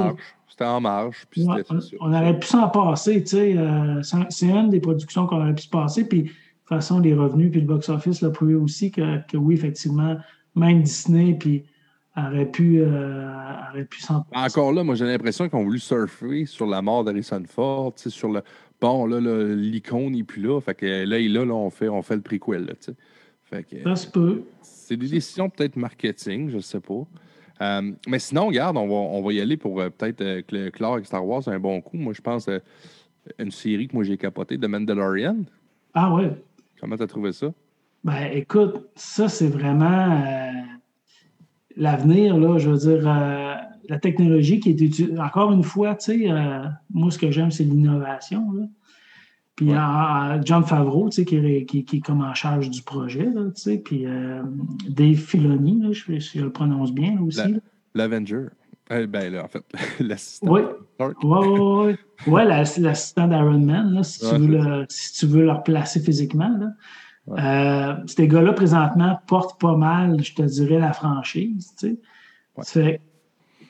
C'était 0.47 0.65
en 0.65 0.81
marge. 0.81 1.27
Puis 1.29 1.45
on, 1.47 1.55
on, 1.99 2.13
aurait 2.13 2.39
pu 2.39 2.47
s'en 2.47 2.67
passer. 2.69 3.21
Tu 3.21 3.29
sais, 3.29 3.57
euh, 3.57 4.01
c'est 4.01 4.47
une 4.47 4.69
des 4.69 4.79
productions 4.79 5.27
qu'on 5.27 5.39
aurait 5.39 5.53
pu 5.53 5.63
se 5.63 5.69
passer. 5.69 6.07
Puis 6.07 6.23
de 6.23 6.27
toute 6.29 6.67
façon, 6.67 6.99
les 6.99 7.13
revenus 7.13 7.51
puis 7.51 7.61
le 7.61 7.67
box-office 7.67 8.21
l'a 8.21 8.31
prouvé 8.31 8.55
aussi 8.55 8.89
que, 8.89 9.19
que, 9.27 9.37
oui, 9.37 9.53
effectivement, 9.53 10.17
même 10.55 10.81
Disney 10.81 11.35
puis 11.35 11.63
aurait 12.17 12.45
pu, 12.45 12.81
aurait 12.81 13.85
pu 13.85 14.01
s'en. 14.01 14.25
Encore 14.33 14.73
là, 14.73 14.83
moi 14.83 14.95
j'ai 14.95 15.05
l'impression 15.05 15.47
qu'ils 15.47 15.57
ont 15.57 15.63
voulu 15.63 15.79
surfer 15.79 16.45
sur 16.45 16.65
la 16.65 16.81
mort 16.81 17.03
d'Harrison 17.03 17.43
Ford, 17.47 17.93
sur 17.95 18.29
le 18.29 18.41
bon, 18.81 19.05
là, 19.05 19.19
l'icône 19.55 20.11
n'est 20.11 20.23
plus 20.23 20.41
là. 20.41 20.59
Fait 20.59 20.75
que 20.75 21.05
là, 21.05 21.19
il 21.19 21.33
là, 21.33 21.45
là, 21.45 21.53
on 21.53 21.69
fait, 21.69 21.87
on 21.87 22.01
fait 22.01 22.15
le 22.15 22.21
prequel. 22.21 22.65
Là, 22.65 22.73
fait 23.43 23.63
que, 23.63 23.83
ça 23.83 23.95
se 23.95 24.07
peut. 24.07 24.43
C'est 24.61 24.97
des 24.97 25.07
décisions 25.07 25.49
peut-être 25.49 25.75
marketing, 25.77 26.49
je 26.49 26.57
ne 26.57 26.61
sais 26.61 26.79
pas. 26.79 27.05
Euh, 27.61 27.91
mais 28.07 28.19
sinon, 28.19 28.47
regarde, 28.47 28.75
on 28.75 28.87
va, 28.87 28.93
on 28.93 29.21
va 29.21 29.33
y 29.33 29.39
aller 29.39 29.55
pour 29.55 29.79
euh, 29.79 29.89
peut-être 29.89 30.21
euh, 30.21 30.69
clore 30.71 30.93
avec 30.93 31.05
Star 31.05 31.25
Wars 31.25 31.47
un 31.47 31.59
bon 31.59 31.79
coup. 31.79 31.97
Moi, 31.97 32.13
je 32.13 32.21
pense 32.21 32.49
une 33.37 33.51
série 33.51 33.87
que 33.87 33.93
moi 33.93 34.03
j'ai 34.03 34.17
capotée, 34.17 34.57
The 34.57 34.65
Mandalorian. 34.65 35.43
Ah 35.93 36.13
ouais. 36.13 36.31
Comment 36.79 36.97
tu 36.97 37.03
as 37.03 37.07
trouvé 37.07 37.31
ça? 37.31 37.53
Ben 38.03 38.31
écoute, 38.33 38.89
ça 38.95 39.29
c'est 39.29 39.49
vraiment 39.49 40.51
l'avenir, 41.81 42.37
là, 42.37 42.57
je 42.57 42.69
veux 42.69 42.77
dire 42.77 43.03
la 43.03 43.99
technologie 43.99 44.59
qui 44.59 44.69
est 44.69 44.81
utilisée. 44.81 45.19
Encore 45.19 45.51
une 45.51 45.63
fois, 45.63 45.95
tu 45.95 46.19
sais, 46.19 46.31
euh, 46.31 46.63
moi, 46.93 47.11
ce 47.11 47.17
que 47.17 47.31
j'aime, 47.31 47.51
c'est 47.51 47.63
l'innovation. 47.63 48.69
Puis 49.55 49.71
John 50.45 50.63
Favreau, 50.63 51.09
tu 51.09 51.17
sais, 51.17 51.25
qui, 51.25 51.35
est, 51.35 51.65
qui, 51.65 51.97
est 51.97 51.99
comme 51.99 52.21
en 52.21 52.33
charge 52.33 52.69
du 52.69 52.81
projet, 52.83 53.25
tu 53.25 53.61
sais, 53.61 53.77
puis 53.77 54.05
euh, 54.05 54.41
Dave 54.89 55.15
Filoni, 55.15 55.81
là, 55.81 55.91
je, 55.91 56.19
je, 56.19 56.41
le 56.41 56.51
prononce 56.51 56.93
bien 56.93 57.19
aussi. 57.21 57.55
L'Avenger. 57.93 58.45
Euh, 58.91 59.07
ben 59.07 59.31
là, 59.31 59.45
en 59.45 59.47
fait, 59.47 59.63
l'assistant. 59.99 60.51
Oui, 60.51 60.61
oui, 60.99 61.15
oui. 61.23 61.95
Ouais, 62.27 62.45
l'assistant 62.45 63.27
d'Iron 63.27 63.59
Man, 63.59 63.93
là, 63.93 64.03
si, 64.03 64.19
tu 64.19 64.35
veux 64.35 64.47
le, 64.47 64.85
si 64.89 65.13
tu 65.13 65.25
veux 65.27 65.43
le 65.43 65.51
replacer 65.51 65.99
physiquement. 65.99 66.57
Là. 66.59 66.71
Ces 68.07 68.27
gars-là, 68.27 68.53
présentement, 68.53 69.19
portent 69.27 69.59
pas 69.59 69.75
mal, 69.75 70.23
je 70.23 70.33
te 70.33 70.41
dirais, 70.41 70.79
la 70.79 70.93
franchise. 70.93 71.73
Tu 71.79 71.99
sais 72.63 73.01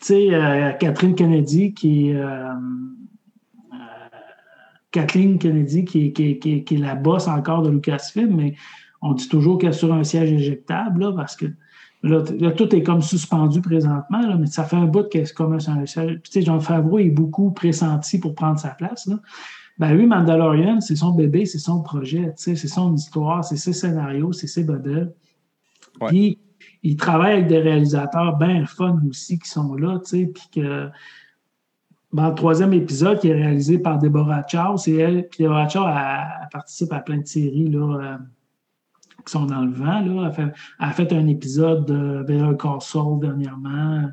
tu 0.01 0.07
sais, 0.07 0.33
euh, 0.33 0.71
Catherine 0.71 1.13
Kennedy 1.13 1.75
qui 1.75 2.11
euh, 2.11 2.23
euh, 2.23 3.77
Kathleen 4.89 5.37
Kennedy 5.37 5.85
qui, 5.85 6.11
qui, 6.11 6.39
qui, 6.39 6.63
qui, 6.63 6.75
est 6.75 6.79
la 6.79 6.95
boss 6.95 7.27
encore 7.27 7.61
de 7.61 7.69
Lucasfilm, 7.69 8.35
mais 8.35 8.55
on 9.03 9.13
dit 9.13 9.29
toujours 9.29 9.59
qu'elle 9.59 9.69
est 9.69 9.73
sur 9.73 9.93
un 9.93 10.03
siège 10.03 10.31
éjectable, 10.31 11.01
là, 11.01 11.13
parce 11.15 11.35
que 11.35 11.45
là, 12.01 12.23
tout 12.51 12.75
est 12.75 12.81
comme 12.81 13.03
suspendu 13.03 13.61
présentement, 13.61 14.21
là, 14.21 14.37
mais 14.39 14.47
ça 14.47 14.63
fait 14.63 14.75
un 14.75 14.85
bout 14.85 15.07
qu'elle 15.07 15.21
est 15.21 15.33
comme 15.33 15.53
un 15.53 15.59
siège. 15.59 16.19
Tu 16.23 16.31
sais, 16.31 16.41
Jean 16.41 16.59
Favreau 16.59 16.97
est 16.97 17.11
beaucoup 17.11 17.51
pressenti 17.51 18.19
pour 18.19 18.33
prendre 18.33 18.59
sa 18.59 18.69
place. 18.69 19.05
Là. 19.05 19.17
Ben 19.81 19.95
lui, 19.95 20.05
Mandalorian, 20.05 20.79
c'est 20.79 20.95
son 20.95 21.11
bébé, 21.11 21.47
c'est 21.47 21.57
son 21.57 21.81
projet, 21.81 22.33
c'est 22.35 22.55
son 22.55 22.93
histoire, 22.93 23.43
c'est 23.43 23.57
ses 23.57 23.73
scénarios, 23.73 24.31
c'est 24.31 24.45
ses 24.45 24.63
modèles. 24.63 25.11
Puis, 26.05 26.37
il 26.83 26.97
travaille 26.97 27.33
avec 27.33 27.47
des 27.47 27.57
réalisateurs 27.57 28.37
bien 28.37 28.67
fun 28.67 29.01
aussi 29.09 29.39
qui 29.39 29.49
sont 29.49 29.73
là, 29.73 29.97
tu 29.97 30.05
sais, 30.05 30.25
puis 30.27 30.43
que 30.53 30.87
dans 32.13 32.29
le 32.29 32.35
troisième 32.35 32.73
épisode 32.73 33.19
qui 33.21 33.29
est 33.29 33.33
réalisé 33.33 33.79
par 33.79 33.97
Deborah 33.97 34.45
Chow, 34.47 34.77
c'est 34.77 34.93
elle, 34.93 35.27
puis 35.27 35.45
Deborah 35.45 35.67
Chow 35.67 35.81
a, 35.83 36.47
participe 36.51 36.93
à 36.93 36.99
plein 36.99 37.17
de 37.17 37.25
séries 37.25 37.69
là, 37.71 37.79
euh, 37.79 38.17
qui 39.25 39.31
sont 39.31 39.47
dans 39.47 39.61
le 39.61 39.71
vent. 39.71 39.99
Là. 40.01 40.31
Elle, 40.37 40.53
a 40.77 40.91
fait 40.91 41.11
un 41.11 41.25
épisode 41.25 41.87
de 41.87 42.21
Better 42.21 42.55
Call 42.55 42.81
Saul 42.81 43.19
dernièrement. 43.19 44.11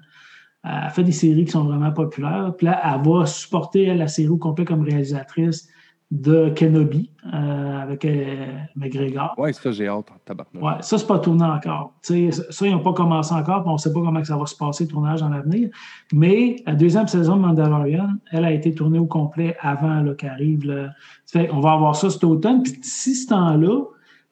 Elle 0.68 0.90
fait 0.90 1.04
des 1.04 1.12
séries 1.12 1.44
qui 1.44 1.52
sont 1.52 1.64
vraiment 1.64 1.92
populaires. 1.92 2.52
Puis 2.56 2.66
là, 2.66 2.80
elle 2.84 3.10
va 3.10 3.26
supporter 3.26 3.94
la 3.94 4.08
série 4.08 4.28
au 4.28 4.36
complet 4.36 4.64
comme 4.64 4.82
réalisatrice 4.82 5.68
de 6.10 6.48
Kenobi 6.56 7.10
euh, 7.26 7.82
avec 7.82 8.04
euh, 8.04 8.46
McGregor. 8.76 9.34
Oui, 9.36 9.52
ça, 9.52 9.70
j'ai 9.72 9.88
hâte. 9.88 10.06
Ouais, 10.54 10.72
ça, 10.80 10.96
c'est 10.96 11.06
pas 11.06 11.18
tourné 11.18 11.44
encore. 11.44 11.92
ça, 12.00 12.14
ils 12.16 12.70
n'ont 12.70 12.82
pas 12.82 12.94
commencé 12.94 13.34
encore, 13.34 13.62
on 13.66 13.74
ne 13.74 13.78
sait 13.78 13.92
pas 13.92 14.00
comment 14.00 14.24
ça 14.24 14.36
va 14.36 14.46
se 14.46 14.56
passer, 14.56 14.84
le 14.84 14.90
tournage 14.90 15.20
dans 15.20 15.28
l'avenir. 15.28 15.68
Mais 16.12 16.56
la 16.66 16.74
deuxième 16.74 17.08
saison 17.08 17.36
de 17.36 17.42
Mandalorian, 17.42 18.08
elle 18.32 18.46
a 18.46 18.52
été 18.52 18.74
tournée 18.74 18.98
au 18.98 19.06
complet 19.06 19.54
avant 19.60 20.14
qu'elle 20.14 20.30
arrive. 20.30 20.90
Fait, 21.26 21.50
on 21.52 21.60
va 21.60 21.72
avoir 21.72 21.94
ça 21.94 22.08
cet 22.08 22.24
automne. 22.24 22.62
Puis 22.62 22.72
d'ici 22.72 23.14
ce 23.14 23.28
temps-là, 23.28 23.84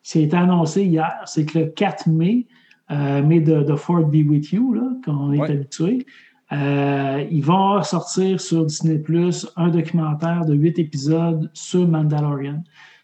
c'est 0.03 0.33
annoncé 0.33 0.85
hier, 0.85 1.21
c'est 1.27 1.45
que 1.45 1.59
le 1.59 1.67
4 1.67 2.07
mai, 2.07 2.47
euh, 2.91 3.23
mai 3.23 3.41
de, 3.41 3.63
de 3.63 3.75
Fort 3.75 4.07
Be 4.07 4.25
With 4.27 4.53
You, 4.53 4.73
là, 4.73 4.93
comme 5.05 5.21
on 5.21 5.33
est 5.33 5.43
habitué, 5.43 6.07
euh, 6.53 7.25
ils 7.31 7.45
vont 7.45 7.83
sortir 7.83 8.41
sur 8.41 8.65
Disney 8.65 8.99
Plus 8.99 9.49
un 9.57 9.69
documentaire 9.69 10.45
de 10.45 10.55
huit 10.55 10.79
épisodes 10.79 11.51
sur 11.53 11.89
Mandalorian. 11.89 12.63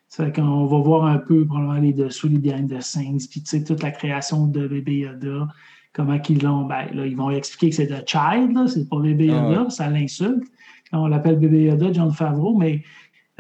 C'est 0.09 0.35
qu'on 0.35 0.67
va 0.67 0.79
voir 0.79 1.07
un 1.07 1.19
peu 1.19 1.47
probablement 1.47 1.81
les 1.81 1.93
dessous, 1.93 2.29
les 2.29 2.39
behind 2.39 2.71
the 2.71 2.81
scenes, 2.81 3.19
puis 3.31 3.43
tu 3.43 3.47
sais, 3.47 3.65
toute 3.65 3.83
la 3.83 3.91
création 3.91 4.47
de 4.47 4.69
bébé 4.69 4.99
Yoda, 4.99 5.49
comment 5.93 6.19
qu'ils 6.19 6.43
l'ont. 6.43 6.67
Ben, 6.67 6.87
là, 6.93 7.07
ils 7.07 7.17
vont 7.17 7.31
expliquer 7.31 7.71
que 7.71 7.77
c'est 7.77 7.87
de 7.87 8.03
Child, 8.07 8.69
c'est 8.69 8.89
pas 8.89 9.01
bébé 9.01 9.31
ah 9.33 9.49
Yoda, 9.49 9.71
ça 9.71 9.89
l'insulte. 9.89 10.45
On 10.93 11.07
l'appelle 11.07 11.39
bébé 11.39 11.63
Yoda, 11.63 11.93
John 11.93 12.13
Favreau, 12.13 12.57
mais 12.57 12.83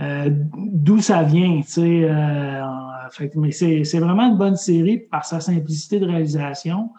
euh, 0.00 0.30
d'où 0.56 1.00
ça 1.00 1.22
vient, 1.22 1.60
tu 1.60 1.72
sais. 1.72 2.00
Euh, 2.04 2.62
mais 3.36 3.52
c'est 3.52 3.98
vraiment 3.98 4.30
une 4.30 4.38
bonne 4.38 4.56
série 4.56 4.98
par 4.98 5.26
sa 5.26 5.40
simplicité 5.40 6.00
de 6.00 6.06
réalisation 6.06 6.90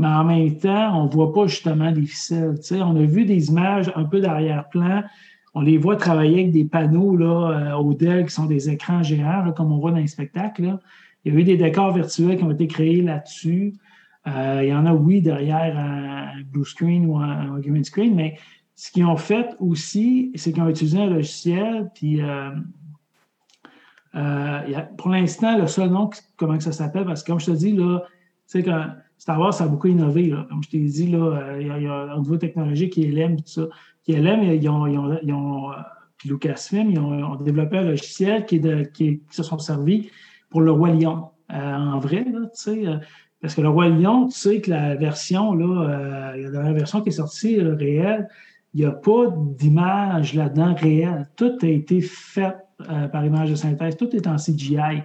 mais 0.00 0.06
en 0.06 0.24
même 0.24 0.56
temps, 0.56 0.98
on 0.98 1.04
ne 1.04 1.10
voit 1.10 1.30
pas 1.30 1.46
justement 1.46 1.90
les 1.90 2.06
ficelles. 2.06 2.56
On 2.72 2.96
a 2.96 3.02
vu 3.02 3.26
des 3.26 3.48
images 3.48 3.92
un 3.94 4.04
peu 4.04 4.18
d'arrière-plan. 4.18 5.02
On 5.52 5.60
les 5.60 5.76
voit 5.76 5.96
travailler 5.96 6.40
avec 6.40 6.52
des 6.52 6.64
panneaux 6.64 7.18
là, 7.18 7.50
euh, 7.50 7.74
au 7.74 7.92
Dell 7.92 8.24
qui 8.24 8.32
sont 8.32 8.46
des 8.46 8.70
écrans 8.70 9.02
géants, 9.02 9.52
comme 9.54 9.70
on 9.72 9.78
voit 9.78 9.90
dans 9.90 9.98
les 9.98 10.06
spectacles. 10.06 10.78
Il 11.22 11.34
y 11.34 11.36
a 11.36 11.38
eu 11.38 11.44
des 11.44 11.58
décors 11.58 11.92
virtuels 11.92 12.38
qui 12.38 12.44
ont 12.44 12.50
été 12.50 12.66
créés 12.66 13.02
là-dessus. 13.02 13.74
Euh, 14.26 14.60
il 14.62 14.70
y 14.70 14.74
en 14.74 14.86
a, 14.86 14.94
oui, 14.94 15.20
derrière 15.20 15.78
un 15.78 16.40
blue 16.50 16.64
screen 16.64 17.04
ou 17.04 17.18
un, 17.18 17.58
green 17.58 17.84
screen, 17.84 18.14
mais 18.14 18.38
ce 18.76 18.90
qu'ils 18.90 19.04
ont 19.04 19.18
fait 19.18 19.50
aussi, 19.58 20.32
c'est 20.34 20.50
qu'ils 20.54 20.62
ont 20.62 20.70
utilisé 20.70 20.98
un 20.98 21.10
logiciel, 21.10 21.90
puis 21.94 22.22
euh, 22.22 22.50
pour 24.96 25.10
l'instant, 25.10 25.58
le 25.58 25.66
seul 25.66 25.90
nom, 25.90 26.08
comment 26.38 26.58
ça 26.58 26.72
s'appelle, 26.72 27.04
parce 27.04 27.22
que 27.22 27.32
comme 27.32 27.40
je 27.40 27.46
te 27.46 27.50
dis, 27.50 27.72
là, 27.72 28.00
sais, 28.46 28.62
quand 28.62 28.86
Star 29.20 29.38
Wars, 29.38 29.52
ça 29.52 29.64
a 29.64 29.68
beaucoup 29.68 29.86
innové. 29.86 30.32
Comme 30.48 30.62
je 30.62 30.70
t'ai 30.70 30.78
dit, 30.78 31.08
là, 31.08 31.18
euh, 31.18 31.58
il, 31.60 31.66
y 31.66 31.86
a, 31.86 32.14
un 32.14 32.16
nouveau 32.16 32.38
technologique 32.38 32.94
qui 32.94 33.04
est 33.04 33.10
LM, 33.10 33.36
tout 33.36 33.42
ça. 33.46 33.68
Qui 34.02 34.12
est 34.12 34.20
LM, 34.20 34.42
ils 34.42 34.66
ont, 34.70 34.86
ils 34.86 34.98
ont, 34.98 35.18
ils 35.22 35.32
ont 35.34 35.72
euh, 35.72 35.74
Lucasfilm, 36.24 36.90
ils 36.90 36.98
ont, 36.98 37.36
développé 37.36 37.76
un 37.76 37.82
logiciel 37.82 38.46
qui, 38.46 39.20
se 39.30 39.42
sont 39.42 39.58
servis 39.58 40.10
pour 40.48 40.62
le 40.62 40.72
Roi 40.72 40.92
Lion. 40.92 41.28
Euh, 41.52 41.76
en 41.76 41.98
vrai, 41.98 42.24
là, 42.32 42.46
tu 42.46 42.48
sais. 42.54 42.82
parce 43.42 43.54
que 43.54 43.60
le 43.60 43.68
Roi 43.68 43.90
Lion, 43.90 44.26
tu 44.28 44.38
sais 44.38 44.62
que 44.62 44.70
la 44.70 44.94
version, 44.96 45.52
là, 45.52 46.32
il 46.36 46.42
y 46.42 46.46
a 46.46 46.50
la 46.50 46.72
version 46.72 47.02
qui 47.02 47.10
est 47.10 47.12
sortie 47.12 47.60
réelle, 47.60 48.26
il 48.72 48.80
n'y 48.80 48.86
a 48.86 48.92
pas 48.92 49.26
d'image 49.58 50.32
là-dedans 50.32 50.74
réelle. 50.74 51.28
Tout 51.36 51.58
a 51.60 51.66
été 51.66 52.00
fait 52.00 52.56
par 53.12 53.22
image 53.22 53.50
de 53.50 53.54
synthèse, 53.54 53.98
tout 53.98 54.16
est 54.16 54.26
en 54.26 54.36
CGI. 54.36 55.02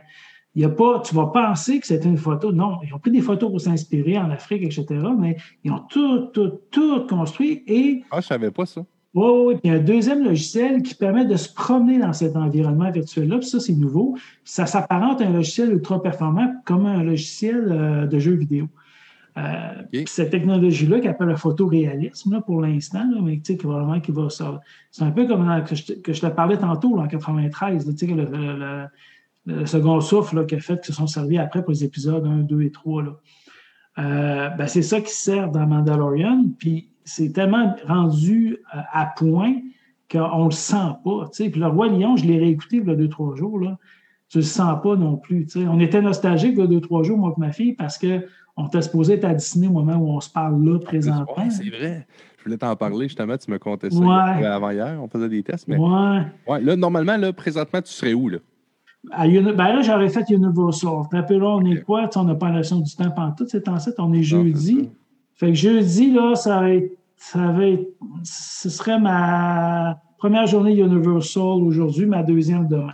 Il 0.56 0.62
y 0.62 0.66
a 0.66 0.70
pas, 0.70 1.02
tu 1.02 1.14
vas 1.14 1.28
penser 1.28 1.80
que 1.80 1.88
c'était 1.88 2.08
une 2.08 2.18
photo. 2.18 2.52
Non, 2.52 2.80
ils 2.84 2.94
ont 2.94 3.00
pris 3.00 3.12
des 3.12 3.22
photos 3.22 3.50
pour 3.52 3.60
s'inspirer 3.60 4.18
en 4.18 4.30
Afrique, 4.32 4.64
etc., 4.64 4.86
mais 5.18 5.38
ils 5.64 5.72
ont 5.72 5.82
tout, 5.90 6.28
tout, 6.34 6.60
tout 6.72 7.06
construit 7.08 7.64
et. 7.68 8.04
Ah, 8.12 8.22
je 8.22 8.28
savais 8.28 8.52
pas 8.52 8.66
ça. 8.66 8.86
Oui, 9.16 9.30
oui, 9.46 9.56
il 9.64 9.72
y 9.72 9.74
a 9.74 9.78
un 9.78 9.82
deuxième 9.82 10.26
logiciel 10.26 10.82
qui 10.82 10.94
permet 10.94 11.26
de 11.26 11.38
se 11.38 11.54
promener 11.54 12.00
dans 12.00 12.12
cet 12.12 12.36
environnement 12.36 12.92
virtuel-là, 12.92 13.38
puis 13.38 13.48
ça, 13.48 13.62
c'est 13.62 13.74
nouveau. 13.74 14.18
Ça 14.44 14.66
s'apparente 14.66 15.22
à 15.22 15.26
un 15.26 15.32
logiciel 15.32 15.72
ultra 15.72 16.04
performant 16.04 16.54
comme 16.66 16.86
un 16.86 17.02
logiciel 17.02 17.68
euh, 17.72 18.08
de 18.08 18.20
jeu 18.20 18.34
vidéo. 18.34 18.68
Euh, 19.38 19.84
Cette 20.06 20.32
technologie-là, 20.32 21.00
qui 21.00 21.08
appelle 21.08 21.28
le 21.28 21.38
photoréalisme 21.38 22.42
pour 22.46 22.62
l'instant, 22.62 23.06
mais 23.22 23.40
tu 23.40 23.56
sais, 23.56 23.60
vraiment 23.62 24.02
qui 24.02 24.12
va 24.12 24.28
C'est 24.30 25.04
un 25.04 25.12
peu 25.12 25.28
comme 25.28 25.64
que, 25.66 25.76
je, 25.76 25.94
que, 25.94 26.12
je, 26.12 26.22
te 26.22 26.28
parlais 26.28 26.58
tantôt 26.58 27.00
en 27.00 27.08
93, 27.08 27.86
tu 27.86 28.08
sais, 28.08 28.14
le, 28.14 28.26
le, 28.26 28.86
le 29.46 29.66
second 29.66 30.00
souffle 30.02 30.46
qui 30.46 30.56
a 30.56 30.60
fait, 30.60 30.82
qui 30.82 30.88
se 30.88 30.94
sont 30.94 31.08
servis 31.08 31.38
après 31.38 31.62
pour 31.62 31.72
les 31.72 31.84
épisodes 31.84 32.26
1, 32.26 32.40
2 32.40 32.62
et 32.62 32.72
3. 32.72 33.04
Euh, 33.98 34.50
ben, 34.50 34.68
c'est 34.68 34.82
ça 34.82 35.02
qui 35.02 35.14
sert 35.14 35.50
dans 35.52 35.68
Mandalorian. 35.68 36.46
Puis 36.58 36.90
c'est 37.04 37.32
tellement 37.32 37.76
rendu 37.88 38.58
euh, 38.76 38.80
à 38.92 39.06
point 39.06 39.54
qu'on 40.12 40.40
ne 40.40 40.46
le 40.46 40.52
sent 40.52 40.76
pas. 41.04 41.30
Puis 41.32 41.52
le 41.60 41.68
Roi 41.68 41.88
Lion, 41.90 42.16
je 42.16 42.26
l'ai 42.26 42.38
réécouté 42.38 42.78
il 42.78 42.88
y 42.88 42.92
a 42.92 42.96
deux, 42.96 43.10
trois 43.10 43.36
jours. 43.36 43.60
Là. 43.60 43.78
Tu 44.30 44.40
ne 44.40 44.44
le 44.44 44.48
sens 44.48 44.82
pas 44.82 44.96
non 44.96 45.18
plus. 45.18 45.48
On 45.56 45.80
était 45.80 46.02
nostalgique 46.02 46.54
il 46.54 46.60
y 46.60 46.64
a 46.64 46.68
deux, 46.68 46.82
trois 46.82 47.04
jours, 47.04 47.18
moi 47.18 47.34
et 47.38 47.40
ma 47.40 47.52
fille, 47.52 47.74
parce 47.74 47.98
qu'on 47.98 48.68
était 48.68 48.82
supposé 48.82 49.14
être 49.14 49.26
à 49.26 49.34
Disney 49.34 49.68
au 49.68 49.72
moment 49.72 49.96
où 49.96 50.10
on 50.10 50.20
se 50.20 50.30
parle 50.30 50.64
là 50.64 50.80
présentement. 50.80 51.50
c'est 51.50 51.70
vrai. 51.70 52.08
Je 52.40 52.44
voulais 52.44 52.58
t'en 52.58 52.76
parler 52.76 53.08
justement, 53.08 53.38
tu 53.38 53.50
me 53.50 53.58
comptais 53.58 53.90
ça 53.90 54.24
avant 54.54 54.70
hier, 54.70 55.00
on 55.02 55.08
faisait 55.08 55.30
des 55.30 55.42
tests. 55.42 55.68
Mais... 55.68 55.78
Ouais. 55.78 56.22
ouais. 56.48 56.62
Là, 56.62 56.76
normalement, 56.76 57.18
là, 57.18 57.34
présentement, 57.34 57.82
tu 57.82 57.92
serais 57.92 58.14
où? 58.14 58.30
Là? 58.30 58.38
Ben 59.12 59.74
là, 59.74 59.82
j'aurais 59.82 60.10
fait 60.10 60.30
Universal. 60.30 61.04
Là, 61.12 61.26
on 61.30 61.66
est 61.66 61.82
quoi? 61.82 62.10
on 62.16 62.24
n'a 62.24 62.36
pas 62.36 62.50
la 62.50 62.58
notion 62.58 62.80
du 62.80 62.96
temps 62.96 63.12
pendant 63.12 63.32
tout 63.32 63.46
c'est 63.48 63.68
en 63.70 63.78
on 64.00 64.14
est 64.14 64.24
jeudi. 64.24 64.90
fait 65.36 65.48
que 65.48 65.54
jeudi, 65.54 66.12
là, 66.12 66.36
ça 66.36 66.60
va 66.60 66.72
être, 66.72 66.98
ça 67.18 67.52
va 67.52 67.66
être, 67.66 67.88
ce 68.24 68.70
serait 68.70 69.00
ma 69.00 70.00
première 70.18 70.48
journée 70.48 70.78
Universal 70.78 71.64
aujourd'hui, 71.64 72.06
ma 72.06 72.24
deuxième 72.24 72.68
demain. 72.68 72.94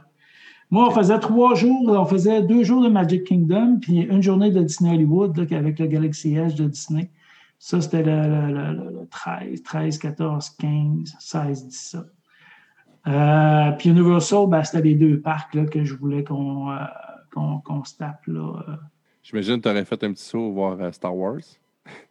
Moi, 0.69 0.87
on 0.87 0.91
faisait 0.91 1.19
trois 1.19 1.53
jours, 1.53 1.89
on 1.89 2.05
faisait 2.05 2.41
deux 2.41 2.63
jours 2.63 2.81
de 2.81 2.87
Magic 2.87 3.25
Kingdom, 3.25 3.79
puis 3.81 3.99
une 3.99 4.23
journée 4.23 4.51
de 4.51 4.61
Disney 4.61 4.93
Hollywood 4.93 5.37
avec 5.51 5.79
le 5.79 5.87
Galaxy 5.87 6.35
Edge 6.35 6.55
de 6.55 6.65
Disney. 6.65 7.09
Ça, 7.59 7.81
c'était 7.81 8.03
le, 8.03 8.53
le, 8.53 9.07
13, 9.11 9.63
13, 9.63 9.97
14, 9.97 10.49
15, 10.51 11.15
16, 11.19 11.67
17. 11.67 12.01
Euh, 13.07 13.71
puis 13.77 13.89
Universal, 13.89 14.47
ben, 14.47 14.63
c'était 14.63 14.83
les 14.83 14.95
deux 14.95 15.19
parcs 15.19 15.55
là, 15.55 15.65
que 15.65 15.83
je 15.83 15.95
voulais 15.95 16.23
qu'on 16.23 16.71
euh, 16.71 17.83
se 17.83 17.97
tape. 17.97 18.25
Là. 18.27 18.79
J'imagine 19.23 19.57
que 19.57 19.63
tu 19.63 19.69
aurais 19.69 19.85
fait 19.85 20.03
un 20.03 20.13
petit 20.13 20.23
saut 20.23 20.51
voir 20.51 20.79
euh, 20.79 20.91
Star 20.91 21.15
Wars. 21.15 21.39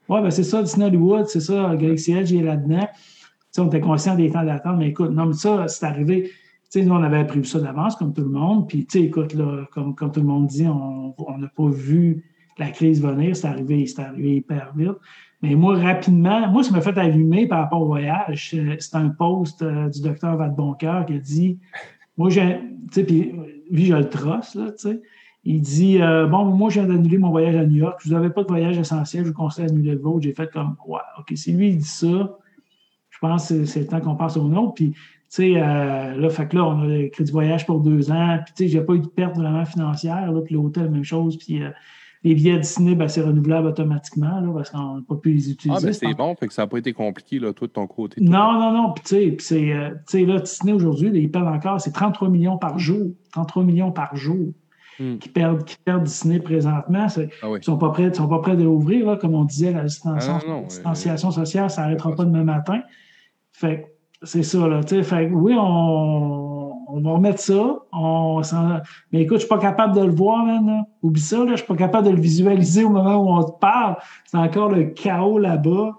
Oui, 0.08 0.20
ben 0.20 0.30
c'est 0.30 0.44
ça, 0.44 0.62
Disney 0.62 0.86
Hollywood, 0.86 1.26
c'est 1.26 1.40
ça, 1.40 1.76
Galaxy 1.76 2.12
Edge 2.12 2.32
est 2.32 2.42
là-dedans. 2.42 2.88
on 3.58 3.66
était 3.66 3.80
conscient 3.80 4.16
des 4.16 4.30
temps 4.30 4.44
d'attente, 4.44 4.78
mais 4.78 4.88
écoute, 4.88 5.10
non, 5.10 5.26
mais 5.26 5.32
ça, 5.34 5.68
c'est 5.68 5.86
arrivé. 5.86 6.32
sais, 6.68 6.82
nous, 6.82 6.92
on 6.92 7.02
avait 7.02 7.24
prévu 7.24 7.44
ça 7.44 7.60
d'avance, 7.60 7.94
comme 7.94 8.12
tout 8.12 8.22
le 8.22 8.30
monde. 8.30 8.68
Puis, 8.68 8.84
tu 8.86 8.98
sais, 8.98 9.04
écoute, 9.04 9.34
là, 9.34 9.66
comme, 9.72 9.94
comme 9.94 10.10
tout 10.10 10.20
le 10.20 10.26
monde 10.26 10.48
dit, 10.48 10.66
on 10.66 11.14
n'a 11.38 11.48
pas 11.48 11.68
vu 11.68 12.24
la 12.58 12.70
crise 12.70 13.02
venir. 13.02 13.34
C'est 13.34 13.48
arrivé, 13.48 13.86
arrivé 13.98 14.36
hyper 14.36 14.72
vite. 14.76 14.96
Mais 15.42 15.54
moi, 15.54 15.76
rapidement, 15.76 16.48
moi, 16.48 16.62
ça 16.62 16.70
m'a 16.70 16.80
fait 16.80 16.96
allumer 16.98 17.46
par 17.46 17.60
rapport 17.60 17.80
au 17.80 17.86
voyage. 17.86 18.54
C'est 18.78 18.94
un 18.94 19.08
post 19.08 19.62
euh, 19.62 19.88
du 19.88 20.02
docteur 20.02 20.36
Vadeboncoeur 20.36 21.06
qui 21.06 21.14
a 21.14 21.18
dit 21.18 21.58
Moi, 22.16 22.30
j'ai. 22.30 22.60
Tu 22.90 22.94
sais, 22.94 23.04
puis 23.04 23.32
lui, 23.70 23.86
je 23.86 23.94
le 23.94 24.08
trosse, 24.08 24.54
là, 24.54 24.70
tu 24.72 24.88
sais. 24.88 25.00
Il 25.44 25.62
dit 25.62 26.02
euh, 26.02 26.26
Bon, 26.26 26.44
moi, 26.44 26.68
viens 26.68 26.84
d'annuler 26.84 27.16
mon 27.16 27.30
voyage 27.30 27.56
à 27.56 27.64
New 27.64 27.76
York. 27.76 28.00
Je 28.04 28.10
vous 28.10 28.14
avais 28.14 28.28
pas 28.28 28.42
de 28.42 28.48
voyage 28.48 28.78
essentiel. 28.78 29.24
Je 29.24 29.30
vous 29.30 29.34
conseille 29.34 29.66
d'annuler 29.66 29.92
le 29.92 30.00
vôtre. 30.00 30.22
J'ai 30.22 30.34
fait 30.34 30.50
comme 30.52 30.76
Ouais, 30.86 31.00
OK, 31.18 31.32
si 31.34 31.52
lui, 31.52 31.70
il 31.70 31.78
dit 31.78 31.84
ça, 31.84 32.38
je 33.08 33.18
pense 33.20 33.48
que 33.48 33.64
c'est 33.64 33.80
le 33.80 33.86
temps 33.86 34.00
qu'on 34.00 34.16
passe 34.16 34.36
au 34.36 34.46
nôtre. 34.46 34.74
Puis, 34.74 34.90
tu 34.90 34.98
sais, 35.28 35.52
euh, 35.56 36.16
là, 36.16 36.28
fait 36.28 36.48
que 36.48 36.56
là, 36.56 36.66
on 36.66 36.82
a 36.82 36.86
le 36.86 37.08
crédit 37.08 37.32
voyage 37.32 37.64
pour 37.64 37.80
deux 37.80 38.10
ans. 38.10 38.38
Puis, 38.44 38.54
tu 38.54 38.64
sais, 38.64 38.68
j'ai 38.68 38.82
pas 38.82 38.92
eu 38.92 39.00
de 39.00 39.06
perte 39.06 39.36
vraiment 39.36 39.64
financière. 39.64 40.30
Là, 40.30 40.42
puis 40.42 40.54
l'hôtel, 40.54 40.90
même 40.90 41.04
chose. 41.04 41.38
Puis, 41.38 41.62
les 42.22 42.34
billets 42.34 42.58
Disney, 42.58 42.94
ben, 42.94 43.08
c'est 43.08 43.22
renouvelable 43.22 43.68
automatiquement 43.68 44.40
là, 44.40 44.52
parce 44.54 44.70
qu'on 44.70 44.96
n'a 44.96 45.02
pas 45.08 45.16
pu 45.16 45.32
les 45.32 45.50
utiliser. 45.50 45.78
Ah, 45.80 45.86
ben 45.86 45.92
c'est 45.92 46.14
bon, 46.14 46.34
fait 46.34 46.48
que 46.48 46.52
ça 46.52 46.62
n'a 46.62 46.66
pas 46.66 46.78
été 46.78 46.92
compliqué, 46.92 47.38
là, 47.38 47.52
toi, 47.52 47.66
de 47.66 47.72
ton 47.72 47.86
côté. 47.86 48.20
Non, 48.20 48.52
non, 48.52 48.72
non. 48.72 48.92
Puis, 48.92 49.04
tu 49.04 49.38
sais, 49.38 49.72
euh, 49.72 50.26
là, 50.26 50.40
Disney 50.40 50.72
aujourd'hui, 50.72 51.10
ils 51.14 51.30
perdent 51.30 51.48
encore, 51.48 51.80
c'est 51.80 51.92
33 51.92 52.28
millions 52.28 52.58
par 52.58 52.78
jour. 52.78 53.12
33 53.32 53.64
millions 53.64 53.90
par 53.90 54.14
jour 54.16 54.52
hmm. 54.98 55.16
qui, 55.16 55.30
perdent, 55.30 55.64
qui 55.64 55.76
perdent 55.82 56.04
Disney 56.04 56.40
présentement. 56.40 57.06
Ah 57.16 57.22
ils 57.44 57.52
ne 57.52 57.60
sont 57.62 57.78
pas 57.78 57.90
prêts, 57.90 58.12
sont 58.12 58.28
pas 58.28 58.40
prêts 58.40 58.56
de 58.56 58.64
l'ouvrir, 58.64 59.06
là, 59.06 59.16
comme 59.16 59.34
on 59.34 59.44
disait, 59.44 59.72
la 59.72 59.84
ah, 60.04 60.42
distanciation, 60.68 61.30
sociale, 61.30 61.70
ça 61.70 61.82
n'arrêtera 61.82 62.14
pas 62.14 62.24
demain 62.24 62.44
matin. 62.44 62.82
Fait 63.52 63.86
c'est 64.22 64.42
ça, 64.42 64.68
là. 64.68 64.82
Fait 64.82 65.30
oui, 65.32 65.54
on 65.58 66.49
on 66.92 67.00
va 67.00 67.12
remettre 67.12 67.40
ça. 67.40 67.78
On 67.92 68.42
mais 69.12 69.22
écoute, 69.22 69.38
je 69.38 69.40
suis 69.40 69.48
pas 69.48 69.58
capable 69.58 69.94
de 69.94 70.04
le 70.04 70.12
voir, 70.12 70.44
man. 70.44 70.84
Oublie 71.02 71.20
ça, 71.20 71.38
là. 71.38 71.52
Je 71.52 71.56
suis 71.56 71.66
pas 71.66 71.76
capable 71.76 72.06
de 72.06 72.12
le 72.12 72.20
visualiser 72.20 72.84
au 72.84 72.90
moment 72.90 73.16
où 73.16 73.28
on 73.30 73.44
te 73.44 73.58
parle. 73.58 73.96
C'est 74.24 74.36
encore 74.36 74.70
le 74.70 74.84
chaos 74.84 75.38
là-bas. 75.38 75.96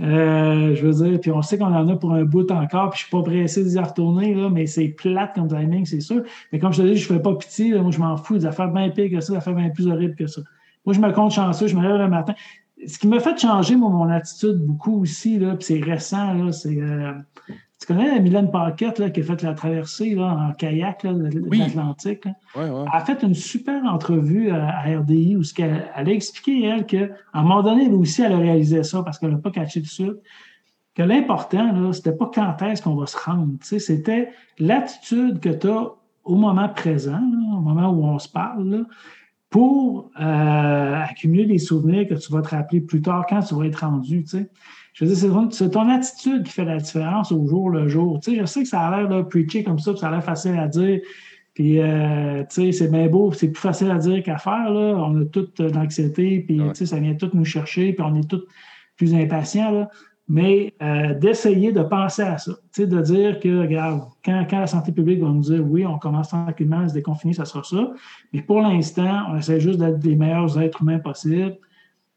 Euh, 0.00 0.74
je 0.74 0.86
veux 0.86 1.04
dire, 1.04 1.20
puis 1.20 1.30
on 1.30 1.42
sait 1.42 1.58
qu'on 1.58 1.66
en 1.66 1.88
a 1.88 1.96
pour 1.96 2.12
un 2.14 2.24
bout 2.24 2.50
encore, 2.50 2.90
puis 2.90 3.00
je 3.00 3.04
suis 3.04 3.10
pas 3.10 3.22
pressé 3.22 3.62
d'y 3.62 3.78
retourner, 3.78 4.34
là, 4.34 4.48
mais 4.48 4.66
c'est 4.66 4.88
plate 4.88 5.34
comme 5.34 5.48
timing, 5.48 5.84
c'est 5.84 6.00
sûr. 6.00 6.22
Mais 6.50 6.58
comme 6.58 6.72
je 6.72 6.82
te 6.82 6.86
dis, 6.88 6.96
je 6.96 7.06
fais 7.06 7.20
pas 7.20 7.34
pitié, 7.34 7.78
moi 7.78 7.90
je 7.90 7.98
m'en 7.98 8.16
fous, 8.16 8.38
des 8.38 8.46
affaires 8.46 8.68
bien 8.68 8.88
pires 8.88 9.10
que 9.10 9.20
ça, 9.20 9.34
des 9.34 9.38
affaires 9.38 9.54
bien 9.54 9.68
plus 9.68 9.86
horribles 9.86 10.16
que 10.16 10.26
ça. 10.26 10.40
Moi, 10.84 10.94
je 10.94 11.00
me 11.00 11.12
compte 11.12 11.32
chanceux, 11.32 11.68
je 11.68 11.76
me 11.76 11.82
lève 11.82 11.98
le 11.98 12.08
matin. 12.08 12.34
Ce 12.86 12.98
qui 12.98 13.06
m'a 13.06 13.20
fait 13.20 13.38
changer, 13.38 13.76
mon 13.76 14.08
attitude 14.08 14.58
beaucoup 14.58 15.02
aussi, 15.02 15.38
là, 15.38 15.54
puis 15.54 15.64
c'est 15.64 15.80
récent, 15.80 16.34
là, 16.34 16.52
c'est. 16.52 16.80
Euh, 16.80 17.12
tu 17.82 17.92
connais 17.92 18.20
Mylène 18.20 18.50
Paquette 18.50 18.98
là, 18.98 19.10
qui 19.10 19.20
a 19.20 19.24
fait 19.24 19.42
la 19.42 19.54
traversée 19.54 20.14
là, 20.14 20.48
en 20.48 20.52
kayak 20.52 21.02
là, 21.02 21.12
de, 21.12 21.58
l'Atlantique? 21.58 22.26
Ouais, 22.54 22.70
ouais. 22.70 22.84
Elle 22.84 22.88
a 22.92 23.04
fait 23.04 23.22
une 23.22 23.34
super 23.34 23.84
entrevue 23.84 24.50
à, 24.50 24.82
RDI 24.98 25.36
où 25.36 25.42
elle, 25.58 25.90
elle, 25.96 26.08
a 26.08 26.12
expliqué, 26.12 26.64
elle, 26.64 26.86
qu'à 26.86 27.08
un 27.34 27.42
moment 27.42 27.62
donné, 27.62 27.86
elle 27.86 27.94
aussi, 27.94 28.22
elle 28.22 28.34
a 28.34 28.38
réalisé 28.38 28.84
ça 28.84 29.02
parce 29.02 29.18
qu'elle 29.18 29.30
n'a 29.30 29.38
pas 29.38 29.50
catché 29.50 29.80
tout 29.80 29.86
de 29.86 29.90
suite. 29.90 30.22
Que 30.94 31.02
l'important, 31.02 31.92
c'était 31.92 32.12
pas 32.12 32.30
quand 32.32 32.56
est-ce 32.66 32.82
qu'on 32.82 32.94
va 32.94 33.06
se 33.06 33.16
rendre. 33.16 33.54
C'était 33.62 34.30
l'attitude 34.58 35.40
que 35.40 35.48
tu 35.48 35.68
as 35.68 35.90
au 36.24 36.36
moment 36.36 36.68
présent, 36.68 37.20
au 37.56 37.60
moment 37.60 37.90
où 37.90 38.04
on 38.04 38.18
se 38.18 38.28
parle, 38.28 38.86
pour 39.50 40.10
euh, 40.20 41.02
accumuler 41.02 41.46
des 41.46 41.58
souvenirs 41.58 42.08
que 42.08 42.14
tu 42.14 42.32
vas 42.32 42.42
te 42.42 42.48
rappeler 42.50 42.80
plus 42.80 43.02
tard 43.02 43.26
quand 43.28 43.40
tu 43.40 43.54
vas 43.54 43.66
être 43.66 43.80
rendu. 43.80 44.24
Je 44.92 45.04
veux 45.04 45.14
dire, 45.14 45.48
c'est 45.50 45.70
ton 45.70 45.88
attitude 45.88 46.44
qui 46.44 46.52
fait 46.52 46.64
la 46.64 46.78
différence 46.78 47.32
au 47.32 47.46
jour 47.46 47.70
le 47.70 47.88
jour. 47.88 48.20
Tu 48.20 48.32
sais, 48.32 48.40
je 48.40 48.44
sais 48.44 48.62
que 48.62 48.68
ça 48.68 48.80
a 48.80 48.96
l'air 48.96 49.08
de 49.08 49.22
preacher 49.22 49.64
comme 49.64 49.78
ça, 49.78 49.96
ça 49.96 50.08
a 50.08 50.10
l'air 50.10 50.24
facile 50.24 50.58
à 50.58 50.68
dire. 50.68 51.00
Puis, 51.54 51.80
euh, 51.80 52.42
tu 52.44 52.54
sais, 52.54 52.72
c'est 52.72 52.90
bien 52.90 53.08
beau, 53.08 53.32
c'est 53.32 53.48
plus 53.48 53.60
facile 53.60 53.90
à 53.90 53.98
dire 53.98 54.22
qu'à 54.22 54.38
faire. 54.38 54.70
Là. 54.70 54.94
On 54.96 55.20
a 55.20 55.24
toute 55.24 55.60
l'anxiété, 55.60 56.40
puis, 56.40 56.58
tu 56.58 56.74
sais, 56.74 56.86
ça 56.86 56.98
vient 56.98 57.14
tout 57.14 57.30
nous 57.32 57.44
chercher, 57.44 57.92
puis 57.92 58.04
on 58.06 58.14
est 58.16 58.28
tous 58.28 58.44
plus 58.96 59.14
impatients. 59.14 59.70
Là 59.70 59.90
mais 60.28 60.74
euh, 60.80 61.14
d'essayer 61.14 61.72
de 61.72 61.82
penser 61.82 62.22
à 62.22 62.38
ça, 62.38 62.52
de 62.78 63.00
dire 63.02 63.40
que, 63.40 63.60
regarde, 63.60 64.02
quand, 64.24 64.46
quand, 64.48 64.60
la 64.60 64.66
santé 64.66 64.92
publique 64.92 65.20
va 65.20 65.28
nous 65.28 65.40
dire 65.40 65.62
oui, 65.62 65.84
on 65.84 65.98
commence 65.98 66.28
tranquillement 66.28 66.80
à 66.80 66.88
se 66.88 66.94
déconfiner, 66.94 67.34
ça 67.34 67.44
sera 67.44 67.62
ça. 67.62 67.92
Mais 68.32 68.42
pour 68.42 68.60
l'instant, 68.62 69.26
on 69.30 69.36
essaie 69.36 69.60
juste 69.60 69.78
d'être 69.78 70.02
les 70.04 70.16
meilleurs 70.16 70.58
êtres 70.60 70.82
humains 70.82 71.00
possibles, 71.00 71.58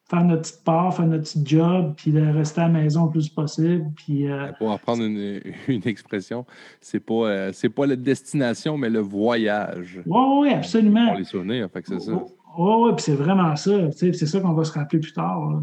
faire 0.07 0.23
notre 0.23 0.41
petite 0.41 0.63
part, 0.63 0.95
faire 0.95 1.07
notre 1.07 1.23
petit 1.23 1.41
job, 1.43 1.93
puis 1.97 2.11
de 2.11 2.21
rester 2.21 2.61
à 2.61 2.67
la 2.67 2.73
maison 2.73 3.05
le 3.05 3.11
plus 3.11 3.27
possible. 3.27 3.85
Puis, 3.95 4.29
euh, 4.29 4.51
pour 4.59 4.71
apprendre 4.71 5.03
une, 5.03 5.41
une 5.67 5.87
expression, 5.87 6.45
c'est 6.79 6.99
pas, 6.99 7.13
euh, 7.13 7.49
c'est 7.53 7.69
pas 7.69 7.87
la 7.87 7.95
destination, 7.95 8.77
mais 8.77 8.89
le 8.89 8.99
voyage. 8.99 10.01
Oui, 10.05 10.21
oui, 10.39 10.49
absolument. 10.53 11.07
Pour 11.07 11.17
les 11.17 11.23
souvenirs, 11.23 11.69
fait 11.71 11.81
que 11.81 11.87
c'est 11.89 11.99
ça. 11.99 12.13
Oui, 12.57 12.73
oui, 12.77 12.91
puis 12.95 13.03
c'est 13.03 13.15
vraiment 13.15 13.55
ça. 13.55 13.91
C'est 13.91 14.13
ça 14.13 14.39
qu'on 14.39 14.53
va 14.53 14.63
se 14.63 14.71
rappeler 14.71 14.99
plus 14.99 15.11
tard. 15.11 15.61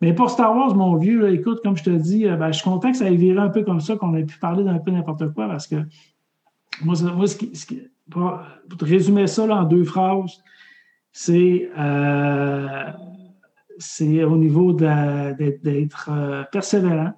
Mais 0.00 0.14
pour 0.14 0.30
Star 0.30 0.56
Wars, 0.56 0.74
mon 0.74 0.96
vieux, 0.96 1.30
écoute, 1.34 1.60
comme 1.62 1.76
je 1.76 1.84
te 1.84 1.90
dis, 1.90 2.26
euh, 2.26 2.36
ben, 2.36 2.48
je 2.52 2.58
suis 2.58 2.64
content 2.64 2.92
que 2.92 2.96
ça 2.96 3.10
ait 3.10 3.16
viré 3.16 3.40
un 3.40 3.50
peu 3.50 3.62
comme 3.62 3.80
ça, 3.80 3.96
qu'on 3.96 4.14
ait 4.14 4.24
pu 4.24 4.38
parler 4.38 4.64
d'un 4.64 4.78
peu 4.78 4.90
n'importe 4.90 5.34
quoi, 5.34 5.48
parce 5.48 5.66
que 5.66 5.76
moi, 6.82 6.94
ce 6.96 7.36
qui, 7.36 7.82
pour, 8.10 8.40
te 8.78 8.84
résumer 8.84 9.26
ça 9.26 9.44
en 9.44 9.64
deux 9.64 9.84
phrases, 9.84 10.42
c'est 11.12 11.68
euh, 14.00 14.28
au 14.28 14.36
niveau 14.36 14.72
d'être 14.72 16.08
euh, 16.10 16.44
persévérant. 16.50 17.12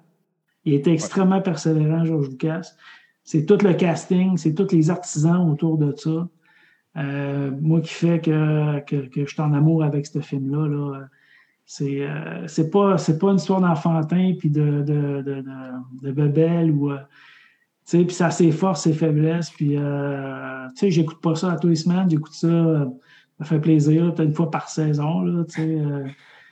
Il 0.65 0.73
était 0.73 0.91
extrêmement 0.91 1.41
persévérant, 1.41 2.03
Georges 2.03 2.29
Lucas. 2.29 2.73
C'est 3.23 3.45
tout 3.45 3.57
le 3.63 3.73
casting, 3.73 4.37
c'est 4.37 4.53
tous 4.53 4.71
les 4.71 4.89
artisans 4.89 5.49
autour 5.49 5.77
de 5.77 5.93
ça. 5.95 6.27
Euh, 6.97 7.51
moi 7.61 7.81
qui 7.81 7.93
fait 7.93 8.19
que, 8.19 8.79
que, 8.85 9.07
que, 9.07 9.25
je 9.25 9.31
suis 9.31 9.41
en 9.41 9.53
amour 9.53 9.83
avec 9.83 10.07
ce 10.07 10.19
film-là, 10.19 10.67
là, 10.67 11.07
c'est 11.67 12.01
euh, 12.01 12.47
c'est 12.47 12.71
pas 12.71 12.95
pas 12.95 13.27
une 13.27 13.35
histoire 13.35 13.59
d'enfantin 13.59 14.33
puis 14.39 14.49
de, 14.49 14.81
de, 14.81 15.21
de, 15.21 15.43
de, 16.01 16.11
bebelle 16.11 16.71
ou 16.71 16.91
tu 16.93 16.97
sais 17.83 18.05
puis 18.05 18.15
ça 18.15 18.27
a 18.27 18.31
ses 18.31 18.51
forces 18.51 18.83
ses 18.83 18.93
faiblesses 18.93 19.49
puis 19.49 19.75
euh, 19.75 20.65
tu 20.69 20.77
sais 20.77 20.91
j'écoute 20.91 21.21
pas 21.21 21.35
ça 21.35 21.51
à 21.51 21.57
tous 21.57 21.67
les 21.67 21.75
semaines 21.75 22.09
j'écoute 22.09 22.31
ça 22.31 22.47
ça 22.47 22.87
me 23.41 23.45
fait 23.45 23.59
plaisir 23.59 24.13
peut-être 24.13 24.29
une 24.29 24.33
fois 24.33 24.49
par 24.49 24.69
saison 24.69 25.21
là 25.23 25.43
tu 25.43 25.55
sais 25.55 25.81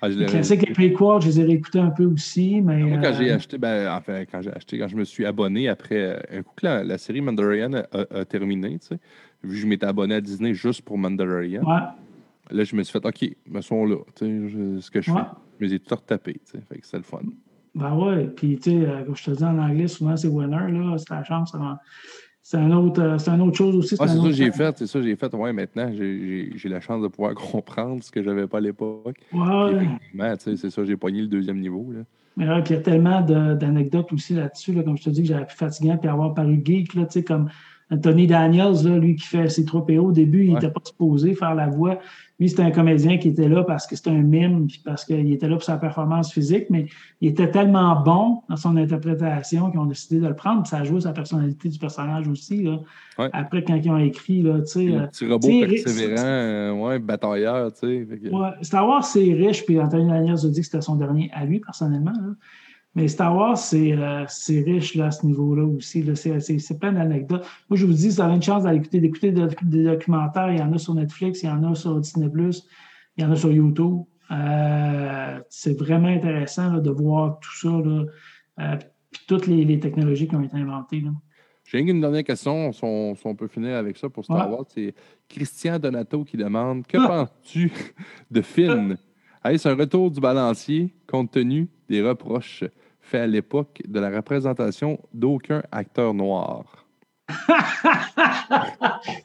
ah, 0.06 0.10
les 0.10 0.26
classiques 0.26 0.69
et 0.69 0.73
Prequels, 0.73 1.22
je 1.22 1.27
les 1.27 1.40
ai 1.40 1.44
réécoutés 1.44 1.80
un 1.80 1.90
peu 1.90 2.06
aussi, 2.06 2.61
mais... 2.61 2.84
Moi, 2.84 2.98
quand 3.02 3.14
j'ai 3.18 3.32
acheté, 3.32 3.57
ben, 3.57 3.91
enfin, 3.91 4.23
quand 4.30 4.41
j'ai 4.41 4.52
acheté, 4.52 4.80
quand 4.80 4.88
je 4.88 4.95
me 4.95 5.03
suis 5.03 5.26
abonné 5.26 5.68
après, 5.68 6.26
un 6.32 6.41
coup 6.41 6.53
que 6.56 6.65
la, 6.65 6.98
série 6.98 7.22
Mandalorian 7.22 7.84
a, 7.91 8.26
terminé, 8.26 8.80
tu 8.80 8.88
sais, 8.88 8.99
vu 9.44 9.56
que 9.56 9.61
je 9.61 9.68
m'étais 9.68 9.86
abonné 9.86 10.15
à 10.15 10.22
Disney 10.22 10.53
juste 10.53 10.82
pour 10.82 10.98
Mandalorian, 10.98 11.64
ouais. 11.64 11.82
Là, 12.52 12.64
je 12.64 12.76
me 12.76 12.84
suis 12.84 12.91
fait, 12.91 13.06
OK, 13.06 13.36
me 13.48 13.61
sont 13.61 13.86
là. 13.86 13.98
ce 14.19 14.91
que 14.91 15.02
je 15.02 15.11
fais. 15.11 15.19
Je 15.60 15.65
les 15.65 15.73
ai 15.76 15.80
tout 15.80 15.95
retapés. 15.95 16.40
Fait 16.45 16.80
que 16.80 16.86
c'est 16.86 16.98
le 16.98 17.03
fun. 17.03 17.22
Ben 17.73 17.94
ouais. 17.95 18.27
Puis, 18.27 18.57
tu 18.57 18.72
sais, 18.72 18.88
euh, 18.88 19.03
comme 19.03 19.15
je 19.15 19.23
te 19.26 19.32
dis 19.32 19.44
en 19.44 19.57
anglais, 19.57 19.88
souvent, 19.88 20.15
c'est 20.15 20.27
winner. 20.27 20.72
là. 20.72 20.98
C'est 20.98 21.10
la 21.10 21.23
chance. 21.23 21.53
C'est 22.47 22.57
un 22.57 22.72
autre, 22.73 23.01
euh, 23.01 23.17
c'est 23.17 23.31
une 23.31 23.41
autre 23.41 23.57
chose 23.57 23.76
aussi. 23.76 23.95
Ah, 23.97 24.07
c'est 24.07 24.17
ça 24.17 24.23
que 24.23 24.31
j'ai 24.31 24.51
fait. 24.51 24.77
C'est 24.77 24.85
ça 24.85 24.99
que 24.99 25.05
j'ai 25.05 25.15
fait. 25.15 25.34
Ouais, 25.34 25.51
maintenant, 25.51 25.91
j'ai 25.91 26.69
la 26.69 26.80
chance 26.80 27.01
de 27.01 27.07
pouvoir 27.07 27.34
comprendre 27.51 28.03
ce 28.03 28.11
que 28.11 28.22
je 28.22 28.30
n'avais 28.30 28.45
pas 28.45 28.59
à 28.59 28.61
l'époque. 28.61 29.17
Ouais. 29.34 30.35
C'est 30.38 30.69
ça, 30.69 30.85
j'ai 30.85 30.95
pogné 30.95 31.22
le 31.22 31.27
deuxième 31.27 31.59
niveau. 31.59 31.91
Là. 31.91 32.01
Mais 32.38 32.45
puis 32.61 32.76
il 32.76 32.77
y 32.77 32.80
a 32.80 32.84
tellement 32.84 33.22
d'anecdotes 33.22 34.13
aussi 34.13 34.35
là-dessus, 34.35 34.73
là, 34.73 34.84
comme 34.84 34.95
je 34.95 35.05
te 35.05 35.09
dis, 35.09 35.23
que 35.23 35.30
j'aurais 35.30 35.47
pu 35.47 35.55
fatiguant 35.55 35.97
puis 35.97 36.07
avoir 36.07 36.35
paru 36.35 36.61
geek, 36.63 36.93
là, 36.93 37.07
comme 37.26 37.49
Anthony 37.89 38.27
Daniels, 38.27 38.84
là, 38.84 38.99
lui 38.99 39.15
qui 39.15 39.26
fait 39.26 39.49
ses 39.49 39.65
3 39.65 39.88
PO, 39.88 39.93
au 39.93 40.11
début, 40.11 40.45
il 40.45 40.53
n'était 40.53 40.69
pas 40.69 40.81
supposé 40.84 41.34
faire 41.34 41.55
la 41.55 41.67
voix. 41.67 41.97
Lui, 42.37 42.49
c'était 42.49 42.63
un 42.63 42.71
comédien 42.71 43.17
qui 43.17 43.29
était 43.29 43.47
là 43.47 43.63
parce 43.63 43.87
que 43.87 43.95
c'était 43.95 44.09
un 44.09 44.21
mime, 44.21 44.67
puis 44.67 44.81
parce 44.83 45.05
qu'il 45.05 45.31
était 45.31 45.47
là 45.47 45.55
pour 45.55 45.63
sa 45.63 45.77
performance 45.77 46.33
physique, 46.33 46.65
mais 46.69 46.87
il 47.21 47.29
était 47.29 47.49
tellement 47.49 48.01
bon 48.01 48.41
dans 48.49 48.57
son 48.57 48.75
interprétation 48.75 49.71
qu'ils 49.71 49.79
ont 49.79 49.85
décidé 49.85 50.19
de 50.19 50.27
le 50.27 50.35
prendre. 50.35 50.63
Puis 50.63 50.71
ça 50.71 50.79
a 50.79 50.83
joué 50.83 50.99
sa 50.99 51.13
personnalité 51.13 51.69
du 51.69 51.79
personnage 51.79 52.27
aussi. 52.27 52.63
Là. 52.63 52.79
Après, 53.31 53.63
quand 53.63 53.75
ils 53.75 53.89
ont 53.89 53.97
écrit, 53.97 54.41
là, 54.41 54.59
tu 54.59 54.65
sais. 54.65 54.95
Un 54.95 55.07
petit 55.07 55.25
robot 55.25 55.47
persévérant, 55.47 56.23
euh, 56.25 56.71
ouais, 56.73 56.99
batailleur, 56.99 57.71
tu 57.71 57.79
sais. 57.79 58.29
Ouais, 58.29 58.49
Star 58.61 58.85
Wars, 58.85 59.05
c'est 59.05 59.33
riche, 59.33 59.65
puis 59.65 59.79
Anthony 59.79 60.09
Daniels 60.09 60.45
a 60.45 60.49
dit 60.49 60.59
que 60.59 60.65
c'était 60.65 60.81
son 60.81 60.97
dernier 60.97 61.31
à 61.33 61.45
lui, 61.45 61.61
personnellement. 61.61 62.11
Là. 62.11 62.33
Mais 62.95 63.09
Star 63.09 63.35
Wars, 63.35 63.57
c'est 63.57 63.91
euh, 63.91 64.26
riche 64.49 64.95
là, 64.95 65.07
à 65.07 65.11
ce 65.11 65.26
niveau-là 65.26 65.65
aussi. 65.65 66.05
C'est 66.15 66.80
plein 66.80 66.93
d'anecdotes. 66.93 67.45
Moi, 67.69 67.77
je 67.77 67.85
vous 67.85 67.91
dis, 67.91 68.09
si 68.09 68.15
vous 68.15 68.22
avez 68.22 68.35
une 68.35 68.41
chance 68.41 68.63
d'aller 68.63 68.77
écouter, 68.77 69.01
d'écouter 69.01 69.31
des, 69.31 69.84
documentaires, 69.84 70.51
il 70.51 70.59
y 70.59 70.61
en 70.61 70.72
a 70.72 70.77
sur 70.77 70.95
Netflix, 70.95 71.43
il 71.43 71.47
y 71.47 71.49
en 71.49 71.63
a 71.69 71.76
sur 71.76 71.99
Disney, 71.99 72.30
il 73.17 73.23
y 73.23 73.26
en 73.26 73.31
a 73.31 73.35
sur 73.35 73.51
YouTube. 73.51 74.03
Euh, 74.31 75.39
c'est 75.49 75.77
vraiment 75.77 76.07
intéressant 76.07 76.73
là, 76.73 76.80
de 76.80 76.89
voir 76.89 77.39
tout 77.39 77.55
ça, 77.57 77.69
là, 77.69 78.05
euh, 78.61 78.77
puis 79.11 79.22
toutes 79.27 79.47
les, 79.47 79.65
les, 79.65 79.80
technologies 79.80 80.27
qui 80.27 80.35
ont 80.35 80.41
été 80.41 80.55
inventées. 80.57 81.03
J'ai 81.65 81.80
une 81.80 82.01
dernière 82.01 82.23
question, 82.23 82.72
si 82.72 82.81
on, 82.84 83.35
peut 83.35 83.47
finir 83.47 83.76
avec 83.76 83.97
ça 83.97 84.09
pour 84.09 84.23
Star 84.23 84.49
Wars. 84.49 84.65
C'est 84.67 84.95
Christian 85.27 85.80
Donato 85.80 86.23
qui 86.23 86.38
demande 86.38 86.88
Que 86.88 86.97
ah! 86.97 87.07
penses-tu 87.07 87.72
de 88.31 88.41
Finn 88.41 88.97
Est-ce 89.45 89.67
un 89.67 89.76
retour 89.76 90.09
du 90.09 90.19
balancier 90.19 90.91
compte 91.05 91.31
tenu 91.31 91.67
des 91.88 92.01
reproches 92.01 92.63
fait 93.06 93.19
à 93.19 93.27
l'époque 93.27 93.82
de 93.88 93.99
la 93.99 94.10
représentation 94.10 94.99
d'aucun 95.14 95.61
acteur 95.72 96.14
noir? 96.14 96.86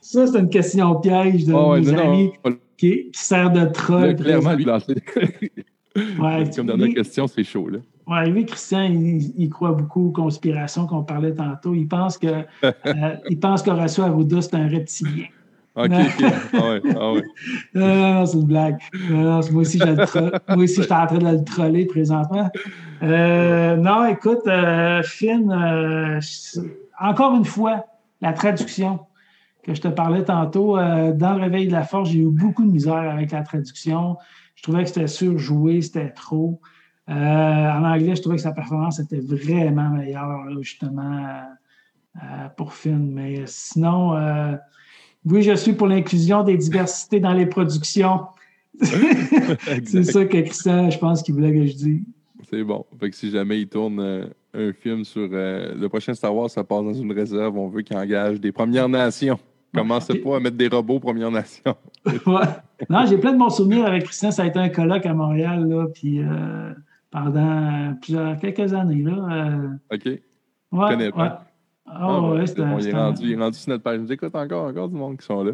ça, 0.01 0.27
c'est 0.27 0.39
une 0.39 0.49
question 0.49 0.95
piège 1.01 1.45
de 1.45 1.53
oh, 1.53 1.73
amis 1.73 2.33
Qui, 2.77 3.11
sert 3.13 3.51
de 3.51 3.67
troll. 3.67 4.17
clairement, 4.17 4.55
lui, 4.55 4.67
ouais, 4.67 6.51
Comme 6.55 6.67
dans 6.67 6.77
la 6.77 6.89
question, 6.89 7.27
c'est 7.27 7.45
chaud. 7.45 7.69
Là. 7.69 7.79
Oui, 8.07 8.31
lui, 8.31 8.47
Christian, 8.47 8.91
il, 8.91 9.49
croit 9.51 9.73
beaucoup 9.73 10.09
aux 10.09 10.13
conspirations 10.13 10.87
qu'on 10.87 11.05
parlait 11.05 11.35
tantôt. 11.35 11.75
Il 11.75 11.87
pense 11.87 12.19
que 12.19 12.27
euh, 12.65 13.17
il 13.29 13.39
pense 13.39 13.63
qu'Horacio 13.63 14.05
Arruda, 14.05 14.43
c'est 14.43 14.55
un 14.55 14.69
reptilien. 14.69 15.27
OK, 15.77 15.93
OK. 15.93 16.25
Ah 16.53 16.71
ouais, 16.71 16.81
ah 16.99 17.13
ouais. 17.13 17.23
non, 17.75 18.15
non, 18.15 18.27
c'est 18.27 18.39
une 18.39 18.47
blague. 18.47 18.81
moi 19.09 19.39
aussi, 19.39 19.79
moi 19.79 20.57
aussi, 20.57 20.83
j'étais 20.83 20.93
en 20.93 21.07
train 21.07 21.19
de 21.19 21.39
le 21.39 21.45
troller 21.45 21.87
présentement. 21.87 22.51
Euh, 23.03 23.77
non, 23.77 24.05
écoute, 24.07 24.47
euh, 24.47 25.03
Finn, 25.03 25.51
euh, 25.51 26.21
encore 26.99 27.37
une 27.37 27.45
fois, 27.45 27.87
la 28.21 28.33
traduction 28.33 29.01
que 29.63 29.75
je 29.75 29.81
te 29.81 29.89
parlais 29.89 30.25
tantôt, 30.25 30.77
dans 30.77 31.35
le 31.35 31.43
Réveil 31.43 31.69
de 31.69 31.73
la 31.73 31.85
Force, 31.85 32.11
j'ai 32.11 32.21
eu 32.21 32.31
beaucoup 32.31 32.65
de 32.65 32.71
misère 32.71 32.95
avec 32.95 33.31
la 33.31 33.43
traduction. 33.43 34.17
Je 34.57 34.63
trouvais 34.63 34.83
que 34.83 34.89
c'était 34.89 35.07
surjoué, 35.07 35.83
c'était 35.83 36.11
trop. 36.11 36.61
en 37.07 37.85
anglais, 37.85 38.17
je 38.17 38.23
trouvais 38.23 38.37
que 38.37 38.43
sa 38.43 38.53
performance 38.53 38.99
était 38.99 39.21
vraiment 39.21 39.91
meilleure, 39.91 40.47
justement, 40.63 41.43
pour 42.57 42.73
Finn. 42.73 43.13
Mais 43.13 43.43
sinon, 43.47 44.15
oui, 45.27 45.43
je 45.43 45.55
suis 45.55 45.73
pour 45.73 45.87
l'inclusion 45.87 46.43
des 46.43 46.57
diversités 46.57 47.21
dans 47.21 47.33
les 47.33 47.47
productions. 47.47 48.21
c'est 48.81 50.05
ça 50.05 50.25
que 50.25 50.39
Christian, 50.41 50.91
je 50.91 50.99
pense 50.99 51.23
qu'il 51.23 51.35
voulait 51.35 51.53
que 51.53 51.67
je 51.67 51.75
dise. 51.75 52.03
C'est 52.49 52.65
bon. 52.65 52.85
Fait 52.99 53.11
que 53.11 53.17
si 53.17 53.31
jamais 53.31 53.61
il 53.61 53.69
tourne 53.69 54.01
euh, 54.01 54.27
un 54.55 54.73
film 54.73 55.05
sur 55.05 55.29
euh, 55.33 55.75
le 55.75 55.89
prochain 55.89 56.15
Star 56.15 56.35
Wars, 56.35 56.51
ça 56.51 56.65
passe 56.65 56.83
dans 56.83 56.95
une 56.95 57.13
réserve. 57.13 57.57
On 57.57 57.69
veut 57.69 57.83
qu'il 57.83 57.97
engage 57.97 58.41
des 58.41 58.51
Premières 58.51 58.89
Nations. 58.89 59.39
Commencez 59.75 60.19
pas 60.19 60.37
à 60.37 60.41
mettre 60.41 60.57
des 60.57 60.67
robots 60.67 60.99
Premières 60.99 61.31
Nations? 61.31 61.77
ouais. 62.07 62.47
Non, 62.89 63.07
j'ai 63.07 63.19
plein 63.19 63.33
de 63.33 63.39
bons 63.39 63.51
souvenirs 63.51 63.87
avec 63.87 64.05
Christian. 64.05 64.33
Ça 64.33 64.43
a 64.43 64.47
été 64.47 64.59
un 64.59 64.69
colloque 64.69 65.07
à 65.07 65.15
Montréal, 65.15 65.69
là, 65.69 65.87
puis 65.95 66.21
euh, 66.21 66.73
pendant 67.11 67.95
plusieurs, 68.01 68.37
quelques 68.39 68.73
années. 68.73 69.03
Là. 69.03 69.51
OK. 69.93 70.07
Ouais, 70.07 70.21
Je 70.73 70.93
connais 70.93 71.13
pas. 71.13 71.41
Ah, 71.41 71.50
ah, 71.93 72.21
ouais, 72.21 72.45
bon, 72.57 72.79
il, 72.79 72.89
est 72.89 72.93
rendu, 72.93 73.23
il 73.23 73.33
est 73.33 73.37
rendu 73.37 73.59
sur 73.59 73.71
notre 73.71 73.83
page. 73.83 74.01
J'écoute 74.09 74.35
encore, 74.35 74.69
encore 74.69 74.89
du 74.89 74.97
monde 74.97 75.19
qui 75.19 75.27
sont 75.27 75.43
là. 75.43 75.53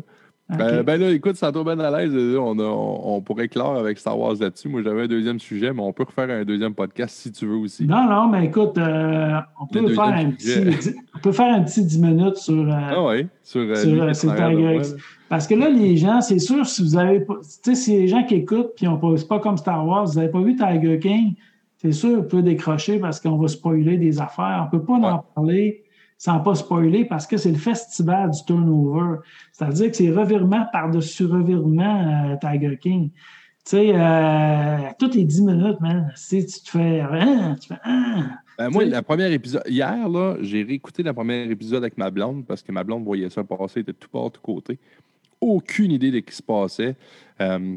Ben, 0.48 0.84
ben, 0.84 1.00
là, 1.00 1.10
écoute, 1.10 1.34
ça 1.34 1.50
tombe 1.50 1.74
bien 1.74 1.84
à 1.84 1.90
l'aise. 1.90 2.14
On, 2.36 2.56
on, 2.58 3.20
pourrait 3.20 3.48
clore 3.48 3.76
avec 3.76 3.98
Star 3.98 4.16
Wars 4.16 4.34
là-dessus. 4.38 4.68
Moi, 4.68 4.82
j'avais 4.82 5.02
un 5.02 5.06
deuxième 5.08 5.40
sujet, 5.40 5.72
mais 5.72 5.82
on 5.82 5.92
peut 5.92 6.04
refaire 6.04 6.30
un 6.30 6.44
deuxième 6.44 6.72
podcast 6.72 7.16
si 7.16 7.32
tu 7.32 7.46
veux 7.46 7.56
aussi. 7.56 7.84
Non, 7.84 8.08
non, 8.08 8.28
mais 8.28 8.46
écoute, 8.46 8.78
euh, 8.78 9.40
on, 9.60 9.66
peut 9.66 9.88
faire 9.88 10.04
un 10.04 10.30
petit, 10.30 10.94
on 11.16 11.18
peut 11.18 11.32
faire 11.32 11.52
un 11.52 11.62
petit 11.62 11.84
10 11.84 12.00
minutes 12.00 12.36
sur, 12.36 12.62
euh, 12.62 12.72
ah 12.72 13.02
ouais, 13.02 13.26
sur, 13.42 13.62
euh, 13.62 14.14
sur, 14.14 14.34
Tiger 14.36 14.76
X. 14.76 14.94
Parce 15.28 15.48
que 15.48 15.56
là, 15.56 15.68
les 15.68 15.96
gens, 15.96 16.20
c'est 16.20 16.38
sûr, 16.38 16.64
si 16.64 16.82
vous 16.82 16.96
avez 16.96 17.20
pas. 17.20 17.34
Tu 17.42 17.42
sais, 17.62 17.74
si 17.74 17.92
les 17.98 18.06
gens 18.06 18.22
qui 18.22 18.36
écoutent 18.36 18.74
puis 18.76 18.86
on 18.86 18.98
pose 18.98 19.24
pas 19.24 19.40
comme 19.40 19.56
Star 19.56 19.84
Wars, 19.84 20.06
vous 20.06 20.14
n'avez 20.14 20.30
pas 20.30 20.40
vu 20.40 20.54
Tiger 20.54 21.00
King, 21.00 21.34
c'est 21.78 21.90
sûr, 21.90 22.20
on 22.20 22.22
peut 22.22 22.42
décrocher 22.42 23.00
parce 23.00 23.18
qu'on 23.18 23.36
va 23.36 23.48
spoiler 23.48 23.96
des 23.96 24.20
affaires. 24.20 24.68
On 24.68 24.70
peut 24.70 24.84
pas 24.84 24.94
en 24.94 25.24
parler 25.34 25.82
sans 26.18 26.40
pas 26.40 26.54
spoiler, 26.54 27.04
parce 27.04 27.26
que 27.26 27.36
c'est 27.36 27.50
le 27.50 27.58
festival 27.58 28.30
du 28.30 28.44
turnover. 28.44 29.18
C'est-à-dire 29.52 29.90
que 29.90 29.96
c'est 29.96 30.10
revirement 30.10 30.66
par-dessus 30.72 31.26
revirement 31.26 32.32
euh, 32.32 32.36
Tiger 32.40 32.78
King. 32.78 33.10
Tu 33.10 33.70
sais, 33.70 33.92
euh, 33.94 34.78
toutes 34.98 35.14
les 35.14 35.24
10 35.24 35.42
minutes, 35.42 35.80
man, 35.80 36.12
si 36.14 36.46
tu 36.46 36.60
te 36.60 36.70
fais 36.70 37.00
hein, 37.00 37.56
fais 37.66 37.74
hein, 37.84 38.30
ben, 38.58 38.70
moi, 38.70 38.84
la 38.84 39.02
première 39.02 39.30
épisode, 39.32 39.62
hier, 39.66 40.08
là, 40.08 40.36
j'ai 40.40 40.62
réécouté 40.62 41.02
la 41.02 41.12
première 41.12 41.50
épisode 41.50 41.82
avec 41.82 41.98
ma 41.98 42.10
blonde 42.10 42.46
parce 42.46 42.62
que 42.62 42.72
ma 42.72 42.84
blonde 42.84 43.04
voyait 43.04 43.28
ça 43.28 43.44
passer 43.44 43.82
de 43.82 43.92
tout 43.92 44.08
part, 44.08 44.26
de 44.26 44.30
tout 44.30 44.40
côté. 44.40 44.78
Aucune 45.40 45.90
idée 45.92 46.10
de 46.10 46.16
ce 46.16 46.22
qui 46.22 46.34
se 46.36 46.42
passait. 46.42 46.96
Euh, 47.40 47.76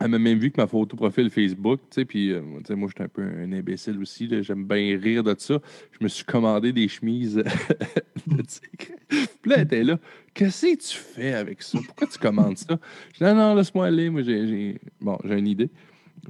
elle 0.00 0.08
m'a 0.08 0.18
même 0.18 0.38
vu 0.38 0.50
que 0.50 0.60
ma 0.60 0.66
photo 0.66 0.96
profil 0.96 1.30
Facebook, 1.30 1.80
tu 1.90 2.00
sais, 2.00 2.04
puis 2.04 2.32
euh, 2.32 2.40
moi, 2.42 2.88
j'étais 2.88 3.02
un 3.02 3.08
peu 3.08 3.22
un 3.22 3.52
imbécile 3.52 3.98
aussi, 4.00 4.28
j'aime 4.42 4.64
bien 4.64 4.98
rire 4.98 5.24
de 5.24 5.34
ça. 5.36 5.58
Je 5.92 5.98
me 6.00 6.08
suis 6.08 6.24
commandé 6.24 6.72
des 6.72 6.88
chemises 6.88 7.36
de 8.26 8.42
tigre. 8.42 8.96
Puis 9.08 9.50
là, 9.50 9.56
elle 9.56 9.62
était 9.62 9.84
là. 9.84 9.98
Qu'est-ce 10.34 10.66
que 10.66 10.76
tu 10.76 10.96
fais 10.96 11.34
avec 11.34 11.62
ça? 11.62 11.78
Pourquoi 11.84 12.06
tu 12.06 12.18
commandes 12.18 12.58
ça? 12.58 12.78
Je 13.12 13.18
dis, 13.18 13.24
non, 13.24 13.34
non, 13.34 13.54
laisse-moi 13.54 13.86
aller. 13.86 14.10
Moi, 14.10 14.22
j'ai, 14.22 14.78
bon, 15.00 15.18
j'ai 15.24 15.38
une 15.38 15.48
idée. 15.48 15.70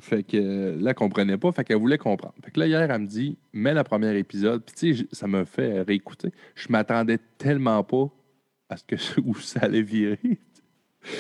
Fait 0.01 0.23
que 0.23 0.77
là, 0.81 0.90
elle 0.90 0.95
comprenait 0.95 1.39
pas. 1.39 1.51
Fait 1.53 1.65
qu'elle 1.65 1.78
voulait 1.78 1.99
comprendre. 1.99 2.35
Fait 2.45 2.51
que 2.51 2.61
là, 2.61 2.66
hier, 2.66 2.90
elle 2.90 3.03
me 3.03 3.07
dit, 3.07 3.36
mets 3.53 3.74
le 3.74 3.82
premier 3.82 4.16
épisode. 4.16 4.62
Puis, 4.65 4.74
tu 4.74 4.97
sais, 4.97 5.07
ça 5.12 5.27
m'a 5.27 5.45
fait 5.45 5.82
réécouter. 5.82 6.31
Je 6.55 6.69
m'attendais 6.70 7.19
tellement 7.36 7.82
pas 7.85 8.09
à 8.69 8.77
ce 8.77 8.85
que 8.85 8.97
où 9.24 9.35
ça 9.35 9.61
allait 9.61 9.82
virer. 9.82 10.39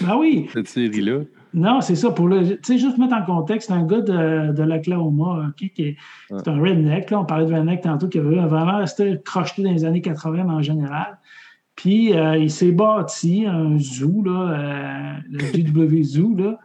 Ben 0.00 0.16
oui. 0.16 0.48
Cette 0.52 0.68
série-là. 0.68 1.22
Non, 1.54 1.80
c'est 1.80 1.94
ça. 1.94 2.10
Pour 2.10 2.28
le, 2.28 2.56
tu 2.56 2.58
sais, 2.62 2.78
juste 2.78 2.98
mettre 2.98 3.14
en 3.14 3.24
contexte, 3.24 3.68
c'est 3.68 3.74
un 3.74 3.84
gars 3.84 4.00
de, 4.00 4.52
de 4.52 4.62
l'Oklahoma, 4.62 5.52
qui 5.56 5.72
est, 5.78 5.96
c'est 6.28 6.48
un 6.48 6.60
redneck. 6.60 7.10
Là, 7.10 7.20
on 7.20 7.24
parlait 7.24 7.46
de 7.46 7.54
redneck 7.54 7.80
tantôt, 7.80 8.08
qui 8.08 8.18
avait 8.18 8.36
vraiment 8.36 8.78
resté 8.78 9.18
crocheté 9.24 9.62
dans 9.62 9.72
les 9.72 9.84
années 9.84 10.02
80 10.02 10.46
en 10.48 10.62
général. 10.62 11.18
Puis, 11.74 12.12
euh, 12.12 12.36
il 12.36 12.50
s'est 12.50 12.72
bâti 12.72 13.46
un 13.46 13.78
zoo, 13.78 14.22
là, 14.24 14.50
euh, 14.50 15.12
le 15.30 15.62
GW 15.62 16.02
Zoo, 16.02 16.34
là. 16.36 16.58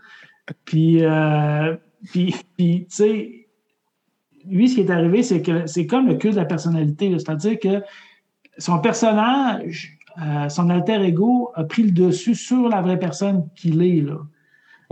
Puis, 0.66 1.04
euh, 1.04 1.76
puis, 2.12 2.36
puis 2.58 2.88
tu 2.90 2.96
sais, 2.96 3.48
lui, 4.46 4.68
ce 4.68 4.76
qui 4.76 4.82
est 4.82 4.90
arrivé, 4.90 5.24
c'est 5.24 5.42
que 5.42 5.68
c'est 5.68 5.86
comme 5.86 6.08
le 6.08 6.16
culte 6.16 6.34
de 6.34 6.40
la 6.40 6.46
personnalité. 6.46 7.12
C'est-à-dire 7.12 7.60
que 7.60 7.82
son 8.58 8.80
personnage, 8.80 9.98
son 10.50 10.70
alter 10.70 11.02
ego 11.02 11.52
a 11.56 11.64
pris 11.64 11.84
le 11.84 11.92
dessus 11.92 12.36
sur 12.36 12.68
la 12.68 12.82
vraie 12.82 13.00
personne 13.00 13.48
qu'il 13.56 13.82
est, 13.82 14.02
là. 14.02 14.18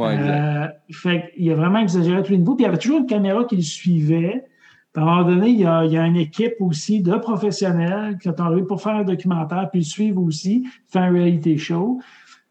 Euh, 0.09 0.67
fait 0.91 1.31
il 1.37 1.51
a 1.51 1.55
vraiment 1.55 1.79
exagéré 1.79 2.23
tous 2.23 2.31
les 2.31 2.37
niveaux. 2.37 2.55
Puis 2.55 2.63
il 2.63 2.67
y 2.67 2.69
avait 2.69 2.77
toujours 2.77 2.99
une 2.99 3.05
caméra 3.05 3.43
qui 3.45 3.55
le 3.55 3.61
suivait. 3.61 4.45
à 4.95 5.01
un 5.01 5.05
moment 5.05 5.23
donné, 5.23 5.49
il 5.49 5.59
y, 5.59 5.65
a, 5.65 6.05
une 6.05 6.17
équipe 6.17 6.55
aussi 6.59 7.01
de 7.01 7.15
professionnels 7.15 8.17
qui 8.17 8.29
sont 8.29 8.39
arrivés 8.39 8.63
pour 8.63 8.81
faire 8.81 8.95
un 8.95 9.03
documentaire, 9.03 9.69
puis 9.69 9.81
le 9.81 9.85
suivre 9.85 10.21
aussi, 10.21 10.67
faire 10.87 11.03
un 11.03 11.11
reality 11.11 11.57
show. 11.57 11.99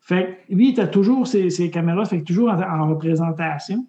Fait 0.00 0.38
lui, 0.48 0.68
il 0.68 0.70
était 0.72 0.90
toujours 0.90 1.26
ces, 1.26 1.70
caméras, 1.70 2.04
fait 2.04 2.22
toujours 2.22 2.50
en 2.50 2.88
représentation. 2.88 3.86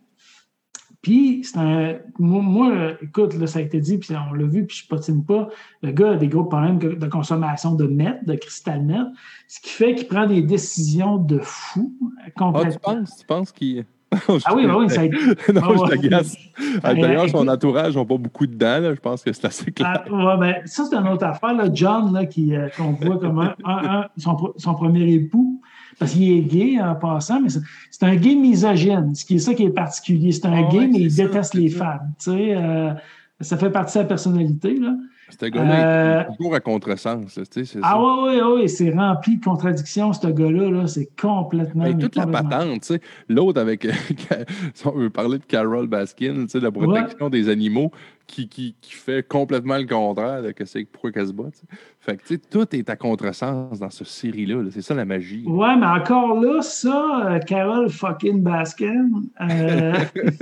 Puis, 1.02 1.42
c'est 1.44 1.58
un. 1.58 1.96
Moi, 2.20 2.94
écoute, 3.02 3.34
là, 3.34 3.48
ça 3.48 3.60
a 3.60 3.62
été 3.64 3.80
dit, 3.80 3.98
puis 3.98 4.14
on 4.16 4.34
l'a 4.34 4.46
vu, 4.46 4.66
puis 4.66 4.78
je 4.78 4.86
ne 4.86 4.98
patine 4.98 5.24
pas. 5.24 5.50
Le 5.82 5.92
gars 5.92 6.12
a 6.12 6.16
des 6.16 6.28
gros 6.28 6.44
problèmes 6.44 6.78
de 6.78 7.08
consommation 7.08 7.74
de 7.74 7.88
mètres, 7.88 8.24
de 8.26 8.36
cristal 8.36 8.86
net, 8.86 9.08
ce 9.48 9.60
qui 9.62 9.70
fait 9.70 9.96
qu'il 9.96 10.08
prend 10.08 10.28
des 10.28 10.44
décisions 10.44 11.18
de 11.18 11.40
fou. 11.40 11.92
Complètement. 12.36 12.70
Ah, 12.70 12.72
tu 12.72 12.80
penses, 12.80 13.18
tu 13.18 13.26
penses 13.26 13.52
qu'il. 13.52 13.86
ah 14.12 14.56
oui, 14.56 14.68
bah 14.68 14.76
oui, 14.78 14.90
ça 14.90 15.02
a 15.02 15.04
été. 15.06 15.18
non, 15.54 15.86
je 15.86 15.90
t'agace. 15.90 16.38
D'ailleurs, 16.84 17.30
son 17.30 17.48
entourage 17.48 17.96
n'a 17.96 18.06
pas 18.06 18.18
beaucoup 18.18 18.46
de 18.46 18.54
dents, 18.54 18.94
je 18.94 19.00
pense 19.00 19.24
que 19.24 19.32
c'est 19.32 19.46
assez 19.46 19.72
clair. 19.72 20.04
Ah, 20.14 20.38
ben, 20.38 20.56
ça, 20.66 20.86
c'est 20.86 20.96
une 20.98 21.08
autre 21.08 21.26
affaire. 21.26 21.54
Là. 21.54 21.70
John, 21.74 22.14
là, 22.14 22.22
euh, 22.22 22.70
qu'on 22.78 22.92
voit 22.92 23.18
comme 23.18 23.40
un, 23.64 24.06
son, 24.18 24.54
son, 24.58 24.74
premier 24.76 25.14
époux, 25.14 25.62
parce 26.00 26.14
qu'il 26.14 26.32
est 26.32 26.42
gay 26.42 26.80
en 26.82 26.96
passant, 26.96 27.42
mais 27.42 27.50
c'est 27.50 28.04
un 28.04 28.16
gay 28.16 28.36
misogyne, 28.36 29.14
ce 29.16 29.26
qui 29.26 29.36
est 29.36 29.40
ça 29.40 29.54
qui 29.54 29.64
est 29.64 29.70
particulier. 29.70 30.32
C'est 30.32 30.46
un 30.46 30.70
gay, 30.70 30.88
mais 30.88 31.00
il 31.00 31.16
déteste 31.16 31.54
les 31.54 31.70
femmes. 31.70 32.14
Tu 32.18 32.32
sais, 32.32 32.56
euh, 32.56 32.94
ça 33.40 33.58
fait 33.58 33.70
partie 33.70 33.98
de 33.98 34.04
sa 34.04 34.08
personnalité. 34.08 34.76
Là. 34.78 34.96
C'est 35.32 35.44
un 35.44 35.50
gars-là, 35.50 35.88
euh, 35.88 36.24
toujours 36.38 36.56
à 36.56 36.60
contresens. 36.60 37.40
ah 37.82 38.00
oui, 38.00 38.34
oui, 38.34 38.42
oui, 38.56 38.70
c'est 38.70 38.92
rempli 38.92 39.38
de 39.38 39.44
contradictions, 39.44 40.12
ce 40.12 40.28
gars-là. 40.28 40.88
c'est 40.88 41.10
complètement. 41.20 41.86
Et 41.86 41.98
toute 41.98 42.16
la 42.16 42.28
patente, 42.28 42.82
tu 42.82 42.88
sais. 42.96 43.02
L'autre 43.30 43.62
avec. 43.62 43.88
si 44.74 44.88
on 44.88 44.92
veut 44.92 45.10
parler 45.10 45.38
de 45.38 45.46
Carol 45.46 45.88
Baskin, 45.88 46.44
tu 46.44 46.50
sais, 46.50 46.60
la 46.60 46.72
protection 46.72 47.30
des 47.30 47.48
animaux, 47.50 47.92
qui, 48.32 48.48
qui, 48.48 48.76
qui, 48.82 48.94
fait 48.94 49.28
complètement 49.28 49.78
le 49.78 49.86
contraire 49.86 50.42
de 50.42 50.52
que 50.52 50.66
c'est 50.66 50.86
pourquoi 50.86 51.12
qu'elle 51.12 51.28
se 51.28 51.34
bat. 51.34 51.50
Fait 52.00 52.18
que, 52.18 52.22
tu 52.24 52.36
sais, 52.36 52.42
tout 52.50 52.76
est 52.76 52.90
à 52.90 52.96
contresens 52.96 53.80
dans 53.80 53.90
cette 53.90 54.08
série-là. 54.08 54.64
c'est 54.72 54.82
ça 54.82 54.96
la 54.96 55.06
magie. 55.06 55.44
Ouais, 55.46 55.76
mais 55.76 55.86
encore 55.86 56.40
là, 56.40 56.62
ça, 56.62 57.28
euh, 57.28 57.40
Carol 57.40 57.90
fucking 57.90 58.42
Baskin, 58.42 59.10
euh, 59.42 59.94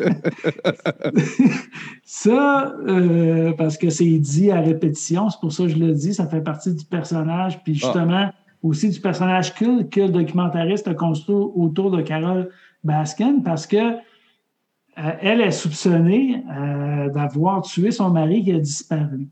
ça, 2.03 2.75
euh, 2.87 3.53
parce 3.53 3.77
que 3.77 3.89
c'est 3.89 4.19
dit 4.19 4.51
à 4.51 4.61
répétition, 4.61 5.29
c'est 5.29 5.39
pour 5.39 5.51
ça 5.51 5.63
que 5.63 5.69
je 5.69 5.77
le 5.77 5.93
dis, 5.93 6.13
ça 6.13 6.27
fait 6.27 6.41
partie 6.41 6.73
du 6.73 6.85
personnage, 6.85 7.61
puis 7.63 7.73
ah. 7.75 7.85
justement, 7.85 8.29
aussi 8.61 8.89
du 8.89 8.99
personnage 9.01 9.55
que, 9.55 9.83
que 9.83 10.01
le 10.01 10.09
documentariste 10.09 10.87
a 10.87 10.93
construit 10.93 11.35
autour 11.35 11.91
de 11.91 12.01
Carol 12.01 12.49
Baskin, 12.83 13.39
parce 13.43 13.65
que 13.67 13.97
euh, 14.99 15.11
elle 15.21 15.41
est 15.41 15.51
soupçonnée 15.51 16.43
euh, 16.51 17.09
d'avoir 17.09 17.61
tué 17.61 17.91
son 17.91 18.09
mari 18.09 18.43
qui 18.43 18.51
a 18.51 18.59
disparu, 18.59 19.29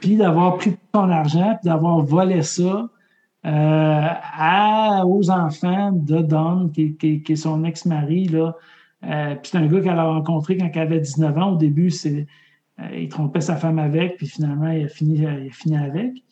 puis 0.00 0.16
d'avoir 0.16 0.56
pris 0.56 0.76
son 0.94 1.10
argent, 1.10 1.56
puis 1.60 1.70
d'avoir 1.70 2.00
volé 2.00 2.42
ça 2.42 2.88
euh, 3.44 4.08
à, 4.38 5.02
aux 5.06 5.30
enfants 5.30 5.90
de 5.92 6.20
Don, 6.20 6.68
qui, 6.68 6.96
est 7.28 7.36
son 7.36 7.64
ex-mari. 7.64 8.28
Puis 8.30 9.10
c'est 9.42 9.58
un 9.58 9.66
gars 9.66 9.80
qu'elle 9.80 9.98
a 9.98 10.04
rencontré 10.04 10.56
quand 10.56 10.70
elle 10.72 10.82
avait 10.82 11.00
19 11.00 11.38
ans. 11.38 11.52
Au 11.54 11.56
début, 11.56 11.92
il 12.94 13.08
trompait 13.08 13.40
sa 13.40 13.56
femme 13.56 13.80
avec, 13.80 14.18
puis 14.18 14.28
finalement, 14.28 14.68
il 14.68 14.84
a 14.84 14.88
fini, 14.88 15.18
il 15.18 15.26
a 15.26 15.50
fini 15.50 15.76
avec. 15.76 16.22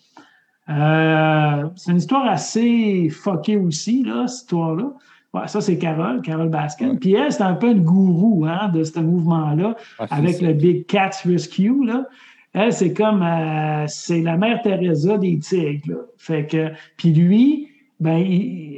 c'est 1.77 1.91
une 1.91 1.99
histoire 1.99 2.27
assez 2.27 3.09
fuckée 3.09 3.57
aussi, 3.57 4.05
là, 4.05 4.29
cette 4.29 4.43
histoire-là. 4.43 4.93
Ouais, 5.33 5.47
ça, 5.47 5.61
c'est 5.61 5.79
Carole, 5.79 6.23
Carole 6.23 6.49
Baskin. 6.49 6.97
Puis 6.97 7.15
elle, 7.15 7.31
c'est 7.31 7.43
un 7.43 7.55
peu 7.55 7.71
une 7.71 7.85
gourou 7.85 8.47
hein, 8.47 8.69
de 8.75 8.83
ce 8.83 8.99
mouvement-là, 8.99 9.77
ah, 9.99 10.07
avec 10.11 10.41
le 10.41 10.53
Big 10.53 10.87
Cats 10.87 11.23
Rescue. 11.25 11.87
Là. 11.87 12.07
Elle, 12.53 12.73
c'est 12.73 12.93
comme 12.93 13.23
euh, 13.23 13.85
c'est 13.87 14.23
la 14.23 14.37
mère 14.37 14.61
Teresa 14.63 15.19
des 15.19 15.39
tigres. 15.39 15.89
Là. 15.89 15.97
Fait 16.17 16.47
que, 16.47 16.71
puis 16.97 17.13
lui, 17.13 17.69
ben, 18.01 18.25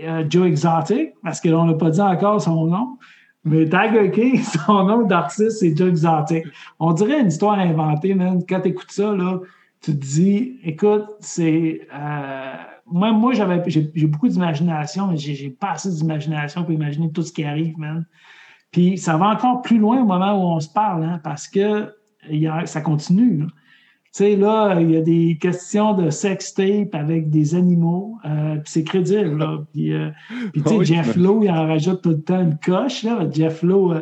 euh, 0.04 0.24
Joe 0.28 0.48
Exotic, 0.48 1.12
parce 1.22 1.40
qu'on 1.40 1.64
n'a 1.64 1.74
pas 1.74 1.88
dit 1.88 2.02
encore 2.02 2.42
son 2.42 2.66
nom, 2.66 2.98
mais 3.44 3.64
Tiger 3.64 4.10
King, 4.10 4.42
son 4.66 4.84
nom 4.84 5.02
d'artiste, 5.06 5.60
c'est 5.60 5.74
Joe 5.74 5.88
Exotic. 5.88 6.44
On 6.78 6.92
dirait 6.92 7.20
une 7.20 7.28
histoire 7.28 7.58
inventée, 7.58 8.14
man. 8.14 8.42
Quand 8.46 8.60
tu 8.60 8.68
écoutes 8.68 8.92
ça, 8.92 9.14
là, 9.14 9.40
tu 9.80 9.92
te 9.92 10.04
dis, 10.04 10.58
écoute, 10.64 11.06
c'est. 11.20 11.88
Euh, 11.94 12.54
moi, 12.92 13.12
moi 13.12 13.32
j'avais, 13.32 13.62
j'ai, 13.66 14.06
beaucoup 14.06 14.28
d'imagination, 14.28 15.08
mais 15.08 15.16
j'ai, 15.16 15.50
pas 15.50 15.72
assez 15.72 15.90
d'imagination 15.90 16.62
pour 16.62 16.72
imaginer 16.72 17.10
tout 17.10 17.22
ce 17.22 17.32
qui 17.32 17.44
arrive, 17.44 17.78
man. 17.78 18.06
Puis 18.70 18.98
ça 18.98 19.16
va 19.16 19.28
encore 19.28 19.62
plus 19.62 19.78
loin 19.78 20.00
au 20.00 20.06
moment 20.06 20.32
où 20.34 20.54
on 20.54 20.60
se 20.60 20.68
parle, 20.68 21.04
hein, 21.04 21.20
parce 21.22 21.48
que 21.48 21.92
y 22.30 22.46
a, 22.46 22.66
ça 22.66 22.80
continue. 22.80 23.44
Tu 24.14 24.24
sais, 24.24 24.36
là, 24.36 24.78
il 24.78 24.90
y 24.90 24.96
a 24.96 25.00
des 25.00 25.38
questions 25.40 25.94
de 25.94 26.10
sex 26.10 26.52
tape 26.52 26.94
avec 26.94 27.30
des 27.30 27.54
animaux, 27.54 28.18
euh, 28.26 28.56
puis 28.56 28.64
c'est 28.66 28.84
crédible, 28.84 29.38
là. 29.38 29.64
Puis, 29.72 29.92
euh, 29.94 30.10
puis 30.52 30.62
tu 30.62 30.68
sais, 30.68 30.84
Jeff 30.94 31.16
Lowe, 31.16 31.44
il 31.44 31.50
en 31.50 31.66
rajoute 31.66 32.02
tout 32.02 32.10
le 32.10 32.20
temps 32.20 32.42
une 32.42 32.58
coche, 32.58 33.04
là. 33.04 33.26
Jeff 33.30 33.62
Lowe, 33.62 33.92
euh, 33.92 34.00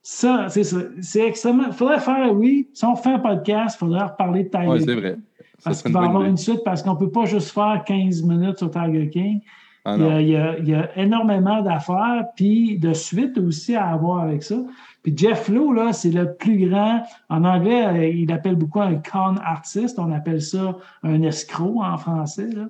Ça, 0.00 0.46
c'est 0.48 0.64
ça. 0.64 0.78
C'est 1.02 1.26
extrêmement. 1.26 1.66
Il 1.66 1.74
faudrait 1.74 2.00
faire, 2.00 2.32
oui, 2.34 2.70
si 2.72 2.84
on 2.86 2.96
fait 2.96 3.10
un 3.10 3.18
podcast, 3.18 3.76
il 3.76 3.78
faudrait 3.80 4.04
reparler 4.04 4.44
de 4.44 4.48
Tiger 4.48 4.68
Oui, 4.68 4.82
c'est 4.82 4.94
vrai. 4.94 5.16
Parce 5.64 5.82
qu'il 5.82 5.92
va 5.92 6.02
y 6.02 6.04
avoir 6.06 6.24
une 6.24 6.36
suite, 6.36 6.60
parce 6.64 6.82
qu'on 6.82 6.94
ne 6.94 6.98
peut 6.98 7.10
pas 7.10 7.24
juste 7.24 7.50
faire 7.50 7.82
15 7.86 8.22
minutes 8.22 8.58
sur 8.58 8.70
Tiger 8.70 9.08
King. 9.08 9.40
Ah 9.84 9.96
il, 9.96 10.28
y 10.28 10.36
a, 10.36 10.58
il, 10.58 10.68
y 10.68 10.74
a, 10.74 10.96
énormément 10.96 11.60
d'affaires, 11.60 12.26
puis 12.36 12.78
de 12.78 12.92
suite 12.92 13.36
aussi 13.38 13.74
à 13.74 13.88
avoir 13.88 14.20
avec 14.20 14.44
ça. 14.44 14.56
Puis 15.02 15.12
Jeff 15.16 15.48
Lowe, 15.48 15.72
là, 15.72 15.92
c'est 15.92 16.12
le 16.12 16.34
plus 16.34 16.68
grand. 16.68 17.02
En 17.28 17.44
anglais, 17.44 17.86
euh, 17.86 18.08
il 18.08 18.30
appelle 18.32 18.54
beaucoup 18.54 18.80
un 18.80 18.94
con 18.94 19.36
artiste. 19.44 19.98
On 19.98 20.12
appelle 20.12 20.40
ça 20.40 20.76
un 21.02 21.22
escroc 21.22 21.82
en 21.82 21.96
français. 21.96 22.48
Là. 22.54 22.68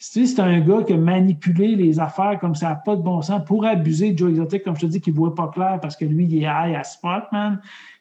C'est 0.00 0.38
un 0.38 0.60
gars 0.60 0.82
qui 0.84 0.92
a 0.92 0.96
manipulé 0.96 1.74
les 1.74 1.98
affaires 1.98 2.38
comme 2.40 2.54
ça 2.54 2.70
n'a 2.70 2.74
pas 2.76 2.94
de 2.94 3.02
bon 3.02 3.20
sens 3.20 3.42
pour 3.44 3.64
abuser 3.64 4.12
de 4.12 4.18
Joe 4.18 4.30
Exotic, 4.30 4.64
comme 4.64 4.76
je 4.76 4.82
te 4.82 4.86
dis, 4.86 5.00
qui 5.00 5.10
ne 5.10 5.16
voit 5.16 5.34
pas 5.34 5.48
clair 5.48 5.78
parce 5.80 5.96
que 5.96 6.04
lui, 6.04 6.24
il 6.24 6.36
est 6.36 6.46
high 6.46 6.74
à 6.76 6.84
spot, 6.84 7.24
man. 7.32 7.60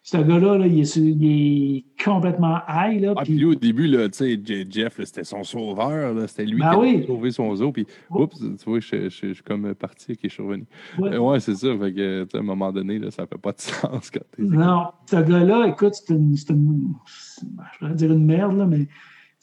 Ce 0.09 0.15
gars-là, 0.15 0.57
là, 0.57 0.67
il, 0.67 0.79
est, 0.79 0.95
il, 0.95 1.25
est, 1.25 1.83
complètement 2.01 2.59
high. 2.65 3.01
Là, 3.01 3.13
ah, 3.17 3.23
puis 3.25 3.33
lui, 3.33 3.43
au 3.43 3.55
début, 3.55 3.87
là, 3.87 4.07
Jeff, 4.09 5.01
c'était 5.03 5.25
son 5.25 5.43
sauveur. 5.43 6.15
C'était 6.29 6.45
lui 6.45 6.61
ben 6.61 6.71
qui 6.71 6.77
oui. 6.77 7.01
a 7.03 7.07
sauvé 7.07 7.31
son 7.31 7.53
zoo. 7.53 7.73
Puis, 7.73 7.85
oups, 8.09 8.39
tu 8.39 8.69
vois, 8.69 8.79
je, 8.79 9.09
suis 9.09 9.35
comme 9.43 9.75
parti 9.75 10.15
qui 10.15 10.27
est 10.27 10.37
revenu. 10.37 10.63
Ouais, 10.97 11.17
ouais 11.17 11.41
c'est 11.41 11.55
ça. 11.55 11.77
Fait 11.77 11.91
que, 11.91 12.25
à 12.33 12.37
un 12.37 12.41
moment 12.41 12.71
donné, 12.71 12.99
là, 12.99 13.11
ça 13.11 13.23
ne 13.23 13.27
fait 13.27 13.37
pas 13.37 13.51
de 13.51 13.59
sens. 13.59 14.09
Quand 14.09 14.21
non, 14.39 14.85
ce 15.07 15.17
gars-là, 15.17 15.67
écoute, 15.67 15.95
c'est 15.95 16.13
une, 16.13 16.37
une, 16.51 16.93
Je 17.81 17.85
vais 17.85 17.93
dire 17.93 18.13
une 18.13 18.25
merde, 18.25 18.57
là, 18.59 18.65
mais 18.65 18.87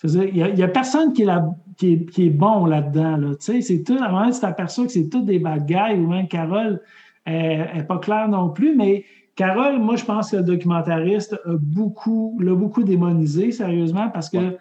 il 0.03 0.33
n'y 0.33 0.63
a, 0.63 0.65
a, 0.65 0.69
personne 0.69 1.13
qui 1.13 1.25
est, 1.25 1.27
la, 1.27 1.47
qui 1.77 1.93
est, 1.93 2.11
qui 2.11 2.29
est 2.29 2.31
bon 2.31 2.65
là-dedans. 2.65 3.19
Là. 3.19 3.33
C'est 3.39 3.85
tout, 3.85 3.99
à 4.01 4.07
un 4.07 4.13
moment, 4.13 4.31
tu 4.31 4.41
t'aperçois 4.41 4.87
que 4.87 4.93
c'est 4.93 5.11
tout 5.11 5.21
des 5.27 5.41
bad 5.41 5.67
guys, 5.67 5.99
ou 5.99 6.09
même 6.09 6.27
Carole 6.27 6.81
n'est 7.27 7.85
pas 7.87 7.99
claire 7.99 8.29
non 8.29 8.49
plus, 8.49 8.75
mais 8.75 9.05
Carole, 9.37 9.79
moi, 9.79 9.97
je 9.97 10.05
pense 10.05 10.31
que 10.31 10.37
le 10.37 10.43
documentariste 10.43 11.35
a 11.45 11.57
beaucoup, 11.59 12.39
l'a 12.41 12.55
beaucoup 12.55 12.85
démonisé, 12.85 13.51
sérieusement, 13.51 14.09
parce 14.11 14.31
que 14.31 14.57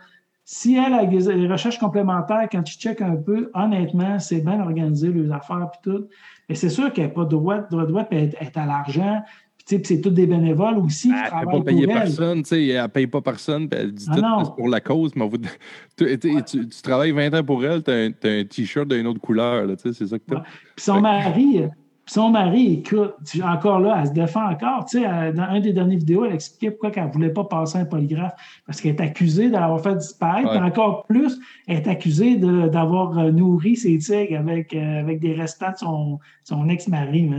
si 0.46 0.76
elle 0.76 0.94
a 0.94 1.06
des 1.06 1.48
recherches 1.48 1.78
complémentaires, 1.78 2.48
quand 2.52 2.64
tu 2.64 2.76
checkes 2.76 3.02
un 3.02 3.16
peu, 3.16 3.50
honnêtement, 3.54 4.20
c'est 4.20 4.42
bien 4.42 4.60
organisé, 4.60 5.10
les 5.10 5.32
affaires 5.32 5.70
et 5.74 5.78
tout. 5.84 6.08
Mais 6.50 6.56
c'est 6.56 6.70
sûr 6.70 6.92
qu'elle 6.92 7.08
n'a 7.08 7.14
pas 7.14 7.24
de 7.24 7.30
droit, 7.30 7.60
droit, 7.60 7.86
droit, 7.86 8.06
elle 8.12 8.36
est 8.40 8.58
à 8.58 8.66
l'argent. 8.66 9.22
C'est 9.66 10.02
tous 10.02 10.10
des 10.10 10.28
bénévoles 10.28 10.78
aussi 10.80 11.08
qui 11.08 11.14
elle 11.14 11.48
ne 11.48 11.52
pas 11.52 11.62
payer 11.62 11.88
personne, 11.88 12.44
elle 12.52 12.82
ne 12.82 12.88
paye 12.88 13.08
pas 13.08 13.22
personne, 13.22 13.70
elle 13.72 13.94
dit 13.94 14.06
ah 14.12 14.42
tout 14.44 14.52
pour 14.52 14.68
la 14.68 14.82
cause, 14.82 15.16
mais 15.16 15.30
tu, 15.98 16.44
tu, 16.44 16.82
travailles 16.82 17.14
20 17.14 17.34
ans 17.34 17.44
pour 17.46 17.64
elle, 17.64 17.82
tu 17.82 17.90
as, 17.90 18.30
un 18.30 18.44
t-shirt 18.44 18.90
d'une 18.90 19.08
autre 19.08 19.22
couleur, 19.22 19.66
c'est 19.78 19.94
ça 19.94 20.20
que 20.20 20.26
tu 20.28 20.36
as. 20.36 20.42
Puis 20.76 20.84
son 20.84 21.00
mari, 21.00 21.62
son 22.06 22.30
mari, 22.30 22.84
écoute, 22.86 23.14
encore 23.44 23.80
là, 23.80 23.98
elle 24.02 24.08
se 24.08 24.14
défend 24.14 24.50
encore. 24.50 24.86
Tu 24.86 25.00
sais, 25.00 25.32
dans 25.34 25.54
une 25.56 25.62
des 25.62 25.72
dernières 25.72 26.00
vidéos, 26.00 26.26
elle 26.26 26.34
expliquait 26.34 26.72
pourquoi 26.72 26.92
elle 26.96 27.08
ne 27.08 27.14
voulait 27.14 27.30
pas 27.30 27.46
passer 27.46 27.78
un 27.78 27.86
polygraphe. 27.86 28.34
Parce 28.66 28.82
qu'elle 28.82 28.96
est 28.96 29.02
accusée 29.02 29.50
d'avoir 29.50 29.82
fait 29.82 29.96
disparaître. 29.96 30.52
Ouais. 30.52 30.58
encore 30.58 31.06
plus, 31.06 31.40
elle 31.68 31.78
est 31.78 31.88
accusée 31.88 32.36
d'avoir 32.36 33.18
euh, 33.18 33.32
nourri 33.32 33.78
ses 33.78 33.98
tigres 33.98 34.38
avec, 34.38 34.74
euh, 34.74 35.00
avec 35.00 35.22
des 35.22 35.34
restants 35.34 35.72
de 35.72 35.78
son, 35.78 36.20
son 36.44 36.68
ex-mari. 36.68 37.32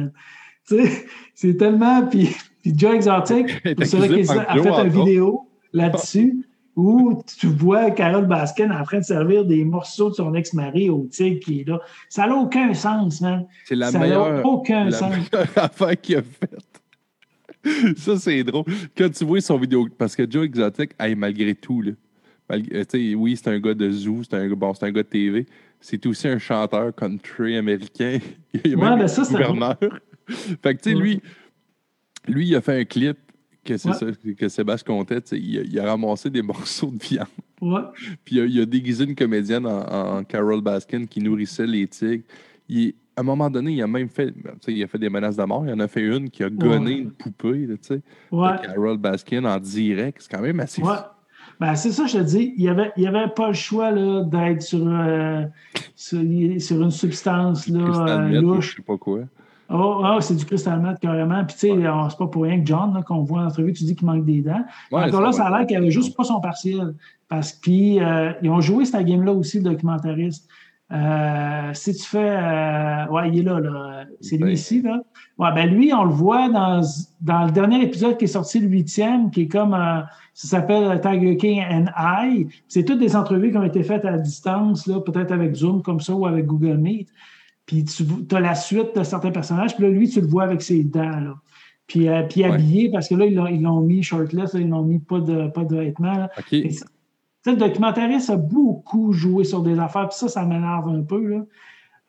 c'est 1.35 1.57
tellement. 1.59 2.07
Puis, 2.07 2.35
puis 2.63 2.73
Joe 2.75 2.95
Exotic, 2.95 3.49
c'est 3.65 3.97
vrai 3.97 4.09
qu'il 4.09 4.31
a 4.31 4.63
fait 4.63 4.83
une 4.83 4.89
vidéo 4.89 5.47
là-dessus 5.75 6.47
où 6.77 7.23
tu 7.39 7.47
vois 7.47 7.91
Carole 7.91 8.27
Baskin 8.27 8.71
en 8.71 8.83
train 8.85 8.99
de 8.99 9.05
servir 9.05 9.45
des 9.45 9.65
morceaux 9.65 10.11
de 10.11 10.15
son 10.15 10.35
ex-mari 10.35 10.91
au 10.91 11.07
tigre 11.11 11.41
qui 11.41 11.61
est 11.61 11.69
là. 11.69 11.81
Ça 12.09 12.27
n'a 12.27 12.35
aucun 12.35 12.75
sens, 12.75 13.21
man. 13.21 13.47
C'est 13.65 13.77
la 13.77 13.91
ça 13.91 13.99
meilleure, 13.99 14.45
aucun 14.45 14.87
la 14.87 14.91
sens. 14.93 15.11
meilleure 15.11 15.49
affaire 15.57 16.01
qu'il 16.01 16.17
a 16.17 16.23
faite. 16.23 16.83
Ça, 17.97 18.19
c'est 18.19 18.45
drôle. 18.45 18.65
Quand 18.97 19.11
tu 19.11 19.25
vois 19.25 19.41
son 19.41 19.59
vidéo, 19.59 19.89
parce 19.97 20.15
que 20.15 20.31
Joe 20.31 20.45
Exotic, 20.45 20.91
hey, 20.99 21.15
malgré 21.15 21.55
tout, 21.55 21.81
là, 21.81 21.93
malgré, 22.49 23.15
oui, 23.15 23.37
c'est 23.37 23.49
un 23.49 23.59
gars 23.59 23.75
de 23.75 23.91
zoo, 23.91 24.23
c'est 24.23 24.35
un, 24.35 24.49
bon, 24.51 24.73
un 24.81 24.91
gars 24.93 25.03
de 25.03 25.09
TV, 25.09 25.47
c'est 25.81 26.05
aussi 26.07 26.29
un 26.29 26.39
chanteur 26.39 26.95
country 26.95 27.57
américain. 27.57 28.19
Il 28.53 28.61
est 28.73 28.75
ouais, 28.75 28.91
même 28.91 28.99
ben 28.99 29.09
ça, 29.09 29.25
c'est 29.25 29.33
gouverneur. 29.33 29.77
fait 30.29 30.75
que, 30.75 30.83
tu 30.83 30.91
sais, 30.91 30.97
lui, 30.97 31.23
lui, 32.27 32.49
il 32.49 32.57
a 32.57 32.61
fait 32.61 32.81
un 32.81 32.85
clip 32.85 33.19
que 33.65 33.77
c'est 33.77 33.89
Ouais. 33.89 33.95
ça 33.95 34.07
que 34.39 34.49
Sébastien 34.49 34.95
comptait. 34.95 35.19
Il, 35.33 35.59
a- 35.59 35.63
il 35.63 35.79
a 35.81 35.87
ramassé 35.91 36.31
des 36.31 36.43
morceaux 36.53 36.91
de 36.91 37.03
viande. 37.03 37.27
Ouais. 37.61 37.81
Puis 38.25 38.37
il 38.37 38.41
a, 38.41 38.45
il 38.45 38.61
a 38.61 38.67
déguisé 38.67 39.05
une 39.05 39.15
comédienne 39.15 39.67
en, 39.67 40.19
en 40.19 40.25
Carol 40.25 40.61
Baskin 40.61 41.07
qui 41.07 41.21
nourrissait 41.21 41.67
les 41.67 41.87
tigres. 41.87 42.25
Il- 42.69 42.95
à 43.17 43.21
un 43.21 43.25
moment 43.25 43.49
donné, 43.49 43.71
il 43.73 43.81
a 43.83 43.87
même 43.87 44.09
fait, 44.09 44.33
tu 44.33 44.41
sais, 44.61 44.73
il 44.73 44.83
a 44.83 44.89
fait 44.89 44.99
des 44.99 45.09
menaces 45.09 45.37
de 45.37 45.45
mort. 45.45 45.65
Il 45.65 45.73
en 45.73 45.79
a 45.79 45.87
fait 45.87 46.03
une 46.03 46.31
qui 46.31 46.43
a 46.43 46.51
gonné 46.51 46.93
une 46.99 47.13
poupée, 47.13 47.65
là, 47.67 47.75
tu 47.77 47.79
sais, 47.83 48.01
Ouais. 48.33 48.53
de 48.61 48.67
Carol 48.67 48.99
Baskin 48.99 49.45
en 49.45 49.59
direct. 49.61 50.19
C'est 50.21 50.33
quand 50.37 50.43
même 50.43 50.59
assez 50.59 50.83
fou. 50.83 50.89
Ben, 51.61 51.77
c'est 51.77 51.93
ça, 51.93 52.07
je 52.07 52.19
te 52.19 52.23
dis. 52.25 52.53
Il 52.57 52.63
n'y 52.65 52.69
avait, 52.69 52.91
il 52.97 53.07
avait 53.07 53.29
pas 53.33 53.47
le 53.47 53.55
choix 53.55 53.93
là, 53.93 54.25
d'être 54.25 54.63
sur, 54.63 54.85
euh, 54.85 55.45
sur, 55.95 56.21
sur 56.59 56.83
une 56.83 56.91
substance 56.91 57.69
là, 57.69 58.25
euh, 58.27 58.41
louche. 58.41 58.71
je 58.73 58.77
sais 58.79 58.83
pas 58.83 58.99
quoi. 58.99 59.21
Oh, 59.71 60.03
oh, 60.05 60.21
c'est 60.21 60.37
du 60.37 60.45
cristal 60.45 60.81
meth 60.81 61.01
carrément. 61.01 61.43
Puis, 61.45 61.55
tu 61.57 61.69
sais, 61.69 61.73
c'est 61.75 62.19
pas 62.19 62.27
pour 62.27 62.43
rien 62.43 62.61
que 62.61 62.67
John, 62.67 63.03
qu'on 63.07 63.23
voit 63.23 63.41
en 63.41 63.47
entrevue, 63.47 63.73
tu 63.73 63.85
dis 63.85 63.97
qu'il 63.97 64.07
manque 64.07 64.25
des 64.25 64.43
dents. 64.43 64.65
Ouais, 64.93 65.05
Encore 65.05 65.23
là, 65.23 65.33
ça 65.33 65.47
a 65.47 65.59
l'air 65.59 65.67
qu'il 65.67 65.77
avait 65.77 65.91
juste 65.91 66.17
pas 66.17 66.25
son 66.25 66.41
partiel. 66.41 66.95
Parce 67.29 67.53
que, 67.53 67.61
puis, 67.63 68.01
euh, 68.01 68.33
ils 68.43 68.51
ont 68.51 68.61
joué 68.61 68.85
cette 68.85 69.07
game-là 69.07 69.33
aussi, 69.33 69.59
le 69.59 69.65
documentariste. 69.65 70.49
Euh, 70.93 71.71
si 71.73 71.95
tu 71.95 72.03
fais. 72.03 72.37
euh, 72.39 73.07
ouais, 73.09 73.31
il 73.31 73.39
est 73.39 73.43
là, 73.43 73.59
là. 73.59 74.05
C'est 74.21 74.37
lui 74.37 74.45
Ben. 74.45 74.51
ici, 74.53 74.83
là. 74.83 75.01
Ouais, 75.39 75.49
ben 75.55 75.69
lui, 75.69 75.93
on 75.93 76.05
le 76.05 76.11
voit 76.11 76.49
dans, 76.51 76.83
dans 77.23 77.47
le 77.47 77.51
dernier 77.51 77.83
épisode 77.83 78.17
qui 78.19 78.27
est 78.27 78.29
sorti, 78.29 78.61
le 78.61 78.69
huitième, 78.69 79.31
qui 79.31 79.43
est 79.43 79.49
comme. 79.49 79.73
euh, 79.75 80.01
ça 80.35 80.49
s'appelle 80.49 81.01
Tiger 81.01 81.37
King 81.37 81.63
and 81.71 81.87
I. 81.97 82.47
C'est 82.69 82.85
toutes 82.85 82.99
des 82.99 83.17
entrevues 83.17 83.51
qui 83.51 83.57
ont 83.57 83.63
été 83.65 83.83
faites 83.83 84.05
à 84.05 84.19
distance, 84.19 84.87
là, 84.87 85.01
peut-être 85.01 85.33
avec 85.33 85.55
Zoom 85.55 85.81
comme 85.83 86.01
ça 86.01 86.15
ou 86.15 86.27
avec 86.27 86.45
Google 86.47 86.77
Meet. 86.77 87.09
Puis 87.67 87.85
tu 87.85 88.05
as 88.35 88.41
la 88.41 88.55
suite 88.55 88.97
de 88.97 89.03
certains 89.03 89.31
personnages. 89.31 89.75
Puis 89.75 89.85
là, 89.85 89.91
lui, 89.91 90.09
tu 90.09 90.21
le 90.21 90.27
vois 90.27 90.45
avec 90.45 90.61
ses 90.63 90.85
dents, 90.85 91.03
là. 91.21 91.35
Puis, 91.87 92.09
euh, 92.09 92.23
puis 92.29 92.43
Ouais. 92.43 92.51
habillé, 92.53 92.91
parce 92.91 93.09
que 93.09 93.15
là, 93.15 93.27
ils 93.27 93.35
l'ont, 93.63 93.81
mis 93.81 94.03
shirtless, 94.03 94.55
là, 94.55 94.61
ils 94.61 94.69
l'ont 94.69 94.83
mis 94.83 94.99
pas 94.99 95.21
de, 95.21 95.49
pas 95.49 95.65
de 95.65 95.77
vêtements. 95.77 96.17
là. 96.17 96.31
OK. 96.39 96.53
Et 96.53 96.71
ça- 96.71 96.87
tu 96.87 97.51
sais, 97.51 97.53
le 97.53 97.57
documentariste 97.69 98.31
a 98.31 98.37
beaucoup 98.37 99.13
joué 99.13 99.45
sur 99.45 99.63
des 99.63 99.79
affaires, 99.79 100.09
puis 100.09 100.17
ça, 100.19 100.29
ça 100.29 100.45
m'énerve 100.47 100.89
un 100.89 101.03
peu. 101.03 101.27
Là. 101.27 101.37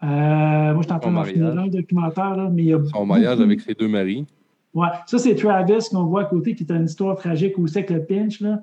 Euh, 0.03 0.73
moi, 0.73 0.81
je 0.81 0.83
suis 0.83 0.93
en 0.93 0.99
train 0.99 1.09
Son 1.09 1.15
d'en 1.15 1.23
finir 1.23 1.45
mariage. 1.53 1.65
un 1.65 1.67
documentaire, 1.77 2.35
là, 2.37 2.49
mais 2.51 2.63
il 2.63 2.69
y 2.69 2.73
a 2.73 2.83
Son 2.85 3.05
mariage 3.05 3.31
beaucoup- 3.31 3.43
avec 3.43 3.61
ses 3.61 3.73
deux 3.73 3.87
maris. 3.87 4.25
Ouais. 4.73 4.87
Ça, 5.07 5.17
c'est 5.17 5.35
Travis 5.35 5.73
qu'on 5.91 6.03
voit 6.05 6.21
à 6.21 6.25
côté, 6.25 6.53
qui 6.55 6.63
est 6.63 6.71
une 6.71 6.85
histoire 6.85 7.15
tragique 7.15 7.57
aussi 7.59 7.77
avec 7.77 7.89
le 7.91 8.03
pinch. 8.05 8.41
Là. 8.41 8.61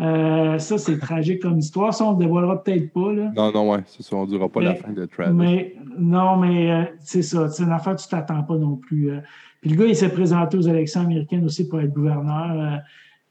Euh, 0.00 0.58
ça, 0.58 0.78
c'est 0.78 0.98
tragique 0.98 1.42
comme 1.42 1.58
histoire. 1.58 1.92
Ça, 1.92 2.04
on 2.06 2.12
ne 2.14 2.18
le 2.18 2.24
dévoilera 2.24 2.62
peut-être 2.62 2.90
pas. 2.92 3.12
Là. 3.12 3.30
Non, 3.36 3.52
non, 3.52 3.70
ouais. 3.70 3.80
C'est 3.86 4.02
ça, 4.02 4.16
on 4.16 4.22
ne 4.22 4.30
dira 4.30 4.48
pas 4.48 4.60
la 4.60 4.74
fin 4.74 4.92
de 4.92 5.04
Travis. 5.04 5.32
Mais 5.34 5.74
non, 5.98 6.36
mais 6.36 6.70
euh, 6.70 6.84
c'est 7.00 7.22
ça. 7.22 7.48
C'est 7.48 7.64
une 7.64 7.72
affaire 7.72 7.96
que 7.96 8.00
tu 8.00 8.06
ne 8.06 8.10
t'attends 8.18 8.42
pas 8.42 8.56
non 8.56 8.76
plus. 8.76 9.10
euh. 9.10 9.20
Puis 9.60 9.70
le 9.70 9.76
gars, 9.76 9.84
il 9.86 9.94
s'est 9.96 10.08
présenté 10.08 10.56
aux 10.56 10.62
élections 10.62 11.02
américaines 11.02 11.44
aussi 11.44 11.68
pour 11.68 11.80
être 11.82 11.92
gouverneur. 11.92 12.80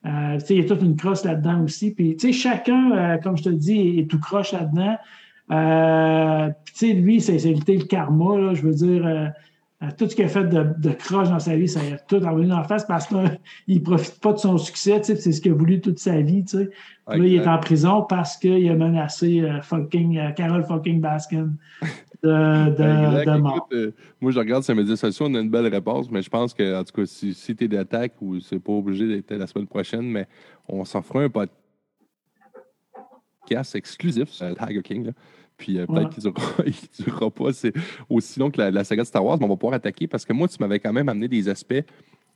il 0.06 0.56
y 0.56 0.60
a 0.60 0.64
toute 0.64 0.84
une 0.84 0.96
crosse 0.96 1.26
là-dedans 1.26 1.64
aussi. 1.64 1.91
Puis, 1.91 2.16
tu 2.16 2.28
sais, 2.28 2.34
chacun, 2.34 3.18
comme 3.24 3.36
je 3.36 3.44
te 3.44 3.50
le 3.50 3.56
dis, 3.56 4.00
est 4.00 4.10
tout 4.10 4.20
croche 4.20 4.52
là-dedans. 4.52 4.96
Puis, 6.64 6.74
tu 6.74 6.88
sais, 6.88 6.94
lui, 6.94 7.20
c'est 7.20 7.40
c'est 7.40 7.54
le 7.54 7.86
karma, 7.86 8.38
là, 8.38 8.54
je 8.54 8.62
veux 8.62 8.74
dire. 8.74 9.32
Euh, 9.81 9.85
euh, 9.85 9.89
tout 9.97 10.10
ce 10.10 10.15
qu'il 10.15 10.26
a 10.26 10.27
fait 10.27 10.45
de, 10.45 10.65
de 10.77 10.89
croche 10.91 11.30
dans 11.30 11.39
sa 11.39 11.56
vie, 11.56 11.68
ça 11.68 11.80
a 11.80 11.97
tout 11.97 12.19
revenu 12.19 12.47
dans 12.47 12.57
la 12.57 12.64
face 12.64 12.85
parce 12.85 13.07
qu'il 13.07 13.18
ne 13.68 13.80
profite 13.80 14.19
pas 14.19 14.34
de 14.34 14.38
son 14.38 14.57
succès. 14.57 15.01
C'est 15.03 15.31
ce 15.31 15.41
qu'il 15.41 15.51
a 15.51 15.56
voulu 15.56 15.80
toute 15.81 15.99
sa 15.99 16.22
vie. 16.22 16.43
Là, 16.53 17.18
il 17.18 17.34
est 17.35 17.47
en 17.47 17.57
prison 17.60 18.03
parce 18.03 18.38
qu'il 18.38 18.69
a 18.69 18.76
menacé 18.76 19.41
euh, 19.41 19.61
fucking, 19.61 20.18
euh, 20.18 20.31
Carol 20.31 20.64
fucking 20.64 21.01
Baskin 21.01 21.53
de, 22.23 22.69
de, 22.69 23.18
Exact. 23.18 23.26
de 23.26 23.38
mort. 23.39 23.56
Écoute, 23.56 23.73
euh, 23.73 23.91
moi, 24.22 24.31
je 24.31 24.39
regarde 24.39 24.64
les 24.68 24.76
médias 24.76 24.95
sociaux, 24.95 25.27
on 25.30 25.35
a 25.35 25.39
une 25.39 25.49
belle 25.49 25.68
réponse, 25.68 26.11
mais 26.11 26.22
je 26.22 26.30
pense 26.30 26.53
que, 26.53 26.80
en 26.80 26.84
tout 26.84 26.93
cas, 26.93 27.06
si, 27.06 27.34
si 27.34 27.56
tu 27.56 27.64
es 27.64 27.68
d'attaque 27.68 28.14
ou 28.22 28.39
c'est 28.39 28.60
pas 28.60 28.73
obligé 28.73 29.07
d'être 29.07 29.34
la 29.34 29.47
semaine 29.47 29.68
prochaine, 29.68 30.03
mais 30.03 30.27
on 30.68 30.84
s'en 30.85 31.01
fera 31.01 31.23
un 31.23 31.30
podcast 31.30 31.49
exclusif 33.76 34.30
sur 34.30 34.45
euh, 34.45 34.53
Tiger 34.53 34.81
King. 34.84 35.06
là. 35.07 35.11
Puis 35.60 35.77
euh, 35.77 35.86
peut-être 35.86 36.18
Ouais. 36.57 36.72
qu'il 36.72 36.73
il 36.99 37.03
durera 37.06 37.30
pas 37.30 37.53
c'est 37.53 37.73
aussi 38.10 38.40
long 38.40 38.49
que 38.49 38.57
la, 38.60 38.72
la 38.72 38.84
saga 38.84 39.03
de 39.03 39.07
Star 39.07 39.23
Wars, 39.23 39.38
mais 39.40 39.45
on 39.45 39.49
va 39.49 39.56
pouvoir 39.57 39.76
attaquer 39.76 40.07
parce 40.07 40.26
que 40.26 40.34
moi, 40.34 40.48
tu 40.48 40.56
m'avais 40.60 40.80
quand 40.80 40.91
même 40.94 41.07
amené 41.10 41.27
des 41.27 41.48
aspects 41.49 41.84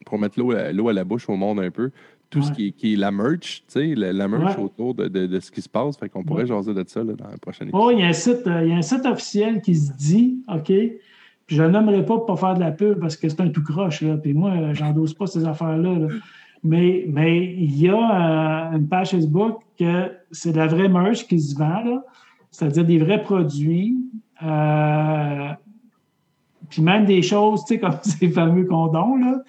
pour 0.05 0.19
mettre 0.19 0.37
l'eau 0.39 0.51
à, 0.51 0.71
l'eau 0.71 0.89
à 0.89 0.93
la 0.93 1.03
bouche 1.03 1.27
au 1.29 1.35
monde 1.35 1.59
un 1.59 1.71
peu. 1.71 1.89
Tout 2.29 2.41
ce 2.41 2.51
qui 2.51 2.67
est, 2.67 2.71
qui 2.71 2.93
est 2.93 2.95
la 2.97 3.11
merch, 3.11 3.63
tu 3.67 3.73
sais, 3.73 3.95
la, 3.95 4.11
la 4.11 4.27
merch 4.27 4.57
Ouais. 4.57 4.63
autour 4.63 4.93
de, 4.95 5.07
de- 5.07 5.27
de 5.27 5.39
ce 5.39 5.51
qui 5.51 5.61
se 5.61 5.69
passe. 5.69 5.97
Fait 5.97 6.09
qu'on 6.09 6.23
pourrait 6.23 6.47
jaser 6.47 6.73
de 6.73 6.83
ça 6.87 7.03
là, 7.03 7.13
dans 7.13 7.27
la 7.29 7.37
prochaine 7.37 7.67
épisode. 7.69 7.85
Oh, 7.85 7.91
il 7.91 7.99
y, 7.99 8.03
a 8.03 8.07
un 8.07 8.13
site, 8.13 8.45
euh, 8.47 8.63
il 8.63 8.69
y 8.69 8.73
a 8.73 8.77
un 8.77 8.81
site 8.81 9.05
officiel 9.05 9.61
qui 9.61 9.75
se 9.75 9.91
dit, 9.93 10.39
OK, 10.53 10.65
puis 10.65 11.55
je 11.55 11.61
ne 11.61 11.67
nommerai 11.69 11.99
pas 12.03 12.15
pour 12.17 12.25
pas 12.25 12.35
faire 12.35 12.53
de 12.55 12.59
la 12.61 12.71
pub 12.71 12.99
parce 12.99 13.15
que 13.17 13.29
c'est 13.29 13.39
un 13.39 13.49
tout 13.49 13.61
croche, 13.63 14.01
là, 14.01 14.17
puis 14.17 14.33
moi, 14.33 14.49
euh, 14.51 14.73
j'endosse 14.73 15.13
pas 15.13 15.27
ces 15.27 15.45
affaires-là. 15.45 15.99
là. 15.99 16.07
Mais, 16.63 17.05
mais 17.07 17.53
il 17.53 17.77
y 17.79 17.87
a 17.89 18.71
euh, 18.71 18.77
une 18.77 18.87
page 18.87 19.11
Facebook 19.11 19.59
que 19.77 20.11
c'est 20.31 20.53
de 20.53 20.57
la 20.57 20.67
vraie 20.67 20.89
merch 20.89 21.27
qui 21.27 21.39
se 21.39 21.55
vend, 21.55 21.83
là, 21.83 22.03
c'est-à-dire 22.53 22.85
des 22.85 22.99
vrais 22.99 23.21
produits. 23.21 23.97
euh, 24.41 25.49
puis 26.69 26.81
même 26.81 27.05
des 27.05 27.21
choses, 27.21 27.65
tu 27.65 27.75
sais, 27.75 27.79
comme 27.79 27.97
ces 28.03 28.29
fameux 28.29 28.65
condoms, 28.65 29.17
là. 29.17 29.43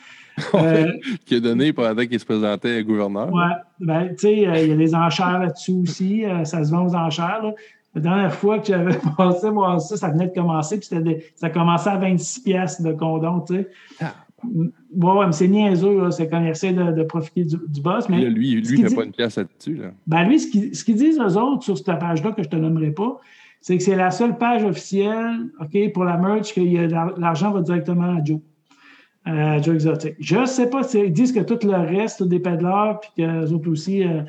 Euh, 0.54 0.92
qui 1.24 1.36
a 1.36 1.40
donné 1.40 1.72
pendant 1.72 2.04
qu'il 2.04 2.18
se 2.18 2.24
présentait 2.24 2.82
gouverneur. 2.82 3.32
Ouais, 3.32 3.52
ben, 3.78 4.08
tu 4.08 4.14
sais, 4.18 4.32
il 4.32 4.68
y 4.68 4.72
a 4.72 4.76
des 4.76 4.94
enchères 4.94 5.38
là-dessus 5.38 5.72
aussi. 5.72 6.24
ça 6.42 6.64
se 6.64 6.72
vend 6.72 6.86
aux 6.86 6.94
enchères. 6.96 7.40
Là. 7.40 7.52
La 7.94 8.00
dernière 8.00 8.34
fois 8.34 8.58
que 8.58 8.66
j'avais 8.66 8.98
passé 9.16 9.48
voir 9.50 9.80
ça, 9.80 9.96
ça 9.96 10.08
venait 10.08 10.26
de 10.26 10.34
commencer, 10.34 10.80
puis 10.80 10.88
ça 11.36 11.50
commençait 11.50 11.90
à 11.90 11.96
26 11.98 12.40
pièces 12.40 12.82
de 12.82 12.92
condom, 12.92 13.42
tu 13.42 13.54
sais. 13.54 13.70
Ah. 14.00 14.12
Ouais, 14.52 15.26
mais 15.26 15.32
c'est 15.32 15.48
niaiseux, 15.48 16.10
c'est 16.10 16.28
quand 16.28 16.40
il 16.40 16.48
essaie 16.48 16.72
de, 16.72 17.02
profiter 17.04 17.44
du, 17.44 17.80
boss. 17.80 18.08
Mais 18.08 18.28
lui, 18.28 18.52
lui 18.60 18.82
ne 18.82 18.88
fait 18.88 18.94
pas 18.94 19.04
une 19.04 19.12
pièce 19.12 19.36
là-dessus. 19.36 19.76
Là. 19.76 19.92
Ben 20.06 20.24
lui, 20.24 20.40
ce 20.40 20.84
qu'ils 20.84 20.96
disent 20.96 21.18
aux 21.18 21.36
autres 21.36 21.64
sur 21.64 21.76
cette 21.76 21.98
page-là, 21.98 22.32
que 22.32 22.42
je 22.42 22.48
ne 22.48 22.52
te 22.52 22.56
nommerai 22.56 22.90
pas, 22.90 23.20
c'est 23.60 23.78
que 23.78 23.82
c'est 23.82 23.96
la 23.96 24.10
seule 24.10 24.36
page 24.36 24.62
officielle 24.64 25.50
OK, 25.60 25.92
pour 25.92 26.04
la 26.04 26.18
merch 26.18 26.54
que 26.54 26.60
l'argent 27.18 27.50
va 27.50 27.62
directement 27.62 28.16
à 28.16 28.24
Joe. 28.24 28.40
Euh, 29.26 29.62
Joe 29.62 29.74
Exotic. 29.74 30.16
Je 30.20 30.36
ne 30.36 30.44
sais 30.44 30.68
pas 30.68 30.82
s'ils 30.82 31.12
disent 31.12 31.32
que 31.32 31.40
tout 31.40 31.58
le 31.66 31.74
reste 31.74 32.22
des 32.22 32.40
pédaleurs, 32.40 33.00
puis 33.00 33.10
que 33.16 33.50
autres 33.50 33.70
aussi, 33.70 34.04
euh, 34.04 34.20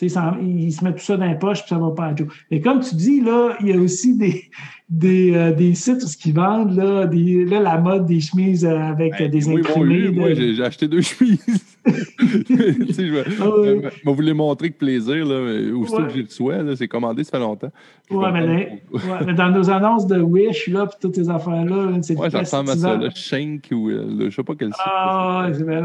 ils 0.00 0.72
se 0.72 0.82
mettent 0.82 0.96
tout 0.96 1.04
ça 1.04 1.16
dans 1.18 1.26
les 1.26 1.38
poches 1.38 1.60
puis 1.60 1.68
ça 1.68 1.78
va 1.78 1.90
pas 1.90 2.06
à 2.06 2.16
Joe. 2.16 2.28
Mais 2.50 2.62
comme 2.62 2.80
tu 2.80 2.94
dis, 2.94 3.20
là, 3.20 3.56
il 3.60 3.68
y 3.68 3.72
a 3.72 3.78
aussi 3.78 4.16
des, 4.16 4.44
des, 4.88 5.34
euh, 5.34 5.52
des 5.52 5.74
sites 5.74 6.04
qui 6.16 6.32
vendent 6.32 6.74
là, 6.74 7.06
des, 7.06 7.44
là, 7.44 7.60
la 7.60 7.78
mode 7.78 8.06
des 8.06 8.20
chemises 8.20 8.64
euh, 8.64 8.78
avec 8.78 9.18
ben, 9.18 9.30
des 9.30 9.48
imprimés. 9.48 10.10
Moi, 10.10 10.34
j'ai 10.34 10.62
acheté 10.62 10.88
deux 10.88 11.00
chemises. 11.02 11.64
je 11.88 13.12
vais, 13.12 13.24
ah 13.40 14.10
vous 14.10 14.20
les 14.20 14.32
montrer 14.32 14.66
avec 14.66 14.78
plaisir. 14.78 15.24
Là, 15.26 15.72
aussitôt 15.74 16.04
que 16.04 16.12
j'ai 16.14 16.22
le 16.22 16.28
souhait, 16.28 16.60
c'est 16.76 16.88
commandé, 16.88 17.24
ça 17.24 17.32
fait 17.32 17.38
longtemps. 17.38 17.70
Ouais 18.10 18.32
mais, 18.32 18.82
mais, 19.26 19.34
dans 19.34 19.50
nos 19.50 19.68
annonces 19.70 20.06
de 20.06 20.18
Wish, 20.20 20.68
là, 20.68 20.86
puis 20.86 20.96
toutes 21.00 21.14
ces 21.14 21.28
affaires-là, 21.28 21.98
c'est 22.02 22.16
Ouais, 22.16 22.30
ça 22.30 22.40
ressemble 22.40 22.70
à 22.70 22.76
ça, 22.76 22.96
là, 22.96 23.10
Shank 23.14 23.68
ou 23.70 23.90
euh, 23.90 24.30
je 24.30 24.36
sais 24.36 24.42
pas 24.42 24.54
quel 24.58 24.72
site. 24.72 24.82
Ah, 24.84 25.48
c'est 25.52 25.62
vrai, 25.62 25.82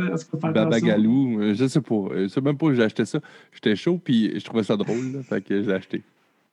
Babagalou, 0.54 1.40
euh, 1.42 1.54
je 1.54 1.68
sais 1.68 1.82
pas. 1.82 2.06
Je 2.16 2.28
sais 2.28 2.42
même 2.42 2.58
pas 2.58 2.68
où 2.68 2.74
j'ai 2.74 2.84
acheté 2.84 3.06
ça. 3.06 3.20
J'étais 3.52 3.76
chaud, 3.76 4.00
puis 4.04 4.32
je 4.40 4.46
trouvais 4.46 4.64
ça 4.64 4.78
drôle, 4.78 5.14
là, 5.14 5.20
fait 5.24 5.42
que 5.42 5.62
j'ai 5.62 5.74
acheté. 5.74 6.02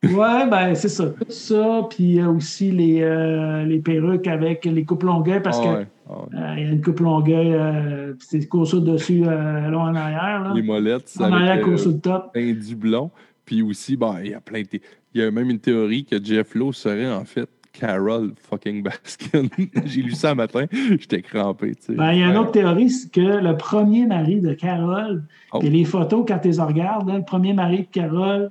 Ouais, 0.02 0.48
ben 0.48 0.74
c'est 0.74 0.89
ça. 0.89 1.06
Tout 1.10 1.31
ça, 1.31 1.86
puis 1.90 2.22
aussi 2.22 2.70
les, 2.70 3.02
euh, 3.02 3.64
les 3.64 3.81
perruques 3.81 4.27
avec 4.27 4.64
les 4.64 4.85
coupes 4.85 5.02
longueuil, 5.02 5.43
parce 5.43 5.60
ah 5.60 5.62
que 5.62 5.86
ah 6.09 6.14
euh, 6.35 6.55
il 6.56 6.64
y 6.64 6.66
a 6.66 6.70
une 6.70 6.81
coupe 6.81 7.01
longueuil, 7.01 7.52
euh, 7.52 8.14
c'est 8.18 8.47
course 8.48 8.74
dessus, 8.74 9.20
là 9.20 9.70
en 9.77 9.94
arrière. 9.94 10.43
Là. 10.43 10.52
Les 10.55 10.62
molettes, 10.62 11.12
En 11.20 11.31
arrière, 11.31 11.60
course 11.60 11.86
au 11.86 11.93
top. 11.93 12.31
Un 12.35 12.52
du 12.52 12.74
blond. 12.74 13.10
Puis 13.44 13.62
aussi, 13.62 13.97
ben, 13.97 14.16
il 14.24 14.31
y 14.31 14.35
a 14.35 14.40
plein 14.40 14.62
de. 14.62 14.81
Il 15.12 15.20
y 15.20 15.24
a 15.24 15.31
même 15.31 15.51
une 15.51 15.59
théorie 15.59 16.05
que 16.05 16.22
Jeff 16.22 16.55
Lowe 16.55 16.72
serait 16.72 17.12
en 17.12 17.24
fait 17.24 17.48
Carol 17.72 18.32
fucking 18.48 18.82
Baskin. 18.82 19.48
J'ai 19.85 20.02
lu 20.02 20.12
ça 20.12 20.31
un 20.31 20.35
matin, 20.35 20.66
j'étais 20.72 21.20
crampé. 21.20 21.74
Tu 21.74 21.82
sais. 21.82 21.94
ben, 21.94 22.12
il 22.12 22.20
y 22.20 22.22
a 22.22 22.28
une 22.28 22.39
autre 22.39 22.52
théorie, 22.52 22.89
c'est 22.89 23.12
que 23.12 23.20
le 23.20 23.56
premier 23.56 24.06
mari 24.06 24.40
de 24.40 24.55
Carol, 24.55 25.24
oh. 25.52 25.60
et 25.62 25.68
les 25.68 25.85
photos, 25.85 26.24
quand 26.27 26.39
tu 26.39 26.48
les 26.48 26.60
regardes, 26.60 27.10
le 27.10 27.22
premier 27.22 27.52
mari 27.52 27.81
de 27.81 27.89
Carol, 27.93 28.51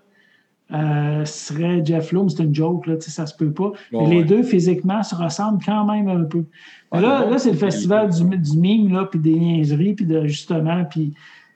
euh, 0.71 1.25
serait 1.25 1.83
Jeff 1.83 2.11
Lowe, 2.11 2.29
c'est 2.29 2.43
une 2.43 2.53
joke, 2.53 2.85
là, 2.85 2.95
ça 2.99 3.25
se 3.25 3.35
peut 3.35 3.51
pas. 3.51 3.71
Mais 3.91 4.07
les 4.07 4.23
deux, 4.23 4.43
physiquement, 4.43 5.01
se 5.01 5.15
ressemblent 5.15 5.63
quand 5.65 5.85
même 5.85 6.07
un 6.07 6.23
peu. 6.25 6.45
là, 6.91 7.27
là 7.27 7.37
c'est 7.39 7.51
le 7.51 7.57
festival 7.57 8.11
du, 8.11 8.23
du 8.37 8.57
mime, 8.57 8.93
là, 8.93 9.05
puis 9.05 9.19
des 9.19 9.33
niaiseries, 9.33 9.95
puis 9.95 10.05
d'ajustements, 10.05 10.85
puis 10.85 11.13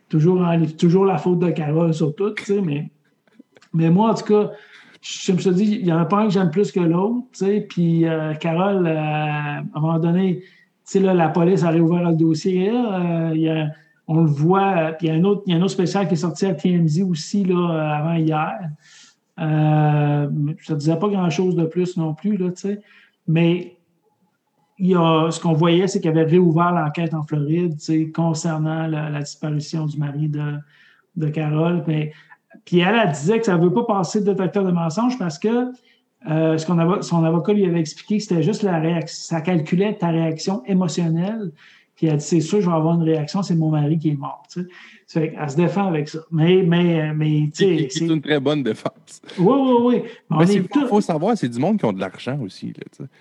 toujours, 0.10 0.44
toujours 0.80 1.06
la 1.06 1.18
faute 1.18 1.40
de 1.40 1.52
Carole 1.52 1.94
sur 1.94 2.15
tout, 2.15 2.34
mais, 2.64 2.90
mais 3.72 3.91
moi, 3.91 4.11
en 4.11 4.14
tout 4.15 4.26
cas, 4.26 4.52
je 5.02 5.31
me 5.31 5.38
suis 5.38 5.52
dit, 5.52 5.77
il 5.81 5.85
y 5.85 5.94
en 5.94 5.99
a 5.99 6.06
pas 6.06 6.22
un 6.22 6.27
que 6.27 6.34
j'aime 6.34 6.49
plus 6.49 6.72
que 6.72 6.80
l'autre, 6.80 7.27
puis 7.69 8.07
euh, 8.07 8.34
Carole, 8.34 8.88
euh, 8.88 8.98
à 8.98 9.60
un 9.60 9.80
moment 9.80 9.99
donné, 9.99 10.41
là, 10.95 11.14
la 11.14 11.30
police 11.30 11.64
a 11.64 11.69
réouvert 11.69 12.10
le 12.10 12.15
dossier, 12.15 12.72
il 13.34 13.41
y 13.41 13.49
a, 13.49 13.68
on 14.07 14.22
le 14.22 14.30
voit, 14.30 14.94
puis 14.98 15.07
il 15.07 15.14
y, 15.14 15.15
a 15.15 15.19
un 15.19 15.23
autre, 15.23 15.44
il 15.45 15.53
y 15.53 15.56
a 15.56 15.60
un 15.60 15.61
autre 15.61 15.73
spécial 15.73 16.07
qui 16.07 16.15
est 16.15 16.18
sorti 16.18 16.48
à 16.48 16.53
TMZ 16.56 17.03
aussi, 17.03 17.44
là, 17.44 17.98
avant 17.98 18.15
hier, 18.15 18.69
euh, 19.39 20.27
ça 20.61 20.73
ne 20.73 20.80
disait 20.80 20.99
pas 20.99 21.07
grand-chose 21.07 21.55
de 21.55 21.65
plus 21.65 21.97
non 21.97 22.14
plus, 22.14 22.38
là, 22.38 22.49
mais 23.27 23.77
il 24.80 24.89
y 24.89 24.95
a, 24.95 25.30
ce 25.31 25.39
qu'on 25.39 25.53
voyait, 25.53 25.88
c'est 25.88 26.01
qu'il 26.01 26.10
avait 26.10 26.23
réouvert 26.23 26.72
l'enquête 26.72 27.14
en 27.14 27.23
Floride 27.23 27.77
concernant 28.14 28.88
la, 28.88 29.19
disparition 29.19 29.85
du 29.85 29.97
mari 29.97 30.27
de, 30.27 30.55
de 31.15 31.30
Carole. 31.30 31.84
Puis 31.84 32.80
elle, 32.80 32.95
elle 32.95 33.11
disait 33.11 33.39
que 33.39 33.45
ça 33.45 33.57
ne 33.57 33.64
veut 33.64 33.73
pas 33.73 33.84
passer 33.84 34.22
de 34.22 34.26
détecteur 34.26 34.64
de 34.64 34.72
mensonges 34.72 35.18
parce 35.18 35.39
que 35.39 35.72
euh, 36.30 36.57
ce 36.57 37.01
son 37.01 37.23
avocat 37.23 37.53
lui 37.53 37.65
avait 37.65 37.80
expliqué, 37.80 38.19
c'était 38.19 38.43
juste 38.43 38.64
la 38.64 38.80
réaction, 38.80 39.35
ça 39.35 39.41
calculait 39.41 39.95
ta 39.95 40.07
réaction 40.07 40.64
émotionnelle. 40.65 41.51
Puis 41.95 42.07
elle 42.07 42.18
dit, 42.18 42.26
c'est 42.26 42.41
sûr, 42.41 42.61
je 42.61 42.69
vais 42.69 42.76
avoir 42.76 42.95
une 42.95 43.03
réaction, 43.03 43.43
c'est 43.43 43.55
mon 43.55 43.69
mari 43.69 43.99
qui 43.99 44.10
est 44.10 44.15
mort. 44.15 44.43
Elle 45.15 45.49
se 45.49 45.56
défend 45.56 45.88
avec 45.88 46.10
ça. 46.10 46.19
Mais, 46.31 46.64
mais, 46.64 47.14
mais 47.14 47.49
tu 47.53 47.65
sais. 47.65 47.88
C'est 47.90 48.07
une 48.07 48.22
très 48.22 48.40
bonne 48.40 48.64
défense. 48.64 49.22
Oui, 49.38 49.56
oui, 49.57 49.76
oui. 49.81 50.03
Mais 50.38 50.45
il 50.53 50.88
faut 50.88 51.02
savoir, 51.02 51.38
c'est 51.38 51.49
du 51.49 51.60
monde 51.60 51.77
qui 51.77 51.85
ont 51.85 51.94
de 51.94 51.99
l'argent 51.99 52.38
aussi. 52.41 52.73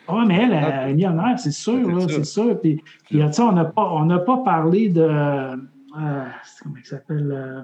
Oui, 0.08 0.24
mais 0.26 0.42
elle, 0.42 0.52
elle 0.52 0.90
est 0.90 0.94
millionnaire, 0.94 1.38
c'est 1.38 1.52
sûr, 1.52 1.80
c'est 2.08 2.24
sûr. 2.24 2.60
Puis, 2.60 2.82
puis 3.08 3.20
on 3.38 3.52
n'a 3.52 3.64
pas, 3.64 4.18
pas 4.26 4.36
parlé 4.38 4.88
de. 4.88 5.02
Euh, 5.02 5.56
comment 6.62 6.76
il 6.78 6.86
s'appelle? 6.86 7.30
Euh, 7.32 7.62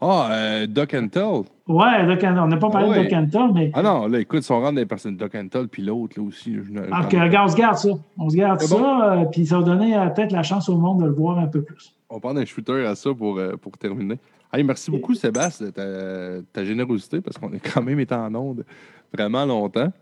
ah, 0.00 0.28
euh, 0.30 0.66
Doc 0.66 0.94
Antle. 0.94 1.44
Ouais, 1.66 2.06
Doc 2.06 2.24
On 2.24 2.46
n'a 2.46 2.56
pas 2.56 2.70
parlé 2.70 2.88
de 2.90 3.04
Doc 3.04 3.12
Antle, 3.12 3.54
mais. 3.54 3.70
Ah 3.74 3.82
non, 3.82 4.06
là, 4.06 4.20
écoute, 4.20 4.42
si 4.42 4.52
on 4.52 4.60
rentre 4.60 4.76
des 4.76 4.86
personnes, 4.86 5.16
Doc 5.16 5.34
Antle, 5.34 5.68
puis 5.68 5.82
l'autre, 5.82 6.20
là 6.20 6.26
aussi. 6.26 6.54
Je, 6.54 6.80
ah, 6.92 7.02
ok, 7.04 7.12
regarde, 7.12 7.48
on 7.48 7.52
se 7.52 7.56
garde 7.56 7.76
ça. 7.76 7.88
On 8.18 8.28
se 8.28 8.36
garde 8.36 8.60
ça, 8.60 9.12
euh, 9.12 9.24
puis 9.26 9.46
ça 9.46 9.58
va 9.58 9.64
donner 9.64 9.96
euh, 9.96 10.06
peut-être 10.08 10.32
la 10.32 10.42
chance 10.42 10.68
au 10.68 10.76
monde 10.76 11.00
de 11.00 11.06
le 11.06 11.12
voir 11.12 11.38
un 11.38 11.46
peu 11.46 11.62
plus. 11.62 11.95
On 12.08 12.20
parle 12.20 12.36
d'un 12.36 12.44
shooter 12.44 12.84
à 12.86 12.94
ça 12.94 13.12
pour, 13.12 13.40
pour 13.60 13.78
terminer. 13.78 14.18
Hey, 14.52 14.62
merci 14.62 14.90
beaucoup, 14.90 15.14
Sébastien, 15.14 15.66
de 15.66 15.70
ta, 15.72 16.42
ta 16.52 16.64
générosité, 16.64 17.20
parce 17.20 17.36
qu'on 17.36 17.52
est 17.52 17.60
quand 17.60 17.82
même 17.82 17.98
été 18.00 18.14
en 18.14 18.34
onde 18.34 18.64
vraiment 19.12 19.44
longtemps. 19.44 19.92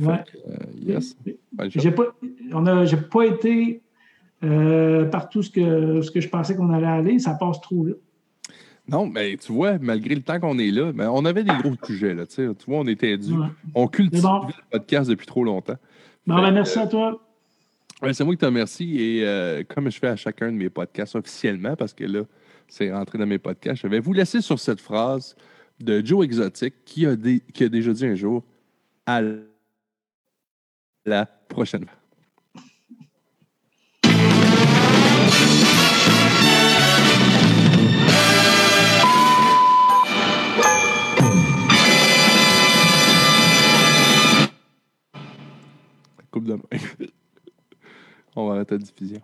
Ouais. 0.00 0.22
yes. 0.80 1.16
J'ai 1.68 1.90
pas, 1.90 2.04
on 2.52 2.64
a, 2.66 2.84
j'ai 2.84 2.96
pas 2.96 3.26
été 3.26 3.82
partout 5.10 5.42
ce 5.42 5.50
que, 5.50 6.00
ce 6.00 6.10
que 6.10 6.20
je 6.20 6.28
pensais 6.28 6.54
qu'on 6.54 6.72
allait 6.72 6.86
aller. 6.86 7.18
Ça 7.18 7.34
passe 7.34 7.60
trop 7.60 7.82
vite. 7.82 7.96
Non, 8.88 9.06
mais 9.06 9.36
tu 9.36 9.52
vois, 9.52 9.76
malgré 9.78 10.14
le 10.14 10.22
temps 10.22 10.40
qu'on 10.40 10.58
est 10.58 10.70
là, 10.70 10.92
ben, 10.92 11.10
on 11.10 11.24
avait 11.26 11.44
des 11.44 11.52
gros 11.62 11.74
sujets. 11.84 12.14
Là, 12.14 12.24
tu 12.26 12.48
vois, 12.66 12.78
on 12.78 12.86
était 12.86 13.18
dû. 13.18 13.34
On 13.74 13.86
cultive 13.86 14.22
le 14.22 14.78
podcast 14.78 15.10
depuis 15.10 15.26
trop 15.26 15.44
longtemps. 15.44 15.76
Ben, 16.26 16.50
merci 16.52 16.78
à 16.78 16.86
toi. 16.86 17.20
C'est 18.12 18.24
moi 18.24 18.34
qui 18.34 18.38
te 18.38 18.46
remercie. 18.46 18.98
Et 18.98 19.26
euh, 19.26 19.62
comme 19.68 19.90
je 19.90 19.98
fais 19.98 20.08
à 20.08 20.16
chacun 20.16 20.52
de 20.52 20.56
mes 20.56 20.70
podcasts 20.70 21.14
officiellement, 21.16 21.76
parce 21.76 21.92
que 21.92 22.04
là, 22.04 22.22
c'est 22.68 22.92
rentré 22.92 23.18
dans 23.18 23.26
mes 23.26 23.38
podcasts, 23.38 23.82
je 23.82 23.88
vais 23.88 24.00
vous 24.00 24.12
laisser 24.12 24.40
sur 24.40 24.58
cette 24.58 24.80
phrase 24.80 25.36
de 25.80 26.04
Joe 26.04 26.24
Exotic 26.24 26.84
qui 26.84 27.06
a, 27.06 27.16
qui 27.52 27.64
a 27.64 27.68
déjà 27.68 27.92
dit 27.92 28.06
un 28.06 28.14
jour 28.14 28.44
à 29.06 29.22
la 31.04 31.26
prochaine 31.26 31.86
fois. 31.86 31.94
Coupe 46.30 46.44
de 46.44 46.54
main. 46.54 47.08
On 48.38 48.46
va 48.46 48.54
arrêter 48.54 48.76
la 48.76 48.84
diffusion. 48.84 49.20